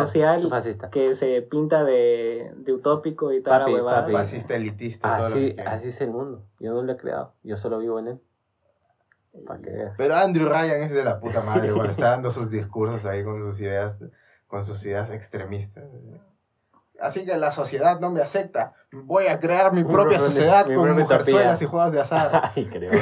fascista, 0.51 0.87
social 0.87 0.87
es 0.87 0.91
que 0.91 1.15
se 1.17 1.43
pinta 1.43 1.83
de, 1.85 2.53
de 2.57 2.73
utópico 2.73 3.33
y 3.33 3.43
tal 3.43 3.61
Papi, 3.61 3.73
la 3.73 3.77
huevada. 3.79 4.01
papi. 4.03 4.13
fascista 4.13 4.55
elitista. 4.55 5.17
todo 5.19 5.29
lo 5.31 5.35
Así, 5.35 5.57
así 5.67 5.89
es 5.89 6.01
el 6.01 6.11
mundo. 6.11 6.45
Yo 6.61 6.73
no 6.73 6.83
lo 6.83 6.93
he 6.93 6.97
creado. 6.97 7.33
Yo 7.43 7.57
solo 7.57 7.79
vivo 7.79 7.99
en 7.99 8.09
él. 8.09 8.21
Para 9.47 9.61
que 9.61 9.71
veas. 9.71 9.95
Pero 9.97 10.15
Andrew 10.17 10.49
Ryan 10.49 10.83
es 10.83 10.91
de 10.93 11.05
la 11.05 11.19
puta 11.21 11.41
madre, 11.43 11.73
bueno, 11.73 11.91
está 11.91 12.11
dando 12.11 12.31
sus 12.31 12.51
discursos 12.51 13.05
ahí 13.07 13.23
con 13.25 13.39
sus 13.41 13.61
ideas, 13.61 13.97
con 14.47 14.65
sus 14.65 14.85
ideas 14.85 15.11
extremistas. 15.11 15.85
Así 17.01 17.25
que 17.25 17.37
la 17.39 17.51
sociedad 17.51 17.99
no 17.99 18.11
me 18.11 18.21
acepta. 18.21 18.75
Voy 18.93 19.27
a 19.27 19.41
crear 19.41 19.73
mi 19.73 19.83
Mi 19.85 19.93
propia 19.93 20.19
sociedad 20.21 20.67
mi 20.67 20.75
con 20.75 20.85
propia 20.85 21.03
mujerzuelas 21.05 21.63
y 21.63 21.65
juegos 21.65 21.93
de 21.93 22.01
azar. 22.03 22.53
Ay, 22.55 22.67
creo. 22.67 22.93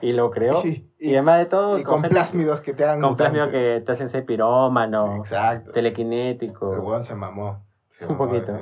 Y 0.00 0.12
lo 0.12 0.30
creó. 0.30 0.62
Y- 0.64 0.90
Y, 0.98 1.12
además 1.14 1.38
de 1.40 1.46
todo, 1.46 1.78
y 1.78 1.82
con 1.82 2.00
plásmidos 2.02 2.60
que 2.62 2.72
te 2.72 2.84
hagan 2.84 3.00
Con 3.02 3.16
plásmido 3.16 3.46
mutante. 3.46 3.74
que 3.76 3.80
te 3.84 3.92
hacen 3.92 4.08
ser 4.08 4.24
pirómano, 4.24 5.16
Exacto. 5.18 5.68
El 5.70 5.74
telequinético. 5.74 6.70
weón 6.70 7.04
se 7.04 7.14
mamó. 7.14 7.64
Se 7.90 8.06
Un 8.06 8.12
mamó 8.12 8.26
poquito. 8.30 8.56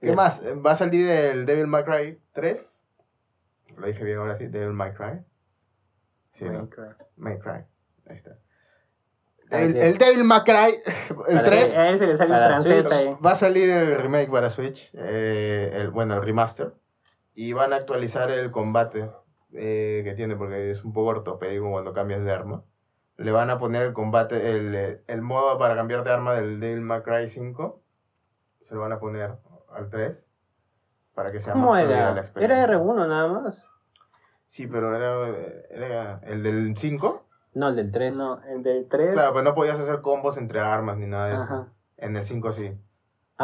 ¿Qué 0.00 0.06
Bien. 0.06 0.16
más? 0.16 0.42
¿Va 0.44 0.72
a 0.72 0.76
salir 0.76 1.08
el 1.08 1.46
Devil 1.46 1.66
May 1.66 1.84
Cry 1.84 2.18
3? 2.32 2.82
Lo 3.76 3.86
dije 3.86 4.04
bien 4.04 4.18
ahora 4.18 4.36
sí, 4.36 4.48
Devil 4.48 4.72
May 4.72 4.92
Cry. 4.92 5.20
Sí, 6.32 6.44
¿no? 6.44 6.68
May 7.16 7.38
Cry. 7.38 7.64
Ahí 8.08 8.16
está. 8.16 8.32
¿Para 9.48 9.62
El, 9.62 9.76
el 9.76 9.98
Devil 9.98 10.24
May 10.24 10.40
Cry, 10.42 10.78
el 11.28 11.36
¿Para 11.36 11.42
3, 11.44 11.70
qué? 11.72 11.76
A 11.78 11.88
él 11.90 11.98
se 11.98 12.06
le 12.06 12.16
sale 12.16 12.34
el 12.34 12.40
Para 12.40 12.48
francés 12.48 12.82
Switch. 12.86 12.92
ahí. 12.98 13.16
va 13.24 13.30
a 13.32 13.36
salir 13.36 13.70
el 13.70 13.96
remake 13.96 14.30
para 14.30 14.50
Switch, 14.50 14.90
eh, 14.94 15.70
el, 15.74 15.90
bueno, 15.90 16.16
el 16.16 16.22
remaster, 16.22 16.72
y 17.34 17.52
van 17.52 17.72
a 17.72 17.76
actualizar 17.76 18.30
el 18.30 18.50
combate 18.50 19.08
eh, 19.54 20.02
que 20.04 20.14
tiene, 20.14 20.36
porque 20.36 20.70
es 20.70 20.84
un 20.84 20.92
poco 20.92 21.08
ortopédico 21.10 21.70
cuando 21.70 21.92
cambias 21.92 22.24
de 22.24 22.32
arma. 22.32 22.62
Le 23.16 23.30
van 23.32 23.50
a 23.50 23.58
poner 23.58 23.82
el 23.82 23.92
combate, 23.92 24.50
el, 24.56 25.00
el 25.06 25.22
modo 25.22 25.58
para 25.58 25.76
cambiar 25.76 26.02
de 26.04 26.12
arma 26.12 26.34
del 26.34 26.60
Devil 26.60 26.80
May 26.80 27.02
Cry 27.02 27.28
5, 27.28 27.80
se 28.60 28.74
lo 28.74 28.80
van 28.80 28.92
a 28.92 28.98
poner 28.98 29.36
al 29.70 29.90
3, 29.90 30.26
para 31.14 31.30
que 31.30 31.40
sea 31.40 31.52
¿Cómo 31.52 31.70
más 31.72 31.84
era? 31.84 32.14
la 32.14 32.20
experiencia. 32.20 32.64
Era 32.64 32.78
R1 32.78 33.08
nada 33.08 33.28
más. 33.28 33.68
Sí, 34.48 34.66
pero 34.66 34.96
era, 34.96 35.64
era 35.70 36.20
el 36.24 36.42
del 36.42 36.76
5. 36.76 37.24
No, 37.54 37.68
el 37.68 37.76
del 37.76 37.92
3. 37.92 38.16
No, 38.16 38.42
el 38.44 38.62
del 38.62 38.88
3. 38.88 39.12
Claro, 39.12 39.32
pues 39.32 39.44
no 39.44 39.54
podías 39.54 39.78
hacer 39.78 40.00
combos 40.00 40.36
entre 40.38 40.60
armas 40.60 40.96
ni 40.96 41.06
nada 41.06 41.26
de 41.28 41.34
eso. 41.34 41.42
Ajá. 41.42 41.68
En 41.98 42.16
el 42.16 42.24
5 42.24 42.52
sí. 42.52 42.72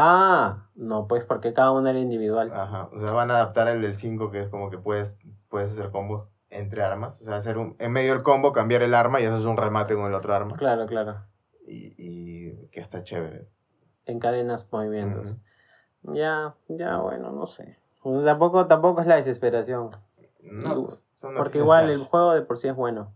Ah, 0.01 0.69
no, 0.77 1.09
pues 1.09 1.25
porque 1.25 1.53
cada 1.53 1.73
uno 1.73 1.89
era 1.89 1.99
individual. 1.99 2.53
Ajá. 2.55 2.89
O 2.93 3.01
sea, 3.01 3.11
van 3.11 3.33
a 3.33 3.35
adaptar 3.35 3.66
el 3.66 3.83
del 3.83 3.97
5 3.97 4.31
que 4.31 4.43
es 4.43 4.49
como 4.49 4.70
que 4.70 4.79
puedes, 4.79 5.19
puedes 5.49 5.73
hacer 5.73 5.91
combos 5.91 6.29
entre 6.51 6.83
armas. 6.83 7.20
O 7.20 7.25
sea, 7.25 7.37
hacer 7.37 7.59
un, 7.59 7.75
en 7.81 7.91
medio 7.91 8.12
del 8.15 8.23
combo 8.23 8.53
cambiar 8.53 8.83
el 8.83 8.95
arma 8.95 9.20
y 9.20 9.25
haces 9.25 9.45
un 9.45 9.57
remate 9.57 9.97
con 9.97 10.07
el 10.07 10.15
otro 10.15 10.33
arma. 10.35 10.57
Claro, 10.57 10.87
claro. 10.87 11.16
Y, 11.66 11.95
y 11.99 12.69
que 12.69 12.81
está 12.81 13.03
chévere. 13.03 13.49
Encadenas 14.07 14.69
movimientos. 14.73 15.37
Ya, 16.03 16.55
ya, 16.69 16.99
bueno, 16.99 17.33
no 17.33 17.49
sé. 17.49 17.77
Pues 18.03 18.25
Tampoco, 18.25 18.66
tampoco 18.66 19.01
es 19.01 19.07
la 19.07 19.16
desesperación. 19.16 19.91
No, 20.43 20.87
pues, 20.87 21.03
Porque 21.37 21.59
igual 21.59 21.91
el 21.91 22.05
juego 22.05 22.35
de 22.35 22.43
por 22.43 22.59
sí 22.59 22.69
es 22.69 22.77
bueno. 22.77 23.12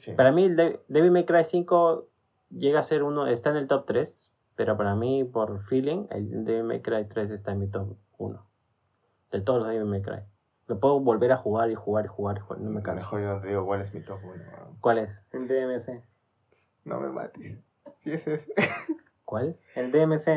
Sí. 0.00 0.12
Para 0.12 0.32
mí, 0.32 0.50
Devil 0.50 1.10
May 1.10 1.24
Cry 1.24 1.44
5 1.44 2.06
llega 2.50 2.80
a 2.80 2.84
ser 2.84 3.02
uno, 3.02 3.26
está 3.26 3.50
en 3.50 3.56
el 3.56 3.66
top 3.66 3.86
3, 3.86 4.29
pero 4.60 4.76
para 4.76 4.94
mí, 4.94 5.24
por 5.24 5.62
feeling, 5.64 6.04
el 6.10 6.44
Devil 6.44 6.64
May 6.64 6.82
Cry 6.82 7.06
3 7.08 7.30
está 7.30 7.52
en 7.52 7.60
mi 7.60 7.68
top 7.68 7.96
1. 8.18 8.46
De 9.32 9.40
todos 9.40 9.60
los 9.60 9.68
Devil 9.68 9.86
May 9.86 10.02
Cry. 10.02 10.18
Lo 10.66 10.78
puedo 10.78 11.00
volver 11.00 11.32
a 11.32 11.38
jugar 11.38 11.70
y 11.70 11.74
jugar 11.74 12.04
y 12.04 12.08
jugar 12.08 12.36
y 12.36 12.40
jugar, 12.40 12.60
no 12.60 12.68
me 12.68 12.82
canso. 12.82 13.00
Mejor 13.00 13.20
yo 13.22 13.26
no 13.36 13.40
te 13.40 13.48
digo 13.48 13.64
cuál 13.64 13.80
es 13.80 13.94
mi 13.94 14.02
top 14.02 14.18
1. 14.22 14.34
¿Cuál 14.82 14.98
es? 14.98 15.24
El 15.32 15.48
DMC. 15.48 16.02
No 16.84 17.00
me 17.00 17.08
mates. 17.08 17.56
Sí, 18.04 18.12
es 18.12 18.26
ese. 18.28 18.52
¿Cuál? 19.24 19.56
El 19.76 19.92
DMC. 19.92 20.28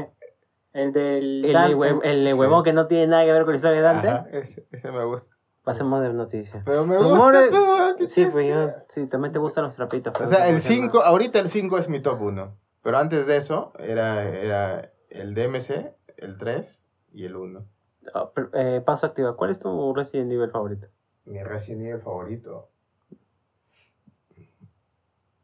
El 0.72 0.94
del. 0.94 1.44
El, 1.44 1.52
de 1.54 2.00
el 2.10 2.24
de 2.24 2.34
huevón 2.34 2.64
que 2.64 2.72
no 2.72 2.88
tiene 2.88 3.08
nada 3.08 3.26
que 3.26 3.34
ver 3.34 3.44
con 3.44 3.52
la 3.52 3.58
historia 3.58 3.76
de 3.76 3.84
Dante. 3.84 4.08
Ajá, 4.08 4.28
ese, 4.32 4.66
ese 4.72 4.90
me 4.90 5.04
gusta. 5.04 5.28
Pasemos 5.66 6.02
de 6.02 6.14
noticias. 6.14 6.64
Pero 6.66 6.86
me 6.86 6.96
gusta. 6.96 7.10
Rumores- 7.10 7.50
pero 7.50 8.08
Sí, 8.08 8.26
pues 8.28 8.48
yo, 8.48 8.72
sí, 8.88 9.06
también 9.08 9.34
te 9.34 9.40
gustan 9.40 9.66
los 9.66 9.76
trapitos. 9.76 10.18
O 10.18 10.28
sea, 10.28 10.48
el 10.48 10.62
sé 10.62 10.70
qué 10.70 10.76
5, 10.76 11.04
ahorita 11.04 11.40
el 11.40 11.50
5 11.50 11.78
es 11.78 11.90
mi 11.90 12.02
top 12.02 12.22
1. 12.22 12.63
Pero 12.84 12.98
antes 12.98 13.26
de 13.26 13.38
eso 13.38 13.74
era, 13.80 14.24
era 14.30 14.92
el 15.10 15.34
DMC, 15.34 15.96
el 16.18 16.38
3 16.38 16.80
y 17.14 17.26
el 17.26 17.36
1. 17.36 17.60
más. 17.60 17.70
Ah, 18.14 18.30
pero, 18.36 18.50
eh, 18.54 18.82
pausa 18.82 19.08
activa. 19.08 19.36
¿Cuál 19.38 19.52
es 19.52 19.60
tu 19.60 19.94
Resident 19.94 20.32
Evil 20.32 20.52
favorito? 20.52 20.88
Mi 21.26 21.42
Resident 21.42 21.84
Evil 21.84 22.02
favorito. 22.02 22.70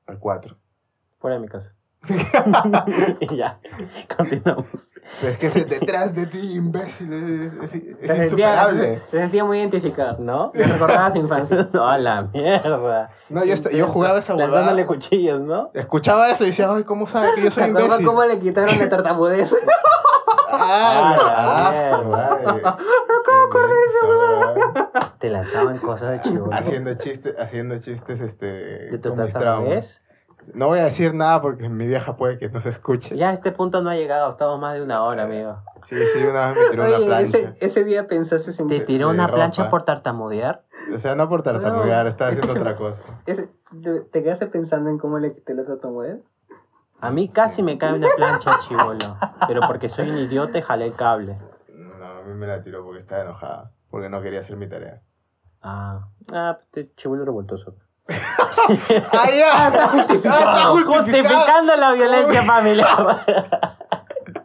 El 0.07 0.19
4. 0.19 0.57
Fuera 1.19 1.35
de 1.37 1.41
mi 1.41 1.47
casa. 1.47 1.73
y 3.19 3.35
ya, 3.35 3.59
continuamos. 4.15 4.89
Pero 5.21 5.33
es 5.33 5.37
que 5.39 5.49
detrás 5.65 6.15
de 6.15 6.27
ti, 6.27 6.53
imbécil. 6.55 7.11
Es, 7.11 7.53
es- 7.73 7.73
es 7.75 8.07
Se 8.07 8.15
sentía, 8.27 8.69
se 9.07 9.19
sentía 9.19 9.43
muy 9.43 9.59
identificado. 9.59 10.17
¿No? 10.19 10.51
Le 10.55 10.63
recordaba 10.65 11.11
su 11.11 11.17
infancia. 11.17 11.67
no, 11.73 11.85
a 11.87 11.97
la 11.97 12.21
mierda. 12.23 13.09
No, 13.29 13.43
yo, 13.43 13.53
est- 13.53 13.69
yo 13.71 13.87
jugaba 13.87 14.19
esa 14.19 14.33
huevada. 14.35 14.85
cuchillos, 14.85 15.41
¿no? 15.41 15.71
Escuchaba 15.73 16.29
eso 16.31 16.45
y 16.45 16.47
decía, 16.47 16.71
ay, 16.73 16.83
¿cómo 16.85 17.07
sabe 17.07 17.27
que 17.35 17.41
yo 17.43 17.51
¿Se 17.51 17.61
soy 17.61 17.69
imbécil? 17.69 18.05
cómo 18.05 18.23
le 18.23 18.39
quitaron 18.39 18.77
la 18.79 18.89
tartamudez? 18.89 19.53
Ah, 20.51 21.15
Ah, 21.21 21.71
la 21.71 21.97
la 21.99 22.03
madre. 22.03 22.61
Te 25.19 25.29
lanzaban 25.29 25.77
cosas 25.77 26.11
de 26.11 26.21
chivo. 26.21 26.49
Haciendo 26.51 26.93
chistes, 26.95 27.35
haciendo 27.39 27.77
chistes, 27.79 28.19
este, 28.19 28.45
¿De 28.89 28.97
tu 28.97 29.13
tartamudez? 29.15 30.01
No 30.53 30.67
voy 30.67 30.79
a 30.79 30.85
decir 30.85 31.13
nada 31.13 31.41
porque 31.41 31.69
mi 31.69 31.87
vieja 31.87 32.15
puede 32.15 32.37
que 32.37 32.49
no 32.49 32.61
se 32.61 32.69
escuche. 32.69 33.15
Ya 33.15 33.29
a 33.29 33.33
este 33.33 33.51
punto 33.51 33.81
no 33.81 33.89
ha 33.89 33.95
llegado. 33.95 34.29
Estamos 34.29 34.59
más 34.59 34.73
de 34.75 34.81
una 34.83 35.03
hora, 35.03 35.23
amigo. 35.23 35.57
Sí, 35.87 35.95
sí, 36.13 36.23
una 36.23 36.47
vez 36.51 36.57
me 36.57 36.69
tiró 36.69 36.83
una 36.87 36.97
plancha. 37.05 37.37
ese, 37.37 37.57
ese 37.65 37.83
día 37.83 38.07
pensaste 38.07 38.51
en... 38.61 38.67
¿Te 38.67 38.79
tiró 38.81 39.09
una 39.09 39.27
ropa. 39.27 39.35
plancha 39.35 39.69
por 39.69 39.83
tartamudear? 39.83 40.63
O 40.93 40.97
sea, 40.99 41.15
no 41.15 41.29
por 41.29 41.43
tartamudear, 41.43 42.03
No, 42.05 42.09
estaba 42.09 42.31
haciendo 42.31 42.53
otra 42.53 42.75
cosa. 42.75 43.01
ese- 43.25 43.49
te, 43.83 43.99
te 44.01 44.23
quedaste 44.23 44.47
pensando 44.47 44.89
en 44.89 44.97
cómo 44.97 45.19
le 45.19 45.33
quité 45.33 45.53
la 45.53 45.65
tartamudez? 45.65 46.19
A 47.01 47.11
mí 47.11 47.29
casi 47.29 47.63
me 47.63 47.77
cae 47.77 47.93
una 47.93 48.07
plancha, 48.15 48.59
chivolo. 48.67 49.15
Pero 49.47 49.61
porque 49.67 49.87
soy 49.89 50.09
un 50.09 50.17
idiota 50.17 50.57
y 50.57 50.61
jalé 50.61 50.85
el 50.87 50.93
cable. 50.95 51.37
No, 51.73 52.05
a 52.05 52.21
mí 52.23 52.33
me 52.33 52.47
la 52.47 52.61
tiró 52.61 52.83
porque 52.83 52.99
estaba 52.99 53.21
enojada. 53.23 53.71
Porque 53.89 54.09
no 54.09 54.21
quería 54.21 54.41
hacer 54.41 54.57
mi 54.57 54.67
tarea. 54.67 55.01
Ah, 55.61 56.07
ah, 56.33 56.57
este 56.65 56.93
chivolo 56.95 57.23
revoltoso. 57.25 57.75
¡Ah, 59.11 59.29
ya! 59.31 59.67
¡Está 59.67 59.87
justificado! 59.87 60.77
Justificando 60.85 61.75
la 61.75 61.93
violencia 61.93 62.43
familiar. 62.43 63.25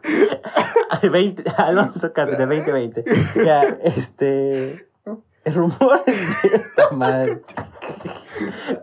20, 1.11 1.43
Alonso 1.57 2.13
Cáceres, 2.13 2.47
2020. 2.47 3.03
Ya, 3.43 3.63
este. 3.83 4.87
Rumores 5.45 6.05
de. 6.05 6.59
¡Puta 6.59 6.91
Madre. 6.91 7.41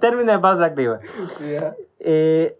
Término 0.00 0.32
de 0.32 0.38
pausa 0.38 0.66
activa. 0.66 1.00
Eh, 1.98 2.58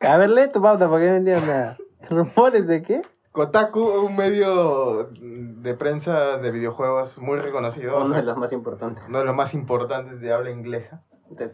a 0.00 0.16
ver, 0.16 0.30
lee 0.30 0.48
tu 0.52 0.60
pauta 0.60 0.88
porque 0.88 1.06
no 1.06 1.16
entiendo 1.16 1.46
nada. 1.46 1.76
¿Rumores 2.08 2.66
de 2.66 2.82
qué? 2.82 3.02
Kotaku, 3.32 3.80
un 3.80 4.16
medio 4.16 5.10
de 5.12 5.74
prensa 5.74 6.38
de 6.38 6.50
videojuegos 6.50 7.16
muy 7.18 7.38
reconocido. 7.38 7.98
Uno 7.98 8.16
de 8.16 8.24
los 8.24 8.36
más 8.36 8.52
importantes. 8.52 9.04
uno 9.06 9.18
de 9.20 9.24
los 9.24 9.34
más 9.34 9.54
importantes 9.54 10.20
de 10.20 10.32
habla 10.32 10.50
inglesa. 10.50 11.02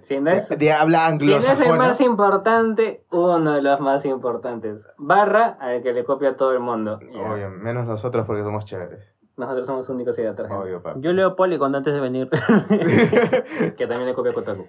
Si 0.03 0.19
no 0.20 0.31
es, 0.31 0.48
De 0.48 0.73
habla 0.73 1.11
si 1.19 1.27
no 1.27 1.36
es 1.36 1.44
el 1.44 1.51
anglosajona. 1.51 1.77
más 1.77 2.01
importante, 2.01 3.05
uno 3.11 3.53
de 3.53 3.62
los 3.62 3.78
más 3.81 4.05
importantes. 4.07 4.86
Barra 4.97 5.57
al 5.61 5.82
que 5.82 5.93
le 5.93 6.05
copia 6.05 6.31
a 6.31 6.36
todo 6.36 6.53
el 6.53 6.61
mundo. 6.61 6.98
Obvio, 7.15 7.51
menos 7.51 7.86
nosotros 7.86 8.27
porque 8.27 8.43
somos 8.43 8.65
chéveres. 8.65 9.01
Nosotros 9.36 9.66
somos 9.66 9.86
únicos 9.90 10.19
y. 10.19 10.23
Obvio, 10.23 10.82
papi. 10.82 11.01
Yo 11.03 11.12
leo 11.12 11.36
Polygon 11.36 11.74
antes 11.74 11.93
de 11.93 12.01
venir. 12.01 12.31
Que 13.77 13.86
también 13.86 14.07
le 14.07 14.15
copia 14.15 14.31
a 14.32 14.35
Kotaku. 14.35 14.65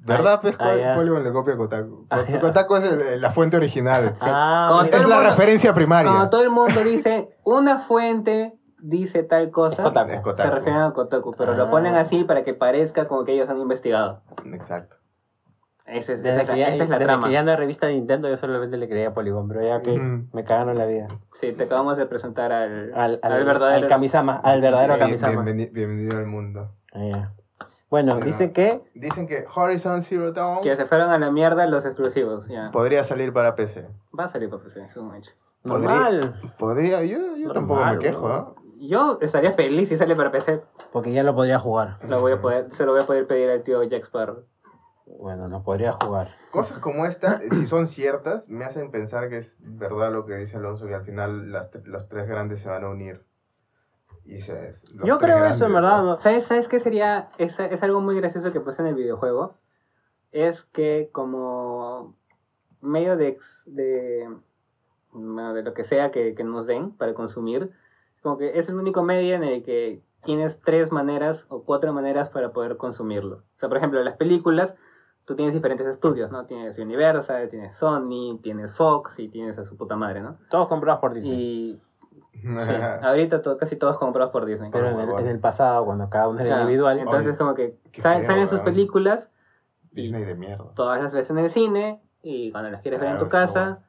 ¿Verdad, 0.00 0.40
pues? 0.42 0.54
Ah, 0.58 0.74
ya. 0.76 0.94
Polygon 0.94 1.24
le 1.24 1.32
copia 1.32 1.54
a 1.54 1.56
Kotaku. 1.56 2.06
Ah. 2.10 2.24
Kotaku 2.40 2.76
es 2.76 2.84
el- 2.92 3.20
la 3.20 3.32
fuente 3.32 3.56
original. 3.56 4.12
Ah, 4.20 4.82
Es 4.84 4.92
la 4.92 5.16
mundo- 5.16 5.30
referencia 5.30 5.72
primaria. 5.74 6.10
Como 6.12 6.28
todo 6.28 6.42
el 6.42 6.50
mundo 6.50 6.82
dice, 6.84 7.30
una 7.44 7.78
fuente 7.78 8.58
dice 8.82 9.22
tal 9.22 9.50
cosa, 9.50 9.82
Kotaku. 9.84 10.10
Es 10.10 10.16
se 10.18 10.22
Kotaku. 10.22 10.54
refieren 10.54 10.82
a 10.82 10.92
Kotaku, 10.92 11.34
pero 11.38 11.54
lo 11.54 11.64
Ah. 11.64 11.70
ponen 11.70 11.94
así 11.94 12.24
para 12.24 12.42
que 12.44 12.52
parezca 12.54 13.06
como 13.06 13.24
que 13.24 13.32
ellos 13.32 13.48
han 13.48 13.58
investigado. 13.60 14.20
Exacto. 14.52 14.96
Ese 15.86 16.12
es- 16.14 16.22
Desde, 16.22 16.30
esa, 16.30 16.40
es 16.42 16.46
que 16.46 16.52
la- 16.52 16.58
ya, 16.58 16.74
esa 16.74 16.84
es 16.84 16.90
la 16.90 16.96
desde 16.98 17.06
trama. 17.06 17.26
que 17.26 17.32
ya 17.32 17.42
no 17.42 17.56
revista 17.56 17.86
de 17.88 17.94
Nintendo, 17.94 18.28
yo 18.28 18.36
solamente 18.36 18.76
le 18.76 18.88
creía 18.88 19.08
a 19.08 19.14
Polygon, 19.14 19.48
pero 19.48 19.62
ya 19.62 19.82
que 19.82 19.98
me 19.98 20.44
cagaron 20.44 20.78
la 20.78 20.86
vida. 20.86 21.08
Sí, 21.34 21.52
te 21.52 21.64
acabamos 21.64 21.96
de 21.96 22.06
presentar 22.06 22.52
al, 22.52 22.92
Al, 22.94 23.18
al, 23.22 23.32
al 23.32 23.44
verdadero. 23.44 23.82
al 23.84 23.88
Kamisama, 23.88 24.36
al 24.44 24.60
verdadero 24.60 24.94
Bien- 24.94 25.06
Kamisama. 25.08 25.42
bienveni- 25.42 25.72
bienvenido 25.72 26.18
al 26.18 26.26
mundo. 26.26 26.70
Ah, 26.94 27.00
ya. 27.04 27.32
Bueno, 27.90 28.14
Pero- 28.14 28.26
dice 28.26 28.52
que 28.52 28.80
Dicen 28.94 29.26
que 29.26 29.44
Horizon 29.54 30.02
Zero 30.02 30.32
Dawn 30.32 30.62
Que 30.62 30.74
se 30.76 30.86
fueron 30.86 31.10
a 31.10 31.18
la 31.18 31.30
mierda 31.30 31.66
los 31.66 31.84
exclusivos. 31.84 32.48
Ya. 32.48 32.70
podría 32.70 33.04
salir 33.04 33.32
para 33.32 33.54
PC. 33.54 33.86
Va 34.18 34.24
a 34.24 34.28
salir 34.28 34.48
para 34.48 34.62
PC, 34.62 34.84
es 34.84 34.96
un 34.96 35.14
hecho. 35.14 35.32
normal, 35.64 36.34
Podría, 36.58 37.02
yo, 37.04 37.18
yo 37.36 37.48
Normal, 37.48 37.52
tampoco 37.54 37.84
me 37.84 37.98
quejo, 37.98 38.28
¿no? 38.28 38.54
Yo 38.88 39.18
estaría 39.20 39.52
feliz 39.52 39.88
si 39.88 39.96
sale 39.96 40.16
para 40.16 40.30
PC. 40.32 40.60
porque 40.92 41.12
ya 41.12 41.22
lo 41.22 41.34
podría 41.34 41.58
jugar. 41.58 41.98
Lo 42.06 42.20
voy 42.20 42.32
a 42.32 42.40
poder, 42.40 42.70
se 42.70 42.84
lo 42.84 42.92
voy 42.92 43.02
a 43.02 43.06
poder 43.06 43.26
pedir 43.26 43.48
al 43.50 43.62
tío 43.62 43.82
Jack 43.84 44.04
Sparrow. 44.04 44.44
Bueno, 45.06 45.46
no 45.48 45.62
podría 45.62 45.92
jugar. 45.92 46.34
Cosas 46.50 46.78
como 46.78 47.06
esta, 47.06 47.40
si 47.52 47.66
son 47.66 47.86
ciertas, 47.86 48.48
me 48.48 48.64
hacen 48.64 48.90
pensar 48.90 49.28
que 49.28 49.38
es 49.38 49.56
verdad 49.60 50.12
lo 50.12 50.26
que 50.26 50.34
dice 50.36 50.56
Alonso, 50.56 50.86
que 50.86 50.94
al 50.94 51.04
final 51.04 51.52
las, 51.52 51.68
los 51.84 52.08
tres 52.08 52.26
grandes 52.28 52.60
se 52.60 52.68
van 52.68 52.84
a 52.84 52.88
unir. 52.88 53.22
Y 54.24 54.40
se, 54.40 54.72
Yo 55.04 55.18
creo 55.18 55.44
eso, 55.46 55.66
en 55.66 55.72
grandes, 55.72 55.90
verdad. 55.90 56.02
¿no? 56.04 56.18
¿Sabes, 56.18 56.44
¿Sabes 56.44 56.68
qué 56.68 56.78
sería? 56.80 57.28
Es, 57.38 57.58
es 57.60 57.82
algo 57.82 58.00
muy 58.00 58.16
gracioso 58.16 58.52
que 58.52 58.60
pasa 58.60 58.82
en 58.82 58.88
el 58.88 58.94
videojuego. 58.94 59.54
Es 60.30 60.62
que 60.64 61.08
como 61.12 62.16
medio 62.80 63.16
de, 63.16 63.28
ex- 63.28 63.64
de, 63.66 64.28
bueno, 65.12 65.52
de 65.54 65.62
lo 65.62 65.74
que 65.74 65.84
sea 65.84 66.10
que, 66.10 66.34
que 66.34 66.44
nos 66.44 66.66
den 66.66 66.92
para 66.92 67.14
consumir, 67.14 67.70
como 68.22 68.38
que 68.38 68.58
es 68.58 68.68
el 68.68 68.76
único 68.76 69.02
medio 69.02 69.34
en 69.34 69.44
el 69.44 69.62
que 69.62 70.02
tienes 70.24 70.60
tres 70.60 70.92
maneras 70.92 71.46
o 71.48 71.62
cuatro 71.64 71.92
maneras 71.92 72.28
para 72.30 72.52
poder 72.52 72.76
consumirlo. 72.76 73.36
O 73.36 73.58
sea, 73.58 73.68
por 73.68 73.78
ejemplo, 73.78 74.02
las 74.02 74.16
películas, 74.16 74.76
tú 75.24 75.34
tienes 75.34 75.54
diferentes 75.54 75.86
estudios, 75.86 76.30
¿no? 76.30 76.46
Tienes 76.46 76.78
Universal, 76.78 77.48
tienes 77.48 77.76
Sony, 77.76 78.38
tienes 78.42 78.72
Fox 78.72 79.18
y 79.18 79.28
tienes 79.28 79.58
a 79.58 79.64
su 79.64 79.76
puta 79.76 79.96
madre, 79.96 80.20
¿no? 80.20 80.36
Todos 80.50 80.68
comprados 80.68 81.00
por 81.00 81.12
Disney. 81.12 81.34
Y 81.34 81.80
sí, 82.66 82.72
ahorita 83.02 83.42
to- 83.42 83.58
casi 83.58 83.76
todos 83.76 83.98
comprados 83.98 84.30
por 84.32 84.44
Disney. 84.44 84.70
Pero 84.70 84.88
en 84.90 85.00
el, 85.00 85.10
en 85.18 85.26
el 85.26 85.40
pasado, 85.40 85.84
cuando 85.84 86.08
cada 86.08 86.28
uno 86.28 86.38
era 86.40 86.48
Claro, 86.48 86.62
individual, 86.62 86.98
Entonces, 87.00 87.30
Oye, 87.30 87.38
como 87.38 87.54
que 87.54 87.76
salen 88.00 88.46
sus 88.48 88.60
películas 88.60 89.32
Disney 89.90 90.24
de 90.24 90.34
mierda. 90.36 90.72
todas 90.74 91.02
las 91.02 91.12
ves 91.12 91.28
en 91.30 91.38
el 91.38 91.50
cine 91.50 92.00
y 92.22 92.52
cuando 92.52 92.70
las 92.70 92.80
quieres 92.82 93.00
ver 93.00 93.10
en 93.10 93.18
tu 93.18 93.28
casa, 93.28 93.82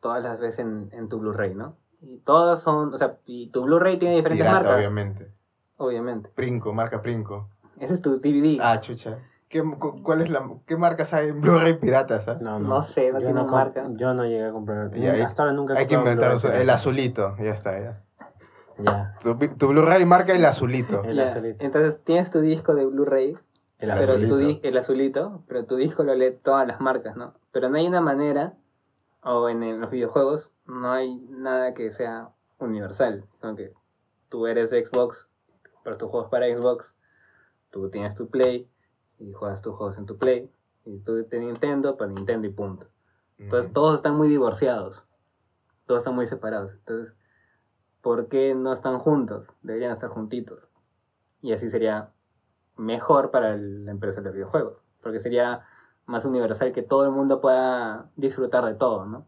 todas 0.00 0.22
las 0.22 0.38
ves 0.38 0.58
en, 0.60 0.88
en 0.92 1.08
tu 1.08 1.18
Blu-ray, 1.18 1.54
¿no? 1.54 1.76
Y 2.08 2.18
todas 2.18 2.60
son, 2.62 2.94
o 2.94 2.98
sea, 2.98 3.16
y 3.26 3.48
tu 3.50 3.62
Blu-ray 3.64 3.98
tiene 3.98 4.16
diferentes 4.16 4.44
Pirata, 4.46 4.60
marcas, 4.62 4.78
obviamente. 4.78 5.28
obviamente. 5.76 6.30
Princo, 6.34 6.72
marca 6.72 7.02
Princo. 7.02 7.48
Ese 7.80 7.94
es 7.94 8.00
tu 8.00 8.20
DVD. 8.20 8.58
Ah, 8.62 8.80
chucha. 8.80 9.18
¿Qué, 9.48 9.62
cu- 9.62 10.02
cuál 10.02 10.22
es 10.22 10.30
la, 10.30 10.48
¿Qué 10.66 10.76
marcas 10.76 11.12
hay 11.14 11.28
en 11.28 11.40
Blu-ray 11.40 11.74
piratas? 11.74 12.26
ah? 12.28 12.38
no, 12.40 12.58
No 12.60 12.82
sé, 12.82 13.12
no 13.12 13.18
tiene 13.18 13.42
marca. 13.44 13.86
Yo 13.90 14.14
no 14.14 14.24
llegué 14.24 14.44
a 14.46 14.52
comprar. 14.52 14.96
Y 14.96 15.06
ahí- 15.06 15.20
hasta 15.20 15.42
ahora 15.42 15.54
nunca 15.54 15.74
he 15.74 15.78
Hay 15.78 15.86
que 15.86 15.94
inventar 15.94 16.36
el 16.54 16.70
azulito. 16.70 17.36
Ya 17.38 17.50
está, 17.50 17.78
ya. 17.80 18.02
Ya, 18.78 19.14
Tu, 19.22 19.36
tu 19.56 19.68
Blu-ray 19.68 20.04
marca 20.04 20.34
el 20.34 20.44
azulito. 20.44 21.02
El 21.04 21.16
Ya, 21.16 21.24
azulito. 21.24 21.64
Entonces 21.64 22.02
tienes 22.04 22.30
tu 22.30 22.40
disco 22.40 22.74
de 22.74 22.84
Blu-ray, 22.86 23.30
el 23.78 23.88
pero 23.90 23.94
azulito. 24.14 24.38
tu 24.38 24.60
el 24.62 24.76
azulito, 24.78 25.42
pero 25.48 25.64
tu 25.64 25.76
disco 25.76 26.02
lo 26.04 26.14
lee 26.14 26.36
todas 26.42 26.66
las 26.68 26.80
marcas, 26.80 27.16
¿no? 27.16 27.34
Pero 27.52 27.68
no 27.70 27.78
hay 27.78 27.86
una 27.86 28.00
manera, 28.02 28.52
o 29.26 29.48
en, 29.48 29.62
en 29.64 29.80
los 29.80 29.90
videojuegos, 29.90 30.52
no 30.66 30.92
hay 30.92 31.18
nada 31.28 31.74
que 31.74 31.90
sea 31.90 32.30
universal. 32.58 33.24
Como 33.40 33.56
que 33.56 33.72
tú 34.28 34.46
eres 34.46 34.70
de 34.70 34.86
Xbox, 34.86 35.28
pero 35.82 35.96
tus 35.96 36.08
juegos 36.08 36.30
para 36.30 36.46
Xbox, 36.46 36.94
tú 37.70 37.90
tienes 37.90 38.14
tu 38.14 38.28
Play 38.30 38.70
y 39.18 39.32
juegas 39.32 39.62
tus 39.62 39.74
juegos 39.74 39.98
en 39.98 40.06
tu 40.06 40.16
Play, 40.16 40.50
y 40.84 40.98
tú 41.00 41.14
de 41.14 41.40
Nintendo 41.40 41.96
para 41.96 42.12
Nintendo 42.12 42.46
y 42.46 42.52
punto. 42.52 42.86
Entonces 43.38 43.72
todos 43.72 43.96
están 43.96 44.16
muy 44.16 44.28
divorciados, 44.28 45.04
todos 45.86 46.02
están 46.02 46.14
muy 46.14 46.28
separados. 46.28 46.74
Entonces, 46.74 47.16
¿por 48.02 48.28
qué 48.28 48.54
no 48.54 48.72
están 48.72 49.00
juntos? 49.00 49.50
Deberían 49.62 49.92
estar 49.92 50.10
juntitos. 50.10 50.68
Y 51.42 51.52
así 51.52 51.68
sería 51.68 52.12
mejor 52.76 53.32
para 53.32 53.56
la 53.56 53.90
empresa 53.90 54.20
de 54.20 54.26
los 54.26 54.34
videojuegos, 54.34 54.78
porque 55.02 55.18
sería 55.18 55.66
más 56.06 56.24
universal 56.24 56.72
que 56.72 56.82
todo 56.82 57.04
el 57.04 57.10
mundo 57.10 57.40
pueda 57.40 58.06
disfrutar 58.16 58.64
de 58.64 58.74
todo, 58.74 59.06
¿no? 59.06 59.26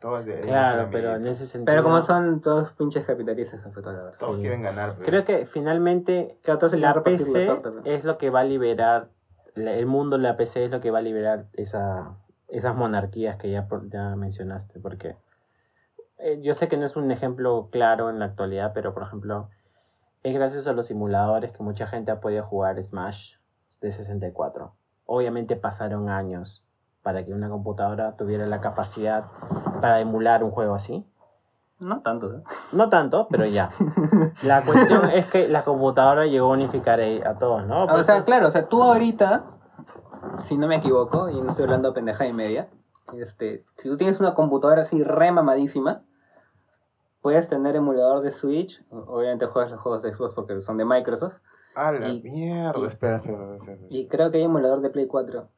Todos 0.00 0.24
de- 0.26 0.40
Claro, 0.40 0.88
pero 0.90 1.14
en 1.14 1.26
ese 1.28 1.46
sentido. 1.46 1.66
Pero 1.66 1.82
como 1.84 2.02
son 2.02 2.40
todos 2.40 2.72
pinches 2.72 3.04
capitalistas, 3.04 3.60
eso 3.60 3.70
fue 3.70 3.82
toda 3.82 3.94
la 3.96 4.02
verdad. 4.04 4.18
Todos 4.18 4.36
Sí. 4.36 4.40
quieren 4.42 4.62
ganar. 4.62 4.96
Creo 5.04 5.24
que 5.24 5.46
finalmente 5.46 6.38
a 6.46 6.76
la 6.76 7.02
PC 7.02 7.48
es 7.84 8.04
lo 8.04 8.18
que 8.18 8.30
va 8.30 8.40
a 8.40 8.44
liberar, 8.44 9.08
el 9.54 9.86
mundo 9.86 10.16
de 10.16 10.22
la 10.24 10.36
PC 10.36 10.64
es 10.64 10.70
lo 10.70 10.80
que 10.80 10.90
va 10.90 10.98
a 10.98 11.02
liberar 11.02 11.46
esa, 11.52 12.16
esas 12.48 12.74
monarquías 12.74 13.36
que 13.36 13.50
ya, 13.50 13.68
ya 13.90 14.16
mencionaste, 14.16 14.80
porque 14.80 15.16
eh, 16.18 16.40
yo 16.42 16.54
sé 16.54 16.68
que 16.68 16.76
no 16.76 16.86
es 16.86 16.96
un 16.96 17.10
ejemplo 17.12 17.68
claro 17.70 18.10
en 18.10 18.18
la 18.18 18.24
actualidad, 18.26 18.72
pero 18.74 18.94
por 18.94 19.02
ejemplo, 19.04 19.50
es 20.24 20.34
gracias 20.34 20.66
a 20.66 20.72
los 20.72 20.86
simuladores 20.86 21.52
que 21.52 21.62
mucha 21.62 21.86
gente 21.86 22.10
ha 22.10 22.20
podido 22.20 22.44
jugar 22.44 22.82
Smash 22.82 23.34
de 23.80 23.92
64. 23.92 24.72
Obviamente 25.14 25.56
pasaron 25.56 26.08
años 26.08 26.64
para 27.02 27.22
que 27.22 27.34
una 27.34 27.50
computadora 27.50 28.16
tuviera 28.16 28.46
la 28.46 28.62
capacidad 28.62 29.26
para 29.82 30.00
emular 30.00 30.42
un 30.42 30.52
juego 30.52 30.74
así. 30.74 31.04
No 31.78 32.00
tanto, 32.00 32.34
¿eh? 32.34 32.42
No 32.72 32.88
tanto, 32.88 33.28
pero 33.30 33.44
ya. 33.44 33.68
La 34.42 34.62
cuestión 34.62 35.10
es 35.10 35.26
que 35.26 35.48
la 35.48 35.64
computadora 35.64 36.24
llegó 36.24 36.46
a 36.46 36.54
unificar 36.54 36.98
a, 36.98 37.34
todos, 37.34 37.66
¿no? 37.66 37.86
Por 37.86 38.00
O 38.00 38.04
sea, 38.04 38.24
claro, 38.24 38.48
o 38.48 38.50
sea, 38.50 38.70
tú 38.70 38.82
ahorita, 38.82 39.44
si 40.38 40.56
no 40.56 40.66
me 40.66 40.76
equivoco, 40.76 41.28
y 41.28 41.42
no 41.42 41.50
estoy 41.50 41.64
hablando 41.64 41.92
pendeja 41.92 42.26
y 42.26 42.32
media, 42.32 42.68
este, 43.12 43.66
si 43.76 43.90
tú 43.90 43.98
tienes 43.98 44.18
una 44.18 44.32
computadora 44.32 44.80
así 44.80 45.04
re 45.04 45.30
mamadísima, 45.30 46.00
puedes 47.20 47.50
tener 47.50 47.76
emulador 47.76 48.22
de 48.22 48.30
Switch, 48.30 48.82
obviamente 48.90 49.44
juegas 49.44 49.72
los 49.72 49.80
juegos 49.82 50.00
de 50.00 50.14
Xbox 50.14 50.32
porque 50.34 50.62
son 50.62 50.78
de 50.78 50.86
Microsoft, 50.86 51.34
A 51.74 51.92
la 51.92 52.08
y- 52.08 52.22
mierda. 52.22 52.78
y- 52.78 52.84
espera, 52.86 53.16
espera, 53.16 53.36
espera, 53.54 53.54
espera. 53.72 53.78
y 53.90 54.06
creo 54.08 54.30
que 54.30 54.38
hay 54.38 54.44
emulador 54.44 54.80
de 54.82 54.90
Play 54.90 55.06
4. 55.06 55.48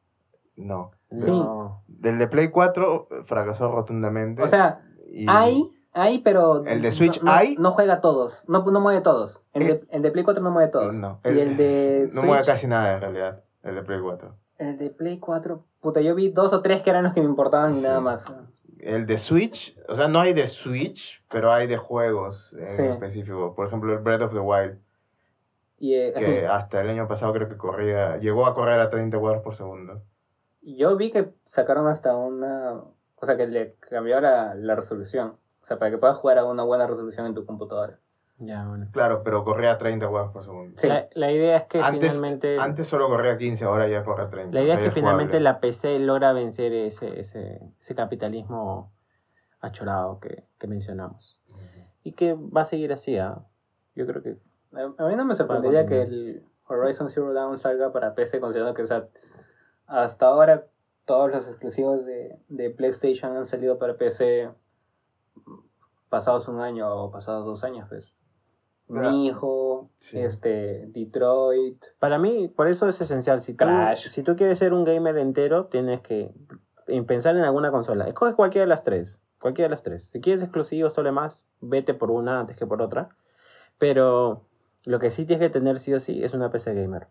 No. 0.57 0.91
Sí. 1.11 1.29
No. 1.29 1.83
Del 1.87 2.17
de 2.17 2.27
Play 2.27 2.49
4 2.49 3.07
fracasó 3.25 3.71
rotundamente. 3.71 4.41
O 4.41 4.47
sea, 4.47 4.81
y- 5.07 5.25
hay, 5.29 5.69
hay, 5.93 6.19
pero... 6.19 6.65
El 6.65 6.81
de 6.81 6.91
Switch 6.91 7.21
no, 7.21 7.31
hay. 7.31 7.55
No 7.57 7.71
juega 7.71 7.99
todos, 8.01 8.43
no, 8.47 8.63
no 8.65 8.79
mueve 8.79 9.01
todos. 9.01 9.41
El, 9.53 9.61
Eh, 9.63 9.65
de, 9.67 9.83
el 9.89 10.01
de 10.01 10.11
Play 10.11 10.23
4 10.23 10.41
no 10.43 10.51
mueve 10.51 10.69
todos. 10.71 10.93
No. 10.95 11.19
y 11.25 11.29
el 11.39 11.57
de 11.57 12.05
No 12.13 12.21
Switch, 12.21 12.25
mueve 12.25 12.45
casi 12.45 12.67
nada 12.67 12.93
en 12.95 13.01
realidad. 13.01 13.43
El 13.63 13.75
de 13.75 13.81
Play 13.83 13.99
4. 14.01 14.33
el 14.59 14.77
de 14.77 14.89
Play 14.89 15.19
4, 15.19 15.63
puta, 15.81 15.99
yo 16.01 16.15
vi 16.15 16.29
dos 16.29 16.53
o 16.53 16.61
tres 16.61 16.81
que 16.81 16.89
eran 16.89 17.03
los 17.03 17.13
que 17.13 17.19
me 17.21 17.27
importaban 17.27 17.75
y 17.77 17.81
nada 17.81 17.99
más. 17.99 18.23
El 18.79 19.05
de 19.07 19.17
Switch, 19.17 19.75
o 19.89 19.95
sea, 19.95 20.07
no 20.07 20.19
hay 20.21 20.33
de 20.33 20.47
Switch, 20.47 21.21
pero 21.31 21.51
hay 21.51 21.65
de 21.67 21.75
juegos 21.77 22.55
en 22.59 22.67
Sí. 22.69 22.83
específico. 22.83 23.53
Por 23.55 23.67
ejemplo, 23.67 23.91
el 23.91 23.99
Breath 23.99 24.21
of 24.21 24.33
the 24.33 24.39
Wild, 24.39 24.77
Y 25.77 25.95
eh, 25.95 26.13
así, 26.15 26.25
que 26.25 26.47
hasta 26.47 26.81
el 26.81 26.89
año 26.89 27.07
pasado 27.07 27.33
creo 27.33 27.49
que 27.49 27.57
corría, 27.57 28.17
llegó 28.17 28.45
a 28.45 28.53
correr 28.53 28.79
a 28.79 28.89
30 28.89 29.17
cuadros 29.19 29.43
por 29.43 29.55
segundo. 29.55 30.01
Yo 30.61 30.95
vi 30.97 31.11
que 31.11 31.33
sacaron 31.49 31.87
hasta 31.87 32.15
una. 32.15 32.81
O 33.17 33.25
sea, 33.25 33.37
que 33.37 33.47
le 33.47 33.75
cambió 33.79 34.19
la, 34.21 34.55
la 34.55 34.75
resolución. 34.75 35.37
O 35.61 35.65
sea, 35.65 35.77
para 35.79 35.91
que 35.91 35.97
puedas 35.97 36.17
jugar 36.17 36.37
a 36.37 36.45
una 36.45 36.63
buena 36.63 36.87
resolución 36.87 37.25
en 37.25 37.33
tu 37.33 37.45
computadora. 37.45 37.99
Ya, 38.37 38.67
bueno. 38.67 38.87
Claro, 38.91 39.23
pero 39.23 39.43
corría 39.45 39.71
a 39.71 39.77
30 39.77 40.07
cuadros 40.09 40.31
por 40.33 40.43
segundo. 40.43 40.77
Sí. 40.77 40.87
La, 40.87 41.07
la 41.13 41.31
idea 41.31 41.57
es 41.57 41.63
que 41.63 41.79
Antes, 41.79 42.09
finalmente. 42.09 42.57
antes 42.59 42.87
solo 42.87 43.07
corría 43.07 43.33
a 43.33 43.37
15, 43.37 43.63
ahora 43.63 43.87
ya 43.87 44.03
corre 44.03 44.23
a 44.23 44.29
30. 44.29 44.53
la 44.53 44.61
idea 44.61 44.75
o 44.75 44.77
sea, 44.77 44.87
es 44.87 44.93
que 44.93 44.99
jugable. 44.99 45.23
finalmente 45.23 45.39
la 45.39 45.59
PC 45.61 45.99
logra 45.99 46.33
vencer 46.33 46.73
ese, 46.73 47.19
ese, 47.19 47.61
ese 47.79 47.95
capitalismo 47.95 48.91
achorado 49.61 50.19
que, 50.19 50.43
que 50.59 50.67
mencionamos. 50.67 51.41
Y 52.03 52.11
que 52.11 52.33
va 52.35 52.61
a 52.61 52.65
seguir 52.65 52.91
así, 52.93 53.17
¿ah? 53.17 53.39
Yo 53.95 54.05
creo 54.05 54.21
que. 54.21 54.35
A, 54.75 55.07
mí 55.07 55.15
no 55.15 55.25
me 55.25 55.35
sorprendería 55.35 55.85
que 55.85 56.01
el 56.01 56.43
Horizon 56.67 57.09
Zero 57.09 57.33
Dawn 57.33 57.59
salga 57.59 57.91
para 57.91 58.13
PC, 58.13 58.39
considerando 58.39 58.75
que, 58.75 58.83
o 58.83 58.87
sea, 58.87 59.07
hasta 59.87 60.25
ahora 60.25 60.65
todos 61.05 61.31
los 61.31 61.47
exclusivos 61.47 62.05
de, 62.05 62.37
de 62.49 62.69
PlayStation 62.71 63.37
han 63.37 63.45
salido 63.45 63.77
para 63.77 63.97
PC 63.97 64.49
pasados 66.09 66.47
un 66.47 66.59
año 66.61 66.89
o 66.93 67.11
pasados 67.11 67.45
dos 67.45 67.63
años, 67.63 67.87
pues. 67.89 68.13
Mira, 68.87 69.09
Mi 69.09 69.27
hijo, 69.27 69.89
sí. 69.99 70.19
este, 70.19 70.85
Detroit. 70.87 71.83
Para 71.99 72.19
mí, 72.19 72.47
por 72.47 72.67
eso 72.67 72.87
es 72.87 73.01
esencial. 73.01 73.41
Si 73.41 73.53
tú, 73.53 73.65
Crash. 73.65 74.09
si 74.09 74.21
tú 74.21 74.35
quieres 74.35 74.59
ser 74.59 74.73
un 74.73 74.83
gamer 74.83 75.17
entero, 75.17 75.65
tienes 75.65 76.01
que 76.01 76.31
en 76.87 77.05
pensar 77.05 77.35
en 77.35 77.43
alguna 77.43 77.71
consola. 77.71 78.07
Escoge 78.07 78.35
cualquiera 78.35 78.65
de 78.65 78.69
las 78.69 78.83
tres. 78.83 79.19
Cualquiera 79.39 79.67
de 79.67 79.71
las 79.71 79.83
tres. 79.83 80.09
Si 80.11 80.21
quieres 80.21 80.43
exclusivos, 80.43 80.93
todo 80.93 81.03
lo 81.03 81.09
demás, 81.09 81.45
vete 81.61 81.95
por 81.95 82.11
una 82.11 82.39
antes 82.39 82.57
que 82.57 82.67
por 82.67 82.81
otra. 82.81 83.09
Pero 83.79 84.45
lo 84.85 84.99
que 84.99 85.09
sí 85.09 85.25
tienes 85.25 85.45
que 85.45 85.51
tener 85.51 85.79
sí 85.79 85.93
o 85.93 85.99
sí 85.99 86.23
es 86.23 86.33
una 86.33 86.51
PC 86.51 86.73
gamer. 86.73 87.07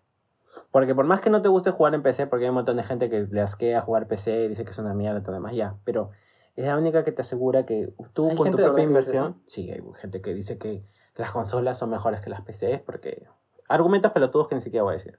Porque 0.71 0.95
por 0.95 1.05
más 1.05 1.21
que 1.21 1.31
no 1.31 1.43
te 1.43 1.49
guste 1.49 1.71
jugar 1.71 1.95
en 1.95 2.03
PC, 2.03 2.27
porque 2.27 2.45
hay 2.45 2.49
un 2.49 2.57
montón 2.57 2.77
de 2.77 2.83
gente 2.83 3.09
que 3.09 3.27
le 3.31 3.41
asquea 3.41 3.81
jugar 3.81 4.09
PC 4.09 4.45
y 4.45 4.49
dice 4.49 4.65
que 4.65 4.71
es 4.71 4.79
una 4.79 4.95
mierda 4.95 5.21
y 5.21 5.23
todo 5.23 5.33
demás, 5.33 5.55
ya. 5.55 5.77
Pero 5.85 6.11
es 6.57 6.65
la 6.65 6.77
única 6.77 7.05
que 7.05 7.13
te 7.13 7.23
asegura 7.23 7.65
que 7.67 7.93
tú 8.13 8.35
con 8.37 8.51
tu 8.51 8.57
propia 8.57 8.85
inversión. 8.85 9.41
Sí, 9.47 9.71
hay 9.71 9.83
gente 10.01 10.21
que 10.21 10.35
dice 10.35 10.59
que 10.59 10.83
las 11.17 11.31
consolas 11.31 11.79
son 11.79 11.91
mejores 11.91 12.21
que 12.21 12.31
las 12.31 12.41
PCs, 12.41 12.81
porque 12.85 13.27
argumentos 13.69 14.13
pelotudos 14.13 14.49
que 14.49 14.55
ni 14.55 14.61
siquiera 14.61 14.83
voy 14.83 14.93
a 14.93 14.95
decir. 14.95 15.19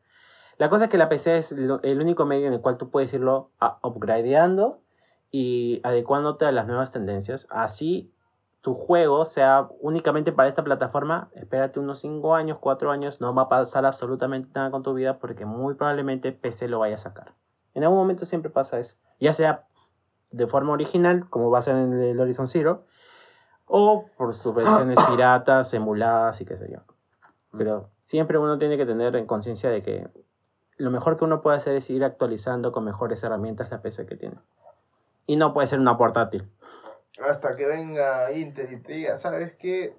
La 0.57 0.69
cosa 0.69 0.85
es 0.85 0.89
que 0.89 0.97
la 0.97 1.09
PC 1.09 1.37
es 1.37 1.51
el 1.51 2.01
único 2.01 2.25
medio 2.25 2.47
en 2.47 2.53
el 2.53 2.61
cual 2.61 2.77
tú 2.77 2.89
puedes 2.89 3.13
irlo 3.13 3.51
upgradeando 3.81 4.81
y 5.31 5.81
adecuándote 5.83 6.45
a 6.45 6.51
las 6.53 6.65
nuevas 6.67 6.91
tendencias. 6.91 7.47
Así 7.49 8.13
tu 8.65 8.73
juego 8.73 9.25
sea 9.25 9.69
únicamente 9.79 10.31
para 10.31 10.49
esta 10.49 10.63
plataforma, 10.63 11.29
espérate 11.35 11.79
unos 11.79 11.99
5 11.99 12.33
años, 12.33 12.57
4 12.59 12.89
años, 12.89 13.21
no 13.21 13.31
va 13.35 13.43
a 13.43 13.47
pasar 13.47 13.85
absolutamente 13.85 14.49
nada 14.55 14.71
con 14.71 14.81
tu 14.81 14.95
vida 14.95 15.19
porque 15.19 15.45
muy 15.45 15.75
probablemente 15.75 16.31
PC 16.31 16.67
lo 16.67 16.79
vaya 16.79 16.95
a 16.95 16.97
sacar. 16.97 17.33
En 17.75 17.83
algún 17.83 17.99
momento 17.99 18.25
siempre 18.25 18.49
pasa 18.49 18.79
eso. 18.79 18.95
Ya 19.19 19.33
sea 19.33 19.67
de 20.31 20.47
forma 20.47 20.73
original, 20.73 21.29
como 21.29 21.51
va 21.51 21.59
a 21.59 21.61
ser 21.61 21.75
en 21.75 21.93
el 21.93 22.19
Horizon 22.19 22.47
Zero, 22.47 22.87
o 23.67 24.07
por 24.17 24.33
sus 24.33 24.55
versiones 24.55 24.97
piratas, 25.11 25.71
emuladas 25.75 26.41
y 26.41 26.45
qué 26.45 26.57
sé 26.57 26.67
yo. 26.71 26.79
Pero 27.55 27.91
siempre 28.01 28.39
uno 28.39 28.57
tiene 28.57 28.77
que 28.77 28.87
tener 28.87 29.15
en 29.15 29.27
conciencia 29.27 29.69
de 29.69 29.83
que 29.83 30.07
lo 30.77 30.89
mejor 30.89 31.19
que 31.19 31.25
uno 31.25 31.43
puede 31.43 31.57
hacer 31.57 31.75
es 31.75 31.87
ir 31.91 32.03
actualizando 32.03 32.71
con 32.71 32.83
mejores 32.83 33.23
herramientas 33.23 33.69
la 33.69 33.83
PC 33.83 34.07
que 34.07 34.15
tiene. 34.15 34.37
Y 35.27 35.35
no 35.35 35.53
puede 35.53 35.67
ser 35.67 35.79
una 35.79 35.99
portátil. 35.99 36.49
Hasta 37.29 37.55
que 37.55 37.65
venga 37.65 38.31
Intel 38.31 38.73
y 38.73 38.77
te 38.81 38.93
diga, 38.93 39.17
¿sabes 39.17 39.53
qué? 39.59 39.95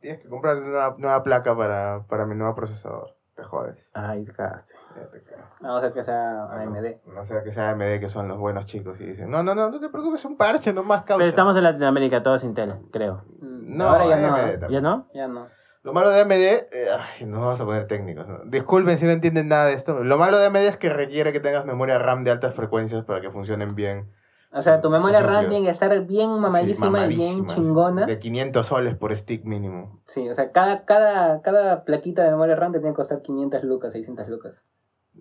Tienes 0.00 0.20
que 0.22 0.28
comprar 0.28 0.56
una 0.56 0.94
nueva 0.98 1.22
placa 1.22 1.56
para, 1.56 2.04
para 2.08 2.26
mi 2.26 2.34
nuevo 2.34 2.54
procesador. 2.54 3.14
Te 3.36 3.42
jodes. 3.42 3.76
Ay, 3.94 4.24
cagaste. 4.26 4.74
Ya 4.96 5.10
te 5.10 5.22
cagas. 5.24 5.46
Vamos 5.60 5.78
a 5.78 5.82
ver 5.86 5.92
que 5.92 6.02
sea 6.04 6.44
Ah, 6.44 6.64
no. 6.64 6.76
AMD. 6.76 6.86
No 7.06 7.24
sea 7.26 7.42
que 7.42 7.50
sea 7.52 7.70
AMD, 7.70 7.98
que 8.00 8.08
son 8.08 8.28
los 8.28 8.38
buenos 8.38 8.66
chicos. 8.66 9.00
Y 9.00 9.06
dicen, 9.06 9.30
no, 9.30 9.42
no, 9.42 9.54
no, 9.54 9.70
no 9.70 9.80
te 9.80 9.88
preocupes, 9.88 10.20
es 10.20 10.24
un 10.26 10.36
parche 10.36 10.72
nomás, 10.72 11.02
causa. 11.02 11.18
Pero 11.18 11.28
estamos 11.28 11.56
en 11.56 11.64
Latinoamérica, 11.64 12.22
todo 12.22 12.36
es 12.36 12.44
Intel, 12.44 12.74
creo. 12.92 13.24
No, 13.40 13.88
Ahora 13.88 14.06
ya 14.06 14.16
no. 14.18 14.34
AMD 14.34 14.50
también. 14.60 14.70
¿Ya 14.70 14.80
no? 14.80 15.08
Ya 15.14 15.26
no. 15.28 15.48
Lo 15.82 15.92
malo 15.92 16.10
de 16.10 16.20
AMD, 16.20 16.32
eh, 16.32 16.66
ay, 16.98 17.26
nos 17.26 17.40
vamos 17.40 17.60
a 17.60 17.64
poner 17.64 17.86
técnicos. 17.88 18.26
¿no? 18.28 18.38
Disculpen 18.46 18.96
si 18.98 19.04
no 19.04 19.10
entienden 19.10 19.48
nada 19.48 19.66
de 19.66 19.74
esto. 19.74 20.02
Lo 20.04 20.16
malo 20.16 20.38
de 20.38 20.46
AMD 20.46 20.56
es 20.56 20.76
que 20.78 20.88
requiere 20.88 21.32
que 21.32 21.40
tengas 21.40 21.66
memoria 21.66 21.98
RAM 21.98 22.24
de 22.24 22.30
altas 22.30 22.54
frecuencias 22.54 23.04
para 23.04 23.20
que 23.20 23.30
funcionen 23.30 23.74
bien. 23.74 24.10
O 24.56 24.62
sea, 24.62 24.80
tu 24.80 24.88
memoria 24.88 25.18
Sí, 25.18 25.26
RAM 25.26 25.48
tiene 25.48 25.66
que 25.66 25.72
estar 25.72 26.00
bien 26.06 26.30
mamadísima 26.38 27.06
Sí, 27.08 27.12
y 27.12 27.16
bien 27.16 27.46
chingona. 27.46 28.06
De 28.06 28.18
500 28.20 28.66
soles 28.66 28.96
por 28.96 29.14
stick 29.16 29.44
mínimo. 29.44 30.00
Sí, 30.06 30.28
o 30.28 30.34
sea, 30.34 30.52
cada, 30.52 30.84
cada, 30.84 31.42
cada 31.42 31.84
plaquita 31.84 32.22
de 32.22 32.30
memoria 32.30 32.54
RAM 32.54 32.70
te 32.72 32.78
tiene 32.78 32.92
que 32.92 32.96
costar 32.96 33.20
500 33.22 33.64
lucas, 33.64 33.92
600 33.92 34.28
lucas. 34.28 34.54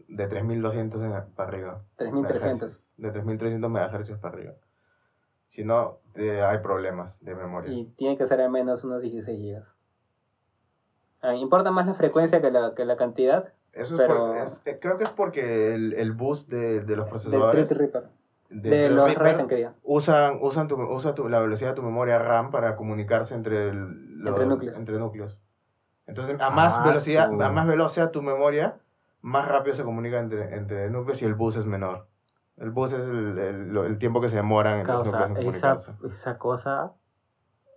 De 0.07 0.27
3200 0.27 1.01
en- 1.01 1.34
para 1.35 1.49
arriba. 1.49 1.81
3300. 1.97 2.84
De 2.97 3.11
3300 3.11 3.69
MHz 3.72 4.19
para 4.19 4.35
arriba. 4.35 4.53
Si 5.49 5.64
no, 5.64 5.97
hay 6.15 6.57
problemas 6.60 7.19
de 7.23 7.34
memoria. 7.35 7.72
Y 7.73 7.85
tiene 7.97 8.18
que 8.18 8.27
ser 8.27 8.39
al 8.41 8.51
menos 8.51 8.84
unos 8.84 9.01
16 9.01 9.39
GB. 9.39 9.64
Ah, 11.22 11.35
importa 11.35 11.72
más 11.72 11.88
la 11.88 11.93
frecuencia 11.93 12.41
que 12.41 12.51
la, 12.51 12.73
que 12.76 12.85
la 12.85 12.97
cantidad 12.97 13.53
Eso 13.72 13.99
es 13.99 14.07
por- 14.07 14.38
es- 14.38 14.53
eh, 14.65 14.77
creo 14.81 14.97
que 14.97 15.05
es 15.05 15.10
porque 15.11 15.73
el, 15.73 15.93
el 15.93 16.11
boost 16.11 16.49
de, 16.49 16.81
de 16.81 16.95
los 16.95 17.05
del 17.05 17.10
procesadores. 17.10 17.68
Threadripper. 17.69 18.03
De- 18.53 18.69
De 18.69 18.89
los 18.89 19.13
Ryzen 19.15 19.47
que 19.47 19.55
diga. 19.55 19.73
usan, 19.84 20.38
usan 20.41 20.67
tu, 20.67 20.75
usa 20.81 21.13
tu- 21.15 21.27
la 21.30 21.39
velocidad 21.39 21.71
de 21.71 21.75
tu 21.75 21.84
memoria 21.84 22.19
RAM 22.19 22.51
para 22.51 22.75
comunicarse 22.75 23.34
entre, 23.35 23.69
el- 23.69 24.19
los- 24.19 24.30
Entre 24.34 24.45
núcleos. 24.45 24.77
entre 24.77 24.97
núcleos. 24.99 25.39
Entonces, 26.07 26.39
a 26.39 26.49
más 26.49 26.75
Ah, 26.77 26.84
velocidad, 26.85 27.30
su- 27.30 27.41
a 27.41 27.49
más 27.49 27.65
veloz 27.67 27.93
sea 27.93 28.11
tu 28.11 28.21
memoria, 28.21 28.75
más 29.21 29.47
rápido 29.47 29.75
se 29.75 29.84
comunica 29.84 30.19
entre, 30.19 30.55
entre 30.55 30.89
núcleos 30.89 31.21
y 31.21 31.25
el 31.25 31.34
bus 31.34 31.55
es 31.55 31.65
menor. 31.65 32.07
El 32.57 32.69
bus 32.71 32.93
es 32.93 33.03
el, 33.05 33.38
el- 33.39 33.77
el 33.77 33.97
tiempo 33.97 34.21
que 34.21 34.30
se 34.30 34.35
demoran 34.35 34.80
en 34.81 34.88
los 34.88 35.03
Causa, 35.03 35.27
núcleos 35.27 35.55
en 35.55 35.55
esa, 35.55 35.77
esa 36.05 36.38
cosa 36.38 36.91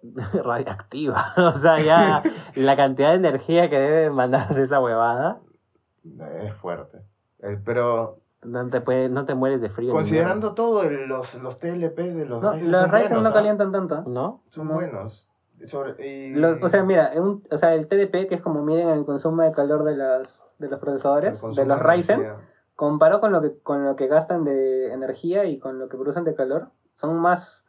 radiactiva. 0.45 1.25
o 1.37 1.53
sea, 1.55 1.81
ya 1.81 2.23
la 2.55 2.77
cantidad 2.77 3.11
de 3.11 3.17
energía 3.17 3.71
que 3.71 3.79
debe 3.79 4.11
mandar 4.11 4.55
de 4.55 4.63
esa 4.63 4.81
huevada, 4.81 5.39
Es 6.43 6.55
fuerte. 6.57 6.99
Eh, 7.43 7.59
pero 7.65 8.19
no 8.43 8.69
te, 8.71 8.81
puede, 8.81 9.09
no 9.09 9.25
te 9.25 9.35
mueres 9.35 9.61
de 9.61 9.69
frío. 9.71 9.93
considerando 9.93 10.55
todo, 10.55 10.83
el- 10.85 11.07
los, 11.09 11.35
los 11.37 11.59
TLPs 11.59 12.15
de 12.15 12.27
los 12.27 12.43
No, 12.43 12.53
Ryzen 12.53 12.71
los 12.73 12.83
Ryzen 12.91 13.09
buenos, 13.09 13.23
no 13.25 13.29
¿ah? 13.29 13.33
calientan 13.33 13.73
tanto. 13.73 13.95
nada. 13.97 14.09
¿No? 14.09 14.43
Son 14.49 14.69
No. 14.69 14.75
buenos. 14.75 15.29
Sobre- 15.67 16.07
y- 16.07 16.35
Lo- 16.35 16.59
o 16.65 16.69
sea, 16.69 16.83
mira, 16.85 17.13
un- 17.17 17.43
o 17.51 17.57
sea, 17.59 17.75
el 17.75 17.89
TDP, 17.89 18.27
que 18.29 18.35
es 18.35 18.43
como 18.43 18.63
miden 18.63 18.89
el 18.91 19.05
consumo 19.05 19.43
de 19.43 19.53
calor 19.53 19.85
de, 19.85 19.97
las, 19.97 20.43
de 20.59 20.69
los 20.69 20.79
procesadores, 20.81 21.41
de 21.55 21.65
los 21.67 21.81
Ryzen, 21.81 22.25
comparado 22.77 23.21
con 23.23 23.33
lo, 23.33 23.41
que, 23.41 23.59
con 23.63 23.85
lo 23.85 23.97
que 23.97 24.07
gastan 24.07 24.45
de 24.45 24.93
energía 24.93 25.47
y 25.47 25.59
con 25.59 25.79
lo 25.79 25.89
que 25.89 25.97
producen 25.97 26.25
de 26.25 26.35
calor, 26.35 26.69
son 26.97 27.19
más 27.19 27.65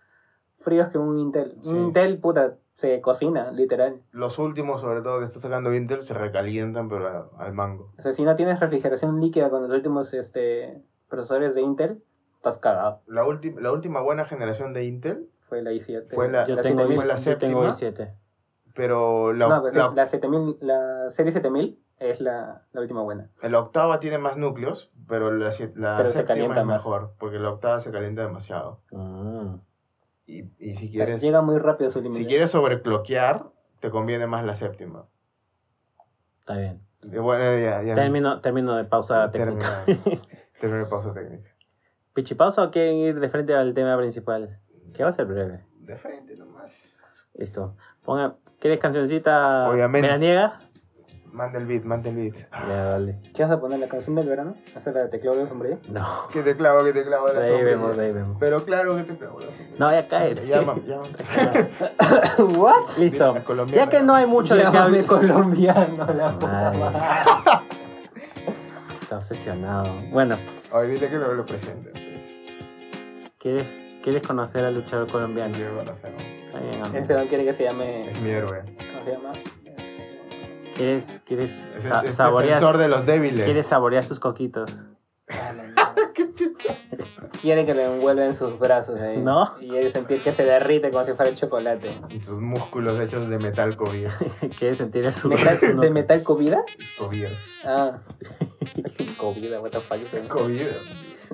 fríos 0.59 0.89
que 0.89 0.97
un 0.97 1.17
Intel. 1.17 1.57
Sí. 1.61 1.69
Un 1.69 1.77
Intel, 1.85 2.19
puta, 2.19 2.55
se 2.77 3.01
cocina, 3.01 3.51
literal. 3.51 4.01
Los 4.11 4.37
últimos, 4.39 4.81
sobre 4.81 5.01
todo, 5.01 5.19
que 5.19 5.25
está 5.25 5.39
sacando 5.39 5.73
Intel, 5.73 6.03
se 6.03 6.13
recalientan, 6.13 6.87
pero 6.89 7.07
a- 7.07 7.29
al 7.43 7.53
mango. 7.53 7.91
O 7.97 8.01
sea, 8.01 8.13
si 8.13 8.23
no 8.23 8.35
tienes 8.35 8.59
refrigeración 8.59 9.19
líquida 9.19 9.49
con 9.49 9.63
los 9.63 9.71
últimos 9.71 10.13
este, 10.13 10.81
procesadores 11.09 11.55
de 11.55 11.61
Intel, 11.61 12.03
estás 12.35 12.57
cagado. 12.59 13.01
La, 13.07 13.25
última 13.25 13.59
la 13.61 13.71
última 13.71 14.01
buena 14.01 14.25
generación 14.25 14.73
de 14.73 14.85
Intel, 14.85 15.27
Fue 15.49 15.61
la 15.61 15.71
i7. 15.71 16.13
Fue 16.13 16.29
la- 16.29 16.45
Yo 16.45 16.55
la 16.55 16.61
tengo, 16.61 16.81
7000. 16.81 17.07
la 17.07 17.15
yo 17.15 17.37
tengo 17.37 17.71
séptima. 17.71 17.91
i7. 18.03 18.13
pero 18.75 19.33
la, 19.33 19.47
No, 19.47 19.61
pues 19.61 19.73
la- 19.75 19.91
la, 19.95 20.05
7000, 20.05 20.57
la 20.61 21.09
serie 21.09 21.31
7000 21.31 21.79
es 21.99 22.21
la, 22.21 22.61
la 22.73 22.81
última 22.81 23.01
buena. 23.01 23.31
la 23.41 23.59
octava 23.59 23.99
tiene 23.99 24.19
más 24.19 24.37
núcleos, 24.37 24.91
pero 25.07 25.31
la, 25.31 25.49
la 25.75 25.97
Pero 25.97 26.09
se 26.09 26.13
séptima 26.13 26.25
calienta 26.27 26.59
es 26.59 26.65
más. 26.67 26.77
mejor, 26.77 27.13
porque 27.17 27.39
la 27.39 27.49
octava 27.49 27.79
se 27.79 27.89
calienta 27.91 28.21
demasiado. 28.21 28.81
Mm. 28.91 29.55
Y, 30.27 30.43
y 30.59 30.75
si 30.75 30.91
quieres, 30.91 31.21
llega 31.21 31.41
muy 31.41 31.57
rápido 31.57 31.89
su 31.89 32.01
límite. 32.01 32.21
si 32.21 32.27
quieres 32.27 32.51
sobrecloquear, 32.51 33.45
te 33.79 33.89
conviene 33.89 34.27
más 34.27 34.45
la 34.45 34.55
séptima. 34.55 35.05
Está 36.39 36.57
bien. 36.57 36.81
Y 37.03 37.17
Bueno, 37.17 37.57
ya, 37.57 37.81
ya. 37.81 37.95
Término, 37.95 38.41
término 38.41 38.75
de 38.77 38.83
pausa 38.83 39.31
técnica. 39.31 39.83
Termina, 39.85 40.21
termina 40.59 40.83
de 40.83 40.89
pausa 40.89 41.13
técnica. 41.13 41.49
¿Pichipausa 42.13 42.63
o 42.63 42.71
quieren 42.71 42.95
ir 42.95 43.19
de 43.19 43.29
frente 43.29 43.53
al 43.55 43.73
tema 43.73 43.97
principal? 43.97 44.59
Que 44.93 45.03
va 45.03 45.09
a 45.09 45.13
ser 45.13 45.25
breve. 45.25 45.63
De 45.79 45.95
frente 45.95 46.35
nomás. 46.35 46.73
Listo. 47.35 47.75
Ponga, 48.03 48.35
¿Quieres 48.59 48.79
cancioncita 48.79 49.69
Obviamente. 49.69 50.07
veraniega? 50.07 50.59
Manda 51.37 51.59
el 51.59 51.67
beat, 51.67 51.83
manda 51.83 52.09
el 52.09 52.15
beat. 52.15 52.35
Ya, 52.67 52.83
dale. 52.85 53.19
¿Qué 53.35 53.43
vas 53.43 53.51
a 53.51 53.59
poner? 53.59 53.77
¿La 53.79 53.87
canción 53.87 54.15
del 54.15 54.27
verano? 54.27 54.55
¿Hacer 54.75 54.95
la 54.95 55.01
de 55.01 55.09
teclado 55.09 55.37
de 55.37 55.47
sombrilla? 55.47 55.77
No. 55.87 56.27
Que 56.33 56.41
te 56.41 56.57
clavo, 56.57 56.83
que 56.83 56.93
te 56.93 57.03
clavo 57.03 57.27
la 57.27 57.33
De 57.33 57.39
ahí 57.45 57.49
sombrilla. 57.51 57.77
vemos, 57.77 57.95
de 57.97 58.05
ahí 58.05 58.11
vemos. 58.11 58.37
Pero 58.39 58.65
claro 58.65 58.95
que 58.95 59.03
te 59.03 59.17
clavo 59.17 59.39
la 59.39 59.45
sombrilla. 59.45 59.75
No, 59.77 59.91
ya 59.91 60.07
cae. 60.07 60.33
Llama, 60.47 60.75
llama. 60.83 61.03
¿What? 62.57 62.97
Listo. 62.97 63.33
Mira, 63.33 63.45
colombiana. 63.45 63.85
Ya 63.85 63.89
que 63.91 64.03
no 64.03 64.15
hay 64.15 64.25
mucho 64.25 64.55
de 64.55 64.61
qué 64.61 64.65
Llámame 64.65 64.85
hablar. 64.99 65.05
colombiano, 65.05 66.05
la 66.15 66.31
puta 66.31 66.47
Madre. 66.51 66.79
madre. 66.79 66.99
Está 69.01 69.17
obsesionado. 69.17 69.93
Bueno, 70.11 70.35
Oye, 70.71 70.87
dile 70.93 71.07
que 71.07 71.17
me 71.19 71.33
lo 71.35 71.45
presente. 71.45 71.91
¿quieres, 73.37 73.63
¿quieres 74.03 74.25
conocer 74.25 74.65
al 74.65 74.73
luchador 74.73 75.07
colombiano? 75.07 75.55
Yo 75.55 75.71
¿no? 75.71 75.81
Está 75.81 76.59
bien, 76.59 76.81
amigo. 76.83 76.97
Este 76.97 77.13
don 77.13 77.27
quiere 77.27 77.45
que 77.45 77.53
se 77.53 77.63
llame. 77.63 78.09
Es 78.09 78.21
mi 78.21 78.31
héroe. 78.31 78.63
¿Cómo 78.63 79.05
se 79.05 79.11
llama? 79.11 79.31
¿Quieres, 80.77 81.03
quieres 81.25 81.51
Es 81.75 81.83
sa- 81.83 82.01
el 82.01 82.07
es 82.07 82.15
saborear, 82.15 82.59
defensor 82.59 82.77
de 82.77 82.87
los 82.87 83.05
débiles. 83.05 83.43
¿Quieres 83.45 83.67
saborear 83.67 84.03
sus 84.03 84.19
coquitos? 84.19 84.69
Quiere 87.41 87.65
que 87.65 87.73
lo 87.73 87.81
envuelva 87.81 88.25
en 88.25 88.33
sus 88.35 88.57
brazos 88.57 88.99
ahí. 88.99 89.17
¿No? 89.17 89.55
Y 89.61 89.75
él 89.75 89.91
sentir 89.93 90.21
que 90.21 90.31
se 90.31 90.43
derrite 90.43 90.89
como 90.89 91.05
si 91.05 91.13
fuera 91.13 91.33
chocolate. 91.33 91.99
Y 92.09 92.19
sus 92.21 92.39
músculos 92.39 92.99
hechos 92.99 93.27
de 93.29 93.37
metal 93.37 93.75
COVID. 93.75 94.07
¿Quieres 94.57 94.77
sentir 94.77 95.05
el 95.05 95.13
sudor 95.13 95.39
¿Metal, 95.43 95.79
de 95.79 95.89
metal 95.89 96.23
covida? 96.23 96.63
COVID. 96.97 97.25
Ah. 97.65 97.99
covida, 99.17 99.59
what 99.61 99.71
the 99.71 99.79
fuck. 99.79 99.99
COVID. 100.29 100.67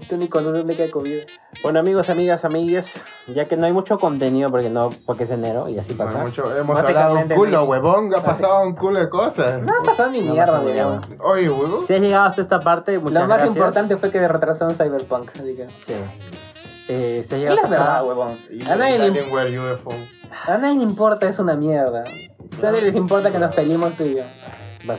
Tú 0.09 0.17
ni 0.17 0.27
conoces 0.27 0.59
dónde 0.59 0.75
queda 0.75 0.91
covida. 0.91 1.23
Bueno, 1.61 1.79
amigos, 1.79 2.09
amigas, 2.09 2.43
amigues, 2.45 3.03
ya 3.27 3.47
que 3.47 3.55
no 3.57 3.65
hay 3.65 3.71
mucho 3.73 3.99
contenido 3.99 4.49
porque 4.51 4.69
no 4.69 4.89
porque 5.05 5.23
es 5.25 5.29
enero 5.31 5.69
y 5.69 5.77
así 5.79 5.93
No 5.93 6.03
hay 6.03 6.09
pasa. 6.13 6.23
mucho- 6.25 6.55
hemos 6.57 6.79
hablado 6.79 7.15
un 7.15 7.29
culo, 7.29 7.57
no- 7.59 7.63
huevón. 7.65 8.13
Ha 8.15 8.21
pasado 8.21 8.63
un 8.63 8.73
culo 8.75 8.99
de 8.99 9.09
cosas. 9.09 9.61
No 9.61 9.73
ha 9.81 9.83
pasado 9.85 10.09
ni 10.11 10.21
No 10.21 10.33
mierda, 10.33 10.59
mierda. 10.61 11.01
Oye, 11.19 11.49
huevón. 11.49 11.83
Si 11.83 11.93
has 11.93 12.01
llegado 12.01 12.25
hasta 12.25 12.41
esta 12.41 12.59
parte, 12.59 12.97
muchas 12.99 13.13
Lo 13.13 13.19
más 13.21 13.37
gracias. 13.37 13.55
importante 13.55 13.97
fue 13.97 14.11
que 14.11 14.27
retrasaron 14.27 14.75
Cyberpunk. 14.75 15.29
Así 15.31 15.55
que. 15.55 15.67
Sí. 15.85 15.93
Eh, 16.89 17.23
si 17.27 17.35
has 17.35 17.39
Es 17.39 17.39
llegado 17.39 17.55
la 17.55 17.61
hasta 17.61 17.69
verdad, 17.69 18.05
huevón. 18.07 18.37
Y 18.49 18.69
A 18.69 18.75
nadie, 18.75 18.99
le, 18.99 19.07
im- 19.07 19.11
Alienware 19.11 19.59
UFO. 19.59 19.91
a 20.47 20.57
nadie 20.57 20.75
le 20.75 20.83
importa, 20.83 21.29
es 21.29 21.39
una 21.39 21.55
mierda. 21.55 22.03
A 22.03 22.61
nadie 22.61 22.81
les 22.81 22.95
importa 22.95 23.31
que 23.31 23.39
nos 23.39 23.53
peleemos 23.55 23.95
tú 23.95 24.03
y 24.03 24.15
yo. 24.17 24.23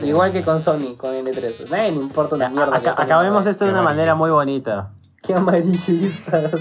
Igual 0.01 0.31
que 0.31 0.41
con 0.43 0.61
Sony, 0.61 0.95
con 0.97 1.11
N3. 1.13 1.67
A 1.67 1.69
nadie 1.69 1.91
le 1.91 1.97
importa 1.97 2.35
una 2.35 2.45
Ya, 2.49 2.51
mierda. 2.51 2.79
que 2.81 2.89
acabemos 2.89 3.45
esto 3.45 3.65
de 3.65 3.71
una 3.71 3.81
manera 3.81 4.15
muy 4.15 4.31
bonita. 4.31 4.91
Qué 5.21 5.33
amarillistas. 5.33 6.51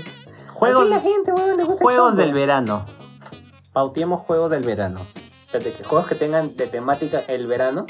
Juegos, 0.53 0.83
Así 0.85 0.91
la 0.91 1.01
gente, 1.01 1.33
weón, 1.33 1.57
le 1.57 1.65
gusta 1.65 1.83
juegos 1.83 2.17
del 2.17 2.33
verano. 2.33 2.87
Pautiemos 3.73 4.21
juegos 4.23 4.51
del 4.51 4.63
verano. 4.63 5.01
Espérate, 5.47 5.73
que 5.73 5.85
juegos 5.85 6.07
que 6.07 6.15
tengan 6.15 6.55
de 6.57 6.67
temática 6.67 7.21
el 7.29 7.47
verano. 7.47 7.87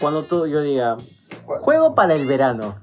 Cuando 0.00 0.24
tú, 0.24 0.46
yo 0.46 0.60
diga, 0.62 0.96
juego 1.44 1.94
para 1.94 2.14
el 2.14 2.26
verano. 2.26 2.76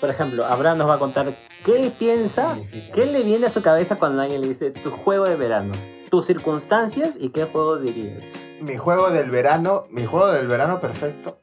Por 0.00 0.10
ejemplo, 0.10 0.44
Abraham 0.44 0.78
nos 0.78 0.88
va 0.88 0.94
a 0.94 0.98
contar 0.98 1.34
qué 1.64 1.92
piensa, 1.98 2.56
qué 2.94 3.06
le 3.06 3.22
viene 3.22 3.46
a 3.46 3.50
su 3.50 3.62
cabeza 3.62 3.96
cuando 3.96 4.22
alguien 4.22 4.42
le 4.42 4.48
dice 4.48 4.70
tu 4.70 4.90
juego 4.90 5.24
de 5.24 5.36
verano. 5.36 5.72
Tus 6.10 6.26
circunstancias 6.26 7.14
y 7.18 7.30
qué 7.30 7.44
juegos 7.44 7.82
dirías. 7.82 8.24
Mi 8.60 8.76
juego 8.76 9.10
del 9.10 9.30
verano, 9.30 9.84
mi 9.90 10.04
juego 10.06 10.28
del 10.28 10.46
verano 10.46 10.80
perfecto. 10.80 11.38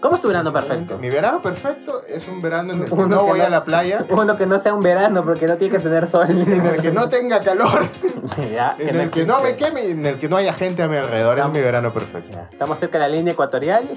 ¿Cómo 0.00 0.14
es 0.16 0.20
tu 0.22 0.28
verano 0.28 0.52
perfecto? 0.52 0.98
Mi 0.98 1.08
verano 1.08 1.40
perfecto 1.42 2.02
es 2.06 2.28
un 2.28 2.40
verano 2.42 2.74
en 2.74 2.80
el 2.82 2.84
que 2.84 2.94
Uno 2.94 3.06
no 3.06 3.18
que 3.24 3.30
voy 3.30 3.38
no- 3.40 3.46
a 3.46 3.48
la 3.48 3.64
playa, 3.64 4.04
Uno 4.10 4.36
que 4.36 4.46
no 4.46 4.58
sea 4.60 4.74
un 4.74 4.80
verano, 4.82 5.24
porque 5.24 5.46
no 5.46 5.56
tiene 5.56 5.76
que 5.76 5.82
tener 5.82 6.08
sol. 6.08 6.26
en 6.30 6.66
el 6.66 6.80
que 6.80 6.92
no 6.92 7.08
tenga 7.08 7.40
calor, 7.40 7.86
Ya, 8.52 8.76
en 8.78 9.00
el 9.00 9.10
que 9.10 9.24
no 9.24 9.40
me 9.40 9.56
queme 9.56 9.86
y 9.86 9.90
en 9.92 10.04
el 10.06 10.18
que 10.20 10.28
no 10.28 10.36
haya 10.36 10.52
gente 10.52 10.82
a 10.82 10.88
mi 10.88 10.96
alrededor. 10.96 11.38
Es 11.38 11.48
mi 11.48 11.60
verano 11.60 11.92
perfecto. 11.92 12.30
Ya, 12.30 12.48
Estamos 12.52 12.78
cerca 12.78 12.98
de 12.98 13.08
la 13.08 13.16
línea 13.16 13.32
ecuatorial. 13.32 13.88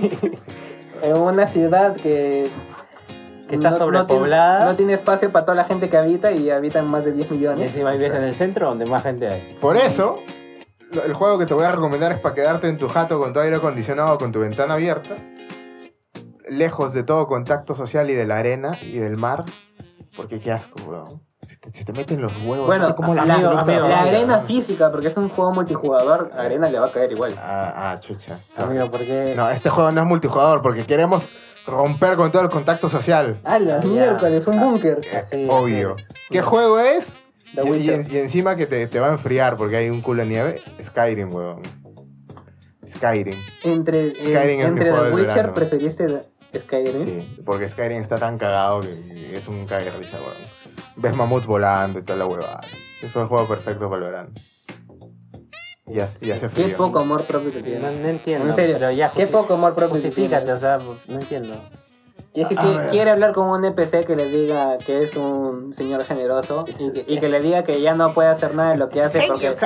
en 1.02 1.16
una 1.16 1.46
ciudad 1.46 1.96
que... 1.96 2.48
Que 3.50 3.56
está 3.56 3.70
no- 3.70 3.78
no 3.78 3.84
sobrepoblada. 3.84 4.56
tiene- 4.58 4.70
No 4.70 4.76
tiene, 4.76 4.92
espacio 4.94 5.30
para 5.30 5.44
toda 5.44 5.56
la 5.56 5.64
gente 5.64 5.88
que 5.90 5.96
habita 5.96 6.32
y 6.32 6.48
habitan 6.50 6.88
más 6.88 7.04
de 7.04 7.12
10 7.12 7.30
Y 7.30 7.34
millones. 7.34 7.70
encima 7.70 7.90
vives 7.92 8.14
en 8.14 8.24
el 8.24 8.34
centro 8.34 8.68
donde 8.68 8.86
más 8.86 9.02
gente 9.02 9.28
hay. 9.28 9.56
Por 9.60 9.76
eso, 9.76 10.20
el 11.04 11.12
juego 11.14 11.38
que 11.38 11.46
te 11.46 11.54
voy 11.54 11.64
a 11.64 11.72
recomendar 11.72 12.12
es 12.12 12.18
para 12.20 12.34
quedarte 12.34 12.68
en 12.68 12.78
tu 12.78 12.88
jato 12.88 13.18
con 13.20 13.32
tu 13.32 13.40
aire 13.40 13.56
acondicionado, 13.56 14.16
con 14.18 14.32
tu 14.32 14.40
ventana 14.40 14.74
abierta, 14.74 15.14
lejos 16.48 16.92
de 16.94 17.02
todo 17.02 17.26
contacto 17.26 17.74
social 17.74 18.10
y 18.10 18.14
de 18.14 18.26
la 18.26 18.38
arena 18.38 18.72
y 18.82 18.98
del 18.98 19.16
mar, 19.16 19.44
porque 20.16 20.40
qué 20.40 20.52
asco, 20.52 20.80
weón. 20.88 21.22
Se 21.48 21.56
te, 21.56 21.72
se 21.78 21.84
te 21.84 21.92
meten 21.92 22.20
los 22.22 22.32
huevos. 22.44 22.66
Bueno, 22.66 22.82
no 22.84 22.88
sé 22.90 22.94
cómo 22.94 23.14
la 23.14 23.24
la, 23.24 23.34
amigo, 23.34 23.50
amigo, 23.50 23.88
la 23.88 24.00
arena 24.02 24.38
física, 24.40 24.90
porque 24.90 25.08
es 25.08 25.16
un 25.16 25.28
juego 25.30 25.52
multijugador, 25.52 26.30
arena 26.36 26.68
le 26.70 26.78
va 26.78 26.86
a 26.86 26.92
caer 26.92 27.10
igual. 27.12 27.32
Ah, 27.38 27.92
ah, 27.92 28.00
chucha. 28.00 28.38
Amigo, 28.56 28.90
porque 28.90 29.34
No, 29.36 29.50
este 29.50 29.68
juego 29.70 29.90
no 29.90 30.00
es 30.02 30.06
multijugador 30.06 30.62
porque 30.62 30.84
queremos 30.86 31.28
romper 31.70 32.16
con 32.16 32.30
todo 32.32 32.42
el 32.42 32.48
contacto 32.50 32.90
social. 32.90 33.40
¡Ah, 33.44 33.58
la 33.58 33.80
Ya. 33.80 33.88
miércoles! 33.88 34.46
Un 34.46 34.60
búnker. 34.60 35.00
Obvio. 35.48 35.96
¿Qué 36.30 36.42
juego 36.42 36.78
es? 36.80 37.12
The 37.54 37.62
Y, 37.68 38.16
encima 38.18 38.54
que 38.56 38.66
te, 38.66 38.86
te 38.86 39.00
va 39.00 39.08
a 39.08 39.12
enfriar 39.12 39.56
porque 39.56 39.76
hay 39.76 39.90
un 39.90 40.00
culo 40.02 40.22
de 40.22 40.28
nieve. 40.28 40.62
Skyrim, 40.84 41.34
weón. 41.34 41.62
Skyrim. 42.96 43.36
Entre, 43.64 44.08
eh, 44.08 44.14
Skyrim 44.14 44.60
entre 44.60 44.90
juego 44.90 45.06
The 45.06 45.14
Witcher 45.14 45.34
verano. 45.34 45.54
preferiste 45.54 46.06
Skyrim. 46.56 47.04
Sí, 47.20 47.42
porque 47.44 47.68
Skyrim 47.68 48.02
está 48.02 48.16
tan 48.16 48.38
cagado 48.38 48.80
que 48.80 49.32
es 49.32 49.46
un 49.48 49.66
cague 49.66 49.90
risa, 49.90 50.18
weón. 50.18 50.50
Ves 50.96 51.14
mamut 51.14 51.44
volando 51.46 51.98
y 51.98 52.02
toda 52.02 52.18
la 52.18 52.26
huevada. 52.26 52.60
Es 53.02 53.14
el 53.16 53.26
juego 53.26 53.46
perfecto 53.48 53.88
para 53.88 54.02
el 54.04 54.10
verano. 54.10 54.30
Y 55.90 56.00
hace, 56.00 56.24
y 56.26 56.30
hace 56.30 56.48
Qué 56.48 56.64
frío. 56.64 56.76
poco 56.76 57.00
amor 57.00 57.24
propio 57.24 57.50
que 57.50 57.58
No, 57.58 57.64
tienes. 57.64 57.98
no 57.98 58.08
entiendo. 58.08 58.48
En 58.48 58.54
serio, 58.54 58.76
pero 58.78 58.90
ya 58.92 59.10
Qué 59.12 59.26
poco 59.26 59.54
amor 59.54 59.74
propio 59.74 60.00
que 60.00 60.10
tienes. 60.10 60.48
o 60.48 60.56
sea, 60.58 60.78
no 61.08 61.14
entiendo. 61.18 61.60
Y 62.32 62.42
es 62.42 62.48
que 62.48 62.56
quiere 62.92 63.10
hablar 63.10 63.32
con 63.32 63.48
un 63.50 63.64
NPC 63.64 64.06
que 64.06 64.14
le 64.14 64.26
diga 64.28 64.78
que 64.78 65.02
es 65.02 65.16
un 65.16 65.74
señor 65.74 66.04
generoso 66.04 66.64
y 66.68 66.92
que, 66.92 67.04
y 67.08 67.18
que 67.18 67.28
le 67.28 67.40
diga 67.40 67.64
que 67.64 67.80
ya 67.82 67.94
no 67.94 68.14
puede 68.14 68.28
hacer 68.28 68.54
nada 68.54 68.70
de 68.70 68.76
lo 68.76 68.88
que 68.88 69.00
hace 69.00 69.20
porque, 69.26 69.56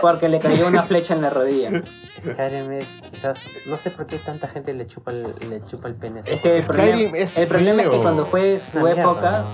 porque 0.00 0.28
le 0.30 0.40
cayó 0.40 0.66
una 0.66 0.82
flecha 0.84 1.12
en 1.12 1.20
la 1.20 1.28
rodilla. 1.28 1.82
Skyrim 2.22 2.72
es 2.72 2.86
quizás, 3.12 3.38
no 3.66 3.76
sé 3.76 3.90
por 3.90 4.06
qué 4.06 4.16
tanta 4.16 4.48
gente 4.48 4.72
le 4.72 4.86
chupa 4.86 5.10
el, 5.10 5.24
le 5.50 5.62
chupa 5.66 5.88
el 5.88 5.94
pene. 5.94 6.20
Es 6.24 6.40
que 6.40 6.56
el. 6.56 6.64
Skyrim 6.64 7.10
problema, 7.10 7.18
es 7.18 7.36
el 7.36 7.48
problema 7.48 7.82
es 7.82 7.88
que 7.88 7.92
feo. 7.92 8.02
cuando 8.02 8.24
fue 8.26 8.60
su 8.60 8.78
una 8.78 8.84
mierda, 8.94 9.02
época, 9.02 9.30
¿no? 9.42 9.46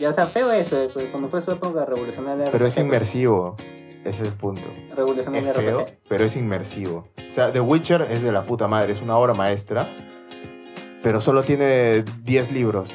ya 0.00 0.10
o 0.10 0.12
sea, 0.12 0.26
feo 0.26 0.50
eso, 0.50 0.82
eso, 0.82 1.00
cuando 1.12 1.28
fue 1.28 1.42
su 1.42 1.52
época 1.52 1.84
revolucionaria. 1.84 2.46
Pero 2.50 2.66
es 2.66 2.76
inmersivo. 2.78 3.56
Ese 4.06 4.22
es 4.22 4.28
el 4.28 4.34
punto. 4.34 4.62
Revolucionaria 4.94 5.50
Es 5.52 5.58
feo, 5.58 5.80
RPG. 5.80 5.92
pero 6.08 6.24
es 6.24 6.36
inmersivo. 6.36 7.08
O 7.30 7.34
sea, 7.34 7.50
The 7.50 7.60
Witcher 7.60 8.02
es 8.10 8.22
de 8.22 8.30
la 8.32 8.44
puta 8.44 8.68
madre, 8.68 8.92
es 8.92 9.02
una 9.02 9.16
obra 9.16 9.34
maestra, 9.34 9.86
pero 11.02 11.20
solo 11.20 11.42
tiene 11.42 12.02
10 12.24 12.52
libros. 12.52 12.90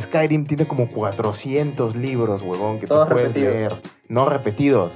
Skyrim 0.00 0.46
tiene 0.46 0.66
como 0.66 0.88
400 0.88 1.96
libros, 1.96 2.42
huevón, 2.42 2.78
que 2.80 2.86
Todos 2.86 3.08
tú 3.08 3.14
puedes 3.14 3.28
repetidos. 3.28 3.54
leer. 3.54 3.72
No 4.08 4.28
repetidos. 4.28 4.92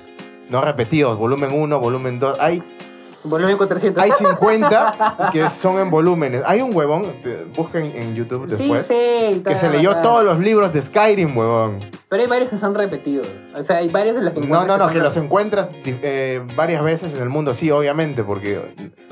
No 0.51 0.61
repetidos. 0.63 1.19
Volumen 1.19 1.51
1, 1.53 1.81
volumen 1.81 2.19
2. 2.19 2.39
Hay, 2.41 2.63
Volumen 3.25 3.57
400. 3.57 4.03
hay 4.03 4.11
50 4.13 5.31
que 5.33 5.51
son 5.51 5.79
en 5.81 5.91
volúmenes. 5.91 6.43
Hay 6.47 6.61
un 6.63 6.75
huevón, 6.75 7.03
te- 7.23 7.45
busca 7.57 7.79
en, 7.79 8.15
YouTube 8.15 8.47
después, 8.47 8.87
sí, 8.87 9.43
que 9.45 9.57
se 9.57 9.69
leyó 9.71 9.97
todos 9.97 10.25
los 10.25 10.39
libros 10.39 10.73
de 10.73 10.83
Skyrim, 10.83 11.37
huevón. 11.37 11.81
Pero 12.09 12.23
hay 12.23 12.29
varios 12.29 12.51
que 12.51 12.59
son 12.59 12.75
repetidos. 12.75 13.29
O 13.59 13.65
sea, 13.65 13.79
hay 13.79 13.89
varios 13.89 14.15
de 14.17 14.23
los 14.23 14.33
que 14.33 14.41
No, 14.41 14.47
no, 14.47 14.63
encuentras 14.63 14.79
no, 14.89 14.93
que 14.93 15.01
los 15.01 15.17
encuentras 15.17 15.69
eh, 15.85 16.43
varias 16.55 16.85
veces 16.85 17.15
en 17.17 17.23
el 17.23 17.29
mundo, 17.29 17.53
sí, 17.55 17.71
obviamente, 17.71 18.23
porque 18.23 18.61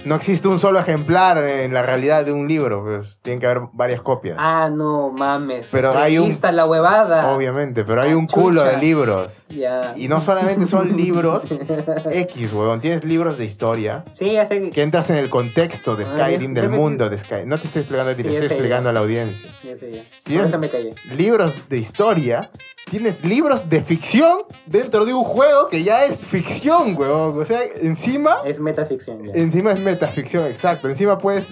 no 0.04 0.14
existe 0.14 0.46
un 0.46 0.60
solo 0.60 0.78
ejemplar 0.78 1.38
en 1.38 1.74
la 1.74 1.82
realidad 1.82 2.24
de 2.24 2.30
un 2.32 2.46
libro, 2.46 2.84
pues 2.84 3.18
tienen 3.22 3.40
que 3.40 3.46
haber 3.46 3.62
varias 3.72 4.00
copias. 4.00 4.36
Ah, 4.38 4.70
no 4.72 5.10
mames. 5.10 5.66
Pero 5.72 5.96
hay 5.98 6.18
un- 6.18 6.30
Está 6.30 6.52
la 6.52 6.66
huevada. 6.66 7.34
Obviamente, 7.34 7.82
pero 7.84 8.00
hay 8.02 8.12
un 8.14 8.26
culo 8.26 8.60
chucha. 8.60 8.72
de 8.72 8.78
libros. 8.78 9.32
Ya. 9.48 9.94
Y 9.96 10.06
no 10.06 10.20
solamente 10.20 10.66
son 10.66 10.96
libros 10.96 11.42
X, 12.10 12.52
huevón, 12.52 12.80
tienes 12.80 13.02
libros 13.04 13.38
de 13.38 13.44
historia 13.46 14.03
Sí, 14.18 14.32
ya 14.32 14.46
sé 14.46 14.70
que 14.70 14.82
entras 14.82 15.10
en 15.10 15.16
el 15.16 15.28
contexto 15.30 15.96
de 15.96 16.04
Ah, 16.04 16.08
Skyrim, 16.08 16.54
del 16.54 16.68
mundo 16.68 17.08
de 17.10 17.18
Skyrim. 17.18 17.48
No 17.48 17.58
te 17.58 17.66
estoy 17.66 17.80
explicando 17.80 18.12
a 18.12 18.14
ti, 18.16 18.22
Sí, 18.22 18.28
te 18.28 18.34
estoy 18.34 18.46
explicando 18.46 18.86
ya. 18.86 18.90
a 18.90 18.92
la 18.92 19.00
audiencia. 19.00 19.50
Ya 19.62 19.76
sé, 19.78 19.92
ya. 19.92 20.00
Por 20.02 20.22
¿Tienes- 20.22 20.48
eso 20.48 20.58
me 20.58 20.68
callé. 20.68 20.90
Libros 21.16 21.68
de 21.68 21.78
historia, 21.78 22.50
tienes 22.90 23.24
libros 23.24 23.68
de 23.68 23.82
ficción 23.82 24.38
dentro 24.66 25.04
de 25.04 25.12
un 25.14 25.24
juego 25.24 25.68
que 25.68 25.82
ya 25.82 26.04
es 26.04 26.18
ficción, 26.18 26.96
huevón. 26.96 27.40
O 27.40 27.44
sea, 27.44 27.62
encima 27.82 28.38
Es 28.44 28.60
metaficción 28.60 29.24
ya. 29.24 29.32
Encima 29.34 29.72
es 29.72 29.80
metaficción, 29.80 30.44
exacto. 30.46 30.88
Encima 30.88 31.18
puedes. 31.18 31.46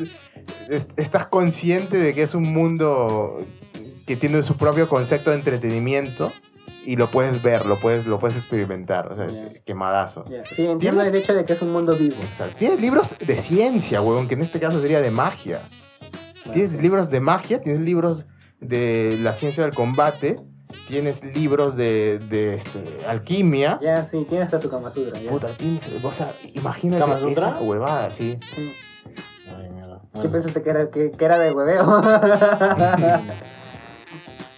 es- 0.69 0.87
estás 0.97 1.27
consciente 1.27 1.97
de 1.99 2.15
que 2.15 2.23
es 2.25 2.35
un 2.35 2.53
mundo 2.53 3.39
que 4.07 4.17
tiene 4.17 4.43
su 4.43 4.57
propio 4.57 4.89
concepto 4.89 5.31
de 5.31 5.37
entretenimiento 5.37 6.33
y 6.85 6.97
lo 6.97 7.07
puedes 7.09 7.43
ver, 7.43 7.67
lo 7.67 7.79
puedes, 7.79 8.07
lo 8.07 8.19
puedes 8.19 8.37
experimentar. 8.37 9.13
O 9.13 9.17
sea, 9.17 9.27
Ya. 9.27 9.61
quemadazo. 9.65 10.25
Sí, 10.25 10.35
entiendo 10.67 10.79
¿Tienes? 10.79 11.07
el 11.09 11.15
hecho 11.17 11.35
de 11.35 11.45
que 11.45 11.53
es 11.55 11.63
un 11.63 11.73
mundo 11.73 11.95
vivo. 11.97 12.17
Tienes 12.59 12.81
libros 12.81 13.15
de 13.19 13.39
ciencia, 13.43 14.01
huevón, 14.01 14.29
que 14.29 14.35
en 14.35 14.43
este 14.43 14.59
caso 14.61 14.81
sería 14.81 15.01
de 15.01 15.11
magia. 15.11 15.61
Tienes 16.53 16.73
Sí. 16.73 16.79
libros 16.79 17.09
de 17.11 17.21
magia, 17.21 17.61
tienes 17.61 17.81
libros 17.81 18.27
de 18.61 19.19
la 19.23 19.33
ciencia 19.33 19.65
del 19.65 19.75
combate, 19.75 20.37
tienes 20.89 21.23
libros 21.37 21.77
de, 21.77 22.19
de, 22.19 22.55
este, 22.57 22.97
alquimia. 23.09 23.79
Ya, 23.83 24.07
sí, 24.07 24.25
tiene 24.29 24.45
hasta 24.45 24.59
su 24.61 24.69
Kama 24.71 24.91
Sutra. 24.91 25.21
Ya. 25.21 25.31
Puta, 25.31 25.49
tienes, 25.57 25.83
o 26.03 26.13
sea, 26.13 26.33
imagínate 26.55 27.01
¿Kama 27.01 27.19
Sutra? 27.19 27.51
esa 27.53 27.61
huevada, 27.61 28.11
sí. 28.11 28.39
Sí. 28.55 28.73
Ay, 29.57 29.71
mierda. 29.71 30.01
¿Qué 30.21 30.29
pensaste 30.29 30.63
que 30.63 30.71
era, 30.71 30.91
que, 30.91 31.11
que 31.11 31.25
era 31.25 31.39
de 31.39 31.53
hueveo? 31.53 32.03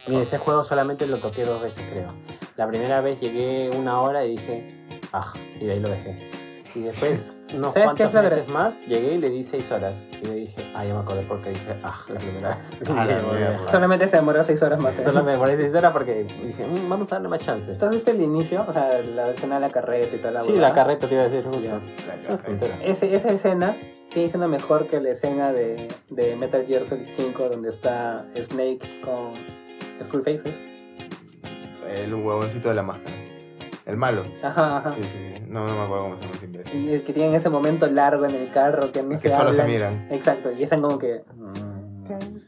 Mire, 0.07 0.23
ese 0.23 0.39
juego 0.39 0.63
solamente 0.65 1.07
lo 1.07 1.17
toqué 1.19 1.45
dos 1.45 1.63
veces, 1.63 1.83
creo. 1.93 2.09
La 2.57 2.67
primera 2.69 3.01
vez 3.01 3.19
llegué 3.21 3.71
una 3.77 4.01
hora 4.01 4.25
y 4.25 4.33
dije, 4.33 4.67
ah, 5.13 5.33
y 5.61 5.65
de 5.67 5.73
ahí 5.73 5.81
lo 5.81 5.89
dejé. 5.89 6.31
Y 6.75 6.81
después, 6.81 7.37
unos 7.55 7.73
¿Sabes 7.73 7.93
qué 7.95 8.05
cuantos 8.05 8.07
es 8.09 8.15
la 8.15 8.23
meses 8.23 8.47
gra- 8.49 8.53
más, 8.53 8.81
llegué 8.89 9.15
y 9.15 9.19
le 9.19 9.31
di 9.31 9.45
seis 9.45 9.71
horas. 9.71 9.95
Y 10.23 10.27
le 10.27 10.35
dije, 10.35 10.61
ah, 10.75 10.85
ya 10.85 10.93
me 10.95 11.01
acordé 11.01 11.23
porque 11.23 11.51
dije, 11.51 11.73
ah, 11.85 12.01
la 12.09 12.19
primera 12.19 12.57
vez. 12.57 12.71
Y 12.85 12.91
A 12.91 12.95
la 12.97 13.05
le 13.05 13.15
volví 13.15 13.29
a 13.29 13.33
mierda. 13.39 13.51
dejar. 13.53 13.71
Solamente 13.71 14.09
se 14.09 14.17
demoró 14.17 14.43
seis 14.45 14.61
horas 14.63 14.81
más. 14.81 14.99
¿eh? 14.99 15.05
Solo 15.05 15.23
me 15.23 15.31
demoré 15.39 15.57
seis 15.57 15.73
horas 15.73 15.93
porque 15.93 16.27
dije, 16.43 16.65
"Mm, 16.67 16.89
vamos 16.89 17.11
a 17.13 17.15
darle 17.15 17.29
más 17.29 17.41
chance. 17.41 17.71
Entonces 17.71 18.07
el 18.09 18.21
inicio, 18.23 18.65
o 18.69 18.73
sea, 18.73 18.99
la 19.15 19.31
escena 19.31 19.55
de 19.55 19.61
la 19.61 19.71
carreta 19.71 20.17
y 20.17 20.19
toda 20.19 20.33
la 20.33 20.43
Sí, 20.43 20.49
huevada, 20.51 20.69
la 20.69 20.75
carreta 20.75 21.07
te 21.07 21.15
iba 21.15 21.23
a 21.25 21.29
decir, 21.29 21.45
justo. 21.45 21.81
Ese, 22.85 23.15
esa 23.15 23.29
escena 23.29 23.77
sigue 24.13 24.29
siendo 24.29 24.49
mejor 24.49 24.89
que 24.89 25.01
la 25.01 25.11
escena 25.11 25.53
de, 25.53 25.87
de 26.11 26.35
Metal 26.37 26.65
Gear 26.67 26.83
Solid 26.89 27.07
5 27.17 27.49
donde 27.51 27.71
está 27.71 28.25
Snake 28.35 28.81
con 29.05 29.33
Skullfaces. 30.05 30.55
El 31.95 32.15
huevoncito 32.15 32.69
de 32.71 32.75
la 32.75 32.83
máscara. 32.83 33.17
El 33.87 33.97
malo. 33.97 34.25
Ajá, 34.43 34.79
ajá. 34.79 34.93
Sí, 34.95 35.03
sí. 35.03 35.43
No, 35.49 35.67
no 35.67 35.75
me 35.75 35.81
acuerdo 35.83 36.05
cómo 36.05 36.17
se 36.41 36.49
llama. 36.49 36.65
Y 36.75 36.95
es 36.95 37.03
que 37.05 37.13
tienen 37.13 37.35
ese 37.35 37.49
momento 37.51 37.87
largo 37.87 38.25
en 38.25 38.35
el 38.35 38.49
carro 38.51 38.91
que 38.91 39.03
no 39.03 39.11
Que 39.11 39.29
se 39.29 39.37
solo 39.37 39.53
se 39.53 39.63
miran. 39.65 40.09
Exacto, 40.11 40.51
y 40.57 40.63
están 40.63 40.81
como 40.83 40.99
que... 40.99 41.23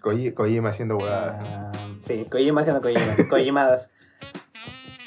Koji- 0.03 0.35
Kojima 0.35 0.71
haciendo 0.71 0.97
huevadas. 0.97 1.45
Ah, 1.47 1.71
Sí, 2.03 2.27
Kojima 2.31 2.61
haciendo 2.63 2.81
Kojima, 2.81 3.17
Kojimadas. 3.31 3.89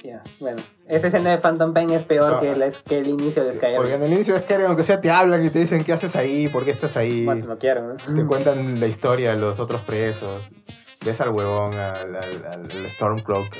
Ya, 0.03 0.21
bueno. 0.39 0.61
Esa 0.87 1.07
escena 1.07 1.31
de 1.31 1.37
Phantom 1.39 1.73
Pain 1.73 1.89
es 1.91 2.03
peor 2.03 2.33
No. 2.33 2.39
que, 2.39 2.55
la- 2.55 2.71
que 2.71 2.99
el 2.99 3.07
inicio 3.09 3.43
de 3.43 3.51
Porque 3.53 3.67
Skyrim. 3.75 3.93
en 3.95 4.03
el 4.03 4.13
inicio 4.13 4.33
de 4.35 4.41
Skyrim, 4.41 4.67
aunque 4.67 4.83
sea, 4.83 5.01
te 5.01 5.09
hablan 5.11 5.45
y 5.45 5.49
te 5.49 5.59
dicen 5.59 5.83
qué 5.83 5.93
haces 5.93 6.15
ahí, 6.15 6.47
por 6.47 6.63
qué 6.63 6.71
estás 6.71 6.95
ahí. 6.95 7.25
Bueno, 7.25 7.45
no 7.47 7.57
quiero, 7.57 7.81
¿no? 7.87 7.95
Te 7.95 8.25
cuentan 8.25 8.79
la 8.79 8.87
historia 8.87 9.33
de 9.33 9.39
los 9.39 9.59
otros 9.59 9.81
presos. 9.81 10.41
Ves 11.05 11.21
al 11.21 11.29
huevón, 11.29 11.73
al, 11.75 12.15
al, 12.15 12.45
al 12.45 12.89
Stormcloak 12.89 13.55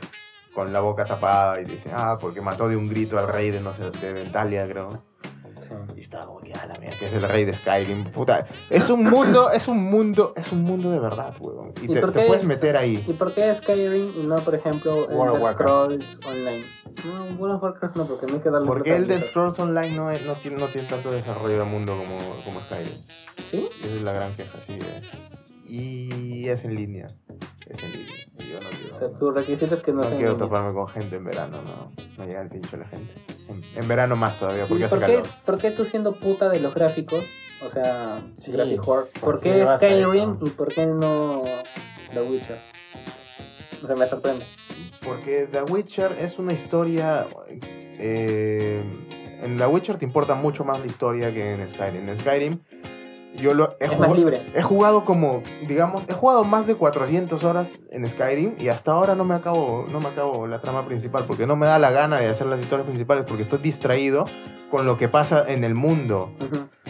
con 0.54 0.74
la 0.74 0.82
boca 0.82 1.06
tapada 1.06 1.62
y 1.62 1.64
dicen, 1.66 1.94
ah, 1.96 2.18
porque 2.20 2.42
mató 2.42 2.68
de 2.68 2.76
un 2.76 2.90
grito 2.90 3.18
al 3.18 3.28
rey 3.30 3.50
de, 3.52 3.62
no 3.62 3.74
sé, 3.74 3.90
de 3.92 4.14
Ventalia, 4.14 4.68
creo. 4.68 4.90
Y 5.96 6.02
está 6.02 6.20
como 6.26 6.40
que, 6.42 6.52
ah, 6.60 6.66
la 6.66 6.74
mierda, 6.80 6.98
que 6.98 7.06
es 7.06 7.14
el 7.14 7.22
rey 7.24 7.46
de 7.46 7.54
Skyrim. 7.54 8.06
Puta, 8.12 8.48
es 8.70 8.90
un 8.90 9.04
mundo, 9.06 9.52
es 9.52 9.68
un 9.68 9.78
mundo, 9.78 10.34
es 10.36 10.52
un 10.52 10.64
mundo 10.64 10.90
de 10.92 11.00
verdad, 11.00 11.34
huevón. 11.40 11.74
Y, 11.82 11.86
¿Y 11.86 11.94
te, 11.94 12.02
puedes 12.02 12.44
meter 12.44 12.76
ahí. 12.76 13.04
¿Y 13.08 13.14
por 13.14 13.34
qué 13.34 13.54
Skyrim 13.56 14.12
y 14.20 14.24
no, 14.24 14.36
por 14.38 14.56
ejemplo, 14.56 15.06
World 15.06 15.12
of 15.12 15.28
Elder 15.38 15.42
Warcraft. 15.44 15.70
Scrolls 16.02 16.20
Online? 16.28 16.64
No, 17.06 17.36
World 17.38 17.56
of 17.56 17.64
Warcraft 17.64 17.96
no, 17.96 18.06
porque 18.08 18.26
no 18.26 18.34
hay 18.34 18.40
que 18.40 18.50
darle 18.50 18.68
Porque 18.68 18.90
el 18.96 19.08
de 19.08 19.16
protagonismo. 19.20 19.30
Scrolls 19.30 19.60
Online 19.60 19.96
no, 19.96 20.12
es- 20.12 20.26
no, 20.26 20.34
tiene, 20.34 20.58
no 20.58 20.66
tiene 20.68 20.88
tanto 20.88 21.12
desarrollo 21.12 21.60
de 21.60 21.64
mundo 21.64 21.96
como, 21.98 22.18
como 22.44 22.60
Skyrim. 22.62 22.98
¿Sí? 23.52 23.70
Esa 23.82 23.96
es 23.96 24.02
la 24.02 24.14
gran 24.14 24.34
queja, 24.36 24.58
sí. 24.66 24.74
es. 24.74 25.39
Y 25.70 26.50
es 26.50 26.64
en 26.66 26.76
línea. 26.76 27.08
Es 27.68 27.84
en 27.84 27.92
línea. 27.92 28.16
Yo 28.38 28.60
no 28.62 28.70
quiero, 28.70 28.96
O 28.96 29.00
sea, 29.00 29.10
tu 29.20 29.32
requisito 29.32 29.76
es 29.76 29.82
que 29.82 29.92
no, 29.92 29.98
no 29.98 30.04
sea 30.04 30.12
en 30.14 30.18
quiero 30.18 30.32
línea. 30.34 30.46
toparme 30.48 30.74
con 30.74 30.88
gente 30.88 31.16
en 31.18 31.24
verano, 31.26 31.62
no. 31.64 31.92
Me 32.18 32.26
llega 32.28 32.42
el 32.42 32.50
pincho 32.50 32.78
la 32.78 32.86
gente. 32.88 33.14
En, 33.48 33.62
en 33.82 33.88
verano 33.88 34.16
más 34.16 34.40
todavía, 34.40 34.66
¿Y 34.66 34.68
porque 34.68 34.86
hace 34.86 34.96
por 34.96 35.06
qué, 35.06 35.14
calor. 35.16 35.28
por 35.46 35.60
qué 35.60 35.72
tú 35.72 35.86
siendo 35.86 36.14
puta 36.20 36.50
de 36.50 36.60
los 36.60 36.74
gráficos, 36.74 37.24
o 37.66 37.70
sea, 37.72 38.18
Sí, 38.40 38.52
Graphic 38.52 38.88
Horror, 38.88 39.08
¿por 39.20 39.22
¿por 39.22 39.42
qué 39.42 39.66
Skyrim 39.78 40.38
y 40.46 40.50
por 40.52 40.74
qué 40.74 40.86
no 40.88 41.42
The 42.14 42.22
Witcher? 42.22 42.58
O 43.84 43.88
sea, 43.88 43.96
me 43.96 44.08
sorprende. 44.08 44.46
Porque 45.04 45.48
The 45.52 45.64
Witcher 45.72 46.12
es 46.20 46.38
una 46.40 46.54
historia. 46.54 47.26
eh, 47.98 48.82
en 49.42 49.58
The 49.58 49.66
Witcher 49.68 49.98
te 49.98 50.06
importa 50.06 50.36
mucho 50.36 50.64
más 50.64 50.80
la 50.80 50.86
historia 50.86 51.34
que 51.34 51.54
en 51.54 51.74
Skyrim. 51.74 52.10
En 52.10 52.20
Skyrim, 52.20 52.60
yo 53.40 53.54
lo 53.54 53.76
he, 53.80 53.86
Es 53.86 53.92
jugado- 53.92 54.10
más 54.10 54.18
libre. 54.20 54.42
he 54.54 54.62
jugado 54.62 55.06
como, 55.06 55.42
digamos, 55.68 56.04
he 56.08 56.14
jugado 56.14 56.44
más 56.44 56.68
de 56.68 56.76
400 56.76 57.44
horas 57.44 57.68
en 57.92 58.06
Skyrim 58.08 58.56
y 58.60 58.68
hasta 58.70 58.92
ahora 58.92 59.16
no 59.16 59.24
me 59.24 59.36
acabo, 59.36 59.86
no 59.92 60.00
me 60.00 60.08
acabo 60.08 60.48
la 60.48 60.60
trama 60.62 60.86
principal 60.86 61.24
porque 61.28 61.46
no 61.48 61.56
me 61.56 61.68
da 61.68 61.80
la 61.80 61.92
gana 61.92 62.20
de 62.20 62.28
hacer 62.28 62.48
las 62.48 62.60
historias 62.60 62.86
principales 62.88 63.26
porque 63.28 63.44
estoy 63.44 63.60
distraído 63.60 64.24
con 64.70 64.86
lo 64.86 64.98
que 64.98 65.08
pasa 65.10 65.44
en 65.48 65.64
el 65.64 65.74
mundo. 65.76 66.32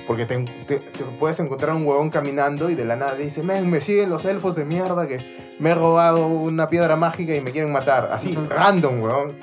Porque 0.08 0.26
te, 0.26 0.38
te- 0.68 0.80
te 0.80 1.04
puedes 1.20 1.40
encontrar 1.40 1.76
un 1.76 1.86
huevón 1.86 2.10
caminando 2.10 2.70
y 2.70 2.76
de 2.76 2.84
la 2.84 2.96
nada 2.96 3.14
dice, 3.16 3.44
men, 3.44 3.70
me 3.70 3.80
siguen 3.80 4.10
los 4.10 4.26
elfos 4.26 4.56
de 4.56 4.66
mierda 4.66 5.08
que 5.08 5.18
me 5.60 5.70
he 5.72 5.76
robado 5.76 6.26
una 6.28 6.68
piedra 6.68 6.96
mágica 6.96 7.36
y 7.36 7.42
me 7.42 7.52
quieren 7.52 7.72
matar. 7.72 8.10
Así, 8.12 8.34
random, 8.50 9.04
huevón. 9.04 9.34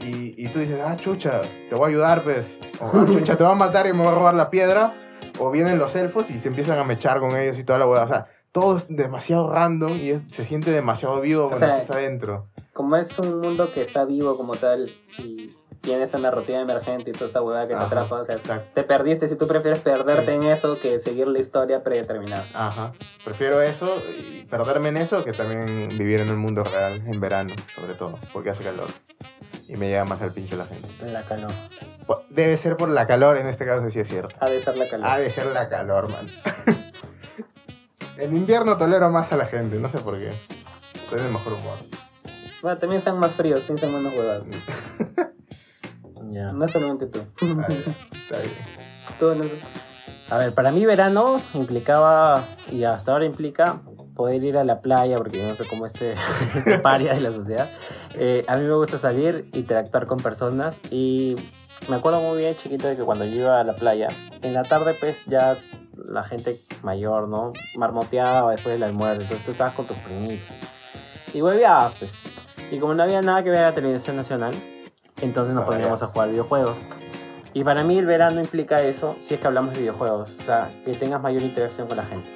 Y, 0.00 0.34
y 0.36 0.48
tú 0.48 0.60
dices, 0.60 0.80
ah, 0.86 0.96
chucha, 0.96 1.40
te 1.68 1.74
voy 1.74 1.86
a 1.86 1.88
ayudar, 1.88 2.22
pues. 2.22 2.44
O, 2.80 2.90
ah, 2.94 3.04
chucha, 3.06 3.36
te 3.36 3.42
va 3.42 3.50
a 3.52 3.54
matar 3.56 3.86
y 3.88 3.92
me 3.92 4.00
voy 4.04 4.08
a 4.08 4.14
robar 4.14 4.34
la 4.34 4.50
piedra. 4.50 4.92
O 5.40 5.50
vienen 5.50 5.78
los 5.78 5.94
elfos 5.96 6.30
y 6.30 6.38
se 6.38 6.48
empiezan 6.48 6.78
a 6.78 6.84
mechar 6.84 7.20
con 7.20 7.36
ellos 7.36 7.58
y 7.58 7.64
toda 7.64 7.78
la 7.78 7.86
huevada. 7.86 8.04
O 8.04 8.08
sea, 8.08 8.26
todo 8.52 8.76
es 8.76 8.86
demasiado 8.88 9.50
random 9.52 9.96
y 9.96 10.10
es- 10.10 10.22
se 10.32 10.44
siente 10.44 10.70
demasiado 10.70 11.20
vivo 11.20 11.48
cuando 11.48 11.66
sea, 11.66 11.78
estás 11.82 11.96
adentro. 11.96 12.46
Como 12.72 12.96
es 12.96 13.18
un 13.18 13.40
mundo 13.40 13.72
que 13.72 13.82
está 13.82 14.04
vivo 14.04 14.36
como 14.36 14.54
tal 14.54 14.88
y 15.18 15.50
tiene 15.84 16.04
esa 16.04 16.18
narrativa 16.18 16.60
emergente 16.60 17.10
y 17.10 17.12
toda 17.12 17.28
esa 17.30 17.42
huevada 17.42 17.66
que 17.68 17.74
Ajá, 17.74 17.88
te 17.88 17.94
atrapa, 17.94 18.20
o 18.20 18.24
sea, 18.24 18.36
exacto. 18.36 18.70
te 18.74 18.82
perdiste 18.82 19.28
si 19.28 19.36
tú 19.36 19.46
prefieres 19.46 19.80
perderte 19.80 20.34
en 20.34 20.44
eso 20.44 20.78
que 20.80 20.98
seguir 20.98 21.28
la 21.28 21.40
historia 21.40 21.82
predeterminada. 21.82 22.44
Ajá. 22.54 22.92
Prefiero 23.24 23.60
eso 23.62 23.96
y 24.18 24.44
perderme 24.44 24.88
en 24.88 24.96
eso 24.98 25.22
que 25.24 25.32
también 25.32 25.88
vivir 25.96 26.20
en 26.20 26.28
el 26.28 26.36
mundo 26.36 26.64
real 26.64 27.02
en 27.06 27.20
verano, 27.20 27.54
sobre 27.74 27.94
todo, 27.94 28.18
porque 28.32 28.50
hace 28.50 28.64
calor. 28.64 28.86
Y 29.68 29.76
me 29.76 29.88
llega 29.88 30.04
más 30.04 30.20
al 30.22 30.32
pincho 30.32 30.56
la 30.56 30.66
gente. 30.66 30.88
La 31.10 31.22
calor. 31.22 31.50
Pu- 32.06 32.22
Debe 32.30 32.56
ser 32.58 32.76
por 32.76 32.88
la 32.90 33.06
calor, 33.06 33.36
en 33.38 33.46
este 33.48 33.64
caso 33.64 33.88
sí 33.90 34.00
es 34.00 34.08
cierto. 34.08 34.36
Ha 34.40 34.46
de 34.50 34.60
ser 34.60 34.76
la 34.76 34.86
calidad. 34.88 35.10
Ha 35.12 35.18
de 35.18 35.30
ser 35.30 35.46
la 35.46 35.68
calor, 35.68 36.10
man. 36.10 36.26
en 38.18 38.36
invierno 38.36 38.76
tolero 38.76 39.10
más 39.10 39.32
a 39.32 39.36
la 39.36 39.46
gente, 39.46 39.76
no 39.78 39.88
sé 39.90 39.98
por 39.98 40.18
qué. 40.18 40.32
Estoy 40.94 41.22
de 41.22 41.28
mejor 41.30 41.54
humor. 41.54 41.78
Bueno, 42.62 42.78
también 42.78 42.98
están 42.98 43.18
más 43.18 43.32
fríos, 43.32 43.60
piensan 43.62 43.92
menos 43.92 44.14
huevadas. 44.16 44.44
Ya. 46.34 46.48
No 46.52 46.68
solamente 46.68 47.06
tú. 47.06 47.20
Ah, 47.42 47.66
está 48.12 48.38
bien. 48.38 48.54
Tú, 49.20 49.34
no- 49.34 49.44
A 50.30 50.38
ver, 50.38 50.52
para 50.54 50.72
mí 50.72 50.84
verano 50.86 51.36
implicaba, 51.54 52.44
y 52.72 52.84
hasta 52.84 53.12
ahora 53.12 53.24
implica, 53.26 53.80
poder 54.16 54.42
ir 54.42 54.56
a 54.56 54.64
la 54.64 54.80
playa, 54.80 55.16
porque 55.16 55.38
yo 55.38 55.48
no 55.48 55.54
sé 55.54 55.64
cómo 55.68 55.86
este, 55.86 56.14
este 56.56 56.78
paria 56.78 57.14
de 57.14 57.20
la 57.20 57.30
sociedad. 57.32 57.70
Eh, 58.14 58.44
a 58.48 58.56
mí 58.56 58.64
me 58.64 58.74
gusta 58.74 58.98
salir, 58.98 59.48
interactuar 59.52 60.06
con 60.06 60.18
personas 60.18 60.78
y 60.90 61.34
me 61.88 61.96
acuerdo 61.96 62.20
muy 62.20 62.38
bien 62.38 62.56
chiquito 62.56 62.88
de 62.88 62.96
que 62.96 63.02
cuando 63.02 63.24
yo 63.26 63.42
iba 63.42 63.60
a 63.60 63.64
la 63.64 63.74
playa, 63.74 64.08
en 64.42 64.54
la 64.54 64.62
tarde 64.62 64.94
pues 64.98 65.24
ya 65.26 65.56
la 66.08 66.24
gente 66.24 66.56
mayor, 66.82 67.28
¿no? 67.28 67.52
Marmoteaba 67.76 68.50
después 68.52 68.72
del 68.74 68.82
almuerzo, 68.84 69.22
entonces 69.22 69.44
tú 69.44 69.52
estabas 69.52 69.74
con 69.74 69.86
tus 69.86 69.98
primitos. 69.98 70.46
Y 71.32 71.42
hueveabas, 71.42 71.94
pues. 71.98 72.10
Y 72.72 72.78
como 72.78 72.94
no 72.94 73.02
había 73.02 73.20
nada 73.20 73.42
que 73.44 73.50
ver 73.50 73.58
a 73.60 73.70
la 73.70 73.74
televisión 73.74 74.16
nacional, 74.16 74.54
entonces 75.20 75.54
nos 75.54 75.64
Ah, 75.64 75.66
poníamos 75.66 76.02
a 76.02 76.06
jugar 76.08 76.30
videojuegos. 76.30 76.76
Y 77.52 77.62
para 77.62 77.84
mí 77.84 77.98
el 77.98 78.06
verano 78.06 78.40
implica 78.40 78.82
eso, 78.82 79.16
si 79.22 79.34
es 79.34 79.40
que 79.40 79.46
hablamos 79.46 79.74
de 79.74 79.80
videojuegos, 79.80 80.30
o 80.38 80.42
sea, 80.42 80.70
que 80.84 80.92
tengas 80.94 81.22
mayor 81.22 81.42
interacción 81.42 81.86
con 81.86 81.96
la 81.96 82.02
gente. 82.04 82.28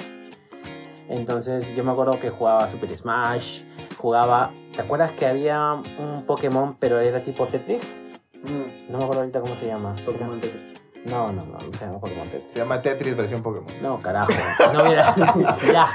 Entonces 1.09 1.75
yo 1.75 1.83
me 1.85 1.91
acuerdo 1.93 2.19
que 2.21 2.29
jugaba 2.31 2.69
Super 2.71 2.97
Smash, 2.97 3.63
jugaba, 3.99 4.51
¿te 4.75 4.83
acuerdas 4.83 5.11
que 5.13 5.27
había 5.27 5.73
un 5.99 6.23
Pokémon 6.27 6.77
pero 6.79 6.99
era 7.01 7.21
tipo 7.21 7.47
Tetris? 7.47 7.97
Mm, 8.35 8.93
No 8.93 8.99
me 8.99 9.05
acuerdo 9.05 9.23
ahorita 9.23 9.41
cómo 9.41 9.55
se 9.57 9.67
llama. 9.67 9.95
Pokémon 10.05 10.39
Tetris. 10.41 10.79
No, 11.07 11.33
no, 11.33 11.45
no, 11.47 11.59
no 11.59 11.73
se 11.73 11.85
llama 11.87 11.99
Pokémon 11.99 12.29
Tetris. 12.29 12.53
Se 12.53 12.59
llama 12.59 12.83
Tetris 12.83 13.17
versión 13.17 13.43
Pokémon. 13.43 13.67
No, 13.83 13.99
carajo. 13.99 14.33
No, 14.75 14.85
mira, 14.85 15.15
ya, 15.73 15.89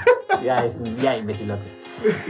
ya, 0.43 0.65
es, 0.65 0.75
ya, 0.97 1.15
imbecilotes. 1.15 1.71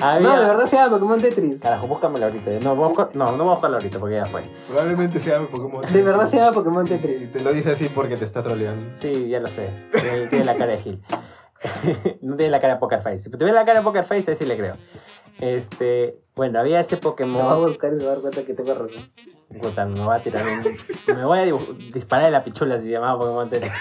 Había- 0.01 0.27
No, 0.29 0.39
de 0.41 0.45
verdad 0.47 0.65
se 0.67 0.75
llama 0.75 0.91
Pokémon 0.97 1.21
Tetris. 1.21 1.59
Carajo, 1.61 1.87
búscamelo 1.87 2.25
ahorita. 2.25 2.51
No, 2.63 2.71
a 2.71 2.75
no, 2.75 3.31
no 3.37 3.43
voy 3.43 3.51
a 3.51 3.53
buscarlo 3.53 3.77
ahorita 3.77 3.99
porque 3.99 4.15
ya 4.15 4.25
fue. 4.25 4.43
Probablemente 4.67 5.19
se 5.19 5.29
llame 5.31 5.47
Pokémon. 5.47 5.85
De 5.91 6.01
verdad 6.01 6.29
se 6.29 6.37
llama 6.37 6.51
Pokémon 6.51 6.85
Y 6.85 6.89
Tetris. 6.89 7.31
te 7.33 7.39
lo 7.41 7.53
dice 7.53 7.71
así 7.71 7.89
porque 7.89 8.17
te 8.17 8.25
está 8.25 8.43
troleando. 8.43 8.85
Sí, 8.95 9.27
ya 9.29 9.39
lo 9.39 9.47
sé. 9.47 9.69
Tiene, 9.91 10.27
tiene 10.27 10.45
la 10.45 10.55
cara 10.55 10.71
de 10.71 10.77
Gil. 10.77 11.01
no 12.21 12.35
tiene 12.35 12.51
la 12.51 12.59
cara 12.59 12.73
de 12.75 12.79
Poker 12.79 13.01
Face. 13.01 13.19
Si 13.21 13.29
tuviera 13.31 13.53
la 13.53 13.65
cara 13.65 13.79
de 13.79 13.85
Poker 13.85 14.03
Face, 14.05 14.29
ahí 14.31 14.35
sí 14.35 14.45
le 14.45 14.57
creo. 14.57 14.73
Este, 15.39 16.19
bueno, 16.35 16.59
había 16.59 16.79
ese 16.79 16.95
Me 16.95 17.01
voy 17.01 17.09
a 17.09 17.11
Pokémon. 17.11 17.61
buscar 17.63 17.93
y 17.93 17.99
se 17.99 18.05
va 18.05 18.11
a 18.11 18.13
dar 18.15 18.21
cuenta 18.21 18.43
que 18.43 18.53
tengo 18.53 18.73
razón. 18.73 19.11
Puta, 19.61 19.85
me 19.85 19.99
va 20.05 20.15
a 20.15 20.19
tirar 20.19 20.43
un- 20.45 21.15
Me 21.15 21.25
voy 21.25 21.39
a 21.39 21.45
disparar 21.93 22.25
de 22.25 22.31
la 22.31 22.43
pichula 22.43 22.79
si 22.79 22.85
se 22.85 22.91
llamaba 22.91 23.19
Pokémon 23.19 23.49
Tetris. 23.49 23.71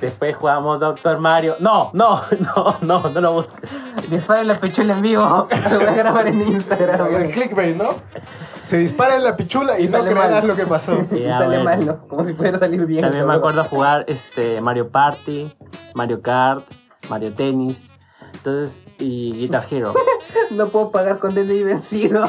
Después 0.00 0.36
jugamos 0.36 0.78
Doctor 0.80 1.18
Mario. 1.18 1.56
No, 1.60 1.90
no, 1.94 2.22
no, 2.40 2.76
no, 2.82 3.08
no 3.10 3.20
lo 3.20 3.32
busques. 3.32 3.70
Dispara 4.10 4.44
la 4.44 4.60
pichula 4.60 4.94
en 4.94 5.02
vivo. 5.02 5.22
Lo 5.70 5.78
voy 5.78 5.86
a 5.88 5.92
grabar 5.94 6.26
en 6.28 6.40
Instagram. 6.42 7.14
El 7.14 7.30
clickbait, 7.30 7.76
¿no? 7.76 7.88
Se 8.68 8.76
dispara 8.78 9.16
en 9.16 9.24
la 9.24 9.36
pichula 9.36 9.78
y, 9.80 9.84
Y 9.84 9.88
no 9.88 10.00
creerás 10.02 10.30
mal. 10.30 10.46
lo 10.48 10.56
que 10.56 10.66
pasó. 10.66 10.92
Y 11.12 11.22
Ya, 11.22 11.38
sale 11.38 11.62
bueno. 11.62 11.64
mal, 11.64 11.86
¿no? 11.86 12.08
Como 12.08 12.26
si 12.26 12.32
pudiera 12.34 12.58
salir 12.58 12.84
bien. 12.86 13.02
También 13.02 13.26
me 13.26 13.34
acuerdo 13.34 13.64
jugar 13.64 14.04
este, 14.08 14.60
Mario 14.60 14.88
Party, 14.90 15.52
Mario 15.94 16.20
Kart, 16.22 16.64
Mario 17.08 17.32
Tennis. 17.32 17.90
Entonces, 18.34 18.80
y 18.98 19.32
Guitar 19.32 19.64
Hero. 19.70 19.94
No 20.50 20.68
puedo 20.68 20.90
pagar 20.90 21.18
con 21.18 21.34
DNI 21.34 21.62
vencido. 21.64 22.28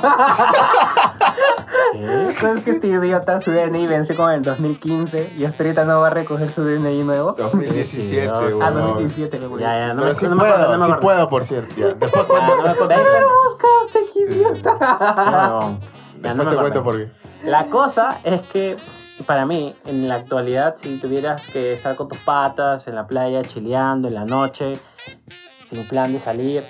¿Qué? 1.99 2.33
¿Sabes 2.39 2.63
que 2.63 2.71
este 2.71 2.87
idiota 2.87 3.41
su 3.41 3.51
DNI 3.51 3.87
venció 3.87 4.15
como 4.15 4.29
en 4.29 4.35
el 4.37 4.43
2015 4.43 5.33
y 5.37 5.45
hasta 5.45 5.63
ahorita 5.63 5.85
no 5.85 5.99
va 6.01 6.07
a 6.07 6.09
recoger 6.11 6.49
su 6.49 6.63
DNI 6.63 7.03
nuevo? 7.03 7.33
2017, 7.33 7.85
Sí, 7.87 8.27
weón. 8.27 8.61
Ah, 8.61 8.71
2017, 8.71 9.39
me 9.39 9.47
voy. 9.47 9.61
Ya, 9.61 9.73
ya, 9.75 9.93
no 9.93 10.01
Pero 10.03 10.13
me, 10.13 10.19
sí 10.19 10.25
no 10.25 10.31
me 10.31 10.37
puedo, 10.39 10.53
acuerdo, 10.53 10.71
no 10.73 10.79
me 10.79 10.85
sí 10.85 10.91
acuerdo. 10.91 11.01
puedo, 11.01 11.29
por 11.29 11.45
cierto. 11.45 11.75
Ya, 11.77 11.85
Después 11.87 12.11
Ya, 12.13 12.23
cuento, 12.27 12.55
no 12.57 12.63
me 12.63 12.69
acuerdo. 12.69 13.19
No 13.21 13.49
buscaste, 13.49 14.05
qué 14.13 14.19
idiota. 14.21 14.77
Huevón. 15.49 15.79
Ya, 16.21 16.33
no 16.33 16.43
después 16.43 16.47
me 16.47 16.51
te 16.51 16.57
cuento 16.57 16.83
por 16.83 16.97
qué. 16.97 17.11
La 17.43 17.65
cosa 17.67 18.19
es 18.23 18.41
que 18.43 18.77
para 19.25 19.45
mí, 19.45 19.75
en 19.85 20.07
la 20.07 20.15
actualidad, 20.15 20.75
si 20.77 20.97
tuvieras 20.97 21.47
que 21.47 21.73
estar 21.73 21.95
con 21.95 22.07
tus 22.07 22.19
patas 22.19 22.87
en 22.87 22.95
la 22.95 23.07
playa, 23.07 23.41
chileando 23.41 24.07
en 24.07 24.13
la 24.13 24.25
noche, 24.25 24.73
sin 25.65 25.87
plan 25.87 26.13
de 26.13 26.19
salir, 26.19 26.63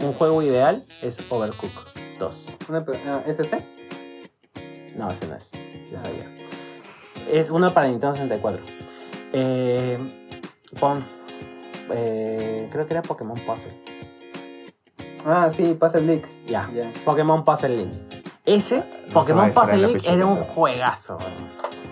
un 0.00 0.12
juego 0.12 0.42
ideal 0.42 0.82
es 1.02 1.16
Overcooked 1.30 2.18
2. 2.18 2.46
Una 2.68 2.84
pre- 2.84 2.98
ah, 3.08 3.20
¿Es 3.26 3.38
este? 3.40 3.66
No, 4.96 5.10
ese 5.10 5.26
no 5.28 5.36
es. 5.36 5.50
Ya 5.90 5.98
sabía. 5.98 6.30
Es 7.30 7.50
uno 7.50 7.70
para 7.72 7.86
Nintendo 7.88 8.12
64. 8.14 8.60
Eh, 9.32 9.98
pon. 10.78 11.04
eh, 11.90 12.68
creo 12.70 12.86
que 12.86 12.94
era 12.94 13.02
Pokémon 13.02 13.36
Puzzle. 13.38 13.72
Ah, 15.24 15.50
sí, 15.54 15.76
el 15.94 16.06
leak. 16.06 16.28
Ya. 16.46 16.68
Ya. 16.74 16.90
Pokémon 17.04 17.44
Puzzle 17.44 17.76
Link. 17.76 17.92
Ese, 18.44 18.78
No 18.78 18.82
va 18.82 19.12
Pokémon 19.14 19.52
Puzzle 19.52 19.88
pichula. 19.88 20.12
era 20.12 20.26
un 20.26 20.36
juegazo. 20.36 21.16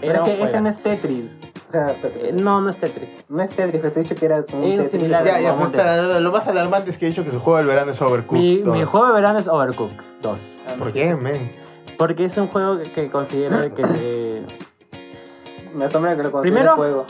Pero 0.01 0.12
Era 0.12 0.23
es 0.23 0.29
un 0.29 0.37
que 0.37 0.43
ese 0.45 0.61
no 0.61 0.69
es 0.69 0.79
Tetris. 0.83 1.27
O 1.69 1.73
sea, 1.73 1.95
Eh, 2.03 2.33
no, 2.33 2.61
no 2.61 2.70
es 2.70 2.77
Tetris. 2.79 3.09
no 3.29 3.43
es 3.45 3.51
Tetris, 3.51 3.81
pero 3.81 3.93
te 3.93 4.01
he 4.01 4.03
dicho 4.03 4.15
que 4.17 4.27
era 4.27 4.43
como 4.43 4.65
un 4.65 4.70
Es 4.73 4.77
Tetris. 4.79 4.91
similar. 4.91 5.25
Ya, 5.25 5.41
ya, 5.41 5.53
Vamos 5.53 5.70
pues, 5.70 5.83
a 5.85 5.97
espera, 5.97 6.20
lo 6.20 6.33
más 6.33 6.49
alarmante 6.49 6.91
es 6.91 6.99
que 6.99 7.07
he 7.07 7.09
dicho 7.11 7.23
que 7.25 7.31
su 7.31 7.39
juego 7.39 7.59
del 7.59 7.67
verano 7.69 7.93
es 7.93 8.03
Overcooked. 8.03 8.41
Mi, 8.43 8.62
2. 8.62 8.77
mi 8.77 8.85
juego 8.85 9.07
de 9.07 9.12
verano 9.12 9.39
es 9.39 9.47
Overcooked 9.47 9.97
2. 10.23 10.59
Ah, 10.67 10.73
¿Por 10.79 10.93
qué, 10.93 11.15
men? 11.15 11.53
Porque 12.01 12.25
es 12.25 12.37
un 12.39 12.47
juego 12.49 12.79
que, 12.79 12.85
que 12.91 13.11
considero 13.11 13.75
que... 13.75 13.85
eh, 13.95 14.47
Me 15.75 15.85
asombra 15.85 16.17
que 16.17 16.23
lo 16.23 16.33
considere 16.33 16.57
Primero- 16.57 16.77
juego. 16.77 17.05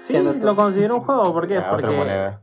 sí, 0.00 0.14
lo 0.40 0.56
considero 0.56 0.96
un 0.96 1.04
juego. 1.04 1.30
¿Por 1.34 1.46
qué? 1.46 1.54
Ya, 1.56 1.60
otra 1.74 1.76
Porque, 1.88 1.96
moneda. 1.96 2.40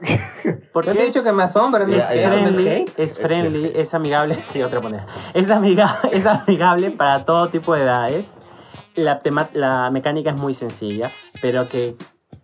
porque 0.74 0.90
Yo 0.90 0.96
te 0.96 1.02
he 1.02 1.06
dicho 1.06 1.22
que 1.22 1.32
me 1.32 1.44
asombra, 1.44 1.86
no 1.86 1.98
friendly, 1.98 2.84
es 2.98 3.18
friendly, 3.18 3.72
es 3.74 3.94
amigable, 3.94 4.36
sí, 4.52 4.62
otra 4.62 4.80
moneda. 4.80 5.06
Es, 5.32 5.50
amiga, 5.50 5.98
es 6.12 6.26
amigable 6.26 6.90
para 6.90 7.24
todo 7.24 7.48
tipo 7.48 7.74
de 7.74 7.84
edades. 7.84 8.36
La, 8.94 9.18
tema- 9.20 9.48
la 9.54 9.90
mecánica 9.90 10.30
es 10.32 10.36
muy 10.38 10.52
sencilla, 10.54 11.10
pero 11.40 11.66
que 11.68 11.96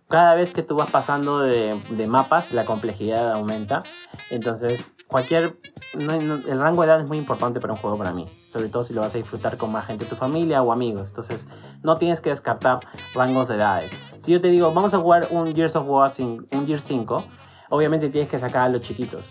cada 0.09 0.33
vez 0.33 0.51
que 0.53 0.63
tú 0.63 0.75
vas 0.75 0.89
pasando 0.89 1.41
de, 1.41 1.79
de 1.91 2.07
mapas, 2.07 2.51
la 2.51 2.65
complejidad 2.65 3.31
aumenta. 3.31 3.83
Entonces, 4.31 4.91
cualquier. 5.07 5.55
no- 5.97 6.17
no- 6.19 6.35
el 6.35 6.59
rango 6.59 6.81
de 6.81 6.87
edad 6.87 7.01
es 7.01 7.07
muy 7.07 7.19
importante 7.19 7.59
para 7.59 7.73
un 7.73 7.79
juego 7.79 7.97
para 7.97 8.11
mí. 8.11 8.27
Sobre 8.55 8.69
todo 8.69 8.85
si 8.85 8.93
lo 8.93 9.01
vas 9.01 9.13
a 9.13 9.17
disfrutar 9.17 9.57
con 9.57 9.73
más 9.73 9.85
gente, 9.85 10.05
tu 10.05 10.15
familia 10.15 10.61
o 10.61 10.71
amigos. 10.71 11.09
Entonces, 11.09 11.45
no 11.83 11.97
tienes 11.97 12.21
que 12.21 12.29
descartar 12.29 12.79
rangos 13.13 13.49
de 13.49 13.55
edades. 13.55 13.91
Si 14.17 14.31
yo 14.31 14.39
te 14.39 14.47
digo, 14.47 14.73
vamos 14.73 14.93
a 14.93 14.99
jugar 14.99 15.27
un 15.29 15.53
Gears 15.53 15.75
of 15.75 15.89
War, 15.89 16.09
un 16.19 16.65
Gears 16.65 16.85
5, 16.85 17.25
obviamente 17.69 18.07
tienes 18.07 18.29
que 18.29 18.39
sacar 18.39 18.61
a 18.61 18.69
los 18.69 18.81
chiquitos. 18.81 19.25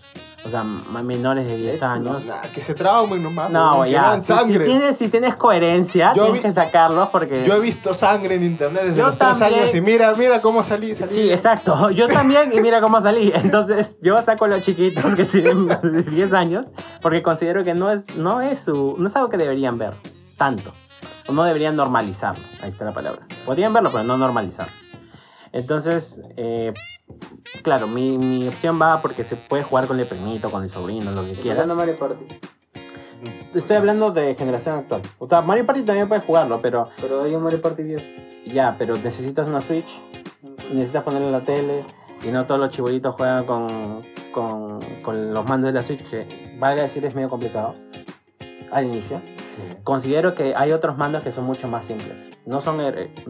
O 0.44 0.48
sea, 0.50 0.62
menores 0.62 1.46
de 1.46 1.56
10 1.56 1.82
años. 1.82 2.26
Nah, 2.26 2.40
que 2.54 2.60
se 2.60 2.74
traumen 2.74 3.22
nomás. 3.22 3.50
No, 3.50 3.86
ya, 3.86 4.18
si, 4.20 4.32
si 4.34 4.58
tienes, 4.58 4.96
si 4.96 5.08
tienes 5.08 5.34
coherencia, 5.36 6.12
Yo 6.14 6.24
tienes 6.24 6.42
vi- 6.42 6.48
que 6.48 6.52
sacarlos 6.52 7.08
porque... 7.08 7.44
Yo 7.46 7.54
he 7.54 7.60
visto 7.60 7.94
sangre 7.94 8.34
en 8.34 8.44
internet 8.44 8.82
desde 8.84 8.98
Yo 8.98 9.06
los 9.08 9.18
también. 9.18 9.54
años 9.60 9.74
y 9.74 9.80
mira, 9.80 10.12
mira 10.14 10.42
cómo 10.42 10.62
salí. 10.62 10.94
salí. 10.94 11.10
Sí, 11.12 11.30
exacto. 11.30 11.88
Yo 11.94 12.08
también, 12.08 12.52
y 12.52 12.60
mira 12.60 12.80
cómo 12.82 13.00
salí. 13.00 13.32
Entonces, 13.34 13.98
yo 14.02 14.18
saco 14.22 14.44
a 14.44 14.48
los 14.48 14.60
chiquitos 14.60 15.14
que 15.14 15.24
tienen 15.24 15.66
más 15.66 15.80
de 15.80 16.02
10 16.02 16.32
años, 16.34 16.66
porque 17.00 17.22
considero 17.22 17.64
que 17.64 17.72
no 17.74 17.90
es, 17.90 18.04
no 18.16 18.40
es 18.42 18.60
su, 18.60 18.96
no 18.98 19.08
es 19.08 19.16
algo 19.16 19.30
que 19.30 19.38
deberían 19.38 19.78
ver 19.78 19.94
tanto. 20.36 20.72
O 21.26 21.32
no 21.32 21.44
deberían 21.44 21.74
normalizarlo. 21.74 22.44
Ahí 22.60 22.68
está 22.68 22.84
la 22.84 22.92
palabra. 22.92 23.22
Podrían 23.46 23.72
verlo, 23.72 23.88
pero 23.90 24.04
no 24.04 24.18
normalizarlo. 24.18 24.72
Entonces, 25.52 26.20
eh, 26.36 26.74
claro, 27.62 27.86
mi, 27.86 28.18
mi 28.18 28.48
opción 28.48 28.80
va 28.80 29.00
porque 29.02 29.24
se 29.24 29.36
puede 29.36 29.62
jugar 29.62 29.86
con 29.86 29.98
el 29.98 30.06
primito, 30.06 30.50
con 30.50 30.62
el 30.62 30.70
sobrino, 30.70 31.10
lo 31.10 31.24
que 31.24 31.32
quieras. 31.32 31.66
Mario 31.66 31.96
Party. 31.96 32.24
Estoy 33.54 33.76
hablando 33.76 34.10
de 34.10 34.34
generación 34.34 34.78
actual. 34.80 35.00
O 35.18 35.28
sea, 35.28 35.40
Mario 35.40 35.64
Party 35.64 35.82
también 35.82 36.08
puedes 36.08 36.24
jugarlo, 36.24 36.60
pero 36.60 36.90
Pero 37.00 37.22
hay 37.22 37.34
un 37.34 37.42
Mario 37.42 37.62
Party 37.62 37.82
10. 37.82 38.02
ya, 38.46 38.74
pero 38.78 38.94
necesitas 38.96 39.46
una 39.46 39.60
Switch 39.60 39.98
necesitas 40.72 41.02
ponerlo 41.04 41.26
en 41.26 41.32
la 41.32 41.40
tele 41.44 41.84
y 42.22 42.28
no 42.28 42.46
todos 42.46 42.60
los 42.60 42.70
chibolitos 42.70 43.14
juegan 43.14 43.44
con, 43.44 44.02
con, 44.32 44.80
con 45.02 45.32
los 45.34 45.48
mandos 45.48 45.72
de 45.72 45.78
la 45.78 45.84
Switch, 45.84 46.02
que 46.08 46.26
valga 46.58 46.82
decir 46.82 47.04
es 47.04 47.14
medio 47.14 47.28
complicado 47.28 47.74
al 48.70 48.86
inicio. 48.86 49.20
Sí. 49.56 49.76
Considero 49.84 50.34
que 50.34 50.54
hay 50.56 50.72
otros 50.72 50.96
mandos 50.96 51.22
que 51.22 51.30
son 51.32 51.44
mucho 51.44 51.68
más 51.68 51.84
simples. 51.86 52.16
No 52.46 52.60
son, 52.60 52.78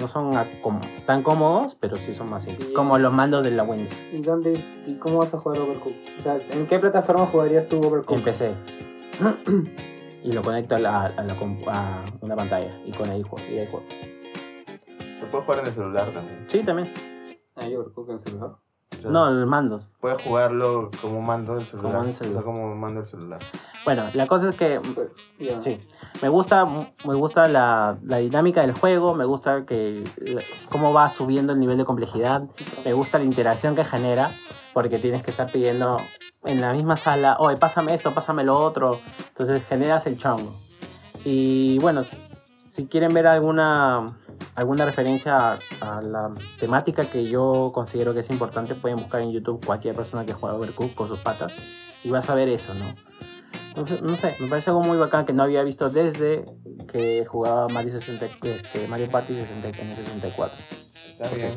no 0.00 0.08
son 0.08 0.36
ah, 0.36 0.46
como- 0.62 0.80
tan 1.06 1.22
cómodos, 1.22 1.76
pero 1.78 1.96
sí 1.96 2.14
son 2.14 2.30
más 2.30 2.44
simples. 2.44 2.70
Y- 2.70 2.72
Como 2.72 2.98
los 2.98 3.12
mandos 3.12 3.44
de 3.44 3.50
la 3.50 3.62
Windows. 3.62 3.94
¿Y 4.12 4.20
dónde 4.22 4.58
y 4.86 4.94
cómo 4.94 5.18
vas 5.18 5.32
a 5.34 5.38
jugar 5.38 5.58
Overcooked? 5.60 6.20
O 6.20 6.22
sea, 6.22 6.38
¿en 6.52 6.66
qué 6.66 6.78
plataforma 6.78 7.26
jugarías 7.26 7.68
tú 7.68 7.78
Overcooked? 7.78 8.18
En 8.18 8.24
PC. 8.24 8.54
y 10.24 10.32
lo 10.32 10.42
conecto 10.42 10.74
a, 10.76 10.78
la, 10.78 11.06
a, 11.06 11.22
la 11.22 11.34
compu- 11.36 11.68
a 11.68 12.02
una 12.20 12.34
pantalla 12.36 12.70
y 12.84 12.92
con 12.92 13.08
ahí 13.10 13.22
juego. 13.22 13.46
Y 13.52 13.58
ahí 13.58 13.66
juego. 13.70 13.84
Se 15.20 15.26
puede 15.30 15.44
jugar 15.44 15.60
en 15.60 15.66
el 15.66 15.72
celular 15.74 16.06
también. 16.10 16.44
Sí, 16.48 16.62
también. 16.64 16.92
¿Hay 17.56 17.74
Overcooked 17.76 18.12
en 18.14 18.20
celular? 18.20 18.50
O 18.50 18.96
sea, 19.02 19.10
No, 19.10 19.30
los 19.30 19.48
mandos. 19.48 19.88
Puedes 20.00 20.22
jugarlo 20.22 20.90
como 21.00 21.20
mando 21.20 21.54
del 21.54 21.66
celular. 21.66 21.92
Como 21.92 21.98
mando 21.98 22.06
del 22.06 22.14
celular. 22.16 22.42
O 22.42 22.44
sea, 22.44 22.52
como 22.62 22.74
mando 22.74 23.00
del 23.02 23.10
celular. 23.10 23.40
Bueno, 23.84 24.04
la 24.14 24.26
cosa 24.26 24.48
es 24.48 24.56
que 24.56 24.80
Pues. 24.94 25.08
Sí, 25.62 25.78
me 26.22 26.28
gusta, 26.28 26.64
me 26.64 27.14
gusta 27.14 27.48
la, 27.48 27.98
la 28.02 28.16
dinámica 28.18 28.62
del 28.62 28.72
juego, 28.72 29.14
me 29.14 29.24
gusta 29.26 29.66
que 29.66 30.02
la- 30.18 30.42
cómo 30.70 30.92
va 30.92 31.08
subiendo 31.10 31.52
el 31.52 31.58
nivel 31.58 31.76
de 31.76 31.84
complejidad, 31.84 32.44
me 32.84 32.92
gusta 32.94 33.18
la 33.18 33.24
interacción 33.24 33.74
que 33.74 33.84
genera, 33.84 34.30
porque 34.72 34.98
tienes 34.98 35.22
que 35.22 35.30
estar 35.30 35.50
pidiendo 35.52 35.98
en 36.44 36.60
la 36.60 36.72
misma 36.72 36.96
sala, 36.96 37.36
oye, 37.40 37.56
pásame 37.58 37.94
esto, 37.94 38.14
pásame 38.14 38.42
lo 38.44 38.58
otro, 38.58 39.00
entonces 39.28 39.62
generas 39.66 40.06
el 40.06 40.18
chongo. 40.18 40.54
Y 41.24 41.78
bueno, 41.80 42.02
si 42.60 42.86
quieren 42.86 43.12
ver 43.12 43.26
alguna, 43.26 44.06
alguna 44.54 44.84
referencia 44.86 45.36
a, 45.36 45.58
a 45.80 46.00
la 46.02 46.30
temática 46.58 47.04
que 47.04 47.24
yo 47.26 47.70
considero 47.74 48.14
que 48.14 48.20
es 48.20 48.30
importante, 48.30 48.74
pueden 48.74 48.98
buscar 48.98 49.20
en 49.20 49.30
YouTube 49.30 49.64
cualquier 49.64 49.94
persona 49.94 50.24
que 50.24 50.32
juega 50.32 50.56
Overcooked 50.56 50.94
con 50.94 51.08
sus 51.08 51.18
patas 51.18 51.54
y 52.02 52.10
vas 52.10 52.28
a 52.30 52.34
ver 52.34 52.48
eso, 52.48 52.72
¿no? 52.74 52.86
Entonces, 53.68 54.02
no 54.02 54.14
sé, 54.16 54.34
me 54.40 54.46
parece 54.48 54.70
algo 54.70 54.82
muy 54.82 54.96
bacán 54.96 55.24
que 55.26 55.32
no 55.32 55.42
había 55.42 55.62
visto 55.62 55.90
desde 55.90 56.44
que 56.92 57.24
jugaba 57.26 57.68
Mario, 57.68 57.92
60, 57.98 58.26
este, 58.42 58.86
Mario 58.88 59.08
Party 59.10 59.34
60 59.34 59.68
en 59.80 59.88
el 59.90 59.96
64. 59.96 60.56
Está 61.18 61.28
bien. 61.34 61.52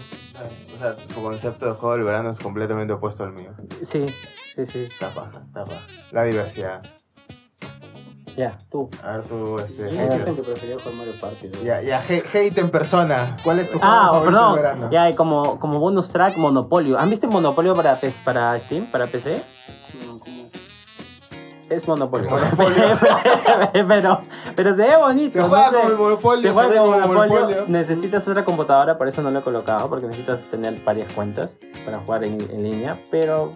O 0.76 0.78
sea, 0.80 0.96
tu 0.96 1.22
concepto 1.22 1.66
de 1.66 1.72
juego 1.74 1.96
del 1.96 2.04
verano 2.06 2.32
es 2.32 2.38
completamente 2.40 2.94
opuesto 2.94 3.24
al 3.24 3.34
mío. 3.34 3.52
Sí, 3.84 4.06
sí, 4.56 4.66
sí. 4.66 4.84
Está 4.92 5.14
paja. 5.14 5.42
La 6.12 6.24
diversidad. 6.24 6.82
Ya, 8.36 8.56
tú. 8.70 8.88
A 9.04 9.14
ver 9.18 9.28
tú, 9.28 9.56
este, 9.58 9.82
Yo 9.84 9.90
hater. 9.90 10.20
dicen 10.20 10.36
que 10.36 10.42
prefería 10.44 10.76
jugar 10.76 10.94
Mario 10.94 11.14
Party. 11.20 11.48
¿no? 11.48 11.64
Ya, 11.64 11.82
ya, 11.82 12.04
hate 12.08 12.58
en 12.60 12.70
persona. 12.70 13.36
¿Cuál 13.44 13.60
es 13.60 13.72
tu 13.72 13.80
juego 13.80 13.94
Ah, 13.94 14.12
del 14.14 14.26
verano? 14.32 14.56
perdón. 14.56 14.92
Ya, 14.92 15.10
y 15.10 15.16
como, 15.16 15.60
como 15.60 15.80
bonus 15.80 16.12
track, 16.12 16.38
Monopolio. 16.38 17.00
¿Han 17.00 17.10
visto 17.10 17.28
Monopolio 17.28 17.74
para, 17.76 18.00
para 18.24 18.60
Steam, 18.60 18.92
para 18.92 19.08
PC? 19.08 19.44
No, 21.70 21.76
¿cómo 21.76 21.76
es? 21.76 21.88
Monopolio. 21.88 22.30
Monopolio. 22.30 22.84
pero, 23.88 24.22
pero 24.56 24.74
se 24.76 24.84
ve 24.88 24.98
bonito. 24.98 25.34
Se 25.34 25.40
no 25.40 25.50
juega 25.50 25.70
sé. 25.72 25.76
como 25.78 25.90
el 25.90 25.98
Monopolio. 25.98 26.42
Se 26.44 26.52
juega 26.54 26.82
como 26.82 27.00
Monopolio. 27.00 27.66
Necesitas 27.68 28.28
otra 28.28 28.46
computadora, 28.46 28.98
por 28.98 29.08
eso 29.08 29.22
no 29.22 29.32
lo 29.32 29.40
he 29.40 29.42
colocado, 29.42 29.90
porque 29.90 30.08
necesitas 30.08 30.44
tener 30.44 30.80
varias 30.84 31.12
cuentas 31.14 31.56
para 31.86 32.00
jugar 32.00 32.24
en, 32.24 32.38
en 32.52 32.64
línea, 32.64 32.98
pero 33.12 33.54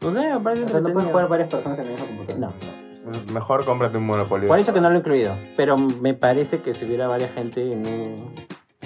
no 0.00 0.12
sé, 0.12 0.30
me 0.30 0.40
parece 0.40 0.64
O 0.64 0.68
sea, 0.68 0.80
no 0.80 0.92
puedes 0.92 1.10
jugar 1.10 1.28
varias 1.28 1.48
personas 1.48 1.78
en 1.78 1.84
la 1.86 1.90
misma 1.92 2.06
computadora. 2.06 2.46
No. 2.48 3.34
Mejor 3.34 3.64
cómprate 3.64 3.98
un 3.98 4.06
Monopolio. 4.06 4.48
Por 4.48 4.58
eso 4.58 4.72
que 4.72 4.80
no 4.80 4.88
lo 4.88 4.94
he 4.96 4.98
incluido, 4.98 5.34
pero 5.56 5.76
me 5.76 6.14
parece 6.14 6.60
que 6.62 6.72
si 6.72 6.84
hubiera 6.86 7.06
varias 7.06 7.32
gente 7.32 7.72
en 7.72 7.86
un- 7.86 8.34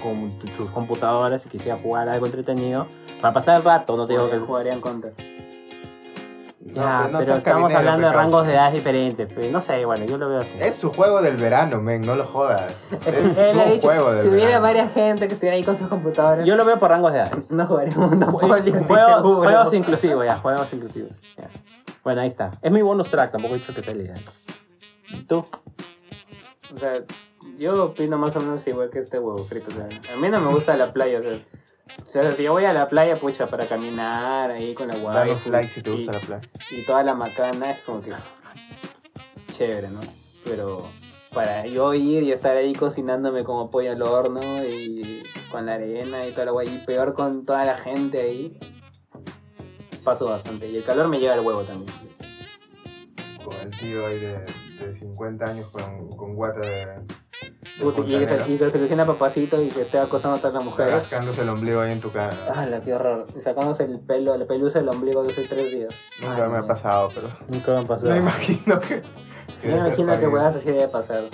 con 0.02 0.30
sus 0.56 0.70
computadoras 0.70 1.44
y 1.46 1.48
quisiera 1.48 1.76
jugar 1.76 2.08
algo 2.08 2.26
entretenido, 2.26 2.86
para 3.20 3.34
pasar 3.34 3.56
el 3.56 3.64
rato, 3.64 3.96
no 3.96 4.06
te 4.06 4.12
digo 4.14 4.30
que... 4.30 4.38
jugarían 4.38 4.80
Counter. 4.80 5.12
Ya, 6.74 7.02
No, 7.02 7.08
no 7.08 7.18
pero 7.20 7.36
estamos 7.36 7.72
hablando 7.74 8.06
de 8.08 8.12
rangos 8.12 8.46
de 8.46 8.52
edad 8.54 8.70
diferentes, 8.72 9.32
pues, 9.32 9.50
no 9.50 9.60
sé, 9.60 9.84
bueno, 9.84 10.04
yo 10.06 10.18
lo 10.18 10.28
veo 10.28 10.38
así. 10.38 10.52
Es 10.60 10.76
su 10.76 10.92
juego 10.92 11.22
del 11.22 11.36
verano, 11.36 11.80
men, 11.80 12.02
no 12.02 12.14
lo 12.14 12.24
jodas. 12.26 12.76
Es 13.06 13.38
Él 13.38 13.58
ha 13.60 13.64
su 13.66 13.70
dicho, 13.72 13.88
juego 13.88 14.12
del 14.12 14.22
si 14.22 14.28
hubiera 14.28 14.46
verano. 14.46 14.62
varias 14.62 14.92
gente 14.92 15.28
que 15.28 15.34
estuviera 15.34 15.56
ahí 15.56 15.64
con 15.64 15.78
sus 15.78 15.88
computadoras, 15.88 16.46
Yo 16.46 16.56
lo 16.56 16.64
veo 16.64 16.78
por 16.78 16.90
rangos 16.90 17.12
de 17.12 17.18
edades. 17.20 17.50
no 17.50 17.66
jugaríamos 17.66 18.10
Monopoly. 18.10 18.70
estoy 18.70 18.82
Juegos, 18.84 19.72
inclusivos, 19.74 20.26
ya, 20.26 20.36
juegos 20.38 20.72
inclusivos. 20.72 21.12
ya. 21.36 21.48
Bueno, 22.04 22.20
ahí 22.22 22.28
está. 22.28 22.50
Es 22.62 22.70
mi 22.72 22.82
bonus 22.82 23.10
track, 23.10 23.32
tampoco 23.32 23.54
he 23.54 23.58
dicho 23.58 23.74
que 23.74 23.82
sea 23.82 23.94
la 23.94 24.02
idea. 24.02 24.14
¿Tú? 25.26 25.44
O 26.74 26.76
sea, 26.76 27.00
yo 27.58 27.84
opino 27.86 28.18
más 28.18 28.36
o 28.36 28.40
menos 28.40 28.66
igual 28.66 28.90
que 28.90 29.00
este 29.00 29.18
huevo 29.18 29.38
frito. 29.38 29.66
o 29.68 29.72
sea, 29.72 29.84
a 29.86 30.16
mí 30.20 30.28
no 30.28 30.38
me 30.40 30.52
gusta 30.52 30.76
la 30.76 30.92
playa. 30.92 31.18
O 31.18 31.22
sea, 31.22 31.32
o 32.02 32.06
sea, 32.06 32.30
si 32.32 32.42
yo 32.42 32.52
voy 32.52 32.64
a 32.64 32.72
la 32.72 32.88
playa, 32.88 33.16
pucha, 33.16 33.46
para 33.46 33.66
caminar 33.66 34.50
ahí 34.50 34.74
con 34.74 34.88
la 34.88 34.96
waifu 34.96 35.50
like 35.50 35.68
si 35.72 35.82
te 35.82 35.90
y, 35.90 36.06
gusta 36.06 36.12
la 36.12 36.20
playa. 36.20 36.48
y 36.70 36.82
toda 36.82 37.02
la 37.02 37.14
macana, 37.14 37.70
es 37.72 37.80
como 37.80 38.00
que 38.00 38.12
chévere, 39.56 39.90
¿no? 39.90 40.00
Pero 40.44 40.86
para 41.34 41.66
yo 41.66 41.92
ir 41.94 42.22
y 42.22 42.32
estar 42.32 42.56
ahí 42.56 42.72
cocinándome 42.72 43.44
como 43.44 43.70
pollo 43.70 43.92
al 43.92 44.02
horno 44.02 44.40
y 44.64 45.22
con 45.50 45.66
la 45.66 45.74
arena 45.74 46.26
y 46.26 46.32
toda 46.32 46.46
la 46.46 46.52
guay, 46.52 46.68
y 46.68 46.78
peor 46.86 47.14
con 47.14 47.44
toda 47.44 47.64
la 47.64 47.76
gente 47.76 48.20
ahí, 48.20 48.58
paso 50.04 50.26
bastante. 50.26 50.68
Y 50.68 50.76
el 50.76 50.84
calor 50.84 51.08
me 51.08 51.18
lleva 51.18 51.34
al 51.34 51.40
huevo 51.40 51.62
también. 51.62 51.92
Con 53.44 53.54
el 53.56 53.70
tío 53.70 54.06
ahí 54.06 54.18
de, 54.18 54.38
de 54.86 54.94
50 54.94 55.44
años 55.44 55.68
con, 55.68 56.08
con 56.10 56.34
guata 56.34 56.60
de. 56.60 57.02
Y 57.80 58.54
y 58.54 58.58
que 58.58 58.70
se 58.70 58.78
lesiona 58.78 59.04
papacito 59.04 59.62
y 59.62 59.68
que 59.68 59.82
esté 59.82 59.98
acosando 59.98 60.46
a 60.46 60.50
las 60.50 60.64
mujeres. 60.64 60.92
rascándose 60.92 61.42
el 61.42 61.48
ombligo 61.48 61.80
ahí 61.80 61.92
en 61.92 62.00
tu 62.00 62.10
cara. 62.10 62.34
Ah, 62.52 62.64
la 62.66 62.80
qué 62.80 62.92
horror. 62.94 63.26
Y 63.38 63.42
sacándose 63.42 63.84
el 63.84 64.00
pelo, 64.00 64.36
la 64.36 64.46
pelusa 64.46 64.80
del 64.80 64.88
ombligo 64.88 65.22
de 65.22 65.30
hace 65.32 65.44
tres 65.46 65.72
días. 65.72 65.94
Nunca 66.20 66.44
Ay, 66.44 66.50
me 66.50 66.58
ha 66.58 66.66
pasado, 66.66 67.10
pero. 67.14 67.28
Nunca 67.48 67.74
me 67.74 67.86
pasó. 67.86 68.06
Me 68.08 68.16
imagino 68.18 68.80
que. 68.80 69.02
Yo 69.62 69.70
me 69.70 69.78
imagino 69.78 70.12
que 70.18 70.26
weas 70.28 70.54
así 70.56 70.66
debe 70.66 70.88
pasar. 70.88 71.24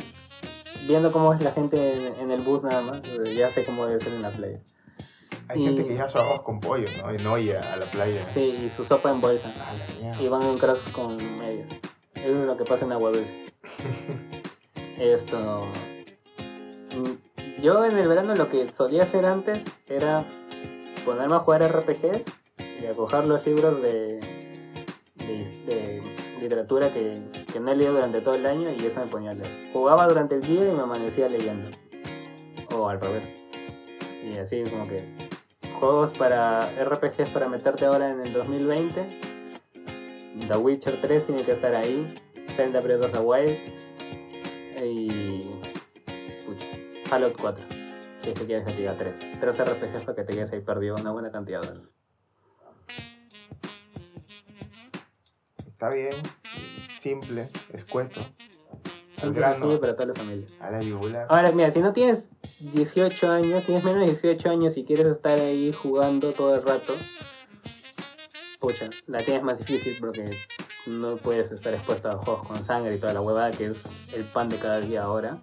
Viendo 0.86 1.12
cómo 1.12 1.32
es 1.32 1.42
la 1.42 1.52
gente 1.52 1.94
en, 1.94 2.20
en 2.20 2.30
el 2.30 2.42
bus 2.42 2.62
nada 2.62 2.80
más, 2.82 3.00
eh, 3.04 3.34
ya 3.34 3.48
sé 3.50 3.64
cómo 3.64 3.86
debe 3.86 4.00
ser 4.02 4.12
en 4.12 4.22
la 4.22 4.30
playa. 4.30 4.58
Hay 5.48 5.60
y- 5.62 5.64
gente 5.64 5.84
que 5.86 5.94
lleva 5.94 6.08
su 6.10 6.18
arroz 6.18 6.42
con 6.42 6.60
pollo, 6.60 6.86
¿no? 7.02 7.14
Y 7.14 7.18
no 7.18 7.38
ir 7.38 7.56
a 7.56 7.76
la 7.76 7.86
playa. 7.86 8.24
Sí, 8.34 8.40
y 8.66 8.70
su 8.76 8.84
sopa 8.84 9.10
en 9.10 9.20
bolsa. 9.20 9.48
A 9.48 9.72
la 9.74 9.84
mierda. 9.98 10.22
Y 10.22 10.28
van 10.28 10.42
en 10.42 10.58
crocs 10.58 10.90
con 10.92 11.16
medias. 11.38 11.68
Eso 12.14 12.40
es 12.40 12.46
lo 12.46 12.56
que 12.56 12.64
pasa 12.64 12.84
en 12.84 12.92
Agua 12.92 13.10
Dulce. 13.12 13.44
Esto. 14.98 15.62
Yo 17.60 17.84
en 17.84 17.96
el 17.96 18.08
verano 18.08 18.34
lo 18.34 18.50
que 18.50 18.68
solía 18.68 19.04
hacer 19.04 19.24
antes 19.24 19.62
era 19.86 20.24
ponerme 21.04 21.36
a 21.36 21.40
jugar 21.40 21.62
RPGs 21.62 22.22
y 22.82 22.86
a 22.86 22.92
coger 22.92 23.26
los 23.26 23.46
libros 23.46 23.80
de, 23.80 24.20
de, 25.16 26.02
literatura 26.40 26.92
que, 26.92 27.14
que 27.50 27.60
no 27.60 27.72
he 27.72 27.76
leído 27.76 27.94
durante 27.94 28.20
todo 28.20 28.34
el 28.34 28.44
año 28.44 28.68
y 28.70 28.84
eso 28.84 29.00
me 29.00 29.06
ponía 29.06 29.30
a 29.30 29.34
leer. 29.34 29.48
Jugaba 29.72 30.06
durante 30.06 30.34
el 30.34 30.42
día 30.42 30.68
y 30.68 30.72
me 30.72 30.82
amanecía 30.82 31.28
leyendo. 31.28 31.70
O 32.76 32.88
al 32.88 33.00
revés. 33.00 33.22
Y 34.22 34.38
así 34.38 34.62
como 34.64 34.86
que 34.88 35.04
juegos 35.80 36.10
para 36.18 36.60
RPGs 36.82 37.30
para 37.30 37.48
meterte 37.48 37.86
ahora 37.86 38.10
en 38.10 38.20
el 38.20 38.32
2020. 38.32 39.20
The 40.48 40.56
Witcher 40.56 41.00
3 41.00 41.26
tiene 41.26 41.42
que 41.44 41.52
estar 41.52 41.74
ahí. 41.74 42.14
Zelda 42.56 42.80
Breath 42.80 43.04
of 43.04 43.12
the 43.12 43.20
Wild. 43.20 43.56
Y. 44.82 45.23
Fallout 47.14 47.40
4. 47.40 47.64
Si 48.24 48.30
es 48.30 48.40
que 48.40 48.44
quieres 48.44 48.66
que 48.66 48.72
te 48.72 48.78
diga 48.78 48.96
3. 48.98 49.14
3 49.38 49.58
RPGs 49.60 50.02
para 50.02 50.16
que 50.16 50.24
te 50.24 50.34
quedes 50.34 50.52
ahí 50.52 50.60
perdido 50.60 50.96
una 50.96 51.12
buena 51.12 51.30
cantidad 51.30 51.60
de 51.60 51.68
horas. 51.68 51.82
Está 55.64 55.90
bien. 55.90 56.14
Simple, 57.00 57.48
escueto. 57.72 58.20
Al 59.22 59.32
grano. 59.32 59.54
sencillo 59.60 59.80
para 59.80 59.94
toda 59.94 60.06
la 60.06 60.14
familia. 60.14 60.46
A 60.58 60.72
la 60.72 60.80
yugular. 60.80 61.26
Ahora, 61.30 61.52
mira, 61.52 61.70
si 61.70 61.78
no 61.78 61.92
tienes 61.92 62.30
18 62.58 63.30
años, 63.30 63.62
tienes 63.64 63.84
menos 63.84 64.00
de 64.00 64.10
18 64.10 64.50
años 64.50 64.76
y 64.76 64.84
quieres 64.84 65.06
estar 65.06 65.38
ahí 65.38 65.72
jugando 65.72 66.32
todo 66.32 66.56
el 66.56 66.66
rato, 66.66 66.94
pucha, 68.58 68.90
la 69.06 69.18
tienes 69.18 69.44
más 69.44 69.58
difícil 69.60 69.96
porque 70.00 70.36
no 70.86 71.16
puedes 71.18 71.52
estar 71.52 71.72
expuesto 71.74 72.10
a 72.10 72.16
juegos 72.16 72.48
con 72.48 72.64
sangre 72.64 72.96
y 72.96 72.98
toda 72.98 73.12
la 73.12 73.20
huevada 73.20 73.52
que 73.52 73.66
es 73.66 73.76
el 74.16 74.24
pan 74.24 74.48
de 74.48 74.58
cada 74.58 74.80
día 74.80 75.04
ahora. 75.04 75.38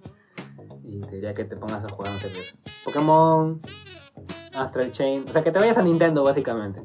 Y 0.83 0.99
te 1.01 1.33
que 1.33 1.45
te 1.45 1.55
pongas 1.55 1.83
a 1.83 1.89
jugar, 1.89 2.11
no 2.13 2.19
sé. 2.19 2.29
Pokémon, 2.83 3.61
Astral 4.53 4.91
Chain, 4.91 5.25
o 5.29 5.31
sea, 5.31 5.43
que 5.43 5.51
te 5.51 5.59
vayas 5.59 5.77
a 5.77 5.81
Nintendo 5.81 6.23
básicamente. 6.23 6.81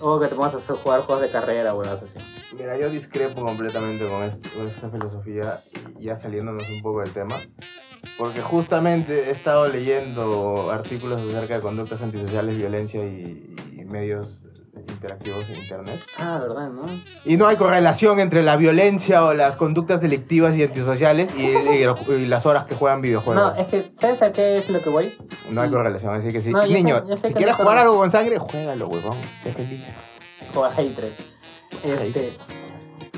O 0.00 0.18
que 0.20 0.26
te 0.28 0.34
pongas 0.34 0.54
a 0.54 0.74
jugar 0.76 1.00
juegos 1.02 1.22
de 1.22 1.30
carrera, 1.30 1.74
huevadas 1.74 2.02
así. 2.02 2.18
Mira, 2.56 2.78
yo 2.78 2.88
discrepo 2.90 3.42
completamente 3.44 4.06
con, 4.08 4.22
est- 4.22 4.54
con 4.54 4.68
esta 4.68 4.90
filosofía, 4.90 5.60
ya 5.98 6.18
saliéndonos 6.18 6.68
un 6.70 6.82
poco 6.82 7.00
del 7.00 7.12
tema, 7.12 7.36
porque 8.18 8.40
justamente 8.42 9.28
he 9.28 9.30
estado 9.30 9.66
leyendo 9.66 10.70
artículos 10.70 11.20
acerca 11.22 11.56
de 11.56 11.60
conductas 11.62 12.00
antisociales, 12.02 12.56
violencia 12.56 13.04
y 13.04 13.84
medios 13.90 14.43
interactivos 14.92 15.48
en 15.50 15.56
Internet. 15.56 16.00
Ah, 16.18 16.38
¿verdad, 16.40 16.68
no? 16.70 16.82
Y 17.24 17.36
no 17.36 17.46
hay 17.46 17.56
correlación 17.56 18.20
entre 18.20 18.42
la 18.42 18.56
violencia 18.56 19.24
o 19.24 19.34
las 19.34 19.56
conductas 19.56 20.00
delictivas 20.00 20.54
y 20.56 20.62
antisociales 20.64 21.34
y, 21.36 21.42
y 21.76 21.84
los- 21.84 22.08
y 22.08 22.26
las 22.26 22.44
horas 22.46 22.66
que 22.66 22.74
juegan 22.74 23.00
videojuegos. 23.02 23.42
No, 23.56 23.60
es 23.60 23.66
que, 23.68 23.92
¿sabes 23.98 24.22
a 24.22 24.32
qué 24.32 24.54
es 24.54 24.68
lo 24.70 24.80
que 24.80 24.90
voy? 24.90 25.12
No 25.50 25.62
hay 25.62 25.70
correlación, 25.70 26.14
así 26.14 26.28
que 26.28 26.40
sí. 26.40 26.50
No, 26.50 26.62
yo 26.62 26.68
sé- 26.68 26.72
Niño, 26.74 27.04
sé 27.16 27.28
si 27.28 27.34
quieres 27.34 27.56
jugar 27.56 27.78
algo 27.78 27.96
con 27.96 28.10
sangre, 28.10 28.38
juégalo, 28.38 28.88
huevón. 28.88 29.16
Sé 29.42 29.52
feliz. 29.52 29.84
Juega 30.52 30.74
Hatred. 30.74 31.12
Este, 31.82 32.32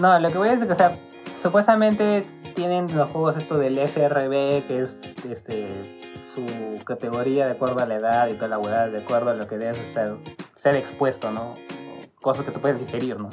no, 0.01 0.19
lo 0.19 0.31
que 0.31 0.39
voy 0.39 0.49
a 0.49 0.53
decir 0.53 0.71
es 0.71 0.77
que, 0.77 0.85
o 0.85 0.89
sea, 0.89 0.99
supuestamente 1.43 2.25
tienen 2.55 2.87
los 2.97 3.11
juegos 3.11 3.37
esto 3.37 3.59
del 3.59 3.79
SRB, 3.87 4.67
que 4.67 4.81
es 4.83 4.97
este 5.31 5.69
su 6.35 6.85
categoría 6.85 7.47
de 7.47 7.53
acuerdo 7.53 7.81
a 7.83 7.87
la 7.87 7.95
edad 7.97 8.29
y 8.29 8.35
toda 8.35 8.49
la 8.49 8.59
hueá, 8.59 8.89
de 8.89 8.99
acuerdo 8.99 9.31
a 9.31 9.35
lo 9.35 9.47
que 9.49 9.57
debes 9.57 9.79
estar, 9.79 10.17
ser 10.67 10.77
expuesto, 10.77 11.31
¿no? 11.31 11.55
Cosas 12.21 12.45
que 12.45 12.51
tú 12.51 12.61
puedes 12.61 12.81
digerir, 12.81 13.21
¿no? 13.21 13.31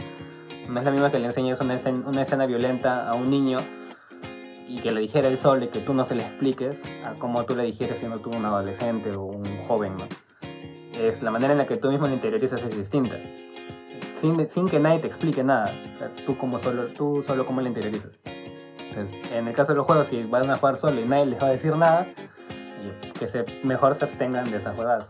No 0.70 0.80
es 0.80 0.86
la 0.86 0.92
misma 0.92 1.10
que 1.10 1.18
le 1.18 1.26
enseñes 1.26 1.60
una 1.60 1.74
escena, 1.74 2.08
una 2.08 2.22
escena 2.22 2.46
violenta 2.46 3.10
a 3.10 3.16
un 3.16 3.32
niño 3.32 3.58
y 4.68 4.78
que 4.78 4.92
le 4.92 5.02
dijera 5.02 5.30
él 5.30 5.40
solo 5.40 5.66
y 5.66 5.70
que 5.70 5.80
tú 5.80 5.96
no 5.96 6.06
se 6.06 6.14
le 6.14 6.22
expliques 6.22 6.78
a 7.04 7.14
como 7.16 7.44
tú 7.46 7.56
le 7.56 7.64
dijeras 7.64 7.98
siendo 7.98 8.20
tú 8.20 8.30
un 8.30 8.46
adolescente 8.46 9.16
o 9.16 9.24
un 9.24 9.44
joven, 9.68 9.98
¿no? 9.98 10.06
Es 11.00 11.24
la 11.24 11.32
manera 11.32 11.54
en 11.54 11.58
la 11.58 11.66
que 11.66 11.76
tú 11.76 11.90
mismo 11.90 12.06
lo 12.06 12.14
interiorizas 12.14 12.62
es 12.62 12.78
distinta 12.78 13.16
sin, 14.22 14.50
sin 14.52 14.68
que 14.68 14.80
nadie 14.80 15.00
te 15.00 15.08
explique 15.08 15.44
nada. 15.44 15.72
O 15.96 15.98
sea, 15.98 16.10
tú, 16.28 16.38
como 16.38 16.60
solo, 16.60 16.86
tú 16.88 17.24
solo 17.26 17.48
como 17.48 17.62
lo 17.62 17.68
interiorizas. 17.68 18.12
Entonces, 18.90 19.32
en 19.32 19.48
el 19.48 19.56
caso 19.56 19.72
de 19.72 19.78
los 19.78 19.88
juegos, 19.88 20.06
si 20.08 20.22
van 20.22 20.50
a 20.52 20.56
jugar 20.56 20.78
solo 20.78 21.02
y 21.02 21.06
nadie 21.06 21.26
les 21.26 21.42
va 21.42 21.48
a 21.48 21.52
decir 21.52 21.76
nada, 21.76 22.06
que 23.18 23.28
se, 23.28 23.44
mejor 23.64 23.96
se 23.96 24.06
abstengan 24.06 24.50
de 24.52 24.58
esas 24.58 24.76
jugadas. 24.76 25.08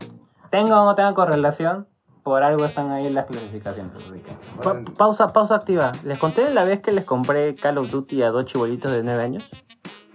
Tengan 0.49 0.79
o 0.79 0.85
no 0.85 0.95
tengan 0.95 1.13
correlación, 1.13 1.87
por 2.23 2.41
algo 2.43 2.65
están 2.65 2.91
ahí 2.91 3.09
las 3.09 3.25
clasificaciones. 3.25 3.91
así 3.95 4.19
que- 4.19 4.61
Pa- 4.63 4.81
pausa, 4.97 5.27
pausa 5.27 5.55
activa. 5.55 5.91
¿Les 6.03 6.17
conté 6.17 6.49
la 6.53 6.63
vez 6.63 6.81
que 6.81 6.91
les 6.91 7.03
compré 7.05 7.53
Call 7.55 7.77
of 7.77 7.91
Duty 7.91 8.23
a 8.23 8.29
dos 8.29 8.45
chibolitos 8.45 8.91
de 8.91 9.03
9 9.03 9.21
años? 9.23 9.43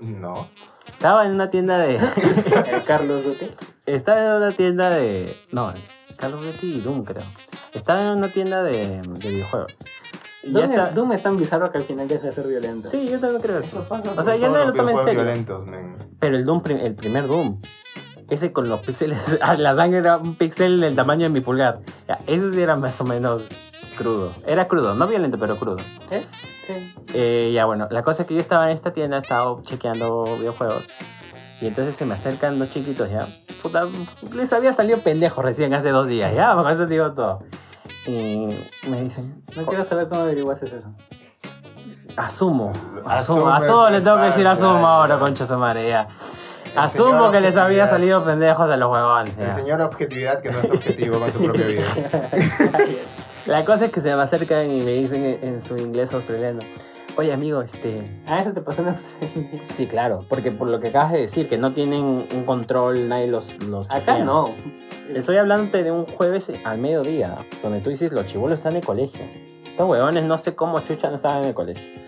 No. 0.01 0.49
Estaba 0.87 1.27
en 1.27 1.35
una 1.35 1.51
tienda 1.51 1.79
de... 1.79 1.97
El 1.97 2.83
Carlos 2.87 3.25
Duque. 3.25 3.55
Estaba 3.87 4.21
en 4.27 4.33
una 4.43 4.53
tienda 4.53 4.91
de... 4.91 5.35
No, 5.53 5.73
Call 6.17 6.35
of 6.35 6.45
Duty 6.45 6.75
y 6.77 6.81
Doom 6.81 7.05
creo. 7.05 7.23
Estaba 7.73 8.03
en 8.07 8.13
una 8.19 8.29
tienda 8.29 8.63
de, 8.63 9.03
de 9.03 9.29
videojuegos. 9.31 9.73
Doom, 10.45 10.65
está... 10.65 10.89
es, 10.89 10.95
Doom 10.95 11.13
es 11.13 11.23
tan 11.23 11.37
bizarro 11.37 11.71
que 11.71 11.79
al 11.79 11.85
final 11.85 12.09
deja 12.09 12.29
de 12.29 12.33
ser 12.33 12.47
violento. 12.47 12.89
Sí, 12.89 13.07
yo 13.07 13.21
también 13.21 13.43
creo 13.43 13.59
eso. 13.59 13.85
pasa 13.89 14.13
O 14.17 14.23
sea, 14.25 14.37
ya 14.37 14.49
nadie 14.49 14.67
los 14.67 14.75
lo 14.75 14.81
toma 14.85 14.93
en 15.01 15.05
serio. 15.05 15.23
violentos, 15.25 15.67
men. 15.67 15.97
Pero 16.19 16.37
el 16.37 16.45
Doom, 16.47 16.63
el 16.69 16.95
primer 16.95 17.27
Doom, 17.27 17.61
ese 18.31 18.53
con 18.53 18.69
los 18.69 18.81
píxeles, 18.81 19.39
ah, 19.43 19.55
la 19.55 19.75
sangre 19.75 19.99
era 19.99 20.19
un 20.19 20.35
píxel 20.35 20.81
del 20.81 20.95
tamaño 20.95 21.25
de 21.25 21.31
mi 21.31 21.41
pulgar. 21.41 21.81
Ya, 22.07 22.19
eso 22.27 22.53
sí 22.53 22.61
era 22.61 22.77
más 22.77 23.01
o 23.01 23.05
menos 23.05 23.43
crudo. 23.97 24.33
Era 24.47 24.69
crudo, 24.69 24.95
no 24.95 25.07
violento, 25.07 25.39
pero 25.39 25.57
crudo. 25.57 25.79
¿Eh? 26.11 26.25
Sí. 26.67 26.95
Eh, 27.15 27.51
ya 27.55 27.65
bueno, 27.65 27.89
la 27.91 28.03
cosa 28.03 28.23
es 28.23 28.29
que 28.29 28.35
yo 28.35 28.41
estaba 28.41 28.71
en 28.71 28.77
esta 28.77 28.93
tienda, 28.93 29.19
estaba 29.19 29.61
chequeando 29.63 30.25
videojuegos. 30.37 30.89
Y 31.61 31.67
entonces 31.67 31.97
se 31.97 32.05
me 32.05 32.15
acercan 32.15 32.59
dos 32.59 32.71
chiquitos 32.71 33.11
ya. 33.11 33.27
Puta, 33.63 33.85
les 34.35 34.53
había 34.53 34.73
salido 34.73 35.01
pendejo 35.01 35.43
recién 35.43 35.75
hace 35.75 35.91
dos 35.91 36.07
días, 36.07 36.33
ya, 36.35 36.55
con 36.55 36.69
eso 36.71 36.87
digo 36.87 37.13
todo. 37.13 37.43
Y 38.07 38.49
me 38.89 39.03
dicen, 39.03 39.43
No 39.57 39.67
quiero 39.67 39.85
saber 39.85 40.09
cómo 40.09 40.23
averiguaste 40.23 40.67
eso. 40.67 40.89
Asumo, 42.17 42.73
asumo, 43.07 43.49
a 43.49 43.65
todos 43.65 43.93
les 43.93 44.03
tengo 44.03 44.17
que 44.17 44.25
decir 44.25 44.47
asumo 44.47 44.87
ahora, 44.87 45.19
concha 45.19 45.47
su 45.47 45.57
madre, 45.57 45.89
ya. 45.89 46.09
Asumo 46.77 47.31
que 47.31 47.41
les 47.41 47.57
había 47.57 47.87
salido 47.87 48.25
pendejos 48.25 48.71
a 48.71 48.77
los 48.77 48.93
huevones. 48.93 49.35
El 49.39 49.55
señor 49.55 49.81
objetividad 49.81 50.41
que 50.41 50.51
no 50.51 50.59
es 50.59 50.71
objetivo 50.71 51.19
con 51.19 51.33
su 51.33 51.39
propia 51.43 51.67
vida. 51.67 51.87
La 53.47 53.65
cosa 53.65 53.87
es 53.87 53.91
que 53.91 54.01
se 54.01 54.15
me 54.15 54.21
acercan 54.21 54.71
y 54.71 54.83
me 54.83 54.93
dicen 54.93 55.39
en, 55.43 55.63
su 55.63 55.75
inglés 55.77 56.13
australiano, 56.13 56.61
oye 57.17 57.33
amigo, 57.33 57.63
este... 57.63 58.05
ah, 58.27 58.37
eso 58.37 58.53
te 58.53 58.61
pasó 58.61 58.83
en 58.83 58.89
Australia. 58.89 59.63
Sí, 59.75 59.87
claro, 59.87 60.27
porque 60.29 60.53
por 60.53 60.69
lo 60.69 60.81
que 60.81 60.89
acabas 60.89 61.13
de 61.13 61.21
decir, 61.21 61.49
que 61.49 61.57
no 61.57 61.73
tienen 61.73 62.27
un 62.35 62.45
control, 62.45 63.09
nadie 63.09 63.29
los... 63.29 63.67
los 63.67 63.87
Acá 63.87 64.13
chequea. 64.17 64.25
no. 64.25 64.51
Estoy 65.15 65.39
hablando 65.39 65.79
de 65.79 65.91
un 65.91 66.05
jueves 66.05 66.53
al 66.65 66.77
mediodía, 66.77 67.39
donde 67.63 67.81
tú 67.81 67.89
dices 67.89 68.13
los 68.13 68.27
chibolos 68.27 68.59
están 68.59 68.73
en 68.73 68.79
el 68.79 68.85
colegio. 68.85 69.25
Estos 69.65 69.89
huevones 69.89 70.25
no 70.25 70.37
sé 70.37 70.55
cómo 70.55 70.81
chucha 70.81 71.09
no 71.09 71.17
estaban 71.17 71.39
en 71.39 71.49
el 71.49 71.55
colegio. 71.55 72.08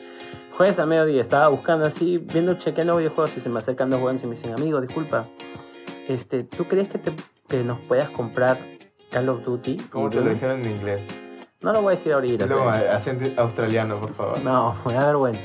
Jueves 0.60 0.78
al 0.78 0.88
mediodía, 0.88 1.22
estaba 1.22 1.48
buscando 1.48 1.86
así, 1.86 2.18
viendo, 2.18 2.52
chequeando 2.52 2.94
videojuegos 2.98 3.34
y 3.34 3.40
se 3.40 3.48
me 3.48 3.60
acercan 3.60 3.88
dos 3.88 3.98
huevones 3.98 4.22
y 4.24 4.26
me 4.26 4.34
dicen, 4.34 4.52
amigo, 4.52 4.78
disculpa, 4.82 5.22
este, 6.06 6.44
¿tú 6.44 6.64
crees 6.64 6.90
que, 6.90 6.98
te, 6.98 7.12
que 7.48 7.64
nos 7.64 7.78
puedas 7.78 8.10
comprar 8.10 8.58
Call 9.10 9.30
of 9.30 9.42
Duty? 9.42 9.78
¿Cómo 9.90 10.10
te 10.10 10.16
lo 10.16 10.24
Doom?" 10.24 10.34
dijeron 10.34 10.60
en 10.60 10.70
inglés? 10.72 11.00
No 11.62 11.72
lo 11.72 11.80
voy 11.80 11.94
a 11.94 11.96
decir 11.96 12.12
ahorita. 12.12 12.44
Luego, 12.44 12.68
pero- 12.70 12.92
acento 12.92 13.40
australiano, 13.40 13.98
por 14.02 14.12
favor. 14.12 14.38
No, 14.44 14.76
me 14.84 14.92
da 14.92 15.06
vergüenza. 15.06 15.40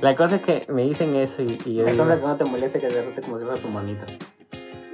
La 0.00 0.16
cosa 0.16 0.34
es 0.34 0.42
que 0.42 0.66
me 0.72 0.82
dicen 0.82 1.14
eso 1.14 1.40
y, 1.40 1.56
y 1.64 1.74
yo 1.74 1.86
Es 1.86 1.92
digo, 1.92 2.08
que 2.08 2.16
no 2.16 2.34
te 2.36 2.44
moleste 2.44 2.80
que 2.80 2.88
te 2.88 3.00
rete 3.00 3.20
como 3.22 3.38
si 3.38 3.44
fuera 3.44 3.60
tu 3.60 3.68
monito. 3.68 4.04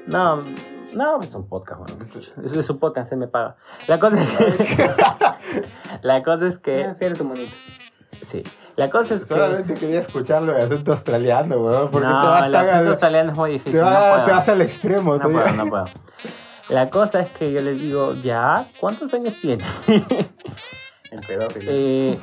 no, 0.07 0.45
no, 0.93 1.21
es 1.21 1.35
un 1.35 1.49
podcast, 1.49 1.81
bueno. 1.81 2.05
Eso 2.45 2.61
es 2.61 2.69
un 2.69 2.79
podcast, 2.79 3.09
se 3.09 3.17
me 3.17 3.29
paga. 3.29 3.57
La 3.87 3.99
cosa 3.99 4.23
es 4.23 4.59
que, 4.59 4.91
la 6.03 6.23
cosa 6.23 6.49
es 6.49 6.59
que, 6.59 6.85
Ah, 6.85 6.95
sí, 6.95 7.05
eres 7.07 7.17
tu 7.17 7.25
monito. 7.25 7.51
sí, 8.27 8.43
la 8.77 8.91
cosa 8.91 9.15
es 9.15 9.25
que, 9.25 9.35
Solamente 9.35 9.75
quería 9.75 10.01
escucharlo 10.01 10.57
en 10.57 10.63
acento 10.65 10.93
australiano, 10.93 11.57
weón. 11.59 11.91
Porque 11.91 12.07
te 12.07 12.13
no, 12.13 12.19
vas, 12.23 12.47
el 12.47 12.55
acento 12.57 12.77
al- 12.79 12.89
australiano 12.89 13.33
es 13.33 13.39
muy 13.39 13.51
difícil, 13.53 13.73
te, 13.73 13.85
no 13.85 13.91
vas- 13.91 14.11
puedo. 14.13 14.25
te 14.25 14.31
vas 14.33 14.49
al 14.49 14.61
extremo. 14.63 15.17
No 15.17 15.27
te 15.29 15.33
puedo, 15.35 15.53
no 15.53 15.65
puedo. 15.67 15.85
La 16.71 16.89
cosa 16.91 17.21
es 17.21 17.29
que 17.31 17.53
yo 17.53 17.61
les 17.63 17.79
digo, 17.81 18.15
ya, 18.15 18.65
¿cuántos 18.81 19.13
años 19.15 19.35
tiene? 19.41 19.63
El 21.11 21.21
pedófilo. 21.27 21.71
eh, 21.73 22.19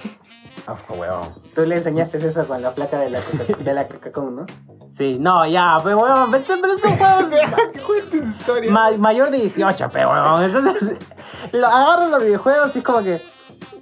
huevón. 0.89 1.21
Tú 1.55 1.61
le 1.65 1.75
enseñaste 1.75 2.17
eso 2.17 2.45
con 2.47 2.61
la 2.61 2.71
placa 2.71 2.99
de 2.99 3.09
la, 3.09 3.19
Coca- 3.21 3.63
de 3.63 3.73
la 3.73 3.87
Coca-Cola, 3.87 4.31
¿no? 4.31 4.45
Sí, 4.93 5.17
no, 5.19 5.45
ya, 5.47 5.77
pero 5.83 5.99
huevón, 5.99 6.29
pero 6.31 6.43
pero 6.61 6.73
esos 6.73 6.91
juegos 6.91 7.31
historias. 8.39 8.71
Ma- 8.73 8.97
mayor 8.97 9.31
de 9.31 9.37
18, 9.37 9.89
pero 9.93 10.11
huevón. 10.11 10.43
Entonces, 10.43 10.97
lo, 11.53 11.67
agarro 11.67 12.07
los 12.09 12.23
videojuegos 12.23 12.75
y 12.75 12.79
es 12.79 12.83
como 12.85 13.01
que. 13.03 13.21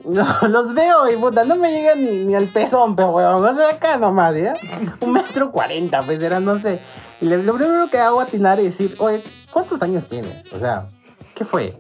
No, 0.06 0.26
los 0.50 0.74
veo 0.74 1.10
y 1.12 1.16
puta, 1.18 1.44
no 1.46 1.56
me 1.56 1.72
llegan 1.72 2.04
ni, 2.04 2.26
ni 2.26 2.36
al 2.36 2.46
pezón, 2.48 2.96
pero 2.96 3.10
huevón. 3.10 3.44
O 3.46 3.54
sea, 3.56 3.70
acá 3.70 3.98
nomás, 3.98 4.36
¿ya? 4.38 4.54
Un 5.02 5.12
metro 5.14 5.52
cuarenta, 5.52 6.02
pues 6.04 6.22
era, 6.22 6.40
no 6.40 6.58
sé. 6.60 6.80
Y 7.22 7.26
le- 7.26 7.44
lo 7.44 7.54
primero 7.56 7.90
que 7.90 7.98
hago 8.00 8.22
es 8.22 8.28
atinar 8.30 8.60
y 8.60 8.64
decir, 8.66 8.96
oye, 9.00 9.22
¿cuántos 9.52 9.82
años 9.82 10.06
tienes? 10.08 10.52
O 10.54 10.58
sea, 10.58 10.88
¿qué 11.36 11.44
fue? 11.46 11.78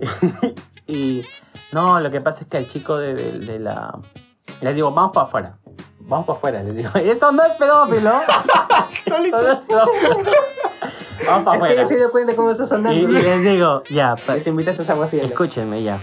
y 0.86 1.24
no, 1.72 2.00
lo 2.00 2.10
que 2.10 2.20
pasa 2.20 2.42
es 2.42 2.46
que 2.48 2.56
al 2.58 2.68
chico 2.68 2.96
de, 2.98 3.14
de- 3.14 3.38
de 3.38 3.58
la. 3.58 3.98
Les 4.60 4.74
digo, 4.74 4.92
vamos 4.92 5.12
para 5.12 5.26
afuera. 5.26 5.58
Vamos 6.08 6.26
para 6.26 6.36
afuera. 6.38 6.62
Les 6.62 6.74
digo, 6.76 6.90
esto 6.94 7.32
no 7.32 7.42
es 7.42 7.52
pedófilo. 7.54 8.12
Solito. 9.08 9.42
No 9.42 9.48
es 9.52 9.58
pedófilo. 9.58 10.32
Vamos 11.26 11.44
para 11.44 11.56
Es 11.56 11.62
que 11.62 11.76
ya 11.76 11.82
afuera. 11.82 11.86
se 11.88 11.96
dio 11.96 12.10
cuenta 12.10 12.36
cómo 12.36 12.50
está 12.50 12.64
Y, 12.64 12.68
sonando. 12.68 12.92
y 12.92 13.06
les 13.06 13.42
digo, 13.42 13.82
ya, 13.90 14.14
Les 14.28 14.46
invitas 14.46 14.78
a 14.78 14.82
esa 14.82 14.94
guasilla. 14.94 15.24
escúchenme 15.24 15.82
ya. 15.82 15.96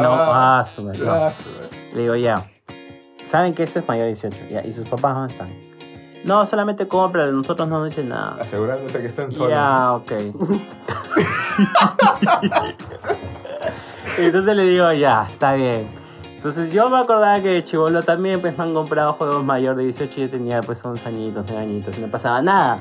No, 0.00 0.12
Ah, 0.12 0.60
ah, 0.60 0.66
su 0.74 0.82
madre, 0.82 1.00
no. 1.04 1.12
ah, 1.12 1.32
su 1.36 1.48
madre. 1.50 1.68
Le 1.94 2.00
digo, 2.02 2.16
ya. 2.16 2.34
Saben 3.30 3.54
que 3.54 3.62
este 3.64 3.80
es 3.80 3.88
mayor 3.88 4.04
de 4.04 4.12
18, 4.12 4.36
ya. 4.50 4.62
¿Y 4.64 4.72
sus 4.72 4.88
papás 4.88 5.14
dónde 5.14 5.32
están? 5.32 5.48
No, 6.24 6.44
solamente 6.46 6.86
compra, 6.88 7.26
nosotros 7.26 7.68
no 7.68 7.78
nos 7.80 7.88
dicen 7.90 8.08
nada. 8.08 8.36
Asegurándose 8.40 9.00
que 9.00 9.06
están 9.06 9.30
solos. 9.32 9.50
Ya, 9.50 9.92
ok. 9.92 10.12
Y 14.18 14.24
Entonces 14.24 14.56
le 14.56 14.64
digo, 14.64 14.92
ya, 14.92 15.26
está 15.30 15.54
bien. 15.54 15.88
Entonces 16.46 16.72
yo 16.72 16.88
me 16.88 16.98
acordaba 16.98 17.40
que 17.40 17.48
de 17.48 17.64
chivolo 17.64 18.04
también 18.04 18.40
pues 18.40 18.56
me 18.56 18.62
han 18.62 18.72
comprado 18.72 19.14
juegos 19.14 19.42
mayor 19.42 19.74
de 19.74 19.82
18 19.82 20.12
y 20.16 20.20
yo 20.22 20.28
tenía 20.30 20.60
pues 20.60 20.84
11 20.84 21.08
añitos, 21.08 21.44
9 21.48 21.60
añitos 21.60 21.98
y 21.98 22.00
no 22.00 22.06
pasaba 22.06 22.40
nada. 22.40 22.78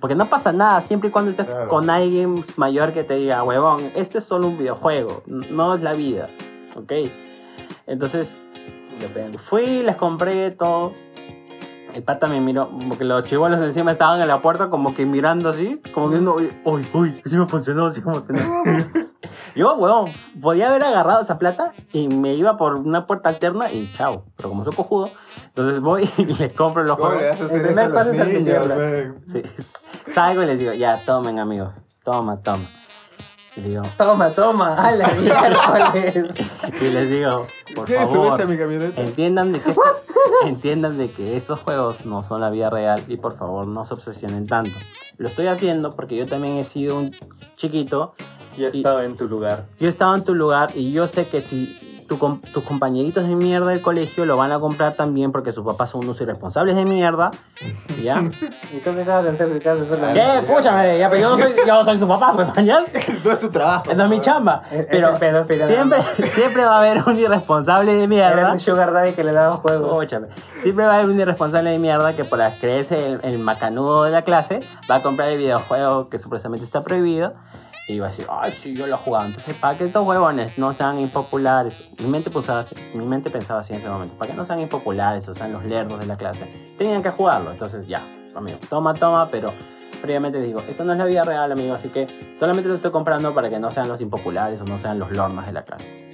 Porque 0.00 0.14
no 0.14 0.26
pasa 0.26 0.52
nada 0.52 0.80
siempre 0.80 1.08
y 1.08 1.12
cuando 1.12 1.32
estés 1.32 1.46
Claro. 1.46 1.68
con 1.68 1.90
alguien 1.90 2.44
mayor 2.56 2.92
que 2.92 3.02
te 3.02 3.14
diga, 3.14 3.42
huevón, 3.42 3.80
este 3.96 4.18
es 4.18 4.24
solo 4.24 4.46
un 4.46 4.56
videojuego, 4.58 5.24
no 5.26 5.74
es 5.74 5.80
la 5.80 5.92
vida. 5.94 6.28
¿Ok? 6.76 6.92
Entonces 7.88 8.32
Depende. 9.00 9.38
fui, 9.38 9.82
les 9.82 9.96
compré 9.96 10.52
todo. 10.52 10.92
El 11.94 12.02
pata 12.02 12.26
me 12.26 12.40
miró, 12.40 12.70
porque 12.88 13.04
los 13.04 13.24
chivolos 13.24 13.60
encima 13.60 13.92
estaban 13.92 14.20
en 14.20 14.28
la 14.28 14.40
puerta 14.40 14.70
como 14.70 14.94
que 14.94 15.04
mirando 15.06 15.48
así, 15.50 15.80
como 15.92 16.10
que 16.10 16.18
no, 16.18 16.34
uy, 16.34 16.50
uy, 16.64 16.86
uy, 16.92 17.22
sí 17.24 17.36
me 17.36 17.46
funcionó, 17.46 17.90
sí 17.90 18.02
me 18.04 18.14
funcionó. 18.14 18.62
Yo, 19.54 19.74
weón, 19.76 20.06
podía 20.40 20.68
haber 20.68 20.84
agarrado 20.84 21.22
esa 21.22 21.38
plata 21.38 21.72
y 21.92 22.08
me 22.08 22.34
iba 22.34 22.56
por 22.56 22.78
una 22.78 23.06
puerta 23.06 23.28
alterna 23.28 23.72
y 23.72 23.92
chao. 23.94 24.24
Pero 24.36 24.48
como 24.48 24.64
soy 24.64 24.72
cojudo, 24.74 25.10
entonces 25.46 25.80
voy 25.80 26.08
y 26.16 26.24
les 26.24 26.52
compro 26.52 26.84
los 26.84 26.98
¿Cómo 26.98 27.12
le 27.12 27.32
juegos. 27.32 27.52
El 27.52 27.62
primer 27.62 27.92
paso 27.92 28.10
es 28.10 28.68
weón? 28.68 29.24
Sí. 29.28 29.42
Salgo 30.14 30.42
y 30.42 30.46
les 30.46 30.58
digo, 30.58 30.72
ya, 30.72 31.04
tomen, 31.04 31.38
amigos. 31.38 31.72
Toma, 32.04 32.40
toma. 32.40 32.64
Y, 33.56 33.60
digo, 33.62 33.82
Toma, 33.96 34.30
toma, 34.30 34.74
a 34.76 34.92
la 34.92 35.08
miércoles. 35.14 36.24
y 36.80 36.84
les 36.84 37.10
digo, 37.10 37.46
por 37.74 37.84
¿Quieres 37.86 38.08
favor, 38.10 38.26
subirse 38.28 38.42
a 38.42 38.46
mi 38.46 38.56
camioneta? 38.58 39.00
entiendan 39.00 39.52
de, 39.52 39.60
que 39.60 39.70
esto- 39.70 39.82
entiendan 40.46 40.98
de 40.98 41.10
que 41.10 41.36
esos 41.36 41.58
juegos 41.60 42.06
no 42.06 42.22
son 42.22 42.40
la 42.40 42.50
vida 42.50 42.70
real 42.70 43.02
y 43.08 43.16
por 43.16 43.36
favor 43.36 43.66
no 43.66 43.84
se 43.84 43.94
obsesionen 43.94 44.46
tanto. 44.46 44.70
Lo 45.18 45.28
estoy 45.28 45.48
haciendo 45.48 45.90
porque 45.90 46.16
yo 46.16 46.26
también 46.26 46.58
he 46.58 46.64
sido 46.64 46.96
un 46.98 47.10
chiquito 47.56 48.14
Yo 48.56 48.68
Y- 48.72 48.78
estaba 48.78 49.04
en 49.04 49.16
tu 49.16 49.26
lugar. 49.28 49.64
Yo 49.80 49.88
estaba 49.88 50.14
en 50.16 50.24
tu 50.24 50.34
lugar 50.34 50.70
y 50.74 50.92
yo 50.92 51.06
sé 51.08 51.26
que 51.26 51.40
si 51.42 51.76
tu 52.10 52.18
com- 52.18 52.40
tus 52.40 52.64
compañeritos 52.64 53.28
de 53.28 53.36
mierda 53.36 53.68
del 53.70 53.80
colegio 53.80 54.24
lo 54.26 54.36
van 54.36 54.50
a 54.50 54.58
comprar 54.58 54.94
también 54.94 55.30
porque 55.30 55.52
sus 55.52 55.64
papás 55.64 55.90
son 55.90 56.02
unos 56.04 56.20
irresponsables 56.20 56.74
de 56.74 56.84
mierda, 56.84 57.30
¿ya? 58.02 58.20
¿Y 58.74 58.78
tú 58.80 58.92
qué 58.96 59.02
acabas 59.02 59.24
de 59.24 59.30
hacer? 59.30 59.58
¿Qué. 59.60 60.38
Escúchame, 60.40 60.98
ya, 60.98 61.08
pero 61.08 61.22
yo 61.22 61.30
no 61.30 61.38
soy, 61.38 61.54
yo 61.64 61.74
no 61.74 61.84
soy 61.84 61.98
su 62.00 62.08
papá, 62.08 62.32
pues, 62.34 62.48
mañana. 62.56 62.84
No 63.24 63.32
es 63.32 63.40
tu 63.40 63.48
trabajo. 63.48 63.94
No 63.94 64.04
es 64.04 64.10
mi 64.10 64.20
chamba. 64.20 64.62
Es- 64.72 64.86
Pero 64.86 65.14
siempre, 65.16 65.98
siempre 66.34 66.64
va 66.64 66.76
a 66.76 66.78
haber 66.80 67.04
un 67.06 67.16
irresponsable 67.16 67.92
de 67.94 67.98
Era 68.04 68.08
mierda. 68.08 68.52
un 68.54 68.60
sugar 68.60 68.92
daddy 68.92 69.12
que 69.12 69.22
le 69.22 69.32
daba 69.32 69.58
juegos. 69.58 69.88
Escúchame, 70.02 70.26
siempre 70.62 70.86
va 70.86 70.94
a 70.94 70.98
haber 70.98 71.10
un 71.10 71.20
irresponsable 71.20 71.70
de 71.70 71.78
mierda 71.78 72.12
que 72.14 72.24
por 72.24 72.40
creerse 72.60 73.06
el, 73.06 73.20
el 73.22 73.38
macanudo 73.38 74.02
de 74.02 74.10
la 74.10 74.22
clase 74.22 74.58
va 74.90 74.96
a 74.96 75.02
comprar 75.02 75.28
el 75.28 75.38
videojuego 75.38 76.08
que 76.08 76.18
supuestamente 76.18 76.64
está 76.64 76.82
prohibido 76.82 77.34
y 77.92 77.98
va 78.00 78.08
a 78.08 78.10
decir, 78.10 78.26
ay, 78.30 78.52
sí, 78.52 78.74
yo 78.74 78.86
lo 78.86 78.94
he 78.94 78.98
jugado. 78.98 79.26
Entonces, 79.26 79.54
para 79.56 79.76
que 79.78 79.84
estos 79.84 80.06
huevones 80.06 80.56
no 80.58 80.72
sean 80.72 80.98
impopulares, 80.98 81.88
mi 82.02 82.08
mente, 82.08 82.30
pensaba 82.30 82.60
así, 82.60 82.74
mi 82.94 83.04
mente 83.06 83.30
pensaba 83.30 83.60
así 83.60 83.72
en 83.72 83.80
ese 83.80 83.88
momento, 83.88 84.14
para 84.14 84.30
que 84.30 84.36
no 84.36 84.44
sean 84.46 84.60
impopulares 84.60 85.28
o 85.28 85.34
sean 85.34 85.52
los 85.52 85.64
lerdos 85.64 86.00
de 86.00 86.06
la 86.06 86.16
clase, 86.16 86.46
tenían 86.78 87.02
que 87.02 87.10
jugarlo. 87.10 87.50
Entonces, 87.50 87.86
ya, 87.86 88.02
amigo, 88.34 88.58
toma, 88.68 88.94
toma, 88.94 89.26
pero 89.28 89.52
previamente 90.00 90.38
les 90.38 90.46
digo, 90.48 90.60
esto 90.68 90.84
no 90.84 90.92
es 90.92 90.98
la 90.98 91.04
vida 91.04 91.22
real, 91.24 91.52
amigo, 91.52 91.74
así 91.74 91.88
que 91.88 92.06
solamente 92.38 92.68
lo 92.68 92.74
estoy 92.74 92.90
comprando 92.90 93.34
para 93.34 93.48
que 93.50 93.58
no 93.58 93.70
sean 93.70 93.88
los 93.88 94.00
impopulares 94.00 94.60
o 94.60 94.64
no 94.64 94.78
sean 94.78 94.98
los 94.98 95.10
lornas 95.16 95.46
de 95.46 95.52
la 95.52 95.62
clase. 95.62 96.10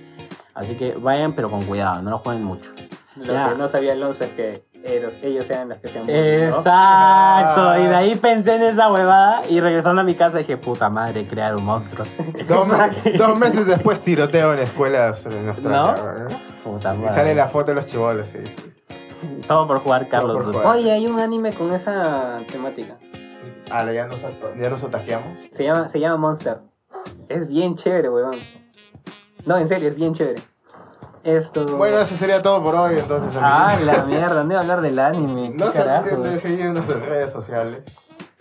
Así 0.54 0.74
que 0.74 0.94
vayan, 0.94 1.32
pero 1.34 1.50
con 1.50 1.62
cuidado, 1.62 2.02
no 2.02 2.10
lo 2.10 2.18
jueguen 2.18 2.42
mucho. 2.44 2.70
Lo 3.16 3.32
Ya. 3.32 3.50
que 3.50 3.54
no 3.56 3.68
sabía 3.68 3.92
Alonso 3.92 4.24
es 4.24 4.30
que 4.30 4.64
ellos, 4.86 5.14
ellos 5.22 5.44
sean 5.46 5.68
los 5.68 5.78
que 5.78 5.88
sean 5.88 6.06
bullying, 6.06 6.50
¿no? 6.50 6.56
Exacto, 6.58 7.78
y 7.80 7.84
de 7.86 7.94
ahí 7.94 8.14
pensé 8.14 8.54
en 8.56 8.62
esa 8.62 8.90
huevada 8.92 9.42
y 9.48 9.60
regresando 9.60 10.00
a 10.00 10.04
mi 10.04 10.14
casa 10.14 10.38
dije, 10.38 10.56
puta 10.56 10.88
madre, 10.90 11.26
crear 11.26 11.54
un 11.56 11.64
monstruo. 11.64 12.06
Dos, 12.48 12.68
dos 13.18 13.38
meses 13.38 13.66
después 13.66 14.00
tiroteo 14.00 14.52
en 14.52 14.58
la 14.58 14.64
escuela 14.64 15.14
en 15.30 15.48
Australia. 15.48 15.94
¿No? 16.28 16.72
Puta 16.72 16.94
Y 16.94 16.98
madre. 16.98 17.14
sale 17.14 17.34
la 17.34 17.48
foto 17.48 17.66
de 17.66 17.74
los 17.74 17.86
chivolos. 17.86 18.26
Sí. 18.28 18.38
Todo 19.48 19.66
por 19.66 19.78
jugar 19.80 20.08
Carlos. 20.08 20.36
por 20.42 20.52
jugar. 20.52 20.76
Oye, 20.76 20.92
hay 20.92 21.06
un 21.06 21.18
anime 21.20 21.52
con 21.52 21.72
esa 21.72 22.38
temática. 22.50 22.96
Ah, 23.70 23.84
ya 23.90 24.06
nos, 24.06 24.18
ya 24.60 24.70
nos 24.70 24.82
ataqueamos. 24.82 25.26
Se 25.56 25.64
llama, 25.64 25.88
se 25.88 25.98
llama 25.98 26.16
Monster. 26.16 26.58
Es 27.28 27.48
bien 27.48 27.74
chévere, 27.74 28.08
weón. 28.10 28.36
No, 29.44 29.56
en 29.56 29.68
serio, 29.68 29.88
es 29.88 29.94
bien 29.94 30.12
chévere. 30.12 30.40
Esto. 31.26 31.66
Bueno, 31.76 31.98
eso 32.00 32.16
sería 32.16 32.40
todo 32.40 32.62
por 32.62 32.74
hoy, 32.76 32.96
entonces. 32.98 33.38
Ah, 33.42 33.76
la 33.82 34.02
mierda, 34.06 34.44
no 34.44 34.50
iba 34.52 34.58
a 34.58 34.62
hablar 34.62 34.80
del 34.80 34.98
anime. 34.98 35.50
No 35.50 35.66
¿Qué 35.66 35.72
se 35.72 35.78
carajo? 35.78 36.14
olviden 36.16 36.34
de 36.34 36.40
seguirnos 36.40 36.88
en 36.94 37.00
redes 37.00 37.32
sociales. 37.32 37.82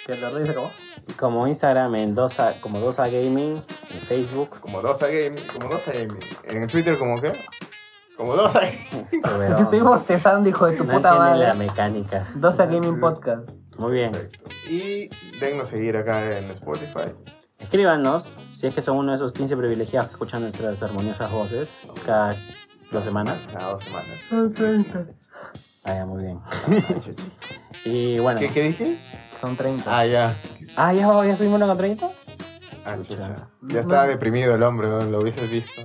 ¿Que 0.05 0.15
la 0.17 0.29
red 0.29 0.45
se 0.45 0.51
acabó? 0.51 0.69
Como 1.17 1.47
Instagram, 1.47 1.95
en 1.95 2.13
Dosa, 2.13 2.53
como 2.61 2.79
Dosa 2.79 3.07
Gaming, 3.07 3.63
en 3.89 3.99
Facebook. 4.01 4.59
Como 4.59 4.81
Dosa 4.81 5.07
Gaming. 5.07 5.43
Como 5.51 5.67
Dosa 5.69 5.91
Gaming. 5.93 6.19
En 6.43 6.67
Twitter, 6.67 6.95
¿como 6.99 7.19
qué? 7.19 7.33
Como 8.15 8.35
Dosa 8.35 8.59
Gaming. 8.59 9.07
Pero 9.23 9.55
Estoy 9.55 9.79
bostezando, 9.79 10.47
hijo 10.47 10.67
de 10.67 10.77
tu 10.77 10.83
no 10.83 10.93
puta 10.93 11.09
entienden 11.09 11.39
la 11.39 11.53
madre. 11.53 11.57
mecánica. 11.67 12.29
Dosa 12.35 12.65
Gaming 12.67 12.99
Podcast. 12.99 13.49
Muy 13.79 13.93
bien. 13.93 14.11
Perfecto. 14.11 14.49
Y 14.69 15.09
dennos 15.39 15.69
seguir 15.69 15.97
acá 15.97 16.37
en 16.37 16.51
Spotify. 16.51 17.11
Escríbanos 17.57 18.31
si 18.53 18.67
es 18.67 18.75
que 18.75 18.81
son 18.83 18.97
uno 18.97 19.09
de 19.11 19.15
esos 19.15 19.31
15 19.31 19.57
privilegiados 19.57 20.09
que 20.09 20.13
escuchan 20.13 20.43
nuestras 20.43 20.83
armoniosas 20.83 21.31
voces 21.31 21.69
cada 22.05 22.35
dos 22.91 23.03
semanas. 23.03 23.37
Cada 23.53 23.71
dos 23.73 23.83
semanas. 23.83 25.09
Ah, 25.83 25.93
ya, 25.93 26.05
muy 26.05 26.23
bien. 26.23 26.39
Chuchi. 27.03 27.31
Y 27.85 28.17
bueno. 28.19 28.39
¿Qué, 28.39 28.47
¿Qué 28.49 28.63
dije? 28.63 28.99
Son 29.39 29.55
30. 29.55 29.83
Ah, 29.99 30.05
ya. 30.05 30.35
Ah, 30.75 30.91
ya, 30.93 31.01
ya 31.25 31.37
subimos 31.37 31.57
una 31.57 31.67
con 31.67 31.77
30. 31.77 32.09
Ah, 32.85 32.95
Chucha. 33.03 33.35
Ya 33.61 33.81
estaba 33.81 34.07
deprimido 34.07 34.55
el 34.55 34.63
hombre, 34.63 34.87
¿no? 34.89 34.99
lo 35.01 35.19
hubieses 35.19 35.49
visto. 35.51 35.83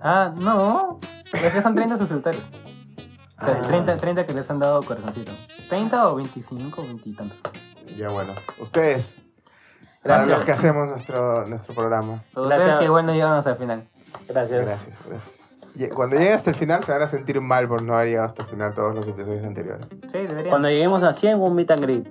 Ah, 0.00 0.32
no. 0.38 1.00
Es 1.32 1.52
que 1.52 1.62
son 1.62 1.74
30 1.74 1.96
suscriptores. 1.98 2.40
O 3.40 3.44
sea, 3.44 3.54
Ah. 3.54 3.60
30, 3.60 3.96
30 3.96 4.26
que 4.26 4.34
les 4.34 4.48
han 4.50 4.58
dado 4.60 4.80
corazoncito. 4.82 5.32
30 5.68 6.08
o 6.08 6.14
25, 6.16 6.82
20 6.82 7.08
y 7.08 7.12
tantos. 7.14 7.38
Ya 7.96 8.08
bueno. 8.08 8.32
Ustedes, 8.58 9.12
Gracias. 10.04 10.26
para 10.26 10.26
los 10.36 10.44
que 10.44 10.52
hacemos 10.52 10.88
nuestro, 10.88 11.44
nuestro 11.46 11.74
programa. 11.74 12.22
Pero 12.32 12.46
Gracias. 12.46 12.68
ustedes 12.68 12.84
que 12.84 12.90
bueno 12.90 13.12
llegamos 13.12 13.46
al 13.46 13.56
final. 13.56 13.88
Gracias. 14.28 14.64
Gracias, 14.64 14.98
gracias. 15.06 15.35
Cuando 15.94 16.16
lleguen 16.16 16.34
hasta 16.34 16.50
el 16.50 16.56
final 16.56 16.82
se 16.84 16.92
van 16.92 17.02
a 17.02 17.08
sentir 17.08 17.40
mal 17.40 17.68
por 17.68 17.82
no 17.82 17.94
haber 17.94 18.08
llegado 18.08 18.28
hasta 18.28 18.42
el 18.42 18.48
final 18.48 18.74
todos 18.74 18.94
los 18.94 19.06
episodios 19.06 19.44
anteriores. 19.44 19.86
Sí, 20.10 20.18
deberían. 20.18 20.48
Cuando 20.48 20.68
lleguemos 20.68 21.02
a 21.02 21.12
100, 21.12 21.38
un 21.40 21.54
meet 21.54 21.70
and 21.70 21.82
greet. 21.82 22.06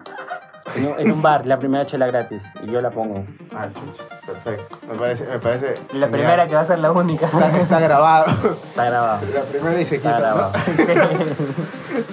En 0.76 0.88
un, 0.88 1.00
en 1.00 1.11
un 1.11 1.22
bar, 1.22 1.45
la 1.45 1.58
primera 1.58 1.85
chela 1.85 2.08
gratis. 2.08 2.42
Y 2.64 2.72
yo 2.72 2.82
la 2.82 2.90
pongo. 2.92 3.24
Ah, 3.56 3.68
chucha. 3.69 4.03
Perfecto. 4.26 4.77
Me 4.92 4.95
parece, 4.98 5.26
me 5.26 5.40
parece. 5.40 5.68
La 5.68 6.08
genial. 6.08 6.11
primera 6.11 6.48
que 6.48 6.56
va 6.56 6.61
a 6.61 6.66
ser 6.66 6.80
la 6.80 6.92
única. 6.92 7.26
Está, 7.27 7.58
está 7.60 7.80
grabado. 7.80 8.26
Está 8.53 8.85
grabado. 8.85 9.22
La 9.34 9.42
primera 9.44 9.82
y 9.82 9.85
se 9.85 9.95
Está 9.95 10.16
quita, 10.16 10.19
grabado. 10.19 10.52
Sí. 10.66 12.06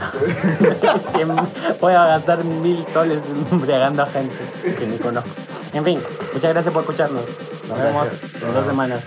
Cien- 1.14 1.48
Voy 1.80 1.94
a 1.94 2.06
gastar 2.06 2.44
mil 2.44 2.84
soles 2.92 3.20
embriagando 3.50 4.02
a 4.02 4.06
gente 4.06 4.34
que 4.78 4.86
ni 4.86 4.98
conozco. 4.98 5.30
En 5.72 5.84
fin, 5.84 5.98
muchas 6.34 6.52
gracias 6.52 6.72
por 6.74 6.82
escucharnos. 6.82 7.22
Nos 7.68 7.82
vemos 7.82 8.08
en 8.42 8.54
dos 8.54 8.64
semanas. 8.64 9.04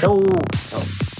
Chau. 0.00 0.20
¿no? 0.20 1.17